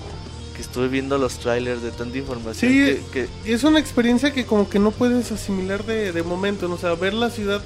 que 0.54 0.60
estuve 0.60 0.88
viendo 0.88 1.16
los 1.16 1.38
trailers, 1.38 1.80
de 1.80 1.92
tanta 1.92 2.18
información. 2.18 2.70
Sí, 2.70 2.78
que, 2.84 3.02
que- 3.10 3.28
Y 3.50 3.54
es 3.54 3.64
una 3.64 3.78
experiencia 3.78 4.34
que 4.34 4.44
como 4.44 4.68
que 4.68 4.78
no 4.78 4.90
puedes 4.90 5.32
asimilar 5.32 5.84
de, 5.86 6.12
de 6.12 6.22
momento, 6.22 6.68
¿no? 6.68 6.74
o 6.74 6.78
sea, 6.78 6.92
ver 6.94 7.14
la 7.14 7.30
ciudad 7.30 7.62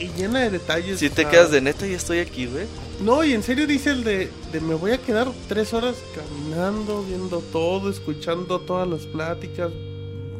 y 0.00 0.08
llena 0.16 0.40
de 0.40 0.50
detalles. 0.50 0.98
Si 0.98 1.08
te 1.10 1.22
sea, 1.22 1.30
quedas 1.30 1.50
de 1.50 1.60
neta, 1.60 1.86
ya 1.86 1.96
estoy 1.96 2.18
aquí, 2.18 2.46
güey. 2.46 2.66
No, 3.02 3.22
y 3.24 3.32
en 3.32 3.42
serio 3.42 3.66
dice 3.66 3.90
el 3.90 4.02
de, 4.04 4.30
de 4.52 4.60
me 4.60 4.74
voy 4.74 4.92
a 4.92 4.98
quedar 4.98 5.28
tres 5.48 5.72
horas 5.74 5.96
caminando, 6.14 7.04
viendo 7.04 7.38
todo, 7.52 7.90
escuchando 7.90 8.60
todas 8.60 8.88
las 8.88 9.02
pláticas, 9.06 9.70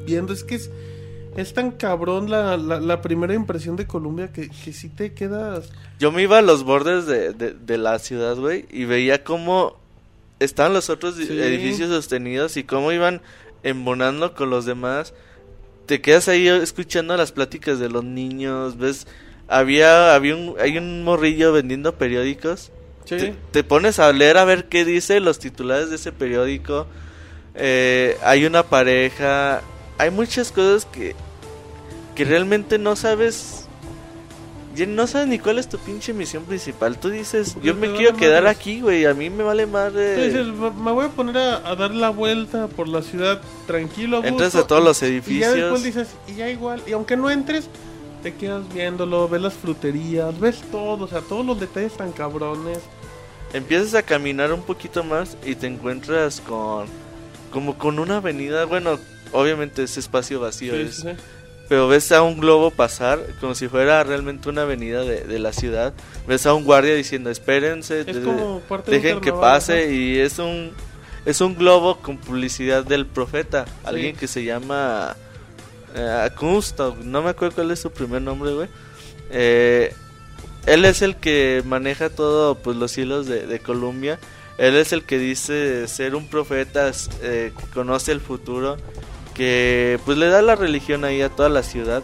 viendo, 0.04 0.32
es 0.32 0.44
que 0.44 0.56
es, 0.56 0.70
es 1.36 1.54
tan 1.54 1.70
cabrón 1.72 2.30
la, 2.30 2.56
la, 2.56 2.80
la 2.80 3.00
primera 3.02 3.34
impresión 3.34 3.76
de 3.76 3.86
Colombia 3.86 4.32
que, 4.32 4.48
que 4.50 4.72
sí 4.72 4.88
te 4.88 5.14
quedas... 5.14 5.70
Yo 5.98 6.10
me 6.12 6.22
iba 6.22 6.38
a 6.38 6.42
los 6.42 6.64
bordes 6.64 7.06
de, 7.06 7.32
de, 7.32 7.52
de 7.54 7.78
la 7.78 7.98
ciudad, 7.98 8.36
güey, 8.36 8.66
y 8.70 8.84
veía 8.84 9.24
cómo 9.24 9.78
estaban 10.38 10.72
los 10.72 10.88
otros 10.90 11.16
Sí. 11.16 11.24
edificios 11.30 11.90
sostenidos 11.90 12.56
y 12.56 12.64
cómo 12.64 12.92
iban 12.92 13.20
embonando 13.62 14.34
con 14.34 14.48
los 14.50 14.64
demás. 14.64 15.12
Te 15.86 16.00
quedas 16.00 16.28
ahí 16.28 16.48
escuchando 16.48 17.16
las 17.16 17.32
pláticas 17.32 17.78
de 17.78 17.88
los 17.90 18.04
niños, 18.04 18.78
ves, 18.78 19.06
había, 19.50 20.14
había 20.14 20.34
un, 20.36 20.54
hay 20.60 20.78
un 20.78 21.02
morrillo 21.04 21.52
vendiendo 21.52 21.94
periódicos. 21.96 22.70
Sí, 23.04 23.16
Te, 23.16 23.34
te 23.50 23.64
pones 23.64 23.98
a 23.98 24.12
leer 24.12 24.38
a 24.38 24.44
ver 24.44 24.66
qué 24.68 24.84
dice 24.84 25.20
los 25.20 25.38
titulares 25.38 25.90
de 25.90 25.96
ese 25.96 26.12
periódico. 26.12 26.86
Eh, 27.54 28.16
hay 28.22 28.44
una 28.46 28.62
pareja. 28.62 29.62
Hay 29.98 30.10
muchas 30.10 30.52
cosas 30.52 30.86
que, 30.86 31.14
que 32.14 32.24
realmente 32.24 32.78
no 32.78 32.94
sabes. 32.96 33.66
ya 34.76 34.86
No 34.86 35.06
sabes 35.08 35.26
ni 35.26 35.38
cuál 35.40 35.58
es 35.58 35.68
tu 35.68 35.78
pinche 35.78 36.12
misión 36.12 36.44
principal. 36.44 36.98
Tú 36.98 37.10
dices, 37.10 37.56
yo 37.62 37.74
me 37.74 37.90
quiero 37.92 38.16
quedar 38.16 38.44
madres. 38.44 38.58
aquí, 38.60 38.80
güey. 38.80 39.04
A 39.06 39.14
mí 39.14 39.28
me 39.28 39.42
vale 39.42 39.66
madre. 39.66 40.14
Tú 40.14 40.20
dices, 40.22 40.46
"Me- 40.46 40.92
voy 40.92 41.06
a 41.06 41.08
poner 41.08 41.36
a, 41.38 41.68
a 41.68 41.74
dar 41.74 41.90
la 41.90 42.10
vuelta 42.10 42.68
por 42.68 42.86
la 42.86 43.02
ciudad 43.02 43.40
tranquilo. 43.66 44.18
Entras 44.24 44.52
gusto", 44.52 44.64
a 44.64 44.66
todos 44.68 44.84
los 44.84 45.02
Y 45.02 45.06
ya 45.06 45.08
edificios. 45.08 45.54
después 45.56 45.82
dices, 45.82 46.08
y 46.28 46.34
ya 46.36 46.48
igual, 46.48 46.80
y 46.86 46.92
aunque 46.92 47.16
no 47.16 47.28
entres, 47.30 47.68
te 48.22 48.34
quedas 48.34 48.62
viéndolo, 48.72 49.28
ves 49.28 49.40
las 49.42 49.54
fruterías, 49.54 50.38
ves 50.38 50.60
todo, 50.70 51.04
o 51.04 51.08
sea, 51.08 51.20
todos 51.20 51.44
los 51.44 51.58
detalles 51.60 51.96
tan 51.96 52.12
cabrones. 52.12 52.78
Empiezas 53.52 53.94
a 53.94 54.02
caminar 54.02 54.52
un 54.52 54.62
poquito 54.62 55.02
más 55.02 55.36
y 55.44 55.54
te 55.56 55.66
encuentras 55.66 56.40
con. 56.40 56.86
Como 57.50 57.76
con 57.78 57.98
una 57.98 58.18
avenida. 58.18 58.64
Bueno, 58.64 58.98
obviamente 59.32 59.82
es 59.82 59.96
espacio 59.96 60.38
vacío. 60.38 60.72
Sí, 60.74 60.80
es, 60.82 60.94
sí. 60.96 61.08
Pero 61.68 61.88
ves 61.88 62.10
a 62.12 62.22
un 62.22 62.38
globo 62.38 62.70
pasar 62.70 63.18
como 63.40 63.54
si 63.54 63.66
fuera 63.68 64.02
realmente 64.04 64.48
una 64.48 64.62
avenida 64.62 65.02
de, 65.02 65.22
de 65.22 65.38
la 65.40 65.52
ciudad. 65.52 65.92
Ves 66.28 66.46
a 66.46 66.54
un 66.54 66.64
guardia 66.64 66.94
diciendo, 66.94 67.30
espérense, 67.30 68.04
de- 68.04 68.12
de 68.14 68.60
dejen 68.86 69.20
que 69.20 69.32
pase. 69.32 69.92
Y 69.92 70.18
es 70.18 70.38
un, 70.38 70.70
es 71.24 71.40
un 71.40 71.56
globo 71.56 71.96
con 71.98 72.18
publicidad 72.18 72.84
del 72.84 73.04
profeta. 73.06 73.64
Alguien 73.84 74.14
que 74.16 74.28
se 74.28 74.44
llama 74.44 75.16
eh, 75.94 76.30
no 77.04 77.22
me 77.22 77.30
acuerdo 77.30 77.56
cuál 77.56 77.70
es 77.70 77.80
su 77.80 77.90
primer 77.90 78.22
nombre, 78.22 78.52
güey. 78.52 78.68
Eh, 79.30 79.94
él 80.66 80.84
es 80.84 81.02
el 81.02 81.16
que 81.16 81.62
maneja 81.64 82.10
todo, 82.10 82.56
pues 82.56 82.76
los 82.76 82.96
hilos 82.98 83.26
de, 83.26 83.60
Colombia. 83.60 84.18
Él 84.58 84.76
es 84.76 84.92
el 84.92 85.04
que 85.04 85.18
dice 85.18 85.88
ser 85.88 86.14
un 86.14 86.26
profeta, 86.26 86.90
eh, 87.22 87.52
que 87.58 87.66
conoce 87.72 88.12
el 88.12 88.20
futuro, 88.20 88.76
que 89.34 89.98
pues 90.04 90.18
le 90.18 90.28
da 90.28 90.42
la 90.42 90.54
religión 90.54 91.04
ahí 91.04 91.22
a 91.22 91.30
toda 91.30 91.48
la 91.48 91.62
ciudad 91.62 92.02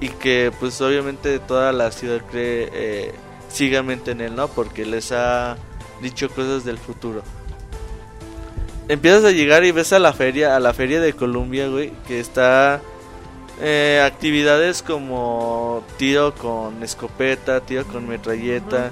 y 0.00 0.08
que 0.08 0.52
pues 0.58 0.80
obviamente 0.80 1.38
toda 1.38 1.72
la 1.72 1.92
ciudad 1.92 2.20
cree 2.30 2.68
eh, 2.72 3.14
en 3.60 4.20
él, 4.20 4.34
¿no? 4.34 4.48
Porque 4.48 4.84
les 4.84 5.12
ha 5.12 5.56
dicho 6.02 6.28
cosas 6.30 6.64
del 6.64 6.78
futuro. 6.78 7.22
Empiezas 8.88 9.24
a 9.24 9.30
llegar 9.30 9.64
y 9.64 9.72
ves 9.72 9.92
a 9.92 9.98
la 9.98 10.12
feria, 10.12 10.56
a 10.56 10.60
la 10.60 10.72
feria 10.72 11.00
de 11.00 11.12
Colombia, 11.12 11.68
güey, 11.68 11.92
que 12.06 12.20
está 12.20 12.80
eh, 13.60 14.00
actividades 14.04 14.82
como 14.82 15.82
tiro 15.96 16.34
con 16.34 16.82
escopeta, 16.82 17.60
tiro 17.60 17.84
con 17.86 18.08
metralleta. 18.08 18.90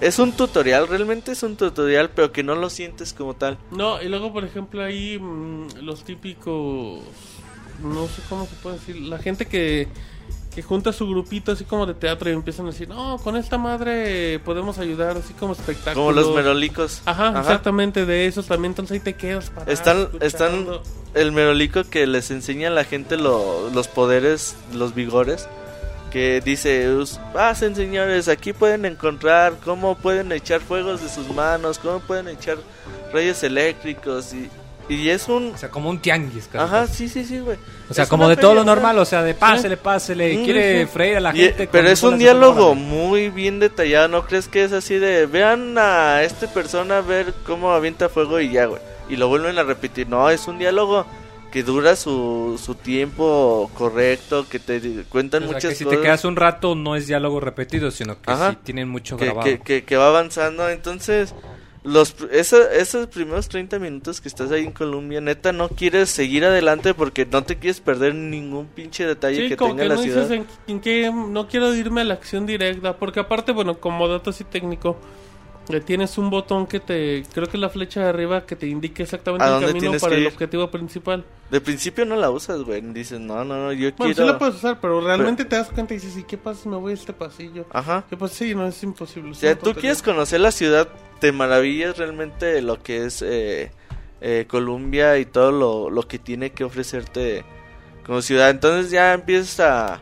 Es 0.00 0.18
un 0.18 0.32
tutorial, 0.32 0.86
realmente 0.86 1.32
es 1.32 1.42
un 1.42 1.56
tutorial, 1.56 2.10
pero 2.10 2.32
que 2.32 2.42
no 2.42 2.54
lo 2.54 2.70
sientes 2.70 3.12
como 3.12 3.34
tal. 3.34 3.58
No, 3.70 4.00
y 4.00 4.08
luego, 4.08 4.32
por 4.32 4.44
ejemplo, 4.44 4.82
ahí 4.82 5.18
mm, 5.18 5.80
los 5.82 6.04
típicos, 6.04 7.02
no 7.82 8.06
sé 8.06 8.22
cómo 8.28 8.46
se 8.46 8.54
puede 8.56 8.76
decir, 8.78 8.96
la 8.96 9.18
gente 9.18 9.46
que, 9.46 9.88
que 10.58 10.62
junta 10.64 10.92
su 10.92 11.08
grupito 11.08 11.52
así 11.52 11.62
como 11.62 11.86
de 11.86 11.94
teatro 11.94 12.28
y 12.28 12.32
empiezan 12.32 12.66
a 12.66 12.70
decir, 12.70 12.88
no, 12.88 13.18
con 13.18 13.36
esta 13.36 13.58
madre 13.58 14.40
podemos 14.40 14.78
ayudar, 14.78 15.16
así 15.16 15.32
como 15.34 15.52
espectáculo. 15.52 15.94
Como 16.06 16.10
los 16.10 16.34
merolicos. 16.34 17.00
Ajá, 17.04 17.28
Ajá. 17.28 17.40
exactamente, 17.42 18.04
de 18.06 18.26
esos 18.26 18.46
también, 18.48 18.72
entonces 18.72 18.94
ahí 18.94 18.98
te 19.00 19.14
quedas 19.14 19.52
Están, 19.68 20.08
están 20.20 20.66
el 21.14 21.30
merolico 21.30 21.84
que 21.84 22.08
les 22.08 22.32
enseña 22.32 22.68
a 22.68 22.70
la 22.72 22.82
gente 22.82 23.16
lo- 23.16 23.70
los 23.70 23.86
poderes, 23.86 24.56
los 24.74 24.96
vigores. 24.96 25.48
Que 26.10 26.40
dice, 26.44 26.92
"Us- 26.92 27.20
pasen 27.32 27.76
señores, 27.76 28.26
aquí 28.26 28.52
pueden 28.52 28.84
encontrar 28.84 29.52
cómo 29.64 29.96
pueden 29.96 30.32
echar 30.32 30.60
fuegos 30.60 31.02
de 31.02 31.08
sus 31.08 31.28
manos, 31.36 31.78
cómo 31.78 32.00
pueden 32.00 32.26
echar 32.26 32.56
rayos 33.12 33.44
eléctricos. 33.44 34.34
Y, 34.34 34.50
y 34.88 35.08
es 35.10 35.28
un... 35.28 35.52
O 35.54 35.58
sea, 35.58 35.70
como 35.70 35.90
un 35.90 35.98
tianguis. 36.00 36.48
casi, 36.50 36.64
Ajá, 36.64 36.86
sí, 36.86 37.08
sí, 37.08 37.24
sí, 37.24 37.38
güey. 37.40 37.58
O 37.90 37.94
sea, 37.94 38.04
Es 38.04 38.10
como 38.10 38.28
de 38.28 38.36
todo 38.36 38.54
lo 38.54 38.64
normal, 38.64 38.98
o 38.98 39.04
sea, 39.04 39.22
de 39.22 39.34
pásele, 39.34 39.76
pásele, 39.76 40.38
Mm, 40.38 40.44
quiere 40.44 40.82
sí. 40.84 40.90
freír 40.92 41.16
a 41.16 41.20
la 41.20 41.34
Y- 41.36 41.40
gente. 41.40 41.68
pero 41.70 41.88
es 41.88 42.02
un 42.02 42.18
diálogo 42.18 42.74
muy 42.74 43.28
bien 43.30 43.60
detallado, 43.60 44.08
¿no 44.08 44.24
crees 44.26 44.48
que 44.48 44.64
es 44.64 44.72
así 44.72 44.96
de 44.98 45.26
vean 45.26 45.76
a 45.78 46.22
esta 46.22 46.46
persona 46.52 47.00
ver 47.00 47.34
cómo 47.46 47.72
avienta 47.72 48.08
fuego 48.08 48.40
y 48.40 48.50
ya, 48.52 48.66
güey? 48.66 48.80
Y 49.08 49.16
lo 49.16 49.28
vuelven 49.28 49.58
a 49.58 49.62
repetir, 49.62 50.08
no, 50.08 50.28
es 50.30 50.46
un 50.48 50.58
diálogo 50.58 51.06
que 51.50 51.62
dura 51.62 51.96
su, 51.96 52.60
su 52.62 52.74
tiempo 52.74 53.70
correcto, 53.74 54.46
que 54.50 54.58
te 54.58 54.80
cuentan 55.08 55.44
O 55.44 55.46
sea, 55.46 55.54
muchas 55.54 55.70
que 55.70 55.76
si 55.76 55.84
cosas. 55.84 55.98
te 55.98 56.04
quedas 56.04 56.24
un 56.26 56.36
rato 56.36 56.74
no 56.74 56.94
es 56.94 57.06
diálogo 57.06 57.40
repetido, 57.40 57.90
sino 57.90 58.20
que 58.20 58.30
Ajá. 58.30 58.50
sí 58.50 58.58
tienen 58.64 58.86
mucho 58.88 59.16
que, 59.16 59.24
grabado. 59.24 59.44
que, 59.46 59.58
que- 59.60 59.84
que 59.84 59.96
va 59.96 60.08
avanzando, 60.08 60.68
entonces 60.68 61.34
los 61.88 62.14
esa- 62.30 62.72
esos 62.72 63.06
primeros 63.08 63.48
30 63.48 63.78
minutos 63.78 64.20
que 64.20 64.28
estás 64.28 64.50
ahí 64.52 64.64
en 64.64 64.72
Colombia, 64.72 65.20
neta 65.20 65.52
no 65.52 65.68
quieres 65.68 66.10
seguir 66.10 66.44
adelante 66.44 66.94
porque 66.94 67.26
no 67.26 67.42
te 67.44 67.56
quieres 67.56 67.80
perder 67.80 68.14
ningún 68.14 68.66
pinche 68.66 69.06
detalle 69.06 69.42
Sí, 69.42 69.48
que 69.48 69.56
como 69.56 69.70
tenga 69.70 69.82
que 69.84 69.88
la 69.88 69.94
no 69.96 70.02
ciudad. 70.02 70.22
dices 70.28 70.46
en, 70.66 70.72
en 70.74 70.80
qué 70.80 71.10
no 71.12 71.48
quiero 71.48 71.74
irme 71.74 72.02
a 72.02 72.04
la 72.04 72.14
acción 72.14 72.46
directa, 72.46 72.96
porque 72.96 73.20
aparte, 73.20 73.52
bueno, 73.52 73.78
como 73.80 74.06
dato 74.08 74.30
así 74.30 74.44
técnico, 74.44 74.96
tienes 75.84 76.16
un 76.16 76.30
botón 76.30 76.66
que 76.66 76.80
te, 76.80 77.24
creo 77.32 77.46
que 77.46 77.56
es 77.56 77.60
la 77.60 77.68
flecha 77.68 78.00
de 78.00 78.08
arriba 78.08 78.46
que 78.46 78.56
te 78.56 78.66
indique 78.66 79.02
exactamente 79.02 79.44
¿A 79.44 79.58
el 79.58 79.66
camino 79.66 79.92
para 80.00 80.14
el 80.16 80.26
objetivo 80.26 80.70
principal. 80.70 81.24
De 81.50 81.60
principio 81.60 82.04
no 82.06 82.16
la 82.16 82.30
usas, 82.30 82.62
güey, 82.62 82.80
dices, 82.80 83.20
no, 83.20 83.44
no, 83.44 83.56
no, 83.56 83.72
yo 83.72 83.90
Bueno, 83.96 84.14
quiero... 84.14 84.26
sí 84.28 84.32
la 84.32 84.38
puedes 84.38 84.54
usar, 84.56 84.80
pero 84.80 85.00
realmente 85.00 85.44
te 85.44 85.56
das 85.56 85.68
cuenta 85.68 85.94
y 85.94 85.98
dices, 85.98 86.16
¿y 86.16 86.22
qué 86.24 86.38
pasa 86.38 86.62
si 86.62 86.68
me 86.68 86.76
voy 86.76 86.92
a 86.92 86.94
este 86.94 87.12
pasillo? 87.12 87.66
Ajá. 87.70 88.04
¿Qué 88.08 88.16
pasa? 88.16 88.34
Sí, 88.34 88.54
no, 88.54 88.66
es 88.66 88.82
imposible. 88.82 89.30
O 89.30 89.34
sea, 89.34 89.54
tú 89.54 89.64
tontería. 89.66 89.80
quieres 89.80 90.02
conocer 90.02 90.40
la 90.40 90.52
ciudad, 90.52 90.88
te 91.20 91.32
maravillas 91.32 91.98
realmente 91.98 92.46
de 92.46 92.62
lo 92.62 92.82
que 92.82 93.04
es 93.04 93.22
eh, 93.22 93.70
eh, 94.20 94.46
Colombia 94.48 95.18
y 95.18 95.26
todo 95.26 95.52
lo, 95.52 95.90
lo 95.90 96.08
que 96.08 96.18
tiene 96.18 96.50
que 96.50 96.64
ofrecerte 96.64 97.44
como 98.06 98.22
ciudad. 98.22 98.48
Entonces 98.50 98.90
ya 98.90 99.12
empiezas 99.12 99.60
a... 99.60 100.00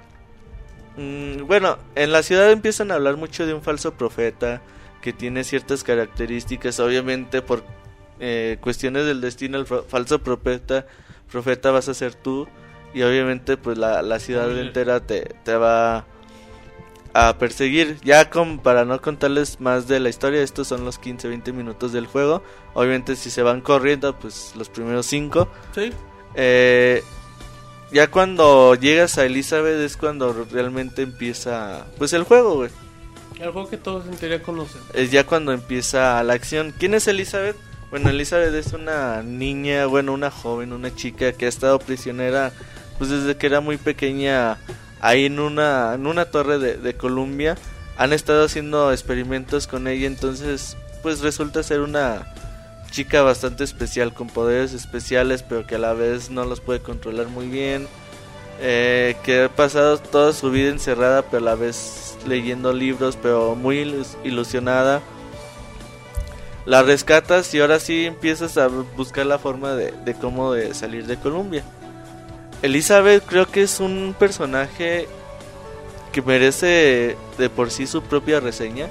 mm, 0.97 1.45
bueno, 1.47 1.77
en 1.97 2.13
la 2.13 2.23
ciudad 2.23 2.53
empiezan 2.53 2.93
a 2.93 2.95
hablar 2.95 3.17
mucho 3.17 3.47
de 3.47 3.55
un 3.55 3.63
falso 3.63 3.95
profeta 3.95 4.63
que 5.07 5.13
tiene 5.13 5.45
ciertas 5.45 5.85
características, 5.85 6.81
obviamente 6.81 7.41
por 7.43 7.63
eh, 8.19 8.59
cuestiones 8.61 9.07
del 9.07 9.21
destino, 9.21 9.57
el 9.57 9.65
fa- 9.65 9.83
falso 9.87 10.19
profeta, 10.19 10.85
profeta 11.31 11.71
vas 11.71 11.89
a 11.89 11.95
ser 11.95 12.17
tú 12.17 12.49
y 12.93 13.03
obviamente 13.03 13.57
pues 13.57 13.79
la, 13.79 14.03
la 14.03 14.19
ciudad 14.19 14.49
entera 14.59 14.99
te, 14.99 15.37
te 15.45 15.55
va 15.55 16.07
a 17.15 17.39
perseguir. 17.39 17.99
Ya 18.03 18.31
con, 18.31 18.59
para 18.59 18.85
no 18.85 19.01
contarles 19.01 19.61
más 19.61 19.87
de 19.87 20.01
la 20.01 20.09
historia, 20.09 20.43
estos 20.43 20.67
son 20.67 20.85
los 20.85 21.01
15-20 21.01 21.53
minutos 21.53 21.93
del 21.93 22.07
juego. 22.09 22.43
Obviamente 22.75 23.15
si 23.15 23.31
se 23.31 23.43
van 23.45 23.61
corriendo, 23.61 24.19
pues 24.19 24.55
los 24.57 24.69
primeros 24.69 25.07
5. 25.07 25.49
Sí, 25.73 25.93
Eh, 26.35 27.05
ya 27.93 28.11
cuando 28.11 28.75
llegas 28.75 29.19
a 29.19 29.25
Elizabeth 29.25 29.79
es 29.81 29.97
cuando 29.97 30.45
realmente 30.51 31.03
empieza 31.03 31.87
pues 31.97 32.13
el 32.13 32.25
juego, 32.25 32.57
güey. 32.57 32.71
Juego 33.37 33.69
que 33.69 33.77
todos 33.77 34.07
en 34.07 34.17
teoría 34.17 34.43
conocen. 34.43 34.81
Es 34.95 35.11
ya 35.11 35.25
cuando 35.25 35.53
empieza 35.53 36.23
la 36.23 36.35
acción. 36.35 36.75
¿Quién 36.79 36.95
es 36.95 37.07
Elizabeth? 37.09 37.57
Bueno, 37.91 38.11
Elizabeth 38.11 38.55
es 38.55 38.73
una 38.73 39.23
niña, 39.23 39.87
bueno, 39.87 40.13
una 40.13 40.31
joven, 40.31 40.73
una 40.73 40.95
chica 40.95 41.33
que 41.33 41.47
ha 41.47 41.49
estado 41.49 41.79
prisionera 41.79 42.53
pues 42.99 43.11
desde 43.11 43.37
que 43.37 43.47
era 43.47 43.61
muy 43.61 43.77
pequeña 43.77 44.59
ahí 45.01 45.27
en 45.27 45.39
una, 45.39 45.95
en 45.95 46.07
una 46.07 46.27
torre 46.27 46.59
de, 46.59 46.77
de 46.77 46.97
Columbia. 46.97 47.57
Han 47.99 48.13
estado 48.13 48.45
haciendo 48.45 48.93
experimentos 48.93 49.67
con 49.67 49.87
ella, 49.87 50.07
entonces 50.07 50.77
pues 51.03 51.21
resulta 51.21 51.63
ser 51.63 51.81
una 51.81 52.27
chica 52.91 53.23
bastante 53.23 53.65
especial, 53.65 54.15
con 54.15 54.29
poderes 54.29 54.73
especiales, 54.73 55.43
pero 55.43 55.67
que 55.67 55.77
a 55.77 55.79
la 55.79 55.93
vez 55.93 56.31
no 56.31 56.45
los 56.45 56.61
puede 56.61 56.81
controlar 56.81 57.29
muy 57.29 57.49
bien. 57.49 57.87
Eh, 58.59 59.17
que 59.23 59.45
ha 59.45 59.49
pasado 59.51 59.99
toda 59.99 60.33
su 60.33 60.51
vida 60.51 60.71
encerrada, 60.71 61.23
pero 61.23 61.43
a 61.43 61.51
la 61.51 61.55
vez 61.57 62.06
leyendo 62.27 62.73
libros, 62.73 63.17
pero 63.21 63.55
muy 63.55 63.79
ilus- 63.85 64.17
ilusionada. 64.25 65.01
La 66.65 66.83
rescatas 66.83 67.55
y 67.55 67.61
ahora 67.61 67.79
sí 67.79 68.07
empiezas 68.07 68.59
a 68.59 68.67
buscar 68.69 69.27
la 69.27 69.39
forma 69.39 69.75
de, 69.75 70.15
cómo 70.21 70.53
de 70.53 70.75
salir 70.75 71.07
de 71.07 71.17
Colombia. 71.17 71.63
Elizabeth 72.63 73.25
creo 73.25 73.47
que 73.47 73.63
es 73.63 73.79
un 73.81 74.15
personaje 74.19 75.07
que 76.13 76.23
merece 76.23 77.17
de 77.39 77.51
por 77.51 77.71
sí 77.71 77.87
su 77.87 78.03
propia 78.03 78.41
reseña. 78.41 78.89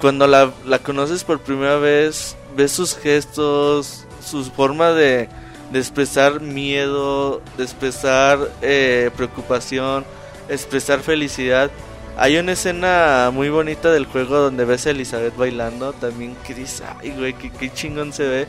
Cuando 0.00 0.26
la, 0.26 0.50
la 0.64 0.78
conoces 0.78 1.24
por 1.24 1.40
primera 1.40 1.76
vez, 1.76 2.36
ves 2.56 2.72
sus 2.72 2.96
gestos, 2.96 4.04
su 4.24 4.44
forma 4.44 4.92
de, 4.92 5.28
de 5.72 5.78
expresar 5.78 6.40
miedo, 6.40 7.42
de 7.58 7.64
expresar 7.64 8.38
eh, 8.62 9.10
preocupación, 9.16 10.04
expresar 10.48 11.00
felicidad. 11.00 11.70
Hay 12.16 12.36
una 12.36 12.52
escena 12.52 13.30
muy 13.32 13.48
bonita 13.48 13.90
del 13.90 14.06
juego 14.06 14.38
donde 14.38 14.64
ves 14.64 14.86
a 14.86 14.90
Elizabeth 14.90 15.36
bailando, 15.36 15.92
también 15.92 16.36
dices, 16.46 16.82
ay 17.00 17.10
güey, 17.10 17.34
qué, 17.34 17.50
qué 17.50 17.72
chingón 17.72 18.12
se 18.12 18.28
ve. 18.28 18.46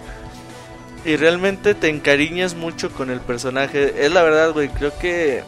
Y 1.03 1.17
realmente 1.17 1.75
te 1.75 1.90
encariñas 1.90 2.56
mucho 2.56 2.91
con 2.91 3.09
el 3.09 3.19
personaje. 3.22 4.06
Es 4.06 4.11
la 4.11 4.24
verdad, 4.24 4.51
güey, 4.53 4.69
creo 4.69 4.98
que 4.99 5.43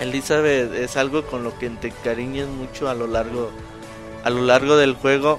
Elizabeth 0.00 0.72
es 0.74 0.96
algo 0.96 1.26
con 1.26 1.44
lo 1.44 1.56
que 1.58 1.68
te 1.70 1.88
encariñas 1.88 2.48
mucho 2.48 2.88
a 2.88 2.94
lo 2.94 3.06
largo 3.06 3.50
a 4.24 4.30
lo 4.30 4.42
largo 4.42 4.76
del 4.76 4.94
juego. 4.94 5.38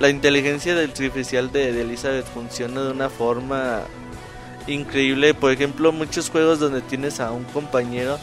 La 0.00 0.08
inteligencia 0.08 0.78
artificial 0.78 1.52
de, 1.52 1.72
de 1.72 1.82
Elizabeth 1.82 2.26
funciona 2.26 2.82
de 2.82 2.90
una 2.90 3.08
forma 3.08 3.82
increíble. 4.66 5.34
Por 5.34 5.52
ejemplo, 5.52 5.92
muchos 5.92 6.30
juegos 6.30 6.58
donde 6.58 6.80
tienes 6.80 7.20
a 7.20 7.32
un 7.32 7.44
compañero 7.44 8.18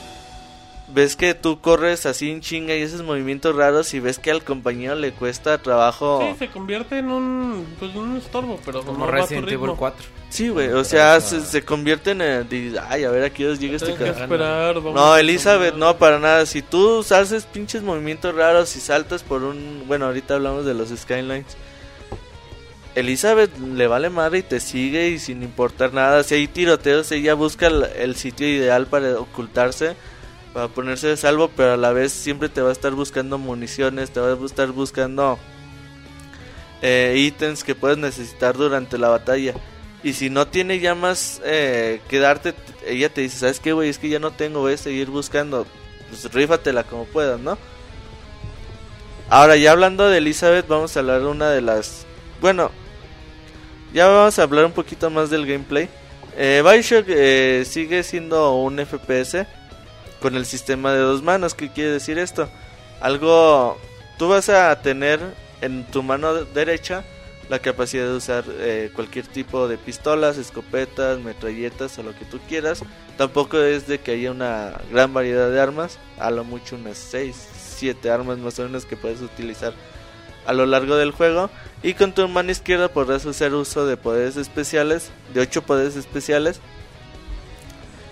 ves 0.93 1.15
que 1.15 1.33
tú 1.33 1.59
corres 1.61 2.05
así 2.05 2.29
en 2.29 2.41
chinga 2.41 2.75
y 2.75 2.83
haces 2.83 3.01
movimientos 3.01 3.55
raros 3.55 3.93
y 3.93 3.99
ves 3.99 4.19
que 4.19 4.31
al 4.31 4.43
compañero 4.43 4.95
le 4.95 5.11
cuesta 5.11 5.57
trabajo. 5.57 6.21
Sí, 6.31 6.35
se 6.39 6.47
convierte 6.49 6.99
en 6.99 7.09
un, 7.09 7.65
pues, 7.79 7.95
un 7.95 8.17
estorbo, 8.17 8.59
pero 8.65 8.83
Como 8.83 9.05
no 9.05 9.11
Resident 9.11 9.47
Evil 9.47 9.59
ritmo. 9.61 9.77
4. 9.77 10.05
Sí, 10.29 10.47
güey, 10.49 10.69
o 10.69 10.83
sea, 10.85 11.19
se, 11.19 11.41
se 11.41 11.63
convierte 11.65 12.11
en 12.11 12.21
el... 12.21 12.47
di- 12.47 12.73
Ay, 12.89 13.03
a 13.03 13.11
ver, 13.11 13.23
aquí 13.25 13.43
llega 13.43 13.53
este 13.55 13.87
Tienes 13.87 13.97
que 13.97 14.05
cabrón. 14.05 14.21
esperar. 14.23 14.75
vamos 14.75 14.93
No, 14.95 15.17
Elizabeth, 15.17 15.75
no, 15.75 15.97
para 15.97 16.19
nada. 16.19 16.45
Si 16.45 16.61
tú 16.61 17.05
haces 17.11 17.43
pinches 17.45 17.81
movimientos 17.83 18.33
raros 18.33 18.73
y 18.75 18.79
saltas 18.79 19.23
por 19.23 19.43
un... 19.43 19.83
Bueno, 19.87 20.05
ahorita 20.05 20.35
hablamos 20.35 20.65
de 20.65 20.73
los 20.73 20.87
Skylines. 20.89 21.57
Elizabeth 22.95 23.57
le 23.57 23.87
vale 23.87 24.09
madre 24.09 24.39
y 24.39 24.43
te 24.43 24.59
sigue 24.59 25.09
y 25.09 25.19
sin 25.19 25.43
importar 25.43 25.93
nada. 25.93 26.23
Si 26.23 26.35
hay 26.35 26.47
tiroteos, 26.47 27.11
ella 27.11 27.33
busca 27.35 27.67
el, 27.67 27.83
el 27.95 28.15
sitio 28.15 28.47
ideal 28.47 28.85
para 28.87 29.17
ocultarse, 29.19 29.95
para 30.53 30.67
ponerse 30.67 31.07
de 31.07 31.17
salvo, 31.17 31.49
pero 31.55 31.73
a 31.73 31.77
la 31.77 31.93
vez 31.93 32.11
siempre 32.11 32.49
te 32.49 32.61
va 32.61 32.69
a 32.69 32.73
estar 32.73 32.93
buscando 32.93 33.37
municiones, 33.37 34.11
te 34.11 34.19
va 34.19 34.33
a 34.33 34.45
estar 34.45 34.71
buscando 34.71 35.39
eh, 36.81 37.15
ítems 37.17 37.63
que 37.63 37.75
puedes 37.75 37.97
necesitar 37.97 38.57
durante 38.57 38.97
la 38.97 39.09
batalla. 39.09 39.53
Y 40.03 40.13
si 40.13 40.29
no 40.29 40.47
tiene 40.47 40.79
ya 40.79 40.95
más 40.95 41.41
eh, 41.45 42.01
que 42.07 42.19
darte, 42.19 42.55
ella 42.85 43.09
te 43.09 43.21
dice, 43.21 43.37
¿sabes 43.37 43.59
qué, 43.59 43.71
güey? 43.71 43.89
Es 43.89 43.99
que 43.99 44.09
ya 44.09 44.19
no 44.19 44.31
tengo, 44.31 44.61
voy 44.61 44.73
a 44.73 44.77
seguir 44.77 45.09
buscando. 45.09 45.67
Pues 46.09 46.33
rífatela 46.33 46.83
como 46.83 47.05
puedas, 47.05 47.39
¿no? 47.39 47.57
Ahora, 49.29 49.55
ya 49.55 49.71
hablando 49.71 50.09
de 50.09 50.17
Elizabeth, 50.17 50.67
vamos 50.67 50.97
a 50.97 50.99
hablar 50.99 51.21
de 51.21 51.27
una 51.27 51.49
de 51.51 51.61
las... 51.61 52.05
Bueno, 52.41 52.71
ya 53.93 54.07
vamos 54.07 54.37
a 54.37 54.43
hablar 54.43 54.65
un 54.65 54.73
poquito 54.73 55.09
más 55.09 55.29
del 55.29 55.45
gameplay. 55.45 55.87
Eh, 56.35 56.63
Bioshock 56.65 57.05
eh, 57.07 57.63
sigue 57.65 58.03
siendo 58.03 58.55
un 58.55 58.77
FPS 58.79 59.45
con 60.21 60.35
el 60.35 60.45
sistema 60.45 60.93
de 60.93 60.99
dos 60.99 61.23
manos. 61.23 61.53
¿Qué 61.53 61.69
quiere 61.71 61.91
decir 61.91 62.17
esto? 62.17 62.47
Algo... 63.01 63.77
Tú 64.17 64.29
vas 64.29 64.49
a 64.49 64.79
tener 64.81 65.19
en 65.61 65.83
tu 65.85 66.03
mano 66.03 66.45
derecha 66.45 67.03
la 67.49 67.59
capacidad 67.59 68.05
de 68.05 68.13
usar 68.13 68.45
eh, 68.47 68.91
cualquier 68.95 69.27
tipo 69.27 69.67
de 69.67 69.77
pistolas, 69.77 70.37
escopetas, 70.37 71.19
metralletas 71.19 71.97
o 71.99 72.03
lo 72.03 72.15
que 72.15 72.23
tú 72.23 72.39
quieras. 72.47 72.83
Tampoco 73.17 73.57
es 73.59 73.87
de 73.87 73.99
que 73.99 74.11
haya 74.11 74.31
una 74.31 74.79
gran 74.91 75.13
variedad 75.13 75.49
de 75.49 75.59
armas, 75.59 75.99
a 76.17 76.31
lo 76.31 76.43
mucho 76.43 76.77
unas 76.77 76.97
6, 76.97 77.35
7 77.77 78.09
armas 78.09 78.37
más 78.37 78.57
o 78.59 78.63
menos 78.63 78.85
que 78.85 78.95
puedes 78.95 79.21
utilizar 79.21 79.73
a 80.45 80.53
lo 80.53 80.65
largo 80.65 80.95
del 80.95 81.11
juego. 81.11 81.49
Y 81.83 81.93
con 81.95 82.13
tu 82.13 82.27
mano 82.29 82.51
izquierda 82.51 82.87
podrás 82.87 83.25
hacer 83.25 83.53
uso 83.53 83.85
de 83.85 83.97
poderes 83.97 84.37
especiales, 84.37 85.09
de 85.33 85.41
8 85.41 85.63
poderes 85.63 85.95
especiales, 85.95 86.61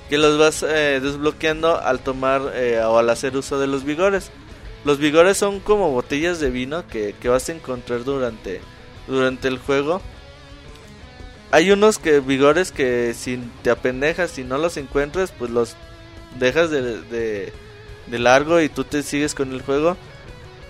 que 0.09 0.17
los 0.17 0.37
vas 0.39 0.63
eh, 0.63 0.99
desbloqueando 1.01 1.79
al 1.79 1.99
tomar 1.99 2.51
eh, 2.55 2.81
o 2.83 2.97
al 2.97 3.09
hacer 3.09 3.37
uso 3.37 3.59
de 3.59 3.67
los 3.67 3.83
vigores. 3.83 4.31
Los 4.83 4.97
vigores 4.97 5.37
son 5.37 5.59
como 5.59 5.91
botellas 5.91 6.39
de 6.39 6.49
vino 6.49 6.87
que, 6.87 7.13
que 7.21 7.29
vas 7.29 7.47
a 7.49 7.53
encontrar 7.53 8.03
durante, 8.03 8.61
durante 9.07 9.47
el 9.47 9.59
juego. 9.59 10.01
Hay 11.51 11.71
unos 11.71 11.99
que 11.99 12.19
vigores 12.21 12.71
que 12.71 13.13
si 13.13 13.39
te 13.61 13.69
apendejas, 13.69 14.31
si 14.31 14.43
no 14.43 14.57
los 14.57 14.77
encuentras, 14.77 15.31
pues 15.31 15.51
los 15.51 15.75
dejas 16.39 16.69
de, 16.71 17.01
de, 18.07 18.19
largo 18.19 18.61
y 18.61 18.69
tú 18.69 18.83
te 18.83 19.03
sigues 19.03 19.35
con 19.35 19.53
el 19.53 19.61
juego. 19.61 19.95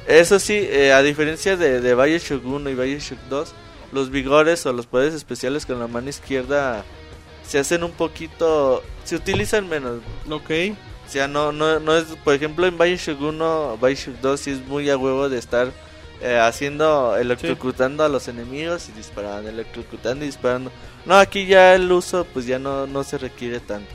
Eso 0.08 0.40
sí, 0.40 0.56
eh, 0.56 0.92
a 0.92 1.02
diferencia 1.02 1.56
de, 1.56 1.82
de 1.82 1.96
Bioshock 1.96 2.46
1 2.46 2.70
y 2.70 2.76
Bioshock 2.76 3.20
2, 3.30 3.54
los 3.92 4.10
vigores 4.10 4.66
o 4.66 4.74
los 4.74 4.86
poderes 4.86 5.14
especiales 5.14 5.66
con 5.66 5.80
la 5.80 5.88
mano 5.88 6.10
izquierda 6.10 6.84
se 7.50 7.58
hacen 7.58 7.84
un 7.84 7.92
poquito... 7.92 8.84
se 9.04 9.16
utilizan 9.16 9.68
menos. 9.68 10.02
Ok. 10.30 10.52
O 11.08 11.12
sea, 11.12 11.28
no, 11.28 11.52
no, 11.52 11.80
no 11.80 11.98
es, 11.98 12.04
por 12.24 12.36
ejemplo, 12.36 12.68
en 12.68 12.78
Bioshock 12.78 13.20
1, 13.20 13.80
Bioshock 13.82 14.16
2 14.22 14.40
sí 14.40 14.52
es 14.52 14.68
muy 14.68 14.88
a 14.92 14.98
huevo 14.98 15.28
de 15.30 15.40
estar 15.40 15.72
eh, 16.22 16.38
haciendo, 16.38 17.18
electrocutando 17.18 18.04
a 18.04 18.10
los 18.10 18.28
enemigos 18.28 18.88
y 18.90 18.92
disparando, 18.92 19.50
electrocutando 19.50 20.24
y 20.24 20.28
disparando. 20.28 20.72
No, 21.08 21.16
aquí 21.16 21.48
ya 21.48 21.74
el 21.74 21.92
uso 21.92 22.28
pues 22.32 22.46
ya 22.46 22.60
no, 22.60 22.86
no 22.86 23.04
se 23.04 23.18
requiere 23.18 23.60
tanto. 23.60 23.90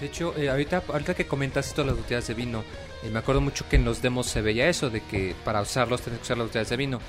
De 0.00 0.06
hecho, 0.06 0.34
eh, 0.38 0.48
ahorita, 0.48 0.84
ahorita 0.88 1.12
que 1.12 1.26
comentas 1.26 1.66
esto 1.66 1.82
de 1.82 1.88
las 1.88 1.96
botellas 1.98 2.26
de 2.26 2.32
vino, 2.32 2.64
eh, 3.02 3.10
me 3.10 3.18
acuerdo 3.18 3.42
mucho 3.42 3.68
que 3.68 3.76
en 3.76 3.84
los 3.84 4.00
demos 4.00 4.26
se 4.28 4.40
veía 4.40 4.66
eso, 4.66 4.88
de 4.88 5.02
que 5.02 5.36
para 5.44 5.60
usarlos 5.60 6.00
tienes 6.00 6.20
que 6.20 6.24
usar 6.24 6.38
las 6.38 6.46
botellas 6.46 6.70
de 6.70 6.76
vino. 6.78 7.00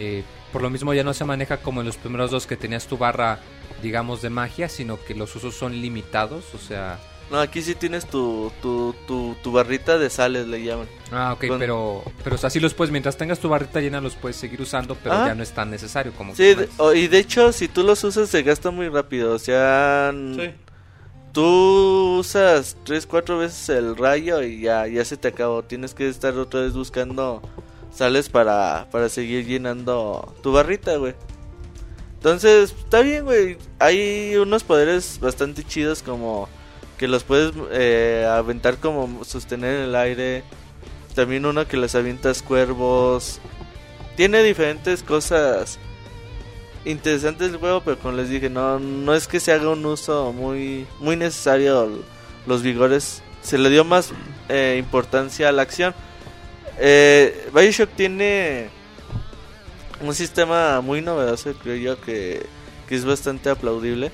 Eh, 0.00 0.24
por 0.52 0.62
lo 0.62 0.70
mismo 0.70 0.92
ya 0.92 1.04
no 1.04 1.14
se 1.14 1.24
maneja 1.24 1.58
como 1.58 1.80
en 1.80 1.86
los 1.86 1.96
primeros 1.96 2.30
dos 2.30 2.46
que 2.46 2.56
tenías 2.56 2.86
tu 2.86 2.98
barra, 2.98 3.38
digamos, 3.84 4.20
de 4.22 4.30
magia, 4.30 4.68
sino 4.68 4.98
que 5.04 5.14
los 5.14 5.36
usos 5.36 5.54
son 5.54 5.80
limitados, 5.80 6.52
o 6.54 6.58
sea... 6.58 6.98
No, 7.30 7.38
aquí 7.40 7.62
sí 7.62 7.74
tienes 7.74 8.04
tu, 8.06 8.52
tu, 8.60 8.94
tu, 9.06 9.34
tu 9.42 9.50
barrita 9.50 9.96
de 9.96 10.10
sales, 10.10 10.46
le 10.46 10.62
llaman. 10.62 10.86
Ah, 11.10 11.32
ok, 11.32 11.46
Con- 11.48 11.58
pero, 11.58 12.02
pero 12.22 12.36
o 12.36 12.38
sea, 12.38 12.50
sí 12.50 12.60
los 12.60 12.74
puedes, 12.74 12.92
mientras 12.92 13.16
tengas 13.16 13.38
tu 13.38 13.48
barrita 13.48 13.80
llena 13.80 14.00
los 14.00 14.14
puedes 14.14 14.36
seguir 14.36 14.60
usando, 14.60 14.94
pero 15.02 15.14
Ah. 15.14 15.28
ya 15.28 15.34
no 15.34 15.42
es 15.42 15.52
tan 15.52 15.70
necesario 15.70 16.12
como... 16.12 16.34
Sí, 16.34 16.54
y 16.94 17.06
de 17.08 17.18
hecho, 17.18 17.50
si 17.52 17.66
tú 17.68 17.82
los 17.82 18.02
usas, 18.04 18.28
se 18.28 18.42
gasta 18.42 18.70
muy 18.70 18.88
rápido. 18.90 19.32
O 19.34 19.38
sea, 19.38 20.12
Sí. 20.36 20.50
tú 21.32 22.18
usas 22.20 22.76
3, 22.84 23.06
4 23.06 23.38
veces 23.38 23.68
el 23.70 23.96
rayo 23.96 24.42
y 24.42 24.60
ya, 24.60 24.86
ya 24.86 25.04
se 25.04 25.16
te 25.16 25.28
acabó. 25.28 25.62
Tienes 25.64 25.94
que 25.94 26.08
estar 26.08 26.36
otra 26.38 26.60
vez 26.60 26.74
buscando 26.74 27.40
sales 27.92 28.28
para, 28.28 28.86
para 28.90 29.08
seguir 29.08 29.46
llenando 29.46 30.34
tu 30.42 30.52
barrita, 30.52 30.96
güey. 30.96 31.14
Entonces, 32.24 32.74
está 32.78 33.02
bien, 33.02 33.26
güey. 33.26 33.58
Hay 33.78 34.34
unos 34.36 34.64
poderes 34.64 35.20
bastante 35.20 35.62
chidos 35.62 36.02
como 36.02 36.48
que 36.96 37.06
los 37.06 37.22
puedes 37.22 37.52
eh, 37.70 38.26
aventar 38.26 38.78
como 38.78 39.26
sostener 39.26 39.74
en 39.74 39.82
el 39.82 39.94
aire. 39.94 40.42
También 41.14 41.44
uno 41.44 41.68
que 41.68 41.76
les 41.76 41.94
avientas 41.94 42.40
cuervos. 42.40 43.40
Tiene 44.16 44.42
diferentes 44.42 45.02
cosas 45.02 45.78
interesantes 46.86 47.50
el 47.50 47.58
juego, 47.58 47.82
pero 47.82 47.98
como 47.98 48.16
les 48.16 48.30
dije, 48.30 48.48
no, 48.48 48.78
no 48.78 49.14
es 49.14 49.28
que 49.28 49.38
se 49.38 49.52
haga 49.52 49.68
un 49.68 49.84
uso 49.84 50.32
muy, 50.32 50.86
muy 51.00 51.16
necesario 51.16 51.90
los 52.46 52.62
vigores. 52.62 53.20
Se 53.42 53.58
le 53.58 53.68
dio 53.68 53.84
más 53.84 54.14
eh, 54.48 54.76
importancia 54.78 55.50
a 55.50 55.52
la 55.52 55.60
acción. 55.60 55.94
Eh, 56.78 57.50
Bioshock 57.52 57.90
tiene 57.90 58.70
un 60.08 60.14
sistema 60.14 60.80
muy 60.80 61.00
novedoso, 61.02 61.52
creo 61.62 61.76
yo, 61.76 62.00
que, 62.00 62.44
que 62.88 62.94
es 62.94 63.04
bastante 63.04 63.50
aplaudible. 63.50 64.10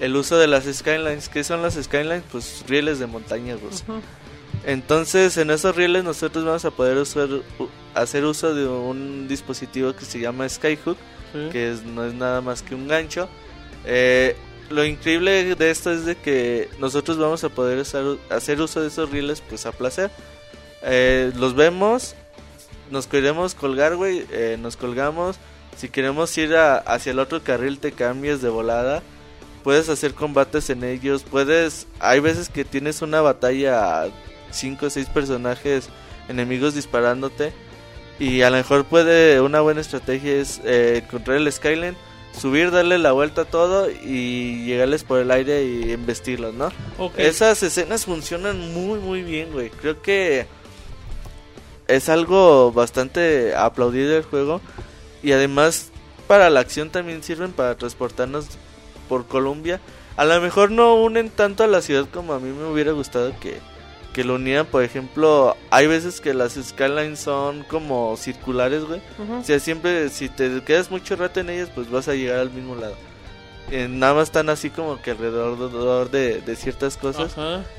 El 0.00 0.16
uso 0.16 0.38
de 0.38 0.46
las 0.46 0.64
skylines. 0.64 1.28
¿Qué 1.28 1.44
son 1.44 1.62
las 1.62 1.74
skylines? 1.74 2.22
Pues 2.32 2.64
rieles 2.68 2.98
de 2.98 3.06
montaña, 3.06 3.54
güey. 3.56 3.72
Ujú. 3.74 4.00
Entonces, 4.64 5.36
en 5.36 5.50
esos 5.50 5.74
rieles 5.76 6.04
nosotros 6.04 6.44
vamos 6.44 6.64
a 6.64 6.70
poder 6.70 6.96
usar, 6.98 7.28
hacer 7.94 8.24
uso 8.24 8.54
de 8.54 8.66
un 8.66 9.26
dispositivo 9.28 9.94
que 9.94 10.04
se 10.04 10.18
llama 10.20 10.48
Skyhook, 10.48 10.96
Sí. 11.32 11.48
que 11.52 11.70
es- 11.72 11.82
no 11.84 12.04
es 12.04 12.14
nada 12.14 12.40
más 12.40 12.62
que 12.62 12.74
un 12.74 12.88
gancho. 12.88 13.28
Eh, 13.84 14.36
lo 14.68 14.84
increíble 14.84 15.54
de 15.54 15.70
esto 15.70 15.90
es 15.92 16.04
de 16.04 16.16
que 16.16 16.68
nosotros 16.78 17.18
vamos 17.18 17.42
a 17.44 17.48
poder 17.48 17.78
usar- 17.78 18.18
hacer 18.30 18.60
uso 18.60 18.80
de 18.80 18.88
esos 18.88 19.10
rieles 19.10 19.40
pues 19.48 19.64
a 19.66 19.72
placer. 19.72 20.10
Eh, 20.82 21.30
los 21.36 21.54
vemos, 21.54 22.14
nos 22.90 23.06
queremos 23.06 23.54
colgar, 23.54 23.96
güey, 23.96 24.26
eh, 24.30 24.56
nos 24.60 24.76
colgamos. 24.76 25.36
Si 25.76 25.88
queremos 25.88 26.36
ir 26.38 26.54
a- 26.56 26.76
hacia 26.78 27.12
el 27.12 27.18
otro 27.18 27.42
carril 27.42 27.78
te 27.78 27.92
cambias 27.92 28.42
de 28.42 28.48
volada. 28.48 29.02
Puedes 29.64 29.88
hacer 29.88 30.14
combates 30.14 30.70
en 30.70 30.84
ellos. 30.84 31.22
Puedes... 31.22 31.86
Hay 32.00 32.20
veces 32.20 32.48
que 32.48 32.64
tienes 32.64 33.02
una 33.02 33.20
batalla... 33.20 34.08
5 34.52 34.86
o 34.86 34.90
6 34.90 35.06
personajes 35.10 35.88
enemigos 36.28 36.74
disparándote. 36.74 37.52
Y 38.18 38.42
a 38.42 38.50
lo 38.50 38.56
mejor 38.56 38.84
puede... 38.84 39.40
Una 39.40 39.60
buena 39.60 39.80
estrategia 39.80 40.32
es 40.34 40.60
eh, 40.64 41.02
encontrar 41.04 41.36
el 41.36 41.50
Skyline. 41.52 41.96
Subir, 42.38 42.70
darle 42.70 42.98
la 42.98 43.12
vuelta 43.12 43.42
a 43.42 43.44
todo 43.44 43.88
y 43.90 44.64
llegarles 44.64 45.04
por 45.04 45.20
el 45.20 45.30
aire 45.30 45.64
y 45.64 45.92
embestirlos, 45.92 46.54
¿no? 46.54 46.70
Ok. 46.98 47.14
Esas 47.18 47.62
escenas 47.62 48.04
funcionan 48.04 48.72
muy 48.72 48.98
muy 49.00 49.22
bien, 49.24 49.52
güey. 49.52 49.68
Creo 49.70 50.00
que 50.00 50.46
es 51.90 52.08
algo 52.08 52.72
bastante 52.72 53.54
aplaudido 53.54 54.16
el 54.16 54.22
juego 54.22 54.60
y 55.22 55.32
además 55.32 55.90
para 56.26 56.48
la 56.48 56.60
acción 56.60 56.90
también 56.90 57.22
sirven 57.22 57.52
para 57.52 57.74
transportarnos 57.74 58.46
por 59.08 59.26
Colombia. 59.26 59.80
A 60.16 60.24
lo 60.24 60.40
mejor 60.40 60.70
no 60.70 60.94
unen 60.94 61.30
tanto 61.30 61.64
a 61.64 61.66
la 61.66 61.82
ciudad 61.82 62.06
como 62.12 62.32
a 62.32 62.38
mí 62.38 62.50
me 62.50 62.66
hubiera 62.66 62.92
gustado 62.92 63.32
que, 63.40 63.58
que 64.12 64.22
lo 64.22 64.36
unieran. 64.36 64.66
Por 64.66 64.84
ejemplo, 64.84 65.56
hay 65.70 65.86
veces 65.86 66.20
que 66.20 66.34
las 66.34 66.54
skylines 66.54 67.18
son 67.18 67.64
como 67.64 68.16
circulares, 68.16 68.84
güey. 68.84 69.00
O 69.40 69.42
sea, 69.42 69.58
siempre 69.58 70.08
si 70.08 70.28
te 70.28 70.62
quedas 70.62 70.90
mucho 70.90 71.16
rato 71.16 71.40
en 71.40 71.50
ellas, 71.50 71.70
pues 71.74 71.90
vas 71.90 72.06
a 72.06 72.14
llegar 72.14 72.38
al 72.38 72.50
mismo 72.50 72.76
lado. 72.76 72.94
Eh, 73.70 73.86
nada 73.88 74.14
más 74.14 74.24
están 74.24 74.48
así 74.48 74.68
como 74.70 75.00
que 75.00 75.12
alrededor 75.12 76.10
de, 76.10 76.40
de 76.40 76.56
ciertas 76.56 76.96
cosas. 76.96 77.34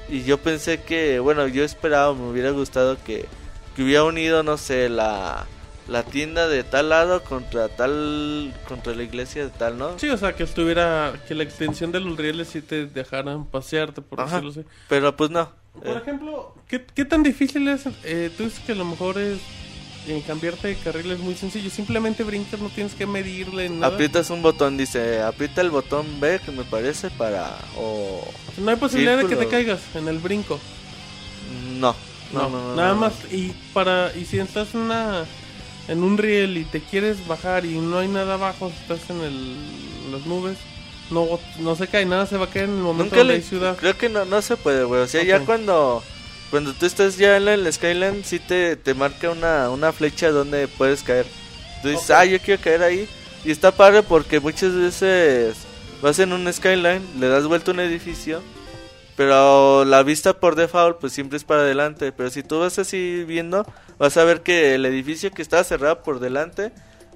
Y 0.09 0.23
yo 0.23 0.37
pensé 0.37 0.81
que, 0.81 1.19
bueno, 1.19 1.47
yo 1.47 1.63
esperaba, 1.63 2.13
me 2.13 2.29
hubiera 2.29 2.51
gustado 2.51 2.97
que, 3.05 3.27
que 3.75 3.83
hubiera 3.83 4.03
unido, 4.03 4.43
no 4.43 4.57
sé, 4.57 4.89
la, 4.89 5.45
la 5.87 6.03
tienda 6.03 6.47
de 6.47 6.63
tal 6.63 6.89
lado 6.89 7.23
contra 7.23 7.69
tal, 7.69 8.53
contra 8.67 8.93
la 8.95 9.03
iglesia 9.03 9.43
de 9.45 9.49
tal, 9.51 9.77
¿no? 9.77 9.97
Sí, 9.99 10.09
o 10.09 10.17
sea, 10.17 10.33
que 10.33 10.43
estuviera, 10.43 11.13
que 11.27 11.35
la 11.35 11.43
extensión 11.43 11.91
de 11.91 11.99
los 11.99 12.17
rieles 12.17 12.49
sí 12.49 12.61
te 12.61 12.85
dejaran 12.85 13.45
pasearte, 13.45 14.01
por 14.01 14.19
Ajá. 14.21 14.41
decirlo 14.41 14.51
así. 14.51 14.69
Pero 14.89 15.15
pues 15.15 15.29
no. 15.29 15.51
Por 15.73 15.87
Eh, 15.87 15.97
ejemplo, 16.01 16.53
¿qué, 16.67 16.85
qué 16.85 17.05
tan 17.05 17.23
difícil 17.23 17.67
es? 17.69 17.83
Eh, 18.03 18.29
tú 18.35 18.43
dices 18.43 18.59
que 18.65 18.73
a 18.73 18.75
lo 18.75 18.83
mejor 18.85 19.17
es 19.17 19.39
eh, 20.07 20.21
cambiarte 20.27 20.67
de 20.69 20.75
carril 20.75 21.11
es 21.11 21.19
muy 21.19 21.35
sencillo. 21.35 21.69
Simplemente 21.69 22.23
brincas, 22.23 22.59
no 22.59 22.69
tienes 22.69 22.93
que 22.93 23.05
medirle 23.05 23.69
nada. 23.69 23.93
aprietas 23.93 24.29
un 24.31 24.41
botón, 24.41 24.75
dice, 24.75 25.21
aprieta 25.21 25.61
el 25.61 25.69
botón 25.69 26.19
B 26.19 26.41
que 26.43 26.51
me 26.51 26.63
parece 26.65 27.09
para... 27.11 27.57
o... 27.77 28.27
No 28.57 28.71
hay 28.71 28.75
posibilidad 28.77 29.17
de 29.17 29.27
que 29.27 29.35
te 29.37 29.47
caigas 29.47 29.79
en 29.95 30.07
el 30.09 30.17
brinco. 30.19 30.59
No. 31.79 31.95
No, 32.33 32.49
no, 32.49 32.69
no, 32.69 32.75
nada 32.75 32.93
no. 32.93 33.01
más. 33.01 33.13
Y 33.31 33.53
para 33.73 34.11
y 34.15 34.25
si 34.25 34.39
estás 34.39 34.73
en 34.73 34.81
una 34.81 35.25
en 35.87 36.03
un 36.03 36.17
riel 36.17 36.57
y 36.57 36.63
te 36.63 36.79
quieres 36.81 37.25
bajar 37.27 37.65
y 37.65 37.77
no 37.79 37.99
hay 37.99 38.07
nada 38.07 38.35
abajo, 38.35 38.71
estás 38.81 39.09
en 39.09 39.21
el, 39.21 40.11
las 40.11 40.25
nubes, 40.25 40.57
no 41.09 41.39
no 41.59 41.75
se 41.75 41.87
cae 41.87 42.05
nada, 42.05 42.25
se 42.25 42.37
va 42.37 42.45
a 42.45 42.49
caer 42.49 42.65
en 42.65 42.77
el 42.77 42.83
momento 42.83 43.15
Nunca 43.15 43.23
le... 43.23 43.33
hay 43.35 43.41
ciudad. 43.41 43.77
Creo 43.77 43.97
que 43.97 44.09
no, 44.09 44.25
no 44.25 44.41
se 44.41 44.57
puede, 44.57 44.83
güey. 44.83 45.01
O 45.01 45.07
sea, 45.07 45.23
ya 45.23 45.39
cuando... 45.41 46.03
Cuando 46.49 46.73
tú 46.73 46.85
estás 46.85 47.15
ya 47.15 47.37
en 47.37 47.47
el 47.47 47.71
Skyline, 47.71 48.25
sí 48.25 48.37
te, 48.37 48.75
te 48.75 48.93
marca 48.93 49.29
una, 49.29 49.69
una 49.69 49.93
flecha 49.93 50.31
donde 50.31 50.67
puedes 50.67 51.01
caer. 51.01 51.25
Tú 51.81 51.87
dices, 51.87 52.11
ah, 52.11 52.25
yo 52.25 52.39
quiero 52.39 52.61
caer 52.61 52.83
ahí. 52.83 53.07
Y 53.45 53.51
está 53.51 53.71
padre 53.71 54.03
porque 54.03 54.41
muchas 54.41 54.75
veces 54.75 55.55
vas 56.01 56.19
en 56.19 56.33
un 56.33 56.51
Skyline, 56.51 57.01
le 57.21 57.29
das 57.29 57.45
vuelta 57.45 57.71
a 57.71 57.73
un 57.73 57.79
edificio, 57.79 58.41
pero 59.21 59.85
la 59.85 60.01
vista 60.01 60.33
por 60.33 60.55
default 60.55 60.97
pues 60.99 61.13
siempre 61.13 61.37
es 61.37 61.43
para 61.43 61.61
adelante. 61.61 62.11
Pero 62.11 62.31
si 62.31 62.41
tú 62.41 62.59
vas 62.59 62.79
así 62.79 63.23
viendo, 63.27 63.63
vas 63.99 64.17
a 64.17 64.23
ver 64.23 64.41
que 64.41 64.73
el 64.73 64.83
edificio 64.87 65.29
que 65.31 65.43
está 65.43 65.63
cerrado 65.63 66.01
por 66.01 66.19
delante, 66.19 66.71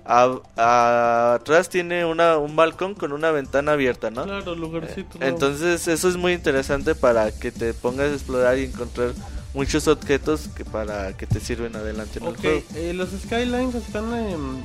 a- 0.05 0.37
a- 0.55 1.33
atrás 1.39 1.67
tiene 1.67 2.05
una, 2.05 2.37
un 2.37 2.55
balcón 2.55 2.93
con 2.93 3.11
una 3.11 3.31
ventana 3.31 3.71
abierta, 3.71 4.11
¿no? 4.11 4.23
Claro, 4.25 4.53
lugarcito. 4.53 5.17
¿no? 5.17 5.25
Entonces 5.25 5.87
eso 5.87 6.07
es 6.07 6.15
muy 6.15 6.33
interesante 6.33 6.93
para 6.93 7.31
que 7.31 7.51
te 7.51 7.73
pongas 7.73 8.11
a 8.11 8.13
explorar 8.13 8.59
y 8.59 8.65
encontrar 8.65 9.13
muchos 9.55 9.87
objetos 9.87 10.49
que 10.55 10.63
para 10.63 11.17
que 11.17 11.25
te 11.25 11.39
sirven 11.39 11.75
adelante 11.75 12.19
en 12.19 12.25
el 12.27 12.37
juego. 12.37 12.63
eh, 12.75 12.93
los 12.93 13.09
skylines 13.09 13.73
están 13.73 14.13
en... 14.13 14.63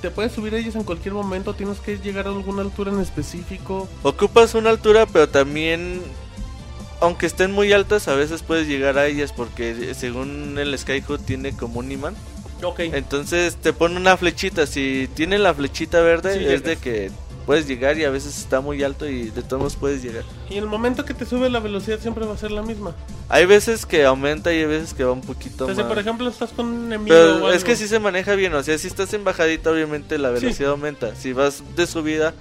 Te 0.00 0.10
puedes 0.10 0.32
subir 0.32 0.54
a 0.54 0.58
ellos 0.58 0.74
en 0.76 0.84
cualquier 0.84 1.12
momento, 1.12 1.52
tienes 1.52 1.78
que 1.80 1.98
llegar 1.98 2.26
a 2.26 2.30
alguna 2.30 2.62
altura 2.62 2.90
en 2.90 3.00
específico. 3.00 3.86
Ocupas 4.02 4.54
una 4.54 4.70
altura, 4.70 5.04
pero 5.04 5.28
también, 5.28 6.00
aunque 7.00 7.26
estén 7.26 7.52
muy 7.52 7.72
altas, 7.72 8.08
a 8.08 8.14
veces 8.14 8.42
puedes 8.42 8.66
llegar 8.68 8.98
a 8.98 9.06
ellas 9.06 9.32
porque 9.32 9.94
según 9.94 10.58
el 10.58 10.76
Skyhook 10.78 11.24
tiene 11.24 11.56
como 11.56 11.80
un 11.80 11.90
imán. 11.92 12.14
Ok. 12.62 12.80
Entonces 12.80 13.56
te 13.56 13.72
pone 13.72 13.96
una 13.96 14.16
flechita. 14.16 14.66
Si 14.66 15.08
tiene 15.14 15.38
la 15.38 15.54
flechita 15.54 16.00
verde, 16.02 16.38
Sí, 16.38 16.44
es 16.46 16.62
de 16.62 16.76
que 16.76 17.10
puedes 17.46 17.66
llegar 17.66 17.96
y 17.98 18.04
a 18.04 18.10
veces 18.10 18.38
está 18.38 18.60
muy 18.60 18.82
alto 18.82 19.08
y 19.08 19.30
de 19.30 19.42
todos 19.42 19.58
modos 19.58 19.76
puedes 19.76 20.02
llegar. 20.02 20.24
Y 20.50 20.58
el 20.58 20.66
momento 20.66 21.04
que 21.04 21.14
te 21.14 21.24
sube 21.24 21.48
la 21.48 21.58
velocidad 21.58 21.98
siempre 22.00 22.26
va 22.26 22.34
a 22.34 22.36
ser 22.36 22.50
la 22.50 22.62
misma. 22.62 22.94
Hay 23.30 23.46
veces 23.46 23.86
que 23.86 24.04
aumenta 24.04 24.52
y 24.52 24.58
hay 24.58 24.66
veces 24.66 24.92
que 24.92 25.04
va 25.04 25.12
un 25.12 25.22
poquito 25.22 25.66
si 25.68 25.74
más. 25.74 25.86
por 25.86 25.98
ejemplo 25.98 26.28
estás 26.28 26.50
con 26.50 26.66
un 26.66 26.84
enemigo 26.86 27.16
o 27.16 27.18
Pero 27.40 27.52
es 27.52 27.64
que 27.64 27.76
sí 27.76 27.88
se 27.88 27.98
maneja 27.98 28.34
bien, 28.34 28.52
o 28.54 28.62
sea, 28.62 28.76
si 28.76 28.86
estás 28.88 29.12
en 29.14 29.24
bajadita, 29.24 29.70
obviamente 29.70 30.18
la 30.18 30.28
Sí. 30.36 30.44
velocidad 30.44 30.70
aumenta. 30.72 31.14
Si 31.16 31.32
vas 31.32 31.62
de 31.76 31.86
subida, 31.86 32.34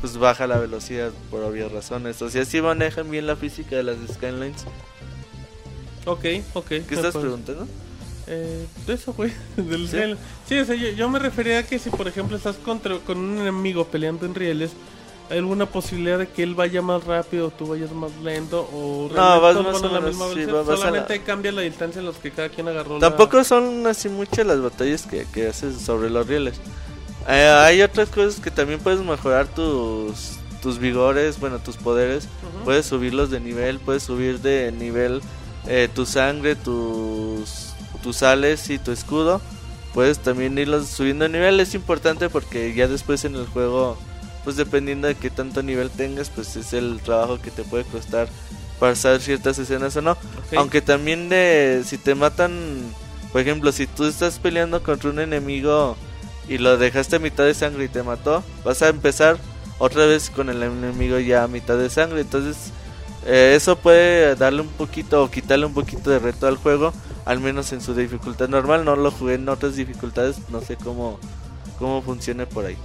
pues 0.00 0.16
baja 0.18 0.46
la 0.46 0.58
velocidad 0.58 1.10
por 1.30 1.42
obvias 1.42 1.70
razones. 1.72 2.20
O 2.22 2.30
sea, 2.30 2.44
sí 2.44 2.60
manejan 2.60 3.10
bien 3.10 3.26
la 3.26 3.36
física 3.36 3.76
de 3.76 3.82
las 3.84 3.96
Skylines. 4.12 4.64
Ok, 6.06 6.24
ok. 6.54 6.66
¿Qué 6.68 6.84
estás 6.90 7.14
preguntando? 7.16 7.66
Eh, 8.26 8.66
de 8.86 8.92
eso, 8.94 9.12
güey. 9.12 9.32
Del 9.56 9.88
¿Sí? 9.88 9.98
Sí, 10.48 10.58
o 10.58 10.64
sea, 10.64 10.74
yo, 10.74 10.88
yo 10.90 11.08
me 11.08 11.18
refería 11.18 11.58
a 11.60 11.62
que 11.62 11.78
si, 11.78 11.90
por 11.90 12.08
ejemplo, 12.08 12.36
estás 12.36 12.56
contra, 12.56 12.98
con 12.98 13.18
un 13.18 13.38
enemigo 13.38 13.86
peleando 13.86 14.26
en 14.26 14.34
rieles, 14.34 14.72
¿hay 15.30 15.38
alguna 15.38 15.66
posibilidad 15.66 16.18
de 16.18 16.28
que 16.28 16.42
él 16.42 16.54
vaya 16.54 16.82
más 16.82 17.04
rápido 17.04 17.48
o 17.48 17.50
tú 17.50 17.66
vayas 17.68 17.92
más 17.92 18.10
lento? 18.22 18.68
¿O 18.72 19.08
No, 19.14 19.40
vas 19.40 19.56
más 19.62 19.82
o 19.82 19.86
a 19.86 19.92
la 19.92 20.00
misma 20.00 20.28
sí, 20.28 20.34
velocidad? 20.36 20.54
va- 20.54 20.62
vas 20.62 20.68
a 20.68 20.72
la- 20.72 20.76
Solamente 20.88 21.22
cambia 21.22 21.52
la 21.52 21.62
distancia 21.62 22.00
en 22.00 22.06
los 22.06 22.16
que 22.16 22.30
cada 22.30 22.48
quien 22.50 22.68
agarró 22.68 22.94
la- 22.98 23.00
Tampoco 23.08 23.42
son 23.44 23.86
así 23.86 24.08
muchas 24.08 24.46
las 24.46 24.60
batallas 24.60 25.02
que, 25.06 25.26
que 25.32 25.48
haces 25.48 25.80
sobre 25.80 26.10
los 26.10 26.26
rieles. 26.26 26.54
Eh, 27.28 27.48
hay 27.48 27.82
otras 27.82 28.08
cosas 28.08 28.40
que 28.40 28.50
también 28.50 28.80
puedes 28.80 29.00
mejorar 29.00 29.46
tus, 29.46 30.38
tus 30.62 30.78
vigores, 30.78 31.40
bueno, 31.40 31.58
tus 31.58 31.76
poderes. 31.76 32.28
Puedes 32.64 32.86
subirlos 32.86 33.30
de 33.30 33.40
nivel, 33.40 33.78
puedes 33.78 34.02
subir 34.02 34.40
de 34.40 34.72
nivel 34.72 35.20
eh, 35.66 35.88
tu 35.94 36.06
sangre, 36.06 36.56
tus, 36.56 37.74
tus 38.02 38.16
sales 38.18 38.68
y 38.70 38.78
tu 38.78 38.92
escudo. 38.92 39.40
Puedes 39.92 40.18
también 40.18 40.58
irlos 40.58 40.88
subiendo 40.88 41.24
de 41.24 41.30
nivel. 41.30 41.60
Es 41.60 41.74
importante 41.74 42.28
porque 42.28 42.74
ya 42.74 42.88
después 42.88 43.24
en 43.24 43.36
el 43.36 43.46
juego, 43.46 43.96
pues 44.42 44.56
dependiendo 44.56 45.08
de 45.08 45.14
qué 45.14 45.30
tanto 45.30 45.62
nivel 45.62 45.90
tengas, 45.90 46.30
pues 46.30 46.56
es 46.56 46.72
el 46.72 47.00
trabajo 47.00 47.40
que 47.40 47.50
te 47.50 47.62
puede 47.62 47.84
costar 47.84 48.28
pasar 48.78 49.20
ciertas 49.20 49.58
escenas 49.58 49.96
o 49.96 50.02
no. 50.02 50.16
Aunque 50.56 50.82
también 50.82 51.28
de 51.28 51.82
si 51.86 51.96
te 51.96 52.14
matan, 52.14 52.52
por 53.32 53.40
ejemplo, 53.40 53.72
si 53.72 53.86
tú 53.86 54.04
estás 54.04 54.38
peleando 54.38 54.82
contra 54.82 55.10
un 55.10 55.20
enemigo 55.20 55.96
y 56.48 56.58
lo 56.58 56.76
dejaste 56.76 57.16
a 57.16 57.18
mitad 57.18 57.44
de 57.44 57.54
sangre 57.54 57.84
y 57.84 57.88
te 57.88 58.02
mató, 58.02 58.42
vas 58.64 58.82
a 58.82 58.88
empezar 58.88 59.38
otra 59.78 60.06
vez 60.06 60.30
con 60.30 60.48
el 60.48 60.62
enemigo 60.62 61.18
ya 61.18 61.44
a 61.44 61.48
mitad 61.48 61.76
de 61.76 61.90
sangre. 61.90 62.20
Entonces, 62.20 62.72
eh, 63.26 63.54
eso 63.56 63.76
puede 63.76 64.34
darle 64.36 64.60
un 64.60 64.68
poquito 64.68 65.22
o 65.22 65.30
quitarle 65.30 65.66
un 65.66 65.74
poquito 65.74 66.10
de 66.10 66.18
reto 66.18 66.46
al 66.46 66.56
juego, 66.56 66.92
al 67.24 67.40
menos 67.40 67.72
en 67.72 67.80
su 67.80 67.94
dificultad 67.94 68.48
normal. 68.48 68.84
No 68.84 68.96
lo 68.96 69.10
jugué 69.10 69.34
en 69.34 69.48
otras 69.48 69.76
dificultades, 69.76 70.36
no 70.50 70.60
sé 70.60 70.76
cómo, 70.76 71.18
cómo 71.78 72.02
funcione 72.02 72.46
por 72.46 72.66
ahí. 72.66 72.76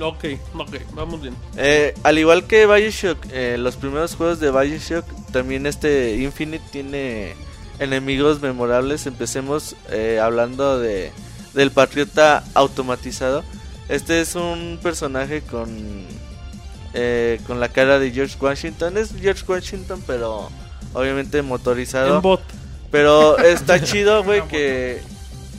Ok, 0.00 0.24
ok, 0.54 0.76
vamos 0.92 1.22
bien. 1.22 1.34
Eh, 1.56 1.94
al 2.02 2.18
igual 2.18 2.46
que 2.46 2.66
Bioshock, 2.66 3.18
eh, 3.32 3.56
los 3.58 3.76
primeros 3.76 4.14
juegos 4.14 4.40
de 4.40 4.50
Bioshock, 4.50 5.06
también 5.32 5.66
este 5.66 6.16
Infinite 6.16 6.64
tiene 6.70 7.34
enemigos 7.78 8.40
memorables. 8.42 9.06
Empecemos 9.06 9.74
hablando 10.20 10.78
de 10.78 11.12
del 11.56 11.72
patriota 11.72 12.44
automatizado. 12.54 13.42
Este 13.88 14.20
es 14.20 14.36
un 14.36 14.78
personaje 14.82 15.42
con 15.42 15.68
eh, 16.94 17.40
con 17.46 17.58
la 17.58 17.68
cara 17.68 17.98
de 17.98 18.12
George 18.12 18.36
Washington. 18.40 18.96
Es 18.96 19.10
George 19.20 19.42
Washington, 19.46 20.02
pero 20.06 20.48
obviamente 20.92 21.42
motorizado. 21.42 22.16
En 22.16 22.22
bot. 22.22 22.40
Pero 22.90 23.38
está 23.44 23.82
chido, 23.82 24.22
güey, 24.22 24.46
que, 24.48 25.00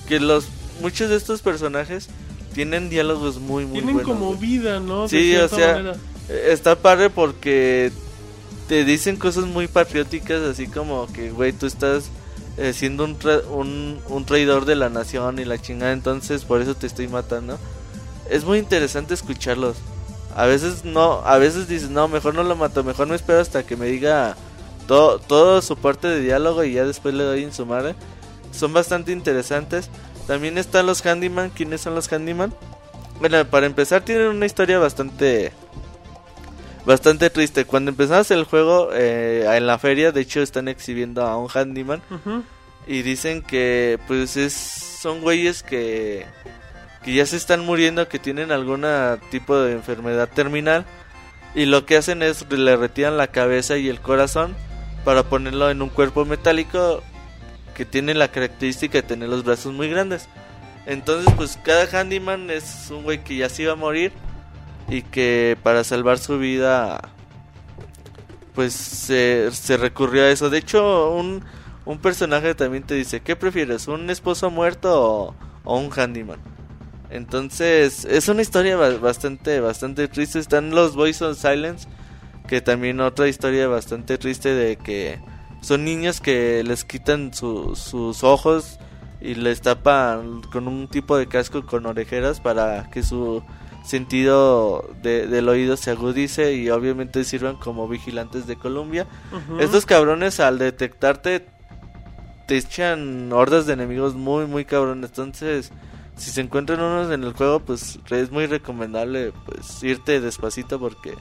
que 0.08 0.19
los 0.19 0.45
muchos 0.82 1.09
de 1.09 1.16
estos 1.17 1.42
personajes 1.42 2.08
tienen 2.53 2.90
diálogos 2.90 3.40
muy, 3.40 3.66
muy 3.66 3.80
Tienen 3.80 3.95
buenos. 3.95 4.11
como 4.11 4.27
güey. 4.35 4.40
vida, 4.40 4.80
¿no? 4.80 5.03
De 5.03 5.09
Sí, 5.09 5.35
o 5.35 5.48
sea, 5.50 5.74
manera. 5.74 5.95
Eh, 6.30 6.50
Está 6.51 6.76
padre 6.76 7.09
porque 7.09 7.92
te 8.67 8.84
dicen 8.84 9.16
cosas 9.16 9.45
muy 9.45 9.67
patrióticas, 9.67 10.42
así 10.42 10.67
como 10.67 11.08
que, 11.14 11.32
güey, 11.32 11.53
tú 11.53 11.66
estás 11.67 12.06
eh, 12.57 12.73
siendo 12.73 13.05
un, 13.05 13.17
tra- 13.17 13.45
un, 13.47 13.99
un 14.09 14.25
traidor 14.25 14.65
de 14.65 14.75
la 14.75 14.89
nación 14.89 15.39
y 15.39 15.45
la 15.45 15.61
chingada, 15.61 15.91
entonces 15.91 16.43
por 16.43 16.61
eso 16.61 16.75
te 16.75 16.87
estoy 16.87 17.07
matando. 17.07 17.57
Es 18.29 18.43
muy 18.43 18.57
interesante 18.59 19.13
escucharlos. 19.13 19.77
A 20.35 20.45
veces 20.45 20.83
no, 20.83 21.21
a 21.25 21.37
veces 21.37 21.67
dices, 21.67 21.89
no, 21.89 22.07
mejor 22.07 22.35
no 22.35 22.43
lo 22.43 22.55
mato, 22.55 22.83
mejor 22.83 23.07
me 23.07 23.15
espero 23.15 23.39
hasta 23.39 23.63
que 23.63 23.75
me 23.75 23.87
diga 23.87 24.35
todo, 24.87 25.19
todo 25.19 25.61
su 25.61 25.77
parte 25.77 26.07
de 26.07 26.19
diálogo 26.19 26.63
y 26.63 26.73
ya 26.73 26.85
después 26.85 27.13
le 27.15 27.23
doy 27.23 27.43
en 27.43 27.53
su 27.53 27.65
madre. 27.65 27.95
Son 28.51 28.73
bastante 28.73 29.11
interesantes. 29.11 29.89
También 30.27 30.57
están 30.57 30.85
los 30.85 31.05
handyman. 31.05 31.51
¿Quiénes 31.51 31.81
son 31.81 31.95
los 31.95 32.11
handyman? 32.11 32.53
Bueno, 33.19 33.45
para 33.45 33.65
empezar 33.65 34.03
tienen 34.03 34.27
una 34.27 34.45
historia 34.45 34.77
bastante 34.77 35.51
bastante 36.88 37.30
triste. 37.30 37.66
Cuando 37.66 37.91
empezamos 37.91 38.32
el 38.32 38.45
juego 38.45 38.90
eh, 38.93 39.45
en 39.45 39.67
la 39.67 39.77
feria, 39.77 40.14
de 40.14 40.22
hecho 40.22 40.41
están 40.41 40.69
exhibiendo 40.69 41.22
a 41.22 41.38
un 41.38 41.49
handyman 41.53 42.01
y 42.88 43.01
dicen 43.01 43.41
que 43.41 43.99
pues 44.07 44.38
es 44.38 44.53
son 44.53 45.19
güeyes 45.19 45.61
que 45.64 46.25
que 47.03 47.14
ya 47.14 47.25
se 47.25 47.35
están 47.35 47.66
muriendo, 47.66 48.07
que 48.07 48.19
tienen 48.19 48.53
algún 48.53 48.85
tipo 49.30 49.59
de 49.59 49.74
enfermedad 49.74 50.30
terminal 50.33 50.85
y 51.53 51.66
lo 51.66 51.85
que 51.85 51.98
hacen 51.98 52.24
es 52.24 52.49
le 52.49 52.77
retiran 52.77 53.17
la 53.17 53.27
cabeza 53.27 53.77
y 53.77 53.90
el 53.90 53.99
corazón 53.99 54.56
para 55.03 55.24
ponerlo 55.24 55.69
en 55.69 55.82
un 55.82 55.90
cuerpo 55.90 56.24
metálico 56.24 57.03
que 57.75 57.83
tiene 57.83 58.14
la 58.14 58.30
característica 58.30 59.01
de 59.01 59.07
tener 59.07 59.27
los 59.27 59.43
brazos 59.43 59.74
muy 59.74 59.90
grandes. 59.90 60.30
Entonces, 60.85 61.33
pues 61.35 61.59
cada 61.64 61.85
handyman 61.85 62.49
es 62.49 62.88
un 62.91 63.03
güey 63.03 63.22
que 63.25 63.35
ya 63.35 63.49
se 63.49 63.64
iba 63.64 63.74
a 63.74 63.75
morir 63.75 64.14
y 64.90 65.01
que 65.01 65.57
para 65.64 65.83
salvar 65.83 66.17
su 66.17 66.38
vida, 66.40 66.99
pues 68.56 68.74
se, 68.74 69.49
se 69.51 69.77
recurrió 69.77 70.24
a 70.24 70.30
eso. 70.30 70.49
De 70.49 70.57
hecho, 70.57 71.11
un, 71.14 71.43
un 71.85 71.99
personaje 71.99 72.56
también 72.56 72.83
te 72.83 72.95
dice, 72.95 73.19
¿qué 73.22 73.35
prefieres? 73.35 73.88
¿Un 73.88 74.09
esposo 74.09 74.49
muerto 74.49 75.35
o, 75.64 75.77
un 75.77 75.91
handyman? 75.91 76.40
Entonces, 77.09 78.06
es 78.06 78.27
una 78.27 78.41
historia 78.41 78.75
ba- 78.75 78.98
bastante, 78.98 79.59
bastante 79.59 80.07
triste. 80.07 80.40
Están 80.40 80.72
los 80.72 80.95
Boys 80.95 81.22
on 81.22 81.35
Silence, 81.35 81.88
que 82.48 82.61
también 82.61 82.99
otra 82.99 83.27
historia 83.27 83.67
bastante 83.67 84.17
triste 84.17 84.53
de 84.53 84.75
que 84.77 85.19
son 85.61 85.85
niños 85.85 86.19
que 86.22 86.64
les 86.64 86.83
quitan 86.83 87.33
su- 87.33 87.75
sus 87.75 88.24
ojos 88.24 88.80
y 89.22 89.35
les 89.35 89.61
tapan 89.61 90.41
con 90.51 90.67
un 90.67 90.88
tipo 90.88 91.17
de 91.17 91.27
casco 91.27 91.66
con 91.66 91.85
orejeras 91.85 92.40
para 92.40 92.90
que 92.90 93.03
su 93.03 93.43
sentido 93.88 94.90
de- 95.01 95.27
del 95.27 95.48
oído 95.49 95.77
se 95.77 95.91
agudice 95.91 96.53
y 96.53 96.69
obviamente 96.69 97.24
sirvan 97.24 97.56
como 97.56 97.88
vigilantes 97.88 98.45
de 98.45 98.56
Columbia. 98.57 99.07
Ujú. 99.32 99.59
Estos 99.59 99.85
cabrones 99.85 100.40
al 100.40 100.59
detectarte 100.59 101.45
te 102.48 102.57
echan 102.57 103.32
hordas 103.33 103.66
de 103.66 103.74
enemigos 103.74 104.14
muy 104.16 104.45
muy 104.45 104.66
cabrones. 104.66 105.09
Entonces, 105.09 105.72
si 106.16 106.32
se 106.32 106.41
encuentran 106.41 106.80
unos 106.82 107.11
en 107.11 107.24
el 107.24 107.33
juego, 107.33 107.59
pues 107.61 107.99
es 108.11 108.32
muy 108.32 108.45
recomendable 108.45 109.32
pues 109.45 109.82
irte 109.83 110.19
despacito 110.22 110.80
porque 110.80 111.14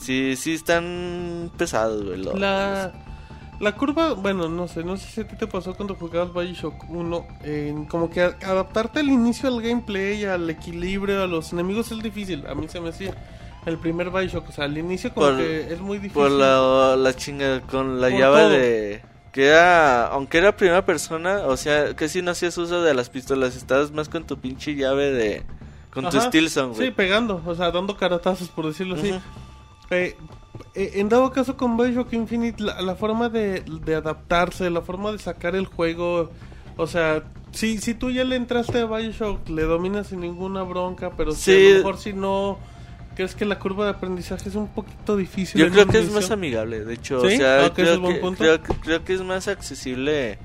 sí 0.00 0.36
sí 0.36 0.54
están 0.54 1.50
pesados, 1.56 2.04
güey. 2.04 2.22
lo- 2.22 2.34
La, 2.36 2.92
la 3.60 3.76
curva, 3.76 4.14
bueno, 4.14 4.48
no 4.48 4.66
sé, 4.66 4.82
no 4.82 4.96
sé 4.96 5.06
si 5.08 5.20
a 5.20 5.28
ti 5.28 5.36
te 5.36 5.46
pasó 5.46 5.74
cuando 5.74 5.94
jugabas 5.94 6.32
Bioshock 6.34 6.88
1, 6.90 7.26
en 7.44 7.84
como 7.84 8.10
que 8.10 8.22
adaptarte 8.22 9.00
al 9.00 9.08
inicio 9.08 9.48
al 9.48 9.60
gameplay, 9.62 10.24
al 10.24 10.48
equilibrio, 10.50 11.22
a 11.22 11.26
los 11.26 11.52
enemigos 11.52 11.92
es 11.92 12.02
difícil, 12.02 12.46
a 12.46 12.54
mí 12.54 12.66
se 12.68 12.80
me 12.80 12.88
hacía 12.88 13.14
el 13.66 13.78
primer 13.78 14.10
Bioshock, 14.10 14.48
o 14.48 14.52
sea, 14.52 14.64
al 14.64 14.76
inicio 14.78 15.12
como 15.12 15.26
Por- 15.26 15.36
que 15.38 15.72
es 15.72 15.80
muy 15.80 15.98
difícil. 15.98 16.14
Por 16.22 16.30
la, 16.30 16.96
la 16.96 17.14
chinga 17.14 17.60
con 17.62 18.00
la 18.00 18.08
Por 18.08 18.18
llave 18.18 18.40
todo. 18.40 18.48
de... 18.50 19.02
Que 19.32 19.46
era, 19.46 20.08
aunque 20.08 20.38
era 20.38 20.56
primera 20.56 20.84
persona, 20.84 21.42
o 21.46 21.56
sea, 21.56 21.94
que 21.94 22.08
si 22.08 22.20
no 22.20 22.32
hacías 22.32 22.58
uso 22.58 22.82
de 22.82 22.94
las 22.94 23.10
pistolas, 23.10 23.54
estabas 23.54 23.92
más 23.92 24.08
con 24.08 24.24
tu 24.24 24.38
pinche 24.38 24.74
llave 24.74 25.12
de... 25.12 25.44
Con 25.92 26.08
tu 26.08 26.16
Ajá. 26.18 26.26
Stilson, 26.28 26.72
güey. 26.72 26.86
Sí, 26.88 26.90
pegando, 26.92 27.40
o 27.46 27.54
sea, 27.54 27.70
dando 27.70 27.96
caratazos, 27.96 28.48
por 28.48 28.66
decirlo 28.66 28.96
así. 28.96 29.10
Ujú. 29.10 29.20
Eh, 29.90 30.06
eh, 30.06 30.16
en 30.74 31.08
dado 31.08 31.30
caso 31.32 31.56
con 31.56 31.76
Bioshock 31.76 32.12
Infinite, 32.12 32.62
la, 32.62 32.80
la 32.82 32.94
forma 32.94 33.28
de, 33.28 33.60
de 33.84 33.94
adaptarse, 33.94 34.68
la 34.70 34.82
forma 34.82 35.12
de 35.12 35.18
sacar 35.18 35.54
el 35.56 35.66
juego, 35.66 36.30
o 36.76 36.86
sea, 36.86 37.22
si, 37.52 37.78
si 37.78 37.94
tú 37.94 38.10
ya 38.10 38.24
le 38.24 38.36
entraste 38.36 38.80
a 38.80 38.86
Bioshock, 38.86 39.48
le 39.48 39.62
dominas 39.62 40.08
sin 40.08 40.20
ninguna 40.20 40.62
bronca, 40.62 41.10
pero 41.16 41.32
si 41.32 41.40
Sí. 41.42 41.66
a 41.66 41.70
lo 41.70 41.76
mejor 41.78 41.98
si 41.98 42.12
no, 42.12 42.58
crees 43.16 43.34
que 43.34 43.44
la 43.44 43.58
curva 43.58 43.84
de 43.84 43.90
aprendizaje 43.90 44.48
es 44.48 44.54
un 44.54 44.68
poquito 44.68 45.16
difícil. 45.16 45.60
Yo 45.60 45.70
creo 45.70 45.86
que 45.86 45.98
es 45.98 46.12
más 46.12 46.30
amigable, 46.30 46.84
de 46.84 46.94
hecho, 46.94 47.20
¿Sí? 47.20 47.34
o 47.34 47.38
sea, 47.38 47.66
Ah, 47.66 47.72
creo, 47.74 48.00
que, 48.02 48.20
creo, 48.36 48.62
que- 48.62 48.74
creo 48.74 49.04
que 49.04 49.14
es 49.14 49.22
más 49.22 49.48
accesible 49.48 50.38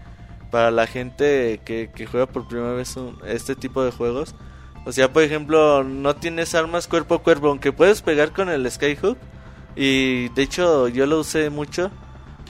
para 0.52 0.72
la 0.72 0.88
gente 0.88 1.62
que, 1.66 1.90
que 1.94 2.06
juega 2.06 2.26
por 2.28 2.48
primera 2.48 2.72
vez 2.74 2.96
un- 2.98 3.18
este 3.26 3.56
tipo 3.56 3.84
de 3.84 3.92
juegos. 3.92 4.36
O 4.86 4.92
sea, 4.92 5.12
por 5.12 5.24
ejemplo, 5.24 5.84
no 5.84 6.16
tienes 6.16 6.54
armas 6.56 6.88
cuerpo 6.88 7.16
a 7.16 7.24
cuerpo, 7.24 7.48
aunque 7.50 7.72
puedes 7.72 8.02
pegar 8.02 8.32
con 8.34 8.50
el 8.50 8.70
Skyhook. 8.70 9.18
Y 9.76 10.30
de 10.30 10.44
hecho, 10.44 10.88
yo 10.88 11.06
lo 11.06 11.20
usé 11.20 11.50
mucho. 11.50 11.92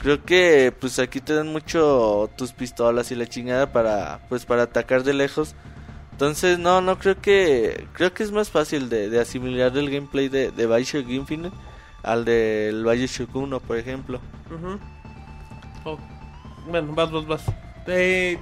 Creo 0.00 0.24
que 0.24 0.72
pues 0.78 0.98
aquí 0.98 1.20
te 1.20 1.34
dan 1.34 1.48
mucho 1.48 2.30
tus 2.36 2.52
pistolas 2.52 3.10
y 3.10 3.14
la 3.16 3.26
chingada 3.26 3.72
para 3.72 4.20
pues 4.28 4.44
para 4.46 4.62
atacar 4.64 5.02
de 5.02 5.14
lejos. 5.14 5.54
Entonces, 6.12 6.58
no, 6.58 6.80
no 6.80 6.98
creo 6.98 7.20
que 7.20 7.88
creo 7.92 8.12
que 8.14 8.22
es 8.22 8.30
más 8.32 8.50
fácil 8.50 8.88
de, 8.88 9.10
de 9.10 9.20
asimilar 9.20 9.76
el 9.76 9.90
gameplay 9.90 10.28
de, 10.28 10.50
de 10.50 10.66
Bioshock 10.66 11.08
Infinite 11.08 11.56
al 12.02 12.24
del 12.24 12.84
Bioshock 12.84 13.34
1, 13.34 13.60
por 13.60 13.76
ejemplo. 13.78 14.20
Ujú. 14.50 14.78
Oh, 15.84 15.98
Bueno, 16.70 16.94
vas, 16.94 17.10
vas, 17.10 17.26
vas. 17.26 17.44
Eh, 17.86 18.38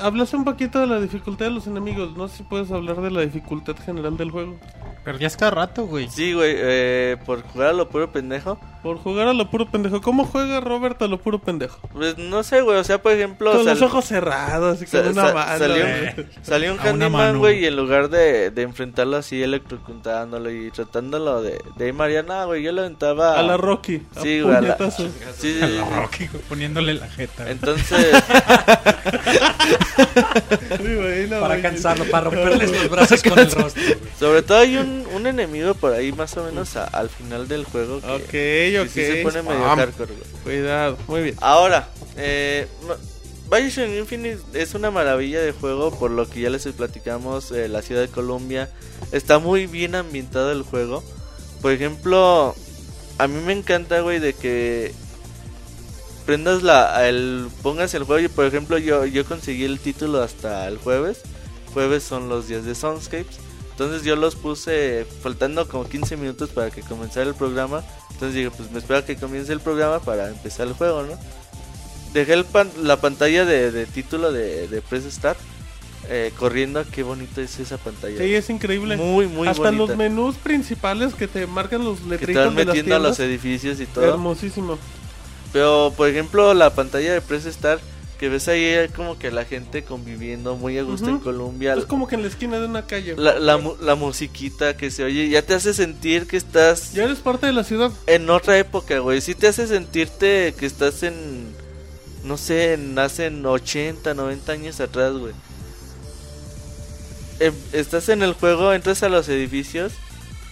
hablaste 0.00 0.36
un 0.36 0.44
poquito 0.44 0.80
de 0.80 0.86
la 0.86 1.00
dificultad 1.00 1.46
de 1.46 1.50
los 1.52 1.66
enemigos. 1.66 2.16
No 2.16 2.28
sé 2.28 2.38
si 2.38 2.42
puedes 2.44 2.70
hablar 2.70 3.00
de 3.00 3.10
la 3.10 3.20
dificultad 3.20 3.76
general 3.76 4.16
del 4.16 4.30
juego. 4.30 4.58
Es 5.06 5.36
cada 5.36 5.50
rato, 5.50 5.84
güey. 5.86 6.08
Sí, 6.08 6.32
güey, 6.32 6.54
eh, 6.56 7.16
por 7.26 7.42
jugar 7.42 7.68
a 7.68 7.72
lo 7.74 7.88
puro 7.90 8.10
pendejo. 8.10 8.58
Por 8.82 8.98
jugar 8.98 9.28
a 9.28 9.32
lo 9.34 9.50
puro 9.50 9.66
pendejo. 9.66 10.00
¿Cómo 10.02 10.24
juega 10.26 10.60
Robert 10.60 11.00
a 11.02 11.06
lo 11.06 11.18
puro 11.18 11.38
pendejo? 11.38 11.78
Pues 11.92 12.16
no 12.18 12.42
sé, 12.42 12.60
güey, 12.62 12.78
o 12.78 12.84
sea, 12.84 13.00
por 13.02 13.12
ejemplo... 13.12 13.52
Con 13.52 13.64
los 13.64 13.78
sal- 13.78 13.88
ojos 13.88 14.04
cerrados 14.06 14.80
y 14.82 14.86
sa- 14.86 15.02
con 15.02 15.12
una 15.12 15.32
mano. 15.32 15.58
salió, 15.58 15.84
un, 15.84 16.26
salió 16.42 16.72
un 16.72 16.78
A 16.80 16.82
una 16.92 17.06
handyman, 17.06 17.38
güey, 17.38 17.60
y 17.62 17.66
en 17.66 17.76
lugar 17.76 18.08
de, 18.10 18.50
de 18.50 18.62
enfrentarlo 18.62 19.16
así, 19.16 19.42
electrocutándolo 19.42 20.50
y 20.50 20.70
tratándolo 20.70 21.42
de, 21.42 21.60
de 21.76 21.92
Mariana, 21.92 22.44
güey, 22.44 22.62
yo 22.62 22.72
lo 22.72 22.82
aventaba... 22.82 23.38
A 23.38 23.42
la 23.42 23.56
Rocky. 23.56 24.02
a 24.16 24.20
Sí, 24.22 24.40
güey, 24.40 24.54
a 24.56 24.60
la-. 24.60 24.90
Sí, 24.90 25.10
sí, 25.38 25.58
A 25.62 25.66
la 25.66 25.84
Rocky, 26.00 26.26
güey, 26.28 26.42
poniéndole 26.48 26.94
la 26.94 27.08
jeta. 27.08 27.42
güey. 27.44 27.52
Entonces, 27.52 28.14
Sí, 30.76 30.94
güey, 30.94 31.26
no, 31.28 31.40
Para 31.40 31.54
güey. 31.54 31.62
cansarlo, 31.62 32.04
para 32.06 32.24
romperles 32.30 32.70
los 32.70 32.90
brazos 32.90 33.22
con 33.28 33.38
el 33.38 33.50
rostro. 33.50 33.82
güey. 33.82 33.96
sobre 34.18 34.42
todo 34.42 34.58
hay 34.58 34.76
un, 34.76 34.93
un 35.14 35.26
enemigo 35.26 35.74
por 35.74 35.92
ahí 35.92 36.12
más 36.12 36.36
o 36.36 36.44
menos 36.44 36.76
a- 36.76 36.84
al 36.84 37.08
final 37.08 37.48
del 37.48 37.64
juego 37.64 38.00
que, 38.30 38.76
Ok, 38.78 38.86
ok. 38.86 38.92
sí 38.92 39.00
se 39.06 39.22
pone 39.22 39.42
medio 39.42 39.64
Ah, 39.64 39.76
hardcore. 39.76 40.12
Cuidado, 40.42 40.98
muy 41.08 41.22
bien. 41.22 41.36
Ahora, 41.40 41.88
eh, 42.16 42.66
Bioshock 43.50 43.88
Infinite 43.90 44.38
es 44.54 44.74
una 44.74 44.90
maravilla 44.90 45.40
de 45.40 45.52
juego, 45.52 45.90
por 45.98 46.10
lo 46.10 46.28
que 46.28 46.40
ya 46.40 46.50
les 46.50 46.66
platicamos, 46.68 47.52
eh, 47.52 47.68
la 47.68 47.82
ciudad 47.82 48.00
de 48.00 48.08
Colombia 48.08 48.70
está 49.12 49.38
muy 49.38 49.66
bien 49.66 49.94
ambientado 49.94 50.50
el 50.52 50.62
juego. 50.62 51.04
Por 51.60 51.72
ejemplo, 51.72 52.54
a 53.18 53.26
mí 53.28 53.40
me 53.44 53.52
encanta, 53.52 54.00
güey, 54.00 54.18
de 54.18 54.32
que 54.34 54.92
prendas 56.26 56.62
la, 56.62 57.06
el, 57.08 57.48
pongas 57.62 57.92
el 57.94 58.04
juego 58.04 58.24
y, 58.24 58.28
por 58.28 58.46
ejemplo, 58.46 58.78
yo, 58.78 59.04
yo 59.04 59.24
conseguí 59.26 59.64
el 59.64 59.78
título 59.78 60.22
hasta 60.22 60.66
el 60.68 60.78
jueves. 60.78 61.20
Jueves 61.74 62.02
son 62.02 62.28
los 62.28 62.48
días 62.48 62.64
de 62.64 62.74
Soundscapes. 62.74 63.36
Entonces 63.74 64.04
yo 64.04 64.14
los 64.16 64.36
puse 64.36 65.04
faltando 65.22 65.66
como 65.68 65.84
15 65.88 66.16
minutos 66.16 66.50
para 66.50 66.70
que 66.70 66.80
comenzara 66.82 67.26
el 67.28 67.34
programa. 67.34 67.82
Entonces 68.12 68.36
dije, 68.36 68.50
pues 68.50 68.70
me 68.70 68.78
espero 68.78 69.00
a 69.00 69.04
que 69.04 69.16
comience 69.16 69.52
el 69.52 69.58
programa 69.60 69.98
para 69.98 70.28
empezar 70.28 70.68
el 70.68 70.74
juego, 70.74 71.02
¿no? 71.02 71.18
Dejé 72.12 72.34
el 72.34 72.44
pan- 72.44 72.70
la 72.82 72.96
pantalla 73.00 73.44
de, 73.44 73.72
de 73.72 73.86
título 73.86 74.30
de, 74.30 74.68
de 74.68 74.80
Press 74.80 75.04
Start 75.12 75.36
eh, 76.08 76.32
corriendo. 76.38 76.84
Qué 76.92 77.02
bonito 77.02 77.40
es 77.40 77.58
esa 77.58 77.76
pantalla. 77.76 78.16
Sí, 78.18 78.32
es 78.32 78.48
increíble. 78.48 78.96
Muy, 78.96 79.26
muy 79.26 79.48
Hasta 79.48 79.62
bonita. 79.64 79.86
los 79.88 79.96
menús 79.96 80.36
principales 80.36 81.12
que 81.14 81.26
te 81.26 81.48
marcan 81.48 81.84
los 81.84 81.98
que 81.98 82.04
te 82.04 82.10
letritos 82.10 82.44
van 82.46 82.54
de 82.54 82.64
las 82.66 82.74
metiendo 82.76 82.94
a 82.94 82.98
los 83.00 83.18
edificios 83.18 83.80
y 83.80 83.86
todo. 83.86 84.04
Hermosísimo. 84.04 84.78
Pero, 85.52 85.92
por 85.96 86.08
ejemplo, 86.08 86.54
la 86.54 86.70
pantalla 86.70 87.12
de 87.12 87.20
Press 87.20 87.44
Start, 87.44 87.80
que 88.24 88.30
ves 88.30 88.48
ahí 88.48 88.64
eh, 88.64 88.90
como 88.96 89.18
que 89.18 89.30
la 89.30 89.44
gente 89.44 89.84
conviviendo 89.84 90.56
muy 90.56 90.78
a 90.78 90.82
gusto 90.82 91.10
en. 91.10 91.18
Colombia. 91.18 91.74
Es 91.74 91.84
como 91.84 92.08
que 92.08 92.14
en 92.14 92.22
la 92.22 92.28
esquina 92.28 92.58
de 92.58 92.64
una 92.64 92.86
calle. 92.86 93.14
La, 93.18 93.38
la, 93.38 93.58
mu- 93.58 93.76
la 93.82 93.96
musiquita 93.96 94.78
que 94.78 94.90
se 94.90 95.04
oye, 95.04 95.28
ya 95.28 95.42
te 95.42 95.52
hace 95.52 95.74
sentir 95.74 96.26
que 96.26 96.38
estás 96.38 96.94
Ya 96.94 97.04
eres 97.04 97.18
parte 97.18 97.44
de 97.46 97.52
la 97.52 97.64
ciudad. 97.64 97.92
en 98.06 98.30
otra 98.30 98.56
época, 98.58 98.98
güey. 99.00 99.20
Sí 99.20 99.34
te 99.34 99.46
hace 99.48 99.66
sentirte 99.66 100.54
que 100.58 100.64
estás 100.64 101.02
en, 101.02 101.52
no 102.24 102.38
sé, 102.38 102.72
en 102.72 102.98
hace 102.98 103.28
80, 103.28 104.14
90 104.14 104.52
años 104.52 104.80
atrás, 104.80 105.12
güey. 105.12 105.34
Em- 107.40 107.52
estás 107.74 108.08
en 108.08 108.22
el 108.22 108.32
juego, 108.32 108.72
entras 108.72 109.02
a 109.02 109.10
los 109.10 109.28
edificios, 109.28 109.92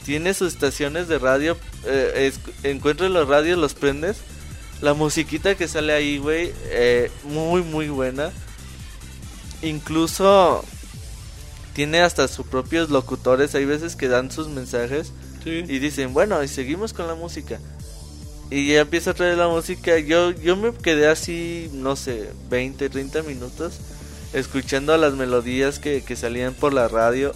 tienes 0.05 0.37
sus 0.37 0.53
estaciones 0.53 1.09
de 1.09 1.19
radio, 1.19 1.57
eh, 1.87 2.33
encuentras 2.65 3.11
los 3.11 3.27
radios, 3.29 3.59
los 3.59 3.73
prendes. 3.73 4.19
La 4.83 4.95
musiquita 4.95 5.55
que 5.55 5.69
sale 5.69 5.93
ahí, 5.95 6.19
güey, 6.19 6.53
eh, 6.67 7.11
muy, 7.25 7.63
muy 7.63 7.89
buena. 7.89 8.31
Incluso 9.63 10.65
tiene 11.73 12.01
hasta 12.01 12.29
sus 12.29 12.47
propios 12.47 12.91
locutores. 12.91 13.55
Hay 13.55 13.65
veces 13.65 13.97
que 13.97 14.09
dan 14.09 14.31
sus 14.31 14.49
mensajes 14.49 15.13
Sí. 15.45 15.65
y 15.69 15.79
dicen, 15.79 16.13
bueno, 16.13 16.43
y 16.43 16.49
seguimos 16.49 16.93
con 16.93 17.07
la 17.07 17.15
música. 17.15 17.59
Y 18.51 18.73
ya 18.73 18.81
empieza 18.81 19.11
a 19.11 19.15
traer 19.15 19.39
la 19.39 19.49
música. 19.49 19.99
Yo, 19.99 20.33
yo 20.33 20.57
me 20.57 20.75
quedé 20.75 21.07
así, 21.09 21.71
no 21.73 21.97
sé, 21.97 22.31
20, 22.51 22.91
30 22.91 23.23
minutos 23.23 23.75
escuchando 24.33 24.97
las 24.97 25.15
melodías 25.15 25.79
que, 25.79 26.03
que 26.03 26.17
salían 26.17 26.55
por 26.55 26.73
la 26.75 26.89
radio. 26.89 27.33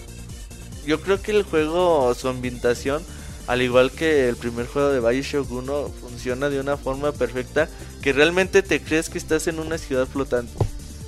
Yo 0.87 1.01
creo 1.01 1.21
que 1.23 1.31
el 1.33 1.43
juego, 1.43 2.15
su 2.15 2.29
ambientación, 2.29 3.03
al 3.47 3.63
igual 3.63 3.93
que 3.93 4.29
el 4.29 4.37
primer 4.37 4.67
juego 4.67 4.91
de 4.91 5.01
Bioshock 5.01 5.51
1, 5.51 5.91
funciona 6.01 6.49
de 6.49 6.61
una 6.61 6.77
forma 6.77 7.13
perfecta 7.13 7.69
que 8.03 8.13
realmente 8.13 8.63
te 8.63 8.81
crees 8.81 9.09
que 9.09 9.19
estás 9.19 9.47
en 9.47 9.59
una 9.61 9.79
ciudad 9.79 10.07
flotante. 10.07 10.53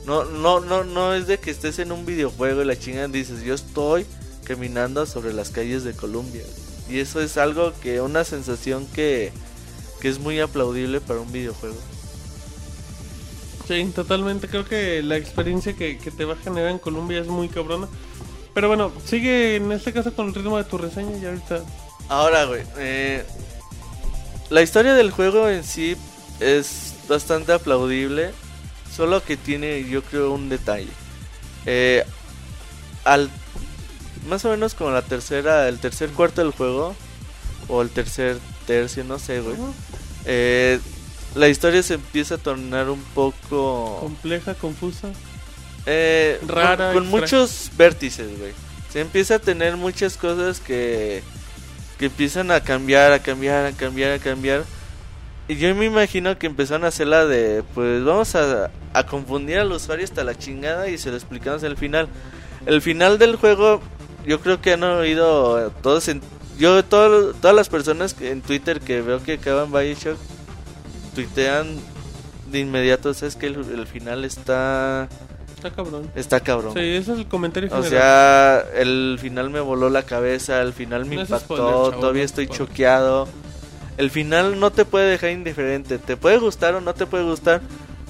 No, 0.06 0.24
no, 0.24 0.60
no, 0.60 0.84
no 0.84 1.14
es 1.14 1.26
de 1.26 1.38
que 1.38 1.50
estés 1.50 1.78
en 1.80 1.92
un 1.92 2.06
videojuego 2.06 2.62
y 2.62 2.64
la 2.64 2.78
chingan 2.78 3.12
dices, 3.12 3.42
yo 3.42 3.54
estoy 3.54 4.06
caminando 4.44 5.04
sobre 5.04 5.32
las 5.32 5.50
calles 5.50 5.84
de 5.84 5.94
Colombia. 5.94 6.44
Y 6.88 7.00
eso 7.00 7.20
es 7.20 7.36
algo 7.36 7.72
que, 7.82 8.00
una 8.00 8.24
sensación 8.24 8.86
que, 8.86 9.32
que 10.00 10.08
es 10.08 10.18
muy 10.18 10.40
aplaudible 10.40 11.00
para 11.00 11.20
un 11.20 11.30
videojuego. 11.30 11.76
Sí, 13.66 13.84
totalmente. 13.94 14.48
Creo 14.48 14.64
que 14.64 15.02
la 15.02 15.18
experiencia 15.18 15.74
que, 15.74 15.98
que 15.98 16.10
te 16.10 16.24
va 16.24 16.34
a 16.34 16.38
generar 16.38 16.70
en 16.70 16.78
Colombia 16.78 17.20
es 17.20 17.26
muy 17.26 17.48
cabrona. 17.48 17.88
Pero 18.54 18.68
bueno, 18.68 18.90
sigue 19.04 19.56
en 19.56 19.70
este 19.72 19.92
caso 19.92 20.14
con 20.14 20.28
el 20.28 20.34
ritmo 20.34 20.56
de 20.56 20.64
tu 20.64 20.78
reseña 20.78 21.18
y 21.18 21.26
ahorita... 21.26 21.64
Ahora, 22.08 22.44
güey, 22.46 22.62
eh, 22.78 23.24
la 24.50 24.62
historia 24.62 24.94
del 24.94 25.10
juego 25.10 25.48
en 25.48 25.62
sí 25.64 25.96
es 26.40 26.94
bastante 27.08 27.52
aplaudible, 27.52 28.30
solo 28.94 29.22
que 29.22 29.36
tiene, 29.36 29.84
yo 29.84 30.02
creo, 30.02 30.32
un 30.32 30.48
detalle. 30.48 30.88
Eh, 31.66 32.04
al 33.04 33.30
más 34.26 34.44
o 34.44 34.50
menos 34.50 34.74
como 34.74 34.90
la 34.90 35.02
tercera, 35.02 35.68
el 35.68 35.78
tercer 35.78 36.10
cuarto 36.10 36.42
del 36.42 36.52
juego 36.52 36.94
o 37.68 37.82
el 37.82 37.90
tercer 37.90 38.38
tercio, 38.66 39.04
no 39.04 39.18
sé, 39.18 39.40
güey. 39.40 39.56
Eh, 40.24 40.80
la 41.34 41.48
historia 41.48 41.82
se 41.82 41.94
empieza 41.94 42.36
a 42.36 42.38
tornar 42.38 42.88
un 42.88 43.02
poco 43.14 43.98
Compleja, 44.00 44.54
confusa. 44.54 45.08
eh, 45.86 46.40
Rara, 46.46 46.92
con, 46.92 47.04
con 47.04 47.10
muchos 47.10 47.70
vértices, 47.76 48.38
güey. 48.38 48.52
Se 48.92 49.00
empieza 49.00 49.34
a 49.36 49.38
tener 49.38 49.76
muchas 49.76 50.16
cosas 50.16 50.60
que 50.60 51.22
que 51.98 52.06
empiezan 52.06 52.50
a 52.50 52.60
cambiar, 52.60 53.12
a 53.12 53.18
cambiar, 53.20 53.66
a 53.66 53.72
cambiar, 53.72 54.12
a 54.12 54.18
cambiar. 54.18 54.64
Y 55.48 55.56
yo 55.56 55.74
me 55.74 55.86
imagino 55.86 56.38
que 56.38 56.46
empezaron 56.46 56.84
a 56.84 56.88
hacer 56.88 57.06
la 57.06 57.24
de, 57.26 57.62
pues 57.74 58.04
vamos 58.04 58.34
a, 58.34 58.70
a 58.92 59.06
confundir 59.06 59.58
al 59.58 59.72
usuario 59.72 60.04
hasta 60.04 60.22
la 60.22 60.36
chingada 60.36 60.88
y 60.88 60.98
se 60.98 61.10
lo 61.10 61.16
explicamos 61.16 61.64
al 61.64 61.76
final. 61.76 62.08
El 62.66 62.82
final 62.82 63.18
del 63.18 63.36
juego, 63.36 63.80
yo 64.26 64.40
creo 64.40 64.60
que 64.60 64.74
han 64.74 64.82
oído 64.82 65.70
todos 65.82 66.08
en... 66.08 66.20
Yo, 66.58 66.84
todo- 66.84 67.32
todas 67.34 67.54
las 67.56 67.68
personas 67.68 68.14
en 68.20 68.42
Twitter 68.42 68.80
que 68.80 69.00
veo 69.00 69.22
que 69.22 69.34
acaban 69.34 69.72
Bioshock, 69.72 70.18
tuitean 71.14 71.78
de 72.50 72.58
inmediato, 72.58 73.14
sabes 73.14 73.36
que 73.36 73.46
el, 73.46 73.56
el 73.56 73.86
final 73.86 74.24
está... 74.24 75.08
Está 75.58 75.70
cabrón. 75.70 76.10
Está 76.14 76.40
cabrón. 76.40 76.72
Sí, 76.74 76.80
ese 76.80 77.12
es 77.14 77.18
el 77.18 77.26
comentario 77.26 77.68
O 77.68 77.82
general. 77.82 77.90
sea, 77.90 78.64
el 78.80 79.18
final 79.20 79.50
me 79.50 79.58
voló 79.60 79.90
la 79.90 80.04
cabeza, 80.04 80.60
el 80.62 80.72
final 80.72 81.04
me 81.04 81.16
No 81.16 81.22
impactó, 81.22 81.44
spoiler, 81.56 81.66
chavo, 81.66 81.90
todavía 82.00 82.22
no 82.22 82.26
estoy 82.26 82.44
spoiler. 82.46 82.66
choqueado. 82.68 83.28
El 83.96 84.10
final 84.10 84.60
no 84.60 84.70
te 84.70 84.84
puede 84.84 85.10
dejar 85.10 85.30
indiferente, 85.30 85.98
te 85.98 86.16
puede 86.16 86.38
gustar 86.38 86.76
o 86.76 86.80
no 86.80 86.94
te 86.94 87.06
puede 87.06 87.24
gustar, 87.24 87.60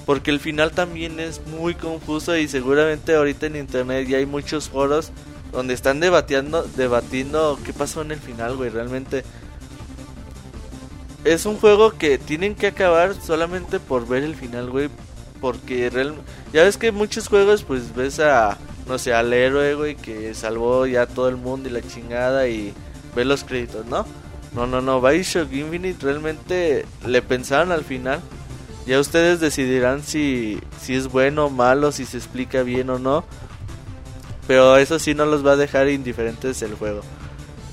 porque 0.05 0.29
el 0.29 0.39
final 0.39 0.69
también 0.71 1.19
es 1.19 1.41
muy 1.47 1.73
confuso 1.73 2.37
y 2.37 2.47
seguramente 2.47 3.15
ahorita 3.15 3.47
en 3.47 3.55
internet 3.55 4.07
ya 4.07 4.17
hay 4.19 4.27
muchos 4.27 4.69
foros 4.69 5.11
donde 5.51 5.73
están 5.73 5.99
debatiendo, 5.99 6.61
debatiendo 6.77 7.57
qué 7.65 7.73
pasó 7.73 8.03
en 8.03 8.11
el 8.11 8.19
final, 8.19 8.55
güey, 8.55 8.69
realmente 8.69 9.23
es 11.23 11.45
un 11.47 11.57
juego 11.57 11.91
que 11.97 12.17
tienen 12.19 12.53
que 12.53 12.67
acabar 12.67 13.15
solamente 13.15 13.79
por 13.79 14.07
ver 14.07 14.23
el 14.23 14.35
final, 14.35 14.69
güey, 14.69 14.89
porque 15.39 15.89
real... 15.89 16.15
ya 16.53 16.63
ves 16.63 16.77
que 16.77 16.91
muchos 16.91 17.27
juegos 17.27 17.63
pues 17.63 17.95
ves 17.95 18.19
a 18.19 18.57
no 18.89 18.97
sé, 18.97 19.13
al 19.13 19.31
héroe, 19.31 19.75
güey, 19.75 19.95
que 19.95 20.33
salvó 20.33 20.87
ya 20.87 21.05
todo 21.05 21.29
el 21.29 21.37
mundo 21.37 21.69
y 21.69 21.71
la 21.71 21.81
chingada 21.81 22.47
y 22.47 22.73
ves 23.15 23.25
los 23.25 23.43
créditos, 23.43 23.85
¿no? 23.85 24.05
No, 24.51 24.65
no, 24.65 24.81
no, 24.81 24.99
Bioshock 24.99 25.53
Infinite 25.53 26.03
realmente 26.03 26.85
le 27.05 27.21
pensaron 27.21 27.71
al 27.71 27.85
final. 27.85 28.19
Ya 28.87 28.99
ustedes 28.99 29.39
decidirán 29.39 30.01
si, 30.01 30.59
si 30.81 30.95
es 30.95 31.07
bueno 31.07 31.45
o 31.45 31.49
malo, 31.51 31.91
si 31.91 32.05
se 32.05 32.17
explica 32.17 32.63
bien 32.63 32.89
o 32.89 32.97
no. 32.97 33.23
Pero 34.47 34.77
eso 34.77 34.97
sí 34.97 35.13
no 35.13 35.27
los 35.27 35.45
va 35.45 35.51
a 35.51 35.57
dejar 35.57 35.87
indiferentes 35.87 36.63
el 36.63 36.73
juego. 36.73 37.01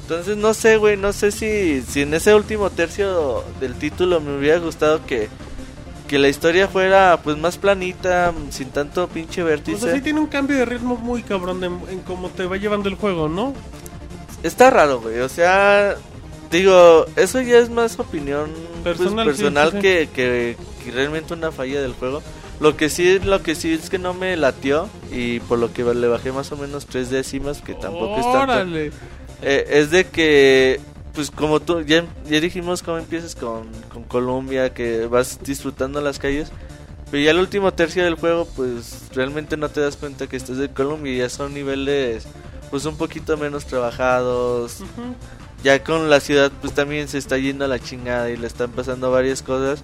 Entonces 0.02 0.36
no 0.36 0.52
sé, 0.52 0.76
güey, 0.76 0.98
no 0.98 1.14
sé 1.14 1.32
si, 1.32 1.80
si 1.80 2.02
en 2.02 2.12
ese 2.12 2.34
último 2.34 2.68
tercio 2.68 3.42
del 3.58 3.74
título 3.74 4.20
me 4.20 4.36
hubiera 4.36 4.58
gustado 4.58 5.04
que, 5.06 5.30
que 6.08 6.18
la 6.18 6.28
historia 6.28 6.68
fuera 6.68 7.20
pues 7.22 7.36
más 7.36 7.58
planita, 7.58 8.32
sin 8.50 8.68
tanto 8.70 9.08
pinche 9.08 9.42
O 9.42 9.46
vértice. 9.46 9.78
sea, 9.80 9.94
sí 9.94 10.00
tiene 10.00 10.20
un 10.20 10.26
cambio 10.26 10.56
de 10.56 10.64
ritmo 10.64 10.96
muy 10.96 11.22
cabrón 11.22 11.60
de- 11.60 11.66
en 11.66 12.00
cómo 12.06 12.28
te 12.30 12.46
va 12.46 12.56
llevando 12.56 12.88
el 12.88 12.94
juego, 12.94 13.28
¿no? 13.28 13.54
Está 14.42 14.70
raro, 14.70 15.00
güey. 15.00 15.18
O 15.20 15.28
sea, 15.28 15.96
digo, 16.50 17.06
eso 17.16 17.40
ya 17.40 17.58
es 17.58 17.70
más 17.70 17.98
opinión 17.98 18.50
pues, 18.82 18.98
Personal, 18.98 19.26
personal, 19.26 19.70
sí, 19.70 19.70
sí, 19.72 19.76
sí. 19.78 19.82
Que, 19.82 20.08
que, 20.14 20.56
que 20.84 20.90
realmente 20.92 21.34
una 21.34 21.50
falla 21.50 21.80
del 21.80 21.94
juego. 21.94 22.22
Lo 22.60 22.76
que 22.76 22.88
sí, 22.88 23.18
lo 23.18 23.42
que 23.42 23.54
sí 23.54 23.72
es 23.74 23.90
que 23.90 23.98
no 23.98 24.14
me 24.14 24.36
latió 24.36 24.88
y 25.12 25.40
por 25.40 25.58
lo 25.58 25.72
que 25.72 25.82
le 25.84 26.08
bajé 26.08 26.32
más 26.32 26.52
o 26.52 26.56
menos 26.56 26.86
tres 26.86 27.10
décimas, 27.10 27.60
que 27.60 27.74
tampoco 27.74 28.16
es 28.16 28.22
tanto. 28.32 28.38
Órale. 28.52 28.92
Eh, 29.42 29.66
es 29.68 29.90
de 29.90 30.06
que, 30.06 30.80
pues 31.16 31.30
como 31.30 31.60
tú, 31.60 31.80
ya, 31.80 32.04
ya 32.26 32.40
dijimos 32.40 32.82
cómo 32.82 32.98
empiezas 32.98 33.34
con, 33.34 33.70
con 33.88 34.04
Colombia, 34.04 34.74
que 34.74 35.06
vas 35.06 35.40
disfrutando 35.42 36.02
las 36.02 36.18
calles. 36.18 36.52
Pero 37.10 37.22
ya 37.22 37.30
el 37.30 37.38
último 37.38 37.72
tercio 37.72 38.04
del 38.04 38.16
juego, 38.16 38.46
pues 38.54 39.08
realmente 39.14 39.56
no 39.56 39.70
te 39.70 39.80
das 39.80 39.96
cuenta 39.96 40.26
que 40.26 40.36
estás 40.36 40.58
en 40.58 40.68
Colombia 40.74 41.14
y 41.14 41.18
ya 41.18 41.30
son 41.30 41.54
niveles, 41.54 42.26
pues 42.70 42.84
un 42.84 42.98
poquito 42.98 43.38
menos 43.38 43.64
trabajados. 43.64 44.80
Ya 45.64 45.82
con 45.82 46.10
la 46.10 46.20
ciudad, 46.20 46.52
pues 46.60 46.74
también 46.74 47.08
se 47.08 47.16
está 47.16 47.38
yendo 47.38 47.64
a 47.64 47.68
la 47.68 47.78
chingada 47.78 48.28
y 48.28 48.36
le 48.36 48.46
están 48.46 48.70
pasando 48.72 49.10
varias 49.10 49.40
cosas. 49.40 49.82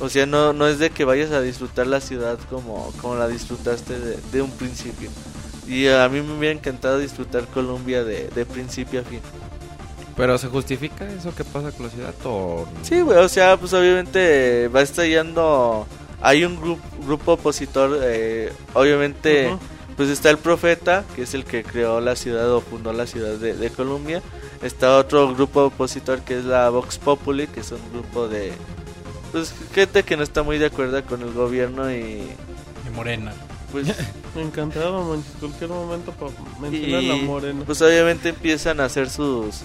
O 0.00 0.08
sea, 0.08 0.26
no, 0.26 0.52
no 0.52 0.66
es 0.66 0.80
de 0.80 0.90
que 0.90 1.04
vayas 1.04 1.30
a 1.30 1.40
disfrutar 1.40 1.86
la 1.86 2.00
ciudad 2.00 2.36
como, 2.50 2.92
como 3.00 3.14
la 3.14 3.28
disfrutaste 3.28 3.96
de, 3.96 4.18
de 4.32 4.42
un 4.42 4.50
principio. 4.50 5.08
Y 5.68 5.86
a 5.86 6.08
mí 6.08 6.20
me 6.20 6.36
hubiera 6.36 6.58
encantado 6.58 6.98
disfrutar 6.98 7.46
Colombia 7.46 8.02
de, 8.02 8.26
de 8.28 8.44
principio 8.44 9.02
a 9.02 9.04
fin. 9.04 9.20
Pero 10.16 10.38
¿se 10.38 10.48
justifica 10.48 11.08
eso 11.08 11.34
que 11.34 11.44
pasa 11.44 11.72
con 11.72 11.86
la 11.86 11.92
ciudad 11.92 12.14
o 12.24 12.66
Sí, 12.82 13.00
güey, 13.00 13.18
o 13.18 13.28
sea, 13.28 13.56
pues 13.56 13.72
obviamente 13.72 14.68
va 14.68 14.82
estallando. 14.82 15.86
Hay 16.20 16.44
un 16.44 16.56
grupo, 16.56 16.82
grupo 17.04 17.32
opositor, 17.32 17.98
eh, 18.02 18.52
obviamente, 18.72 19.54
pues 19.96 20.08
está 20.08 20.30
el 20.30 20.38
profeta, 20.38 21.04
que 21.14 21.22
es 21.22 21.34
el 21.34 21.44
que 21.44 21.64
creó 21.64 22.00
la 22.00 22.16
ciudad 22.16 22.50
o 22.52 22.60
fundó 22.60 22.92
la 22.92 23.06
ciudad 23.06 23.34
de, 23.34 23.54
de 23.54 23.70
Colombia. 23.70 24.22
Está 24.62 24.96
otro 24.96 25.34
grupo 25.34 25.64
opositor 25.64 26.20
que 26.20 26.38
es 26.38 26.44
la 26.44 26.70
Vox 26.70 26.98
Populi, 26.98 27.46
que 27.48 27.60
es 27.60 27.72
un 27.72 27.92
grupo 27.92 28.28
de. 28.28 28.52
Pues 29.32 29.52
gente 29.74 30.04
que 30.04 30.16
no 30.16 30.22
está 30.22 30.42
muy 30.42 30.58
de 30.58 30.66
acuerdo 30.66 31.02
con 31.04 31.22
el 31.22 31.32
gobierno 31.32 31.90
y. 31.90 32.28
De 32.84 32.90
Morena. 32.94 33.34
Pues, 33.72 33.88
Encantado, 34.36 35.02
manches, 35.04 35.32
cualquier 35.40 35.70
momento 35.70 36.12
para 36.12 36.30
mencionar 36.60 37.02
y, 37.02 37.08
la 37.08 37.16
morena. 37.16 37.62
pues 37.66 37.82
obviamente 37.82 38.28
empiezan 38.28 38.80
a 38.80 38.84
hacer 38.84 39.10
sus 39.10 39.62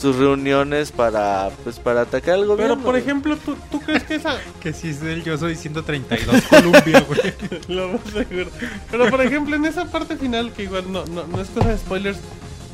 sus 0.00 0.16
reuniones 0.16 0.92
para 0.92 1.50
pues 1.62 1.78
para 1.78 2.02
atacar 2.02 2.34
al 2.34 2.46
gobierno. 2.46 2.76
Pero 2.76 2.84
por 2.84 2.96
ejemplo, 2.96 3.36
¿tú, 3.36 3.56
¿tú 3.70 3.80
crees 3.80 4.02
que 4.04 4.14
esa... 4.14 4.38
Que 4.60 4.72
si 4.72 4.90
es 4.90 5.02
él, 5.02 5.22
yo 5.22 5.36
soy 5.36 5.56
132 5.56 6.42
Colombia, 6.50 7.04
güey. 7.06 7.34
Lo 7.68 7.88
más 7.88 8.02
seguro. 8.12 8.50
Pero 8.90 9.10
por 9.10 9.20
ejemplo, 9.20 9.56
en 9.56 9.66
esa 9.66 9.86
parte 9.86 10.16
final, 10.16 10.52
que 10.52 10.64
igual 10.64 10.90
no, 10.90 11.04
no, 11.06 11.26
no 11.26 11.40
es 11.40 11.48
cosa 11.48 11.68
de 11.68 11.78
spoilers, 11.78 12.18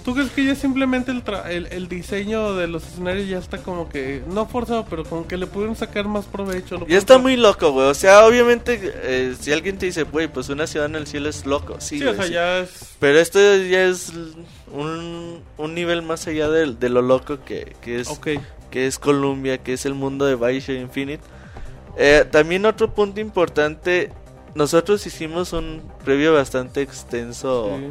¿tú 0.07 0.15
crees 0.15 0.31
que 0.31 0.45
ya 0.45 0.55
simplemente 0.55 1.11
el, 1.11 1.23
tra- 1.25 1.47
el, 1.51 1.67
el 1.67 1.89
diseño 1.89 2.55
de 2.55 2.69
los 2.69 2.87
escenarios 2.87 3.29
ya 3.29 3.39
está 3.39 3.59
como 3.59 3.89
que, 3.89 4.23
no 4.33 4.47
forzado, 4.47 4.87
pero 4.89 5.05
como 5.05 5.27
que 5.27 5.37
le 5.37 5.47
pudieron 5.47 5.75
sacar 5.77 6.07
más 6.07 6.25
provecho? 6.27 6.87
Ya 6.87 6.97
está 6.97 7.19
muy 7.19 7.37
loco, 7.37 7.73
güey. 7.73 7.89
O 7.89 7.95
sea, 7.95 8.25
obviamente, 8.25 8.81
eh, 8.83 9.35
si 9.39 9.53
alguien 9.53 9.77
te 9.79 9.87
dice, 9.87 10.05
güey, 10.05 10.29
pues 10.29 10.49
una 10.49 10.67
ciudad 10.69 10.87
en 10.87 10.95
el 10.95 11.07
cielo 11.09 11.29
es 11.29 11.45
loco. 11.45 11.77
Sí, 11.81 11.99
Sí, 11.99 12.05
o 12.07 12.15
sea, 12.15 12.25
sí. 12.25 12.33
ya 12.33 12.59
es... 12.61 12.95
Pero 13.01 13.19
esto 13.19 13.39
ya 13.41 13.83
es 13.85 14.13
un, 14.73 15.43
un 15.59 15.75
nivel 15.75 16.03
más 16.03 16.27
allá 16.29 16.49
de, 16.49 16.73
de 16.75 16.89
lo 16.89 17.03
loco 17.03 17.45
que, 17.45 17.77
que 17.83 18.01
es 18.01 18.09
Ok. 18.09 18.29
que 18.71 18.87
es 18.87 18.99
Columbia, 18.99 19.59
que 19.59 19.73
es 19.73 19.85
el 19.87 19.95
mundo 19.95 20.25
de 20.25 20.37
Bioshock 20.37 20.77
Infinite. 20.77 21.23
Eh, 21.99 22.25
también 22.31 22.65
otro 22.65 22.95
punto 22.95 23.21
importante, 23.21 24.13
nosotros 24.55 25.05
hicimos 25.07 25.53
un 25.53 25.83
previo 26.05 26.33
bastante 26.33 26.81
extenso 26.83 27.77
Sí. 27.77 27.87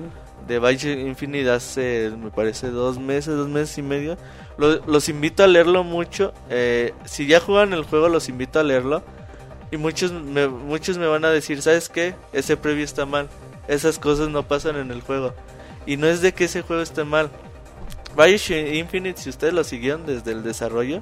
De 0.48 0.60
Bioshock 0.60 1.00
Infinite 1.00 1.50
hace, 1.50 2.12
me 2.18 2.30
parece, 2.32 2.70
dos 2.70 3.00
meses, 3.00 3.36
dos 3.36 3.48
meses 3.50 3.78
y 3.78 3.82
medio. 3.82 4.18
Lo- 4.58 4.86
los 4.86 5.10
invito 5.10 5.44
a 5.44 5.48
leerlo 5.48 5.84
mucho. 5.84 6.34
eh, 6.50 6.94
si 7.06 7.26
ya 7.28 7.40
juegan 7.40 7.74
el 7.74 7.84
juego, 7.84 8.10
los 8.10 8.30
invito 8.30 8.60
a 8.60 8.64
leerlo. 8.64 9.04
Y 9.72 9.78
muchos 9.78 10.12
me, 10.12 10.48
muchos 10.48 10.98
me 10.98 11.08
van 11.08 11.26
a 11.26 11.30
decir, 11.30 11.62
¿sabes 11.62 11.90
qué? 11.90 12.14
Ese 12.34 12.56
previo 12.58 12.86
está 12.86 13.06
mal. 13.06 13.28
Esas 13.68 13.98
cosas 14.00 14.30
no 14.30 14.44
pasan 14.44 14.76
en 14.78 14.92
el 14.92 15.02
juego. 15.02 15.34
Y 15.88 15.98
no 15.98 16.08
es 16.08 16.22
de 16.22 16.34
que 16.34 16.46
ese 16.46 16.62
juego 16.62 16.82
esté 16.84 17.04
mal. 17.04 17.30
Bioshock 18.16 18.74
Infinite, 18.74 19.20
si 19.22 19.30
ustedes 19.30 19.54
lo 19.54 19.64
siguieron 19.64 20.06
desde 20.06 20.32
el 20.32 20.44
desarrollo, 20.44 21.02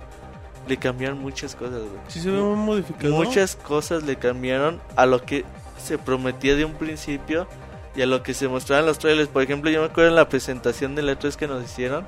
le 0.67 0.77
cambiaron 0.77 1.19
muchas 1.19 1.55
cosas, 1.55 1.79
güey. 1.81 2.01
Sí 2.07 2.21
se 2.21 2.31
ve 2.31 2.39
modificado. 2.39 3.13
Muchas 3.13 3.55
cosas 3.57 4.03
le 4.03 4.15
cambiaron 4.15 4.81
a 4.95 5.05
lo 5.05 5.21
que 5.21 5.43
se 5.77 5.97
prometía 5.97 6.55
de 6.55 6.63
un 6.65 6.73
principio 6.73 7.47
y 7.95 8.01
a 8.01 8.05
lo 8.05 8.23
que 8.23 8.33
se 8.33 8.47
mostraba 8.47 8.79
en 8.81 8.85
los 8.87 8.97
trailers. 8.99 9.27
Por 9.29 9.43
ejemplo, 9.43 9.69
yo 9.69 9.81
me 9.81 9.87
acuerdo 9.87 10.09
en 10.09 10.15
la 10.15 10.27
presentación 10.29 10.95
de 10.95 11.03
E3 11.03 11.35
que 11.35 11.47
nos 11.47 11.63
hicieron, 11.63 12.05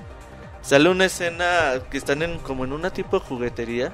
sale 0.61 0.89
una 0.89 1.05
escena 1.05 1.73
que 1.91 1.97
están 1.97 2.21
en 2.23 2.39
como 2.39 2.65
en 2.65 2.73
una 2.73 2.89
tipo 2.91 3.19
de 3.19 3.25
juguetería 3.25 3.91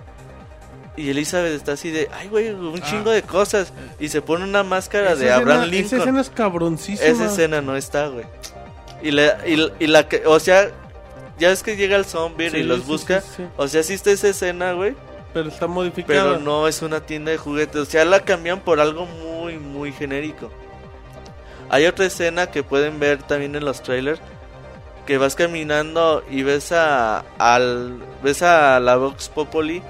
y 0.98 1.10
Elizabeth 1.10 1.54
está 1.54 1.74
así 1.74 1.90
de, 1.90 2.10
ay 2.14 2.28
güey, 2.28 2.50
un 2.50 2.80
Ah. 2.82 2.86
chingo 2.90 3.12
de 3.12 3.24
cosas 3.24 3.74
y 4.00 4.10
se 4.10 4.22
pone 4.22 4.44
una 4.44 4.64
máscara 4.64 5.08
Esa 5.08 5.16
de 5.16 5.22
escena- 5.26 5.36
Abraham 5.38 5.62
Esa 5.64 5.68
Lincoln. 5.72 6.00
escena 6.00 6.22
es 6.22 6.30
cabroncísima. 6.30 7.10
Esa 7.10 7.26
escena 7.26 7.62
no 7.62 7.76
está, 7.76 8.08
güey. 8.08 8.26
Y 9.02 9.12
la, 9.12 9.46
y, 9.48 9.56
la- 9.56 9.72
y 9.80 9.88
la 9.88 10.08
que, 10.08 10.24
o 10.26 10.40
sea, 10.40 10.70
ya 11.40 11.50
es 11.52 11.64
que 11.64 11.76
llega 11.76 11.96
el 11.98 12.06
zombie 12.06 12.52
Sí, 12.52 12.58
y 12.58 12.64
los 12.64 12.82
sí, 12.82 12.86
busca. 12.88 13.22
sí. 13.22 13.44
O 13.58 13.68
sea, 13.68 13.84
sí 13.84 13.94
está 13.94 14.12
esa 14.12 14.28
escena, 14.30 14.74
güey. 14.74 14.96
Pero 15.34 15.48
está 15.50 15.66
modificada. 15.66 16.24
Pero 16.24 16.40
no 16.40 16.68
es 16.68 16.82
una 16.82 17.00
tienda 17.00 17.32
de 17.32 17.38
juguetes. 17.38 17.76
O 17.82 17.86
sea, 17.86 18.04
la 18.06 18.20
cambian 18.20 18.60
por 18.60 18.80
algo 18.82 19.06
muy 19.06 19.92
genérico. 19.94 20.52
Hay 21.72 21.86
otra 21.86 22.06
escena 22.06 22.48
que 22.48 22.64
pueden 22.64 23.00
ver 23.00 23.24
también 23.24 23.56
en 23.56 23.64
los 23.64 23.82
trailers 23.82 24.20
que 25.06 25.18
vas 25.18 25.36
caminando 25.36 26.22
y 26.30 26.44
ves 26.44 26.74
a 26.74 27.20
al 27.38 28.04
ves 28.22 28.42
a 28.44 28.82
la 28.82 28.98
Vox 28.98 29.30
Populi 29.30 29.82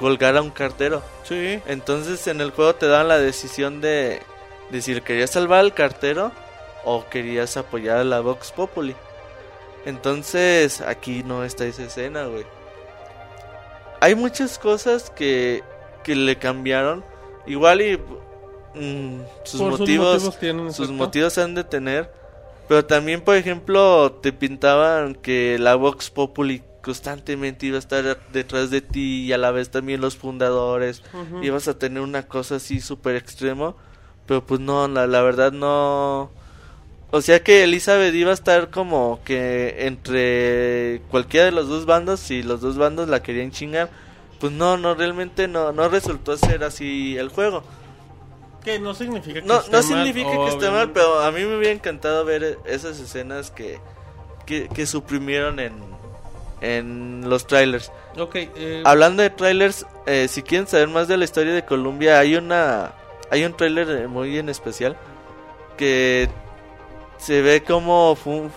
colgar 0.00 0.38
a 0.38 0.40
un 0.40 0.48
cartero. 0.50 1.02
Sí. 1.24 1.60
Entonces 1.66 2.26
en 2.26 2.40
el 2.40 2.52
juego 2.52 2.74
te 2.74 2.88
dan 2.88 3.08
la 3.08 3.18
decisión 3.18 3.82
de 3.82 4.22
decir 4.70 5.02
querías 5.02 5.30
salvar 5.30 5.60
al 5.60 5.74
cartero 5.74 6.32
o 6.86 7.06
querías 7.10 7.58
apoyar 7.58 7.98
a 7.98 8.04
la 8.04 8.20
Vox 8.20 8.50
Populi. 8.50 8.96
Entonces 9.84 10.80
aquí 10.80 11.22
no 11.22 11.44
está 11.44 11.66
esa 11.66 11.84
escena, 11.84 12.24
güey. 12.24 12.46
Hay 14.00 14.14
muchas 14.14 14.58
cosas 14.58 15.10
que, 15.10 15.62
que 16.02 16.16
le 16.16 16.38
cambiaron. 16.38 17.04
Igual 17.46 17.82
y 17.82 18.00
mm, 18.76 19.20
sus 19.44 19.60
Por 19.60 19.72
sus 19.72 19.80
motivos, 19.80 20.36
sus 20.76 20.90
motivos 20.90 21.38
han 21.38 21.54
de 21.54 21.64
tener. 21.64 22.10
Pero 22.68 22.84
también, 22.84 23.20
por 23.20 23.36
ejemplo, 23.36 24.18
te 24.22 24.32
pintaban 24.32 25.14
que 25.14 25.56
la 25.58 25.76
Vox 25.76 26.10
Populi 26.10 26.62
constantemente 26.82 27.66
iba 27.66 27.76
a 27.76 27.78
estar 27.80 28.18
detrás 28.32 28.70
de 28.70 28.80
ti 28.80 29.24
y 29.24 29.32
a 29.32 29.38
la 29.38 29.50
vez 29.50 29.70
también 29.70 30.00
los 30.00 30.16
fundadores. 30.16 31.02
Ibas 31.42 31.68
a 31.68 31.78
tener 31.78 32.02
una 32.02 32.26
cosa 32.26 32.56
así 32.56 32.80
súper 32.80 33.16
extremo. 33.16 33.76
Pero 34.26 34.44
pues 34.44 34.60
no, 34.60 34.86
la, 34.88 35.06
la 35.06 35.22
verdad 35.22 35.52
no... 35.52 36.30
O 37.12 37.22
sea 37.22 37.42
que 37.42 37.62
Elizabeth 37.62 38.12
iba 38.14 38.32
a 38.32 38.34
estar 38.34 38.70
como 38.70 39.20
que 39.24 39.86
entre 39.86 41.02
cualquiera 41.08 41.46
de 41.46 41.52
los 41.52 41.68
dos 41.68 41.86
bandos, 41.86 42.18
si 42.18 42.42
los 42.42 42.60
dos 42.60 42.76
bandos 42.76 43.08
la 43.08 43.22
querían 43.22 43.52
chingar, 43.52 43.88
pues 44.40 44.52
no, 44.52 44.76
no, 44.76 44.94
realmente 44.94 45.46
no, 45.46 45.72
no 45.72 45.88
resultó 45.88 46.36
ser 46.36 46.64
así 46.64 47.16
el 47.16 47.28
juego. 47.28 47.62
Que 48.66 48.78
no 48.80 48.92
significa 48.94 49.40
que 49.40 49.46
No, 49.46 49.60
esté 49.60 49.70
no 49.70 49.78
mal, 49.78 49.84
significa 49.86 50.30
que 50.30 50.48
esté 50.48 50.70
mal, 50.70 50.90
pero 50.92 51.20
a 51.20 51.30
mí 51.30 51.40
me 51.44 51.56
hubiera 51.56 51.72
encantado 51.72 52.24
ver 52.24 52.58
esas 52.66 52.98
escenas 53.00 53.50
que, 53.50 53.78
que, 54.44 54.68
que 54.68 54.86
suprimieron 54.86 55.58
en, 55.60 55.72
en 56.60 57.30
los 57.30 57.46
trailers. 57.46 57.92
Ok, 58.18 58.34
eh, 58.34 58.82
Hablando 58.84 59.22
de 59.22 59.30
trailers, 59.30 59.86
eh, 60.06 60.26
si 60.28 60.42
quieren 60.42 60.66
saber 60.66 60.88
más 60.88 61.06
de 61.08 61.16
la 61.16 61.24
historia 61.24 61.54
de 61.54 61.64
Columbia, 61.64 62.18
hay 62.18 62.34
una 62.36 62.92
hay 63.30 63.44
un 63.44 63.56
trailer 63.56 63.88
eh, 63.90 64.06
muy 64.08 64.36
en 64.38 64.48
especial 64.48 64.96
que 65.76 66.28
se 67.18 67.42
ve 67.42 67.62
como 67.62 68.16
fun- 68.16 68.50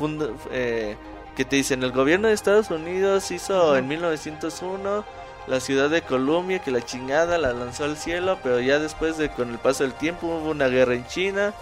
eh, 0.52 0.96
que 1.36 1.46
te 1.46 1.56
dicen 1.56 1.84
el 1.84 1.92
gobierno 1.92 2.28
de 2.28 2.34
Estados 2.34 2.70
Unidos 2.72 3.32
hizo 3.32 3.78
en 3.78 3.88
1901 3.88 5.06
la 5.50 5.60
ciudad 5.60 5.90
de 5.90 6.04
Columbia 6.04 6.60
que 6.60 6.70
la 6.72 6.86
chingada 6.86 7.40
la 7.40 7.54
lanzó 7.54 7.86
al 7.86 7.98
cielo, 7.98 8.38
pero 8.44 8.60
ya 8.60 8.78
después 8.78 9.18
de 9.18 9.30
con 9.30 9.50
el 9.50 9.58
paso 9.58 9.84
del 9.84 9.94
tiempo 9.94 10.28
hubo 10.28 10.52
una 10.52 10.68
guerra 10.68 10.94
en 10.94 11.08
China 11.08 11.54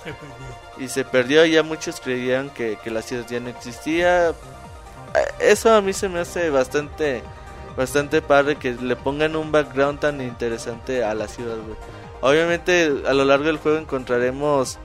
y 0.77 0.89
se 0.89 1.05
perdió 1.05 1.45
y 1.45 1.51
ya 1.51 1.63
muchos 1.63 2.01
creían 2.01 2.49
que, 2.49 2.77
que 2.83 2.91
la 2.91 3.01
ciudad 3.01 3.25
ya 3.27 3.39
no 3.39 3.49
existía. 3.49 4.33
Eso 5.39 5.73
a 5.73 5.81
mí 5.81 5.93
se 5.93 6.09
me 6.09 6.19
hace 6.19 6.49
bastante 6.49 7.23
bastante 7.77 8.21
padre 8.21 8.55
que 8.57 8.73
le 8.73 8.95
pongan 8.95 9.35
un 9.35 9.51
background 9.51 9.99
tan 9.99 10.19
interesante 10.19 11.03
a 11.03 11.13
la 11.13 11.27
ciudad, 11.27 11.55
güey. 11.55 11.77
Obviamente 12.21 13.03
a 13.07 13.13
lo 13.13 13.23
largo 13.23 13.45
del 13.45 13.57
juego 13.57 13.77
encontraremos 13.77 14.79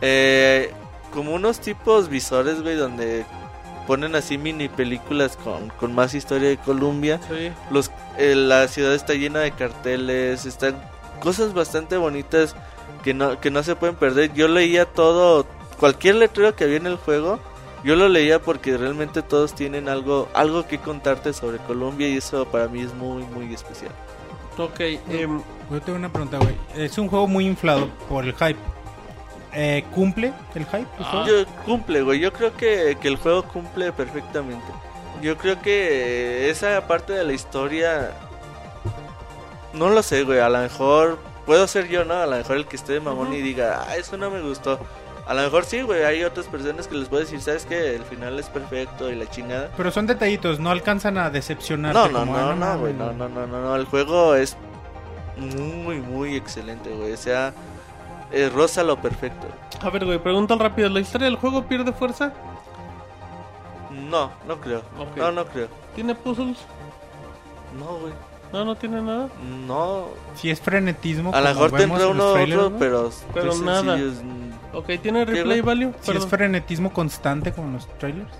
eh, 0.00 0.72
como 1.12 1.34
unos 1.34 1.58
tipos 1.60 2.08
visores, 2.08 2.62
güey, 2.62 2.76
donde 2.76 3.26
ponen 3.86 4.14
así 4.16 4.38
mini 4.38 4.68
películas 4.68 5.36
con, 5.36 5.68
con 5.70 5.94
más 5.94 6.14
historia 6.14 6.48
de 6.48 6.56
Columbia. 6.56 7.20
sí. 7.28 7.52
Los, 7.70 7.90
eh, 8.18 8.34
la 8.34 8.68
ciudad 8.68 8.94
está 8.94 9.14
llena 9.14 9.40
de 9.40 9.52
carteles, 9.52 10.46
están 10.46 10.76
cosas 11.20 11.54
bastante 11.54 11.96
bonitas 11.96 12.54
que 13.02 13.14
no, 13.14 13.40
que 13.40 13.50
no 13.50 13.62
se 13.62 13.76
pueden 13.76 13.96
perder. 13.96 14.32
Yo 14.34 14.48
leía 14.48 14.86
todo, 14.86 15.46
cualquier 15.78 16.16
letrero 16.16 16.54
que 16.54 16.64
había 16.64 16.76
en 16.76 16.86
el 16.86 16.96
juego, 16.96 17.38
yo 17.84 17.96
lo 17.96 18.08
leía 18.08 18.40
porque 18.40 18.76
realmente 18.78 19.22
todos 19.22 19.54
tienen 19.54 19.88
algo, 19.88 20.28
algo 20.34 20.66
que 20.66 20.78
contarte 20.78 21.32
sobre 21.32 21.58
Colombia 21.58 22.08
y 22.08 22.16
eso 22.16 22.46
para 22.46 22.66
mí 22.68 22.80
es 22.80 22.94
muy, 22.94 23.22
muy 23.24 23.52
especial. 23.52 23.92
Ok, 24.56 24.80
em, 25.10 25.42
Yo 25.70 25.80
tengo 25.82 25.98
una 25.98 26.10
pregunta, 26.10 26.38
güey. 26.38 26.54
Es 26.76 26.96
un 26.96 27.08
juego 27.08 27.26
muy 27.26 27.46
inflado 27.46 27.88
por 28.08 28.24
el 28.24 28.32
hype. 28.34 28.58
Eh, 29.54 29.84
¿Cumple 29.94 30.32
el 30.54 30.66
hype? 30.66 30.86
el 30.98 31.04
juego? 31.04 31.26
Yo, 31.26 31.46
cumple, 31.64 32.02
güey, 32.02 32.18
yo 32.18 32.32
creo 32.32 32.56
que, 32.56 32.96
que 33.00 33.08
el 33.08 33.16
juego 33.16 33.44
cumple 33.44 33.92
perfectamente. 33.92 34.66
Yo 35.22 35.38
creo 35.38 35.60
que 35.62 36.50
esa 36.50 36.86
parte 36.86 37.12
de 37.12 37.24
la 37.24 37.32
historia, 37.32 38.10
no 39.72 39.90
lo 39.90 40.02
sé, 40.02 40.24
güey, 40.24 40.40
a 40.40 40.48
lo 40.48 40.58
mejor 40.58 41.18
puedo 41.46 41.66
ser 41.66 41.88
yo, 41.88 42.04
¿no? 42.04 42.14
A 42.14 42.26
lo 42.26 42.36
mejor 42.36 42.56
el 42.56 42.66
que 42.66 42.76
esté 42.76 42.94
de 42.94 43.00
mamón 43.00 43.32
y 43.32 43.40
diga, 43.40 43.84
ah, 43.86 43.96
eso 43.96 44.16
no 44.16 44.30
me 44.30 44.40
gustó. 44.40 44.78
A 45.26 45.32
lo 45.32 45.42
mejor 45.42 45.64
sí, 45.64 45.80
güey, 45.80 46.04
hay 46.04 46.22
otras 46.22 46.46
personas 46.46 46.86
que 46.86 46.96
les 46.96 47.08
puedo 47.08 47.22
decir, 47.22 47.40
¿sabes 47.40 47.64
qué? 47.64 47.94
El 47.94 48.02
final 48.02 48.38
es 48.38 48.50
perfecto 48.50 49.10
y 49.10 49.14
la 49.14 49.26
chingada. 49.30 49.70
Pero 49.76 49.90
son 49.90 50.06
detallitos, 50.06 50.60
no 50.60 50.70
alcanzan 50.70 51.16
a 51.16 51.30
decepcionarte. 51.30 51.98
No, 51.98 52.08
no, 52.08 52.18
como, 52.20 52.36
no, 52.36 52.50
ah, 52.50 52.54
no, 52.54 52.78
güey, 52.78 52.92
no, 52.92 53.12
no, 53.12 53.28
no, 53.28 53.46
no, 53.46 53.62
no, 53.62 53.76
el 53.76 53.86
juego 53.86 54.34
es 54.34 54.56
muy, 55.38 56.00
muy 56.00 56.36
excelente, 56.36 56.90
güey, 56.90 57.12
o 57.12 57.16
sea, 57.16 57.54
eh, 58.34 58.50
rosa 58.50 58.82
lo 58.82 59.00
perfecto. 59.00 59.46
a 59.80 59.90
ver, 59.90 60.04
güey, 60.04 60.18
pregunta 60.18 60.54
rápido. 60.56 60.88
¿La 60.88 61.00
historia 61.00 61.26
del 61.26 61.36
juego 61.36 61.64
pierde 61.64 61.92
fuerza? 61.92 62.32
No, 63.90 64.30
no 64.46 64.60
creo, 64.60 64.82
no, 65.16 65.32
no 65.32 65.44
creo, 65.46 65.68
¿Tiene 65.94 66.14
puzzles? 66.14 66.58
no, 67.78 67.98
güey, 67.98 68.12
No, 68.52 68.64
no 68.64 68.74
tiene 68.76 69.00
nada. 69.02 69.28
no, 69.66 70.08
Si 70.34 70.50
es 70.50 70.60
frenetismo. 70.60 71.32
A 71.34 71.40
lo 71.40 71.48
mejor 71.48 71.72
tendrá 71.72 72.08
uno 72.08 72.32
trailers, 72.32 72.60
otro, 72.60 72.70
¿no? 72.70 72.78
pero, 72.78 73.10
Pero 73.32 73.54
muy 73.54 73.64
nada. 73.66 73.96
sencillos. 73.96 74.14
Ok, 74.72 74.86
¿tiene 75.00 75.24
replay 75.24 75.60
value? 75.60 75.92
Si 76.00 76.10
es 76.12 76.26
frenetismo 76.26 76.92
constante 76.92 77.52
como 77.52 77.68
en 77.68 77.74
los 77.74 77.88
trailers. 77.98 78.30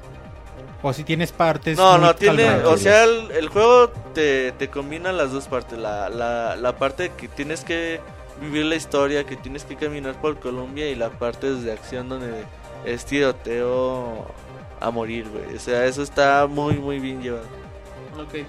O 0.82 0.92
si 0.92 1.02
tienes 1.04 1.32
partes. 1.32 1.78
No, 1.78 1.96
no, 1.98 2.14
tiene, 2.14 2.50
o 2.64 2.76
sea, 2.76 3.04
el, 3.04 3.30
el 3.30 3.48
juego 3.48 3.88
te, 4.12 4.52
te 4.52 4.68
combina 4.68 5.12
las 5.12 5.32
dos 5.32 5.46
partes, 5.46 5.78
la, 5.78 6.08
la, 6.10 6.56
la 6.56 6.76
parte 6.76 7.12
que 7.16 7.26
tienes 7.28 7.64
que 7.64 8.00
vivir 8.44 8.66
la 8.66 8.76
historia, 8.76 9.24
que 9.24 9.36
tienes 9.36 9.64
que 9.64 9.76
caminar 9.76 10.20
por 10.20 10.38
Colombia 10.38 10.88
y 10.90 10.94
la 10.94 11.10
parte 11.10 11.52
de 11.54 11.72
acción 11.72 12.08
donde 12.08 12.44
es 12.84 13.04
tiroteo 13.04 14.26
a 14.80 14.90
morir, 14.90 15.28
güey. 15.28 15.56
O 15.56 15.60
sea, 15.60 15.84
eso 15.86 16.02
está 16.02 16.46
muy, 16.48 16.74
muy 16.74 16.98
bien 16.98 17.22
llevado. 17.22 17.46
Ok. 18.18 18.46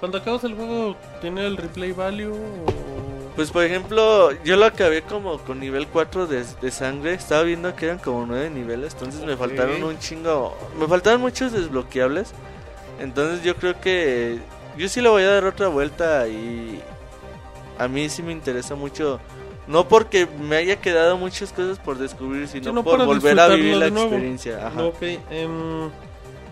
Cuando 0.00 0.18
acabas 0.18 0.44
el 0.44 0.54
juego, 0.54 0.96
¿tiene 1.20 1.46
el 1.46 1.56
replay 1.56 1.92
value 1.92 2.32
o...? 2.32 2.84
Pues, 3.36 3.50
por 3.50 3.64
ejemplo, 3.64 4.30
yo 4.44 4.54
lo 4.56 4.64
acabé 4.64 5.02
como 5.02 5.38
con 5.38 5.58
nivel 5.58 5.88
4 5.88 6.26
de, 6.28 6.44
de 6.62 6.70
sangre. 6.70 7.14
Estaba 7.14 7.42
viendo 7.42 7.74
que 7.74 7.86
eran 7.86 7.98
como 7.98 8.24
9 8.26 8.48
niveles. 8.50 8.92
Entonces 8.92 9.24
me 9.24 9.32
Ok. 9.32 9.40
faltaron 9.40 9.82
un 9.82 9.98
chingo. 9.98 10.56
Me 10.78 10.86
faltaban 10.86 11.20
muchos 11.20 11.50
desbloqueables. 11.52 12.32
Entonces 13.00 13.42
yo 13.42 13.56
creo 13.56 13.80
que 13.80 14.38
yo 14.78 14.88
sí 14.88 15.00
le 15.00 15.08
voy 15.08 15.24
a 15.24 15.32
dar 15.32 15.44
otra 15.46 15.66
vuelta. 15.66 16.28
Y 16.28 16.80
a 17.78 17.88
mí 17.88 18.08
sí 18.08 18.22
me 18.22 18.32
interesa 18.32 18.74
mucho. 18.74 19.20
No 19.66 19.88
porque 19.88 20.26
me 20.26 20.56
haya 20.56 20.76
quedado 20.76 21.16
muchas 21.16 21.52
cosas 21.52 21.78
por 21.78 21.96
descubrir, 21.96 22.46
sino 22.48 22.64
Sino 22.64 22.84
por 22.84 23.04
volver 23.04 23.38
a 23.40 23.48
vivir 23.48 23.76
la 23.76 23.86
experiencia. 23.86 24.66
Ajá. 24.66 24.90
Em, 25.30 25.90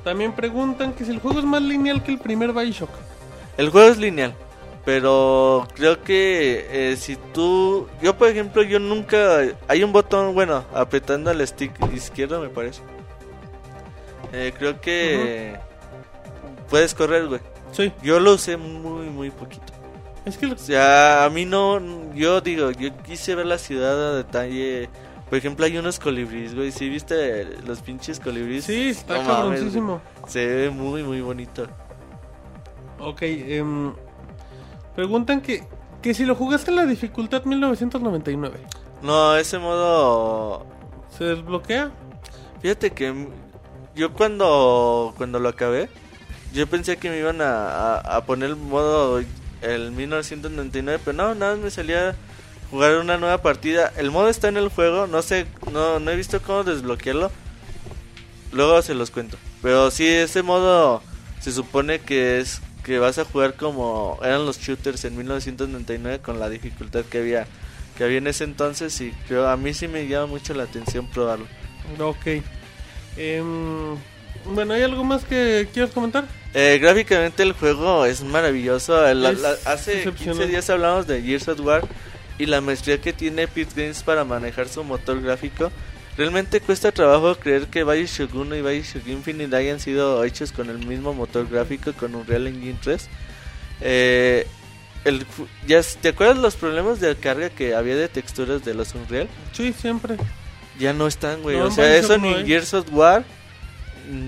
también 0.02 0.32
preguntan 0.32 0.94
que 0.94 1.04
si 1.04 1.10
el 1.10 1.18
juego 1.18 1.38
es 1.38 1.44
más 1.44 1.60
lineal 1.62 2.02
que 2.02 2.12
el 2.12 2.18
primer 2.18 2.52
Bioshock. 2.52 2.90
El 3.58 3.68
juego 3.68 3.90
es 3.90 3.98
lineal, 3.98 4.34
pero 4.86 5.68
creo 5.74 6.02
que 6.02 6.66
eh, 6.70 6.96
si 6.96 7.16
tú, 7.34 7.86
yo 8.00 8.16
por 8.16 8.28
ejemplo, 8.28 8.62
yo 8.62 8.78
nunca, 8.78 9.42
hay 9.68 9.84
un 9.84 9.92
botón, 9.92 10.34
bueno, 10.34 10.64
apretando 10.72 11.30
el 11.30 11.46
stick 11.46 11.72
izquierdo 11.92 12.40
me 12.40 12.48
parece. 12.48 12.80
Eh, 14.32 14.54
creo 14.56 14.80
que 14.80 15.58
puedes 16.70 16.94
correr, 16.94 17.26
güey. 17.26 17.40
Sí, 17.72 17.92
Yo 18.02 18.20
lo 18.20 18.34
usé 18.34 18.56
muy, 18.56 19.06
muy 19.08 19.30
poquito. 19.30 19.71
Es 20.24 20.38
que... 20.38 20.46
O 20.46 20.58
sea, 20.58 21.24
a 21.24 21.30
mí 21.30 21.44
no, 21.44 21.80
yo 22.14 22.40
digo, 22.40 22.70
yo 22.70 22.96
quise 22.98 23.34
ver 23.34 23.46
la 23.46 23.58
ciudad 23.58 24.10
a 24.10 24.16
detalle. 24.16 24.88
Por 25.28 25.38
ejemplo, 25.38 25.64
hay 25.64 25.78
unos 25.78 25.98
colibríes, 25.98 26.54
güey. 26.54 26.70
¿Sí 26.72 26.88
viste 26.88 27.44
los 27.66 27.80
pinches 27.80 28.20
colibríes? 28.20 28.64
Sí, 28.64 28.90
está 28.90 29.22
No 29.22 29.26
cabroncísimo. 29.26 30.00
Se 30.26 30.46
ve 30.46 30.70
muy, 30.70 31.02
muy 31.02 31.20
bonito. 31.20 31.66
Ok, 32.98 33.22
em, 33.22 33.94
preguntan 34.94 35.40
que, 35.40 35.64
que 36.02 36.14
si 36.14 36.24
lo 36.24 36.34
jugaste 36.36 36.70
en 36.70 36.76
la 36.76 36.86
dificultad 36.86 37.44
1999, 37.44 38.60
No, 39.02 39.34
ese 39.36 39.58
modo 39.58 40.64
¿se 41.16 41.24
desbloquea? 41.24 41.90
Fíjate 42.60 42.90
que 42.92 43.28
yo 43.96 44.12
cuando 44.12 45.14
cuando 45.16 45.40
lo 45.40 45.48
acabé, 45.48 45.88
yo 46.52 46.66
pensé 46.68 46.96
que 46.96 47.10
me 47.10 47.18
iban 47.18 47.40
a, 47.40 47.96
a, 47.96 48.16
a 48.16 48.24
poner 48.24 48.50
el 48.50 48.56
modo 48.56 49.20
el 49.62 49.92
1999, 49.92 51.00
pero 51.04 51.16
no, 51.16 51.34
nada 51.34 51.54
más 51.54 51.64
me 51.64 51.70
salía 51.70 52.14
jugar 52.70 52.96
una 52.96 53.18
nueva 53.18 53.42
partida. 53.42 53.92
El 53.96 54.10
modo 54.10 54.28
está 54.28 54.48
en 54.48 54.56
el 54.56 54.68
juego, 54.68 55.06
no 55.06 55.22
sé, 55.22 55.46
no, 55.72 56.00
no 56.00 56.10
he 56.10 56.16
visto 56.16 56.40
cómo 56.42 56.64
desbloquearlo. 56.64 57.30
Luego 58.52 58.82
se 58.82 58.94
los 58.94 59.10
cuento. 59.10 59.38
Pero 59.62 59.90
sí, 59.90 60.06
ese 60.06 60.42
modo 60.42 61.02
se 61.40 61.52
supone 61.52 62.00
que 62.00 62.40
es 62.40 62.60
que 62.82 62.98
vas 62.98 63.18
a 63.18 63.24
jugar 63.24 63.54
como 63.54 64.18
eran 64.22 64.44
los 64.44 64.58
shooters 64.58 65.04
en 65.04 65.16
1999 65.16 66.20
con 66.20 66.40
la 66.40 66.48
dificultad 66.48 67.04
que 67.04 67.18
había 67.18 67.46
que 67.96 68.04
había 68.04 68.18
en 68.18 68.26
ese 68.26 68.44
entonces 68.44 69.00
y 69.00 69.12
creo 69.28 69.48
a 69.48 69.56
mí 69.56 69.72
sí 69.72 69.86
me 69.86 70.08
llama 70.08 70.26
mucho 70.26 70.54
la 70.54 70.64
atención 70.64 71.06
probarlo. 71.08 71.46
Ok. 71.98 72.42
Em, 73.16 73.96
bueno, 74.44 74.74
¿hay 74.74 74.82
algo 74.82 75.04
más 75.04 75.24
que 75.24 75.68
quieras 75.72 75.92
comentar? 75.92 76.24
Eh, 76.54 76.78
gráficamente 76.80 77.42
el 77.42 77.52
juego 77.52 78.04
es 78.04 78.22
maravilloso. 78.22 79.06
El- 79.06 79.24
Es 79.24 79.40
la- 79.40 79.56
hace 79.64 79.92
15 79.92 80.08
excepcional. 80.08 80.48
días 80.48 80.68
hablamos 80.70 81.06
de 81.06 81.22
Gears 81.22 81.48
of 81.48 81.60
War 81.60 81.82
y 82.38 82.46
la 82.46 82.60
maestría 82.60 83.00
que 83.00 83.12
tiene 83.12 83.42
Epic 83.42 83.68
Games 83.74 84.02
para 84.02 84.24
manejar 84.24 84.68
su 84.68 84.84
motor 84.84 85.20
gráfico. 85.22 85.70
Realmente 86.16 86.60
cuesta 86.60 86.92
trabajo 86.92 87.34
creer 87.36 87.68
que 87.68 87.84
Bioshock 87.84 88.34
1 88.34 88.54
y 88.56 88.60
Bioshock 88.60 89.06
Infinite 89.06 89.56
hayan 89.56 89.80
sido 89.80 90.22
hechos 90.24 90.52
con 90.52 90.68
el 90.68 90.78
mismo 90.86 91.14
motor 91.14 91.48
gráfico, 91.48 91.92
con 91.94 92.14
Unreal 92.14 92.48
Engine 92.48 92.76
3. 92.82 93.08
Eh, 93.80 94.46
el, 95.04 95.24
ya, 95.66 95.80
¿Te 96.00 96.10
acuerdas 96.10 96.36
los 96.38 96.54
problemas 96.56 97.00
de 97.00 97.16
carga 97.16 97.48
que 97.50 97.74
había 97.74 97.96
de 97.96 98.08
texturas 98.08 98.64
de 98.64 98.74
los 98.74 98.94
Unreal? 98.94 99.28
Sí, 99.52 99.72
siempre. 99.72 100.16
Ya 100.78 100.92
no 100.92 101.06
están, 101.06 101.42
güey. 101.42 101.56
No, 101.58 101.64
o 101.66 101.70
sea, 101.70 101.86
Bioshock 101.86 102.04
eso 102.04 102.18
no 102.18 102.26
ni 102.28 102.34
hay. 102.34 102.46
Gears 102.46 102.74
of 102.74 102.86
War, 102.92 103.24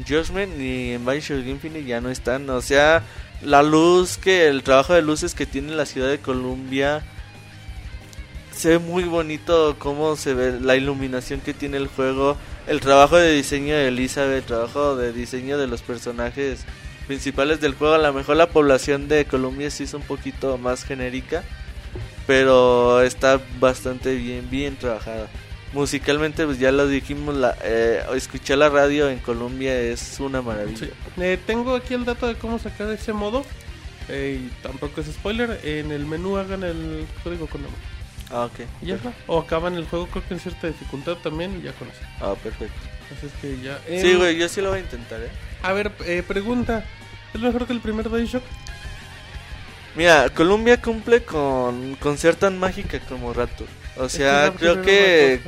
Judgment, 0.06 0.56
ni 0.56 0.92
en 0.92 1.04
Bioshock 1.04 1.46
Infinite 1.46 1.84
ya 1.84 2.00
no 2.00 2.10
están. 2.10 2.48
O 2.50 2.60
sea, 2.60 3.02
la 3.42 3.62
luz, 3.62 4.16
que 4.16 4.48
el 4.48 4.62
trabajo 4.62 4.94
de 4.94 5.02
luces 5.02 5.34
que 5.34 5.46
tiene 5.46 5.74
la 5.74 5.86
ciudad 5.86 6.08
de 6.08 6.18
Columbia. 6.18 7.02
Se 8.52 8.70
ve 8.70 8.78
muy 8.78 9.04
bonito 9.04 9.76
cómo 9.78 10.16
se 10.16 10.32
ve 10.32 10.60
la 10.60 10.76
iluminación 10.76 11.40
que 11.40 11.54
tiene 11.54 11.76
el 11.76 11.88
juego. 11.88 12.36
El 12.66 12.80
trabajo 12.80 13.16
de 13.16 13.32
diseño 13.32 13.74
de 13.74 13.88
Elizabeth, 13.88 14.38
el 14.38 14.44
trabajo 14.44 14.96
de 14.96 15.12
diseño 15.12 15.58
de 15.58 15.66
los 15.66 15.82
personajes 15.82 16.64
principales 17.06 17.60
del 17.60 17.74
juego. 17.74 17.94
A 17.94 17.98
lo 17.98 18.12
mejor 18.12 18.36
la 18.36 18.48
población 18.48 19.08
de 19.08 19.24
Columbia 19.24 19.70
sí 19.70 19.84
es 19.84 19.94
un 19.94 20.02
poquito 20.02 20.56
más 20.56 20.84
genérica. 20.84 21.42
Pero 22.26 23.02
está 23.02 23.40
bastante 23.60 24.14
bien, 24.14 24.48
bien 24.48 24.76
trabajada. 24.76 25.28
Musicalmente, 25.74 26.46
pues 26.46 26.60
ya 26.60 26.70
lo 26.70 26.86
dijimos, 26.86 27.34
la, 27.34 27.56
eh, 27.64 28.00
escuchar 28.14 28.58
la 28.58 28.68
radio 28.68 29.10
en 29.10 29.18
Colombia 29.18 29.76
es 29.78 30.20
una 30.20 30.40
maravilla. 30.40 30.78
Sí. 30.78 30.90
Eh, 31.20 31.38
tengo 31.44 31.74
aquí 31.74 31.94
el 31.94 32.04
dato 32.04 32.28
de 32.28 32.36
cómo 32.36 32.58
sacar 32.60 32.88
ese 32.90 33.12
modo. 33.12 33.44
Eh, 34.08 34.40
y 34.46 34.62
tampoco 34.62 35.00
es 35.00 35.08
spoiler. 35.08 35.60
En 35.64 35.90
el 35.90 36.06
menú 36.06 36.36
hagan 36.36 36.62
el 36.62 37.06
código 37.24 37.48
con 37.48 37.62
nombre. 37.62 37.80
Ah, 38.30 38.44
ok. 38.44 38.60
Y 38.82 38.86
ya 38.86 38.94
está. 38.94 39.12
O 39.26 39.40
acaban 39.40 39.74
el 39.74 39.84
juego, 39.86 40.06
creo 40.06 40.26
que 40.26 40.34
en 40.34 40.40
cierta 40.40 40.68
dificultad 40.68 41.16
también. 41.16 41.58
Y 41.58 41.62
ya 41.62 41.72
con 41.72 41.88
eso. 41.88 41.98
Ah, 42.20 42.34
perfecto. 42.40 42.78
Así 43.16 43.26
es 43.26 43.32
que 43.40 43.60
ya. 43.60 43.78
Sí, 44.00 44.10
Em, 44.12 44.18
güey, 44.18 44.36
yo 44.38 44.48
sí 44.48 44.60
lo 44.60 44.70
voy 44.70 44.78
a 44.78 44.82
intentar, 44.82 45.20
¿eh? 45.20 45.30
A 45.62 45.72
ver, 45.72 45.90
eh, 46.06 46.22
pregunta. 46.26 46.84
¿Es 47.34 47.40
mejor 47.40 47.66
que 47.66 47.72
el 47.72 47.80
primer 47.80 48.08
Bioshock? 48.08 48.44
Mira, 49.96 50.28
Colombia 50.30 50.80
cumple 50.80 51.24
con, 51.24 51.96
con 51.96 52.16
ser 52.16 52.36
tan 52.36 52.58
mágica 52.58 53.00
como 53.00 53.32
Raptor. 53.32 53.66
O 53.96 54.08
sea, 54.08 54.46
Es 54.46 54.50
que 54.52 54.56
creo 54.58 54.82
que 54.82 55.40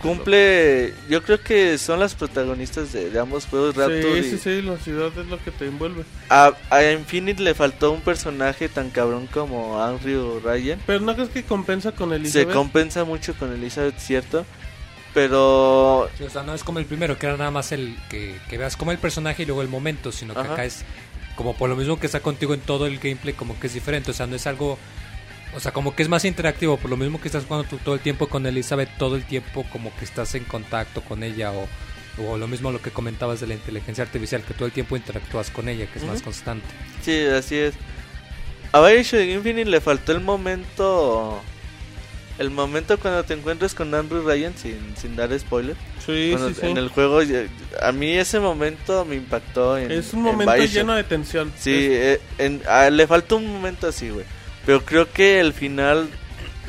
cumple... 0.00 0.94
Yo 1.08 1.22
creo 1.22 1.40
que 1.42 1.76
son 1.78 2.00
las 2.00 2.14
protagonistas 2.14 2.92
de, 2.92 3.10
de 3.10 3.18
ambos 3.18 3.46
juegos, 3.46 3.76
Raptor 3.76 4.02
Sí, 4.02 4.18
y... 4.18 4.22
sí, 4.30 4.38
sí, 4.38 4.62
la 4.62 4.76
ciudad 4.78 5.10
es 5.18 5.26
lo 5.26 5.42
que 5.42 5.50
te 5.50 5.66
envuelve. 5.66 6.04
A, 6.28 6.52
a 6.70 6.82
Infinite 6.92 7.42
le 7.42 7.54
faltó 7.54 7.92
un 7.92 8.00
personaje 8.00 8.68
tan 8.68 8.90
cabrón 8.90 9.26
como 9.26 9.82
Andrew 9.82 10.40
Ryan. 10.42 10.80
Pero 10.86 11.00
no 11.00 11.14
crees 11.14 11.28
que 11.30 11.42
compensa 11.44 11.92
con 11.92 12.10
Se 12.10 12.16
Elizabeth. 12.16 12.52
compensa 12.54 13.04
mucho 13.04 13.34
con 13.34 13.52
Elizabeth, 13.52 13.98
cierto. 13.98 14.46
Pero 15.12 16.08
Sí, 16.16 16.24
o 16.24 16.30
sea, 16.30 16.42
no 16.44 16.54
es 16.54 16.62
como 16.62 16.78
el 16.78 16.86
primero, 16.86 17.18
que 17.18 17.26
era 17.26 17.36
nada 17.36 17.50
más 17.50 17.72
el 17.72 17.96
que, 18.08 18.36
que 18.48 18.58
veas 18.58 18.76
como 18.76 18.92
el 18.92 18.98
personaje 18.98 19.42
y 19.42 19.46
luego 19.46 19.62
el 19.62 19.68
momento, 19.68 20.12
sino 20.12 20.34
que 20.34 20.40
Ajá. 20.40 20.52
acá 20.52 20.64
es 20.64 20.84
como 21.36 21.54
por 21.56 21.68
lo 21.68 21.76
mismo 21.76 21.98
que 21.98 22.06
está 22.06 22.20
contigo 22.20 22.54
en 22.54 22.60
todo 22.60 22.86
el 22.86 22.98
gameplay, 22.98 23.34
como 23.34 23.58
que 23.58 23.66
es 23.66 23.74
diferente, 23.74 24.10
o 24.10 24.14
sea, 24.14 24.26
no 24.26 24.36
es 24.36 24.46
algo, 24.46 24.78
o 25.54 25.60
sea, 25.60 25.72
como 25.72 25.94
que 25.96 26.02
es 26.02 26.08
más 26.08 26.24
interactivo, 26.24 26.76
por 26.76 26.90
lo 26.90 26.96
mismo 26.96 27.20
que 27.20 27.28
estás 27.28 27.44
jugando 27.44 27.68
tú 27.68 27.78
todo 27.78 27.94
el 27.94 28.00
tiempo 28.00 28.28
con 28.28 28.46
Elizabeth, 28.46 28.90
todo 28.98 29.16
el 29.16 29.24
tiempo 29.24 29.64
como 29.70 29.94
que 29.96 30.04
estás 30.04 30.34
en 30.34 30.44
contacto 30.44 31.00
con 31.02 31.22
ella, 31.22 31.52
o, 31.52 31.68
o 32.26 32.36
lo 32.38 32.46
mismo 32.48 32.70
lo 32.72 32.80
que 32.82 32.90
comentabas 32.90 33.40
de 33.40 33.46
la 33.46 33.54
inteligencia 33.54 34.04
artificial, 34.04 34.42
que 34.42 34.54
todo 34.54 34.66
el 34.66 34.72
tiempo 34.72 34.96
interactúas 34.96 35.50
con 35.50 35.68
ella, 35.68 35.86
que 35.92 35.98
es 35.98 36.04
más 36.04 36.22
constante. 36.22 36.66
Sí, 37.02 37.20
así 37.26 37.56
es. 37.56 37.74
A 38.72 38.80
Bioshock 38.80 39.20
Infinite 39.22 39.68
le 39.70 39.80
faltó 39.80 40.12
el 40.12 40.20
momento. 40.20 41.40
El 42.38 42.50
momento 42.50 42.98
cuando 42.98 43.22
te 43.24 43.34
encuentras 43.34 43.74
con 43.74 43.92
Andrew 43.94 44.22
Ryan, 44.26 44.54
sin, 44.56 44.94
sin 44.96 45.14
dar 45.14 45.36
spoiler. 45.38 45.76
Sí, 46.06 46.28
Cuando- 46.30 46.48
sí, 46.48 46.54
sí. 46.60 46.66
En 46.68 46.78
el 46.78 46.88
juego, 46.88 47.20
a 47.82 47.92
mí 47.92 48.12
ese 48.12 48.40
momento 48.40 49.04
me 49.04 49.16
impactó. 49.16 49.76
En, 49.76 49.90
Es 49.90 50.14
un 50.14 50.20
en 50.26 50.36
momento 50.36 50.64
lleno 50.64 50.94
de 50.94 51.04
tensión. 51.04 51.52
Sí, 51.58 51.74
Es- 51.74 52.18
eh, 52.18 52.20
en- 52.38 52.62
le 52.96 53.06
faltó 53.06 53.36
un 53.36 53.46
momento 53.52 53.88
así, 53.88 54.08
güey. 54.08 54.24
Pero 54.70 54.84
creo 54.84 55.12
que 55.12 55.40
el 55.40 55.52
final. 55.52 56.08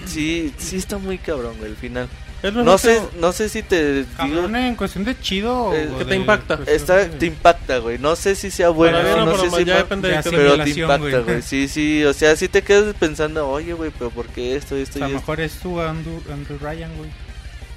Sí, 0.08 0.52
sí 0.58 0.78
está 0.78 0.98
muy 0.98 1.20
cabrón, 1.20 1.56
güey, 1.60 1.70
el 1.70 1.78
final. 1.78 2.10
No 2.52 2.80
sé, 2.80 3.00
no 3.20 3.32
sé 3.32 3.48
si 3.48 3.62
te 3.62 3.94
digo. 3.94 4.08
Cabrón, 4.18 4.56
en 4.56 4.76
cuestión 4.76 5.04
de 5.04 5.20
chido. 5.20 5.72
Eh, 5.76 5.88
o 5.94 6.00
que 6.00 6.06
te 6.06 6.16
impacta. 6.16 6.58
Está, 6.66 6.96
de- 6.96 7.10
te 7.10 7.28
impacta, 7.28 7.78
güey. 7.78 8.00
No 8.00 8.16
sé 8.16 8.34
si 8.34 8.50
sea 8.50 8.70
bueno, 8.70 8.98
Para 8.98 9.24
no 9.24 9.38
sé 9.38 9.52
si 9.52 9.66
ya 9.66 9.78
depende 9.78 10.10
de 10.10 10.24
sí, 10.24 10.30
pero 10.32 10.64
te 10.64 10.70
impacta, 10.72 10.98
güey. 10.98 11.24
güey. 11.24 11.42
Sí, 11.44 11.68
sí, 11.68 12.04
o 12.04 12.12
sea, 12.14 12.36
si 12.36 12.48
te 12.48 12.64
quedas 12.64 12.96
pensando, 12.96 13.48
oye, 13.48 13.74
güey, 13.74 13.92
pero 13.96 14.10
¿por 14.10 14.26
qué 14.30 14.56
esto, 14.56 14.76
esto 14.76 14.96
O 14.96 14.98
sea, 14.98 15.08
y 15.08 15.12
esto? 15.12 15.20
mejor 15.20 15.40
es 15.42 15.60
tu 15.60 15.80
Andrew, 15.80 16.24
Andrew 16.34 16.58
Ryan, 16.60 16.90
güey. 16.98 17.12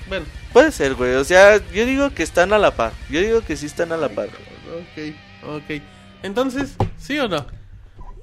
Bueno, 0.09 0.25
Puede 0.55 0.73
ser, 0.73 0.95
güey. 0.95 1.17
O 1.17 1.25
sea, 1.25 1.59
yo 1.75 1.85
digo 1.85 2.09
que 2.15 2.23
están 2.23 2.55
a 2.55 2.59
la 2.59 2.71
par. 2.75 2.93
Yo 3.11 3.21
digo 3.21 3.43
que 3.43 3.59
sí 3.59 3.67
están 3.67 3.93
a 3.93 3.99
la 3.99 4.09
par. 4.09 4.29
ok, 4.29 5.15
ok. 5.57 5.83
Entonces, 6.23 6.77
¿sí 6.97 7.19
o 7.19 7.29
no? 7.29 7.45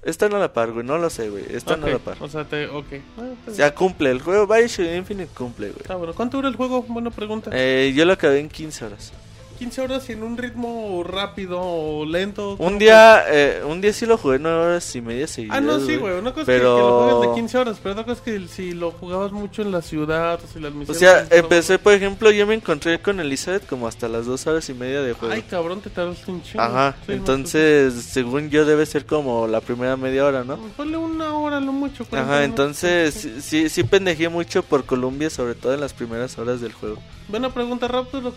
Están 0.04 0.34
a 0.34 0.40
la 0.40 0.52
par, 0.52 0.72
güey. 0.72 0.86
No 0.86 0.98
lo 0.98 1.10
sé, 1.10 1.30
güey. 1.30 1.46
Están 1.50 1.82
Ok, 1.82 1.88
a 1.88 1.92
la 1.92 2.00
par. 2.00 2.18
O 2.20 2.28
sea, 2.28 2.44
te, 2.44 2.68
ok. 2.68 2.86
Ah, 3.18 3.30
está 3.40 3.52
O 3.52 3.54
sea, 3.54 3.76
cumple. 3.76 4.10
El 4.10 4.22
juego 4.22 4.48
Bioshock 4.48 4.88
Infinite 4.96 5.30
cumple, 5.36 5.68
güey. 5.68 5.82
Está 5.82 5.96
bueno. 5.96 6.14
¿Cuánto 6.14 6.38
dura 6.38 6.50
el 6.50 6.56
juego? 6.56 6.82
Buena 6.84 7.12
pregunta. 7.12 7.52
Eh, 7.54 7.94
yo 7.96 8.06
lo 8.06 8.14
acabé 8.14 8.40
en 8.40 8.50
15 8.50 8.86
horas. 8.86 9.14
15 9.62 9.82
horas 9.82 10.10
y 10.10 10.14
en 10.14 10.24
un 10.24 10.38
ritmo 10.38 11.04
rápido 11.06 11.62
o 11.62 12.04
lento. 12.04 12.54
Un 12.54 12.58
¿cómo 12.58 12.80
día, 12.80 13.24
eh, 13.30 13.62
un 13.64 13.80
día 13.80 13.94
sí 13.94 14.08
lo 14.08 14.18
jugué 14.18 14.40
9 14.40 14.58
horas 14.58 14.96
y 14.96 15.02
media 15.02 15.28
seguidas. 15.28 15.56
Ah, 15.56 15.62
no, 15.62 15.80
sí, 15.80 15.98
güey. 15.98 16.18
Una 16.18 16.34
cosa 16.34 16.48
Pero- 16.48 16.68
es 16.68 16.74
que, 16.74 16.82
que 16.82 16.88
lo 16.88 17.04
juegas 17.20 17.30
de 17.36 17.36
15 17.42 17.58
horas, 17.60 17.78
pero 17.84 17.92
otra 17.94 18.04
cosa 18.06 18.18
es 18.18 18.22
que 18.22 18.48
si 18.48 18.72
lo 18.74 18.90
jugabas 18.90 19.32
mucho 19.32 19.62
en 19.62 19.72
la 19.72 19.84
ciudad 19.84 20.40
o 20.44 20.48
si 20.52 20.60
las 20.60 20.72
O 20.72 20.76
misiones... 20.76 20.98
sea, 21.00 21.20
estaban- 21.22 21.44
empecé, 21.44 21.78
por 21.78 21.94
ejemplo, 21.94 22.32
yo 22.32 22.48
me 22.48 22.56
encontré 22.56 23.00
con 23.00 23.20
Elizabeth 23.20 23.68
como 23.68 23.88
hasta 23.88 24.08
las 24.10 24.26
2 24.26 24.48
horas 24.48 24.68
y 24.68 24.74
media 24.74 25.04
de 25.04 25.14
juego. 25.14 25.32
Ay, 25.32 25.44
cabrón, 25.44 25.80
te 25.80 25.92
tardaste 25.92 26.32
un 26.32 26.42
chingo. 26.42 26.64
Ajá, 26.64 26.96
Sí, 27.06 27.10
no, 27.10 27.14
entonces, 27.14 27.94
según 27.94 28.50
yo, 28.50 28.66
debe 28.66 28.88
ser 28.88 29.06
como 29.06 29.46
la 29.46 29.62
primera 29.62 29.96
media 29.96 30.26
hora, 30.26 30.44
¿no? 30.44 30.58
pues, 30.58 30.74
Ponle 30.74 30.98
una 30.98 31.36
hora 31.38 31.60
lo 31.60 31.72
mucho. 31.72 32.04
40 32.06 32.34
Ajá, 32.34 32.44
entonces 32.44 33.14
sí, 33.14 33.36
sí, 33.42 33.70
sí 33.70 33.84
pendejé 33.84 34.28
mucho 34.28 34.64
por 34.64 34.86
Colombia, 34.86 35.30
sobre 35.30 35.54
todo 35.54 35.76
en 35.76 35.82
las 35.82 35.94
primeras 35.94 36.36
horas 36.40 36.62
del 36.62 36.74
juego. 36.74 36.98
Buena 37.28 37.54
pregunta, 37.54 37.88
Raptor 37.88 38.26
o 38.26 38.32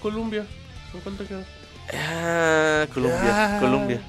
¿En 0.95 1.01
cuánto 1.01 1.27
queda? 1.27 1.45
Ah, 1.93 2.87
Colombia, 2.95 3.21
Ah. 3.57 3.59
Colombia, 3.61 4.01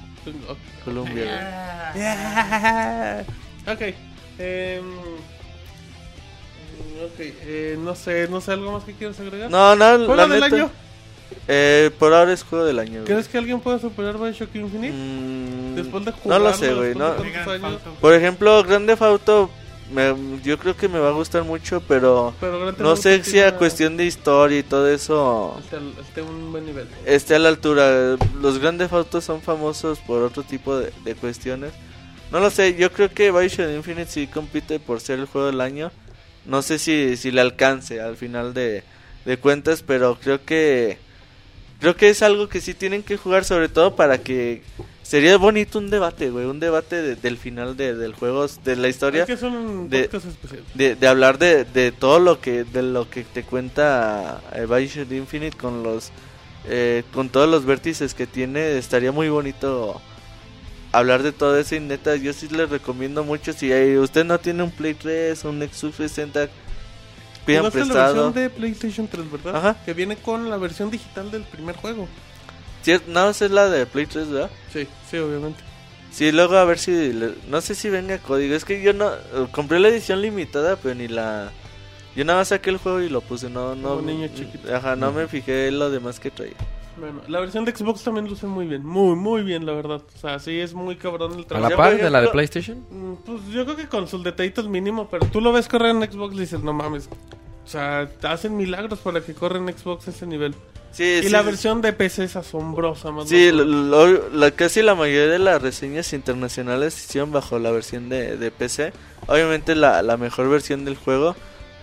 Ok. 0.48 0.58
Colombia. 0.84 1.92
Ok. 3.66 3.80
em, 4.38 4.84
ok, 7.04 7.18
eh, 7.18 7.76
no 7.78 7.94
sé, 7.94 8.28
no 8.28 8.40
sé, 8.40 8.52
¿algo 8.52 8.72
más 8.72 8.84
que 8.84 8.92
quieras 8.92 9.18
agregar? 9.20 9.50
No, 9.50 9.74
no, 9.76 9.96
¿Juego 9.96 10.16
la 10.16 10.26
del 10.28 10.40
neta, 10.40 10.56
año? 10.56 10.70
Eh, 11.48 11.90
por 11.98 12.12
ahora 12.14 12.32
es 12.32 12.42
juego 12.44 12.64
del 12.64 12.78
año. 12.78 12.92
güey. 13.00 13.04
¿Crees 13.04 13.28
que 13.28 13.38
alguien 13.38 13.60
pueda 13.60 13.78
superar 13.78 14.16
Bioshock 14.18 14.54
Infinite? 14.54 14.92
Mm, 14.94 15.74
Después 15.74 16.04
de 16.04 16.12
no 16.24 16.38
lo 16.38 16.52
sé, 16.54 16.72
güey. 16.74 16.94
No. 16.94 17.14
Por 18.00 18.14
ejemplo, 18.14 18.62
Grande 18.64 18.96
Auto, 18.98 19.50
me, 19.92 20.14
yo 20.42 20.58
creo 20.58 20.76
que 20.76 20.88
me 20.88 20.98
va 20.98 21.08
a 21.08 21.12
gustar 21.12 21.44
mucho, 21.44 21.82
pero 21.86 22.34
no 22.78 22.96
sé 22.96 23.22
si 23.22 23.38
a 23.40 23.56
cuestión 23.56 23.96
de 23.96 24.04
historia 24.06 24.58
y 24.58 24.62
todo 24.62 24.88
eso 24.88 25.60
en 25.72 26.24
un 26.24 26.52
buen 26.52 26.66
nivel. 26.66 26.88
esté 27.04 27.34
a 27.34 27.38
la 27.38 27.48
altura. 27.48 28.16
Los 28.40 28.58
grandes 28.58 28.92
autos 28.92 29.24
son 29.24 29.42
famosos 29.42 29.98
por 30.00 30.22
otro 30.22 30.42
tipo 30.42 30.78
de, 30.78 30.92
de 31.04 31.14
cuestiones. 31.14 31.72
No 32.30 32.40
lo 32.40 32.50
sé, 32.50 32.74
yo 32.74 32.92
creo 32.92 33.10
que 33.10 33.30
Bioshock 33.30 33.70
Infinite 33.70 34.10
sí 34.10 34.26
compite 34.26 34.80
por 34.80 35.00
ser 35.00 35.20
el 35.20 35.26
juego 35.26 35.46
del 35.46 35.60
año. 35.60 35.92
No 36.44 36.62
sé 36.62 36.78
si, 36.78 37.16
si 37.16 37.30
le 37.30 37.40
alcance 37.40 38.00
al 38.00 38.16
final 38.16 38.54
de, 38.54 38.82
de 39.24 39.36
cuentas, 39.38 39.82
pero 39.82 40.18
creo 40.18 40.44
que 40.44 40.98
creo 41.80 41.96
que 41.96 42.08
es 42.08 42.22
algo 42.22 42.48
que 42.48 42.60
sí 42.60 42.74
tienen 42.74 43.02
que 43.02 43.16
jugar, 43.16 43.44
sobre 43.44 43.68
todo 43.68 43.96
para 43.96 44.18
que 44.18 44.62
sería 45.06 45.36
bonito 45.36 45.78
un 45.78 45.88
debate, 45.90 46.30
güey, 46.30 46.46
un 46.46 46.58
debate 46.60 47.00
de- 47.00 47.16
del 47.16 47.36
final 47.38 47.76
de, 47.76 47.94
del 47.94 48.14
juego, 48.14 48.46
de 48.64 48.76
la 48.76 48.88
historia 48.88 49.22
Es 49.22 49.26
que 49.26 49.36
son 49.36 49.88
de- 49.88 50.08
de, 50.74 50.94
de 50.96 51.06
hablar 51.08 51.38
de, 51.38 51.64
de 51.64 51.92
todo 51.92 52.18
lo 52.18 52.40
que 52.40 52.64
de 52.64 52.82
lo 52.82 53.08
que 53.08 53.22
te 53.24 53.42
cuenta 53.44 54.40
eh, 54.54 54.66
Bioshock 54.68 55.10
Infinite 55.12 55.56
con 55.56 55.82
los 55.82 56.10
eh, 56.68 57.04
con 57.14 57.28
todos 57.28 57.48
los 57.48 57.64
vértices 57.64 58.14
que 58.14 58.26
tiene 58.26 58.76
estaría 58.78 59.12
muy 59.12 59.28
bonito 59.28 60.00
hablar 60.92 61.22
de 61.22 61.32
todo 61.32 61.58
eso 61.58 61.74
y 61.76 61.80
neta 61.80 62.16
yo 62.16 62.32
sí 62.32 62.48
les 62.48 62.68
recomiendo 62.70 63.22
mucho 63.22 63.52
si 63.52 63.72
hay- 63.72 63.96
usted 63.98 64.24
no 64.24 64.38
tiene 64.40 64.62
un 64.62 64.70
Play 64.70 64.94
3 64.94 65.44
un 65.44 65.58
Nexus 65.60 65.94
60 65.96 66.48
pidan 67.44 67.60
Jugaste 67.70 67.78
la 67.80 67.84
prestado 67.84 68.14
versión 68.14 68.32
de 68.34 68.50
PlayStation 68.50 69.06
3, 69.08 69.30
¿verdad? 69.30 69.56
Ajá. 69.56 69.76
Que 69.84 69.94
viene 69.94 70.16
con 70.16 70.50
la 70.50 70.56
versión 70.56 70.90
digital 70.90 71.30
del 71.30 71.42
primer 71.44 71.76
juego. 71.76 72.08
No 73.06 73.28
esa 73.30 73.44
es 73.46 73.50
la 73.50 73.68
de 73.68 73.86
Play 73.86 74.06
3 74.06 74.28
¿verdad? 74.30 74.50
Sí, 74.72 74.86
sí, 75.10 75.18
obviamente. 75.18 75.60
Sí, 76.10 76.32
luego 76.32 76.56
a 76.56 76.64
ver 76.64 76.78
si 76.78 77.12
le- 77.12 77.34
no 77.48 77.60
sé 77.60 77.74
si 77.74 77.90
venga 77.90 78.18
código, 78.18 78.54
es 78.54 78.64
que 78.64 78.80
yo 78.82 78.92
no 78.92 79.10
compré 79.52 79.78
la 79.80 79.88
edición 79.88 80.22
limitada, 80.22 80.76
pero 80.76 80.94
ni 80.94 81.08
la 81.08 81.50
Yo 82.14 82.24
nada 82.24 82.38
más 82.38 82.48
saqué 82.48 82.70
el 82.70 82.78
juego 82.78 83.00
y 83.00 83.10
lo 83.10 83.20
puse, 83.20 83.50
no, 83.50 83.74
no. 83.74 83.96
Como 83.96 84.02
niño 84.02 84.28
chiquito. 84.34 84.74
Ajá, 84.74 84.96
no 84.96 85.12
me 85.12 85.28
fijé 85.28 85.68
en 85.68 85.78
lo 85.78 85.90
demás 85.90 86.18
que 86.18 86.30
traía. 86.30 86.54
Bueno, 86.98 87.20
la 87.28 87.40
versión 87.40 87.66
de 87.66 87.76
Xbox 87.76 88.02
también 88.04 88.26
luce 88.26 88.46
muy 88.46 88.66
bien. 88.66 88.82
Muy, 88.86 89.14
muy 89.16 89.42
bien, 89.42 89.66
la 89.66 89.72
verdad. 89.72 90.00
O 90.14 90.18
sea, 90.18 90.38
sí 90.38 90.58
es 90.58 90.72
muy 90.72 90.96
cabrón 90.96 91.34
el 91.34 91.40
¿A 91.40 91.46
trabajo. 91.46 91.68
la 91.70 91.76
por 91.76 91.84
par 91.84 91.96
de 92.00 92.08
la 92.10 92.22
de 92.22 92.28
PlayStation? 92.28 92.78
Mm, 92.90 93.16
Pues 93.26 93.46
yo 93.52 93.64
creo 93.66 93.76
que 93.76 93.86
con 93.86 94.08
sus 94.08 94.24
detallitos 94.24 94.66
mínimo, 94.66 95.06
pero 95.10 95.26
tú 95.26 95.42
lo 95.42 95.52
ves 95.52 95.68
correr 95.68 95.90
en 95.90 96.10
Xbox 96.10 96.34
y 96.36 96.38
dices, 96.40 96.60
no 96.62 96.72
mames. 96.72 97.10
O 97.66 97.68
sea, 97.68 98.08
hacen 98.22 98.56
milagros 98.56 99.00
para 99.00 99.20
que 99.20 99.34
corra 99.34 99.58
en 99.58 99.66
Xbox 99.76 100.06
ese 100.08 100.24
nivel. 100.26 100.54
Sí, 100.92 101.02
y 101.20 101.22
sí, 101.24 101.28
la 101.30 101.40
sí. 101.40 101.46
versión 101.46 101.82
de 101.82 101.92
PC 101.92 102.24
es 102.24 102.36
asombrosa, 102.36 103.10
más 103.10 103.28
Sí, 103.28 103.50
lo- 103.52 103.64
lo- 103.64 104.28
la, 104.30 104.50
casi 104.52 104.80
la 104.82 104.94
mayoría 104.94 105.26
de 105.26 105.38
las 105.38 105.60
reseñas 105.60 106.12
internacionales 106.14 106.94
se 106.94 107.06
hicieron 107.06 107.32
bajo 107.32 107.58
la 107.58 107.70
versión 107.70 108.08
de, 108.08 108.36
de 108.38 108.50
PC. 108.50 108.92
Obviamente 109.26 109.74
la, 109.74 110.00
la 110.02 110.16
mejor 110.16 110.48
versión 110.48 110.84
del 110.86 110.96
juego, 110.96 111.34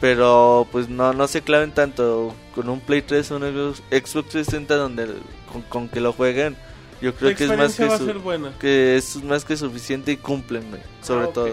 pero 0.02 0.68
pues 0.72 0.90
no, 0.90 1.14
no 1.14 1.28
se 1.28 1.42
claven 1.42 1.74
tanto 1.74 2.34
con 2.56 2.70
un 2.70 2.80
Play 2.80 3.02
3 3.04 3.30
o 3.32 3.36
un 3.36 3.42
Xbox, 3.44 3.78
Xbox 3.92 4.30
360 4.30 4.76
donde 4.78 5.08
con, 5.52 5.62
con 5.64 5.90
que 5.90 6.00
lo 6.00 6.14
jueguen. 6.14 6.56
Yo 7.02 7.14
creo 7.14 7.36
que 7.36 7.44
es 7.44 7.58
más 7.58 7.76
que, 7.76 7.84
a 7.84 7.98
su- 7.98 8.54
que 8.60 8.96
es 8.96 9.22
más 9.24 9.44
que 9.46 9.58
suficiente 9.58 10.14
y 10.14 10.18
cumplen, 10.18 10.64
sobre 11.02 11.26
Ah, 11.26 11.30
todo. 11.34 11.50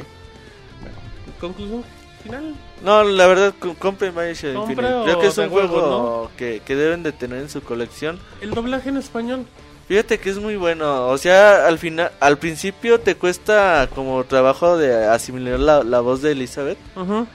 Conclusión 1.41 1.83
final. 2.23 2.55
No, 2.83 3.05
la 3.05 3.27
verdad, 3.27 3.55
co- 3.59 3.75
compren 3.75 4.15
Bioshock 4.15 4.55
Infinite. 4.57 4.95
Creo 5.05 5.21
que 5.21 5.27
es 5.27 5.39
un 5.39 5.49
juego 5.51 6.31
que, 6.37 6.63
que 6.65 6.77
deben 6.77 7.03
de 7.03 7.13
tener 7.13 7.41
en 7.41 7.51
su 7.51 7.61
colección. 7.63 8.19
El 8.41 8.51
doblaje 8.53 8.89
en 8.89 8.97
español. 8.97 9.45
Fíjate 9.89 10.19
que 10.19 10.31
es 10.31 10.39
muy 10.39 10.55
bueno, 10.57 11.09
o 11.09 11.19
sea, 11.19 11.67
al 11.67 11.79
final, 11.79 12.13
al 12.21 12.39
principio 12.39 13.01
te 13.01 13.17
cuesta 13.17 13.89
como 13.95 14.23
trabajo 14.25 14.79
de 14.79 15.05
asimilar 15.07 15.59
la, 15.59 15.83
la 15.83 15.99
voz 16.01 16.23
de 16.23 16.31
Elizabeth, 16.31 16.79
Ujú. 16.95 17.27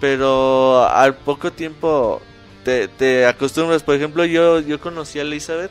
pero 0.00 0.88
al 0.88 1.14
poco 1.16 1.52
tiempo 1.52 2.22
te, 2.64 2.88
te 2.88 3.26
acostumbras. 3.26 3.82
Por 3.82 3.94
ejemplo, 3.94 4.24
yo, 4.24 4.60
yo 4.60 4.80
conocí 4.80 5.18
a 5.18 5.22
Elizabeth 5.22 5.70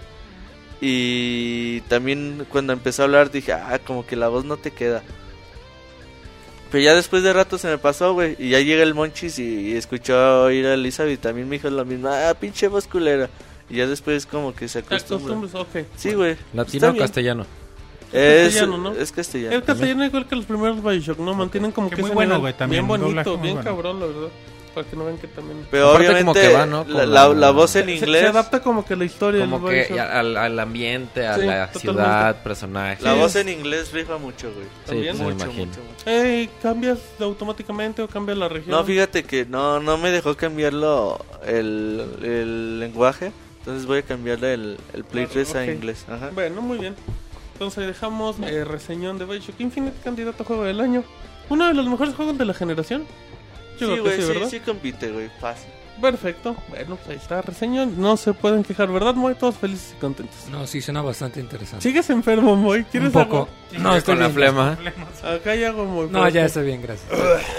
y 0.80 1.81
también 1.81 2.45
cuando 2.49 2.72
empezó 2.73 3.01
a 3.01 3.06
hablar 3.06 3.31
dije, 3.31 3.53
ah, 3.53 3.80
como 3.85 4.06
que 4.06 4.15
la 4.15 4.27
voz 4.27 4.45
no 4.45 4.57
te 4.57 4.72
queda. 4.72 5.01
Pero 6.71 6.83
ya 6.83 6.95
después 6.95 7.23
de 7.23 7.31
rato 7.33 7.57
se 7.57 7.67
me 7.67 7.77
pasó, 7.77 8.13
güey, 8.13 8.35
y 8.39 8.49
ya 8.49 8.59
llega 8.59 8.83
el 8.83 8.93
Monchis 8.93 9.39
y, 9.39 9.71
y 9.71 9.75
escuchó 9.75 10.43
oír 10.43 10.65
a 10.67 10.73
Elizabeth 10.73 11.13
y 11.13 11.17
también 11.17 11.47
me 11.47 11.55
dijo 11.57 11.69
lo 11.69 11.85
mismo, 11.85 12.09
ah, 12.09 12.33
pinche 12.39 12.67
voz 12.67 12.87
culera. 12.87 13.29
Y 13.69 13.77
ya 13.77 13.87
después 13.87 14.25
como 14.25 14.53
que 14.55 14.67
se 14.67 14.79
acostumbra. 14.79 15.35
acostumbras, 15.35 15.55
ok. 15.55 15.87
Sí, 15.95 16.13
güey. 16.13 16.35
¿Latino 16.53 16.89
o 16.89 16.95
castellano? 16.97 17.45
Es 18.13 18.45
castellano, 18.53 18.77
¿no? 18.77 18.91
Es 18.93 19.11
castellano. 19.11 19.55
El 19.55 19.63
castellano 19.63 20.05
igual 20.05 20.27
que 20.27 20.35
los 20.37 20.45
primeros 20.45 20.81
Bioshock, 20.81 21.19
¿no? 21.19 21.33
Mantienen 21.33 21.71
como 21.71 21.89
Que 21.89 21.97
que 21.97 22.01
muy 22.03 22.11
bueno, 22.11 22.39
güey, 22.39 22.53
también, 22.53 22.87
Bien 22.87 23.01
bonito, 23.01 23.37
bien 23.37 23.55
bueno. 23.55 23.69
cabrón, 23.69 23.99
la 23.99 24.05
verdad. 24.05 24.27
Para 24.77 24.89
que 24.91 24.95
no 24.95 25.06
vean 25.06 25.17
que 25.17 25.27
también... 25.27 25.65
Pero 25.72 25.89
Aparte 25.89 26.09
obviamente 26.09 26.23
como 26.23 26.33
que 26.47 26.53
va, 26.53 26.65
¿no? 26.67 26.77
la, 26.80 26.83
Con 26.85 27.14
la- 27.14 27.27
la- 27.30 27.33
la 27.33 27.49
voz 27.51 27.75
en 27.77 27.85
Se- 27.85 27.95
inglés, 27.95 28.22
Se, 28.22 28.27
adapta 28.27 28.61
como 28.61 28.85
que 28.85 28.93
a 28.93 28.97
la 28.97 29.06
historia 29.06 29.41
Como 29.47 29.67
del 29.69 29.88
que 29.88 29.99
al, 29.99 30.38
al 30.38 30.59
ambiente, 30.59 31.25
a 31.25 31.33
Sí, 31.35 31.41
la 31.45 31.67
totalmente. 31.72 31.80
ciudad, 31.80 32.43
personajes. 32.43 33.01
la 33.01 33.14
Sí. 33.14 33.19
voz 33.19 33.35
en 33.38 33.49
inglés 33.49 33.91
rifa 33.91 34.17
mucho, 34.19 34.51
güey. 34.53 34.65
Sí, 34.65 34.69
También. 34.85 35.17
pues 35.17 35.27
me 35.30 35.33
Mucho, 35.33 35.45
imagino. 35.45 35.65
mucho, 35.65 35.80
mucho. 35.81 36.09
Ey, 36.11 36.49
¿Cambias 36.61 36.99
automáticamente 37.19 38.01
o 38.03 38.07
cambias 38.07 38.38
la 38.38 38.49
región? 38.49 38.69
No, 38.77 38.83
fíjate 38.83 39.23
que 39.23 39.45
no, 39.45 39.80
no 39.80 39.97
me 39.97 40.11
dejó 40.11 40.35
cambiarlo 40.38 41.25
el, 41.45 42.06
el 42.22 42.80
lenguaje. 42.80 43.31
Entonces 43.59 43.85
voy 43.88 43.97
a 43.99 44.01
cambiarle 44.03 44.53
el, 44.53 44.77
el 44.93 45.03
Play 45.03 45.25
3 45.25 45.56
a 45.56 45.65
inglés. 45.65 46.06
Ajá. 46.07 46.30
Bueno, 46.33 46.61
muy 46.61 46.77
bien. 46.77 46.95
Entonces 47.53 47.88
dejamos 47.88 48.35
eh, 48.43 48.64
reseñón 48.64 49.17
de 49.17 49.25
Bioshock 49.25 49.59
Infinite, 49.59 49.97
candidato 50.03 50.43
a 50.43 50.45
juego 50.45 50.64
del 50.64 50.80
año. 50.80 51.03
Uno 51.49 51.67
de 51.67 51.73
los 51.73 51.88
mejores 51.88 52.14
juegos 52.14 52.38
de 52.38 52.45
la 52.45 52.53
generación. 52.53 53.06
Yo 53.77 53.93
Sí, 53.95 53.99
güey, 54.01 54.15
sí, 54.15 54.22
sí, 54.22 54.27
¿verdad? 54.27 54.49
sí 54.49 54.59
compite, 54.59 55.11
güey. 55.11 55.30
Fácil. 55.39 55.69
Perfecto. 55.99 56.56
Bueno, 56.69 56.95
pues 56.95 57.09
ahí 57.09 57.15
está 57.15 57.41
reseñón. 57.41 57.99
No 57.99 58.17
se 58.17 58.31
pueden 58.33 58.64
quejar, 58.64 58.88
¿verdad, 58.91 59.15
Moy? 59.15 59.33
Todos 59.33 59.56
felices 59.56 59.95
y 59.97 59.99
contentos. 59.99 60.35
No, 60.51 60.67
sí, 60.67 60.80
suena 60.80 61.01
bastante 61.01 61.39
interesante. 61.39 61.81
¿Sigues 61.81 62.07
enfermo, 62.11 62.56
Moy? 62.56 62.83
¿Quieres 62.83 63.07
Un 63.07 63.14
poco. 63.23 63.49
algo? 63.72 63.83
No, 63.83 63.95
estoy 63.95 64.14
con 64.14 64.19
la 64.22 64.27
bien. 64.27 64.35
flema. 64.35 64.77
Acá 65.23 65.51
hay 65.51 65.64
algo 65.64 65.85
muy 65.85 66.07
No, 66.11 66.30
ya 66.30 66.45
estoy 66.45 66.67
bien, 66.67 66.83
gracias. 66.83 67.09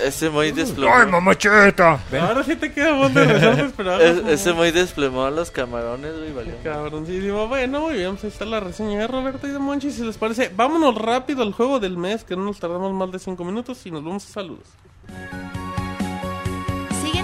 Ese 0.05 0.31
muy 0.31 0.53
desplomó. 0.53 0.95
mamacheta! 1.11 1.99
Ahora 2.21 2.45
sí 2.45 2.55
te 2.55 2.73
queda 2.73 2.93
voz 2.93 3.13
de 3.13 3.23
ahora 3.23 4.05
Es- 4.05 4.19
ese 4.29 4.53
muy 4.53 4.71
desplomó 4.71 5.25
a 5.25 5.33
los 5.33 5.51
camarones, 5.51 6.17
güey. 6.17 6.33
Valió. 6.33 6.55
Cabroncísimo. 6.63 7.49
Bueno, 7.49 7.81
muy 7.81 7.95
bien, 7.95 8.13
pues 8.13 8.23
ahí 8.23 8.31
está 8.31 8.45
la 8.45 8.61
reseña 8.61 9.01
de 9.01 9.09
Roberto 9.09 9.49
y 9.49 9.51
de 9.51 9.59
Monchi. 9.59 9.91
Si 9.91 10.05
les 10.05 10.17
parece, 10.17 10.49
vámonos 10.55 10.95
rápido 10.95 11.43
al 11.43 11.53
juego 11.53 11.81
del 11.81 11.97
mes, 11.97 12.23
que 12.23 12.37
no 12.37 12.45
nos 12.45 12.61
tardamos 12.61 12.93
más 12.93 13.11
de 13.11 13.19
5 13.19 13.45
minutos 13.45 13.85
y 13.85 13.91
nos 13.91 14.05
vamos 14.05 14.25
a 14.31 14.33
saludos. 14.33 14.69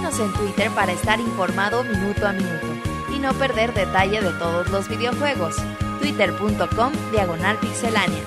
Síguenos 0.04 0.20
en 0.20 0.38
Twitter 0.38 0.70
para 0.72 0.92
estar 0.92 1.18
informado 1.18 1.82
minuto 1.82 2.26
a 2.26 2.32
minuto 2.32 2.66
y 3.14 3.18
no 3.18 3.32
perder 3.32 3.72
detalle 3.72 4.20
de 4.20 4.32
todos 4.32 4.68
los 4.68 4.86
videojuegos. 4.86 5.56
Twitter.com 5.98 6.92
Diagonal 7.10 7.56
Pixelánea. 7.56 8.22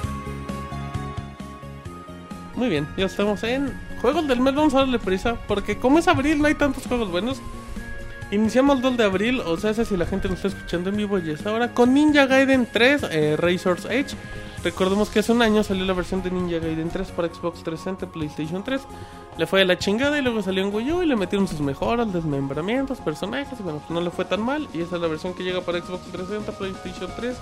Muy 2.56 2.70
bien, 2.70 2.88
ya 2.98 3.06
estamos 3.06 3.44
en 3.44 3.80
juegos 4.02 4.28
del 4.28 4.40
mes. 4.40 4.56
Vamos 4.56 4.74
a 4.74 4.80
darle 4.80 4.98
prisa, 4.98 5.36
porque 5.48 5.78
como 5.78 6.00
es 6.00 6.08
abril, 6.08 6.42
no 6.42 6.48
hay 6.48 6.56
tantos 6.56 6.88
juegos 6.88 7.12
buenos. 7.12 7.42
Iniciamos 8.32 8.78
el 8.78 8.82
2 8.82 8.98
de 8.98 9.04
abril, 9.06 9.40
o 9.46 9.56
sea, 9.58 9.74
si 9.74 9.96
la 9.96 10.06
gente 10.06 10.28
nos 10.28 10.38
está 10.44 10.50
escuchando 10.50 10.90
en 10.90 10.98
vivo 10.98 11.18
y 11.18 11.30
es 11.32 11.46
ahora, 11.46 11.74
con 11.74 11.94
Ninja 11.94 12.26
Gaiden 12.26 12.68
3, 12.72 13.04
eh, 13.10 13.38
Razor's 13.38 13.86
Edge. 13.86 14.16
Recordemos 14.64 15.10
que 15.10 15.20
hace 15.20 15.32
un 15.32 15.42
año 15.42 15.64
salió 15.64 15.86
la 15.86 15.94
versión 15.94 16.22
de 16.24 16.32
Ninja 16.32 16.60
Gaiden 16.60 16.90
3 16.90 17.10
para 17.12 17.30
Xbox 17.30 17.64
360, 17.64 18.08
PlayStation 18.08 18.64
3. 18.66 18.82
Le 19.38 19.46
fue 19.48 19.60
de 19.60 19.66
la 19.66 19.78
chingada 19.78 20.18
y 20.20 20.22
luego 20.22 20.42
salió 20.42 20.62
en 20.66 20.74
Wii 20.76 20.92
U 20.92 21.04
y 21.04 21.06
le 21.06 21.16
metieron 21.16 21.48
sus 21.48 21.62
mejoras, 21.62 22.12
desmembramientos, 22.12 23.00
personajes. 23.00 23.62
Bueno, 23.64 23.82
no 23.88 24.02
le 24.02 24.10
fue 24.10 24.26
tan 24.26 24.42
mal. 24.42 24.68
Y 24.74 24.82
esa 24.82 24.96
es 24.96 25.02
la 25.02 25.08
versión 25.08 25.34
que 25.34 25.44
llega 25.44 25.62
para 25.62 25.80
Xbox 25.80 26.02
360, 26.12 26.52
PlayStation 26.58 27.10
3. 27.16 27.38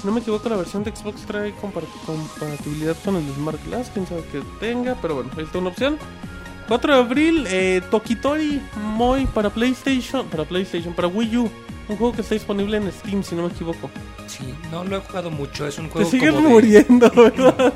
Si 0.00 0.06
no 0.06 0.12
me 0.12 0.20
equivoco, 0.20 0.48
la 0.48 0.56
versión 0.56 0.84
de 0.84 0.94
Xbox 0.96 1.22
trae 1.26 1.52
compa- 1.60 1.82
compatibilidad 2.06 2.96
con 3.04 3.16
el 3.16 3.28
Smart 3.34 3.62
Glass. 3.66 3.90
Quién 3.92 4.06
sabe 4.06 4.22
que 4.32 4.40
tenga, 4.58 4.96
pero 5.02 5.16
bueno, 5.16 5.30
ahí 5.36 5.44
está 5.44 5.58
una 5.58 5.68
opción. 5.68 5.98
4 6.72 6.94
de 6.94 6.98
abril, 7.00 7.44
eh, 7.50 7.82
Tokitori 7.90 8.60
Moi 8.76 9.26
para 9.26 9.50
PlayStation, 9.50 10.26
para 10.28 10.44
PlayStation, 10.44 10.94
para 10.94 11.06
Wii 11.08 11.36
U. 11.36 11.50
Un 11.88 11.96
juego 11.98 12.14
que 12.14 12.22
está 12.22 12.34
disponible 12.34 12.78
en 12.78 12.90
Steam, 12.90 13.22
si 13.22 13.34
no 13.34 13.42
me 13.42 13.48
equivoco. 13.48 13.90
Sí, 14.26 14.54
no 14.70 14.82
lo 14.84 14.96
he 14.96 15.00
jugado 15.00 15.30
mucho. 15.30 15.66
Es 15.66 15.76
un 15.78 15.86
Te 15.88 15.92
juego 15.92 16.10
sigues 16.10 16.30
como 16.32 16.46
de- 16.48 16.54
muriendo, 16.54 17.10
¿verdad? 17.14 17.72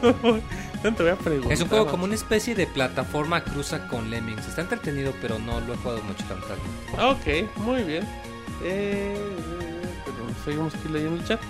no 0.83 0.94
te 0.94 1.02
voy 1.02 1.12
a 1.12 1.16
preguntar. 1.16 1.52
Es 1.52 1.60
un 1.60 1.68
juego 1.68 1.86
como 1.89 2.05
una 2.05 2.15
especie 2.15 2.55
de 2.55 2.66
plataforma 2.66 3.44
cruza 3.44 3.86
con 3.89 4.08
Lemmings. 4.08 4.47
Está 4.49 4.62
entretenido, 4.62 5.12
pero 5.20 5.39
no 5.39 5.60
lo 5.60 5.75
he 5.75 5.76
jugado 5.76 6.00
mucho 6.05 6.25
lamentablemente. 6.31 7.50
Ok, 7.52 7.58
muy 7.58 7.83
bien. 7.83 8.05
Eh, 8.65 9.15
perdón, 10.07 10.34
seguimos 10.44 10.75
aquí 10.75 10.89
leyendo 10.89 11.16
el 11.20 11.25
chat. 11.28 11.41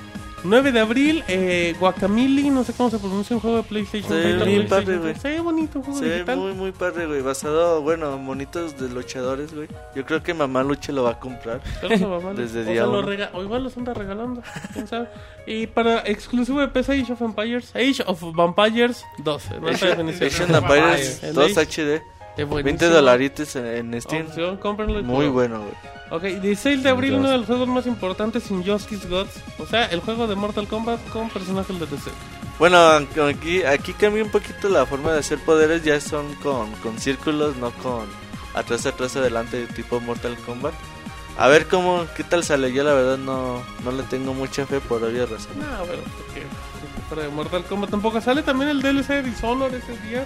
9 0.47 0.73
de 0.73 0.81
abril, 0.81 1.25
eh, 1.29 1.75
Guacamole, 1.79 2.51
no 2.51 2.65
sé 2.65 2.73
cómo 2.73 2.91
se 2.91 2.99
pronuncia, 2.99 3.37
un 3.37 3.41
juego 3.41 3.57
de 3.59 3.63
PlayStation. 3.65 4.09
Se 4.13 4.15
ve 4.37 4.45
bien 4.45 4.67
padre, 4.69 4.97
güey. 4.99 5.13
3. 5.13 5.23
Se 5.23 5.29
ve 5.31 5.41
bonito, 5.41 5.79
un 5.79 5.85
juego 5.85 5.99
Se 5.99 6.05
ve 6.07 6.15
digital. 6.15 6.39
muy, 6.39 6.53
muy 6.55 6.73
padre, 6.73 7.07
güey. 7.07 7.21
Basado, 7.23 7.83
bueno, 7.83 8.17
monitos 8.19 8.79
de 8.79 8.89
luchadores, 8.89 9.55
güey. 9.55 9.69
Yo 9.95 10.05
creo 10.07 10.23
que 10.23 10.35
mamá 10.35 10.63
Luche 10.63 10.93
lo 10.93 11.03
va 11.03 11.11
a 11.13 11.19
comprar. 11.21 11.61
Mamá, 12.01 12.33
Desde 12.35 12.61
o 12.61 12.65
día 12.65 12.75
sea, 12.75 12.87
lo 12.87 13.03
rega- 13.03 13.31
o 13.33 13.43
igual 13.43 13.65
los 13.65 13.77
anda 13.77 13.93
regalando, 13.95 14.43
quién 14.73 14.87
sabe. 14.87 15.09
Y 15.47 15.67
para 15.67 16.01
exclusivo 16.07 16.61
de 16.61 16.69
PC, 16.69 17.01
Age 17.01 17.13
of 17.13 17.23
Empires, 17.23 17.71
Age 17.75 18.03
of 18.07 18.23
Vampires 18.35 19.05
2. 19.19 19.51
en 19.53 19.69
alta 19.69 19.87
definición. 19.87 20.29
Asian 20.29 20.55
Empires 20.55 21.23
El 21.23 21.35
2 21.35 21.57
Age, 21.57 21.61
HD. 21.67 22.03
qué 22.37 22.45
20 22.45 22.45
buenísimo. 22.47 22.91
dolaritos 22.91 23.57
en, 23.57 23.95
en 23.95 24.01
Steam. 24.03 24.27
Opción, 24.27 24.57
cómprenlo 24.59 25.03
Muy 25.03 25.29
bueno, 25.29 25.59
güey. 25.61 25.96
Ok, 26.11 26.23
16 26.23 26.83
de 26.83 26.89
abril, 26.89 27.15
uno 27.15 27.31
de 27.31 27.39
los 27.39 27.47
juegos 27.47 27.67
más 27.67 27.87
importantes, 27.87 28.51
Injustice 28.51 29.09
Gods. 29.09 29.43
O 29.59 29.67
sea, 29.67 29.87
el 29.87 30.01
juego 30.01 30.27
de 30.27 30.37
Mortal 30.37 30.69
Kombat 30.69 31.01
con 31.09 31.29
personajes 31.31 31.79
de 31.81 31.87
DC. 31.87 32.11
Bueno, 32.59 32.79
aquí, 33.29 33.63
aquí 33.65 33.93
cambia 33.93 34.23
un 34.23 34.31
poquito 34.31 34.69
la 34.69 34.87
forma 34.87 35.13
de 35.13 35.19
hacer 35.19 35.39
poderes. 35.39 35.83
Ya 35.83 36.01
son 36.01 36.33
con, 36.37 36.71
con 36.77 36.99
círculos, 36.99 37.57
no 37.57 37.71
con 37.73 38.07
atrás, 38.55 38.87
atrás, 38.87 39.17
adelante, 39.17 39.67
tipo 39.75 40.01
Mortal 40.01 40.37
Kombat. 40.47 40.75
A 41.39 41.49
ver 41.49 41.67
cómo, 41.67 42.07
qué 42.17 42.25
tal 42.25 42.45
sale. 42.45 42.73
Yo 42.73 42.85
la 42.85 42.95
verdad 42.95 43.19
no, 43.19 43.63
no 43.85 43.93
le 43.93 44.05
tengo 44.05 44.33
mucha 44.33 44.65
fe 44.65 44.81
por 44.81 45.03
obvias 45.03 45.29
razones. 45.29 45.59
No, 45.59 45.87
bueno, 45.87 46.03
porque 46.17 46.47
para 47.11 47.29
Mortal 47.31 47.65
Kombat 47.65 47.91
tampoco 47.91 48.21
sale 48.21 48.43
también 48.43 48.71
el 48.71 48.81
DLC 48.81 49.09
de 49.09 49.23
Dishonor 49.25 49.75
ese 49.75 49.99
día. 50.09 50.25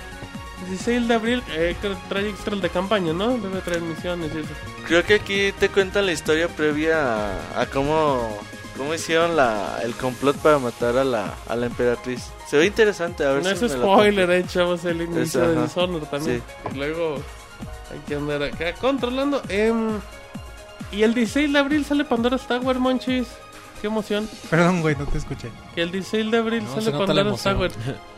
16 0.69 1.09
de 1.09 1.15
abril, 1.15 1.43
eh, 1.51 1.75
trae 2.09 2.29
extras 2.29 2.61
de 2.61 2.69
campaña, 2.71 3.13
¿no? 3.13 3.37
Debe 3.39 3.61
traer 3.61 3.81
misiones 3.83 4.31
y 4.35 4.39
eso. 4.39 4.49
Creo 4.87 5.05
que 5.05 5.15
aquí 5.15 5.53
te 5.59 5.69
cuentan 5.69 6.07
la 6.07 6.13
historia 6.13 6.49
previa 6.49 7.31
a, 7.57 7.61
a 7.63 7.67
cómo, 7.67 8.37
cómo 8.77 8.95
hicieron 8.95 9.37
la, 9.37 9.79
el 9.83 9.95
complot 9.95 10.37
para 10.37 10.59
matar 10.59 10.97
a 10.99 11.05
la, 11.05 11.35
a 11.49 11.57
la 11.57 11.67
emperatriz. 11.67 12.29
Se 12.49 12.57
ve 12.59 12.67
interesante, 12.67 13.25
a 13.25 13.33
ver 13.33 13.45
No 13.45 13.55
si 13.55 13.65
es 13.65 13.73
spoiler, 13.73 14.31
eh, 14.31 14.45
chavos, 14.47 14.85
el 14.85 15.03
inicio 15.03 15.23
Eso, 15.23 15.41
de. 15.41 15.63
Dishonor 15.63 16.07
también. 16.07 16.43
Sí. 16.47 16.69
Y 16.75 16.79
luego 16.79 17.17
hay 17.93 17.99
que 18.07 18.15
andar 18.17 18.43
acá 18.43 18.73
controlando. 18.75 19.43
Em, 19.49 19.99
y 20.93 21.03
el 21.03 21.15
16 21.15 21.53
de 21.53 21.59
abril 21.59 21.85
sale 21.85 22.05
Pandora's 22.05 22.47
Tower, 22.47 22.79
monchis. 22.79 23.29
Qué 23.81 23.87
emoción. 23.87 24.29
Perdón, 24.51 24.83
güey, 24.83 24.95
no 24.97 25.07
te 25.07 25.17
escuché. 25.19 25.49
Que 25.75 25.83
el 25.83 25.91
16 25.91 26.31
de 26.31 26.37
abril 26.39 26.65
No, 26.65 26.75
sale 26.75 26.91
Pandora's. 26.91 27.43
Tower. 27.43 27.73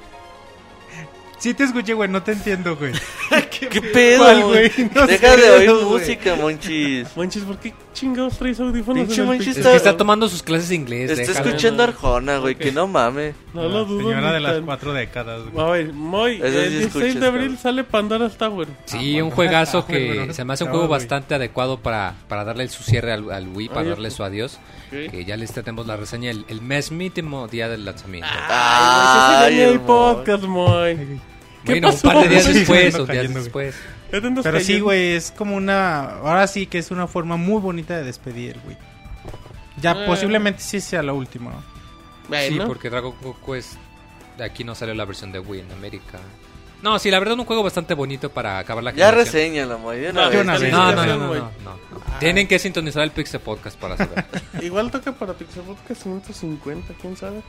Sí 1.43 1.55
te 1.55 1.65
escuché, 1.65 1.93
güey, 1.95 2.09
no 2.09 2.23
te 2.23 2.31
entiendo, 2.31 2.77
güey. 2.77 2.93
¿Qué 3.51 3.83
pedo, 3.83 4.23
¿Cuál, 4.23 4.45
güey? 4.45 4.71
No 4.95 5.07
Deja 5.09 5.37
de 5.37 5.51
oír 5.51 5.73
güey. 5.73 5.85
música, 5.87 6.37
monchis. 6.37 7.17
Manches, 7.17 7.43
¿por 7.43 7.59
qué 7.59 7.75
chingados 7.93 8.39
traes 8.39 8.61
audífonos 8.61 9.07
Pinche 9.07 9.25
Monchis 9.25 9.57
piso? 9.57 9.61
Es 9.61 9.67
que 9.67 9.77
está 9.77 9.97
tomando 9.97 10.29
sus 10.29 10.41
clases 10.41 10.69
de 10.69 10.77
inglés. 10.77 11.11
Está 11.11 11.23
déjalo. 11.33 11.49
escuchando 11.49 11.83
Arjona, 11.83 12.39
güey, 12.39 12.55
que 12.55 12.71
no 12.71 12.87
mame. 12.87 13.35
No 13.55 13.69
lo 13.69 13.85
dudo. 13.85 14.11
Señora 14.11 14.33
de 14.33 14.39
las 14.39 14.61
cuatro 14.61 14.93
décadas, 14.93 15.43
güey. 15.51 15.67
A 15.67 15.71
ver, 15.71 15.93
Moy, 15.93 16.37
Eso 16.37 16.47
el 16.47 16.53
sí 16.53 16.77
16 16.79 16.87
escuchas, 16.87 17.21
de 17.21 17.27
abril 17.27 17.43
cabrón. 17.47 17.59
sale 17.59 17.85
Pandora's 17.85 18.39
Tower. 18.39 18.69
Sí, 18.85 19.21
un 19.21 19.33
juegazo 19.33 19.79
Ah, 19.83 19.85
bueno, 19.89 20.27
que 20.29 20.35
se 20.35 20.45
me 20.45 20.53
hace 20.53 20.63
un 20.63 20.71
no, 20.71 20.77
juego 20.77 20.89
bastante 20.89 21.35
adecuado 21.35 21.81
para, 21.81 22.15
para 22.29 22.45
darle 22.45 22.69
su 22.69 22.85
cierre 22.85 23.13
al, 23.15 23.33
al 23.33 23.49
Wii, 23.49 23.67
para 23.69 23.81
Oye, 23.81 23.91
darle 23.91 24.13
su 24.13 24.23
adiós. 24.23 24.61
Ok. 24.93 25.11
Que 25.11 25.25
ya 25.25 25.37
les 25.37 25.53
tenemos 25.53 25.89
la 25.89 25.97
reseña 25.97 26.31
el, 26.31 26.45
el 26.47 26.63
mes 26.63 26.93
mínimo 26.93 27.49
día 27.49 27.69
del 27.69 27.85
lanzamiento. 27.85 28.29
Ay, 28.49 29.55
Ay, 29.55 29.61
el 29.61 29.81
podcast, 29.81 30.45
Moy. 30.45 31.21
¿Qué 31.65 31.73
bueno, 31.73 31.89
un 31.89 31.95
pasó? 31.95 32.09
par 32.09 32.23
de 32.23 32.29
días 32.29 32.47
después, 32.55 32.95
o 32.95 33.07
días 33.07 33.29
Pero 34.43 34.61
sí, 34.61 34.81
güey, 34.81 35.13
es 35.15 35.31
como 35.31 35.57
una... 35.57 36.17
Ahora 36.19 36.47
sí 36.47 36.67
que 36.67 36.79
es 36.79 36.91
una 36.91 37.07
forma 37.07 37.37
muy 37.37 37.61
bonita 37.61 37.97
de 37.97 38.05
despedir, 38.05 38.59
güey. 38.65 38.77
Ya 39.81 39.93
Eh. 39.93 40.07
posiblemente 40.07 40.61
sí 40.63 40.81
sea 40.81 41.03
la 41.03 41.13
última, 41.13 41.51
¿no? 41.51 41.61
Sí, 41.61 42.51
Bueno. 42.51 42.67
porque 42.67 42.91
Dragon 42.91 43.15
Quest 43.45 43.75
de 44.39 44.45
aquí 44.45 44.65
no 44.65 44.75
salió 44.75 44.95
la 44.95 45.05
versión 45.05 45.33
de 45.33 45.39
Wii 45.39 45.61
en 45.63 45.73
América. 45.73 46.19
No, 46.83 46.99
sí, 46.99 47.11
la 47.13 47.19
verdad 47.21 47.39
un 47.39 47.45
juego 47.45 47.63
bastante 47.63 47.95
bonito 47.95 48.31
para 48.31 48.59
acabar 48.59 48.83
la 48.83 48.93
Ya 48.93 49.07
de 50.01 50.11
una 50.11 50.23
No, 50.25 50.29
vez. 50.29 50.37
de 50.37 50.43
una 50.43 50.59
vez. 50.59 50.73
No, 50.73 50.79
no, 50.79 50.85
no, 50.91 50.95
Calificación, 50.97 51.21
no, 51.21 51.29
güey. 51.29 51.41
no, 51.41 51.51
no, 51.65 51.71
no. 52.11 52.19
Tienen 52.19 52.49
que 52.49 52.59
sintonizar 52.59 53.03
el 53.05 53.13
Pixel 53.13 53.41
Podcast 53.41 53.79
para 53.79 53.97
saber. 53.97 54.25
Igual 54.63 54.91
toca 54.91 55.13
para 55.13 55.33
Pixel 55.35 55.63
Podcast 55.63 56.03
150, 56.03 56.95
quién 57.01 57.17
sabe. 57.17 57.43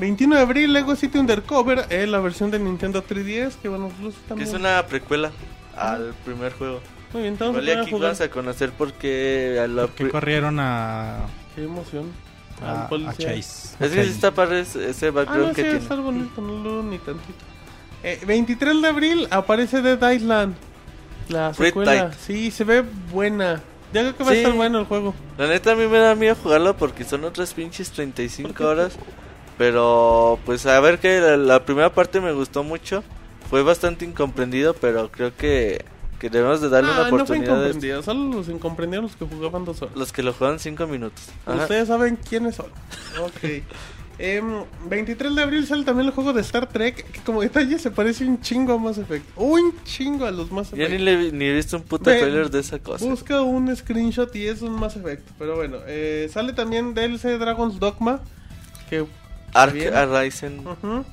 21 0.00 0.34
de 0.36 0.40
abril, 0.42 0.72
Lego 0.72 0.96
City 0.96 1.18
Undercover, 1.18 1.84
eh, 1.90 2.06
la 2.06 2.18
versión 2.20 2.50
de 2.50 2.58
Nintendo 2.58 3.02
3DS, 3.04 3.56
que 3.60 3.68
bueno, 3.68 3.90
pues 4.00 4.14
Que 4.14 4.20
también. 4.28 4.48
es 4.48 4.54
una 4.54 4.84
precuela 4.86 5.30
al 5.76 6.14
primer 6.24 6.52
juego. 6.54 6.80
Muy 7.12 7.22
bien, 7.22 7.34
a 7.34 7.38
poner 7.38 7.78
a 7.78 7.82
aquí 7.82 7.90
jugar. 7.90 8.10
vas 8.10 8.20
a 8.20 8.30
conocer 8.30 8.70
por 8.70 8.92
qué 8.94 9.60
a 9.62 9.66
la 9.66 9.88
corrieron 10.10 10.58
a... 10.60 11.26
Qué 11.54 11.64
emoción. 11.64 12.06
a, 12.62 12.70
Al 12.70 12.76
a 12.78 12.88
policía. 12.88 13.34
Chase. 13.36 13.76
Es 13.80 13.92
que 13.92 14.00
está 14.02 14.30
padre 14.32 14.60
ese 14.60 14.88
ese 14.90 15.08
Ah, 15.08 15.10
background 15.10 15.48
no, 15.48 15.54
que 15.54 15.62
sí, 15.62 15.68
tiene. 15.68 15.78
está 15.78 15.94
bonito, 15.96 16.40
no 16.40 16.62
lo 16.62 16.82
ni 16.82 16.98
tantito. 16.98 17.44
Eh, 18.02 18.20
23 18.26 18.80
de 18.82 18.88
abril 18.88 19.28
aparece 19.30 19.82
Dead 19.82 20.10
Island. 20.12 20.54
La 21.28 21.52
secuela. 21.52 22.12
Sí, 22.12 22.50
se 22.50 22.64
ve 22.64 22.84
buena. 23.12 23.60
Ya 23.92 24.02
creo 24.02 24.16
que 24.16 24.24
va 24.24 24.30
a 24.30 24.32
Sí. 24.34 24.38
estar 24.40 24.52
bueno 24.54 24.78
el 24.78 24.84
juego. 24.86 25.14
La 25.36 25.46
neta 25.48 25.72
a 25.72 25.74
mí 25.74 25.86
me 25.86 25.98
da 25.98 26.14
miedo 26.14 26.36
jugarlo 26.40 26.76
porque 26.76 27.04
son 27.04 27.24
otras 27.24 27.52
pinches 27.54 27.90
35 27.90 28.64
horas. 28.64 28.96
Pero 29.60 30.38
pues 30.46 30.64
a 30.64 30.80
ver 30.80 30.98
que 31.00 31.20
la, 31.20 31.36
la 31.36 31.64
primera 31.66 31.92
parte 31.92 32.18
me 32.18 32.32
gustó 32.32 32.64
mucho. 32.64 33.04
Fue 33.50 33.62
bastante 33.62 34.06
incomprendido, 34.06 34.72
pero 34.72 35.10
creo 35.12 35.36
que, 35.36 35.84
que 36.18 36.30
debemos 36.30 36.62
de 36.62 36.70
darle 36.70 36.88
Ah, 36.90 36.94
una 36.94 37.02
no 37.02 37.08
fue 37.10 37.18
oportunidad 37.18 37.44
a 37.56 37.56
esto. 37.56 37.66
incomprendido. 37.68 38.02
Solo 38.02 38.36
los 38.38 38.48
incomprendieron 38.48 39.04
los 39.04 39.16
que 39.16 39.26
jugaban 39.26 39.66
dos 39.66 39.82
horas. 39.82 39.94
los 39.96 40.12
que 40.14 40.22
lo 40.22 40.32
juegan 40.32 40.58
5 40.58 40.86
minutos. 40.86 41.24
Ajá. 41.44 41.58
Ustedes 41.64 41.88
saben 41.88 42.16
quiénes 42.16 42.54
son. 42.54 42.68
Ok. 43.22 43.62
Em, 44.22 44.64
23 44.86 45.34
de 45.34 45.42
abril 45.42 45.66
sale 45.66 45.82
también 45.84 46.06
el 46.08 46.12
juego 46.14 46.32
de 46.34 46.40
Star 46.42 46.66
Trek. 46.66 47.10
Que 47.10 47.20
como 47.20 47.42
detalle 47.42 47.78
se 47.78 47.90
parece 47.90 48.24
un 48.24 48.40
chingo 48.40 48.72
a 48.74 48.78
Mass 48.78 48.96
Effect. 48.96 49.26
Un 49.36 49.74
chingo 49.84 50.24
a 50.26 50.30
los 50.30 50.50
Mass 50.50 50.70
Ya 50.72 50.84
Effect. 50.84 50.90
ni, 51.00 51.04
le, 51.04 51.32
ni 51.32 51.44
he 51.46 51.54
visto 51.54 51.76
un 51.76 51.82
puto 51.84 52.08
Ve, 52.10 52.18
trailer 52.18 52.50
de 52.50 52.60
esa 52.60 52.78
cosa. 52.78 53.04
Busca 53.04 53.42
un 53.42 53.74
screenshot 53.76 54.34
y 54.36 54.46
es 54.46 54.62
un 54.62 54.72
Mass 54.72 54.96
Effect. 54.96 55.26
Pero 55.38 55.56
bueno, 55.56 55.78
eh, 55.86 56.30
sale 56.32 56.52
también 56.54 56.94
DLC 56.94 57.38
Dragon's 57.38 57.78
Dogma. 57.78 58.20
Que. 58.90 59.06
Ark. 59.54 59.76
Arisen. 59.94 60.60
ujú, 60.66 61.04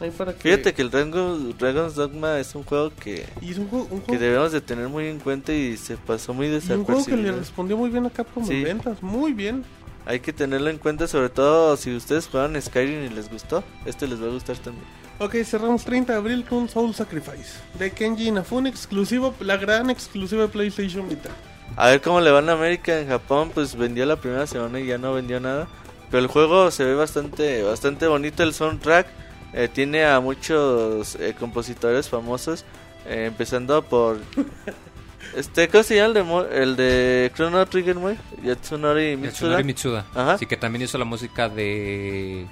ahí 0.00 0.10
para 0.10 0.32
que- 0.32 0.40
Fíjate 0.40 0.74
que 0.74 0.82
el 0.82 0.90
Dragon, 0.90 1.54
Dragon's 1.58 1.94
Dogma 1.94 2.38
es 2.38 2.54
un 2.54 2.64
juego 2.64 2.90
que, 2.98 3.26
Y 3.40 3.50
es 3.52 3.58
un 3.58 3.68
juego, 3.68 3.88
un 3.90 4.00
que 4.02 4.18
debemos 4.18 4.52
de 4.52 4.60
tener 4.60 4.88
muy 4.88 5.06
en 5.08 5.18
cuenta 5.20 5.52
y 5.52 5.76
se 5.76 5.96
pasó 5.96 6.32
muy 6.34 6.46
y 6.46 6.50
un 6.54 6.60
juego 6.60 6.84
que 7.04 7.10
le 7.12 7.16
desapercibido. 7.16 7.36
respondió 7.38 7.76
muy 7.76 7.90
bien 7.90 8.06
a 8.06 8.10
Capcom 8.10 8.44
Sí. 8.46 8.54
en 8.54 8.64
ventas. 8.64 9.02
Muy 9.02 9.32
bien. 9.32 9.64
Hay 10.06 10.20
que 10.20 10.32
tenerlo 10.34 10.68
en 10.68 10.76
cuenta, 10.78 11.06
sobre 11.08 11.30
todo 11.30 11.76
si 11.78 11.94
ustedes 11.96 12.26
jugaron 12.28 12.60
Skyrim 12.60 13.04
y 13.04 13.08
les 13.08 13.30
gustó, 13.30 13.64
este 13.86 14.06
les 14.06 14.20
va 14.22 14.26
a 14.26 14.30
gustar 14.30 14.56
también. 14.58 14.84
Ok, 15.18 15.36
cerramos 15.44 15.84
30 15.84 16.12
de 16.12 16.18
abril 16.18 16.44
con 16.44 16.68
Soul 16.68 16.92
Sacrifice. 16.94 17.54
De 17.78 17.90
Kenji 17.92 18.28
Inafune, 18.28 18.68
exclusivo, 18.68 19.32
la 19.40 19.56
gran 19.56 19.88
exclusiva 19.88 20.42
de 20.42 20.48
PlayStation 20.48 21.08
Vita. 21.08 21.30
A 21.76 21.88
ver 21.88 22.02
cómo 22.02 22.20
le 22.20 22.30
va 22.30 22.40
en 22.40 22.50
América, 22.50 23.00
en 23.00 23.08
Japón 23.08 23.50
pues 23.54 23.74
vendió 23.76 24.04
la 24.04 24.16
primera 24.16 24.46
semana 24.46 24.78
y 24.80 24.86
ya 24.86 24.98
no 24.98 25.14
vendió 25.14 25.40
nada. 25.40 25.68
Pero 26.14 26.22
el 26.26 26.30
juego 26.30 26.70
se 26.70 26.84
ve 26.84 26.94
bastante, 26.94 27.64
bastante 27.64 28.06
bonito, 28.06 28.44
el 28.44 28.54
soundtrack 28.54 29.08
eh, 29.52 29.66
tiene 29.66 30.04
a 30.04 30.20
muchos 30.20 31.16
eh, 31.16 31.34
compositores 31.36 32.08
famosos, 32.08 32.64
eh, 33.04 33.24
empezando 33.26 33.82
por... 33.82 34.18
Este, 35.36 35.66
¿cómo 35.68 35.82
se 35.82 35.96
llama 35.96 36.06
el 36.06 36.14
de, 36.14 36.22
Mo- 36.22 36.44
el 36.44 36.76
de 36.76 37.32
Chrono 37.34 37.66
Trigger, 37.66 37.96
güey? 37.96 38.16
Yatsunori 38.44 39.16
Mitsuda. 39.16 39.30
Yatsunori 39.32 39.64
Mitsuda. 39.64 40.06
Ajá. 40.14 40.38
Sí, 40.38 40.46
que 40.46 40.56
también 40.56 40.82
hizo 40.82 40.98
la 40.98 41.04
música 41.04 41.48
de... 41.48 42.46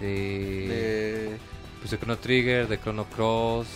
De... 0.00 0.06
De- 0.08 1.36
Pues 1.78 1.92
de 1.92 1.98
Chrono 1.98 2.18
Trigger, 2.18 2.66
de 2.66 2.80
Chrono 2.80 3.04
Cross. 3.04 3.68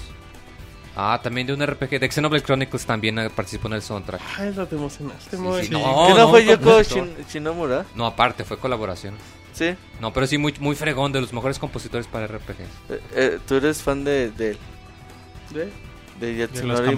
Ah, 1.00 1.20
también 1.22 1.46
de 1.46 1.52
un 1.52 1.64
RPG. 1.64 2.00
De 2.00 2.10
Xenoblade 2.10 2.44
Chronicles 2.44 2.84
también 2.84 3.18
eh, 3.20 3.30
participó 3.30 3.68
en 3.68 3.74
el 3.74 3.82
soundtrack. 3.82 4.20
Ah, 4.36 4.46
eso 4.46 4.66
te 4.66 4.74
emocionaste, 4.74 5.36
Sí, 5.36 5.42
muy 5.42 5.62
sí, 5.62 5.70
no. 5.70 6.06
¿Qué 6.08 6.14
no, 6.14 6.28
fue 6.28 6.44
Yoko. 6.44 6.80
Shin- 6.80 7.14
Shinomura? 7.30 7.84
No, 7.94 8.04
aparte, 8.06 8.42
fue 8.44 8.58
colaboración. 8.58 9.14
Sí. 9.52 9.76
No, 10.00 10.12
pero 10.12 10.26
sí 10.26 10.38
muy, 10.38 10.52
muy 10.58 10.74
fregón, 10.74 11.12
de 11.12 11.20
los 11.20 11.32
mejores 11.32 11.58
compositores 11.60 12.08
para 12.08 12.26
RPGs. 12.26 12.58
Eh, 12.90 13.00
eh, 13.14 13.38
Tú 13.46 13.54
eres 13.54 13.80
fan 13.80 14.02
de, 14.02 14.30
de, 14.32 14.56
¿De? 15.52 15.70
de 16.20 16.36
Yatsunori 16.36 16.94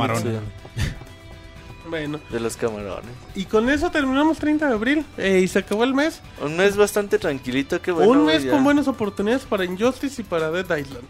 Bueno, 1.89 2.21
de 2.31 2.41
los 2.41 2.57
camarones. 2.57 3.11
y 3.35 3.45
con 3.47 3.69
eso 3.69 3.91
terminamos 3.91 4.39
30 4.39 4.67
de 4.69 4.75
abril 4.75 5.05
eh, 5.19 5.41
y 5.43 5.49
se 5.49 5.59
acabó 5.59 5.85
el 5.85 5.93
mes. 5.95 6.21
Un 6.41 6.57
mes 6.57 6.77
bastante 6.77 7.19
tranquilito, 7.19 7.81
qué 7.83 7.91
bueno. 7.93 8.13
Un 8.13 8.27
mes 8.27 8.45
ya. 8.45 8.51
con 8.53 8.63
buenas 8.65 8.87
oportunidades 8.89 9.45
para 9.45 9.65
Injustice 9.65 10.23
y 10.23 10.25
para 10.25 10.51
Dead 10.51 10.65
Island. 10.79 11.05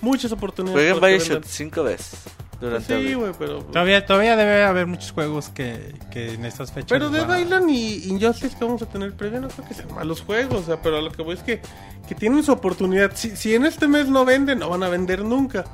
Muchas 0.00 0.32
oportunidades. 0.32 0.98
Jueguen 0.98 1.18
Bioshock 1.18 1.44
cinco 1.44 1.82
veces 1.84 2.20
durante 2.60 2.98
Sí, 3.08 3.14
güey, 3.14 3.32
pero... 3.38 3.62
Todavía, 3.64 4.04
todavía 4.04 4.36
debe 4.36 4.64
haber 4.64 4.86
muchos 4.86 5.12
juegos 5.12 5.48
que, 5.48 5.94
que 6.10 6.34
en 6.34 6.44
estas 6.44 6.72
fechas... 6.72 6.88
Pero 6.90 7.08
Dead 7.10 7.26
van 7.26 7.52
a- 7.52 7.70
y 7.70 8.04
Injustice 8.08 8.56
que 8.58 8.64
vamos 8.64 8.82
a 8.82 8.86
tener 8.86 9.14
previa 9.14 9.40
no 9.40 9.48
creo 9.48 9.66
que 9.66 9.74
sean 9.74 9.94
malos 9.94 10.20
juegos, 10.22 10.62
o 10.62 10.66
sea, 10.66 10.82
pero 10.82 10.98
a 10.98 11.00
lo 11.02 11.10
que 11.10 11.22
voy 11.22 11.34
es 11.36 11.42
que, 11.42 11.62
que 12.08 12.14
tienen 12.14 12.42
su 12.42 12.52
oportunidad. 12.52 13.12
Si, 13.14 13.34
si 13.36 13.54
en 13.54 13.64
este 13.64 13.88
mes 13.88 14.08
no 14.08 14.24
venden, 14.26 14.58
no 14.58 14.68
van 14.68 14.82
a 14.82 14.88
vender 14.88 15.24
nunca. 15.24 15.64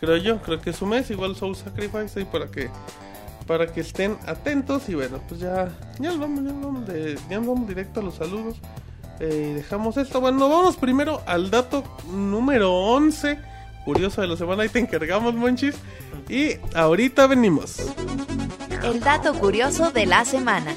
Creo 0.00 0.16
yo, 0.16 0.42
creo 0.42 0.60
que 0.60 0.70
es 0.70 0.76
su 0.76 0.86
mes, 0.86 1.08
igual 1.10 1.36
Soul 1.36 1.54
Sacrifice 1.56 2.18
ahí 2.18 2.24
para 2.24 2.46
que 2.48 2.68
para 3.46 3.66
que 3.72 3.80
estén 3.82 4.16
atentos 4.26 4.88
y 4.88 4.94
bueno, 4.94 5.20
pues 5.28 5.38
ya 5.40 5.68
ya 5.98 6.08
nos 6.08 6.18
vamos, 6.18 6.44
ya 6.44 6.50
nos 6.52 6.62
vamos, 6.64 6.86
de- 6.88 7.18
ya 7.28 7.38
nos 7.38 7.46
vamos 7.46 7.68
directo 7.68 8.00
a 8.00 8.02
los 8.02 8.14
saludos. 8.14 8.56
Eh, 9.20 9.50
y 9.50 9.54
dejamos 9.54 9.96
esto. 9.98 10.20
Bueno, 10.20 10.48
vamos 10.48 10.76
primero 10.76 11.22
al 11.26 11.50
dato 11.50 11.84
número 12.10 12.72
11. 12.72 13.38
Curioso 13.84 14.20
de 14.22 14.28
la 14.28 14.36
semana, 14.36 14.62
ahí 14.62 14.68
te 14.68 14.78
encargamos, 14.78 15.34
Monchis. 15.34 15.74
Y 16.28 16.56
ahorita 16.74 17.26
venimos. 17.26 17.76
El 18.82 19.00
dato 19.00 19.34
curioso 19.34 19.90
de 19.90 20.06
la 20.06 20.24
semana. 20.24 20.74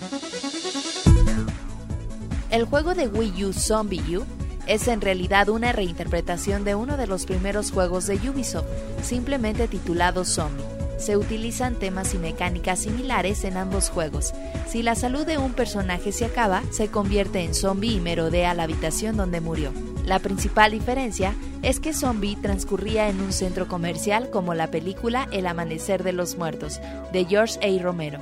El 2.50 2.66
juego 2.66 2.96
de 2.96 3.08
Wii 3.08 3.46
U 3.46 3.54
Zombie 3.54 4.18
U 4.18 4.26
es 4.68 4.88
en 4.88 5.02
realidad 5.02 5.50
una 5.50 5.72
reinterpretación 5.72 6.64
de 6.64 6.76
uno 6.76 6.98
de 6.98 7.08
los 7.08 7.26
primeros 7.26 7.72
juegos 7.72 8.08
de 8.08 8.16
Ubisoft, 8.30 8.68
simplemente 9.02 9.68
titulado 9.68 10.26
Zombie. 10.26 10.77
Se 10.98 11.18
utilizan 11.18 11.76
temas 11.76 12.14
y 12.14 12.18
mecánicas 12.18 12.80
similares 12.80 13.44
en 13.44 13.58
ambos 13.58 13.90
juegos. 13.90 14.34
Si 14.68 14.84
la 14.84 14.96
salud 14.96 15.26
de 15.26 15.38
un 15.38 15.54
personaje 15.54 16.12
se 16.12 16.26
acaba, 16.26 16.64
se 16.72 16.90
convierte 16.90 17.44
en 17.44 17.54
zombie 17.54 17.94
y 17.94 18.00
merodea 18.00 18.54
la 18.54 18.64
habitación 18.64 19.18
donde 19.18 19.42
murió. 19.42 19.72
La 20.06 20.20
principal 20.20 20.72
diferencia 20.72 21.34
es 21.64 21.80
que 21.80 21.94
Zombie 21.94 22.38
transcurría 22.42 23.10
en 23.10 23.20
un 23.20 23.34
centro 23.34 23.68
comercial 23.68 24.30
como 24.30 24.54
la 24.54 24.72
película 24.72 25.28
El 25.32 25.48
Amanecer 25.48 26.04
de 26.04 26.14
los 26.14 26.38
Muertos, 26.38 26.80
de 27.12 27.26
George 27.26 27.60
A. 27.62 27.84
Romero. 27.84 28.20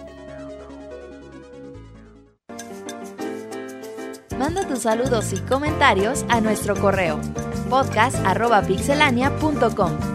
Manda 4.37 4.67
tus 4.67 4.79
saludos 4.79 5.31
y 5.33 5.37
comentarios 5.37 6.25
a 6.27 6.41
nuestro 6.41 6.75
correo 6.75 7.21
podcast.pixelania.com. 7.69 10.14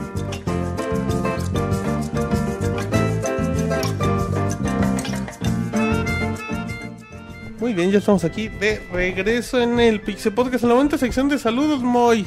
Muy 7.61 7.75
bien, 7.75 7.91
ya 7.91 7.99
estamos 7.99 8.25
aquí 8.25 8.49
de 8.49 8.81
regreso 8.91 9.61
en 9.61 9.79
el 9.79 10.01
Pixel 10.01 10.33
Podcast, 10.33 10.65
en 10.65 10.71
la 10.71 10.77
bonita 10.77 10.97
sección 10.97 11.29
de 11.29 11.39
saludos, 11.39 11.83
Moy. 11.83 12.27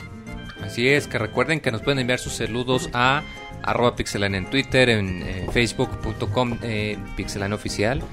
Así 0.64 0.88
es, 0.88 1.08
que 1.08 1.18
recuerden 1.18 1.60
que 1.60 1.72
nos 1.72 1.82
pueden 1.82 1.98
enviar 1.98 2.20
sus 2.20 2.34
saludos 2.34 2.88
a 2.94 3.24
arroba 3.64 3.96
pixelan 3.96 4.36
en 4.36 4.46
Twitter, 4.46 4.90
en 4.90 5.24
eh, 5.24 5.48
facebook.com 5.52 6.60
eh, 6.62 6.98
pixelan 7.16 7.52
oficial, 7.52 8.04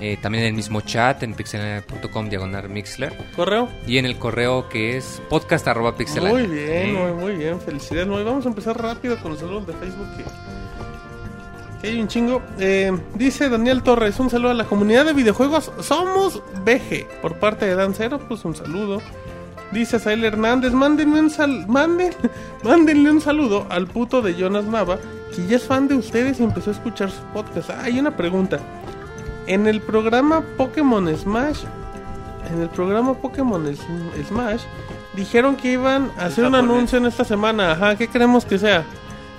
eh, 0.00 0.16
también 0.22 0.44
en 0.44 0.50
el 0.50 0.54
mismo 0.54 0.80
chat 0.80 1.22
en 1.22 1.34
pixelan.com 1.34 2.30
diagonal 2.30 2.70
mixler 2.70 3.12
¿Correo? 3.36 3.68
y 3.86 3.98
en 3.98 4.06
el 4.06 4.16
correo 4.16 4.68
que 4.70 4.96
es 4.96 5.20
podcast 5.28 5.68
arroba 5.68 5.96
pixelan. 5.96 6.32
Muy 6.32 6.46
bien, 6.46 6.94
muy, 6.94 7.12
muy 7.12 7.32
bien. 7.34 7.60
Felicidades. 7.60 8.08
Muy. 8.08 8.22
Vamos 8.22 8.46
a 8.46 8.48
empezar 8.48 8.80
rápido 8.80 9.20
con 9.20 9.32
los 9.32 9.40
saludos 9.40 9.66
de 9.66 9.74
Facebook. 9.74 10.06
Que, 10.16 10.24
que 11.80 11.88
hay 11.88 12.00
un 12.00 12.08
chingo. 12.08 12.42
Eh, 12.58 12.96
dice 13.14 13.48
Daniel 13.48 13.82
Torres: 13.82 14.18
Un 14.20 14.30
saludo 14.30 14.50
a 14.50 14.54
la 14.54 14.64
comunidad 14.64 15.04
de 15.04 15.12
videojuegos. 15.12 15.72
Somos 15.80 16.42
BG. 16.64 17.06
Por 17.22 17.36
parte 17.36 17.66
de 17.66 17.74
Dancero, 17.74 18.18
pues 18.18 18.44
un 18.44 18.54
saludo. 18.54 19.00
Dice 19.72 19.98
Sael 19.98 20.24
Hernández: 20.24 20.72
Mándenme 20.72 21.20
un 21.20 21.30
sal 21.30 21.66
manden, 21.66 22.12
mándenle 22.64 23.10
un 23.10 23.20
saludo 23.20 23.66
al 23.70 23.86
puto 23.86 24.22
de 24.22 24.34
Jonas 24.34 24.64
Nava. 24.64 24.98
Que 25.34 25.46
ya 25.46 25.56
es 25.56 25.64
fan 25.64 25.86
de 25.88 25.94
ustedes 25.94 26.40
y 26.40 26.42
empezó 26.42 26.70
a 26.70 26.72
escuchar 26.72 27.10
su 27.10 27.22
podcast. 27.32 27.70
Ah, 27.70 27.82
hay 27.84 27.98
una 28.00 28.16
pregunta. 28.16 28.58
En 29.46 29.66
el 29.66 29.80
programa 29.80 30.42
Pokémon 30.56 31.08
Smash 31.16 31.64
en 32.52 32.62
el 32.62 32.68
programa 32.68 33.14
Pokémon 33.14 33.64
Smash 34.28 34.62
dijeron 35.14 35.56
que 35.56 35.72
iban 35.72 36.10
a 36.18 36.26
hacer 36.26 36.44
un 36.44 36.54
anuncio 36.54 36.98
en 36.98 37.06
esta 37.06 37.24
semana. 37.24 37.72
Ajá, 37.72 37.96
¿qué 37.96 38.08
queremos 38.08 38.44
que 38.44 38.58
sea? 38.58 38.84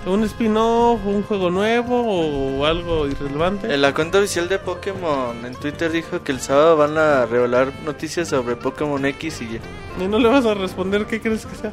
¿Un 0.04 0.24
spin-off, 0.24 1.00
un 1.06 1.22
juego 1.22 1.48
nuevo 1.50 2.58
o 2.58 2.64
algo 2.66 3.06
irrelevante? 3.06 3.72
En 3.72 3.82
la 3.82 3.94
cuenta 3.94 4.18
oficial 4.18 4.48
de 4.48 4.58
Pokémon 4.58 5.44
en 5.46 5.54
Twitter 5.54 5.92
dijo 5.92 6.24
que 6.24 6.32
el 6.32 6.40
sábado 6.40 6.76
van 6.76 6.98
a 6.98 7.24
revelar 7.26 7.72
noticias 7.84 8.28
sobre 8.28 8.56
Pokémon 8.56 9.04
X 9.06 9.42
y 9.42 9.44
Y. 9.44 9.60
Y 10.02 10.08
no 10.08 10.18
le 10.18 10.28
vas 10.28 10.44
a 10.44 10.54
responder 10.54 11.06
qué 11.06 11.20
crees 11.20 11.46
que 11.46 11.54
sea. 11.54 11.72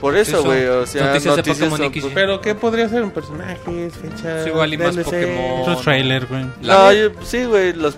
Por 0.00 0.16
eso, 0.16 0.44
güey, 0.44 0.66
o 0.66 0.86
sea, 0.86 1.06
noticias 1.08 1.34
de 1.34 1.42
noticias 1.42 1.58
Pokémon 1.58 1.78
son- 1.78 1.86
X. 1.86 2.04
Pero 2.14 2.40
¿qué 2.40 2.54
podría 2.54 2.88
ser? 2.88 3.02
¿Un 3.02 3.10
personaje? 3.10 3.56
¿Fecha? 3.90 4.44
Sí, 4.44 4.50
igual 4.50 4.72
y 4.74 4.78
más 4.78 4.96
Pokémon. 4.96 5.60
Otro 5.62 5.76
trailer, 5.78 6.26
güey. 6.26 6.46
La- 6.62 6.74
No, 6.74 6.92
yo- 6.92 7.10
sí, 7.24 7.44
güey, 7.44 7.72
los 7.72 7.96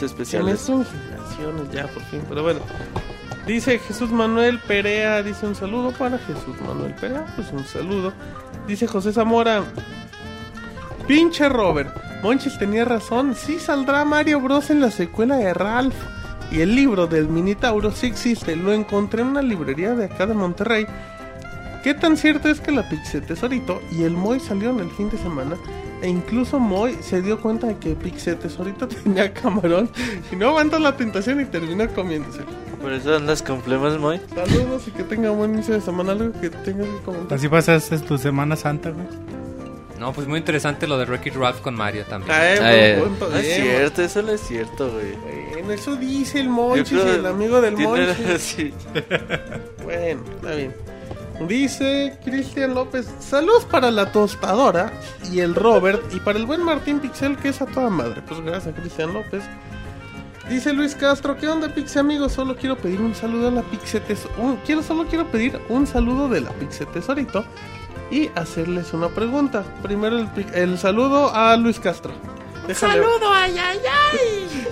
me 0.00 0.06
especiales. 0.06 0.60
son 0.60 0.84
generaciones 0.84 1.70
ya, 1.72 1.86
por 1.86 2.02
fin. 2.04 2.20
Pero 2.28 2.42
bueno. 2.42 2.60
Dice 3.46 3.78
Jesús 3.78 4.10
Manuel 4.10 4.58
Perea, 4.58 5.22
dice 5.22 5.46
un 5.46 5.54
saludo 5.54 5.92
para 5.92 6.18
Jesús 6.18 6.60
Manuel 6.66 6.92
Perea, 7.00 7.24
pues 7.36 7.46
un 7.52 7.64
saludo. 7.64 8.12
Dice 8.66 8.88
José 8.88 9.12
Zamora, 9.12 9.62
pinche 11.06 11.48
Robert, 11.48 11.94
Monchis 12.22 12.58
tenía 12.58 12.84
razón, 12.84 13.36
sí 13.36 13.60
saldrá 13.60 14.04
Mario 14.04 14.40
Bros 14.40 14.70
en 14.70 14.80
la 14.80 14.90
secuela 14.90 15.36
de 15.36 15.54
Ralph. 15.54 15.94
Y 16.50 16.60
el 16.60 16.74
libro 16.74 17.06
del 17.06 17.28
Minitauro 17.28 17.92
sí 17.92 18.06
existe, 18.06 18.56
lo 18.56 18.72
encontré 18.72 19.22
en 19.22 19.28
una 19.28 19.42
librería 19.42 19.94
de 19.94 20.06
acá 20.06 20.26
de 20.26 20.34
Monterrey. 20.34 20.86
¿Qué 21.84 21.94
tan 21.94 22.16
cierto 22.16 22.48
es 22.48 22.60
que 22.60 22.72
la 22.72 22.88
Pixie 22.88 23.20
Tesorito 23.20 23.80
y 23.92 24.02
el 24.02 24.16
Moy 24.16 24.40
salieron 24.40 24.80
el 24.80 24.90
fin 24.90 25.08
de 25.10 25.18
semana? 25.18 25.56
E 26.02 26.08
incluso 26.08 26.58
Moy 26.58 26.96
se 27.00 27.22
dio 27.22 27.40
cuenta 27.40 27.68
de 27.68 27.76
que 27.76 27.94
Pixie 27.94 28.34
Tesorito 28.34 28.88
tenía 29.04 29.32
camarón 29.32 29.88
y 30.32 30.36
no 30.36 30.48
aguantó 30.48 30.80
la 30.80 30.96
tentación 30.96 31.40
y 31.40 31.44
terminó 31.44 31.88
comiéndose. 31.94 32.40
Por 32.80 32.92
eso 32.92 33.16
andas 33.16 33.42
con 33.42 33.62
flemas, 33.62 33.98
muy. 33.98 34.20
Saludos 34.34 34.86
y 34.86 34.90
que 34.90 35.02
tenga 35.02 35.30
un 35.30 35.38
buen 35.38 35.54
inicio 35.54 35.74
de 35.74 35.80
semana. 35.80 36.12
Algo 36.12 36.32
que 36.40 36.50
tengas 36.50 36.86
que 36.86 37.02
comentar. 37.04 37.38
Así 37.38 37.48
pasaste 37.48 37.98
tu 37.98 38.18
Semana 38.18 38.54
Santa, 38.56 38.90
güey. 38.90 39.06
No, 39.98 40.12
pues 40.12 40.28
muy 40.28 40.38
interesante 40.38 40.86
lo 40.86 40.98
de 40.98 41.06
Wreck-It 41.06 41.34
Ralph 41.36 41.60
con 41.62 41.74
Mario 41.74 42.04
también. 42.04 42.30
Ah, 42.34 42.52
eh, 42.52 42.98
Eh, 42.98 43.02
No 43.18 43.26
es 43.36 43.42
bien, 43.42 43.62
cierto, 43.62 44.02
eso 44.02 44.22
no 44.22 44.32
es 44.32 44.40
cierto, 44.42 44.90
güey. 44.92 45.14
Bueno, 45.52 45.72
eso 45.72 45.96
dice 45.96 46.40
el 46.40 46.50
Monchis 46.50 46.92
el 46.92 47.24
amigo 47.24 47.60
del 47.62 47.76
Monchis. 47.78 48.14
sí. 48.38 48.74
Bueno, 49.82 50.20
está 50.36 50.50
bien. 50.54 50.74
Dice 51.48 52.14
Cristian 52.24 52.74
López, 52.74 53.06
saludos 53.20 53.66
para 53.66 53.90
la 53.90 54.10
tostadora 54.10 54.90
y 55.30 55.40
el 55.40 55.54
Robert 55.54 56.02
y 56.14 56.20
para 56.20 56.38
el 56.38 56.46
buen 56.46 56.62
Martín 56.62 56.98
Pixel 57.00 57.36
que 57.36 57.48
es 57.48 57.60
a 57.60 57.66
toda 57.66 57.90
madre. 57.90 58.22
Pues 58.26 58.40
gracias 58.40 58.74
Cristian 58.74 59.12
López. 59.12 59.42
Dice 60.48 60.72
Luis 60.72 60.94
Castro, 60.94 61.36
¿qué 61.36 61.48
onda 61.48 61.68
Pixie 61.68 62.00
amigos? 62.00 62.32
Solo 62.32 62.54
quiero 62.56 62.76
pedir 62.76 63.00
un 63.00 63.14
saludo 63.14 63.48
a 63.48 63.50
la 63.50 63.62
Pixie 63.62 64.00
Tes- 64.00 64.28
un- 64.38 64.56
quiero 64.64 64.82
Solo 64.82 65.06
quiero 65.06 65.26
pedir 65.26 65.60
un 65.68 65.86
saludo 65.88 66.28
de 66.28 66.40
la 66.40 66.50
Pixie 66.50 66.86
Tesorito 66.86 67.44
y 68.12 68.30
hacerles 68.36 68.92
una 68.92 69.08
pregunta. 69.08 69.64
Primero 69.82 70.18
el, 70.18 70.28
pi- 70.28 70.46
el 70.54 70.78
saludo 70.78 71.34
a 71.34 71.56
Luis 71.56 71.80
Castro. 71.80 72.12
¡Saludo! 72.72 73.32
¡Ay, 73.32 73.56
ay, 73.58 73.78
ay! 74.12 74.66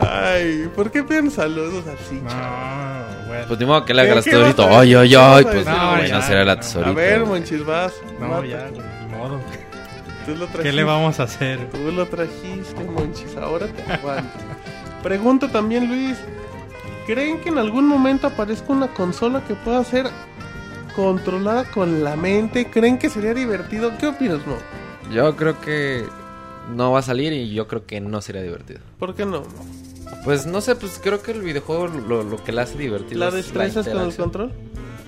ay, 0.00 0.68
¿por 0.74 0.90
qué 0.90 1.02
piden 1.04 1.30
saludos 1.30 1.84
así? 1.86 2.16
No. 2.20 3.46
Pues 3.48 3.60
ni 3.60 3.66
modo 3.66 3.84
que 3.84 3.94
le 3.94 4.02
¿Qué- 4.02 4.10
haga 4.10 4.18
el 4.18 4.24
qué 4.24 4.30
tesorito. 4.30 4.62
Ay, 4.68 4.94
ay, 4.94 5.08
¿Qué 5.10 5.16
vas 5.16 5.36
ay. 5.38 5.44
Pues 5.44 5.66
No, 5.66 5.90
güey? 5.92 6.08
ya, 6.08 6.16
no 6.16 6.22
será 6.22 6.44
la 6.44 6.56
tesorito. 6.58 6.90
A 6.90 6.94
ver, 6.94 7.24
Monchis, 7.24 7.64
vas. 7.64 7.92
No, 8.18 8.28
mata. 8.28 8.46
ya, 8.46 8.68
ni 8.72 9.16
modo. 9.16 9.40
Tú 10.26 10.34
lo 10.34 10.50
¿Qué 10.50 10.72
le 10.72 10.82
vamos 10.82 11.20
a 11.20 11.22
hacer? 11.22 11.70
Tú 11.70 11.92
lo 11.92 12.06
trajiste, 12.06 12.82
Monchis. 12.84 13.36
Ahora 13.36 13.68
te 13.68 13.92
aguanto. 13.92 14.38
Pregunto 15.02 15.48
también, 15.48 15.86
Luis. 15.86 16.18
¿Creen 17.06 17.40
que 17.40 17.50
en 17.50 17.58
algún 17.58 17.86
momento 17.86 18.26
aparezca 18.26 18.72
una 18.72 18.92
consola 18.92 19.44
que 19.44 19.54
pueda 19.54 19.84
ser 19.84 20.06
controlada 20.96 21.64
con 21.70 22.02
la 22.02 22.16
mente? 22.16 22.68
¿Creen 22.68 22.98
que 22.98 23.08
sería 23.08 23.32
divertido? 23.32 23.96
¿Qué 23.98 24.08
opinas, 24.08 24.44
Mo? 24.44 24.56
Yo 25.12 25.36
creo 25.36 25.60
que 25.60 26.04
no 26.74 26.90
va 26.90 26.98
a 26.98 27.02
salir 27.02 27.32
y 27.32 27.54
yo 27.54 27.68
creo 27.68 27.86
que 27.86 28.00
no 28.00 28.20
sería 28.20 28.42
divertido. 28.42 28.80
¿Por 28.98 29.14
qué 29.14 29.24
no? 29.24 29.44
Pues 30.24 30.46
no 30.46 30.60
sé, 30.60 30.74
pues 30.74 31.00
creo 31.00 31.22
que 31.22 31.30
el 31.30 31.42
videojuego 31.42 31.86
lo, 31.86 32.24
lo 32.24 32.42
que 32.42 32.50
le 32.50 32.62
hace 32.62 32.76
divertido 32.76 33.20
¿La 33.20 33.28
es 33.28 33.34
destrezas 33.34 33.88
con 33.88 34.02
el 34.02 34.16
control? 34.16 34.52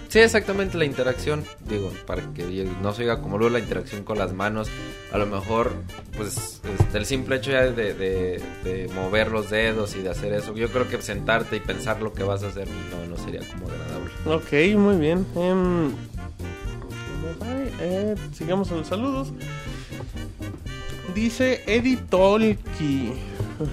Sí, 0.09 0.20
exactamente 0.20 0.78
la 0.78 0.87
interacción, 0.87 1.45
digo, 1.69 1.93
para 2.07 2.23
que 2.33 2.67
no 2.81 2.95
se 2.95 3.03
oiga 3.03 3.20
como 3.20 3.37
luego 3.37 3.53
la 3.53 3.59
interacción 3.59 4.05
con 4.05 4.17
las 4.17 4.33
manos, 4.33 4.69
a 5.12 5.19
lo 5.19 5.27
mejor, 5.27 5.73
pues, 6.17 6.62
este, 6.81 6.97
el 6.99 7.05
simple 7.05 7.37
hecho 7.37 7.51
ya 7.51 7.62
de, 7.67 7.93
de- 7.93 8.91
mover 8.95 9.31
los 9.31 9.51
dedos 9.51 9.95
y 9.97 10.01
de 10.03 10.09
hacer 10.09 10.33
eso, 10.33 10.55
yo 10.57 10.69
creo 10.70 10.89
que 10.89 11.01
sentarte 11.03 11.57
y 11.57 11.61
pensar 11.61 12.01
lo 12.01 12.15
que 12.15 12.23
vas 12.23 12.43
a 12.43 12.49
hacer 12.49 12.67
no, 12.91 13.07
no 13.17 13.23
sería 13.23 13.41
como 13.53 13.69
agradable. 13.69 14.11
Ok, 14.27 14.78
muy 14.78 14.97
bien. 14.97 15.27
Em, 15.37 15.91
eh, 17.81 18.15
sigamos 18.33 18.70
en 18.70 18.78
los 18.78 18.87
saludos. 18.89 19.28
Dice 21.15 21.62
Eddie 21.67 21.99
Tolki. 22.09 23.12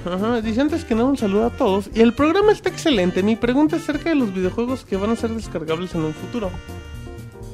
Ajá, 0.05 0.41
Dice 0.41 0.61
antes 0.61 0.83
que 0.83 0.95
nada 0.95 1.07
un 1.07 1.17
saludo 1.17 1.45
a 1.45 1.49
todos. 1.49 1.89
Y 1.93 2.01
el 2.01 2.13
programa 2.13 2.51
está 2.51 2.69
excelente. 2.69 3.23
Mi 3.23 3.35
pregunta 3.35 3.75
es 3.75 3.83
acerca 3.83 4.09
de 4.09 4.15
los 4.15 4.33
videojuegos 4.33 4.83
que 4.85 4.97
van 4.97 5.11
a 5.11 5.15
ser 5.15 5.29
descargables 5.31 5.93
en 5.95 6.01
un 6.01 6.13
futuro. 6.13 6.49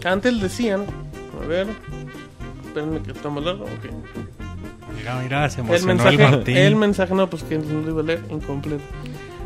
Antes 0.04 0.40
decían. 0.42 0.86
A 1.42 1.46
ver. 1.46 1.68
Espérenme 2.66 3.02
que 3.02 3.12
está 3.12 3.30
más 3.30 3.44
largo. 3.44 3.66
Ok. 3.66 3.92
Mira, 4.98 5.20
mira, 5.22 5.50
se 5.50 5.62
El 5.62 5.68
emocionó 5.68 5.92
el, 5.92 5.98
mensaje, 5.98 6.32
Martín. 6.38 6.58
el 6.58 6.76
mensaje, 6.76 7.14
no, 7.16 7.30
pues 7.30 7.44
que 7.44 7.58
no 7.58 7.82
lo 7.82 7.90
iba 7.90 8.02
a 8.02 8.04
leer 8.04 8.24
incompleto. 8.30 8.84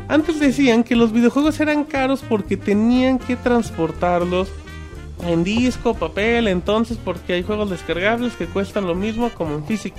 Antes 0.08 0.38
decían 0.38 0.84
que 0.84 0.94
los 0.94 1.12
videojuegos 1.12 1.58
eran 1.60 1.84
caros 1.84 2.22
porque 2.28 2.56
tenían 2.56 3.18
que 3.18 3.36
transportarlos 3.36 4.48
en 5.26 5.42
disco, 5.44 5.94
papel, 5.94 6.46
entonces 6.46 6.98
porque 7.02 7.32
hay 7.32 7.42
juegos 7.42 7.70
descargables 7.70 8.34
que 8.34 8.46
cuestan 8.46 8.86
lo 8.86 8.94
mismo 8.94 9.30
como 9.30 9.54
en 9.54 9.64
físico. 9.64 9.98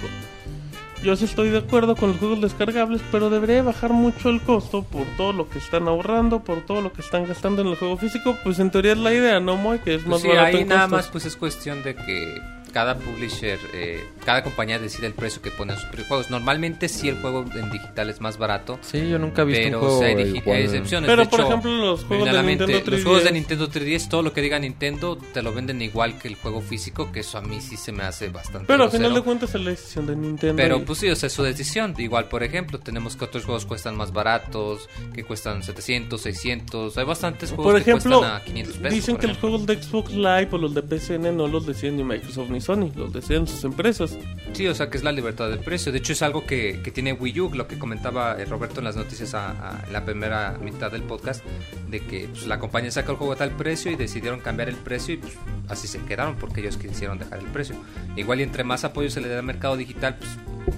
Yo 1.03 1.15
sí 1.15 1.25
estoy 1.25 1.49
de 1.49 1.59
acuerdo 1.59 1.95
con 1.95 2.09
los 2.09 2.17
juegos 2.19 2.41
descargables, 2.41 3.01
pero 3.11 3.29
debería 3.29 3.61
bajar 3.61 3.93
mucho 3.93 4.29
el 4.29 4.41
costo 4.41 4.83
por 4.83 5.05
todo 5.15 5.31
lo 5.31 5.47
que 5.49 5.59
están 5.59 5.87
ahorrando, 5.87 6.39
por 6.43 6.65
todo 6.65 6.81
lo 6.81 6.91
que 6.91 7.01
están 7.01 7.27
gastando 7.27 7.61
en 7.61 7.67
el 7.67 7.75
juego 7.75 7.97
físico. 7.97 8.35
Pues 8.43 8.57
en 8.59 8.71
teoría 8.71 8.93
es 8.93 8.97
la 8.97 9.13
idea, 9.13 9.39
¿no, 9.39 9.55
Moy? 9.57 9.79
Que 9.79 9.95
es 9.95 10.01
más 10.07 10.21
Pues 10.21 10.21
sí, 10.23 10.27
barato 10.29 10.57
ahí 10.57 10.63
en 10.63 10.67
nada 10.69 10.81
costos. 10.81 10.97
más 10.97 11.07
pues 11.11 11.25
es 11.25 11.35
cuestión 11.35 11.83
de 11.83 11.95
que 11.95 12.41
cada 12.77 12.93
publisher, 12.95 13.57
eh, 13.73 14.05
cada 14.23 14.43
compañía 14.43 14.77
decide 14.77 15.07
el 15.07 15.13
precio 15.13 15.41
que 15.41 15.49
pone 15.49 15.73
a 15.73 15.77
sus 15.77 15.89
juegos. 16.07 16.29
Normalmente 16.29 16.87
sí 16.89 17.09
el 17.09 17.19
juego 17.19 17.43
en 17.55 17.71
digital 17.71 18.11
es 18.11 18.21
más 18.21 18.37
barato, 18.37 18.77
Sí, 18.83 19.09
yo 19.09 19.17
nunca 19.17 19.41
he 19.41 19.45
visto 19.45 19.63
pero 19.63 19.79
un 19.79 19.83
juego 19.87 19.99
sí 19.99 20.05
hay 20.05 20.15
digi- 20.15 20.37
igual. 20.37 20.57
excepciones. 20.59 21.09
Pero 21.09 21.23
De 21.23 21.27
por 21.27 21.39
hecho, 21.39 21.47
ejemplo, 21.49 21.71
los 21.75 22.03
juegos 22.03 22.31
de 22.31 22.43
Nintendo 22.43 22.77
3DS. 22.77 22.91
los 22.91 23.03
juegos 23.03 23.23
de 23.23 23.31
Nintendo 23.31 23.67
3DS, 23.67 24.09
todo 24.09 24.21
lo 24.21 24.31
que 24.31 24.41
diga 24.41 24.59
Nintendo, 24.59 25.17
te 25.33 25.41
lo 25.41 25.53
venden 25.55 25.81
igual 25.81 26.19
que 26.19 26.27
el 26.27 26.35
juego 26.35 26.61
físico, 26.61 27.11
que 27.11 27.21
eso 27.21 27.39
a 27.39 27.41
mí 27.41 27.61
sí 27.61 27.77
se 27.77 27.91
me 27.91 28.03
hace 28.03 28.29
bastante 28.29 28.67
Pero 28.67 28.83
al 28.83 28.91
final 28.91 29.15
de 29.15 29.21
cuentas 29.23 29.55
es 29.55 29.61
la 29.61 29.71
decisión 29.71 30.05
de 30.05 30.15
Nintendo. 30.15 30.55
Pero 30.55 30.77
y- 30.77 30.81
pues 30.81 30.99
sí, 30.99 31.09
o 31.09 31.15
sea, 31.15 31.27
es 31.27 31.33
su 31.33 31.41
decisión. 31.41 31.95
Igual, 31.97 32.25
por 32.25 32.43
ejemplo, 32.43 32.77
tenemos 32.79 33.15
que 33.15 33.25
otros 33.25 33.43
juegos 33.43 33.65
cuestan 33.65 33.95
más 33.97 34.13
baratos, 34.13 34.87
que 35.15 35.23
cuestan 35.23 35.63
700, 35.63 36.21
600. 36.21 36.95
Hay 36.95 37.05
bastantes 37.05 37.49
juegos 37.49 37.65
Por 37.73 37.83
que 37.83 37.89
ejemplo, 37.89 38.19
cuestan 38.19 38.39
a 38.39 38.43
500 38.43 38.75
pesos. 38.77 38.93
dicen 38.93 39.17
que 39.17 39.25
los 39.25 39.37
ejemplo. 39.37 39.57
juegos 39.57 39.65
de 39.65 39.81
Xbox 39.81 40.11
Live 40.13 40.49
o 40.51 40.57
los 40.59 40.75
de 40.75 40.83
PCN 40.83 41.31
no 41.35 41.47
los 41.47 41.65
deciden 41.65 41.97
ni 41.97 42.03
Microsoft 42.03 42.49
ni 42.51 42.61
Sony, 42.67 42.91
los 42.97 43.13
deciden 43.13 43.47
sus 43.47 43.63
empresas. 43.63 44.17
Sí, 44.51 44.67
o 44.67 44.75
sea, 44.75 44.89
que 44.89 44.97
es 44.97 45.03
la 45.05 45.13
libertad 45.13 45.49
del 45.49 45.59
precio. 45.59 45.91
De 45.93 45.99
hecho, 45.99 46.11
es 46.11 46.21
algo 46.21 46.45
que, 46.45 46.81
que 46.83 46.91
tiene 46.91 47.13
Wii 47.13 47.39
U, 47.39 47.51
lo 47.53 47.65
que 47.67 47.79
comentaba 47.79 48.35
eh, 48.37 48.43
Roberto 48.45 48.79
en 48.81 48.83
las 48.83 48.97
noticias 48.97 49.33
a, 49.33 49.51
a- 49.51 49.85
en 49.87 49.93
la 49.93 50.03
primera 50.03 50.57
mitad 50.61 50.91
del 50.91 51.03
podcast, 51.03 51.43
de 51.89 52.01
que 52.01 52.27
pues, 52.27 52.45
la 52.45 52.59
compañía 52.59 52.91
saca 52.91 53.11
el 53.11 53.17
juego 53.17 53.31
a 53.33 53.37
tal 53.37 53.51
precio 53.51 53.89
y 53.89 53.95
decidieron 53.95 54.41
cambiar 54.41 54.67
el 54.67 54.75
precio 54.75 55.13
y 55.13 55.17
pues 55.17 55.33
así 55.69 55.87
se 55.87 55.99
quedaron 55.99 56.35
porque 56.35 56.59
ellos 56.59 56.75
quisieron 56.77 57.17
dejar 57.19 57.39
el 57.39 57.45
precio. 57.47 57.75
Igual 58.17 58.41
y 58.41 58.43
entre 58.43 58.65
más 58.65 58.83
apoyo 58.83 59.09
se 59.09 59.21
le 59.21 59.29
da 59.29 59.39
al 59.39 59.45
mercado 59.45 59.77
digital, 59.77 60.17
pues 60.19 60.31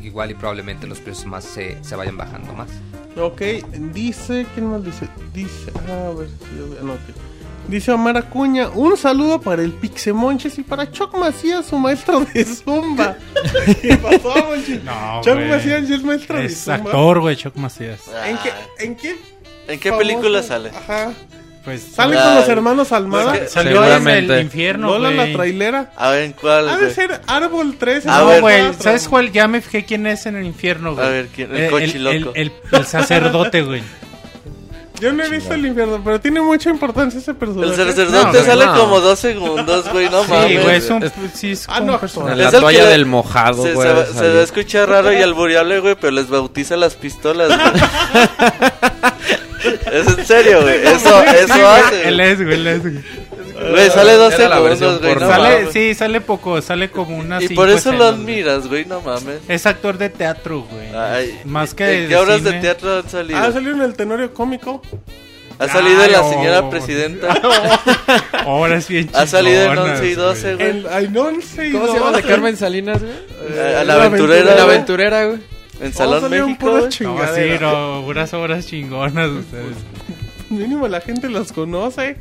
igual 0.04 0.30
y 0.30 0.36
probablemente 0.36 0.86
los 0.86 1.00
precios 1.00 1.26
más 1.26 1.44
se, 1.44 1.84
se 1.84 1.96
vayan 1.96 2.18
bajando 2.18 2.54
más. 2.54 2.70
Ok, 3.18 3.42
dice, 3.94 4.46
¿quién 4.54 4.68
más 4.68 4.86
dice? 4.86 5.08
Dice, 5.34 5.72
ah, 5.90 6.10
a 6.12 6.14
ver 6.14 6.28
si 6.30 6.58
yo 6.58 6.70
veo, 6.70 6.84
no, 6.84 6.94
ok. 6.94 7.00
Dice 7.70 7.92
Omar 7.92 8.18
Acuña, 8.18 8.70
un 8.70 8.98
saludo 8.98 9.40
para 9.40 9.62
el 9.62 9.72
Pixemonches 9.74 10.58
y 10.58 10.64
para 10.64 10.92
Choc 10.92 11.16
Macías, 11.18 11.68
su 11.68 11.78
maestro 11.78 12.22
de 12.22 12.44
Zumba. 12.44 13.16
¿Qué 13.82 13.96
pasó? 13.98 14.34
No, 14.84 15.22
Choc 15.24 15.36
güey. 15.36 15.50
Macías 15.50 15.88
ya 15.88 15.96
es 15.96 16.04
maestro 16.04 16.40
de 16.40 16.46
Es 16.46 16.64
Zumba. 16.64 16.76
actor, 16.78 17.20
güey, 17.20 17.36
Choc 17.36 17.56
Macías. 17.58 18.00
¿En 18.26 18.38
qué, 18.40 18.52
en 18.84 18.96
qué, 18.96 19.16
¿En 19.68 19.80
qué 19.80 19.90
famoso- 19.92 19.98
película 20.00 20.42
sale? 20.42 20.70
Ajá. 20.70 21.12
Pues 21.64 21.84
Sale 21.94 22.16
con 22.16 22.36
los 22.36 22.48
hermanos 22.50 22.92
Almada. 22.92 23.30
pues 23.32 23.42
que- 23.42 23.48
salió 23.50 23.84
en 23.84 23.90
Seguramente. 23.92 24.34
el 24.34 24.42
infierno, 24.42 24.88
Lola 24.88 25.12
la 25.12 25.24
güey. 25.24 25.34
trailera. 25.36 25.92
A 25.96 26.10
ver, 26.10 26.24
¿en 26.24 26.34
cuál? 26.34 26.70
Ha 26.70 26.76
de 26.78 26.84
güey? 26.86 26.94
ser 26.96 27.22
Árbol 27.28 27.76
3. 27.78 28.08
A 28.08 28.20
No, 28.22 28.28
ver. 28.28 28.42
güey, 28.42 28.74
¿sabes 28.80 29.08
cuál? 29.08 29.32
Ya 29.32 29.48
me 29.48 29.62
fijé 29.62 29.86
quién 29.86 30.08
es 30.08 30.26
en 30.26 30.38
el 30.38 30.46
infierno, 30.46 30.96
güey. 30.96 31.06
A 31.06 31.10
ver, 31.10 31.28
¿quién? 31.28 31.52
El 31.56 31.64
Eh, 31.66 31.70
cochiloco. 31.70 32.32
El, 32.34 32.48
el- 32.48 32.52
el 32.72 32.86
sacerdote, 32.86 33.62
güey. 33.62 33.84
Yo 35.00 35.14
no 35.14 35.24
he 35.24 35.30
visto 35.30 35.54
el 35.54 35.66
infierno, 35.66 36.02
pero 36.04 36.20
tiene 36.20 36.42
mucha 36.42 36.70
importancia 36.70 37.20
ese 37.20 37.34
personaje. 37.34 37.70
El 37.70 37.76
sacerdote 37.90 38.40
No, 38.40 38.44
sale 38.46 38.66
no. 38.66 38.76
como 38.78 39.00
dos 39.00 39.20
segundos, 39.20 39.90
güey, 39.92 40.10
no 40.10 40.24
Sí, 40.26 40.32
mames. 40.32 40.64
güey, 40.64 40.76
es 40.78 40.90
un, 40.90 41.12
sí, 41.34 41.52
es 41.52 41.66
Ah, 41.70 41.80
no. 41.80 42.00
La 42.36 42.52
toalla 42.52 42.86
del 42.88 43.06
mojado, 43.06 43.64
Se, 43.64 43.74
güey. 43.74 43.88
se, 43.88 43.94
va- 43.94 44.06
salió. 44.06 44.20
se 44.22 44.34
va 44.34 44.40
a 44.40 44.44
escuchar 44.44 44.90
raro 44.90 45.14
y 45.14 45.22
albureable, 45.22 45.80
güey, 45.80 45.96
pero 45.96 46.12
les 46.12 46.30
bautiza 46.30 46.76
las 46.78 46.96
pistolas, 46.96 47.48
güey. 47.50 47.60
es 49.94 50.08
en 50.18 50.26
serio, 50.26 50.62
güey. 50.62 50.86
Eso, 50.88 51.24
eso 51.24 51.68
hace. 51.68 52.08
Él 52.08 52.20
es, 52.20 52.42
güey, 52.44 52.54
él 52.56 52.68
es, 52.68 52.82
güey. 52.82 53.29
Güey, 53.72 53.90
sale 53.90 54.14
dos 54.14 54.38
la 54.38 54.56
segundos, 54.56 55.02
güey, 55.02 55.16
no. 55.16 55.28
Sale, 55.28 55.72
sí, 55.72 55.94
sale 55.94 56.22
poco, 56.22 56.62
sale 56.62 56.90
como 56.90 57.18
unas 57.18 57.44
Y 57.44 57.50
por 57.50 57.70
eso 57.70 57.92
lo 57.92 58.10
escenas, 58.10 58.12
güey. 58.22 58.22
admiras, 58.42 58.68
güey, 58.68 58.86
no 58.86 59.02
mames. 59.02 59.40
Es 59.48 59.66
actor 59.66 59.98
de 59.98 60.10
teatro, 60.10 60.62
güey. 60.70 60.88
Ay, 60.96 61.40
Más 61.46 61.74
que 61.74 61.84
¿En 61.96 62.02
de 62.04 62.08
qué 62.10 62.16
obras 62.18 62.44
de 62.44 62.50
cine. 62.52 62.62
teatro 62.62 62.98
han 62.98 63.10
salido? 63.10 63.40
Ah, 63.40 63.52
salió 63.52 63.72
en 63.72 63.82
el 63.82 63.94
Tenorio 63.96 64.34
Cómico. 64.34 64.82
Ha 65.60 65.68
salido 65.68 66.04
en 66.06 66.12
la 66.14 66.20
Ay, 66.20 66.30
señora 66.34 66.60
oh. 66.62 66.70
presidenta. 66.70 67.28
Ahora 68.46 68.78
es 68.78 68.88
bien 68.88 69.10
ha 69.14 69.28
salido 69.28 69.62
en 69.64 69.70
chingonas, 69.72 70.00
11 70.00 70.08
y 70.10 70.14
12, 70.16 70.56
güey. 70.56 70.70
En, 70.70 70.86
ay, 70.90 71.10
no, 71.10 71.30
en 71.30 71.42
seis, 71.42 71.74
¿Cómo 71.74 71.88
se 71.88 71.94
llama 72.00 72.12
de 72.18 72.24
Carmen 72.24 72.56
Salinas, 72.58 73.02
güey? 73.02 73.12
Eh, 73.52 73.76
a 73.78 73.84
la 73.84 73.96
La 73.98 74.06
aventurera. 74.06 74.56
La 74.56 74.64
aventurera, 74.64 75.26
güey. 75.26 75.40
En 75.82 75.92
Oh, 75.92 75.94
Salón 75.98 76.22
salieron 76.22 76.50
México, 76.52 76.66
puras. 76.72 77.02
No, 77.02 77.36
sí, 77.36 77.42
no, 77.60 78.02
unas 78.02 78.34
obras 78.34 78.68
chingonas 78.68 79.30
ustedes. 79.30 79.76
Mínimo 80.50 80.88
la 80.88 81.02
gente 81.02 81.30
los 81.30 81.52
conoce. 81.52 82.18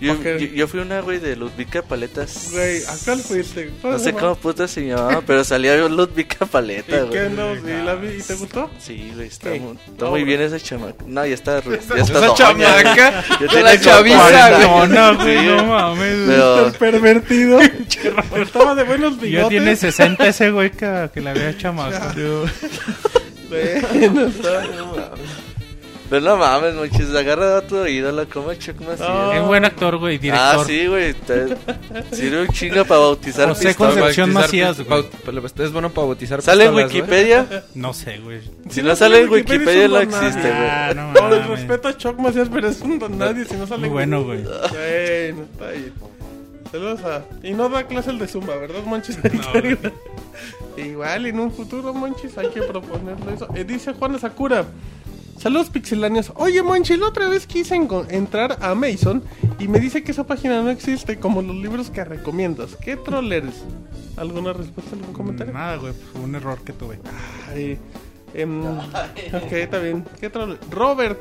Yo, 0.00 0.14
yo, 0.22 0.36
yo 0.38 0.66
fui 0.66 0.80
una, 0.80 1.00
güey, 1.00 1.18
de 1.18 1.36
Ludvika 1.36 1.82
Paletas. 1.82 2.48
Güey, 2.52 2.82
¿a 2.84 2.96
cuál 3.04 3.18
fuiste? 3.20 3.70
¿Cuál 3.82 3.92
No 3.94 3.98
sé 3.98 4.12
cómo 4.14 4.34
puta 4.34 4.66
se 4.66 4.86
llamaba, 4.86 5.20
pero 5.26 5.44
salía 5.44 5.76
Ludvika 5.76 6.46
Paleta, 6.46 6.96
¿Y 7.06 7.10
qué 7.10 7.28
güey. 7.28 7.30
no? 7.36 7.54
¿Sí 7.54 7.84
la 7.84 7.94
vi? 7.96 8.08
¿Y 8.18 8.22
te 8.22 8.34
gustó? 8.34 8.70
Sí, 8.78 9.12
güey, 9.14 9.28
está, 9.28 9.50
muy, 9.50 9.58
está 9.76 10.04
No, 10.04 10.10
muy 10.10 10.20
güey. 10.20 10.24
bien 10.24 10.40
esa 10.40 10.58
chamaca. 10.58 11.04
No, 11.06 11.26
ya 11.26 11.34
está, 11.34 11.62
ya 11.62 11.74
está 11.74 11.96
Esa 11.98 12.12
doña, 12.14 12.34
chamaca. 12.34 13.24
De 13.40 13.48
tiene 13.48 13.62
la 13.62 13.80
chaviza, 13.80 14.18
40 14.18 14.50
güey. 14.50 14.64
años. 14.68 14.88
No, 14.88 15.12
no, 15.12 15.22
güey, 15.22 15.46
no 15.46 15.64
mames. 15.66 16.16
Pero 16.26 16.66
El 16.66 16.72
pervertido. 16.72 17.60
Estaba 18.36 18.74
de 18.74 18.84
buenos 18.84 19.20
bigotes. 19.20 19.42
Ya 19.42 19.48
tiene 19.50 19.76
60 19.76 20.26
ese 20.28 20.50
güey 20.50 20.70
que, 20.70 21.10
que 21.12 21.20
la 21.20 21.34
vea 21.34 21.56
chamaca. 21.58 22.14
Bueno, 23.50 24.26
está- 24.28 24.64
Pero 26.10 26.22
no 26.22 26.36
mames, 26.36 26.74
muchachos, 26.74 27.14
agarra 27.14 27.54
a 27.54 27.58
otro 27.60 27.86
ídolo 27.86 28.28
como 28.28 28.52
Chuck 28.54 28.80
Macías. 28.80 29.08
No. 29.08 29.32
Es 29.32 29.42
buen 29.46 29.64
actor, 29.64 29.96
güey, 29.96 30.16
Ah, 30.16 30.20
director. 30.20 30.66
sí, 30.66 30.86
güey. 30.88 31.14
te- 31.14 31.56
Sirve 32.16 32.42
un 32.42 32.48
chingo 32.48 32.84
para 32.84 33.00
bautizar 33.00 33.48
José 33.48 33.68
pistolas. 33.68 33.94
Concepción 33.94 34.32
Macías, 34.32 34.80
güey. 34.80 35.04
Es 35.60 35.72
bueno 35.72 35.90
para 35.90 36.06
bautizar 36.08 36.42
¿Sale 36.42 36.64
en. 36.64 36.74
Wikipedia? 36.74 37.64
No 37.76 37.94
sé, 37.94 38.18
güey. 38.18 38.40
Si 38.68 38.82
no 38.82 38.96
sale 38.96 39.20
en 39.20 39.30
Wikipedia, 39.30 39.86
no 39.86 39.98
existe, 40.00 40.40
güey. 40.40 40.68
Ah, 40.68 40.92
no 40.96 41.12
mames. 41.12 41.46
respeto 41.46 41.86
a 41.88 41.96
Choc 41.96 42.18
Macías, 42.18 42.48
pero 42.52 42.66
es 42.68 42.80
un 42.80 42.98
don 42.98 43.16
nadie 43.16 43.44
si 43.44 43.54
no 43.54 43.66
sale 43.68 43.86
en 43.86 43.92
bueno, 43.92 44.24
güey. 44.24 44.42
Bueno, 44.42 45.42
está 45.52 45.70
bien. 45.70 45.92
Saludos 46.72 47.00
a... 47.04 47.22
Y 47.42 47.52
no 47.52 47.68
da 47.68 47.84
clase 47.84 48.10
el 48.10 48.18
de 48.18 48.26
Zumba, 48.28 48.56
¿verdad, 48.56 48.82
Monchis? 48.84 49.18
Igual 50.76 51.26
en 51.26 51.40
un 51.40 51.52
futuro, 51.52 51.92
Monchis, 51.92 52.36
hay 52.38 52.48
que 52.50 52.62
proponerlo 52.62 53.30
eso. 53.32 53.48
Eh, 53.54 53.64
dice 53.64 53.92
Juana 53.92 54.18
Sakura. 54.18 54.64
Saludos 55.40 55.70
pixelanios. 55.70 56.34
Oye, 56.36 56.62
Monchis, 56.62 56.98
la 56.98 57.08
otra 57.08 57.26
vez 57.30 57.46
quise 57.46 57.74
entrar 57.74 58.58
a 58.60 58.72
Amazon 58.72 59.22
y 59.58 59.68
me 59.68 59.80
dice 59.80 60.02
que 60.04 60.12
esa 60.12 60.26
página 60.26 60.60
no 60.60 60.68
existe 60.68 61.18
como 61.18 61.40
los 61.40 61.56
libros 61.56 61.88
que 61.88 62.04
recomiendas. 62.04 62.76
¿Qué 62.76 62.98
troll 62.98 63.32
eres? 63.32 63.64
¿Alguna 64.18 64.52
respuesta, 64.52 64.94
algún 64.94 65.14
comentario? 65.14 65.54
Nada, 65.54 65.76
güey, 65.76 65.94
fue 65.94 66.20
un 66.20 66.34
error 66.34 66.62
que 66.62 66.74
tuve. 66.74 66.98
Ay, 67.50 67.78
em, 68.34 68.66
ok, 68.68 69.52
está 69.52 69.78
bien. 69.78 70.04
¿Qué 70.20 70.26
otro? 70.26 70.58
Robert, 70.70 71.18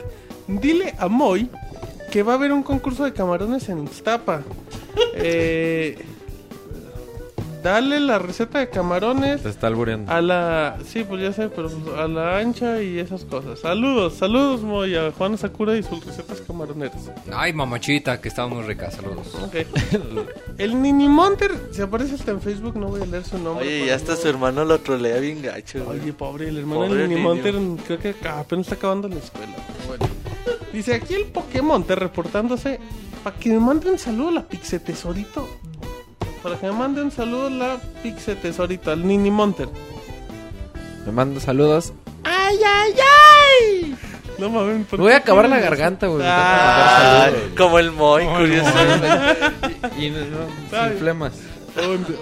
dile 0.50 0.94
a 0.98 1.08
Moy 1.08 1.50
que 2.12 2.22
va 2.22 2.34
a 2.34 2.36
haber 2.36 2.52
un 2.52 2.62
concurso 2.62 3.06
de 3.06 3.14
camarones 3.14 3.70
en 3.70 3.86
Ixtapa. 3.86 4.42
Eh, 5.14 5.98
dale 7.64 8.00
la 8.00 8.20
receta 8.20 8.60
de 8.60 8.70
camarones 8.70 9.44
Te 9.44 9.50
está 9.50 9.68
albureando. 9.68 10.12
a 10.12 10.22
la... 10.22 10.78
Sí, 10.86 11.04
pues 11.04 11.22
ya 11.22 11.34
sé, 11.34 11.50
pero 11.50 11.70
a 11.98 12.08
la 12.08 12.38
ancha 12.38 12.82
y 12.82 13.00
esas 13.00 13.24
cosas. 13.26 13.60
Saludos, 13.60 14.16
saludos 14.16 14.62
Moy 14.62 14.96
a 14.96 15.12
Juan 15.12 15.38
Sakura 15.38 15.76
y 15.78 15.84
sus 15.84 16.06
recetas 16.06 16.42
camaroneras. 16.42 17.12
Ay, 17.34 17.54
mamachita, 17.54 18.20
que 18.22 18.28
estaba 18.30 18.48
muy 18.48 18.64
rica, 18.64 18.90
saludos. 18.92 19.34
Ok. 19.36 19.56
El 20.58 20.82
Nini 20.82 21.08
Monter 21.10 21.52
se 21.72 21.84
aparece 21.84 22.16
hasta 22.16 22.32
en 22.32 22.42
Facebook, 22.42 22.76
no 22.78 22.88
voy 22.88 23.02
a 23.02 23.06
leer 23.06 23.24
su 23.24 23.38
nombre. 23.38 23.66
Oye, 23.66 23.86
ya 23.88 23.96
hasta 23.96 24.14
no- 24.14 24.18
su 24.20 24.28
hermano 24.28 24.66
lo 24.66 24.80
trolea 24.80 25.18
bien 25.20 25.42
gacho, 25.42 25.84
güey. 25.86 26.00
Oye, 26.00 26.14
pobre, 26.14 26.50
el 26.50 26.58
hermano 26.58 26.82
Pobre 26.82 27.02
del 27.02 27.10
Nini. 27.10 27.22
Monter 27.22 27.56
creo 27.86 28.00
que 28.00 28.16
apenas 28.28 28.66
está 28.66 28.76
acabando 28.76 29.08
la 29.08 29.16
escuela. 29.18 29.54
Bueno. 29.88 30.06
Dice 30.74 30.94
aquí 30.94 31.16
el 31.16 31.26
Pokémon 31.26 31.84
te 31.84 31.96
reportándose 31.96 32.80
para 33.24 33.36
que 33.36 33.50
me 33.50 33.60
mande 33.60 33.90
un 33.92 33.98
saludo 33.98 34.30
a 34.30 34.32
la 34.34 34.44
Pixe 34.48 34.80
Tesorito. 34.80 35.48
Para 36.44 36.58
que 36.58 36.68
me 36.68 36.72
mande 36.74 37.02
un 37.02 37.12
saludo 37.12 37.50
la 37.50 37.78
Pixe 38.02 38.36
Tesorito, 38.36 38.92
al 38.92 39.06
Nini 39.06 39.30
Monter. 39.30 39.68
Me 41.06 41.12
mando 41.12 41.40
saludos. 41.40 41.92
¡Ay, 42.24 42.58
ay, 42.66 42.94
ay! 42.94 43.96
No 44.38 44.50
mames, 44.50 44.88
¿por 44.88 45.00
Me 45.00 45.04
voy 45.06 45.14
a 45.14 45.18
acabar 45.18 45.50
la 45.50 45.60
garganta, 45.60 46.08
güey. 46.08 46.22
Ah, 46.26 47.30
como 47.58 47.78
el 47.80 47.92
Moy, 47.92 48.24
Ay, 48.24 48.38
curioso. 48.38 48.72
saludos. 48.72 49.28
Y 49.98 50.10
no, 50.12 50.18
Ay. 50.72 50.90
sin 50.92 51.00
flemas. 51.00 51.34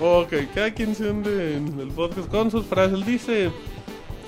Ok, 0.01 0.33
cada 0.53 0.73
quien 0.73 0.95
se 0.95 1.09
hunde 1.09 1.57
en 1.57 1.79
el 1.79 1.89
podcast 1.89 2.27
con 2.27 2.49
sus 2.49 2.65
frases. 2.65 3.05
Dice 3.05 3.51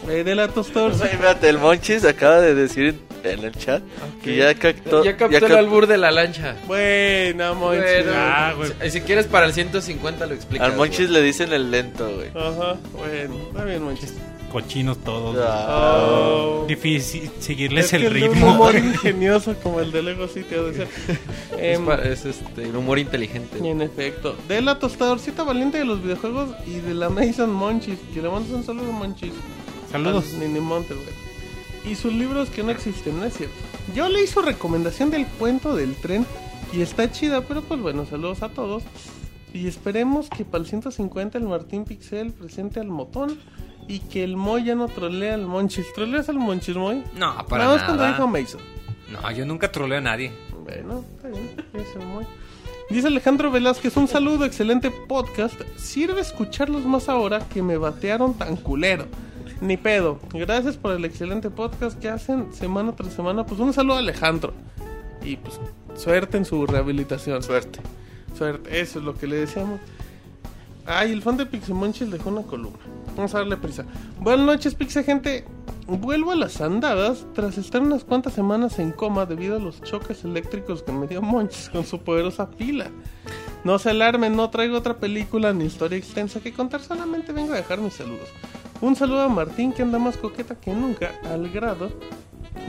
eh, 0.07 0.23
de 0.23 0.35
la 0.35 0.47
tostor. 0.49 0.95
Güey, 0.95 1.09
Fíjate, 1.09 1.49
el 1.49 1.57
Monchis 1.57 2.05
acaba 2.05 2.39
de 2.41 2.53
decir 2.53 2.99
en 3.23 3.43
el 3.45 3.51
chat 3.53 3.81
que 4.23 4.35
ya 4.37 4.53
captó. 4.55 5.03
Ya 5.03 5.15
captó 5.17 5.37
el 5.37 5.41
cap- 5.47 5.57
albur 5.59 5.87
de 5.87 5.97
la 5.97 6.11
lancha. 6.11 6.55
Buena, 6.67 7.53
Monchis. 7.53 7.83
Bueno, 7.83 8.11
Ah, 8.15 8.53
güey. 8.55 8.71
si, 8.83 8.89
si 8.91 9.01
quieres 9.01 9.27
para 9.27 9.45
el 9.45 9.53
150 9.53 10.25
lo 10.25 10.33
explicas. 10.33 10.67
Al 10.69 10.75
Monchis 10.75 11.09
güey. 11.09 11.11
le 11.13 11.21
dicen 11.21 11.51
el 11.53 11.71
lento, 11.71 12.09
güey. 12.15 12.29
Ajá, 12.29 12.77
bueno, 12.93 13.35
está 13.49 13.63
bien, 13.65 13.83
Monchis. 13.83 14.13
Cochinos 14.51 14.97
todos. 15.03 15.37
Ah. 15.47 16.07
Oh. 16.09 16.65
Difícil 16.67 17.29
seguirles 17.39 17.85
Es 17.85 17.91
que 17.91 18.07
el 18.07 18.13
de 18.13 18.29
un 18.29 18.33
ritmo. 18.33 18.51
humor 18.53 18.75
ingenioso 18.77 19.53
como 19.61 19.79
el 19.79 19.91
de 19.91 20.01
Lego 20.01 20.27
City 20.27 20.55
ha 20.55 20.61
de 20.63 20.73
ser. 20.73 20.87
Es, 21.59 21.77
Em, 21.77 21.85
pa- 21.85 21.95
es, 22.01 22.25
este, 22.25 22.65
un 22.67 22.77
humor 22.77 22.97
inteligente. 22.97 23.57
en 23.59 23.81
efecto. 23.81 24.35
De 24.47 24.61
la 24.61 24.79
tostadorcita 24.79 25.43
valiente 25.43 25.77
de 25.77 25.85
los 25.85 26.01
videojuegos 26.01 26.49
y 26.65 26.79
de 26.79 26.93
la 26.95 27.09
Mason 27.09 27.51
Monchis. 27.51 27.99
Que 28.13 28.21
le 28.23 28.29
mandas 28.29 28.51
un 28.51 28.63
saludo, 28.63 28.91
Monchis. 28.91 29.33
Saludos. 29.91 30.25
Al 30.33 30.39
Nini 30.39 30.59
Monte, 30.61 30.93
güey. 30.95 31.28
Y 31.89 31.95
sus 31.95 32.13
libros 32.13 32.49
que 32.49 32.61
no 32.63 32.69
existen, 32.71 33.17
no 33.17 33.25
es 33.25 33.33
cierto. 33.35 33.55
Yo 33.95 34.07
leí 34.09 34.27
su 34.27 34.41
recomendación 34.41 35.09
del 35.09 35.25
cuento 35.25 35.75
del 35.75 35.95
tren 35.95 36.25
y 36.71 36.81
está 36.81 37.11
chida, 37.11 37.41
pero 37.41 37.61
pues 37.63 37.81
bueno, 37.81 38.05
saludos 38.05 38.43
a 38.43 38.49
todos. 38.49 38.83
Y 39.53 39.67
esperemos 39.67 40.29
que 40.29 40.45
para 40.45 40.63
el 40.63 40.69
150 40.69 41.37
el 41.39 41.45
Martín 41.45 41.85
Pixel 41.85 42.31
presente 42.31 42.79
al 42.79 42.87
motón 42.87 43.39
y 43.87 43.99
que 44.01 44.23
el 44.23 44.37
Moy 44.37 44.65
ya 44.65 44.75
no 44.75 44.87
trolea 44.87 45.33
al 45.33 45.47
Monchis. 45.47 45.91
¿Troleas 45.93 46.29
al 46.29 46.37
Monchis, 46.37 46.75
Moy? 46.75 47.03
No, 47.15 47.35
para 47.47 47.65
Nada 47.65 47.77
cuando 47.85 48.03
nada. 48.03 48.15
dijo 48.15 48.27
Mason. 48.27 48.61
No, 49.11 49.31
yo 49.31 49.45
nunca 49.47 49.71
troleo 49.71 49.97
a 49.97 50.01
nadie. 50.01 50.31
Bueno, 50.63 51.03
está 51.15 51.29
bien. 51.29 51.49
es 51.73 51.95
el 51.95 52.05
Moy. 52.05 52.25
Dice 52.91 53.07
Alejandro 53.07 53.49
Velázquez, 53.49 53.97
un 53.97 54.07
saludo, 54.07 54.45
excelente 54.45 54.91
podcast. 54.91 55.59
Sirve 55.77 56.21
escucharlos 56.21 56.85
más 56.85 57.09
ahora 57.09 57.39
que 57.49 57.63
me 57.63 57.77
batearon 57.77 58.35
tan 58.35 58.55
culero. 58.55 59.05
Ni 59.61 59.75
pedo. 59.75 60.19
Gracias 60.33 60.77
por 60.77 60.95
el 60.95 61.03
excelente 61.03 61.49
podcast 61.49 61.99
que 61.99 62.09
hacen 62.09 62.53
semana 62.53 62.95
tras 62.95 63.13
semana. 63.13 63.45
Pues 63.45 63.59
un 63.59 63.73
saludo 63.73 63.97
a 63.97 63.99
Alejandro. 63.99 64.53
Y 65.23 65.35
pues 65.35 65.59
suerte 65.95 66.37
en 66.37 66.45
su 66.45 66.65
rehabilitación. 66.65 67.43
Suerte. 67.43 67.79
Suerte, 68.37 68.79
eso 68.79 68.99
es 68.99 69.05
lo 69.05 69.15
que 69.15 69.27
le 69.27 69.35
decíamos. 69.35 69.81
Ay, 70.85 71.11
el 71.11 71.21
fan 71.21 71.35
de 71.35 71.45
Pixemonchis 71.45 72.09
dejó 72.09 72.29
una 72.29 72.43
columna. 72.43 72.79
Vamos 73.15 73.35
a 73.35 73.39
darle 73.39 73.57
prisa. 73.57 73.85
Buenas 74.19 74.45
noches, 74.45 74.75
Pixe 74.75 75.03
gente. 75.03 75.45
Vuelvo 75.87 76.31
a 76.31 76.35
las 76.35 76.61
andadas 76.61 77.25
tras 77.33 77.57
estar 77.57 77.81
unas 77.81 78.03
cuantas 78.03 78.33
semanas 78.33 78.79
en 78.79 78.91
coma 78.91 79.25
debido 79.25 79.57
a 79.57 79.59
los 79.59 79.81
choques 79.81 80.23
eléctricos 80.23 80.83
que 80.83 80.91
me 80.91 81.07
dio 81.07 81.21
Monchis 81.21 81.69
con 81.69 81.85
su 81.85 81.99
poderosa 81.99 82.49
pila. 82.49 82.91
No 83.63 83.77
se 83.77 83.89
alarmen, 83.89 84.35
no 84.35 84.49
traigo 84.51 84.77
otra 84.77 84.97
película 84.97 85.51
ni 85.51 85.65
historia 85.65 85.97
extensa 85.97 86.39
que 86.39 86.53
contar, 86.53 86.81
solamente 86.81 87.33
vengo 87.33 87.53
a 87.53 87.57
dejar 87.57 87.79
mis 87.79 87.95
saludos. 87.95 88.29
Un 88.81 88.95
saludo 88.95 89.23
a 89.23 89.27
Martín 89.27 89.73
que 89.73 89.81
anda 89.81 89.99
más 89.99 90.15
coqueta 90.15 90.55
que 90.55 90.73
nunca, 90.73 91.11
al 91.29 91.49
grado 91.49 91.91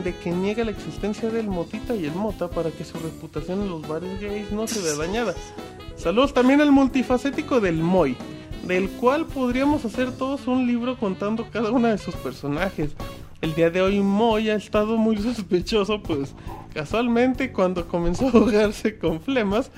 de 0.03 0.13
que 0.17 0.33
niega 0.33 0.65
la 0.65 0.73
existencia 0.73 1.31
del 1.31 1.47
motita 1.47 1.95
y 1.95 2.05
el 2.05 2.13
mota 2.13 2.49
para 2.51 2.73
que 2.73 2.85
su 2.85 2.99
reputación 2.99 3.63
en 3.63 3.69
los 3.69 3.87
bares 3.87 4.21
gays 4.21 4.51
no 4.51 4.67
se 4.67 4.81
vea 4.81 4.97
dañada. 4.97 5.35
Saludos 5.97 6.35
también 6.35 6.61
al 6.61 6.73
multifacético 6.73 7.61
del 7.61 7.77
Moy, 7.77 8.17
del 8.67 8.89
cual 8.89 9.27
podríamos 9.27 9.85
hacer 9.85 10.11
todos 10.11 10.49
un 10.49 10.67
libro 10.67 10.99
contando 10.99 11.47
cada 11.49 11.71
una 11.71 11.91
de 11.91 11.99
sus 11.99 12.17
personajes. 12.17 12.91
El 13.41 13.55
día 13.55 13.71
de 13.71 13.81
hoy 13.81 14.01
Moy 14.01 14.51
ha 14.51 14.57
estado 14.57 14.97
muy 14.97 15.17
sospechoso, 15.19 16.03
pues 16.03 16.35
casualmente 16.75 17.53
cuando 17.53 17.87
comenzó 17.87 18.27
a 18.27 18.31
ahogarse 18.33 18.99
con 18.99 19.21
flemas, 19.21 19.71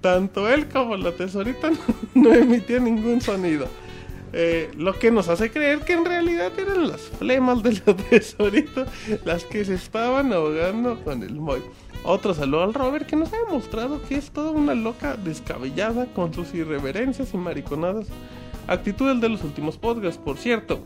tanto 0.00 0.48
él 0.48 0.66
como 0.66 0.96
la 0.96 1.12
tesorita 1.12 1.70
no, 2.14 2.22
no 2.22 2.32
emitían 2.32 2.84
ningún 2.84 3.20
sonido. 3.20 3.66
Eh, 4.36 4.68
lo 4.76 4.98
que 4.98 5.12
nos 5.12 5.28
hace 5.28 5.52
creer 5.52 5.80
que 5.84 5.92
en 5.92 6.04
realidad 6.04 6.50
eran 6.58 6.88
las 6.88 7.02
flemas 7.02 7.62
de 7.62 7.76
tesorita 8.10 8.84
las 9.24 9.44
que 9.44 9.64
se 9.64 9.74
estaban 9.74 10.32
ahogando 10.32 10.98
con 11.04 11.22
el 11.22 11.34
Moy. 11.34 11.62
Otro 12.02 12.34
saludo 12.34 12.64
al 12.64 12.74
Robert 12.74 13.06
que 13.06 13.14
nos 13.14 13.32
ha 13.32 13.36
demostrado 13.46 14.02
que 14.02 14.16
es 14.16 14.32
toda 14.32 14.50
una 14.50 14.74
loca 14.74 15.16
descabellada 15.16 16.06
con 16.06 16.34
sus 16.34 16.52
irreverencias 16.52 17.32
y 17.32 17.36
mariconadas 17.36 18.08
actitudes 18.66 19.20
de 19.20 19.28
los 19.28 19.44
últimos 19.44 19.76
podcasts, 19.76 20.20
por 20.22 20.36
cierto. 20.36 20.84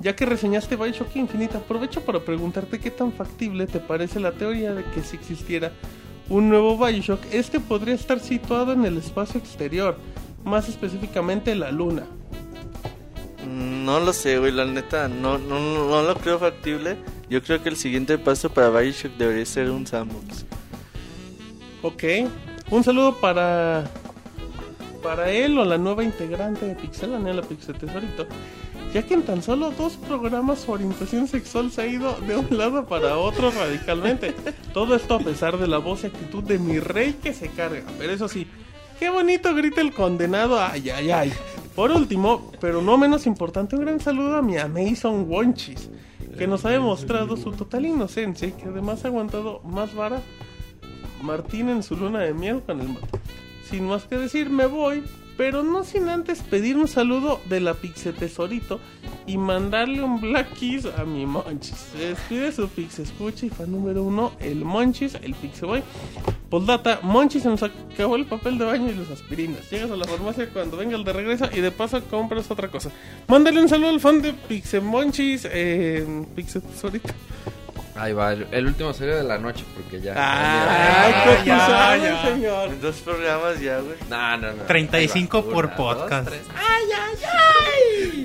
Ya 0.00 0.16
que 0.16 0.26
reseñaste 0.26 0.74
Bioshock 0.74 1.14
Infinite, 1.14 1.56
aprovecho 1.56 2.00
para 2.02 2.24
preguntarte 2.24 2.78
qué 2.80 2.90
tan 2.90 3.12
factible 3.12 3.66
te 3.66 3.80
parece 3.80 4.18
la 4.18 4.32
teoría 4.32 4.74
de 4.74 4.84
que 4.84 5.02
si 5.02 5.16
existiera 5.16 5.72
un 6.28 6.48
nuevo 6.48 6.76
Bioshock, 6.76 7.20
este 7.32 7.60
podría 7.60 7.94
estar 7.94 8.18
situado 8.20 8.72
en 8.72 8.84
el 8.84 8.96
espacio 8.96 9.38
exterior, 9.38 9.96
más 10.44 10.68
específicamente 10.68 11.54
la 11.54 11.70
luna. 11.70 12.04
No 13.48 14.00
lo 14.00 14.12
sé, 14.12 14.38
güey, 14.38 14.52
la 14.52 14.66
neta, 14.66 15.08
no, 15.08 15.38
no, 15.38 15.58
no, 15.58 16.02
lo 16.02 16.14
creo 16.16 16.38
factible. 16.38 16.96
Yo 17.30 17.42
creo 17.42 17.62
que 17.62 17.70
el 17.70 17.76
siguiente 17.76 18.18
paso 18.18 18.50
para 18.50 18.68
Bioshock 18.68 19.12
debería 19.16 19.46
ser 19.46 19.70
un 19.70 19.86
sandbox. 19.86 20.44
Ok, 21.82 22.04
un 22.70 22.84
saludo 22.84 23.14
para 23.16 23.90
para 25.02 25.30
él 25.30 25.56
o 25.58 25.64
la 25.64 25.78
nueva 25.78 26.04
integrante 26.04 26.66
de 26.66 26.74
Pixelania, 26.74 27.32
la 27.32 27.42
Pixel 27.42 27.78
Tesorito, 27.78 28.26
ya 28.92 29.02
que 29.02 29.14
en 29.14 29.22
tan 29.22 29.42
solo 29.42 29.70
dos 29.70 29.96
programas 29.96 30.60
su 30.60 30.72
orientación 30.72 31.28
sexual 31.28 31.70
se 31.70 31.82
ha 31.82 31.86
ido 31.86 32.14
de 32.26 32.36
un 32.36 32.58
lado 32.58 32.86
para 32.86 33.16
otro 33.16 33.50
radicalmente. 33.50 34.34
Todo 34.74 34.96
esto 34.96 35.14
a 35.14 35.20
pesar 35.20 35.56
de 35.58 35.66
la 35.66 35.78
voz 35.78 36.04
y 36.04 36.08
actitud 36.08 36.42
de 36.42 36.58
mi 36.58 36.78
rey 36.80 37.14
que 37.22 37.32
se 37.32 37.48
carga. 37.48 37.84
Pero 37.98 38.12
eso 38.12 38.28
sí, 38.28 38.46
qué 38.98 39.10
bonito 39.10 39.54
grita 39.54 39.80
el 39.80 39.92
condenado, 39.92 40.60
ay, 40.60 40.90
ay, 40.90 41.10
ay. 41.10 41.32
Por 41.74 41.92
último, 41.92 42.50
pero 42.60 42.82
no 42.82 42.98
menos 42.98 43.26
importante, 43.26 43.76
un 43.76 43.82
gran 43.82 44.00
saludo 44.00 44.36
a 44.36 44.42
mi 44.42 44.56
Amazon 44.56 45.26
Wonchis, 45.28 45.88
que 46.36 46.46
nos 46.46 46.64
ha 46.64 46.70
demostrado 46.70 47.36
su 47.36 47.52
total 47.52 47.86
inocencia 47.86 48.48
y 48.48 48.52
que 48.52 48.64
además 48.68 49.04
ha 49.04 49.08
aguantado 49.08 49.60
más 49.60 49.94
vara 49.94 50.20
Martín 51.22 51.68
en 51.68 51.82
su 51.82 51.96
luna 51.96 52.20
de 52.20 52.34
miel 52.34 52.62
con 52.62 52.80
el 52.80 52.88
mato. 52.88 53.18
Sin 53.68 53.86
más 53.86 54.04
que 54.04 54.16
decir, 54.16 54.50
me 54.50 54.66
voy, 54.66 55.04
pero 55.38 55.62
no 55.62 55.84
sin 55.84 56.08
antes 56.08 56.40
pedir 56.40 56.76
un 56.76 56.88
saludo 56.88 57.40
de 57.48 57.60
la 57.60 57.74
Pixe 57.74 58.12
Tesorito 58.12 58.80
y 59.24 59.38
mandarle 59.38 60.02
un 60.02 60.20
Black 60.20 60.52
Kiss 60.54 60.84
a 60.84 61.04
mi 61.04 61.26
Monchis. 61.26 61.76
Se 61.92 62.08
despide 62.08 62.50
su 62.50 62.68
Pixe 62.68 63.04
Escucha 63.04 63.46
y 63.46 63.48
fan 63.48 63.70
número 63.70 64.02
uno, 64.02 64.32
el 64.40 64.64
Monchis, 64.64 65.14
el 65.22 65.34
Pixe 65.34 65.64
Boy. 65.64 65.84
Postdata, 66.50 66.98
Monchis 67.02 67.44
se 67.44 67.48
nos 67.50 67.62
acabó 67.62 68.16
el 68.16 68.26
papel 68.26 68.58
de 68.58 68.64
baño 68.64 68.90
y 68.90 68.94
las 68.94 69.10
aspirinas. 69.10 69.70
Llegas 69.70 69.92
a 69.92 69.96
la 69.96 70.06
farmacia 70.06 70.50
cuando 70.50 70.76
venga 70.76 70.96
el 70.96 71.04
de 71.04 71.12
regreso 71.12 71.48
y 71.54 71.60
de 71.60 71.70
paso 71.70 72.02
compras 72.02 72.50
otra 72.50 72.68
cosa. 72.68 72.90
Mándale 73.28 73.62
un 73.62 73.68
saludo 73.68 73.90
al 73.90 74.00
fan 74.00 74.20
de 74.20 74.32
Pixe 74.32 74.80
Monchis, 74.80 75.46
eh. 75.52 76.04
Ahí 77.98 78.12
va, 78.12 78.32
el, 78.32 78.46
el 78.52 78.66
último 78.66 78.92
serio 78.92 79.16
de 79.16 79.24
la 79.24 79.38
noche, 79.38 79.64
porque 79.74 80.00
ya. 80.00 80.14
Ay, 80.16 81.12
ya, 81.12 81.42
qué 81.42 81.48
ya, 81.48 81.96
ya. 81.96 82.22
señor. 82.30 82.68
En 82.68 82.80
dos 82.80 82.96
programas 82.96 83.60
ya, 83.60 83.78
güey. 83.80 83.96
No, 84.08 84.36
no, 84.36 84.52
no. 84.52 84.62
35 84.64 85.36
Ahí 85.38 85.44
va. 85.44 85.50
por 85.52 85.64
Una, 85.66 85.76
podcast. 85.76 86.28
dos, 86.28 86.38
tres. 86.38 86.46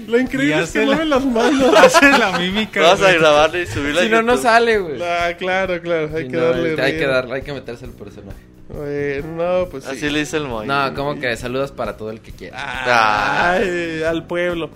Lo 0.08 0.20
increíble 0.20 0.62
es 0.64 0.72
que 0.72 0.80
la- 0.80 0.86
mueven 0.86 1.10
las 1.10 1.26
manos. 1.26 1.76
Hace 1.78 2.10
la 2.18 2.38
mímica. 2.38 2.82
Vamos 2.82 3.02
a 3.02 3.06
güey. 3.06 3.20
grabarlo 3.20 3.60
y 3.60 3.66
subirlo 3.68 4.00
a 4.00 4.04
Si 4.04 4.10
no, 4.10 4.22
no 4.22 4.38
sale, 4.38 4.78
güey. 4.78 5.02
Ah, 5.02 5.34
claro, 5.38 5.82
claro, 5.82 6.10
hay 6.16 6.28
que 6.28 6.38
no, 6.38 6.44
darle. 6.44 6.82
hay 6.82 6.98
que 6.98 7.08
darle, 7.08 7.36
hay 7.36 7.42
que 7.42 7.54
meterse 7.54 7.86
el 7.86 7.92
personaje. 7.92 8.38
Bueno, 8.70 9.28
no, 9.62 9.70
pues 9.70 9.84
sí. 9.86 9.92
Así 9.92 10.10
le 10.10 10.20
dice 10.20 10.38
el 10.38 10.48
Moy. 10.48 10.68
No, 10.68 10.94
como 10.94 11.20
que 11.20 11.36
saludos 11.38 11.72
para 11.72 11.96
todo 11.98 12.12
el 12.12 12.22
que 12.22 12.32
quiera. 12.32 12.58
Ah. 12.60 13.52
Ay, 13.54 14.04
al 14.04 14.26
pueblo. 14.26 14.70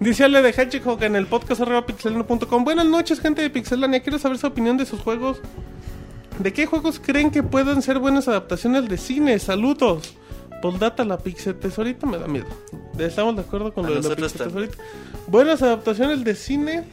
Dice 0.00 0.24
Ale 0.24 0.42
de 0.42 0.50
Hedgehog 0.50 1.02
en 1.02 1.16
el 1.16 1.26
podcast 1.26 1.60
arroba 1.60 1.84
pixelano.com. 1.84 2.64
Buenas 2.64 2.86
noches, 2.86 3.18
gente 3.18 3.42
de 3.42 3.50
Pixelania. 3.50 4.00
Quiero 4.00 4.18
saber 4.18 4.38
su 4.38 4.46
opinión 4.46 4.76
de 4.76 4.86
sus 4.86 5.00
juegos. 5.00 5.40
¿De 6.38 6.52
qué 6.52 6.66
juegos 6.66 7.00
creen 7.04 7.32
que 7.32 7.42
puedan 7.42 7.82
ser 7.82 7.98
buenas 7.98 8.28
adaptaciones 8.28 8.88
de 8.88 8.96
cine? 8.96 9.36
Saludos. 9.40 10.14
Poldata, 10.62 11.04
la 11.04 11.18
Pixel 11.18 11.56
Tesorito 11.56 12.06
me 12.06 12.16
da 12.16 12.28
miedo. 12.28 12.46
Estamos 12.96 13.34
de 13.34 13.42
acuerdo 13.42 13.74
con 13.74 13.86
A 13.86 13.90
lo 13.90 14.00
de 14.00 14.08
la. 14.08 14.28
Tesorito. 14.28 14.78
Buenas 15.26 15.62
adaptaciones 15.62 16.22
de 16.22 16.36
cine. 16.36 16.84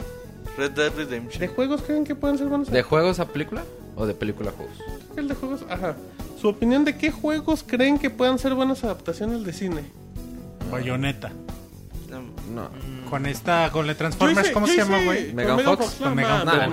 Red 0.58 0.72
Dead 0.72 0.92
Redemption. 0.96 1.40
¿De 1.40 1.48
juegos 1.48 1.82
creen 1.82 2.04
que 2.04 2.16
pueden 2.16 2.38
ser 2.38 2.48
buenas 2.48 2.70
¿De 2.70 2.82
juegos 2.82 3.20
a 3.20 3.26
película? 3.26 3.62
¿O 3.94 4.04
de 4.04 4.14
película 4.14 4.50
a 4.50 4.52
juegos? 4.52 4.74
El 5.16 5.28
de 5.28 5.34
juegos, 5.34 5.64
ajá. 5.68 5.96
Su 6.40 6.48
opinión 6.48 6.84
de 6.84 6.96
qué 6.96 7.12
juegos 7.12 7.64
creen 7.64 7.98
que 7.98 8.10
puedan 8.10 8.38
ser 8.40 8.54
buenas 8.54 8.82
adaptaciones 8.82 9.44
de 9.44 9.52
cine. 9.52 9.82
Bayonetta. 10.72 11.30
No. 12.52 12.68
Con 13.08 13.24
esta, 13.26 13.70
con 13.70 13.86
la 13.86 13.94
Transformers, 13.94 14.46
hice- 14.46 14.52
¿cómo 14.52 14.66
se 14.66 14.76
llama, 14.76 14.98
güey? 15.04 15.32
Megan 15.32 15.60
Fox. 15.60 15.96
Con 16.02 16.14
Megan 16.14 16.40
Fox. 16.44 16.46
No, 16.46 16.58
Megan 16.60 16.72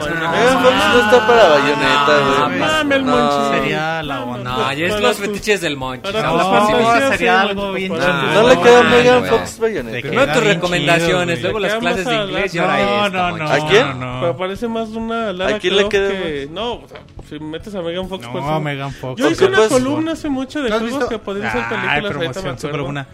Fox 0.63 0.75
no 0.93 0.99
está 1.03 1.27
para 1.27 1.49
bayoneta, 1.49 2.07
no, 2.07 2.25
güey. 2.27 2.39
mames. 2.39 2.59
Mames, 2.59 2.97
el 2.97 3.05
No. 3.05 3.49
Sería 3.51 4.03
la 4.03 4.23
onda. 4.23 4.43
No, 4.57 4.73
ya 4.73 4.85
es 4.87 4.99
los 5.01 5.17
fetiches 5.17 5.61
del 5.61 5.77
monchi. 5.77 6.11
No, 6.11 7.09
sería 7.11 7.41
algo 7.41 7.73
bien. 7.73 7.93
No 7.93 8.47
le 8.49 8.57
queda 8.59 8.83
Megan. 8.83 9.25
Fox 9.25 9.59
bayoneta. 9.59 10.07
Primero 10.07 10.33
tus 10.33 10.43
recomendaciones, 10.43 11.41
luego 11.41 11.59
las 11.59 11.73
clases 11.75 12.05
de 12.05 12.15
inglés 12.15 12.55
y 12.55 12.57
ahora 12.59 13.09
No, 13.09 13.31
no, 13.31 13.37
no. 13.37 13.47
¿A 13.49 13.67
quién? 13.69 13.99
Pero 13.99 14.37
parece 14.37 14.67
más 14.67 14.89
una 14.89 15.31
Lara 15.33 15.55
¿A 15.55 15.59
quién 15.59 15.77
le 15.77 15.87
queda 15.89 16.09
que... 16.09 16.47
No, 16.51 16.73
o 16.73 16.87
sea, 16.87 16.99
si 17.29 17.39
metes 17.39 17.73
a 17.75 17.81
Megan 17.81 18.07
Fox... 18.09 18.27
pues, 18.31 18.43
No, 18.43 18.57
sí. 18.57 18.63
Megan 18.63 18.91
Fox. 18.91 19.19
Yo 19.21 19.29
hice 19.29 19.45
Porque, 19.45 19.59
una 19.59 19.67
pues, 19.69 19.69
columna 19.83 20.11
hace 20.13 20.29
mucho 20.29 20.61
de 20.61 20.69
¿Tú 20.69 20.75
has 20.75 20.81
juegos 20.81 21.05
que 21.09 21.19
podrían 21.19 21.51
ser 21.51 21.61
Ay, 21.61 21.69
películas. 22.01 22.03
me 22.03 22.09
promoción, 22.33 22.59
super 22.59 22.81
buena. 22.81 23.07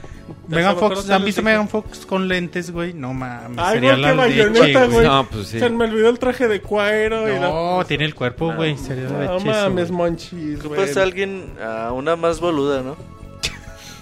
Megan 0.49 0.77
Fox, 0.77 1.09
¿han 1.09 1.25
visto. 1.25 1.41
Megan 1.41 1.67
Fox 1.67 2.05
con 2.05 2.27
lentes, 2.27 2.71
güey? 2.71 2.93
No 2.93 3.13
mames, 3.13 3.57
Ay, 3.57 3.75
sería 3.75 3.91
güey, 3.91 4.01
la 4.01 4.09
qué 4.09 4.17
bayoneta, 4.17 4.85
güey. 4.87 5.07
No, 5.07 5.27
pues 5.29 5.47
sí. 5.47 5.59
Se 5.59 5.69
me 5.69 5.85
olvidó 5.85 6.09
el 6.09 6.19
traje 6.19 6.47
de 6.47 6.61
cuero 6.61 7.27
y 7.27 7.39
la... 7.39 7.49
No, 7.49 7.83
tiene 7.87 8.05
el 8.05 8.15
cuerpo, 8.15 8.53
güey, 8.53 8.77
sería 8.77 9.09
la 9.09 9.25
No 9.25 9.39
mames, 9.39 9.91
monchis, 9.91 10.63
güey. 10.63 10.81
A 10.81 11.03
alguien, 11.03 11.53
a 11.61 11.91
una 11.91 12.15
más 12.15 12.39
boluda, 12.39 12.81
¿no? 12.81 13.18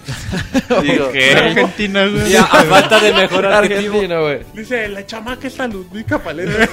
Digo, 0.82 1.10
Argentina, 1.36 2.06
güey. 2.06 2.30
Ya, 2.30 2.42
a 2.42 2.62
falta 2.64 2.98
de 3.00 3.12
mejor. 3.12 3.46
Argentino, 3.46 4.22
güey. 4.22 4.40
Dice, 4.54 4.88
la 4.88 5.04
chamaca 5.06 5.46
es 5.46 5.58
la 5.58 5.66
Ludwika 5.66 6.18
Paleta. 6.18 6.68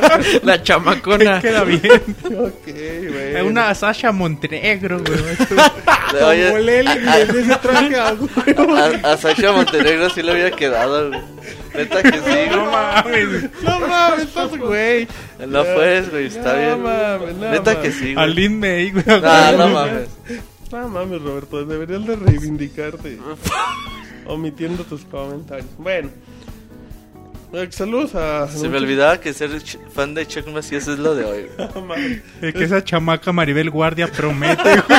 La 0.42 0.62
chamacona. 0.62 1.40
Queda 1.42 1.64
bien. 1.64 1.80
ok, 2.24 2.64
güey. 2.66 3.36
Es 3.36 3.42
una 3.42 3.74
Sasha 3.74 4.12
Montenegro, 4.12 5.00
güey. 5.00 5.18
oye, 6.22 6.46
Como 6.48 6.58
de 6.64 6.80
ese 7.40 7.56
traje 7.56 7.96
a 7.96 8.08
a, 8.08 9.12
a 9.12 9.16
Sasha 9.16 9.52
Montenegro 9.52 10.10
sí 10.10 10.22
le 10.22 10.32
había 10.32 10.50
quedado, 10.50 11.08
güey. 11.08 11.20
Neta 11.74 12.02
que 12.02 12.12
sí, 12.18 12.50
No 12.50 12.70
mames. 12.70 13.28
No 13.62 13.80
mames, 13.80 14.24
estás 14.24 14.56
güey. 14.58 15.06
No 15.46 15.62
puedes, 15.62 16.10
güey, 16.10 16.26
está 16.26 16.52
No 16.54 16.58
bien. 16.58 16.82
mames, 16.82 17.36
no 17.36 17.50
Neta 17.50 17.74
mames. 17.74 17.76
que 17.86 17.92
sí, 17.92 18.14
güey. 18.14 18.34
Lin 18.34 18.58
May, 18.60 18.90
güey. 18.90 19.04
No, 19.06 19.52
no 19.52 19.68
mames. 19.68 20.08
No 20.72 20.88
mames, 20.88 21.20
Roberto, 21.22 21.64
deberías 21.64 22.06
de 22.06 22.16
reivindicarte. 22.16 23.18
omitiendo 24.26 24.84
tus 24.84 25.04
comentarios. 25.04 25.68
Bueno. 25.78 26.10
Eh, 27.52 27.66
Saludos 27.70 28.14
a... 28.14 28.46
Se 28.46 28.68
me 28.68 28.76
olvidaba 28.76 29.18
que 29.20 29.32
ser 29.32 29.50
fan 29.92 30.14
de 30.14 30.26
Chuck 30.26 30.46
Macías 30.48 30.86
es 30.86 30.98
lo 31.00 31.16
de 31.16 31.24
hoy. 31.24 31.46
De 32.40 32.52
que 32.52 32.64
esa 32.64 32.84
chamaca 32.84 33.32
Maribel 33.32 33.70
Guardia 33.70 34.06
promete. 34.06 34.82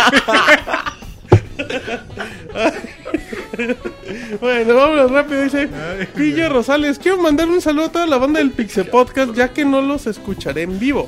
Bueno, 4.39 4.75
vámonos 4.75 5.11
rápido, 5.11 5.43
dice 5.43 5.69
Pillo 6.15 6.49
Rosales. 6.49 6.97
Quiero 6.97 7.21
mandar 7.21 7.47
un 7.47 7.61
saludo 7.61 7.85
a 7.85 7.91
toda 7.91 8.07
la 8.07 8.17
banda 8.17 8.39
del 8.39 8.51
Pixel 8.51 8.87
Podcast, 8.87 9.33
ya 9.35 9.49
que 9.49 9.65
no 9.65 9.81
los 9.81 10.07
escucharé 10.07 10.63
en 10.63 10.79
vivo. 10.79 11.07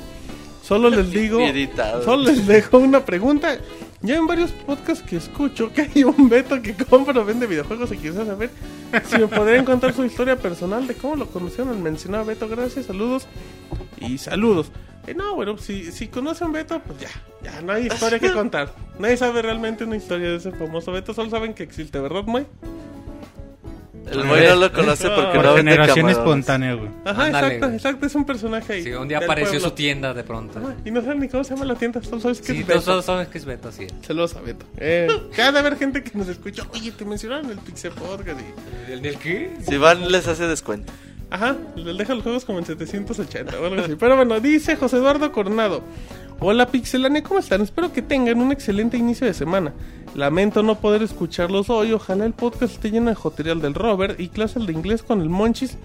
Solo 0.62 0.88
les 0.90 1.10
digo, 1.10 1.40
solo 2.04 2.22
les 2.24 2.46
dejo 2.46 2.78
una 2.78 3.04
pregunta. 3.04 3.58
Ya 4.04 4.16
en 4.16 4.26
varios 4.26 4.52
podcasts 4.52 5.02
que 5.02 5.16
escucho 5.16 5.72
que 5.72 5.80
hay 5.80 6.04
un 6.04 6.28
Beto 6.28 6.60
que 6.60 6.74
compra 6.74 7.18
o 7.18 7.24
vende 7.24 7.46
videojuegos 7.46 7.90
y 7.90 7.96
quisiera 7.96 8.26
saber 8.26 8.50
si 9.06 9.16
me 9.16 9.28
podrían 9.28 9.64
contar 9.64 9.94
su 9.94 10.04
historia 10.04 10.36
personal 10.36 10.86
de 10.86 10.94
cómo 10.94 11.16
lo 11.16 11.26
conocieron. 11.26 11.82
Mencionaba 11.82 12.24
Beto, 12.24 12.46
gracias, 12.46 12.84
saludos 12.84 13.26
y 13.98 14.18
saludos. 14.18 14.70
Eh, 15.06 15.14
no, 15.14 15.34
bueno, 15.34 15.56
si, 15.56 15.90
si 15.90 16.08
conocen 16.08 16.52
Beto, 16.52 16.80
pues 16.80 17.00
ya, 17.00 17.08
ya 17.42 17.62
no 17.62 17.72
hay 17.72 17.86
historia 17.86 18.18
que 18.18 18.30
contar. 18.34 18.74
Nadie 18.98 19.16
sabe 19.16 19.40
realmente 19.40 19.84
una 19.84 19.96
historia 19.96 20.28
de 20.28 20.36
ese 20.36 20.52
famoso 20.52 20.92
Beto, 20.92 21.14
solo 21.14 21.30
saben 21.30 21.54
que 21.54 21.62
existe, 21.62 21.98
¿verdad, 21.98 22.24
Moy? 22.24 22.46
El 24.10 24.24
Moy 24.24 24.40
no 24.46 24.56
lo 24.56 24.72
conoce 24.72 25.08
porque 25.08 25.36
Por 25.36 25.44
no 25.44 25.54
vende 25.54 25.72
generación 25.72 25.96
camarones. 26.06 26.16
espontánea, 26.18 26.74
güey. 26.74 26.90
Ajá, 27.04 27.24
Ándale, 27.24 27.46
exacto, 27.46 27.66
güey. 27.66 27.76
exacto, 27.76 28.06
es 28.06 28.14
un 28.14 28.24
personaje 28.26 28.72
ahí. 28.74 28.82
Sí, 28.84 28.92
un 28.92 29.08
día 29.08 29.18
del 29.20 29.24
apareció 29.30 29.52
pueblo. 29.52 29.68
su 29.68 29.74
tienda 29.74 30.14
de 30.14 30.24
pronto. 30.24 30.58
Ajá, 30.58 30.74
Y 30.84 30.90
no 30.90 31.00
saben 31.00 31.20
ni 31.20 31.28
cómo 31.28 31.42
se 31.44 31.54
llama 31.54 31.64
la 31.64 31.74
tienda, 31.74 32.02
solo 32.02 32.20
sabes 32.20 32.40
que 32.40 32.52
Sí, 32.52 32.60
es 32.60 32.66
todos 32.66 32.80
Beto. 32.80 32.90
todos 32.92 33.04
saben 33.06 33.26
que 33.28 33.38
es 33.38 33.44
Beto, 33.44 33.72
sí. 33.72 33.86
Saludos 34.06 34.36
a 34.36 34.40
Beto. 34.40 34.66
Eh, 34.76 35.08
cada 35.34 35.60
haber 35.60 35.76
gente 35.76 36.02
que 36.02 36.16
nos 36.18 36.28
escucha, 36.28 36.64
oye, 36.74 36.92
te 36.92 37.04
mencionaron 37.04 37.50
el 37.50 37.58
Pixel 37.58 37.92
Podcast 37.92 38.40
y... 38.40 38.92
¿El 38.92 39.02
del 39.02 39.16
qué? 39.18 39.50
Si 39.66 39.76
van, 39.78 40.10
les 40.12 40.28
hace 40.28 40.46
descuento. 40.46 40.92
Ajá, 41.30 41.56
les 41.74 41.96
deja 41.96 42.14
los 42.14 42.22
juegos 42.22 42.44
como 42.44 42.58
en 42.60 42.66
780 42.66 43.58
o 43.58 43.64
algo 43.66 43.82
así. 43.82 43.96
Pero 43.98 44.16
bueno, 44.16 44.38
dice 44.38 44.76
José 44.76 44.96
Eduardo 44.98 45.32
Coronado. 45.32 45.82
Hola 46.40 46.66
Pixelania, 46.66 47.22
¿cómo 47.22 47.40
están? 47.40 47.62
Espero 47.62 47.92
que 47.92 48.02
tengan 48.02 48.40
un 48.40 48.52
excelente 48.52 48.96
inicio 48.96 49.26
de 49.26 49.34
semana. 49.34 49.72
Lamento 50.14 50.62
no 50.62 50.76
poder 50.76 51.02
escucharlos 51.02 51.70
hoy. 51.70 51.92
Ojalá 51.92 52.26
el 52.26 52.32
podcast 52.32 52.74
esté 52.74 52.90
lleno 52.90 53.10
de 53.10 53.14
joterial 53.16 53.60
del 53.60 53.74
Robert 53.74 54.20
y 54.20 54.28
clases 54.28 54.66
de 54.66 54.72
inglés 54.72 55.02
con 55.02 55.20
el 55.20 55.28
Monchis. 55.28 55.76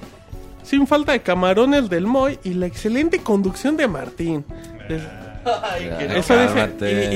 Sin 0.64 0.86
falta 0.86 1.14
de 1.14 1.22
camarones 1.22 1.90
del 1.90 2.06
Moy 2.06 2.38
y 2.44 2.54
la 2.54 2.66
excelente 2.68 3.20
conducción 3.20 3.78
de 3.78 3.88
Martín. 3.88 4.44
Les- 4.90 5.02
Eso 6.18 6.34
dice. 6.42 6.54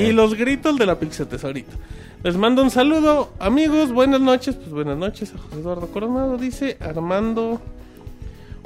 y 0.08 0.12
los 0.12 0.34
gritos 0.34 0.76
de 0.78 0.86
la 0.86 0.98
Pixel 0.98 1.26
Tesorito. 1.26 1.76
Les 2.22 2.36
mando 2.36 2.62
un 2.62 2.70
saludo, 2.70 3.30
amigos. 3.38 3.92
Buenas 3.92 4.20
noches. 4.20 4.56
Pues 4.56 4.70
buenas 4.70 4.96
noches 4.96 5.34
a 5.34 5.38
José 5.38 5.60
Eduardo 5.60 5.88
Coronado. 5.88 6.38
Dice 6.38 6.78
Armando. 6.80 7.60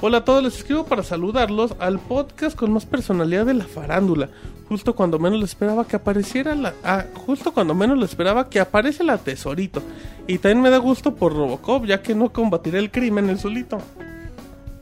Hola 0.01 0.19
a 0.19 0.25
todos, 0.25 0.45
les 0.45 0.57
escribo 0.57 0.85
para 0.85 1.03
saludarlos 1.03 1.75
al 1.81 1.99
podcast 1.99 2.57
con 2.57 2.73
más 2.73 2.87
personalidad 2.87 3.45
de 3.47 3.55
la 3.55 3.65
farándula. 3.65 4.29
Justo 4.69 4.95
cuando 4.95 5.19
menos 5.19 5.41
lo 5.41 5.45
esperaba 5.45 5.89
que 5.89 5.97
apareciera 5.97 6.55
la... 6.55 6.73
Ah, 6.85 7.07
justo 7.27 7.53
cuando 7.53 7.75
menos 7.75 7.99
lo 7.99 8.05
esperaba 8.05 8.49
que 8.49 8.61
aparece 8.61 9.03
la 9.03 9.19
Tesorito. 9.19 9.83
Y 10.29 10.39
también 10.39 10.63
me 10.63 10.71
da 10.71 10.79
gusto 10.79 11.17
por 11.17 11.35
Robocop, 11.35 11.85
ya 11.85 12.01
que 12.01 12.15
no 12.15 12.33
combatirá 12.33 12.79
el 12.79 12.93
crimen 12.93 13.29
el 13.29 13.41
solito. 13.41 13.79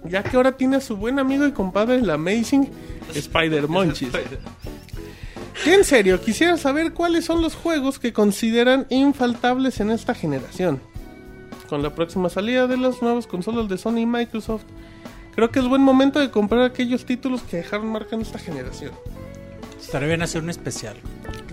Ya 0.05 0.23
que 0.23 0.37
ahora 0.37 0.53
tiene 0.53 0.77
a 0.77 0.81
su 0.83 0.99
buen 0.99 1.19
amigo 1.19 1.47
y 1.47 1.53
compadre 1.53 1.97
el 1.97 2.11
Amazing 2.11 2.69
Spider 3.15 3.69
Monchis. 3.69 4.11
En 5.65 5.83
serio, 5.85 6.21
quisiera 6.21 6.59
saber 6.59 6.93
cuáles 6.93 7.25
son 7.25 7.41
los 7.41 7.55
juegos 7.55 7.99
que 7.99 8.13
consideran 8.13 8.87
infaltables 8.91 9.81
en 9.81 9.93
esta 9.93 10.15
generación. 10.15 10.79
Con 11.71 11.83
la 11.83 11.95
próxima 11.95 12.29
salida 12.29 12.67
de 12.67 12.77
las 12.77 13.01
nuevas 13.01 13.27
consolas 13.27 13.67
de 13.69 13.79
Sony 13.79 14.01
y 14.01 14.07
Microsoft, 14.07 14.65
creo 15.37 15.51
que 15.51 15.61
es 15.61 15.69
buen 15.69 15.83
momento 15.83 16.19
de 16.19 16.31
comprar 16.33 16.63
aquellos 16.63 17.05
títulos 17.07 17.43
que 17.43 17.59
dejaron 17.59 17.87
marca 17.93 18.17
en 18.17 18.23
esta 18.23 18.39
generación. 18.41 18.91
Estaría 19.81 20.09
bien 20.09 20.23
hacer 20.23 20.43
un 20.43 20.51
especial. 20.51 20.97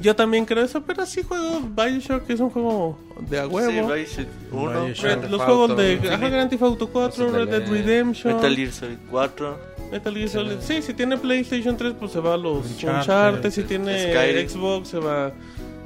Yo 0.01 0.15
también 0.15 0.45
creo 0.45 0.63
eso, 0.65 0.81
pero 0.81 1.05
sí 1.05 1.21
juego 1.21 1.61
Bioshock, 1.61 2.25
que 2.25 2.33
es 2.33 2.39
un 2.39 2.49
juego 2.49 2.97
de 3.29 3.39
a 3.39 3.43
Sí, 3.43 3.49
huevo. 3.49 3.93
Bioshock 3.93 4.27
1, 4.51 4.85
Bioshock. 4.85 5.03
Red- 5.05 5.17
Grand 5.19 5.31
los 5.31 5.41
juegos 5.43 5.69
Auto 5.69 5.81
de 5.81 5.99
ajá, 6.11 6.29
Grand 6.29 6.49
Theft 6.49 6.63
Auto 6.63 6.87
4, 6.89 7.31
Red 7.31 7.47
Dead. 7.49 7.69
Redemption, 7.69 8.35
Metal 8.35 8.55
Gear 8.55 8.71
Solid 8.71 8.97
4. 9.11 9.59
Metal 9.91 10.13
Gear 10.15 10.29
Solid. 10.29 10.55
Sí, 10.61 10.81
si 10.81 10.93
tiene 10.95 11.17
PlayStation 11.17 11.77
3, 11.77 11.93
pues 11.99 12.11
se 12.11 12.19
va 12.19 12.33
a 12.33 12.37
los 12.37 12.65
Uncharted. 12.65 12.99
Uncharted. 13.01 13.51
Si 13.51 13.63
tiene 13.63 14.11
Skyrim. 14.11 14.49
Xbox, 14.49 14.87
se 14.89 14.97
va 14.97 15.31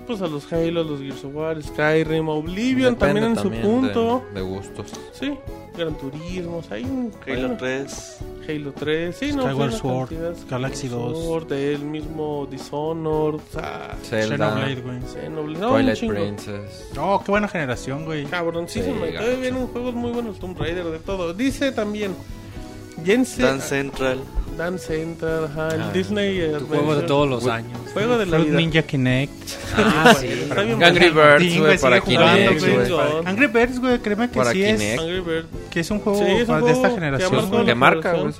pues 0.07 0.21
a 0.21 0.27
los 0.27 0.51
Halo, 0.51 0.83
los 0.83 1.01
Gears 1.01 1.23
of 1.25 1.35
War, 1.35 1.61
Skyrim, 1.61 2.29
Oblivion 2.29 2.93
Depende 2.93 3.21
también 3.21 3.23
en 3.25 3.35
su 3.35 3.67
punto. 3.67 4.23
De, 4.33 4.39
de 4.39 4.47
gustos. 4.47 4.93
Sí, 5.11 5.37
Gran 5.77 5.95
Turismo, 5.97 6.63
hay 6.69 6.83
un 6.85 7.11
Halo 7.25 7.39
bueno, 7.41 7.57
3. 7.57 8.17
Halo 8.47 8.71
3, 8.71 9.15
sí, 9.15 9.31
no, 9.33 9.43
Skyward 9.43 9.69
una 9.69 9.77
Sword. 9.77 10.13
Galaxy 10.49 10.87
2. 10.87 11.23
Sword, 11.23 11.51
el 11.51 11.81
mismo 11.81 12.47
Dishonored, 12.49 13.35
o 13.35 13.51
sea, 13.51 13.95
Zelda. 14.03 14.37
Xenoblade, 14.37 14.81
güey. 14.81 14.99
Xenoblade, 15.13 15.59
no, 15.59 15.69
Twilight. 15.69 16.07
Princess. 16.07 16.89
Oh, 16.97 17.21
qué 17.23 17.31
buena 17.31 17.47
generación, 17.47 18.05
güey. 18.05 18.25
Cabroncísimo, 18.25 19.05
Sí, 19.05 19.11
todavía 19.13 19.39
vienen 19.39 19.67
juegos 19.67 19.93
muy 19.93 20.11
buenos, 20.11 20.39
Tomb 20.39 20.57
Raider, 20.57 20.85
de 20.85 20.99
todo. 20.99 21.33
Dice 21.33 21.71
también, 21.73 22.15
Jensen, 23.05 23.45
Dance 23.45 23.67
Central. 23.67 24.19
Dance 24.57 24.87
Central, 24.87 25.45
ajá, 25.45 25.75
el 25.75 25.81
Ah, 25.81 25.91
Disney 25.93 26.39
Tu 26.39 26.45
Adventure. 26.45 26.65
juego 26.77 26.95
de 26.95 27.01
todos 27.03 27.29
los 27.29 27.47
años. 27.47 27.77
Juego 27.93 28.17
de 28.17 28.25
la 28.25 28.37
Fruit 28.37 28.47
vida. 28.49 28.57
Ninja 28.57 28.81
Kinect. 28.81 29.31
Ah, 29.75 30.15
sí. 30.19 30.27
Está 30.27 30.61
bien 30.63 30.83
Angry. 30.83 31.09
Birds, 31.09 31.59
güey, 31.59 31.77
para 31.77 32.01
Kinect. 32.01 32.63
Angry 33.25 33.47
Birds, 33.47 33.79
güey, 33.79 33.99
créeme 33.99 34.29
que 34.29 34.37
Para 34.37 34.51
sí 34.51 34.63
es. 34.63 34.79
Kinect. 34.79 34.99
Angry 35.01 35.19
Bird. 35.19 35.45
Que 35.69 35.79
es 35.81 35.91
un 35.91 35.99
juego 35.99 36.19
Sí, 36.19 36.31
es 36.31 36.49
un 36.49 36.65
de 36.65 36.71
esta 36.71 36.89
generación. 36.89 37.65
Que 37.65 37.75
marca, 37.75 38.13
güey. 38.13 38.33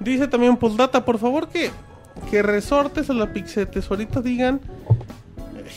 Dice 0.00 0.28
también 0.28 0.56
Postdata, 0.56 1.04
por 1.04 1.18
favor 1.18 1.48
que, 1.48 1.70
que 2.30 2.40
resortes 2.42 3.10
a 3.10 3.14
la 3.14 3.32
Pixel 3.32 3.66
Tesorito 3.66 4.22
digan 4.22 4.60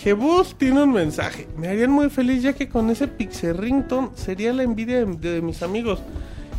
Jebus 0.03 0.55
tiene 0.57 0.83
un 0.83 0.93
mensaje. 0.93 1.47
Me 1.57 1.67
harían 1.67 1.91
muy 1.91 2.09
feliz 2.09 2.43
ya 2.43 2.53
que 2.53 2.69
con 2.69 2.89
ese 2.91 3.07
Pixel 3.07 3.57
Rington 3.57 4.11
sería 4.15 4.53
la 4.53 4.63
envidia 4.63 5.03
de, 5.05 5.05
de 5.33 5.41
mis 5.41 5.61
amigos. 5.63 5.99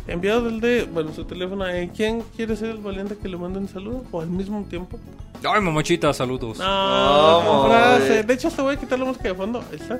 Enviado 0.07 0.41
del 0.41 0.59
de, 0.59 0.83
bueno, 0.83 1.13
su 1.13 1.23
teléfono. 1.25 1.65
eh, 1.67 1.89
¿Quién 1.95 2.21
quiere 2.35 2.55
ser 2.57 2.69
el 2.71 2.77
valiente 2.77 3.17
que 3.17 3.29
le 3.29 3.37
mande 3.37 3.59
un 3.59 3.69
saludo? 3.69 4.03
¿O 4.11 4.21
al 4.21 4.27
mismo 4.27 4.65
tiempo? 4.69 4.99
Ay, 5.47 5.61
mamochita, 5.61 6.13
saludos. 6.13 6.57
No, 6.59 7.41
No, 7.43 7.47
con 7.47 7.69
frase. 7.71 8.07
güey. 8.09 8.23
De 8.23 8.33
hecho, 8.33 8.47
hasta 8.49 8.63
voy 8.63 8.75
a 8.75 8.79
quitar 8.79 8.99
la 8.99 9.05
música 9.05 9.29
de 9.29 9.35
fondo. 9.35 9.59
Ahí 9.71 9.77
está. 9.79 9.99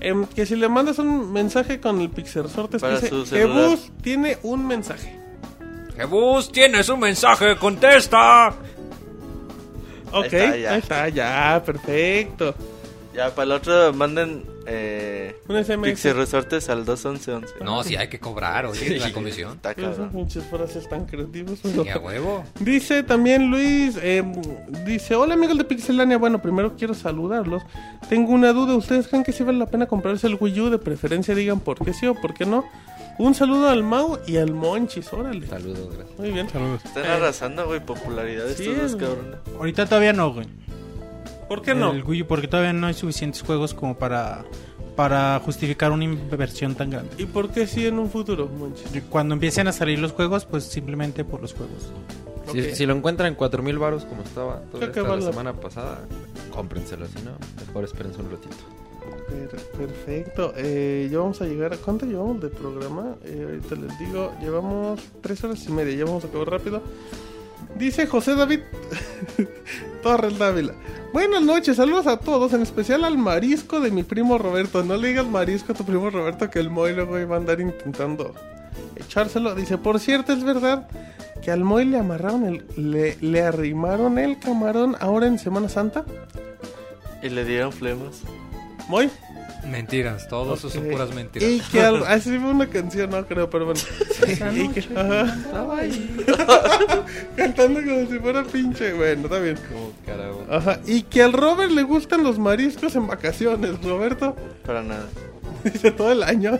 Em, 0.00 0.26
que 0.26 0.44
si 0.46 0.56
le 0.56 0.68
mandas 0.68 0.98
un 0.98 1.32
mensaje 1.32 1.80
con 1.80 2.00
el 2.00 2.10
su 3.08 3.24
celular. 3.26 3.68
Jebus 3.70 3.90
tiene 4.02 4.38
un 4.42 4.66
mensaje. 4.66 5.18
Jebus, 5.96 6.50
tienes 6.52 6.88
un 6.88 7.00
mensaje, 7.00 7.56
contesta. 7.56 8.52
Ok, 10.12 10.32
ahí 10.34 10.62
está, 10.64 10.76
está, 10.76 11.08
ya. 11.08 11.54
ya, 11.58 11.62
perfecto. 11.64 12.54
Ya, 13.14 13.30
para 13.34 13.44
el 13.44 13.52
otro 13.52 13.92
manden 13.94 14.44
eh, 14.66 15.36
Un 15.48 15.64
SMS. 15.64 15.82
Pixel 15.82 16.16
Resortes 16.16 16.68
al 16.68 16.84
21111. 16.84 17.64
No, 17.64 17.82
sí 17.82 17.96
hay 17.96 18.08
que 18.08 18.18
cobrar, 18.18 18.66
oye, 18.66 18.98
la 18.98 19.12
comisión. 19.12 19.52
Está 19.54 19.72
Esas 19.72 20.12
pinches 20.12 20.44
frases 20.44 20.88
tan 20.88 21.06
creativas. 21.06 21.58
Sí, 21.62 21.88
a 21.88 21.98
huevo. 21.98 22.44
Dice 22.60 23.02
también 23.02 23.50
Luis, 23.50 23.98
eh, 24.02 24.22
dice, 24.84 25.14
hola 25.14 25.34
amigos 25.34 25.58
de 25.58 25.64
Pixelania, 25.64 26.18
bueno, 26.18 26.40
primero 26.42 26.76
quiero 26.76 26.94
saludarlos. 26.94 27.62
Tengo 28.08 28.32
una 28.32 28.52
duda, 28.52 28.74
¿ustedes 28.74 29.08
creen 29.08 29.24
que 29.24 29.32
sí 29.32 29.42
vale 29.42 29.58
la 29.58 29.66
pena 29.66 29.86
comprarse 29.86 30.26
el 30.26 30.36
Wii 30.40 30.60
U? 30.60 30.70
De 30.70 30.78
preferencia 30.78 31.34
digan 31.34 31.60
por 31.60 31.84
qué 31.84 31.92
sí 31.92 32.06
o 32.06 32.14
por 32.14 32.34
qué 32.34 32.46
no. 32.46 32.64
Un 33.18 33.34
saludo 33.34 33.68
al 33.70 33.82
Mau 33.82 34.18
y 34.26 34.36
al 34.36 34.52
Monchis, 34.52 35.10
órale. 35.12 35.46
Saludos, 35.46 35.88
gracias. 35.96 36.18
Muy 36.18 36.30
bien. 36.32 36.50
Saludos. 36.50 36.84
Están 36.84 37.06
arrasando, 37.06 37.66
güey, 37.66 37.80
popularidad 37.80 38.44
Sí, 38.54 38.68
estos 38.68 38.92
dos 38.92 39.00
cabrones. 39.00 39.36
Ahorita 39.56 39.86
todavía 39.86 40.12
no, 40.12 40.34
güey. 40.34 40.46
¿Por 41.48 41.62
qué 41.62 41.74
no? 41.74 41.92
El 41.92 42.02
Wii 42.02 42.22
U, 42.22 42.26
porque 42.26 42.48
todavía 42.48 42.72
no 42.72 42.86
hay 42.86 42.94
suficientes 42.94 43.42
juegos 43.42 43.72
como 43.74 43.96
para, 43.96 44.44
para 44.96 45.38
justificar 45.44 45.92
una 45.92 46.04
inversión 46.04 46.74
tan 46.74 46.90
grande. 46.90 47.10
¿Y 47.18 47.26
por 47.26 47.50
qué 47.50 47.66
sí 47.66 47.86
en 47.86 47.98
un 47.98 48.10
futuro, 48.10 48.48
Monchis? 48.48 48.94
Y 48.94 49.00
Cuando 49.02 49.34
empiecen 49.34 49.68
a 49.68 49.72
salir 49.72 49.98
los 49.98 50.12
juegos, 50.12 50.44
pues 50.44 50.64
simplemente 50.64 51.24
por 51.24 51.40
los 51.40 51.54
juegos. 51.54 51.92
Si, 52.52 52.60
Ok. 52.60 52.66
si 52.74 52.86
lo 52.86 52.94
encuentran 52.94 53.28
en 53.28 53.34
4000 53.34 53.78
baros 53.78 54.04
como 54.04 54.22
estaba 54.22 54.60
toda 54.70 54.86
esta 54.86 55.02
vale 55.02 55.22
la- 55.24 55.30
semana 55.30 55.52
pasada, 55.52 55.98
cómprenselo, 56.52 57.06
si 57.08 57.20
no, 57.24 57.32
mejor 57.66 57.84
espérense 57.84 58.20
un 58.20 58.30
ratito. 58.30 58.56
Per- 59.28 59.60
perfecto. 59.76 60.52
Eh, 60.56 61.08
ya 61.10 61.18
vamos 61.18 61.40
a 61.42 61.46
llegar. 61.46 61.72
¿a 61.72 61.76
¿Cuánto 61.76 62.06
llevamos 62.06 62.40
de 62.40 62.48
programa? 62.48 63.16
Eh, 63.24 63.44
ahorita 63.48 63.74
les 63.74 63.98
digo. 63.98 64.32
Llevamos 64.40 65.00
tres 65.20 65.42
horas 65.42 65.64
y 65.66 65.72
media. 65.72 65.96
Ya 65.96 66.04
vamos 66.04 66.24
a 66.24 66.28
acabar 66.28 66.48
rápido. 66.50 66.80
Dice 67.78 68.06
José 68.06 68.34
David 68.34 68.60
Torres 70.02 70.38
Dávila. 70.38 70.74
Buenas 71.12 71.42
noches, 71.42 71.76
saludos 71.76 72.06
a 72.06 72.18
todos, 72.18 72.52
en 72.52 72.62
especial 72.62 73.04
al 73.04 73.16
marisco 73.16 73.80
de 73.80 73.90
mi 73.90 74.02
primo 74.02 74.38
Roberto. 74.38 74.82
No 74.82 74.96
le 74.96 75.08
digas 75.08 75.26
marisco 75.26 75.72
a 75.72 75.74
tu 75.74 75.84
primo 75.84 76.10
Roberto 76.10 76.50
que 76.50 76.58
el 76.58 76.70
Moy 76.70 76.94
luego 76.94 77.18
iba 77.18 77.36
a 77.36 77.38
andar 77.38 77.60
intentando 77.60 78.34
echárselo. 78.96 79.54
Dice, 79.54 79.78
por 79.78 80.00
cierto, 80.00 80.32
es 80.32 80.44
verdad 80.44 80.88
que 81.42 81.50
al 81.50 81.64
Moy 81.64 81.84
le 81.84 81.98
amarraron 81.98 82.44
el, 82.44 82.64
le, 82.76 83.16
le 83.20 83.42
arrimaron 83.42 84.18
el 84.18 84.38
camarón 84.38 84.96
ahora 85.00 85.26
en 85.26 85.38
Semana 85.38 85.68
Santa. 85.68 86.04
Y 87.22 87.30
le 87.30 87.44
dieron 87.44 87.72
flemas. 87.72 88.22
Moy. 88.88 89.10
Mentiras, 89.70 90.28
todos 90.28 90.58
eso 90.60 90.70
son 90.70 90.84
puras 90.88 91.12
mentiras. 91.14 91.48
Y 91.50 91.60
que 91.60 91.80
al, 91.80 92.04
así 92.06 92.38
fue 92.38 92.50
una 92.50 92.68
canción, 92.68 93.10
no 93.10 93.26
creo, 93.26 93.50
pero 93.50 93.66
bueno. 93.66 93.80
Y 94.54 94.68
que- 94.68 94.86
ajá. 94.96 95.36
Cantando 97.36 97.80
como 97.82 98.06
si 98.10 98.18
fuera 98.18 98.44
pinche. 98.44 98.92
Bueno, 98.92 99.24
está 99.24 99.38
bien. 99.38 99.56
Como 99.68 99.92
carajo. 100.04 100.44
Ajá. 100.50 100.80
Y 100.86 101.02
que 101.02 101.22
al 101.22 101.32
Robert 101.32 101.70
le 101.72 101.82
gustan 101.82 102.22
los 102.22 102.38
mariscos 102.38 102.94
en 102.96 103.06
vacaciones, 103.06 103.82
Roberto. 103.82 104.36
Para 104.64 104.82
nada. 104.82 105.06
Dice 105.64 105.90
todo 105.90 106.12
el 106.12 106.22
año. 106.22 106.58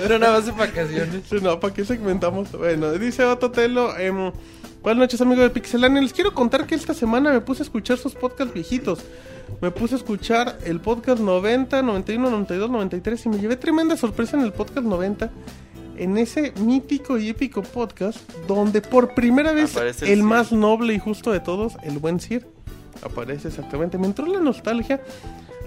Pero 0.00 0.18
nada 0.18 0.38
más 0.38 0.48
en 0.48 0.56
vacaciones. 0.56 1.22
Sí, 1.28 1.36
no, 1.42 1.58
¿para 1.58 1.74
qué 1.74 1.84
segmentamos? 1.84 2.52
Bueno, 2.52 2.92
dice 2.92 3.24
Otto 3.24 3.50
Telo. 3.50 3.92
Buenas 4.82 5.00
noches, 5.00 5.20
amigo 5.20 5.42
de 5.42 5.50
Pixelania. 5.50 6.00
Les 6.00 6.14
quiero 6.14 6.32
contar 6.32 6.66
que 6.66 6.74
esta 6.74 6.94
semana 6.94 7.30
me 7.32 7.42
puse 7.42 7.62
a 7.62 7.64
escuchar 7.64 7.98
sus 7.98 8.14
podcasts 8.14 8.54
viejitos. 8.54 9.00
Me 9.60 9.70
puse 9.70 9.94
a 9.94 9.98
escuchar 9.98 10.58
el 10.64 10.80
podcast 10.80 11.20
90, 11.20 11.82
91, 11.82 12.30
92, 12.30 12.70
93 12.70 13.26
y 13.26 13.28
me 13.28 13.38
llevé 13.38 13.56
tremenda 13.56 13.94
sorpresa 13.98 14.38
en 14.38 14.44
el 14.44 14.54
podcast 14.54 14.86
90. 14.86 15.30
En 15.98 16.16
ese 16.16 16.54
mítico 16.62 17.18
y 17.18 17.28
épico 17.28 17.60
podcast, 17.60 18.18
donde 18.48 18.80
por 18.80 19.14
primera 19.14 19.52
vez 19.52 19.76
Aparece 19.76 20.06
el, 20.06 20.12
el 20.12 20.22
más 20.22 20.50
noble 20.50 20.94
y 20.94 20.98
justo 20.98 21.30
de 21.30 21.40
todos, 21.40 21.74
el 21.82 21.98
buen 21.98 22.18
Sir, 22.18 22.46
aparece 23.02 23.48
exactamente. 23.48 23.98
Me 23.98 24.06
entró 24.06 24.24
la 24.24 24.40
nostalgia 24.40 25.02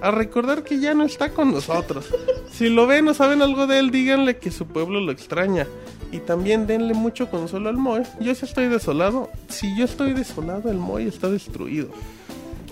a 0.01 0.09
recordar 0.09 0.64
que 0.64 0.80
ya 0.80 0.95
no 0.95 1.03
está 1.03 1.30
con 1.30 1.51
nosotros. 1.51 2.08
Si 2.51 2.67
lo 2.67 2.88
ven 2.88 3.08
o 3.08 3.14
saben 3.14 3.43
algo 3.43 3.67
de 3.67 3.77
él, 3.77 3.92
díganle 3.92 4.38
que 4.38 4.50
su 4.50 4.66
pueblo 4.66 5.00
lo 5.00 5.11
extraña. 5.11 5.67
Y 6.14 6.19
también 6.19 6.67
denle 6.67 6.93
mucho 6.93 7.27
consuelo 7.27 7.69
al 7.69 7.77
Moe. 7.77 8.03
Yo 8.19 8.35
sí 8.35 8.45
estoy 8.45 8.67
desolado. 8.67 9.32
Si 9.50 9.75
yo 9.75 9.85
estoy 9.85 10.14
desolado, 10.14 10.69
el 10.69 10.77
Moe 10.77 11.08
está 11.08 11.27
destruido. 11.27 11.90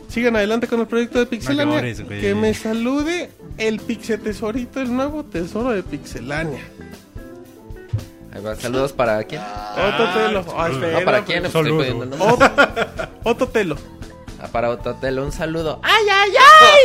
Sigan 0.09 0.35
adelante 0.35 0.67
con 0.67 0.79
el 0.79 0.85
proyecto 0.85 1.17
de 1.17 1.25
Pixelania. 1.25 1.81
que 2.07 2.35
me 2.35 2.53
salude 2.53 3.31
el 3.57 3.79
Pixel 3.79 4.19
Tesorito, 4.19 4.79
el 4.79 4.95
nuevo 4.95 5.23
tesoro 5.23 5.71
de 5.71 5.81
Pixelania. 5.81 6.61
Ahí 8.31 8.43
va, 8.43 8.55
saludos 8.55 8.93
para 8.93 9.23
quién. 9.23 9.41
Otro 9.41 10.13
telo. 10.13 10.45
Ah, 10.55 10.69
espera, 10.69 10.99
No, 10.99 11.05
para 11.05 11.25
quién, 11.25 11.39
pues, 11.39 11.55
estoy 11.55 11.87
saludos. 13.23 13.79
Ah, 14.43 14.47
para 14.51 14.69
Ototelo, 14.71 15.23
un 15.23 15.31
saludo. 15.31 15.79
¡Ay, 15.83 16.05
ay, 16.11 16.31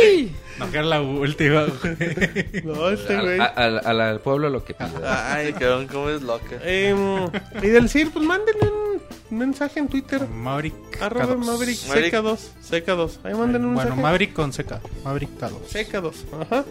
ay! 0.03 0.37
No, 0.59 0.71
que 0.71 0.79
era 0.79 0.87
la 0.87 1.03
última, 1.03 1.65
güey. 1.67 2.63
No, 2.65 2.89
este 2.89 3.15
Al, 3.15 3.23
güey. 3.25 3.39
al- 3.41 3.79
al- 3.85 4.01
al 4.01 4.21
pueblo 4.21 4.49
lo 4.49 4.65
que 4.65 4.73
pide. 4.73 4.89
Ay, 5.07 5.53
cabrón, 5.53 5.87
cómo 5.87 6.09
es 6.09 6.23
loca. 6.23 6.57
Em, 6.65 7.27
y 7.63 7.67
del 7.69 7.91
CIR, 7.91 8.11
pues 8.11 8.25
mándenle 8.25 8.71
un 8.71 9.39
mensaje 9.39 9.81
en 9.81 9.89
Twitter. 9.89 10.27
Maverick. 10.27 10.75
Arroba 11.03 11.35
K2. 11.35 11.45
Maverick 11.45 11.87
Maverick. 11.89 12.15
CK2. 12.15 12.39
CK2. 12.71 13.11
Ahí 13.25 13.35
manden 13.35 13.67
un 13.67 13.75
Bueno, 13.75 13.91
mensaje. 13.91 14.01
Maverick 14.03 14.33
con 14.33 14.51
CK. 14.51 14.81
Maverick 15.05 15.31
K2. 15.39 15.51
CK2. 15.71 16.13
Ajá. 16.41 16.65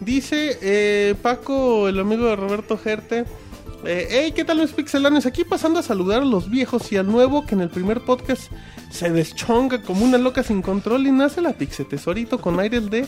Dice 0.00 0.58
eh, 0.62 1.14
Paco, 1.20 1.88
el 1.88 1.98
amigo 2.00 2.26
de 2.28 2.36
Roberto 2.36 2.78
Gerte. 2.78 3.26
Eh, 3.88 4.08
hey, 4.10 4.32
¿qué 4.34 4.44
tal 4.44 4.58
los 4.58 4.72
pixelanes? 4.72 5.26
Aquí 5.26 5.44
pasando 5.44 5.78
a 5.78 5.82
saludar 5.82 6.22
a 6.22 6.24
los 6.24 6.50
viejos 6.50 6.90
y 6.90 6.96
al 6.96 7.06
nuevo 7.06 7.46
que 7.46 7.54
en 7.54 7.60
el 7.60 7.68
primer 7.68 8.00
podcast 8.00 8.50
se 8.90 9.10
deschonga 9.10 9.80
como 9.80 10.04
una 10.04 10.18
loca 10.18 10.42
sin 10.42 10.60
control 10.60 11.06
y 11.06 11.12
nace 11.12 11.40
la 11.40 11.52
Pixe 11.52 11.84
Tesorito 11.84 12.40
con 12.40 12.58
aires 12.58 12.90
de 12.90 13.06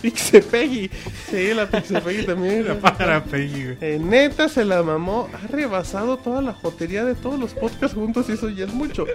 Pixe 0.00 0.40
Peggy. 0.40 0.88
Sí, 1.28 1.52
la 1.52 1.68
Pixe 1.68 2.00
Peggy 2.00 2.22
también. 2.26 2.78
Para 2.80 3.24
Peggy. 3.24 3.76
Eh, 3.80 3.98
neta 4.00 4.48
se 4.48 4.64
la 4.64 4.84
mamó, 4.84 5.28
ha 5.32 5.44
rebasado 5.48 6.18
toda 6.18 6.40
la 6.40 6.52
jotería 6.52 7.04
de 7.04 7.16
todos 7.16 7.40
los 7.40 7.54
podcasts 7.54 7.96
juntos 7.96 8.28
y 8.28 8.32
eso 8.32 8.48
ya 8.48 8.66
es 8.66 8.72
mucho. 8.72 9.06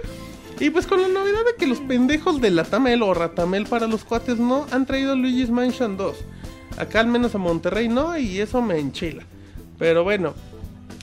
Y 0.60 0.68
pues 0.68 0.86
con 0.86 1.00
la 1.00 1.08
novedad 1.08 1.40
de 1.46 1.56
que 1.58 1.66
los 1.66 1.80
pendejos 1.80 2.38
de 2.42 2.50
Latamel 2.50 3.02
o 3.02 3.14
Ratamel 3.14 3.64
para 3.64 3.86
los 3.86 4.04
cuates 4.04 4.38
no 4.38 4.66
han 4.72 4.84
traído 4.84 5.16
Luigi's 5.16 5.48
Mansion 5.48 5.96
2. 5.96 6.16
Acá 6.76 7.00
al 7.00 7.06
menos 7.06 7.34
a 7.34 7.38
Monterrey 7.38 7.88
no 7.88 8.18
y 8.18 8.40
eso 8.40 8.60
me 8.60 8.78
enchila. 8.78 9.22
Pero 9.78 10.02
bueno, 10.02 10.34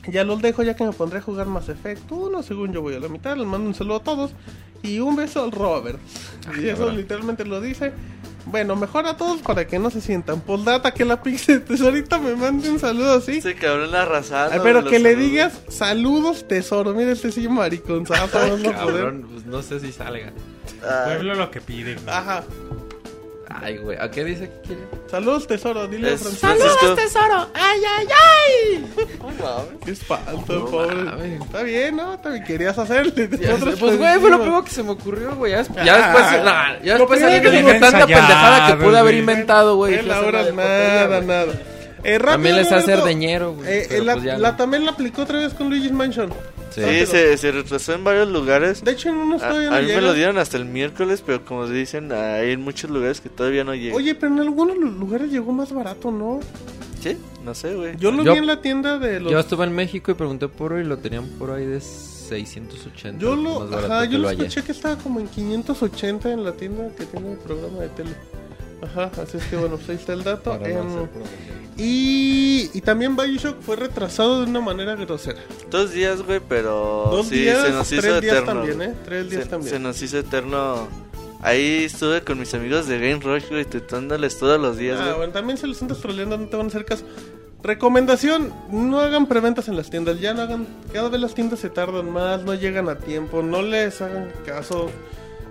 ya 0.08 0.24
los 0.24 0.42
dejo 0.42 0.64
ya 0.64 0.76
que 0.76 0.84
me 0.84 0.92
pondré 0.92 1.20
a 1.20 1.22
jugar 1.22 1.48
más 1.48 1.70
Effect 1.70 2.12
1, 2.12 2.44
según 2.44 2.72
yo 2.74 2.82
voy 2.82 2.96
a 2.96 3.00
la 3.00 3.08
mitad, 3.10 3.36
les 3.38 3.46
mando 3.48 3.68
un 3.68 3.76
saludo 3.76 3.98
a 3.98 4.04
todos 4.04 4.32
y 4.84 5.00
un 5.00 5.16
beso 5.16 5.44
al 5.44 5.52
Robert. 5.52 6.00
y 6.62 6.68
eso 6.70 6.90
literalmente 6.92 7.46
lo 7.46 7.62
dice. 7.62 7.92
Bueno, 8.48 8.76
mejor 8.76 9.08
a 9.08 9.18
todos 9.18 9.42
para 9.42 9.66
que 9.66 9.80
no 9.80 9.90
se 9.90 10.02
sientan. 10.02 10.40
Postdata 10.40 10.94
que 10.94 11.04
la 11.04 11.24
Pixel 11.24 11.62
Tesorita 11.66 12.20
me 12.20 12.36
mande 12.36 12.70
un 12.70 12.78
saludo 12.78 13.14
así. 13.16 13.38
Ese 13.38 13.56
cabrón 13.56 13.96
arrasando. 13.96 14.54
Ay, 14.54 14.60
pero 14.62 14.84
que 14.84 15.00
le 15.00 15.14
saludos. 15.14 15.30
digas 15.32 15.62
saludos 15.68 16.48
tesoro. 16.48 16.94
Mira 16.94 17.12
este 17.12 17.32
sí 17.32 17.48
mariconzazo. 17.48 18.28
poder. 18.38 18.72
Cabrón, 18.76 19.28
pues 19.32 19.46
no 19.48 19.64
sé 19.64 19.80
si 19.80 19.92
salga. 19.92 20.32
Ay, 20.84 21.16
Pueblo 21.16 21.34
lo 21.34 21.50
que 21.50 21.60
pide, 21.62 21.96
güey. 21.96 22.08
Ajá. 22.08 22.44
Ay, 23.50 23.78
güey. 23.78 23.98
¿A 24.00 24.10
qué 24.10 24.24
dice 24.24 24.50
que 24.50 24.68
quiere? 24.68 24.82
Saludos 25.10 25.48
tesoro. 25.48 25.88
Dile 25.88 26.14
a 26.14 26.18
Francisco. 26.18 26.48
Francisco. 26.48 26.96
tesoro! 26.96 27.48
¡Ay, 27.54 27.80
ay, 27.98 28.08
ay! 28.08 28.86
No 29.20 29.26
mames. 29.28 29.68
Qué 29.86 29.92
espanto, 29.92 30.54
No 30.54 30.66
pobre. 30.66 30.96
mames. 30.96 31.42
Está 31.42 31.62
bien, 31.64 31.96
¿no? 31.96 32.20
También 32.20 32.44
querías 32.44 32.78
hacerle. 32.78 33.30
Ya 33.40 33.56
pues, 33.58 33.98
güey, 33.98 34.20
fue 34.20 34.30
lo 34.30 34.40
primero 34.42 34.64
que 34.64 34.72
se 34.72 34.84
me 34.84 34.92
ocurrió, 34.92 35.36
güey. 35.36 35.52
Ya, 35.52 35.58
des- 35.60 35.70
Ah, 35.78 35.84
ya 35.84 35.98
después, 35.98 36.26
ya 36.84 36.98
después 36.98 37.20
primero 37.20 37.38
salí 37.38 37.42
que 37.42 37.58
se 37.74 37.80
tanta 37.80 37.88
ensayaba, 38.00 38.08
pendejada 38.28 38.68
que 38.78 38.84
pude 38.84 38.98
haber 39.00 39.14
inventado, 39.16 39.76
güey. 39.76 39.94
Eh, 39.94 39.98
Fui 40.00 40.06
a 40.06 40.12
la 40.14 40.16
hacer 40.20 40.28
hora 40.30 40.44
de 40.44 40.54
nada, 40.54 41.22
nada. 41.22 41.54
Eh, 42.04 42.18
rápido, 42.20 42.32
También 42.34 42.56
les 42.58 42.72
hace 42.72 42.86
Roberto. 42.92 43.06
deñero, 43.06 43.54
güey. 43.54 43.68
Eh, 43.70 44.02
la, 44.04 44.14
pues 44.14 44.26
ya 44.26 44.38
la 44.38 44.52
no. 44.52 44.58
también 44.58 44.86
la 44.86 44.92
aplicó 44.92 45.24
otra 45.24 45.40
vez 45.40 45.54
con 45.56 45.70
Luigi's 45.70 45.92
Mansion. 45.92 46.32
Sí. 46.76 46.82
Sí, 46.84 47.06
se, 47.06 47.38
se 47.38 47.52
retrasó 47.52 47.94
en 47.94 48.04
varios 48.04 48.28
lugares. 48.30 48.84
De 48.84 48.92
hecho, 48.92 49.10
en 49.10 49.16
unos 49.16 49.42
A, 49.42 49.48
todavía 49.50 49.70
a 49.70 49.82
no 49.82 49.88
mí 49.88 49.94
me 49.94 50.02
lo 50.02 50.14
dieron 50.14 50.38
hasta 50.38 50.58
el 50.58 50.66
miércoles, 50.66 51.24
pero 51.26 51.46
como 51.46 51.66
dicen, 51.68 52.12
hay 52.12 52.52
en 52.52 52.62
muchos 52.62 52.90
lugares 52.92 53.22
que 53.22 53.30
todavía 53.30 53.64
no 53.64 53.74
llega. 53.74 53.96
Oye, 53.96 54.14
pero 54.16 54.34
en 54.34 54.40
algunos 54.42 54.78
lu- 54.78 54.92
lugares 54.92 55.32
llegó 55.32 55.54
más 55.54 55.72
barato, 55.72 56.12
¿no? 56.12 56.42
¿Sí? 57.02 57.18
No 57.46 57.54
sé, 57.56 57.74
güey. 57.76 57.96
Yo 57.98 58.12
lo 58.12 58.24
Yo- 58.24 58.34
vi 58.34 58.40
en 58.40 58.48
la 58.48 58.62
tienda 58.62 58.98
de 59.00 59.20
los... 59.22 59.32
Yo 59.32 59.40
estuve 59.40 59.64
en 59.66 59.74
México 59.74 60.12
y 60.12 60.16
pregunté 60.16 60.48
por 60.50 60.78
y 60.80 60.84
lo 60.84 60.98
tenían 60.98 61.28
por 61.40 61.52
ahí 61.52 61.66
de 61.66 61.80
680. 61.80 63.20
Yo 63.22 63.36
lo, 63.36 63.64
ajá, 63.78 64.06
yo 64.06 64.18
lo 64.18 64.30
escuché 64.30 64.64
que 64.64 64.72
estaba 64.72 64.98
como 64.98 65.20
en 65.20 65.28
580 65.28 66.32
en 66.32 66.44
la 66.44 66.52
tienda 66.54 66.90
que 66.98 67.06
tiene 67.06 67.34
el 67.34 67.38
programa 67.38 67.80
de 67.82 67.90
tele. 67.90 68.10
Ajá, 68.86 69.12
así 69.22 69.38
es 69.38 69.44
que 69.46 69.56
bueno, 69.58 69.76
pues 69.78 69.90
ahí 69.90 69.96
está 69.96 70.14
el 70.14 70.24
dato. 70.24 70.52
Para 70.52 70.68
no 70.68 71.02
Em, 71.04 71.08
y, 71.78 72.70
y 72.74 72.82
también 72.82 73.16
Bioshock 73.18 73.60
fue 73.62 73.76
retrasado 73.76 74.42
de 74.44 74.50
una 74.50 74.62
manera 74.62 74.96
grosera. 74.96 75.40
Dos 75.70 75.92
días, 75.92 76.22
güey, 76.22 76.40
pero 76.48 77.08
Dos 77.12 77.28
sí, 77.28 77.40
días, 77.40 77.62
se 77.66 77.72
nos 77.72 77.92
hizo 77.92 78.02
tres 78.02 78.22
días 78.22 78.36
eterno. 78.38 78.62
también. 78.62 78.82
¿eh? 78.82 78.94
Tres 79.04 79.30
días 79.30 79.44
se, 79.44 79.50
también. 79.50 79.74
se 79.74 79.80
nos 79.80 80.02
hizo 80.02 80.18
eterno. 80.18 80.88
Ahí 81.42 81.84
estuve 81.84 82.22
con 82.22 82.40
mis 82.40 82.54
amigos 82.54 82.88
de 82.88 82.98
Game 82.98 83.20
Rush, 83.22 83.50
güey, 83.50 83.66
tutándoles 83.66 84.40
todos 84.40 84.60
los 84.60 84.78
días, 84.78 85.00
Ah, 85.02 85.04
güey. 85.06 85.18
bueno, 85.18 85.34
también 85.34 85.58
se 85.58 85.68
los 85.68 85.82
estás 85.82 85.98
troleando, 86.00 86.38
no 86.38 86.48
te 86.48 86.56
van 86.56 86.68
a 86.68 86.70
hacer 86.70 86.86
caso. 86.86 87.04
Recomendación, 87.62 88.54
no 88.72 89.00
hagan 89.00 89.26
preventas 89.28 89.68
en 89.68 89.76
las 89.76 89.90
tiendas, 89.90 90.20
ya 90.20 90.34
no 90.34 90.44
hagan, 90.44 90.68
cada 90.94 91.10
vez 91.10 91.20
las 91.20 91.34
tiendas 91.36 91.60
se 91.60 91.70
tardan 91.70 92.10
más, 92.12 92.44
no 92.44 92.54
llegan 92.54 92.88
a 92.90 92.96
tiempo, 92.98 93.42
no 93.42 93.62
les 93.62 94.02
hagan 94.02 94.32
caso. 94.46 94.90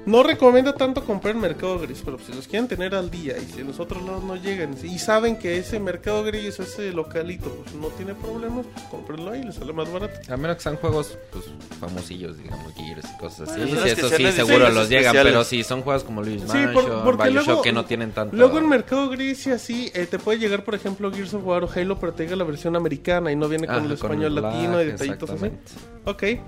No 0.06 0.22
recomiendo 0.22 0.74
tanto 0.74 1.02
comprar 1.04 1.34
en 1.34 1.40
Mercado 1.40 1.78
Gris, 1.78 2.02
pero 2.04 2.18
si 2.18 2.32
los 2.34 2.46
quieren 2.46 2.68
tener 2.68 2.94
al 2.94 3.10
día 3.10 3.36
y 3.38 3.46
si 3.50 3.60
en 3.62 3.68
los 3.68 3.80
otros 3.80 4.02
lados 4.02 4.22
no 4.22 4.36
llegan 4.36 4.76
y 4.82 4.98
saben 4.98 5.38
que 5.38 5.56
ese 5.56 5.80
Mercado 5.80 6.22
Gris, 6.24 6.60
ese 6.60 6.92
localito, 6.92 7.48
pues 7.62 7.74
no 7.74 7.86
tiene 7.88 8.14
problemas, 8.14 8.66
pues 8.72 8.84
cómprenlo 8.90 9.30
ahí, 9.30 9.42
les 9.42 9.54
sale 9.54 9.72
más 9.72 9.90
barato. 9.90 10.20
A 10.30 10.36
menos 10.36 10.56
que 10.58 10.62
sean 10.62 10.76
juegos 10.76 11.16
pues, 11.32 11.46
famosillos, 11.80 12.36
digamos, 12.36 12.74
Gears 12.74 13.06
y 13.14 13.18
cosas 13.18 13.48
así. 13.48 13.60
Bueno, 13.62 13.82
sí, 13.82 13.88
eso 13.90 14.08
sí, 14.10 14.32
seguro 14.32 14.68
los 14.70 14.88
llegan. 14.90 15.04
especiales. 15.16 15.32
Pero 15.32 15.44
si 15.44 15.64
son 15.64 15.80
juegos 15.82 16.04
como 16.04 16.22
Luis 16.22 16.42
Sí, 16.42 16.48
Mansion, 16.48 16.72
por- 16.74 17.04
porque 17.04 17.28
Bioshock, 17.30 17.46
luego- 17.46 17.62
que 17.62 17.72
no 17.72 17.84
tienen 17.86 18.12
tanto... 18.12 18.36
Luego 18.36 18.58
en 18.58 18.68
Mercado 18.68 19.08
Gris 19.08 19.46
y 19.46 19.52
así, 19.52 19.90
eh, 19.94 20.06
te 20.06 20.18
puede 20.18 20.38
llegar, 20.38 20.64
por 20.64 20.74
ejemplo, 20.74 21.10
Gears 21.10 21.32
of 21.32 21.46
War 21.46 21.64
o 21.64 21.70
Halo, 21.74 21.98
pero 21.98 22.12
te 22.12 22.24
llega 22.24 22.36
la 22.36 22.44
versión 22.44 22.76
americana 22.76 23.32
y 23.32 23.36
no 23.36 23.48
viene 23.48 23.66
con 23.66 23.76
Ajá, 23.76 23.84
el 23.86 23.98
con 23.98 24.10
español 24.12 24.36
el 24.36 24.42
latino 24.42 24.82
y 24.82 24.86
detallitos 24.86 25.30
así. 25.30 25.46
exactamente. 25.46 25.72
Ok. 26.04 26.40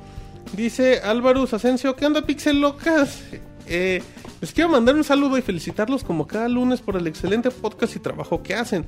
Dice 0.54 1.00
Álvaro 1.00 1.44
Asensio, 1.44 1.96
¿qué 1.96 2.06
onda 2.06 2.22
Pixel 2.22 2.60
Locas? 2.60 3.22
Eh, 3.66 4.02
les 4.40 4.52
quiero 4.52 4.70
mandar 4.70 4.94
un 4.94 5.04
saludo 5.04 5.36
y 5.36 5.42
felicitarlos 5.42 6.04
como 6.04 6.26
cada 6.26 6.48
lunes 6.48 6.80
por 6.80 6.96
el 6.96 7.06
excelente 7.06 7.50
podcast 7.50 7.96
y 7.96 7.98
trabajo 7.98 8.42
que 8.42 8.54
hacen. 8.54 8.86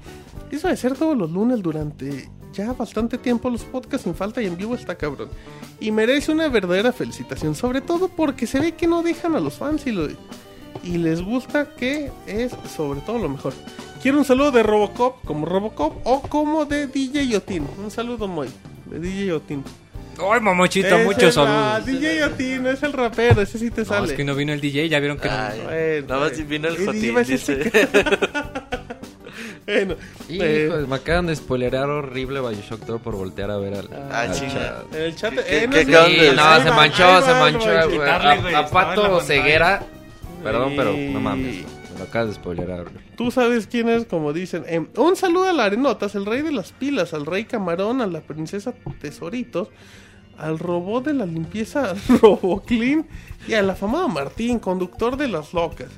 Eso 0.50 0.68
de 0.68 0.76
ser 0.76 0.94
todos 0.94 1.16
los 1.16 1.30
lunes 1.30 1.62
durante 1.62 2.30
ya 2.52 2.72
bastante 2.72 3.18
tiempo 3.18 3.50
los 3.50 3.64
podcasts 3.64 4.04
sin 4.04 4.14
falta 4.14 4.40
y 4.42 4.46
en 4.46 4.56
vivo 4.56 4.74
está 4.74 4.94
cabrón. 4.94 5.28
Y 5.80 5.90
merece 5.90 6.32
una 6.32 6.48
verdadera 6.48 6.92
felicitación, 6.92 7.54
sobre 7.54 7.80
todo 7.80 8.08
porque 8.08 8.46
se 8.46 8.60
ve 8.60 8.72
que 8.72 8.86
no 8.86 9.02
dejan 9.02 9.34
a 9.34 9.40
los 9.40 9.54
fans 9.54 9.86
y, 9.86 9.92
lo, 9.92 10.08
y 10.84 10.98
les 10.98 11.22
gusta 11.22 11.74
que 11.74 12.10
es 12.26 12.52
sobre 12.74 13.00
todo 13.00 13.18
lo 13.18 13.28
mejor. 13.28 13.52
Quiero 14.02 14.18
un 14.18 14.24
saludo 14.24 14.52
de 14.52 14.62
Robocop, 14.62 15.24
como 15.24 15.44
Robocop 15.44 16.06
o 16.06 16.22
como 16.22 16.64
de 16.64 16.86
DJ 16.86 17.28
Yotin. 17.28 17.66
Un 17.82 17.90
saludo 17.90 18.28
muy 18.28 18.48
de 18.86 19.00
DJ 19.00 19.26
Yotin. 19.26 19.64
Ay, 20.20 20.40
mamochito, 20.40 20.88
Ese 20.88 21.04
muchos 21.04 21.36
no, 21.36 21.44
saludos. 21.44 21.86
DJ 21.86 22.18
Yotin, 22.20 22.62
no 22.64 22.70
es 22.70 22.82
el 22.82 22.92
rapero, 22.92 23.40
ese 23.42 23.58
sí 23.58 23.70
te 23.70 23.82
No, 23.82 23.86
sale. 23.86 24.06
es 24.08 24.12
que 24.14 24.24
no 24.24 24.34
vino 24.34 24.52
el 24.52 24.60
DJ, 24.60 24.88
ya 24.88 24.98
vieron 24.98 25.18
que 25.18 25.28
no. 25.28 25.34
Ay, 25.34 25.60
Bueno, 25.64 26.06
nada 26.08 26.20
más 26.28 26.48
vino 26.48 26.68
el 26.68 26.74
Y 26.82 26.86
Jotín, 26.86 27.14
bueno, 29.66 29.94
Hijo, 30.28 30.44
eh, 30.44 30.84
me 30.88 30.96
acaban 30.96 31.26
de 31.26 31.36
spoilerar 31.36 31.88
horrible 31.90 32.40
Bioshock 32.40 32.84
todo 32.86 32.98
por 32.98 33.14
voltear 33.16 33.50
a 33.50 33.58
ver 33.58 33.74
al, 33.74 33.88
Ah, 34.10 34.22
al 34.22 34.32
chat. 34.34 34.94
en 34.94 35.02
el 35.02 35.14
chat. 35.14 35.34
¿Qué- 35.34 35.58
eh, 35.64 35.66
no 35.66 35.72
qué 35.74 35.80
acaban 35.82 36.10
Sí, 36.10 36.16
no, 36.16 36.62
se 36.62 36.70
va, 36.70 36.76
manchó, 36.76 37.04
ahí 37.06 37.22
se 37.22 37.32
va, 37.32 37.40
manchó. 37.40 37.66
va. 37.68 37.84
güey. 37.84 37.98
Quitarle, 37.98 38.30
A, 38.30 38.36
güey, 38.40 38.54
a 38.54 38.66
Pato. 38.66 39.20
Ceguera. 39.20 39.82
Perdón, 40.42 40.72
pero 40.76 40.92
no 40.96 41.20
mames. 41.20 41.64
Me 41.92 41.98
lo 41.98 42.04
acabas 42.04 42.28
de 42.28 42.34
spoilerar. 42.34 42.84
güey. 42.84 42.94
Tú 43.16 43.30
sabes 43.30 43.66
quién 43.66 43.88
es, 43.88 44.06
como 44.06 44.32
dicen. 44.32 44.64
Eh, 44.66 44.86
un 44.96 45.16
saludo 45.16 45.48
a 45.48 45.52
la 45.52 45.64
Arenotas, 45.64 46.14
el 46.14 46.24
rey 46.26 46.42
de 46.42 46.52
las 46.52 46.72
pilas, 46.72 47.12
al 47.12 47.26
rey 47.26 47.44
Camarón, 47.44 48.00
a 48.00 48.06
la 48.06 48.20
princesa 48.20 48.72
Tesoritos, 49.00 49.68
al 50.38 50.58
robot 50.58 51.04
de 51.06 51.14
la 51.14 51.26
limpieza 51.26 51.94
Roboclean 52.22 53.06
y 53.46 53.54
al 53.54 53.68
afamado 53.70 54.08
Martín, 54.08 54.58
conductor 54.58 55.16
de 55.16 55.28
las 55.28 55.52
locas. 55.52 55.88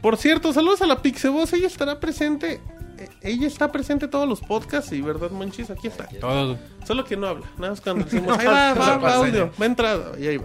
Por 0.00 0.16
cierto, 0.16 0.52
saludos 0.52 0.82
a 0.82 0.86
la 0.86 1.02
Pixeboss, 1.02 1.52
ella 1.52 1.66
estará 1.66 1.98
presente. 1.98 2.60
eh, 2.98 3.08
Ella 3.22 3.46
está 3.46 3.72
presente 3.72 4.04
en 4.06 4.10
todos 4.10 4.28
los 4.28 4.40
podcasts 4.40 4.92
y 4.92 5.00
verdad, 5.00 5.30
Monchis, 5.30 5.70
aquí 5.70 5.88
está. 5.88 6.06
Todo. 6.20 6.58
Solo 6.86 7.04
que 7.04 7.16
no 7.16 7.26
habla. 7.26 7.46
Nada 7.58 7.70
más 7.70 7.80
cuando 7.80 8.04
decimos, 8.10 8.38
ahí 8.38 8.46
va, 8.46 8.74
va, 8.74 8.96
va, 8.98 9.14
audio, 9.14 9.50
va 9.60 9.66
entrada, 9.66 10.12
y 10.18 10.26
ahí 10.28 10.36
va. 10.36 10.44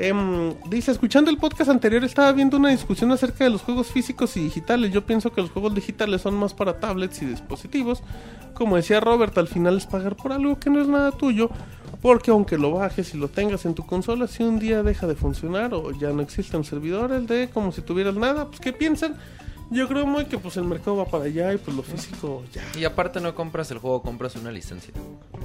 Em, 0.00 0.54
dice, 0.70 0.92
escuchando 0.92 1.28
el 1.28 1.38
podcast 1.38 1.70
anterior 1.70 2.04
estaba 2.04 2.30
viendo 2.30 2.56
una 2.56 2.68
discusión 2.68 3.10
acerca 3.10 3.42
de 3.42 3.50
los 3.50 3.62
juegos 3.62 3.88
físicos 3.88 4.36
y 4.36 4.44
digitales. 4.44 4.92
Yo 4.92 5.04
pienso 5.04 5.32
que 5.32 5.40
los 5.40 5.50
juegos 5.50 5.74
digitales 5.74 6.22
son 6.22 6.34
más 6.36 6.54
para 6.54 6.78
tablets 6.78 7.20
y 7.22 7.26
dispositivos. 7.26 8.02
Como 8.54 8.76
decía 8.76 9.00
Robert, 9.00 9.36
al 9.38 9.48
final 9.48 9.76
es 9.76 9.86
pagar 9.86 10.14
por 10.14 10.32
algo 10.32 10.58
que 10.60 10.70
no 10.70 10.80
es 10.80 10.86
nada 10.86 11.10
tuyo. 11.10 11.50
Porque 12.00 12.30
aunque 12.30 12.58
lo 12.58 12.72
bajes 12.72 13.14
y 13.14 13.18
lo 13.18 13.28
tengas 13.28 13.64
en 13.66 13.74
tu 13.74 13.84
consola, 13.84 14.28
si 14.28 14.44
un 14.44 14.58
día 14.58 14.82
deja 14.82 15.06
de 15.06 15.16
funcionar 15.16 15.74
o 15.74 15.90
ya 15.90 16.10
no 16.10 16.22
existe 16.22 16.56
un 16.56 16.64
servidor, 16.64 17.12
el 17.12 17.26
de 17.26 17.50
como 17.52 17.72
si 17.72 17.82
tuvieras 17.82 18.14
nada, 18.14 18.46
pues 18.46 18.60
¿qué 18.60 18.72
piensan? 18.72 19.16
Yo 19.70 19.86
creo 19.86 20.06
muy 20.06 20.24
que 20.24 20.38
pues 20.38 20.56
el 20.56 20.64
mercado 20.64 20.96
va 20.96 21.04
para 21.04 21.24
allá 21.24 21.52
y 21.52 21.58
pues 21.58 21.76
lo 21.76 21.82
físico 21.82 22.42
ya. 22.52 22.62
Y 22.78 22.84
aparte 22.84 23.20
no 23.20 23.34
compras 23.34 23.70
el 23.70 23.78
juego, 23.78 24.00
compras 24.02 24.34
una 24.36 24.50
licencia. 24.50 24.94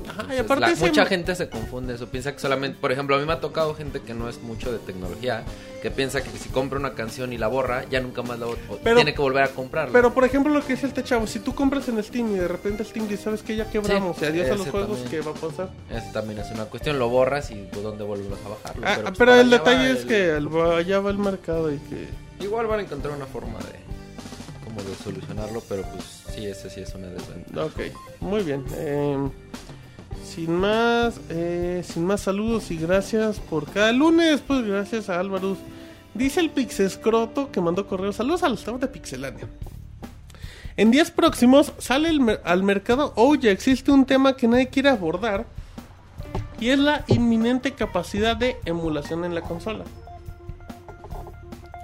Ajá, 0.08 0.34
y 0.34 0.38
aparte 0.38 0.62
la- 0.70 0.76
mucha 0.76 1.06
gente 1.06 1.36
se 1.36 1.50
confunde 1.50 1.96
eso, 1.96 2.08
piensa 2.08 2.32
que 2.34 2.40
solamente, 2.40 2.78
por 2.80 2.92
ejemplo, 2.94 3.16
a 3.16 3.20
mí 3.20 3.26
me 3.26 3.34
ha 3.34 3.42
tocado 3.42 3.76
gente 3.76 4.00
que 4.02 4.14
no 4.14 4.30
es 4.30 4.42
mucho 4.42 4.72
de 4.72 4.80
tecnología, 4.80 5.44
que 5.82 5.92
piensa 5.92 6.22
que 6.24 6.30
si 6.40 6.48
compra 6.50 6.80
una 6.80 6.94
canción 6.94 7.34
y 7.34 7.38
la 7.38 7.48
borra, 7.48 7.84
ya 7.90 8.00
nunca 8.00 8.22
más 8.22 8.40
la 8.40 8.48
Pero- 8.84 8.96
tiene 8.96 9.14
que 9.14 9.22
volver 9.22 9.44
a 9.44 9.50
comprarla. 9.50 9.92
Pero 9.92 10.14
por 10.14 10.24
ejemplo 10.24 10.54
lo 10.54 10.62
que 10.66 10.74
dice 10.74 10.86
el 10.86 10.94
Techavo, 10.94 11.28
si 11.28 11.40
tú 11.40 11.54
compras 11.54 11.88
en 11.90 12.02
Steam 12.02 12.32
y 12.34 12.38
de 12.40 12.48
repente 12.48 12.86
Steam 12.86 13.08
dice, 13.10 13.24
¿sabes 13.24 13.44
que 13.44 13.58
Ya 13.58 13.70
quebramos 13.70 14.16
Sí, 14.18 14.24
y 14.24 14.28
adiós 14.30 14.50
a 14.52 14.56
los 14.56 14.68
juegos, 14.70 15.02
también. 15.02 15.10
¿qué 15.10 15.22
va 15.30 15.32
a 15.32 15.36
pasar? 15.36 15.70
Eso 15.90 16.08
también 16.14 16.40
es 16.40 16.50
una 16.52 16.66
cuestión, 16.66 16.98
lo 16.98 17.10
borras 17.10 17.52
y 17.52 17.56
pues, 17.72 17.84
dónde 17.84 18.04
vuelves 18.06 18.28
a 18.46 18.50
bajarlo. 18.50 18.88
Ah, 18.88 19.00
pues, 19.04 19.18
pero 19.18 19.32
para 19.32 19.42
el 19.42 19.50
detalle 19.50 19.92
es 19.92 20.02
el- 20.04 20.08
que 20.08 20.32
allá 20.78 21.00
va 21.02 21.10
el 21.12 21.18
mercado 21.18 21.74
y 21.74 21.78
que... 21.78 22.08
Igual 22.40 22.68
van 22.68 22.80
a 22.80 22.84
encontrar 22.84 23.16
una 23.16 23.26
forma 23.28 23.60
de 23.60 23.83
de 24.82 24.96
solucionarlo, 24.96 25.62
pero 25.70 25.84
pues 25.84 26.24
sí, 26.34 26.46
ese 26.46 26.70
sí 26.70 26.82
es 26.82 26.96
una 26.96 27.08
desventaja. 27.08 27.66
Ok, 27.66 27.82
muy 28.22 28.44
bien. 28.44 28.64
Eh, 28.76 29.30
sin 30.24 30.56
más, 30.56 31.20
eh, 31.30 31.84
sin 31.86 32.06
más 32.06 32.22
saludos 32.22 32.72
y 32.72 32.78
gracias 32.78 33.40
por 33.40 33.70
cada 33.70 33.92
lunes. 33.92 34.42
Pues 34.42 34.66
gracias 34.66 35.10
a 35.10 35.20
Álvaro. 35.20 35.58
Dice 36.14 36.40
el 36.40 36.50
Pixescroto 36.50 37.52
que 37.52 37.62
mandó 37.62 37.88
correo. 37.88 38.14
Saludos 38.14 38.44
al 38.44 38.54
staff 38.54 38.80
de 38.80 38.88
Pixelania. 38.88 39.48
En 40.76 40.90
días 40.90 41.12
próximos 41.12 41.74
sale 41.78 42.10
al 42.44 42.64
mercado. 42.64 43.14
Oh, 43.16 43.36
ya 43.36 43.52
existe 43.52 43.92
un 43.92 44.06
tema 44.06 44.36
que 44.36 44.48
nadie 44.48 44.70
quiere 44.70 44.90
abordar. 44.90 45.46
Y 46.60 46.70
es 46.70 46.80
la 46.80 47.04
inminente 47.08 47.74
capacidad 47.74 48.36
de 48.38 48.58
emulación 48.66 49.26
en 49.26 49.36
la 49.36 49.42
consola. 49.42 49.84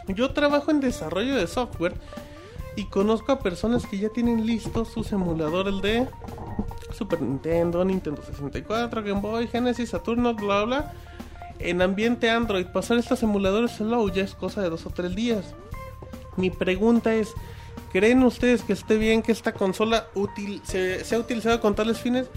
Yo 0.08 0.32
trabajo 0.32 0.72
en 0.72 0.80
desarrollo 0.80 1.36
de 1.36 1.46
software 1.46 1.94
y 2.80 2.86
conozco 2.86 3.34
a 3.34 3.40
personas 3.40 3.86
que 3.86 3.98
ya 3.98 4.08
tienen 4.08 4.46
listos 4.46 4.88
sus 4.88 5.12
emuladores 5.12 5.82
de 5.82 6.08
Super 6.94 7.22
Nintendo, 7.22 7.84
Nintendo 7.84 8.22
64, 8.24 9.04
Game 9.04 9.20
Boy, 9.20 9.48
Genesis, 9.48 9.90
Saturno, 9.90 10.34
bla 10.34 10.64
bla. 10.64 10.94
En 11.60 11.82
ambiente 11.82 12.30
Android, 12.30 12.68
pasar 12.68 12.98
estos 12.98 13.22
emuladores 13.22 13.72
slow 13.72 14.10
ya 14.10 14.24
es 14.24 14.34
cosa 14.34 14.62
de 14.62 14.70
dos 14.70 14.86
o 14.86 14.92
tres 14.92 15.14
días. 15.14 15.54
Mi 16.38 16.52
pregunta 16.52 17.14
es, 17.14 17.34
¿creen 17.92 18.24
ustedes 18.24 18.64
que 18.64 18.72
esté 18.72 18.98
bien 18.98 19.24
que 19.24 19.34
esta 19.34 19.52
consola 19.52 20.08
útil, 20.16 20.62
se, 20.64 21.04
sea 21.04 21.20
utilizada 21.20 21.60
con 21.60 21.76
tales 21.76 22.00
fines? 22.00 22.28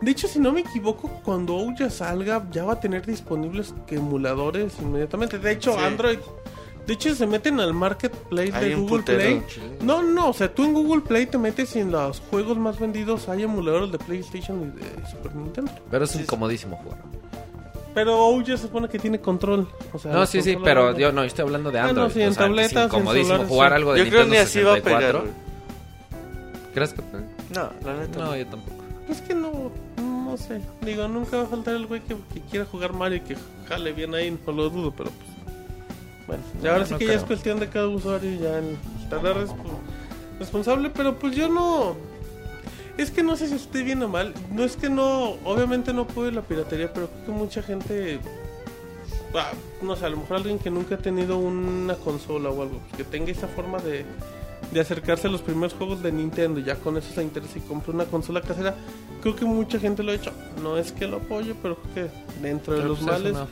De 0.00 0.10
hecho, 0.10 0.28
si 0.28 0.38
no 0.38 0.50
me 0.50 0.60
equivoco, 0.60 1.10
cuando 1.22 1.56
Ouya 1.56 1.90
salga 1.90 2.46
ya 2.50 2.64
va 2.64 2.72
a 2.72 2.80
tener 2.80 3.04
disponibles 3.04 3.74
emuladores 3.88 4.78
inmediatamente. 4.80 5.38
De 5.38 5.52
hecho, 5.52 5.74
Sí. 5.74 5.78
Android... 5.80 6.20
De 6.86 6.92
hecho, 6.92 7.14
se 7.14 7.26
meten 7.26 7.60
al 7.60 7.72
marketplace 7.72 8.52
Hay 8.54 8.68
de 8.70 8.74
Google 8.74 8.98
putero. 8.98 9.18
Play. 9.18 9.42
No, 9.82 10.02
no, 10.02 10.28
o 10.28 10.32
sea, 10.34 10.54
tú 10.54 10.64
en 10.64 10.74
Google 10.74 11.00
Play 11.02 11.24
te 11.26 11.38
metes 11.38 11.74
y 11.76 11.80
en 11.80 11.90
los 11.92 12.20
juegos 12.30 12.58
más 12.58 12.78
vendidos 12.78 13.28
hay 13.28 13.44
emuladores 13.44 13.90
de 13.90 13.98
PlayStation 13.98 14.60
y 14.76 14.80
de 14.80 15.06
Super 15.10 15.34
Nintendo. 15.34 15.72
Pero 15.90 16.04
es 16.04 16.14
incomodísimo 16.16 16.76
jugar. 16.76 16.98
Pero 17.94 18.18
Ouya 18.18 18.56
se 18.56 18.64
supone 18.64 18.88
que 18.88 18.98
tiene 18.98 19.20
control. 19.20 19.68
O 19.92 19.98
sea, 19.98 20.12
No, 20.12 20.26
sí, 20.26 20.42
sí, 20.42 20.56
pero 20.62 20.92
no- 20.92 20.98
yo 20.98 21.12
no, 21.12 21.22
yo 21.22 21.28
estoy 21.28 21.44
hablando 21.44 21.70
de 21.70 21.78
Ah, 21.78 21.82
no, 21.84 21.88
Android. 21.90 22.10
sí, 22.12 22.22
en 22.22 22.28
o 22.30 22.32
sea, 22.34 22.42
tabletas, 22.42 22.70
es 22.72 22.76
en 22.76 22.84
incomodísimo 22.86 23.26
celulares, 23.28 23.48
jugar 23.48 23.70
sí. 23.70 23.74
algo 23.76 23.92
de 23.94 23.98
Yo 24.00 24.04
creo 24.10 24.20
Nintendo 24.24 24.34
ni 24.34 24.42
así 24.46 24.60
va 24.62 24.72
a 24.72 24.74
64. 24.76 25.20
pegar. 25.22 25.34
¿Crees 26.74 26.92
que 26.92 27.02
No, 27.54 27.70
la 27.84 27.94
neta. 28.00 28.18
No, 28.18 28.36
yo 28.36 28.46
tampoco. 28.46 28.76
Es 29.08 29.20
que 29.20 29.34
no, 29.34 29.70
no 30.02 30.36
sé. 30.36 30.60
Digo, 30.82 31.06
nunca 31.08 31.36
va 31.36 31.42
a 31.44 31.46
faltar 31.46 31.76
el 31.76 31.86
güey 31.86 32.00
que, 32.00 32.16
que 32.34 32.40
quiera 32.50 32.66
jugar 32.66 32.92
Mario 32.92 33.18
y 33.18 33.20
que 33.20 33.36
jale 33.68 33.92
bien 33.92 34.14
ahí, 34.14 34.36
no 34.46 34.52
lo 34.52 34.68
dudo, 34.70 34.90
pero 34.96 35.10
pues. 35.10 35.33
Bueno, 36.26 36.42
ya 36.62 36.70
ahora 36.70 36.80
No, 36.80 36.86
sí 36.86 36.92
no 36.92 36.98
que 36.98 37.06
ya 37.06 37.14
es 37.14 37.24
cuestión 37.24 37.60
de 37.60 37.68
cada 37.68 37.88
usuario 37.88 38.40
ya 38.40 38.58
el 38.58 38.76
estar 39.02 39.20
resp- 39.20 39.54
responsable, 40.38 40.90
pero 40.90 41.18
pues 41.18 41.36
yo 41.36 41.48
no. 41.48 41.96
Es 42.96 43.10
que 43.10 43.22
no 43.22 43.36
sé 43.36 43.48
si 43.48 43.54
esté 43.56 43.82
bien 43.82 44.02
o 44.02 44.08
mal. 44.08 44.32
No 44.52 44.62
es 44.64 44.76
que 44.76 44.88
no, 44.88 45.32
obviamente 45.44 45.92
no 45.92 46.06
puede 46.06 46.30
la 46.32 46.42
piratería, 46.42 46.92
pero 46.92 47.08
creo 47.08 47.24
que 47.26 47.32
mucha 47.32 47.62
gente. 47.62 48.20
ah, 49.34 49.50
no 49.82 49.96
sé, 49.96 50.06
a 50.06 50.10
lo 50.10 50.16
mejor 50.18 50.36
alguien 50.38 50.58
que 50.58 50.70
nunca 50.70 50.94
ha 50.94 50.98
tenido 50.98 51.36
una 51.38 51.94
consola 51.96 52.50
o 52.50 52.62
algo, 52.62 52.80
que 52.96 53.02
tenga 53.04 53.32
esa 53.32 53.48
forma 53.48 53.78
de, 53.80 54.04
de 54.72 54.80
acercarse 54.80 55.26
a 55.26 55.30
los 55.30 55.42
primeros 55.42 55.74
juegos 55.74 56.02
de 56.02 56.12
Nintendo 56.12 56.60
y 56.60 56.64
ya 56.64 56.76
con 56.76 56.96
eso 56.96 57.12
se 57.12 57.22
interesa 57.22 57.58
y 57.58 57.62
compra 57.62 57.92
una 57.92 58.04
consola 58.04 58.40
casera. 58.40 58.74
Creo 59.22 59.34
que 59.36 59.44
mucha 59.44 59.78
gente 59.80 60.02
lo 60.02 60.12
ha 60.12 60.14
hecho. 60.14 60.30
No 60.62 60.76
es 60.78 60.92
que 60.92 61.06
lo 61.08 61.16
apoye, 61.16 61.54
pero 61.60 61.76
creo 61.76 61.94
que 62.08 62.40
dentro 62.46 62.74
de 62.74 62.80
Pero, 62.80 62.88
los 62.90 62.98
pues, 63.00 63.16
es 63.16 63.22
males. 63.32 63.48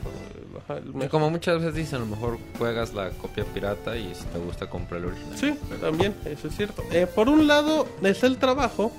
Mejor. 0.69 1.09
como 1.09 1.31
muchas 1.31 1.59
veces 1.59 1.75
dicen, 1.75 1.97
a 1.97 1.99
lo 2.01 2.07
mejor 2.07 2.39
juegas 2.59 2.95
la 2.95 3.11
copia 3.11 3.45
pirata 3.45 3.97
y 3.97 4.15
si 4.15 4.25
te 4.27 4.39
gusta 4.39 4.69
comprar 4.69 5.01
el 5.01 5.09
original. 5.09 5.39
Sí, 5.39 5.55
también, 5.81 6.15
eso 6.25 6.49
es 6.49 6.57
cierto. 6.57 6.83
Eh, 6.91 7.07
por 7.07 7.29
un 7.29 7.47
lado 7.47 7.87
está 8.03 8.27
el 8.27 8.39
trabajo 8.39 8.93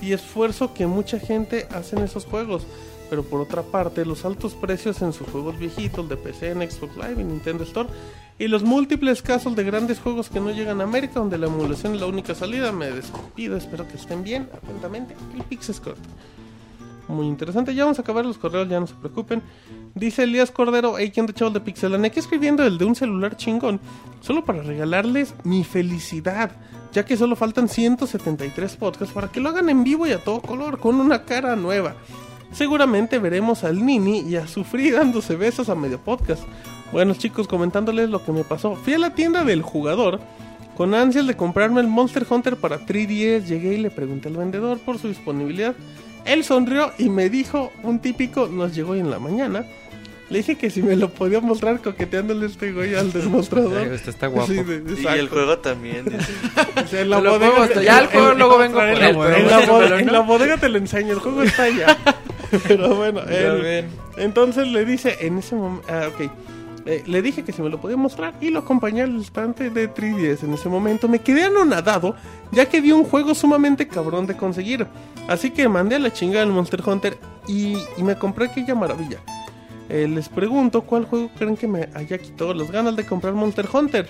y 0.00 0.12
esfuerzo 0.12 0.74
que 0.74 0.86
mucha 0.86 1.18
gente 1.18 1.66
hace 1.72 1.96
en 1.96 2.02
esos 2.02 2.24
juegos. 2.24 2.66
Pero 3.10 3.22
por 3.22 3.40
otra 3.40 3.62
parte, 3.62 4.04
los 4.04 4.24
altos 4.24 4.54
precios 4.54 5.00
en 5.00 5.12
sus 5.14 5.26
juegos 5.28 5.58
viejitos 5.58 6.08
de 6.08 6.16
PC, 6.16 6.50
en 6.50 6.70
Xbox 6.70 6.94
Live 6.96 7.22
y 7.22 7.24
Nintendo 7.24 7.64
Store. 7.64 7.88
Y 8.38 8.48
los 8.48 8.62
múltiples 8.62 9.22
casos 9.22 9.56
de 9.56 9.64
grandes 9.64 9.98
juegos 9.98 10.28
que 10.28 10.40
no 10.40 10.50
llegan 10.50 10.80
a 10.80 10.84
América, 10.84 11.14
donde 11.20 11.38
la 11.38 11.46
emulación 11.46 11.94
es 11.94 12.00
la 12.00 12.06
única 12.06 12.34
salida. 12.34 12.70
Me 12.70 12.90
despido, 12.90 13.56
espero 13.56 13.88
que 13.88 13.96
estén 13.96 14.22
bien. 14.22 14.48
Atentamente, 14.52 15.16
el 15.34 15.42
Pixescort. 15.44 15.98
Muy 17.08 17.26
interesante. 17.26 17.74
Ya 17.74 17.84
vamos 17.84 17.98
a 17.98 18.02
acabar 18.02 18.24
los 18.24 18.38
correos, 18.38 18.68
ya 18.68 18.78
no 18.78 18.86
se 18.86 18.94
preocupen. 18.94 19.42
Dice 19.94 20.24
Elías 20.24 20.50
Cordero, 20.50 20.96
hey, 20.98 21.10
¿quién 21.12 21.26
de 21.26 21.32
chavos 21.32 21.54
de 21.54 21.60
Pixelania? 21.60 22.10
Que 22.10 22.20
escribiendo 22.20 22.64
el 22.64 22.78
de 22.78 22.84
un 22.84 22.94
celular 22.94 23.36
chingón, 23.36 23.80
solo 24.20 24.44
para 24.44 24.62
regalarles 24.62 25.34
mi 25.42 25.64
felicidad, 25.64 26.50
ya 26.92 27.04
que 27.04 27.16
solo 27.16 27.34
faltan 27.34 27.68
173 27.68 28.76
podcasts 28.76 29.14
para 29.14 29.28
que 29.28 29.40
lo 29.40 29.48
hagan 29.48 29.70
en 29.70 29.84
vivo 29.84 30.06
y 30.06 30.12
a 30.12 30.22
todo 30.22 30.42
color, 30.42 30.78
con 30.78 30.96
una 31.00 31.24
cara 31.24 31.56
nueva. 31.56 31.96
Seguramente 32.52 33.18
veremos 33.18 33.64
al 33.64 33.84
Nini 33.84 34.20
y 34.20 34.36
a 34.36 34.46
Sufrir 34.46 34.94
dándose 34.94 35.36
besos 35.36 35.68
a 35.68 35.74
medio 35.74 35.98
podcast. 35.98 36.42
Bueno 36.92 37.14
chicos, 37.14 37.48
comentándoles 37.48 38.08
lo 38.08 38.24
que 38.24 38.32
me 38.32 38.44
pasó. 38.44 38.76
Fui 38.76 38.94
a 38.94 38.98
la 38.98 39.14
tienda 39.14 39.44
del 39.44 39.62
jugador 39.62 40.20
con 40.76 40.94
ansias 40.94 41.26
de 41.26 41.36
comprarme 41.36 41.80
el 41.80 41.88
Monster 41.88 42.26
Hunter 42.28 42.56
para 42.56 42.86
3DS. 42.86 43.44
Llegué 43.44 43.74
y 43.74 43.78
le 43.78 43.90
pregunté 43.90 44.28
al 44.28 44.36
vendedor 44.36 44.78
por 44.78 44.98
su 44.98 45.08
disponibilidad. 45.08 45.74
Él 46.24 46.44
sonrió 46.44 46.92
y 46.98 47.08
me 47.08 47.28
dijo 47.30 47.72
un 47.82 48.00
típico, 48.00 48.46
nos 48.48 48.74
llegó 48.74 48.92
hoy 48.92 49.00
en 49.00 49.10
la 49.10 49.18
mañana. 49.18 49.64
Le 50.30 50.38
dije 50.38 50.56
que 50.56 50.68
si 50.68 50.82
me 50.82 50.94
lo 50.94 51.08
podía 51.08 51.40
mostrar 51.40 51.80
coqueteándole 51.80 52.44
este 52.46 52.72
güey 52.72 52.94
al 52.94 53.10
desmostrador. 53.12 53.78
Ay, 53.78 53.88
usted 53.94 54.10
está 54.10 54.26
guapo. 54.26 54.46
Sí, 54.52 54.60
Y 55.02 55.06
el 55.06 55.28
juego 55.30 55.58
también. 55.58 56.04
dice. 56.04 56.32
O 56.84 56.86
sea, 56.86 57.00
en 57.00 57.10
la 57.10 57.20
lo 57.20 57.38
bodega- 57.38 57.66
puedo. 57.66 57.80
Ya 57.82 57.98
el 58.00 58.06
juego 58.08 58.32
en- 58.32 58.38
luego 58.38 58.54
en- 58.62 58.72
vengo 58.72 58.78
por 58.78 58.88
en 58.88 58.96
él, 58.96 59.02
en 59.02 59.18
la 59.48 59.66
bodega- 59.66 59.98
En 60.00 60.06
¿no? 60.06 60.12
la 60.12 60.20
bodega 60.20 60.56
te 60.58 60.68
lo 60.68 60.76
enseño, 60.78 61.12
el 61.14 61.18
juego 61.20 61.42
está 61.42 61.62
allá. 61.64 61.96
Pero 62.68 62.94
bueno, 62.94 63.20
él- 63.22 63.86
entonces 64.18 64.68
le 64.68 64.84
dice 64.84 65.16
en 65.20 65.38
ese 65.38 65.54
momento, 65.54 65.86
ah, 65.90 66.08
ok. 66.08 66.30
Eh, 66.90 67.04
le 67.06 67.20
dije 67.20 67.44
que 67.44 67.52
si 67.52 67.60
me 67.60 67.68
lo 67.68 67.78
podía 67.78 67.98
mostrar 67.98 68.32
y 68.40 68.48
lo 68.48 68.60
acompañé 68.60 69.02
al 69.02 69.20
estante 69.20 69.68
de 69.68 69.92
3DS 69.92 70.44
en 70.44 70.54
ese 70.54 70.70
momento. 70.70 71.06
Me 71.06 71.18
quedé 71.18 71.44
anonadado 71.44 72.16
ya 72.50 72.66
que 72.66 72.80
vi 72.80 72.92
un 72.92 73.04
juego 73.04 73.34
sumamente 73.34 73.86
cabrón 73.86 74.26
de 74.26 74.38
conseguir. 74.38 74.86
Así 75.28 75.50
que 75.50 75.68
mandé 75.68 75.96
a 75.96 75.98
la 75.98 76.10
chingada 76.10 76.44
al 76.44 76.50
Monster 76.50 76.82
Hunter 76.86 77.18
y, 77.46 77.76
y 77.98 78.02
me 78.02 78.16
compré 78.16 78.46
aquella 78.46 78.74
maravilla. 78.74 79.18
Eh, 79.90 80.08
les 80.08 80.30
pregunto 80.30 80.80
cuál 80.80 81.04
juego 81.04 81.28
creen 81.36 81.58
que 81.58 81.68
me 81.68 81.90
haya 81.94 82.16
quitado 82.16 82.54
las 82.54 82.70
ganas 82.70 82.96
de 82.96 83.04
comprar 83.04 83.34
Monster 83.34 83.68
Hunter. 83.70 84.08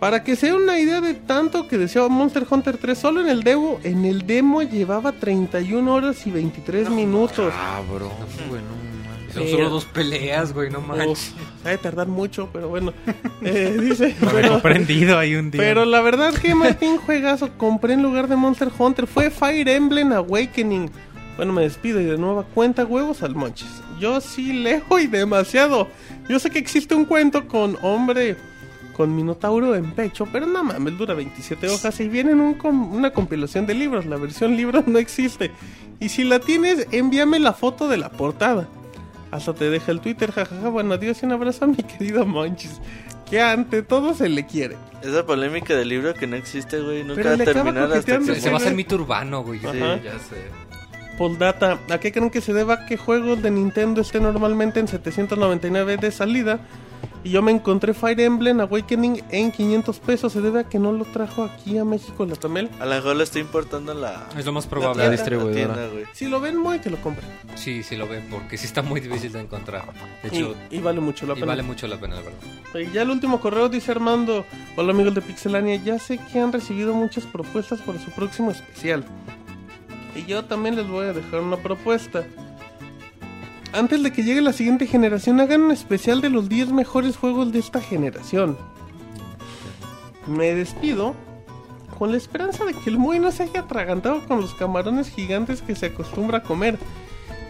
Para 0.00 0.24
que 0.24 0.34
se 0.34 0.46
den 0.46 0.56
una 0.56 0.78
idea 0.78 1.02
de 1.02 1.12
tanto 1.12 1.68
que 1.68 1.76
deseaba 1.76 2.08
Monster 2.08 2.46
Hunter 2.50 2.78
3, 2.78 2.98
solo 2.98 3.20
en 3.20 3.28
el 3.28 3.42
demo, 3.42 3.78
en 3.84 4.06
el 4.06 4.26
demo 4.26 4.62
llevaba 4.62 5.12
31 5.12 5.92
horas 5.92 6.26
y 6.26 6.30
23 6.30 6.88
minutos. 6.88 7.52
Cabrón, 7.52 8.12
güey, 8.48 8.62
no 8.62 8.68
mames. 8.70 9.13
Son 9.34 9.48
solo 9.48 9.68
dos 9.70 9.84
peleas, 9.84 10.52
güey, 10.52 10.70
no 10.70 10.80
manches. 10.80 11.32
Uf, 11.34 11.66
ha 11.66 11.70
de 11.70 11.78
tardar 11.78 12.06
mucho, 12.08 12.48
pero 12.52 12.68
bueno. 12.68 12.92
Eh, 13.42 13.76
dice, 13.78 14.14
pero, 14.32 14.62
prendido 14.62 15.18
ahí 15.18 15.34
un 15.34 15.50
día. 15.50 15.60
pero 15.60 15.84
la 15.84 16.00
verdad 16.00 16.32
que 16.32 16.54
Martín 16.54 16.96
juegazo 16.96 17.50
compré 17.58 17.92
en 17.92 18.02
lugar 18.02 18.26
de 18.26 18.36
Monster 18.36 18.70
Hunter 18.78 19.06
fue 19.06 19.30
Fire 19.30 19.68
Emblem 19.68 20.12
Awakening. 20.12 20.90
Bueno, 21.36 21.52
me 21.52 21.60
despido 21.62 22.00
y 22.00 22.04
de 22.04 22.16
nueva 22.16 22.44
cuenta 22.44 22.86
huevos 22.86 23.22
al 23.22 23.34
monches. 23.34 23.68
Yo 24.00 24.20
sí 24.22 24.52
leo 24.54 24.98
y 24.98 25.08
demasiado. 25.08 25.88
Yo 26.28 26.38
sé 26.38 26.48
que 26.48 26.58
existe 26.58 26.94
un 26.94 27.04
cuento 27.04 27.46
con 27.48 27.76
hombre 27.82 28.36
con 28.96 29.14
Minotauro 29.14 29.74
en 29.74 29.90
pecho, 29.90 30.26
pero 30.32 30.46
no 30.46 30.62
mames, 30.64 30.96
dura 30.96 31.12
27 31.14 31.68
hojas 31.68 31.98
y 32.00 32.08
viene 32.08 32.30
en 32.30 32.40
un 32.40 32.54
com- 32.54 32.94
una 32.94 33.10
compilación 33.10 33.66
de 33.66 33.74
libros. 33.74 34.06
La 34.06 34.16
versión 34.16 34.56
libro 34.56 34.82
no 34.86 34.98
existe. 34.98 35.50
Y 36.00 36.08
si 36.08 36.24
la 36.24 36.38
tienes, 36.38 36.86
envíame 36.92 37.40
la 37.40 37.52
foto 37.52 37.88
de 37.88 37.96
la 37.98 38.10
portada. 38.10 38.68
Hasta 39.34 39.52
te 39.52 39.68
deja 39.68 39.90
el 39.90 39.98
Twitter, 39.98 40.30
jajaja. 40.30 40.68
Bueno, 40.68 40.94
adiós 40.94 41.20
y 41.20 41.26
un 41.26 41.32
abrazo 41.32 41.64
a 41.64 41.66
mi 41.66 41.74
querido 41.74 42.24
Monchis. 42.24 42.80
Que 43.28 43.40
ante 43.40 43.82
todo 43.82 44.14
se 44.14 44.28
le 44.28 44.46
quiere. 44.46 44.76
Esa 45.02 45.26
polémica 45.26 45.74
del 45.74 45.88
libro 45.88 46.14
que 46.14 46.28
no 46.28 46.36
existe, 46.36 46.78
güey. 46.80 47.02
Nunca 47.02 47.30
va 47.30 47.34
a 47.34 47.38
terminar 47.38 47.92
hasta 47.92 48.18
que 48.20 48.36
Se, 48.36 48.48
va 48.48 48.58
a 48.58 48.60
hacer 48.60 48.76
mito 48.76 48.94
urbano, 48.94 49.42
güey. 49.42 49.58
Sí. 49.58 49.66
Ya 49.66 50.18
sé. 50.20 50.36
Postdata, 51.18 51.80
¿a 51.90 51.98
qué 51.98 52.12
creen 52.12 52.30
que 52.30 52.40
se 52.40 52.52
deba 52.52 52.86
que 52.86 52.96
juegos 52.96 53.42
de 53.42 53.50
Nintendo 53.50 54.02
estén 54.02 54.22
normalmente 54.22 54.78
en 54.78 54.86
799 54.86 55.96
de 55.96 56.12
salida 56.12 56.60
Y 57.22 57.30
yo 57.30 57.42
me 57.42 57.52
encontré 57.52 57.94
Fire 57.94 58.20
Emblem 58.20 58.60
Awakening 58.60 59.22
en 59.30 59.50
500 59.50 59.98
pesos. 60.00 60.32
Se 60.32 60.40
debe 60.40 60.60
a 60.60 60.64
que 60.64 60.78
no 60.78 60.92
lo 60.92 61.04
trajo 61.04 61.42
aquí 61.44 61.78
a 61.78 61.84
México 61.84 62.26
la 62.26 62.36
Tamel. 62.36 62.70
A 62.80 62.84
lo 62.86 62.94
mejor 62.94 63.16
lo 63.16 63.22
está 63.22 63.38
importando 63.38 63.94
la, 63.94 64.28
Es 64.36 64.44
lo 64.46 64.52
más 64.52 64.64
la 64.64 64.70
probable. 64.70 65.02
La 65.04 65.10
tienda, 65.10 65.16
distribuidora. 65.22 65.74
tienda, 65.74 65.92
güey. 65.92 66.04
Si 66.12 66.26
lo 66.26 66.40
ven, 66.40 66.56
muy 66.56 66.78
que 66.80 66.90
lo 66.90 66.98
compren. 67.00 67.28
Sí, 67.54 67.82
sí 67.82 67.96
lo 67.96 68.06
ven, 68.08 68.26
porque 68.30 68.56
sí 68.58 68.66
está 68.66 68.82
muy 68.82 69.00
difícil 69.00 69.32
de 69.32 69.40
encontrar. 69.40 69.84
De 70.22 70.28
Y, 70.32 70.36
hecho, 70.38 70.54
y 70.70 70.78
vale 70.80 71.00
mucho 71.00 71.26
la 71.26 71.32
y 71.32 71.36
pena. 71.36 71.46
vale 71.46 71.62
mucho 71.62 71.86
la 71.86 71.98
pena, 71.98 72.16
la 72.16 72.22
verdad. 72.22 72.38
Y 72.90 72.92
ya 72.92 73.02
el 73.02 73.10
último 73.10 73.40
correo 73.40 73.68
dice 73.68 73.90
Armando. 73.92 74.44
Hola 74.76 74.92
amigos 74.92 75.14
de 75.14 75.22
Pixelania. 75.22 75.76
Ya 75.76 75.98
sé 75.98 76.18
que 76.18 76.38
han 76.40 76.52
recibido 76.52 76.92
muchas 76.94 77.24
propuestas 77.24 77.80
para 77.80 77.98
su 77.98 78.10
próximo 78.10 78.50
especial. 78.50 79.04
Y 80.16 80.24
yo 80.26 80.44
también 80.44 80.76
les 80.76 80.86
voy 80.86 81.06
a 81.06 81.12
dejar 81.12 81.40
una 81.40 81.56
propuesta. 81.56 82.24
Antes 83.74 84.04
de 84.04 84.12
que 84.12 84.22
llegue 84.22 84.40
la 84.40 84.52
siguiente 84.52 84.86
generación, 84.86 85.40
hagan 85.40 85.62
un 85.62 85.72
especial 85.72 86.20
de 86.20 86.30
los 86.30 86.48
10 86.48 86.70
mejores 86.70 87.16
juegos 87.16 87.50
de 87.50 87.58
esta 87.58 87.80
generación. 87.80 88.56
Me 90.28 90.54
despido 90.54 91.16
con 91.98 92.12
la 92.12 92.16
esperanza 92.16 92.64
de 92.64 92.72
que 92.72 92.88
el 92.88 92.98
Moy 92.98 93.18
no 93.18 93.32
se 93.32 93.42
haya 93.42 93.62
atragantado 93.62 94.24
con 94.28 94.40
los 94.40 94.54
camarones 94.54 95.10
gigantes 95.10 95.60
que 95.60 95.74
se 95.74 95.86
acostumbra 95.86 96.38
a 96.38 96.42
comer. 96.44 96.78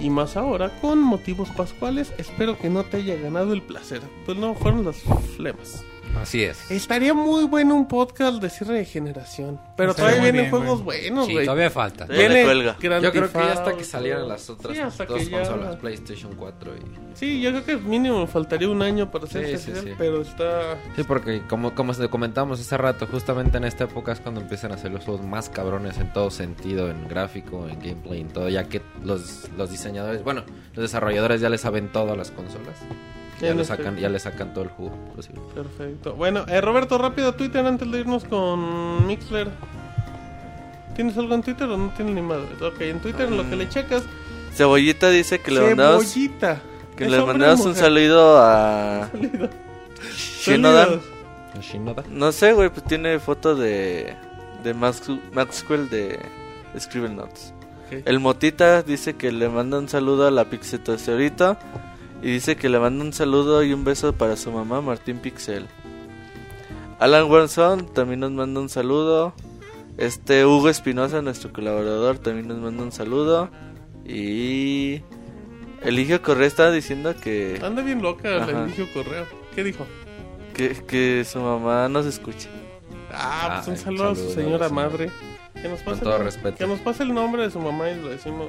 Y 0.00 0.08
más 0.08 0.38
ahora, 0.38 0.70
con 0.80 0.98
motivos 0.98 1.50
pascuales, 1.50 2.14
espero 2.16 2.56
que 2.58 2.70
no 2.70 2.84
te 2.84 2.96
haya 2.96 3.16
ganado 3.16 3.52
el 3.52 3.60
placer. 3.60 4.00
Pues 4.24 4.38
no, 4.38 4.54
fueron 4.54 4.82
las 4.82 5.02
flemas. 5.36 5.84
Así 6.20 6.42
es. 6.42 6.70
Estaría 6.70 7.12
muy 7.12 7.44
bueno 7.44 7.74
un 7.74 7.86
podcast 7.86 8.40
de 8.40 8.48
cierre 8.48 8.74
de 8.78 8.84
generación. 8.86 9.60
Pero 9.76 9.90
Estaría 9.90 10.12
todavía 10.12 10.32
vienen 10.32 10.50
bien, 10.50 10.50
juegos 10.62 10.82
güey. 10.82 11.00
buenos, 11.10 11.26
Sí, 11.26 11.32
güey. 11.34 11.44
todavía 11.44 11.70
falta. 11.70 12.06
Todavía 12.06 12.28
le 12.30 12.44
cuelga. 12.44 12.76
Grand 12.80 13.04
Yo 13.04 13.10
creo 13.10 13.22
Theft 13.24 13.32
que 13.34 13.38
ya 13.40 13.52
hasta 13.52 13.64
Auto. 13.64 13.76
que 13.76 13.84
salieran 13.84 14.28
las 14.28 14.48
otras 14.50 14.74
Sí, 14.76 14.82
hasta 14.82 15.04
dos 15.04 15.18
que 15.18 15.26
ya- 15.30 15.38
consolas, 15.38 15.76
PlayStation 15.76 16.34
4 16.34 16.72
y... 16.76 17.16
Sí, 17.18 17.40
yo 17.42 17.50
creo 17.50 17.64
que 17.64 17.76
mínimo 17.76 18.26
faltaría 18.26 18.68
un 18.70 18.80
año 18.80 19.10
para 19.10 19.24
hacer 19.26 19.44
Sí, 19.46 19.52
ese 19.52 19.74
sí, 19.74 19.80
sí. 19.88 19.94
pero 19.98 20.22
está... 20.22 20.76
Sí, 20.96 21.02
porque 21.02 21.42
como, 21.48 21.74
como 21.74 21.92
se 21.92 22.08
comentamos 22.08 22.58
hace 22.60 22.76
rato, 22.78 23.06
justamente 23.06 23.58
en 23.58 23.64
esta 23.64 23.84
época 23.84 24.12
es 24.12 24.20
cuando 24.20 24.40
empiezan 24.40 24.72
a 24.72 24.76
hacer 24.76 24.92
los 24.92 25.04
juegos 25.04 25.26
más 25.26 25.50
cabrones 25.50 25.98
en 25.98 26.12
todo 26.12 26.30
sentido, 26.30 26.90
en 26.90 27.06
gráfico, 27.08 27.68
en 27.68 27.78
gameplay, 27.80 28.20
en 28.22 28.28
todo, 28.28 28.48
ya 28.48 28.64
que 28.64 28.80
los, 29.02 29.50
los 29.58 29.70
diseñadores, 29.70 30.24
bueno, 30.24 30.42
los 30.74 30.82
desarrolladores 30.82 31.40
ya 31.40 31.50
le 31.50 31.58
saben 31.58 31.92
todo 31.92 32.12
a 32.12 32.16
las 32.16 32.30
consolas. 32.30 32.76
Ya 33.40 33.48
En 33.48 33.56
le 33.56 33.62
efecto. 33.62 33.82
sacan, 33.82 33.96
ya 33.96 34.08
le 34.08 34.18
sacan 34.18 34.52
todo 34.54 34.64
el 34.64 34.70
jugo 34.70 34.96
posible. 35.16 35.40
Perfecto. 35.54 36.14
Bueno, 36.14 36.44
eh, 36.48 36.60
Roberto, 36.60 36.98
rápido 36.98 37.34
Twitter 37.34 37.64
antes 37.66 37.90
de 37.90 38.00
irnos 38.00 38.24
con 38.24 39.06
Mixler. 39.06 39.48
¿Tienes 40.94 41.18
algo 41.18 41.34
en 41.34 41.42
Twitter 41.42 41.68
o 41.68 41.76
no 41.76 41.88
tienes 41.96 42.14
ni 42.14 42.22
madre? 42.22 42.46
Ok, 42.62 42.80
en 42.82 43.00
Twitter 43.00 43.26
en 43.28 43.36
lo 43.36 43.48
que 43.50 43.56
le 43.56 43.68
checas, 43.68 44.04
Cebollita 44.54 45.10
dice 45.10 45.40
que 45.40 45.50
le 45.50 45.60
mandamos, 45.60 46.04
Cebollita. 46.12 46.60
que 46.96 47.04
¿Es 47.06 47.10
le 47.10 47.20
un 47.20 47.74
saludo 47.74 48.38
a 48.40 49.08
Saludo. 49.12 49.50
Shinodan. 50.16 50.84
Saludos. 50.86 51.04
Shinoda. 51.60 52.04
No 52.10 52.30
sé, 52.32 52.52
güey, 52.52 52.68
pues 52.70 52.84
tiene 52.84 53.18
foto 53.18 53.56
de, 53.56 54.14
de 54.62 54.74
Max- 54.74 55.10
Maxwell 55.32 55.88
de 55.90 56.20
Scribble 56.78 57.10
Notes. 57.14 57.52
El 58.04 58.18
Motita 58.20 58.82
dice 58.82 59.14
que 59.14 59.30
le 59.32 59.48
manda 59.48 59.78
un 59.78 59.88
saludo 59.88 60.26
a 60.26 60.30
la 60.30 60.44
Pixetocerita 60.46 61.58
y 62.24 62.30
dice 62.32 62.56
que 62.56 62.68
le 62.68 62.78
manda 62.80 63.04
un 63.04 63.12
saludo 63.12 63.62
y 63.62 63.72
un 63.72 63.84
beso 63.84 64.14
para 64.14 64.36
su 64.36 64.50
mamá, 64.50 64.80
Martín 64.80 65.18
Pixel. 65.18 65.66
Alan 66.98 67.30
Warson 67.30 67.92
también 67.92 68.20
nos 68.20 68.30
manda 68.32 68.60
un 68.60 68.68
saludo. 68.68 69.34
Este 69.98 70.44
Hugo 70.46 70.68
Espinosa, 70.70 71.22
nuestro 71.22 71.52
colaborador, 71.52 72.18
también 72.18 72.48
nos 72.48 72.58
manda 72.58 72.82
un 72.82 72.92
saludo. 72.92 73.50
Y 74.06 75.02
Eligio 75.82 76.22
Correa 76.22 76.46
estaba 76.46 76.70
diciendo 76.70 77.14
que, 77.22 77.60
Anda 77.62 77.82
bien 77.82 78.02
loca 78.02 78.42
Ajá. 78.42 78.64
Eligio 78.64 78.86
Correo. 78.92 79.26
¿Qué 79.54 79.62
dijo? 79.62 79.86
que, 80.54 80.70
que 80.86 81.24
su 81.24 81.40
mamá 81.40 81.88
nos 81.88 82.06
escucha. 82.06 82.48
Ah, 83.12 83.62
pues 83.64 83.68
un 83.68 83.74
Ay, 83.74 83.80
saludo 83.80 84.10
a 84.10 84.14
su 84.16 84.30
señora 84.30 84.68
madre. 84.68 85.10
Que 85.60 85.68
nos 85.68 85.80
pase 85.80 86.00
todo 86.02 86.16
el- 86.16 86.24
respeto. 86.24 86.56
Que 86.58 86.66
nos 86.66 86.80
pase 86.80 87.02
el 87.02 87.12
nombre 87.14 87.42
de 87.42 87.50
su 87.50 87.58
mamá 87.60 87.90
y 87.90 88.00
lo 88.00 88.08
decimos 88.08 88.48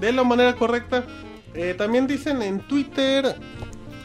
de 0.00 0.12
la 0.12 0.24
manera 0.24 0.54
correcta. 0.56 1.04
Eh, 1.54 1.74
también 1.74 2.06
dicen 2.06 2.42
en 2.42 2.60
Twitter, 2.60 3.36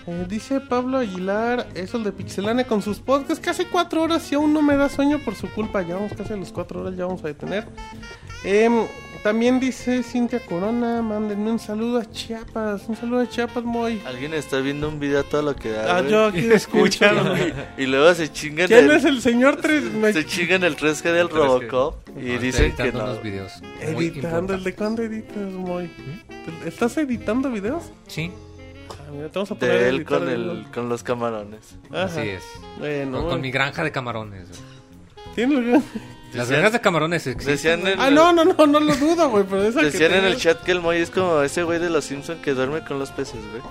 eh, 0.07 0.25
dice 0.27 0.59
Pablo 0.59 0.97
Aguilar, 0.99 1.67
es 1.75 1.93
el 1.93 2.03
de 2.03 2.11
Pixelane 2.11 2.65
con 2.65 2.81
sus 2.81 2.99
podcasts, 2.99 3.43
casi 3.43 3.65
cuatro 3.65 4.03
horas 4.03 4.31
y 4.31 4.35
aún 4.35 4.53
no 4.53 4.61
me 4.61 4.75
da 4.75 4.89
sueño 4.89 5.19
por 5.23 5.35
su 5.35 5.49
culpa. 5.49 5.81
Ya 5.81 5.95
vamos 5.95 6.13
casi 6.13 6.33
a 6.33 6.37
las 6.37 6.51
cuatro 6.51 6.81
horas, 6.81 6.95
ya 6.95 7.05
vamos 7.05 7.23
a 7.23 7.27
detener. 7.27 7.67
Em, 8.43 8.85
también 9.25 9.59
dice 9.59 10.03
Cintia 10.03 10.39
Corona, 10.45 11.01
mándenme 11.01 11.49
un 11.49 11.57
saludo 11.57 11.97
a 11.97 12.05
Chiapas, 12.05 12.83
un 12.87 12.95
saludo 12.95 13.21
a 13.21 13.27
Chiapas, 13.27 13.63
Moy. 13.63 13.99
Alguien 14.05 14.35
está 14.35 14.59
viendo 14.59 14.87
un 14.87 14.99
video 14.99 15.23
todo 15.23 15.41
lo 15.41 15.55
que 15.55 15.71
da. 15.71 15.97
Ah, 15.97 16.01
yo 16.07 16.25
aquí 16.27 16.41
escuchando. 16.51 17.33
Y 17.77 17.87
luego 17.87 18.13
se 18.13 18.31
chingan 18.31 18.67
¿Quién 18.67 18.85
el, 18.85 18.91
es 18.91 19.03
el 19.03 19.21
señor 19.23 19.55
3? 19.55 20.13
se 20.13 20.25
chingan 20.27 20.63
el 20.63 20.77
3G 20.77 21.01
del 21.11 21.27
3G. 21.29 21.31
Robocop 21.33 22.07
y 22.19 22.37
dicen 22.37 22.73
que 22.75 22.83
editando 22.83 22.99
no. 22.99 23.11
unos 23.13 23.23
videos 23.23 23.51
Editando, 23.81 23.99
¿el 23.99 24.05
importantes. 24.05 24.63
de 24.63 24.75
cuándo 24.75 25.01
editas, 25.01 25.51
Moy? 25.53 25.91
¿Estás 26.63 26.95
editando 26.97 27.49
videos? 27.49 27.81
Sí, 28.05 28.31
Ah, 28.91 29.09
mira, 29.11 29.29
te 29.29 29.39
vamos 29.39 29.49
a 29.49 29.55
poner 29.55 29.75
a 29.75 29.79
De 29.79 29.89
él 29.89 30.05
con 30.05 30.29
el- 30.29 30.49
el 30.49 30.65
con 30.71 30.87
los 30.87 31.01
camarones. 31.01 31.75
Ajá. 31.89 32.03
así 32.03 32.19
es. 32.29 32.43
Bueno, 32.77 33.21
Con, 33.21 33.29
con 33.31 33.41
mi 33.41 33.49
granja 33.49 33.83
de 33.83 33.91
camarones. 33.91 34.47
¿Tienes 35.33 35.65
bien? 35.65 35.83
Las 36.35 36.47
Decían- 36.47 36.59
granjas 36.61 36.73
de 36.73 36.81
camarones 36.81 37.27
existen. 37.27 37.55
Decían 37.55 37.87
en, 37.87 37.99
Ah, 37.99 38.07
el- 38.09 38.15
no, 38.15 38.33
no, 38.33 38.43
no, 38.45 38.67
no 38.67 38.79
lo 38.79 38.95
dudo, 38.95 39.29
güey, 39.29 39.43
pero 39.49 39.63
esa 39.63 39.79
que 39.79 39.85
decían 39.87 40.13
en 40.13 40.25
el 40.25 40.37
chat 40.37 40.61
que 40.63 40.71
el 40.71 40.81
Moy 40.81 40.97
es 40.97 41.09
como 41.09 41.41
ese 41.41 41.63
güey 41.63 41.79
de 41.79 41.89
los 41.89 42.05
Simpsons 42.05 42.41
que 42.41 42.53
duerme 42.53 42.81
con 42.83 42.99
los 42.99 43.11
peces, 43.11 43.39
güey. 43.51 43.61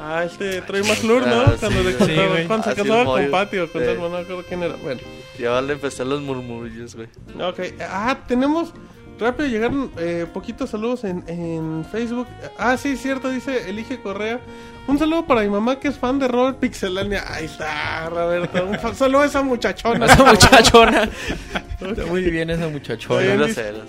Ah, 0.00 0.24
este 0.24 0.60
Troy 0.62 0.82
McClure, 0.82 1.26
¿no? 1.26 1.40
Ah, 1.42 1.54
cuando, 1.58 1.78
sí, 1.80 1.84
le 1.84 1.92
güey. 1.94 1.94
contaba- 1.96 2.36
Sí, 2.38 2.44
cuando 2.46 2.64
se 2.64 2.74
casaba 2.76 3.00
el 3.00 3.06
con 3.06 3.20
Moy. 3.22 3.30
Patty 3.30 3.58
o 3.58 3.72
con 3.72 3.82
hermano, 3.82 4.08
no 4.10 4.18
recuerdo 4.18 4.44
quién 4.48 4.62
era. 4.62 4.76
Bueno, 4.76 5.00
Ya 5.38 5.50
van 5.50 5.68
a 5.68 5.72
empezar 5.72 6.06
los 6.06 6.20
murmullos, 6.22 6.94
güey. 6.94 7.08
ok. 7.40 7.60
Ah, 7.80 8.18
tenemos... 8.28 8.72
Rápido 9.18 9.48
llegaron 9.48 9.90
eh, 9.98 10.26
poquitos 10.32 10.70
saludos 10.70 11.04
en, 11.04 11.24
en 11.26 11.84
Facebook. 11.90 12.26
Ah, 12.58 12.76
sí, 12.76 12.96
cierto, 12.96 13.30
dice 13.30 13.68
Elige 13.70 14.00
Correa. 14.00 14.40
Un 14.86 14.98
saludo 14.98 15.26
para 15.26 15.40
mi 15.42 15.48
mamá 15.48 15.80
que 15.80 15.88
es 15.88 15.98
fan 15.98 16.18
de 16.18 16.28
Robert 16.28 16.58
Pixelania. 16.58 17.24
Ahí 17.26 17.46
está, 17.46 18.08
Roberto. 18.10 18.66
Un 18.66 18.94
saludo 18.94 19.22
a 19.22 19.26
esa 19.26 19.42
muchachona. 19.42 20.06
Esa 20.12 20.22
muchachona. 20.24 21.08
Está 21.80 22.06
muy 22.06 22.22
bien 22.30 22.50
esa 22.50 22.68
muchachona. 22.68 23.16
Muy 23.36 23.46
dice- 23.46 23.62
groseros. 23.62 23.88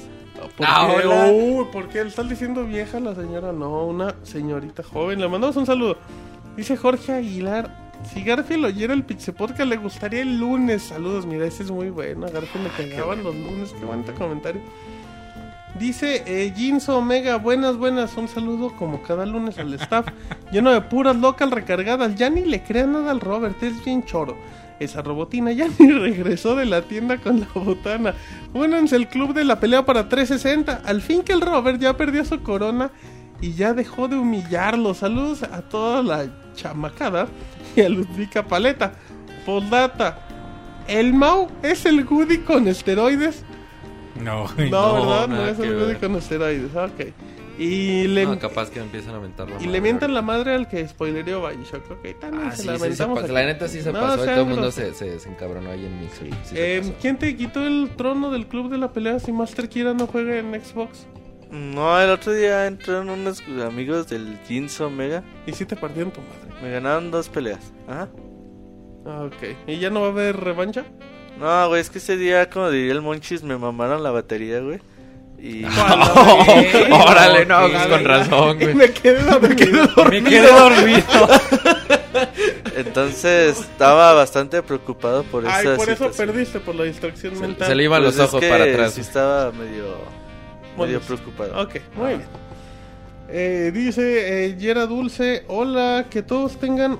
¿Por 0.56 0.66
Ah, 0.68 0.88
qué? 1.02 1.08
hola. 1.08 1.32
Uy, 1.32 1.66
¿por 1.72 1.90
qué 1.90 2.04
le 2.04 2.10
están 2.10 2.30
diciendo 2.30 2.64
vieja 2.64 3.00
la 3.00 3.14
señora? 3.14 3.52
No, 3.52 3.86
una 3.86 4.16
señorita 4.24 4.82
joven. 4.84 5.20
Le 5.20 5.28
mandamos 5.28 5.56
un 5.58 5.66
saludo. 5.66 5.98
Dice 6.56 6.78
Jorge 6.78 7.12
Aguilar. 7.14 7.86
Si 8.14 8.24
Garfield 8.24 8.66
oyera 8.66 8.94
el 8.94 9.04
Pixel 9.04 9.34
Podcast, 9.34 9.62
le 9.70 9.78
gustaría 9.78 10.22
el 10.22 10.38
lunes. 10.40 10.84
Saludos, 10.84 11.26
mira, 11.26 11.46
ese 11.46 11.64
es 11.64 11.72
muy 11.72 11.90
bueno. 11.90 12.28
Garfield 12.32 12.70
le 12.78 12.90
cagaban 12.92 13.24
los 13.24 13.36
lunes. 13.36 13.74
Qué 13.78 13.86
bonito 13.86 14.14
comentario. 14.14 14.62
Dice 15.80 16.24
eh, 16.26 16.52
Jinso 16.56 16.98
Omega, 16.98 17.38
buenas, 17.38 17.78
buenas. 17.78 18.18
Un 18.18 18.28
saludo 18.28 18.76
como 18.76 19.04
cada 19.04 19.26
lunes 19.28 19.60
al 19.60 19.74
staff. 19.76 20.08
Lleno 20.52 20.72
de 20.72 20.82
puras 20.82 21.16
local 21.16 21.52
recargadas. 21.52 22.16
Ya 22.16 22.30
ni 22.30 22.46
le 22.46 22.64
crea 22.64 22.88
nada 22.88 23.12
al 23.12 23.20
Robert, 23.20 23.62
es 23.62 23.84
bien 23.86 24.04
choro. 24.04 24.36
Esa 24.80 25.04
robotina 25.04 25.52
ya 25.52 25.68
ni 25.80 25.92
regresó 25.92 26.56
de 26.56 26.66
la 26.66 26.82
tienda 26.82 27.18
con 27.18 27.42
la 27.42 27.48
botana. 27.54 28.16
Únanse 28.54 28.96
el 28.96 29.08
club 29.08 29.34
de 29.34 29.44
la 29.44 29.60
pelea 29.60 29.86
para 29.86 30.10
360. 30.10 30.82
Al 30.84 31.02
fin 31.02 31.22
que 31.22 31.34
el 31.34 31.42
Robert 31.42 31.80
ya 31.80 31.96
perdió 31.96 32.26
su 32.26 32.42
corona 32.42 32.90
y 33.40 33.54
ya 33.54 33.74
dejó 33.74 34.08
de 34.08 34.18
humillarlo. 34.18 34.96
Saludos 34.96 35.44
a 35.44 35.62
toda 35.62 36.02
la 36.02 36.26
chamacada 36.56 37.28
y 37.76 37.82
a 37.82 37.90
Ludvika 37.90 38.48
Paleta. 38.48 38.94
Postdata. 39.46 40.24
El 40.88 41.14
Mau 41.14 41.50
es 41.62 41.86
el 41.86 42.04
Goody 42.04 42.40
con 42.40 42.68
esteroides. 42.68 43.44
No, 44.22 44.46
No, 44.46 44.48
¿verdad? 44.56 45.28
No 45.28 45.36
nada 45.36 45.50
es 45.52 45.58
que 45.58 45.64
el 45.68 45.74
Goody 45.76 45.86
ver. 45.94 45.98
con 46.00 46.16
esteroides. 46.16 46.76
Ok. 46.76 47.14
Y 47.60 48.06
le, 48.08 48.26
No, 48.28 48.38
capaz 48.38 48.70
que 48.70 48.80
me 48.80 48.86
empiezan 48.86 49.16
a 49.16 49.20
mentar 49.20 49.48
la 49.50 49.56
y 49.56 49.58
madre 49.58 49.72
le 49.72 49.82
mientan 49.82 50.14
la 50.14 50.22
madre 50.22 50.54
al 50.54 50.68
que 50.68 50.88
spoilereó 50.88 51.42
Bioshock. 51.48 51.90
Ok, 51.90 52.20
también 52.20 52.50
Ah, 52.50 52.52
se 52.52 52.62
sí, 52.62 52.68
la 52.68 52.78
sí, 52.78 52.94
se 52.94 53.04
aquí. 53.04 53.32
la 53.32 53.46
neta 53.46 53.68
sí 53.68 53.82
se 53.82 53.92
No, 53.92 54.00
pasó 54.00 54.24
y 54.24 54.28
todo 54.28 54.42
el 54.42 54.46
mundo 54.46 54.72
se, 54.72 54.94
se, 54.94 55.20
se 55.20 55.28
encabronó 55.30 55.72
ahí 55.72 55.84
en 55.86 56.00
Mixer. 56.00 56.30
Sí 56.44 56.54
Eh, 56.56 56.80
pasó. 56.84 56.94
¿Quién 57.02 57.18
te 57.18 57.36
quitó 57.36 57.66
el 57.66 57.90
trono 57.98 58.30
del 58.30 58.46
club 58.48 58.70
de 58.70 58.78
la 58.78 58.94
pelea 58.94 59.18
si 59.20 59.32
Master 59.32 59.68
Kira 59.70 59.96
no 59.96 60.06
juega 60.06 60.38
en 60.38 60.54
Xbox? 60.64 61.08
No, 61.50 62.00
el 62.00 62.12
otro 62.12 62.32
día 62.34 62.68
entraron 62.68 63.10
unos 63.10 63.42
amigos 63.66 64.08
del 64.08 64.38
Jeans 64.48 64.80
Omega. 64.80 65.24
Y 65.48 65.54
si 65.54 65.66
te 65.66 65.76
partieron 65.76 66.12
tu 66.12 66.22
madre. 66.22 66.62
Me 66.62 66.70
ganaron 66.70 67.10
dos 67.10 67.28
peleas. 67.28 67.74
Ajá. 67.88 68.08
Ah, 69.08 69.24
ok. 69.24 69.56
¿Y 69.66 69.80
ya 69.80 69.90
no 69.90 70.02
va 70.02 70.08
a 70.08 70.10
haber 70.12 70.38
revancha? 70.38 70.86
No, 71.40 71.68
güey, 71.70 71.82
es 71.82 71.90
que 71.90 72.00
ese 72.00 72.18
día, 72.18 72.50
como 72.50 72.70
diría 72.72 72.94
el 72.94 73.02
Monchis, 73.02 73.44
me 73.44 73.58
mamaron 73.58 74.02
la 74.04 74.12
batería, 74.12 74.60
güey. 74.60 74.80
Y 75.40 75.64
Órale, 76.92 77.46
no, 77.46 77.70
pues 77.70 77.86
con 77.88 78.04
razón, 78.06 78.58
güey. 78.60 78.74
me 78.74 78.92
quedé 78.92 79.22
dormido. 79.24 80.06
Me 80.12 80.24
quedé 80.24 80.52
dormido. 80.52 81.04
entonces 82.76 83.60
estaba 83.60 84.14
bastante 84.14 84.64
preocupado 84.64 85.24
por 85.24 85.46
esa 85.46 85.58
Ay, 85.58 85.68
por 85.78 85.90
eso 85.90 86.12
perdiste, 86.12 86.60
por 86.60 86.74
la 86.76 86.86
distracción 86.86 87.36
Se, 87.36 87.42
mental. 87.42 87.68
se 87.68 87.76
le 87.76 87.84
iban 87.84 88.02
Pues 88.02 88.16
los 88.16 88.24
es 88.26 88.30
ojos 88.30 88.42
que 88.42 88.50
para 88.50 88.64
atrás. 88.64 88.94
Sí 88.94 89.02
estaba 89.02 89.52
medio, 89.52 89.96
Bueno, 90.76 90.94
medio 90.94 91.02
preocupado. 91.02 91.62
Ok, 91.62 91.76
muy 91.96 92.08
bien. 92.10 92.26
Eh, 93.30 93.72
dice 93.74 94.46
eh, 94.46 94.56
Yera 94.58 94.86
Dulce, 94.86 95.44
hola, 95.50 96.06
que 96.10 96.24
todos 96.24 96.58
tengan 96.60 96.98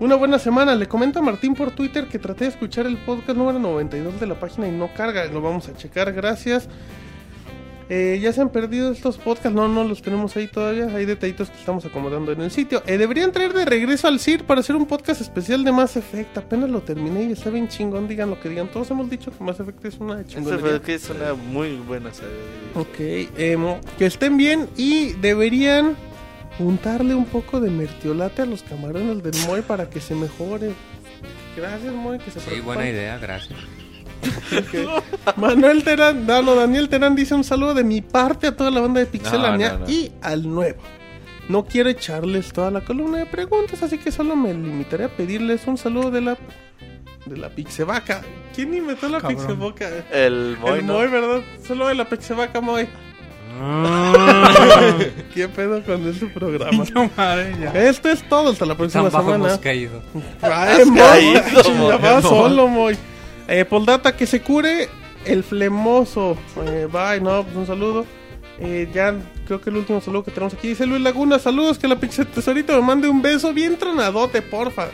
Una 0.00 0.16
buena 0.16 0.38
semana. 0.38 0.74
Le 0.74 0.88
comento 0.88 1.18
a 1.18 1.22
Martín 1.22 1.54
por 1.54 1.72
Twitter 1.72 2.06
que 2.06 2.18
traté 2.18 2.44
de 2.44 2.50
escuchar 2.50 2.86
el 2.86 2.96
podcast 2.96 3.36
número 3.36 3.58
92 3.58 4.18
de 4.18 4.26
la 4.26 4.40
página 4.40 4.66
y 4.66 4.72
no 4.72 4.92
carga. 4.94 5.26
Lo 5.26 5.42
vamos 5.42 5.68
a 5.68 5.76
checar. 5.76 6.10
Gracias. 6.14 6.70
Eh, 7.90 8.18
ya 8.22 8.32
se 8.32 8.40
han 8.40 8.48
perdido 8.48 8.92
estos 8.92 9.18
podcasts. 9.18 9.52
No, 9.52 9.68
no 9.68 9.84
los 9.84 10.00
tenemos 10.00 10.34
ahí 10.38 10.46
todavía. 10.46 10.86
Hay 10.86 11.04
detallitos 11.04 11.50
que 11.50 11.58
estamos 11.58 11.84
acomodando 11.84 12.32
en 12.32 12.40
el 12.40 12.50
sitio. 12.50 12.82
Eh, 12.86 12.96
deberían 12.96 13.30
traer 13.30 13.52
de 13.52 13.66
regreso 13.66 14.08
al 14.08 14.20
CIR 14.20 14.44
para 14.44 14.60
hacer 14.60 14.74
un 14.74 14.86
podcast 14.86 15.20
especial 15.20 15.64
de 15.64 15.72
Mass 15.72 15.98
Effect. 15.98 16.38
Apenas 16.38 16.70
lo 16.70 16.80
terminé 16.80 17.24
y 17.24 17.32
está 17.32 17.50
bien 17.50 17.68
chingón. 17.68 18.08
Digan 18.08 18.30
lo 18.30 18.40
que 18.40 18.48
digan. 18.48 18.68
Todos 18.68 18.90
hemos 18.90 19.10
dicho 19.10 19.30
que 19.30 19.44
Mass 19.44 19.60
Effect 19.60 19.84
es 19.84 19.98
una 19.98 20.24
chingonería. 20.24 20.66
fue 20.66 20.80
que 20.80 20.94
es 20.94 21.10
una 21.10 21.34
muy 21.34 21.76
buena 21.76 22.10
serie. 22.14 22.32
Ok, 22.74 22.96
que 23.98 24.06
estén 24.06 24.38
bien 24.38 24.66
y 24.78 25.12
deberían 25.20 25.94
untarle 26.60 27.14
un 27.14 27.24
poco 27.26 27.60
de 27.60 27.70
mertiolate 27.70 28.42
a 28.42 28.46
los 28.46 28.62
camarones 28.62 29.22
del 29.22 29.34
Moy 29.46 29.62
para 29.62 29.88
que 29.90 30.00
se 30.00 30.14
mejore. 30.14 30.72
Gracias, 31.56 31.92
Moy, 31.92 32.18
que 32.18 32.30
se 32.30 32.40
Sí, 32.40 32.46
preocupan. 32.46 32.76
buena 32.76 32.90
idea, 32.90 33.18
gracias. 33.18 33.58
Manuel 35.36 35.82
Terán, 35.82 36.26
no, 36.26 36.42
no, 36.42 36.54
Daniel 36.54 36.88
Terán 36.88 37.14
dice 37.14 37.34
un 37.34 37.44
saludo 37.44 37.74
de 37.74 37.84
mi 37.84 38.00
parte 38.02 38.48
a 38.48 38.56
toda 38.56 38.70
la 38.70 38.80
banda 38.80 39.00
de 39.00 39.06
Pixelania 39.06 39.72
No, 39.72 39.78
no, 39.80 39.84
no. 39.86 39.90
y 39.90 40.12
al 40.22 40.48
nuevo. 40.48 40.80
No 41.48 41.64
quiero 41.64 41.88
echarles 41.88 42.52
toda 42.52 42.70
la 42.70 42.82
columna 42.82 43.18
de 43.18 43.26
preguntas, 43.26 43.82
así 43.82 43.98
que 43.98 44.12
solo 44.12 44.36
me 44.36 44.52
limitaré 44.54 45.04
a 45.04 45.08
pedirles 45.16 45.66
un 45.66 45.76
saludo 45.78 46.10
de 46.10 46.20
la 46.20 46.38
de 47.26 47.36
la 47.36 47.48
Pixevaca. 47.50 48.22
¿Quién 48.54 48.72
inventó 48.74 49.08
la. 49.08 49.20
Pixevaca? 49.20 49.88
El 50.12 50.56
Moy, 50.60 50.78
El 50.80 50.86
¿no? 50.86 50.92
Moy, 50.94 51.08
¿verdad? 51.08 51.40
Solo 51.66 51.88
de 51.88 51.94
la 51.94 52.08
Pixevaca, 52.08 52.60
Moy. 52.60 52.88
¿Qué 55.34 55.48
pedo 55.48 55.82
con 55.84 56.08
este 56.08 56.26
programa? 56.26 56.84
No, 56.94 57.10
madre, 57.16 57.54
ya. 57.60 57.70
Esto 57.88 58.08
es 58.08 58.26
todo 58.28 58.50
hasta 58.50 58.64
la 58.66 58.74
próxima 58.76 59.04
Tan 59.04 59.12
bajo 59.12 59.32
semana. 59.32 59.48
hemos 59.50 59.58
caído. 59.62 60.02
Ay, 60.42 60.80
Has 60.82 60.90
caído, 60.90 62.22
solo, 62.22 62.68
Moy. 62.68 62.96
Eh, 63.48 63.64
Poldata, 63.64 64.16
que 64.16 64.26
se 64.26 64.40
cure 64.40 64.88
el 65.24 65.44
flemoso. 65.44 66.36
Eh, 66.66 66.88
bye, 66.90 67.20
no, 67.20 67.42
pues 67.44 67.56
un 67.56 67.66
saludo. 67.66 68.06
Eh, 68.58 68.88
ya 68.92 69.14
creo 69.46 69.60
que 69.60 69.70
el 69.70 69.76
último 69.76 70.00
saludo 70.00 70.22
que 70.24 70.30
tenemos 70.30 70.54
aquí 70.54 70.68
dice 70.68 70.86
Luis 70.86 71.02
Laguna. 71.02 71.38
Saludos, 71.38 71.78
que 71.78 71.88
la 71.88 71.96
pizza 71.96 72.24
tesorito 72.24 72.72
me 72.74 72.82
mande 72.82 73.08
un 73.08 73.20
beso 73.22 73.52
bien 73.52 73.76
tronadote, 73.76 74.40
porfa. 74.42 74.88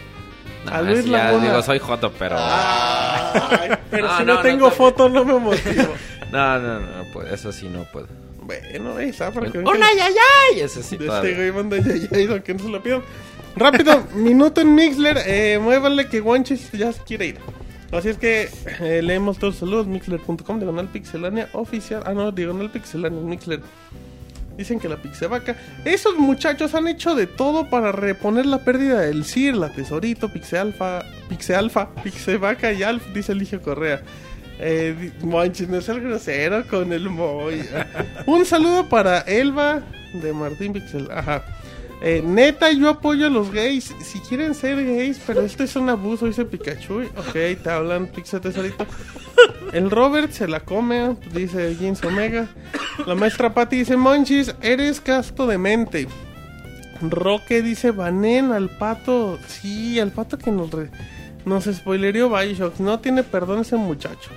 A 0.70 0.82
Luis 0.82 1.04
ya 1.04 1.24
Laguna. 1.24 1.44
digo, 1.44 1.62
soy 1.62 1.78
Joto, 1.78 2.12
pero. 2.18 2.36
Ay, 2.38 3.70
pero 3.90 4.08
No, 4.08 4.18
si 4.18 4.24
no, 4.24 4.34
no, 4.34 4.40
tengo 4.40 4.70
foto, 4.70 5.08
no 5.08 5.24
me 5.24 5.34
motivo. 5.38 5.94
No, 6.32 6.58
no, 6.58 6.80
no, 6.80 7.04
pues 7.12 7.30
eso 7.32 7.52
sí 7.52 7.68
no 7.68 7.84
puedo. 7.84 8.08
Bueno, 8.46 8.96
ahí 8.96 9.08
está, 9.10 9.30
para 9.32 9.50
que 9.50 9.58
vean 9.58 9.68
¡Un 9.68 9.74
que- 9.76 9.82
ay, 9.84 9.98
ay, 10.00 10.14
ay! 10.54 10.60
Ese 10.60 10.82
sí 10.82 10.96
De 10.96 11.06
este 11.06 11.34
güey 11.34 11.52
manda 11.52 11.76
ya, 11.78 11.94
ya, 11.96 12.18
y 12.36 12.40
que 12.40 12.54
no 12.54 12.60
se 12.64 12.68
lo 12.68 12.82
pidan. 12.82 13.02
Rápido, 13.56 14.04
minuto 14.14 14.60
en 14.60 14.74
Mixler. 14.74 15.18
Eh, 15.26 15.58
muévanle 15.60 16.08
que 16.08 16.20
Wanchis 16.20 16.70
ya 16.72 16.92
se 16.92 17.02
quiere 17.02 17.26
ir. 17.26 17.38
Así 17.92 18.08
es 18.08 18.18
que 18.18 18.48
eh, 18.80 19.00
leemos 19.02 19.38
todos 19.38 19.54
los 19.54 19.60
saludos. 19.60 19.86
Mixler.com, 19.86 20.58
diagonal 20.58 20.88
pixelania 20.88 21.48
oficial. 21.52 22.02
Ah, 22.04 22.12
no, 22.14 22.32
diagonal 22.32 22.70
pixelania, 22.70 23.20
Mixler. 23.20 23.60
Dicen 24.56 24.80
que 24.80 24.88
la 24.88 24.96
pixevaca. 24.96 25.54
Esos 25.84 26.16
muchachos 26.16 26.74
han 26.74 26.88
hecho 26.88 27.14
de 27.14 27.26
todo 27.26 27.68
para 27.68 27.92
reponer 27.92 28.46
la 28.46 28.64
pérdida 28.64 29.00
del 29.02 29.24
CIR, 29.24 29.54
la 29.56 29.70
tesorito, 29.70 30.32
pixealfa, 30.32 31.02
pixealfa, 31.28 31.94
pixevaca 32.02 32.72
y 32.72 32.82
alf, 32.82 33.06
dice 33.14 33.32
Eligio 33.32 33.60
Correa. 33.60 34.02
Eh, 34.58 35.12
Manches, 35.22 35.68
no 35.68 35.78
es 35.78 35.88
el 35.88 36.00
grosero 36.00 36.66
con 36.68 36.92
el 36.92 37.08
Moy. 37.10 37.62
Un 38.26 38.44
saludo 38.46 38.88
para 38.88 39.20
Elba 39.20 39.82
de 40.14 40.32
Martín 40.32 40.72
Pixel. 40.72 41.08
Ajá. 41.10 41.44
Eh, 42.02 42.22
neta, 42.24 42.70
yo 42.72 42.90
apoyo 42.90 43.26
a 43.26 43.30
los 43.30 43.50
gays. 43.50 43.94
Si 44.02 44.18
quieren 44.20 44.54
ser 44.54 44.76
gays, 44.84 45.18
pero 45.26 45.40
esto 45.42 45.64
es 45.64 45.76
un 45.76 45.88
abuso, 45.88 46.26
dice 46.26 46.44
Pikachu. 46.44 47.02
Ok, 47.16 47.32
te 47.62 47.70
hablan, 47.70 48.06
Pixel 48.06 48.40
Tesorito. 48.40 48.86
El 49.72 49.90
Robert 49.90 50.30
se 50.30 50.46
la 50.46 50.60
come, 50.60 51.16
dice 51.32 51.74
Jeans 51.76 52.02
Omega. 52.04 52.48
La 53.06 53.14
maestra 53.14 53.52
Patty 53.52 53.76
dice: 53.78 53.96
Monchis, 53.96 54.54
eres 54.62 55.00
casto 55.00 55.46
de 55.46 55.58
mente. 55.58 56.06
Roque 57.02 57.62
dice: 57.62 57.90
Banen 57.90 58.52
al 58.52 58.70
pato. 58.70 59.38
Sí, 59.48 59.98
al 60.00 60.12
pato 60.12 60.38
que 60.38 60.50
nos, 60.50 60.70
re- 60.70 60.90
nos 61.44 61.64
spoilerió 61.64 62.28
Bioshock. 62.30 62.78
No 62.78 63.00
tiene 63.00 63.22
perdón 63.22 63.60
ese 63.60 63.76
muchacho. 63.76 64.30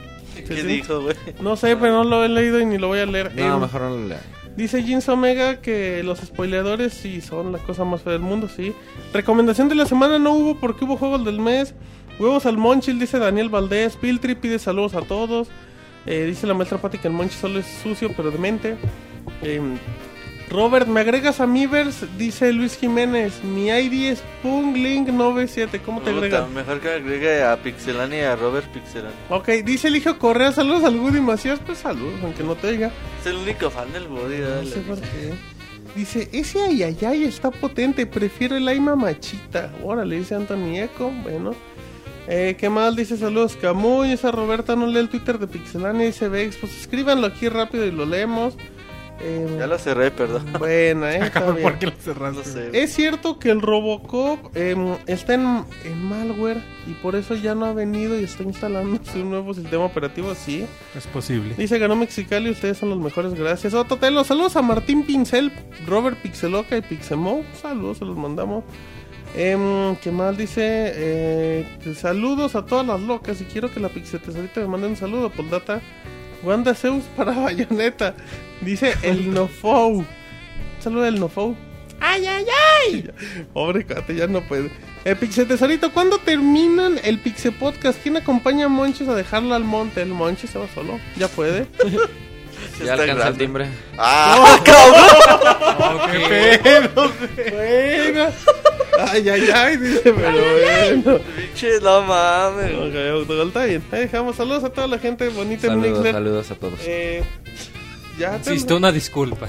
¿Qué 0.56 0.64
dijo, 0.64 1.02
güey? 1.02 1.16
No 1.42 1.56
sé, 1.56 1.76
pero 1.78 1.94
no 1.94 2.04
lo 2.04 2.24
he 2.24 2.30
leído 2.30 2.60
y 2.60 2.66
ni 2.66 2.78
lo 2.78 2.88
voy 2.88 3.00
a 3.00 3.06
leer. 3.06 3.34
No, 3.36 3.58
Eh, 3.58 3.60
mejor 3.60 3.82
no 3.82 3.90
lo 3.92 4.08
lea. 4.08 4.22
Dice 4.56 4.84
Jeans 4.84 5.08
Omega 5.08 5.62
que 5.62 6.04
los 6.04 6.20
spoileadores 6.20 6.94
sí 6.94 7.22
son 7.22 7.52
la 7.54 7.60
cosa 7.60 7.86
más 7.86 8.02
fea 8.02 8.14
del 8.14 8.22
mundo, 8.22 8.50
sí. 8.54 8.74
Recomendación 9.14 9.70
de 9.70 9.76
la 9.76 9.86
semana 9.86 10.20
no 10.20 10.34
hubo 10.34 10.56
porque 10.60 10.84
hubo 10.86 10.98
juegos 10.98 11.24
del 11.24 11.40
mes. 11.40 11.74
Huevos 12.20 12.46
al 12.46 12.58
Monchil, 12.58 13.00
dice 13.00 13.20
Daniel 13.20 13.48
Valdés. 13.50 13.96
Piltri 13.96 14.36
pide 14.36 14.60
saludos 14.60 14.96
a 14.96 15.02
todos. 15.02 15.48
Eh, 16.06 16.26
dice 16.28 16.46
la 16.48 16.54
maestra 16.54 16.78
Pati 16.80 16.98
que 16.98 17.08
el 17.08 17.14
Monchil 17.14 17.38
solo 17.40 17.60
es 17.60 17.66
sucio 17.82 18.12
pero 18.18 18.32
demente. 18.32 18.76
Eh, 19.44 19.62
Robert, 20.52 20.88
¿me 20.88 21.02
agregas 21.02 21.40
a 21.42 21.46
Mivers? 21.46 22.06
Dice 22.18 22.52
Luis 22.52 22.76
Jiménez. 22.76 23.44
Mi 23.44 23.68
ID 23.68 24.10
es 24.12 24.24
Punglink97. 24.44 25.80
¿Cómo 25.86 26.02
te 26.02 26.06
Puta, 26.12 26.26
agregan? 26.26 26.54
mejor 26.56 26.80
que 26.80 26.90
agregue 26.90 27.44
a 27.44 27.56
Pixelania 27.62 28.18
y 28.20 28.24
a 28.24 28.36
Robert 28.36 28.66
Pixelania. 28.72 29.16
Ok, 29.30 29.48
dice 29.64 29.90
Eligio 29.90 30.18
Correa. 30.18 30.52
Saludos 30.52 30.84
al 30.86 31.00
Woody 31.00 31.22
Macías. 31.22 31.60
Pues 31.64 31.78
saludos, 31.78 32.16
aunque 32.24 32.44
no 32.44 32.56
te 32.56 32.68
oiga. 32.68 32.92
Es 33.22 33.28
el 33.28 33.36
único 33.36 33.70
fan 33.70 33.94
del 33.94 34.08
body, 34.08 34.38
No 34.40 34.50
dale. 34.50 34.70
sé 34.72 34.80
por 34.82 35.00
qué. 35.00 35.34
Dice, 35.96 36.30
ese 36.32 36.62
ayayay 36.64 37.24
está 37.26 37.52
potente, 37.52 38.06
prefiero 38.08 38.56
el 38.56 38.68
ay 38.68 38.80
mamachita. 38.80 39.72
Órale, 39.84 40.18
dice 40.18 40.34
Anthony 40.34 40.78
Eco. 40.78 41.12
Bueno. 41.24 41.54
Eh, 42.28 42.56
¿Qué 42.60 42.70
más? 42.70 42.96
Dice 42.96 43.18
saludos 43.18 43.56
Camuy. 43.56 44.12
Esa 44.14 44.32
Roberta 44.32 44.76
no 44.76 44.88
lee 44.88 44.98
el 45.00 45.10
Twitter 45.10 45.38
de 45.38 45.46
Pixelania. 45.46 46.08
Dice 46.08 46.28
Vex. 46.28 46.56
Pues 46.58 46.76
escríbanlo 46.80 47.28
aquí 47.28 47.50
rápido 47.50 47.86
y 47.86 47.92
lo 47.92 48.06
leemos. 48.08 48.56
Eh, 49.24 49.56
Ya 49.60 49.68
lo 49.68 49.78
cerré, 49.78 50.12
perdón. 50.12 50.46
Buena, 50.58 51.14
eh. 51.14 51.20
está 51.26 51.52
bien. 51.52 51.64
¿Por 51.64 51.78
qué 51.80 51.86
lo 51.88 51.92
No 51.92 51.98
cerraste? 52.02 52.44
sé. 52.44 52.70
Es 52.84 52.94
cierto 52.94 53.38
que 53.38 53.50
el 53.52 53.62
Robocop 53.62 54.56
em, 54.56 54.96
está 55.08 55.34
en, 55.34 55.66
en 55.84 56.04
malware 56.06 56.62
y 56.88 56.94
por 56.94 57.16
eso 57.16 57.36
ya 57.36 57.54
no 57.54 57.66
ha 57.66 57.74
venido 57.74 58.18
y 58.20 58.24
está 58.24 58.44
instalándose 58.44 59.22
un 59.22 59.30
nuevo 59.32 59.54
sistema 59.54 59.84
operativo. 59.86 60.34
Sí. 60.36 60.66
Es 60.96 61.06
posible. 61.08 61.54
Dice 61.58 61.78
ganó 61.80 61.96
Mexicali, 61.98 62.50
ustedes 62.50 62.78
son 62.78 62.90
los 62.90 62.98
mejores, 63.00 63.34
gracias. 63.34 63.74
Otro 63.74 63.98
telo, 63.98 64.24
saludos 64.24 64.56
a 64.56 64.62
Martín 64.62 65.04
Pincel, 65.06 65.52
Robert 65.86 66.18
Pixeloca 66.22 66.78
y 66.78 66.82
Pixemo. 66.82 67.44
Saludos, 67.62 67.98
se 67.98 68.06
los 68.06 68.16
mandamos. 68.16 68.64
Em, 69.36 69.96
¿Qué 69.98 70.12
más 70.12 70.38
dice? 70.38 70.62
Eh, 70.96 71.66
saludos 71.96 72.56
a 72.56 72.66
todas 72.66 72.88
las 72.88 73.00
locas 73.02 73.40
y 73.42 73.44
quiero 73.46 73.70
que 73.72 73.80
la 73.80 73.90
Pixetesorita 73.90 74.62
me 74.62 74.68
mande 74.68 74.88
un 74.88 74.96
saludo. 74.96 75.30
Poldata, 75.30 75.82
Wanda 76.44 76.74
Zeus 76.74 77.04
para 77.16 77.32
Bayonetta. 77.40 78.16
Dice 78.62 78.94
el 79.02 79.34
Nofou. 79.34 80.06
Saludo 80.80 81.04
del 81.04 81.20
Nofou. 81.20 81.56
¡Ay, 82.00 82.26
ay, 82.26 82.46
ay! 82.88 83.10
Pobre 83.54 83.86
cate, 83.86 84.16
ya 84.16 84.28
no 84.28 84.42
puede. 84.42 84.72
Eh, 85.06 85.16
Pixe 85.16 85.46
Tesorito, 85.46 85.92
¿cuándo 85.92 86.18
terminan 86.20 87.00
el 87.04 87.20
Pixe 87.20 87.52
Podcast? 87.52 88.02
¿Quién 88.02 88.18
acompaña 88.18 88.66
a 88.66 88.70
Monches 88.70 89.08
a 89.08 89.16
dejarla 89.16 89.56
al 89.56 89.64
monte? 89.64 90.02
El 90.02 90.10
Monches 90.10 90.50
se 90.50 90.60
va 90.60 90.68
solo. 90.74 91.00
Ya 91.18 91.28
puede. 91.28 91.68
Ya 92.86 92.94
alcanza 92.94 93.28
el 93.30 93.38
timbre. 93.38 93.68
¡Ah, 93.98 94.60
cabrón! 94.64 96.00
bueno. 97.36 98.28
Ay, 99.00 99.30
ay, 99.30 99.50
ay, 99.54 99.78
dice, 99.78 100.02
pero 100.14 100.32
bueno. 100.32 101.20
Pinche, 101.36 101.80
no 101.82 102.02
mames. 102.02 102.74
Ok, 102.74 102.96
autogol, 103.14 103.48
está 103.48 103.66
bien. 103.66 103.84
Ahí 103.92 104.02
dejamos 104.02 104.36
saludos 104.36 104.64
a 104.64 104.70
toda 104.70 104.88
la 104.88 105.00
gente 105.00 105.30
bonita 105.30 105.68
en 105.68 105.74
Saludos, 105.74 105.92
Mixler. 105.92 106.14
saludos 106.14 106.52
a 106.52 106.56
todos. 106.56 106.80
Eh, 106.84 107.24
ya 108.18 108.40
una 108.76 108.92
disculpa. 108.92 109.48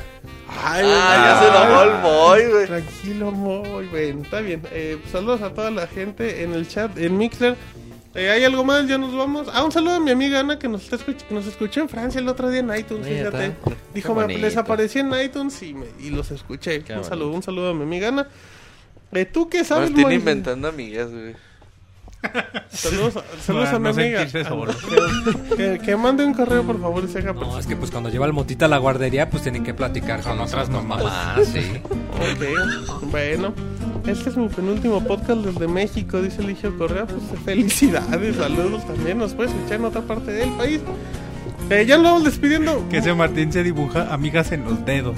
Ay, 0.64 0.82
Ah, 0.84 1.12
ay, 1.12 1.20
ya 1.24 1.40
se 1.40 1.48
enojó 1.48 1.82
el 1.82 2.02
boy, 2.02 2.52
güey. 2.52 2.66
Tranquilo, 2.66 3.32
muy 3.32 3.86
bueno, 3.86 4.22
está 4.22 4.40
bien. 4.40 4.62
Eh, 4.72 4.98
saludos 5.10 5.42
a 5.42 5.50
toda 5.50 5.70
la 5.70 5.86
gente 5.86 6.42
en 6.42 6.54
el 6.54 6.68
chat, 6.68 6.96
en 6.98 7.16
Mixler. 7.18 7.56
Eh, 8.14 8.28
¿Hay 8.30 8.42
algo 8.44 8.64
más? 8.64 8.88
Ya 8.88 8.98
nos 8.98 9.14
vamos. 9.14 9.46
Ah, 9.52 9.64
un 9.64 9.70
saludo 9.70 9.94
a 9.94 10.00
mi 10.00 10.10
amiga 10.10 10.40
Ana 10.40 10.58
que 10.58 10.68
nos, 10.68 10.82
está 10.82 10.96
escuch- 10.96 11.22
que 11.28 11.32
nos 11.34 11.46
escuchó 11.46 11.80
en 11.80 11.88
Francia 11.88 12.20
el 12.20 12.28
otro 12.28 12.50
día 12.50 12.60
en 12.60 12.76
iTunes. 12.76 13.06
Fíjate. 13.06 13.54
Qué 13.64 13.74
Dijo, 13.94 14.14
me 14.14 14.36
desaparecí 14.38 14.98
en 14.98 15.12
iTunes 15.14 15.62
y, 15.62 15.74
me- 15.74 15.86
y 16.00 16.10
los 16.10 16.30
escuché. 16.32 16.82
Qué 16.82 16.92
un 16.92 16.98
bonito. 16.98 17.08
saludo, 17.08 17.30
un 17.32 17.42
saludo 17.42 17.70
a 17.70 17.74
mi 17.74 17.82
amiga 17.84 18.08
Ana. 18.08 18.26
Eh, 19.12 19.24
¿Tú 19.26 19.48
qué 19.48 19.64
sabes, 19.64 19.90
Martín 19.90 20.10
inventando 20.12 20.68
amigas, 20.68 21.10
güey. 21.10 21.34
Saludos, 22.70 23.16
a- 23.16 23.24
saludos 23.42 23.68
a 23.70 23.78
mi 23.78 23.88
amiga. 23.88 24.26
Que, 25.56 25.78
que 25.84 25.96
mande 25.96 26.24
un 26.24 26.32
correo, 26.34 26.62
por 26.62 26.80
favor, 26.80 27.04
y 27.04 27.08
se 27.08 27.18
haga 27.18 27.32
No, 27.32 27.58
es 27.58 27.66
que 27.66 27.76
pues 27.76 27.90
cuando 27.90 28.08
lleva 28.10 28.26
el 28.26 28.32
motita 28.32 28.66
a 28.66 28.68
la 28.68 28.78
guardería, 28.78 29.28
pues 29.30 29.42
tienen 29.42 29.64
que 29.64 29.74
platicar 29.74 30.20
con 30.22 30.38
otras 30.40 30.68
mamás. 30.70 31.02
Ah, 31.06 31.36
sí. 31.44 31.80
Ok, 31.84 33.10
bueno. 33.10 33.52
Este 34.06 34.30
es 34.30 34.36
mi 34.36 34.48
penúltimo 34.48 35.04
podcast 35.04 35.40
desde 35.40 35.68
México, 35.68 36.22
dice 36.22 36.40
Eligio 36.42 36.76
Correa. 36.78 37.06
Pues 37.06 37.22
felicidades, 37.44 38.36
saludos 38.36 38.86
también. 38.86 39.18
Nos 39.18 39.34
puedes 39.34 39.52
escuchar 39.52 39.78
en 39.80 39.84
otra 39.86 40.00
parte 40.02 40.32
del 40.32 40.50
país. 40.52 40.80
Eh, 41.68 41.84
ya 41.86 41.96
nos 41.96 42.04
vamos 42.04 42.24
despidiendo. 42.24 42.86
Que 42.88 42.98
ese 42.98 43.12
Martín 43.14 43.52
se 43.52 43.62
dibuja 43.62 44.12
amigas 44.12 44.52
en 44.52 44.64
los 44.64 44.84
dedos. 44.86 45.16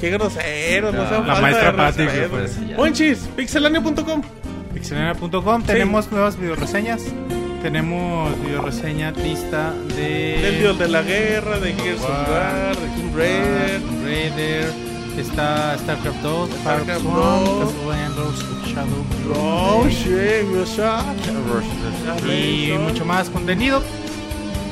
Qué 0.00 0.10
grosero, 0.10 0.92
no, 0.92 1.02
No, 1.02 1.08
sean 1.08 1.26
la 1.26 1.34
falta 1.36 1.40
maestra 1.72 1.90
respeto. 1.90 2.28
pues, 2.30 2.68
ya. 2.68 2.76
Monchis, 2.76 3.18
pixelania.com. 3.36 4.22
pixelania.com. 4.84 5.62
Tenemos 5.62 6.10
nuevas 6.12 6.38
videoreseñas. 6.38 7.02
Tenemos 7.62 8.38
videoreseña 8.42 9.12
lista 9.12 9.72
de... 9.96 10.38
Del 10.42 10.58
dios 10.60 10.78
de 10.78 10.88
la 10.88 11.02
guerra, 11.02 11.58
de 11.58 11.72
Gears 11.72 12.02
of 12.02 12.10
War, 12.28 12.76
de 12.76 12.86
Tomb 12.88 13.16
Raider. 13.16 13.80
Tomb 13.80 14.04
Raider. 14.04 14.72
Está 15.16 15.78
StarCraft 15.78 16.22
2, 16.22 16.50
StarCraft 16.50 17.00
StarCraft 17.00 17.04
2. 17.04 17.14
1, 17.14 17.60
Castlevania 17.60 18.08
Lords 18.10 18.42
of 18.42 18.66
Shadow. 18.66 19.04
Oh, 19.36 19.86
shit, 19.88 20.44
y 22.28 22.76
mucho 22.76 23.04
más 23.04 23.30
contenido 23.30 23.80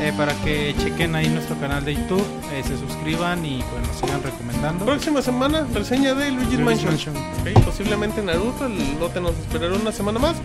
eh, 0.03 0.13
para 0.17 0.35
que 0.43 0.75
chequen 0.79 1.15
ahí 1.15 1.29
nuestro 1.29 1.57
canal 1.59 1.85
de 1.85 1.95
YouTube, 1.95 2.27
eh, 2.53 2.63
se 2.67 2.77
suscriban 2.77 3.45
y 3.45 3.63
pues 3.71 3.87
nos 3.87 3.97
sigan 3.97 4.23
recomendando. 4.23 4.85
Próxima 4.85 5.23
semana, 5.23 5.65
reseña 5.73 6.15
de 6.15 6.33
Luigi's 6.33 6.59
Luigi's 6.59 6.85
Mansion. 6.85 7.15
Posiblemente 7.65 8.21
Naruto, 8.21 8.67
el 8.67 8.99
lote 8.99 9.21
nos 9.21 9.37
esperará 9.39 9.75
una 9.75 9.93
semana 9.93 10.19
más. 10.19 10.37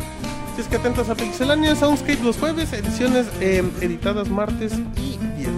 Así 0.53 0.61
es 0.61 0.67
que 0.67 0.75
atentos 0.75 1.09
a 1.09 1.15
Pixelania, 1.15 1.75
Soundscape 1.75 2.23
los 2.23 2.37
jueves, 2.37 2.71
ediciones 2.71 3.27
eh, 3.41 3.63
editadas 3.81 4.29
martes 4.29 4.73
y 4.95 5.17
viernes. 5.37 5.56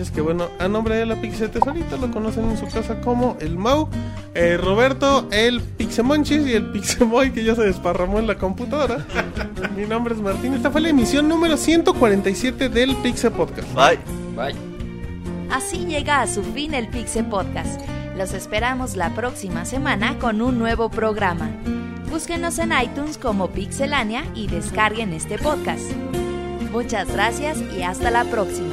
Así 0.00 0.08
es 0.08 0.14
que 0.14 0.22
bueno, 0.22 0.48
a 0.58 0.66
nombre 0.66 0.94
de 0.94 1.04
la 1.04 1.20
Pixel 1.20 1.50
Tesorito 1.50 1.98
lo 1.98 2.10
conocen 2.10 2.48
en 2.48 2.56
su 2.56 2.66
casa 2.68 3.02
como 3.02 3.36
el 3.38 3.58
Mau, 3.58 3.86
eh, 4.32 4.56
Roberto, 4.56 5.28
el 5.30 5.60
Pixemonchis 5.60 6.46
y 6.46 6.54
el 6.54 6.72
Pixemoy 6.72 7.32
que 7.32 7.44
ya 7.44 7.54
se 7.54 7.64
desparramó 7.64 8.18
en 8.18 8.26
la 8.26 8.36
computadora. 8.36 9.04
Mi 9.76 9.84
nombre 9.84 10.14
es 10.14 10.22
Martín, 10.22 10.54
esta 10.54 10.70
fue 10.70 10.80
la 10.80 10.88
emisión 10.88 11.28
número 11.28 11.58
147 11.58 12.70
del 12.70 12.96
Pixel 12.96 13.30
Podcast. 13.32 13.68
Bye. 13.74 13.98
Bye. 14.34 14.58
Así 15.50 15.84
llega 15.84 16.22
a 16.22 16.26
su 16.26 16.42
fin 16.44 16.72
el 16.72 16.88
Pixel 16.88 17.26
Podcast. 17.26 17.78
Los 18.16 18.32
esperamos 18.32 18.96
la 18.96 19.10
próxima 19.10 19.66
semana 19.66 20.18
con 20.18 20.40
un 20.40 20.58
nuevo 20.58 20.88
programa. 20.88 21.50
Búsquenos 22.08 22.58
en 22.58 22.72
iTunes 22.72 23.18
como 23.18 23.50
Pixelania 23.50 24.24
y 24.34 24.46
descarguen 24.46 25.12
este 25.12 25.36
podcast. 25.36 25.84
Muchas 26.72 27.12
gracias 27.12 27.58
y 27.76 27.82
hasta 27.82 28.10
la 28.10 28.24
próxima. 28.24 28.72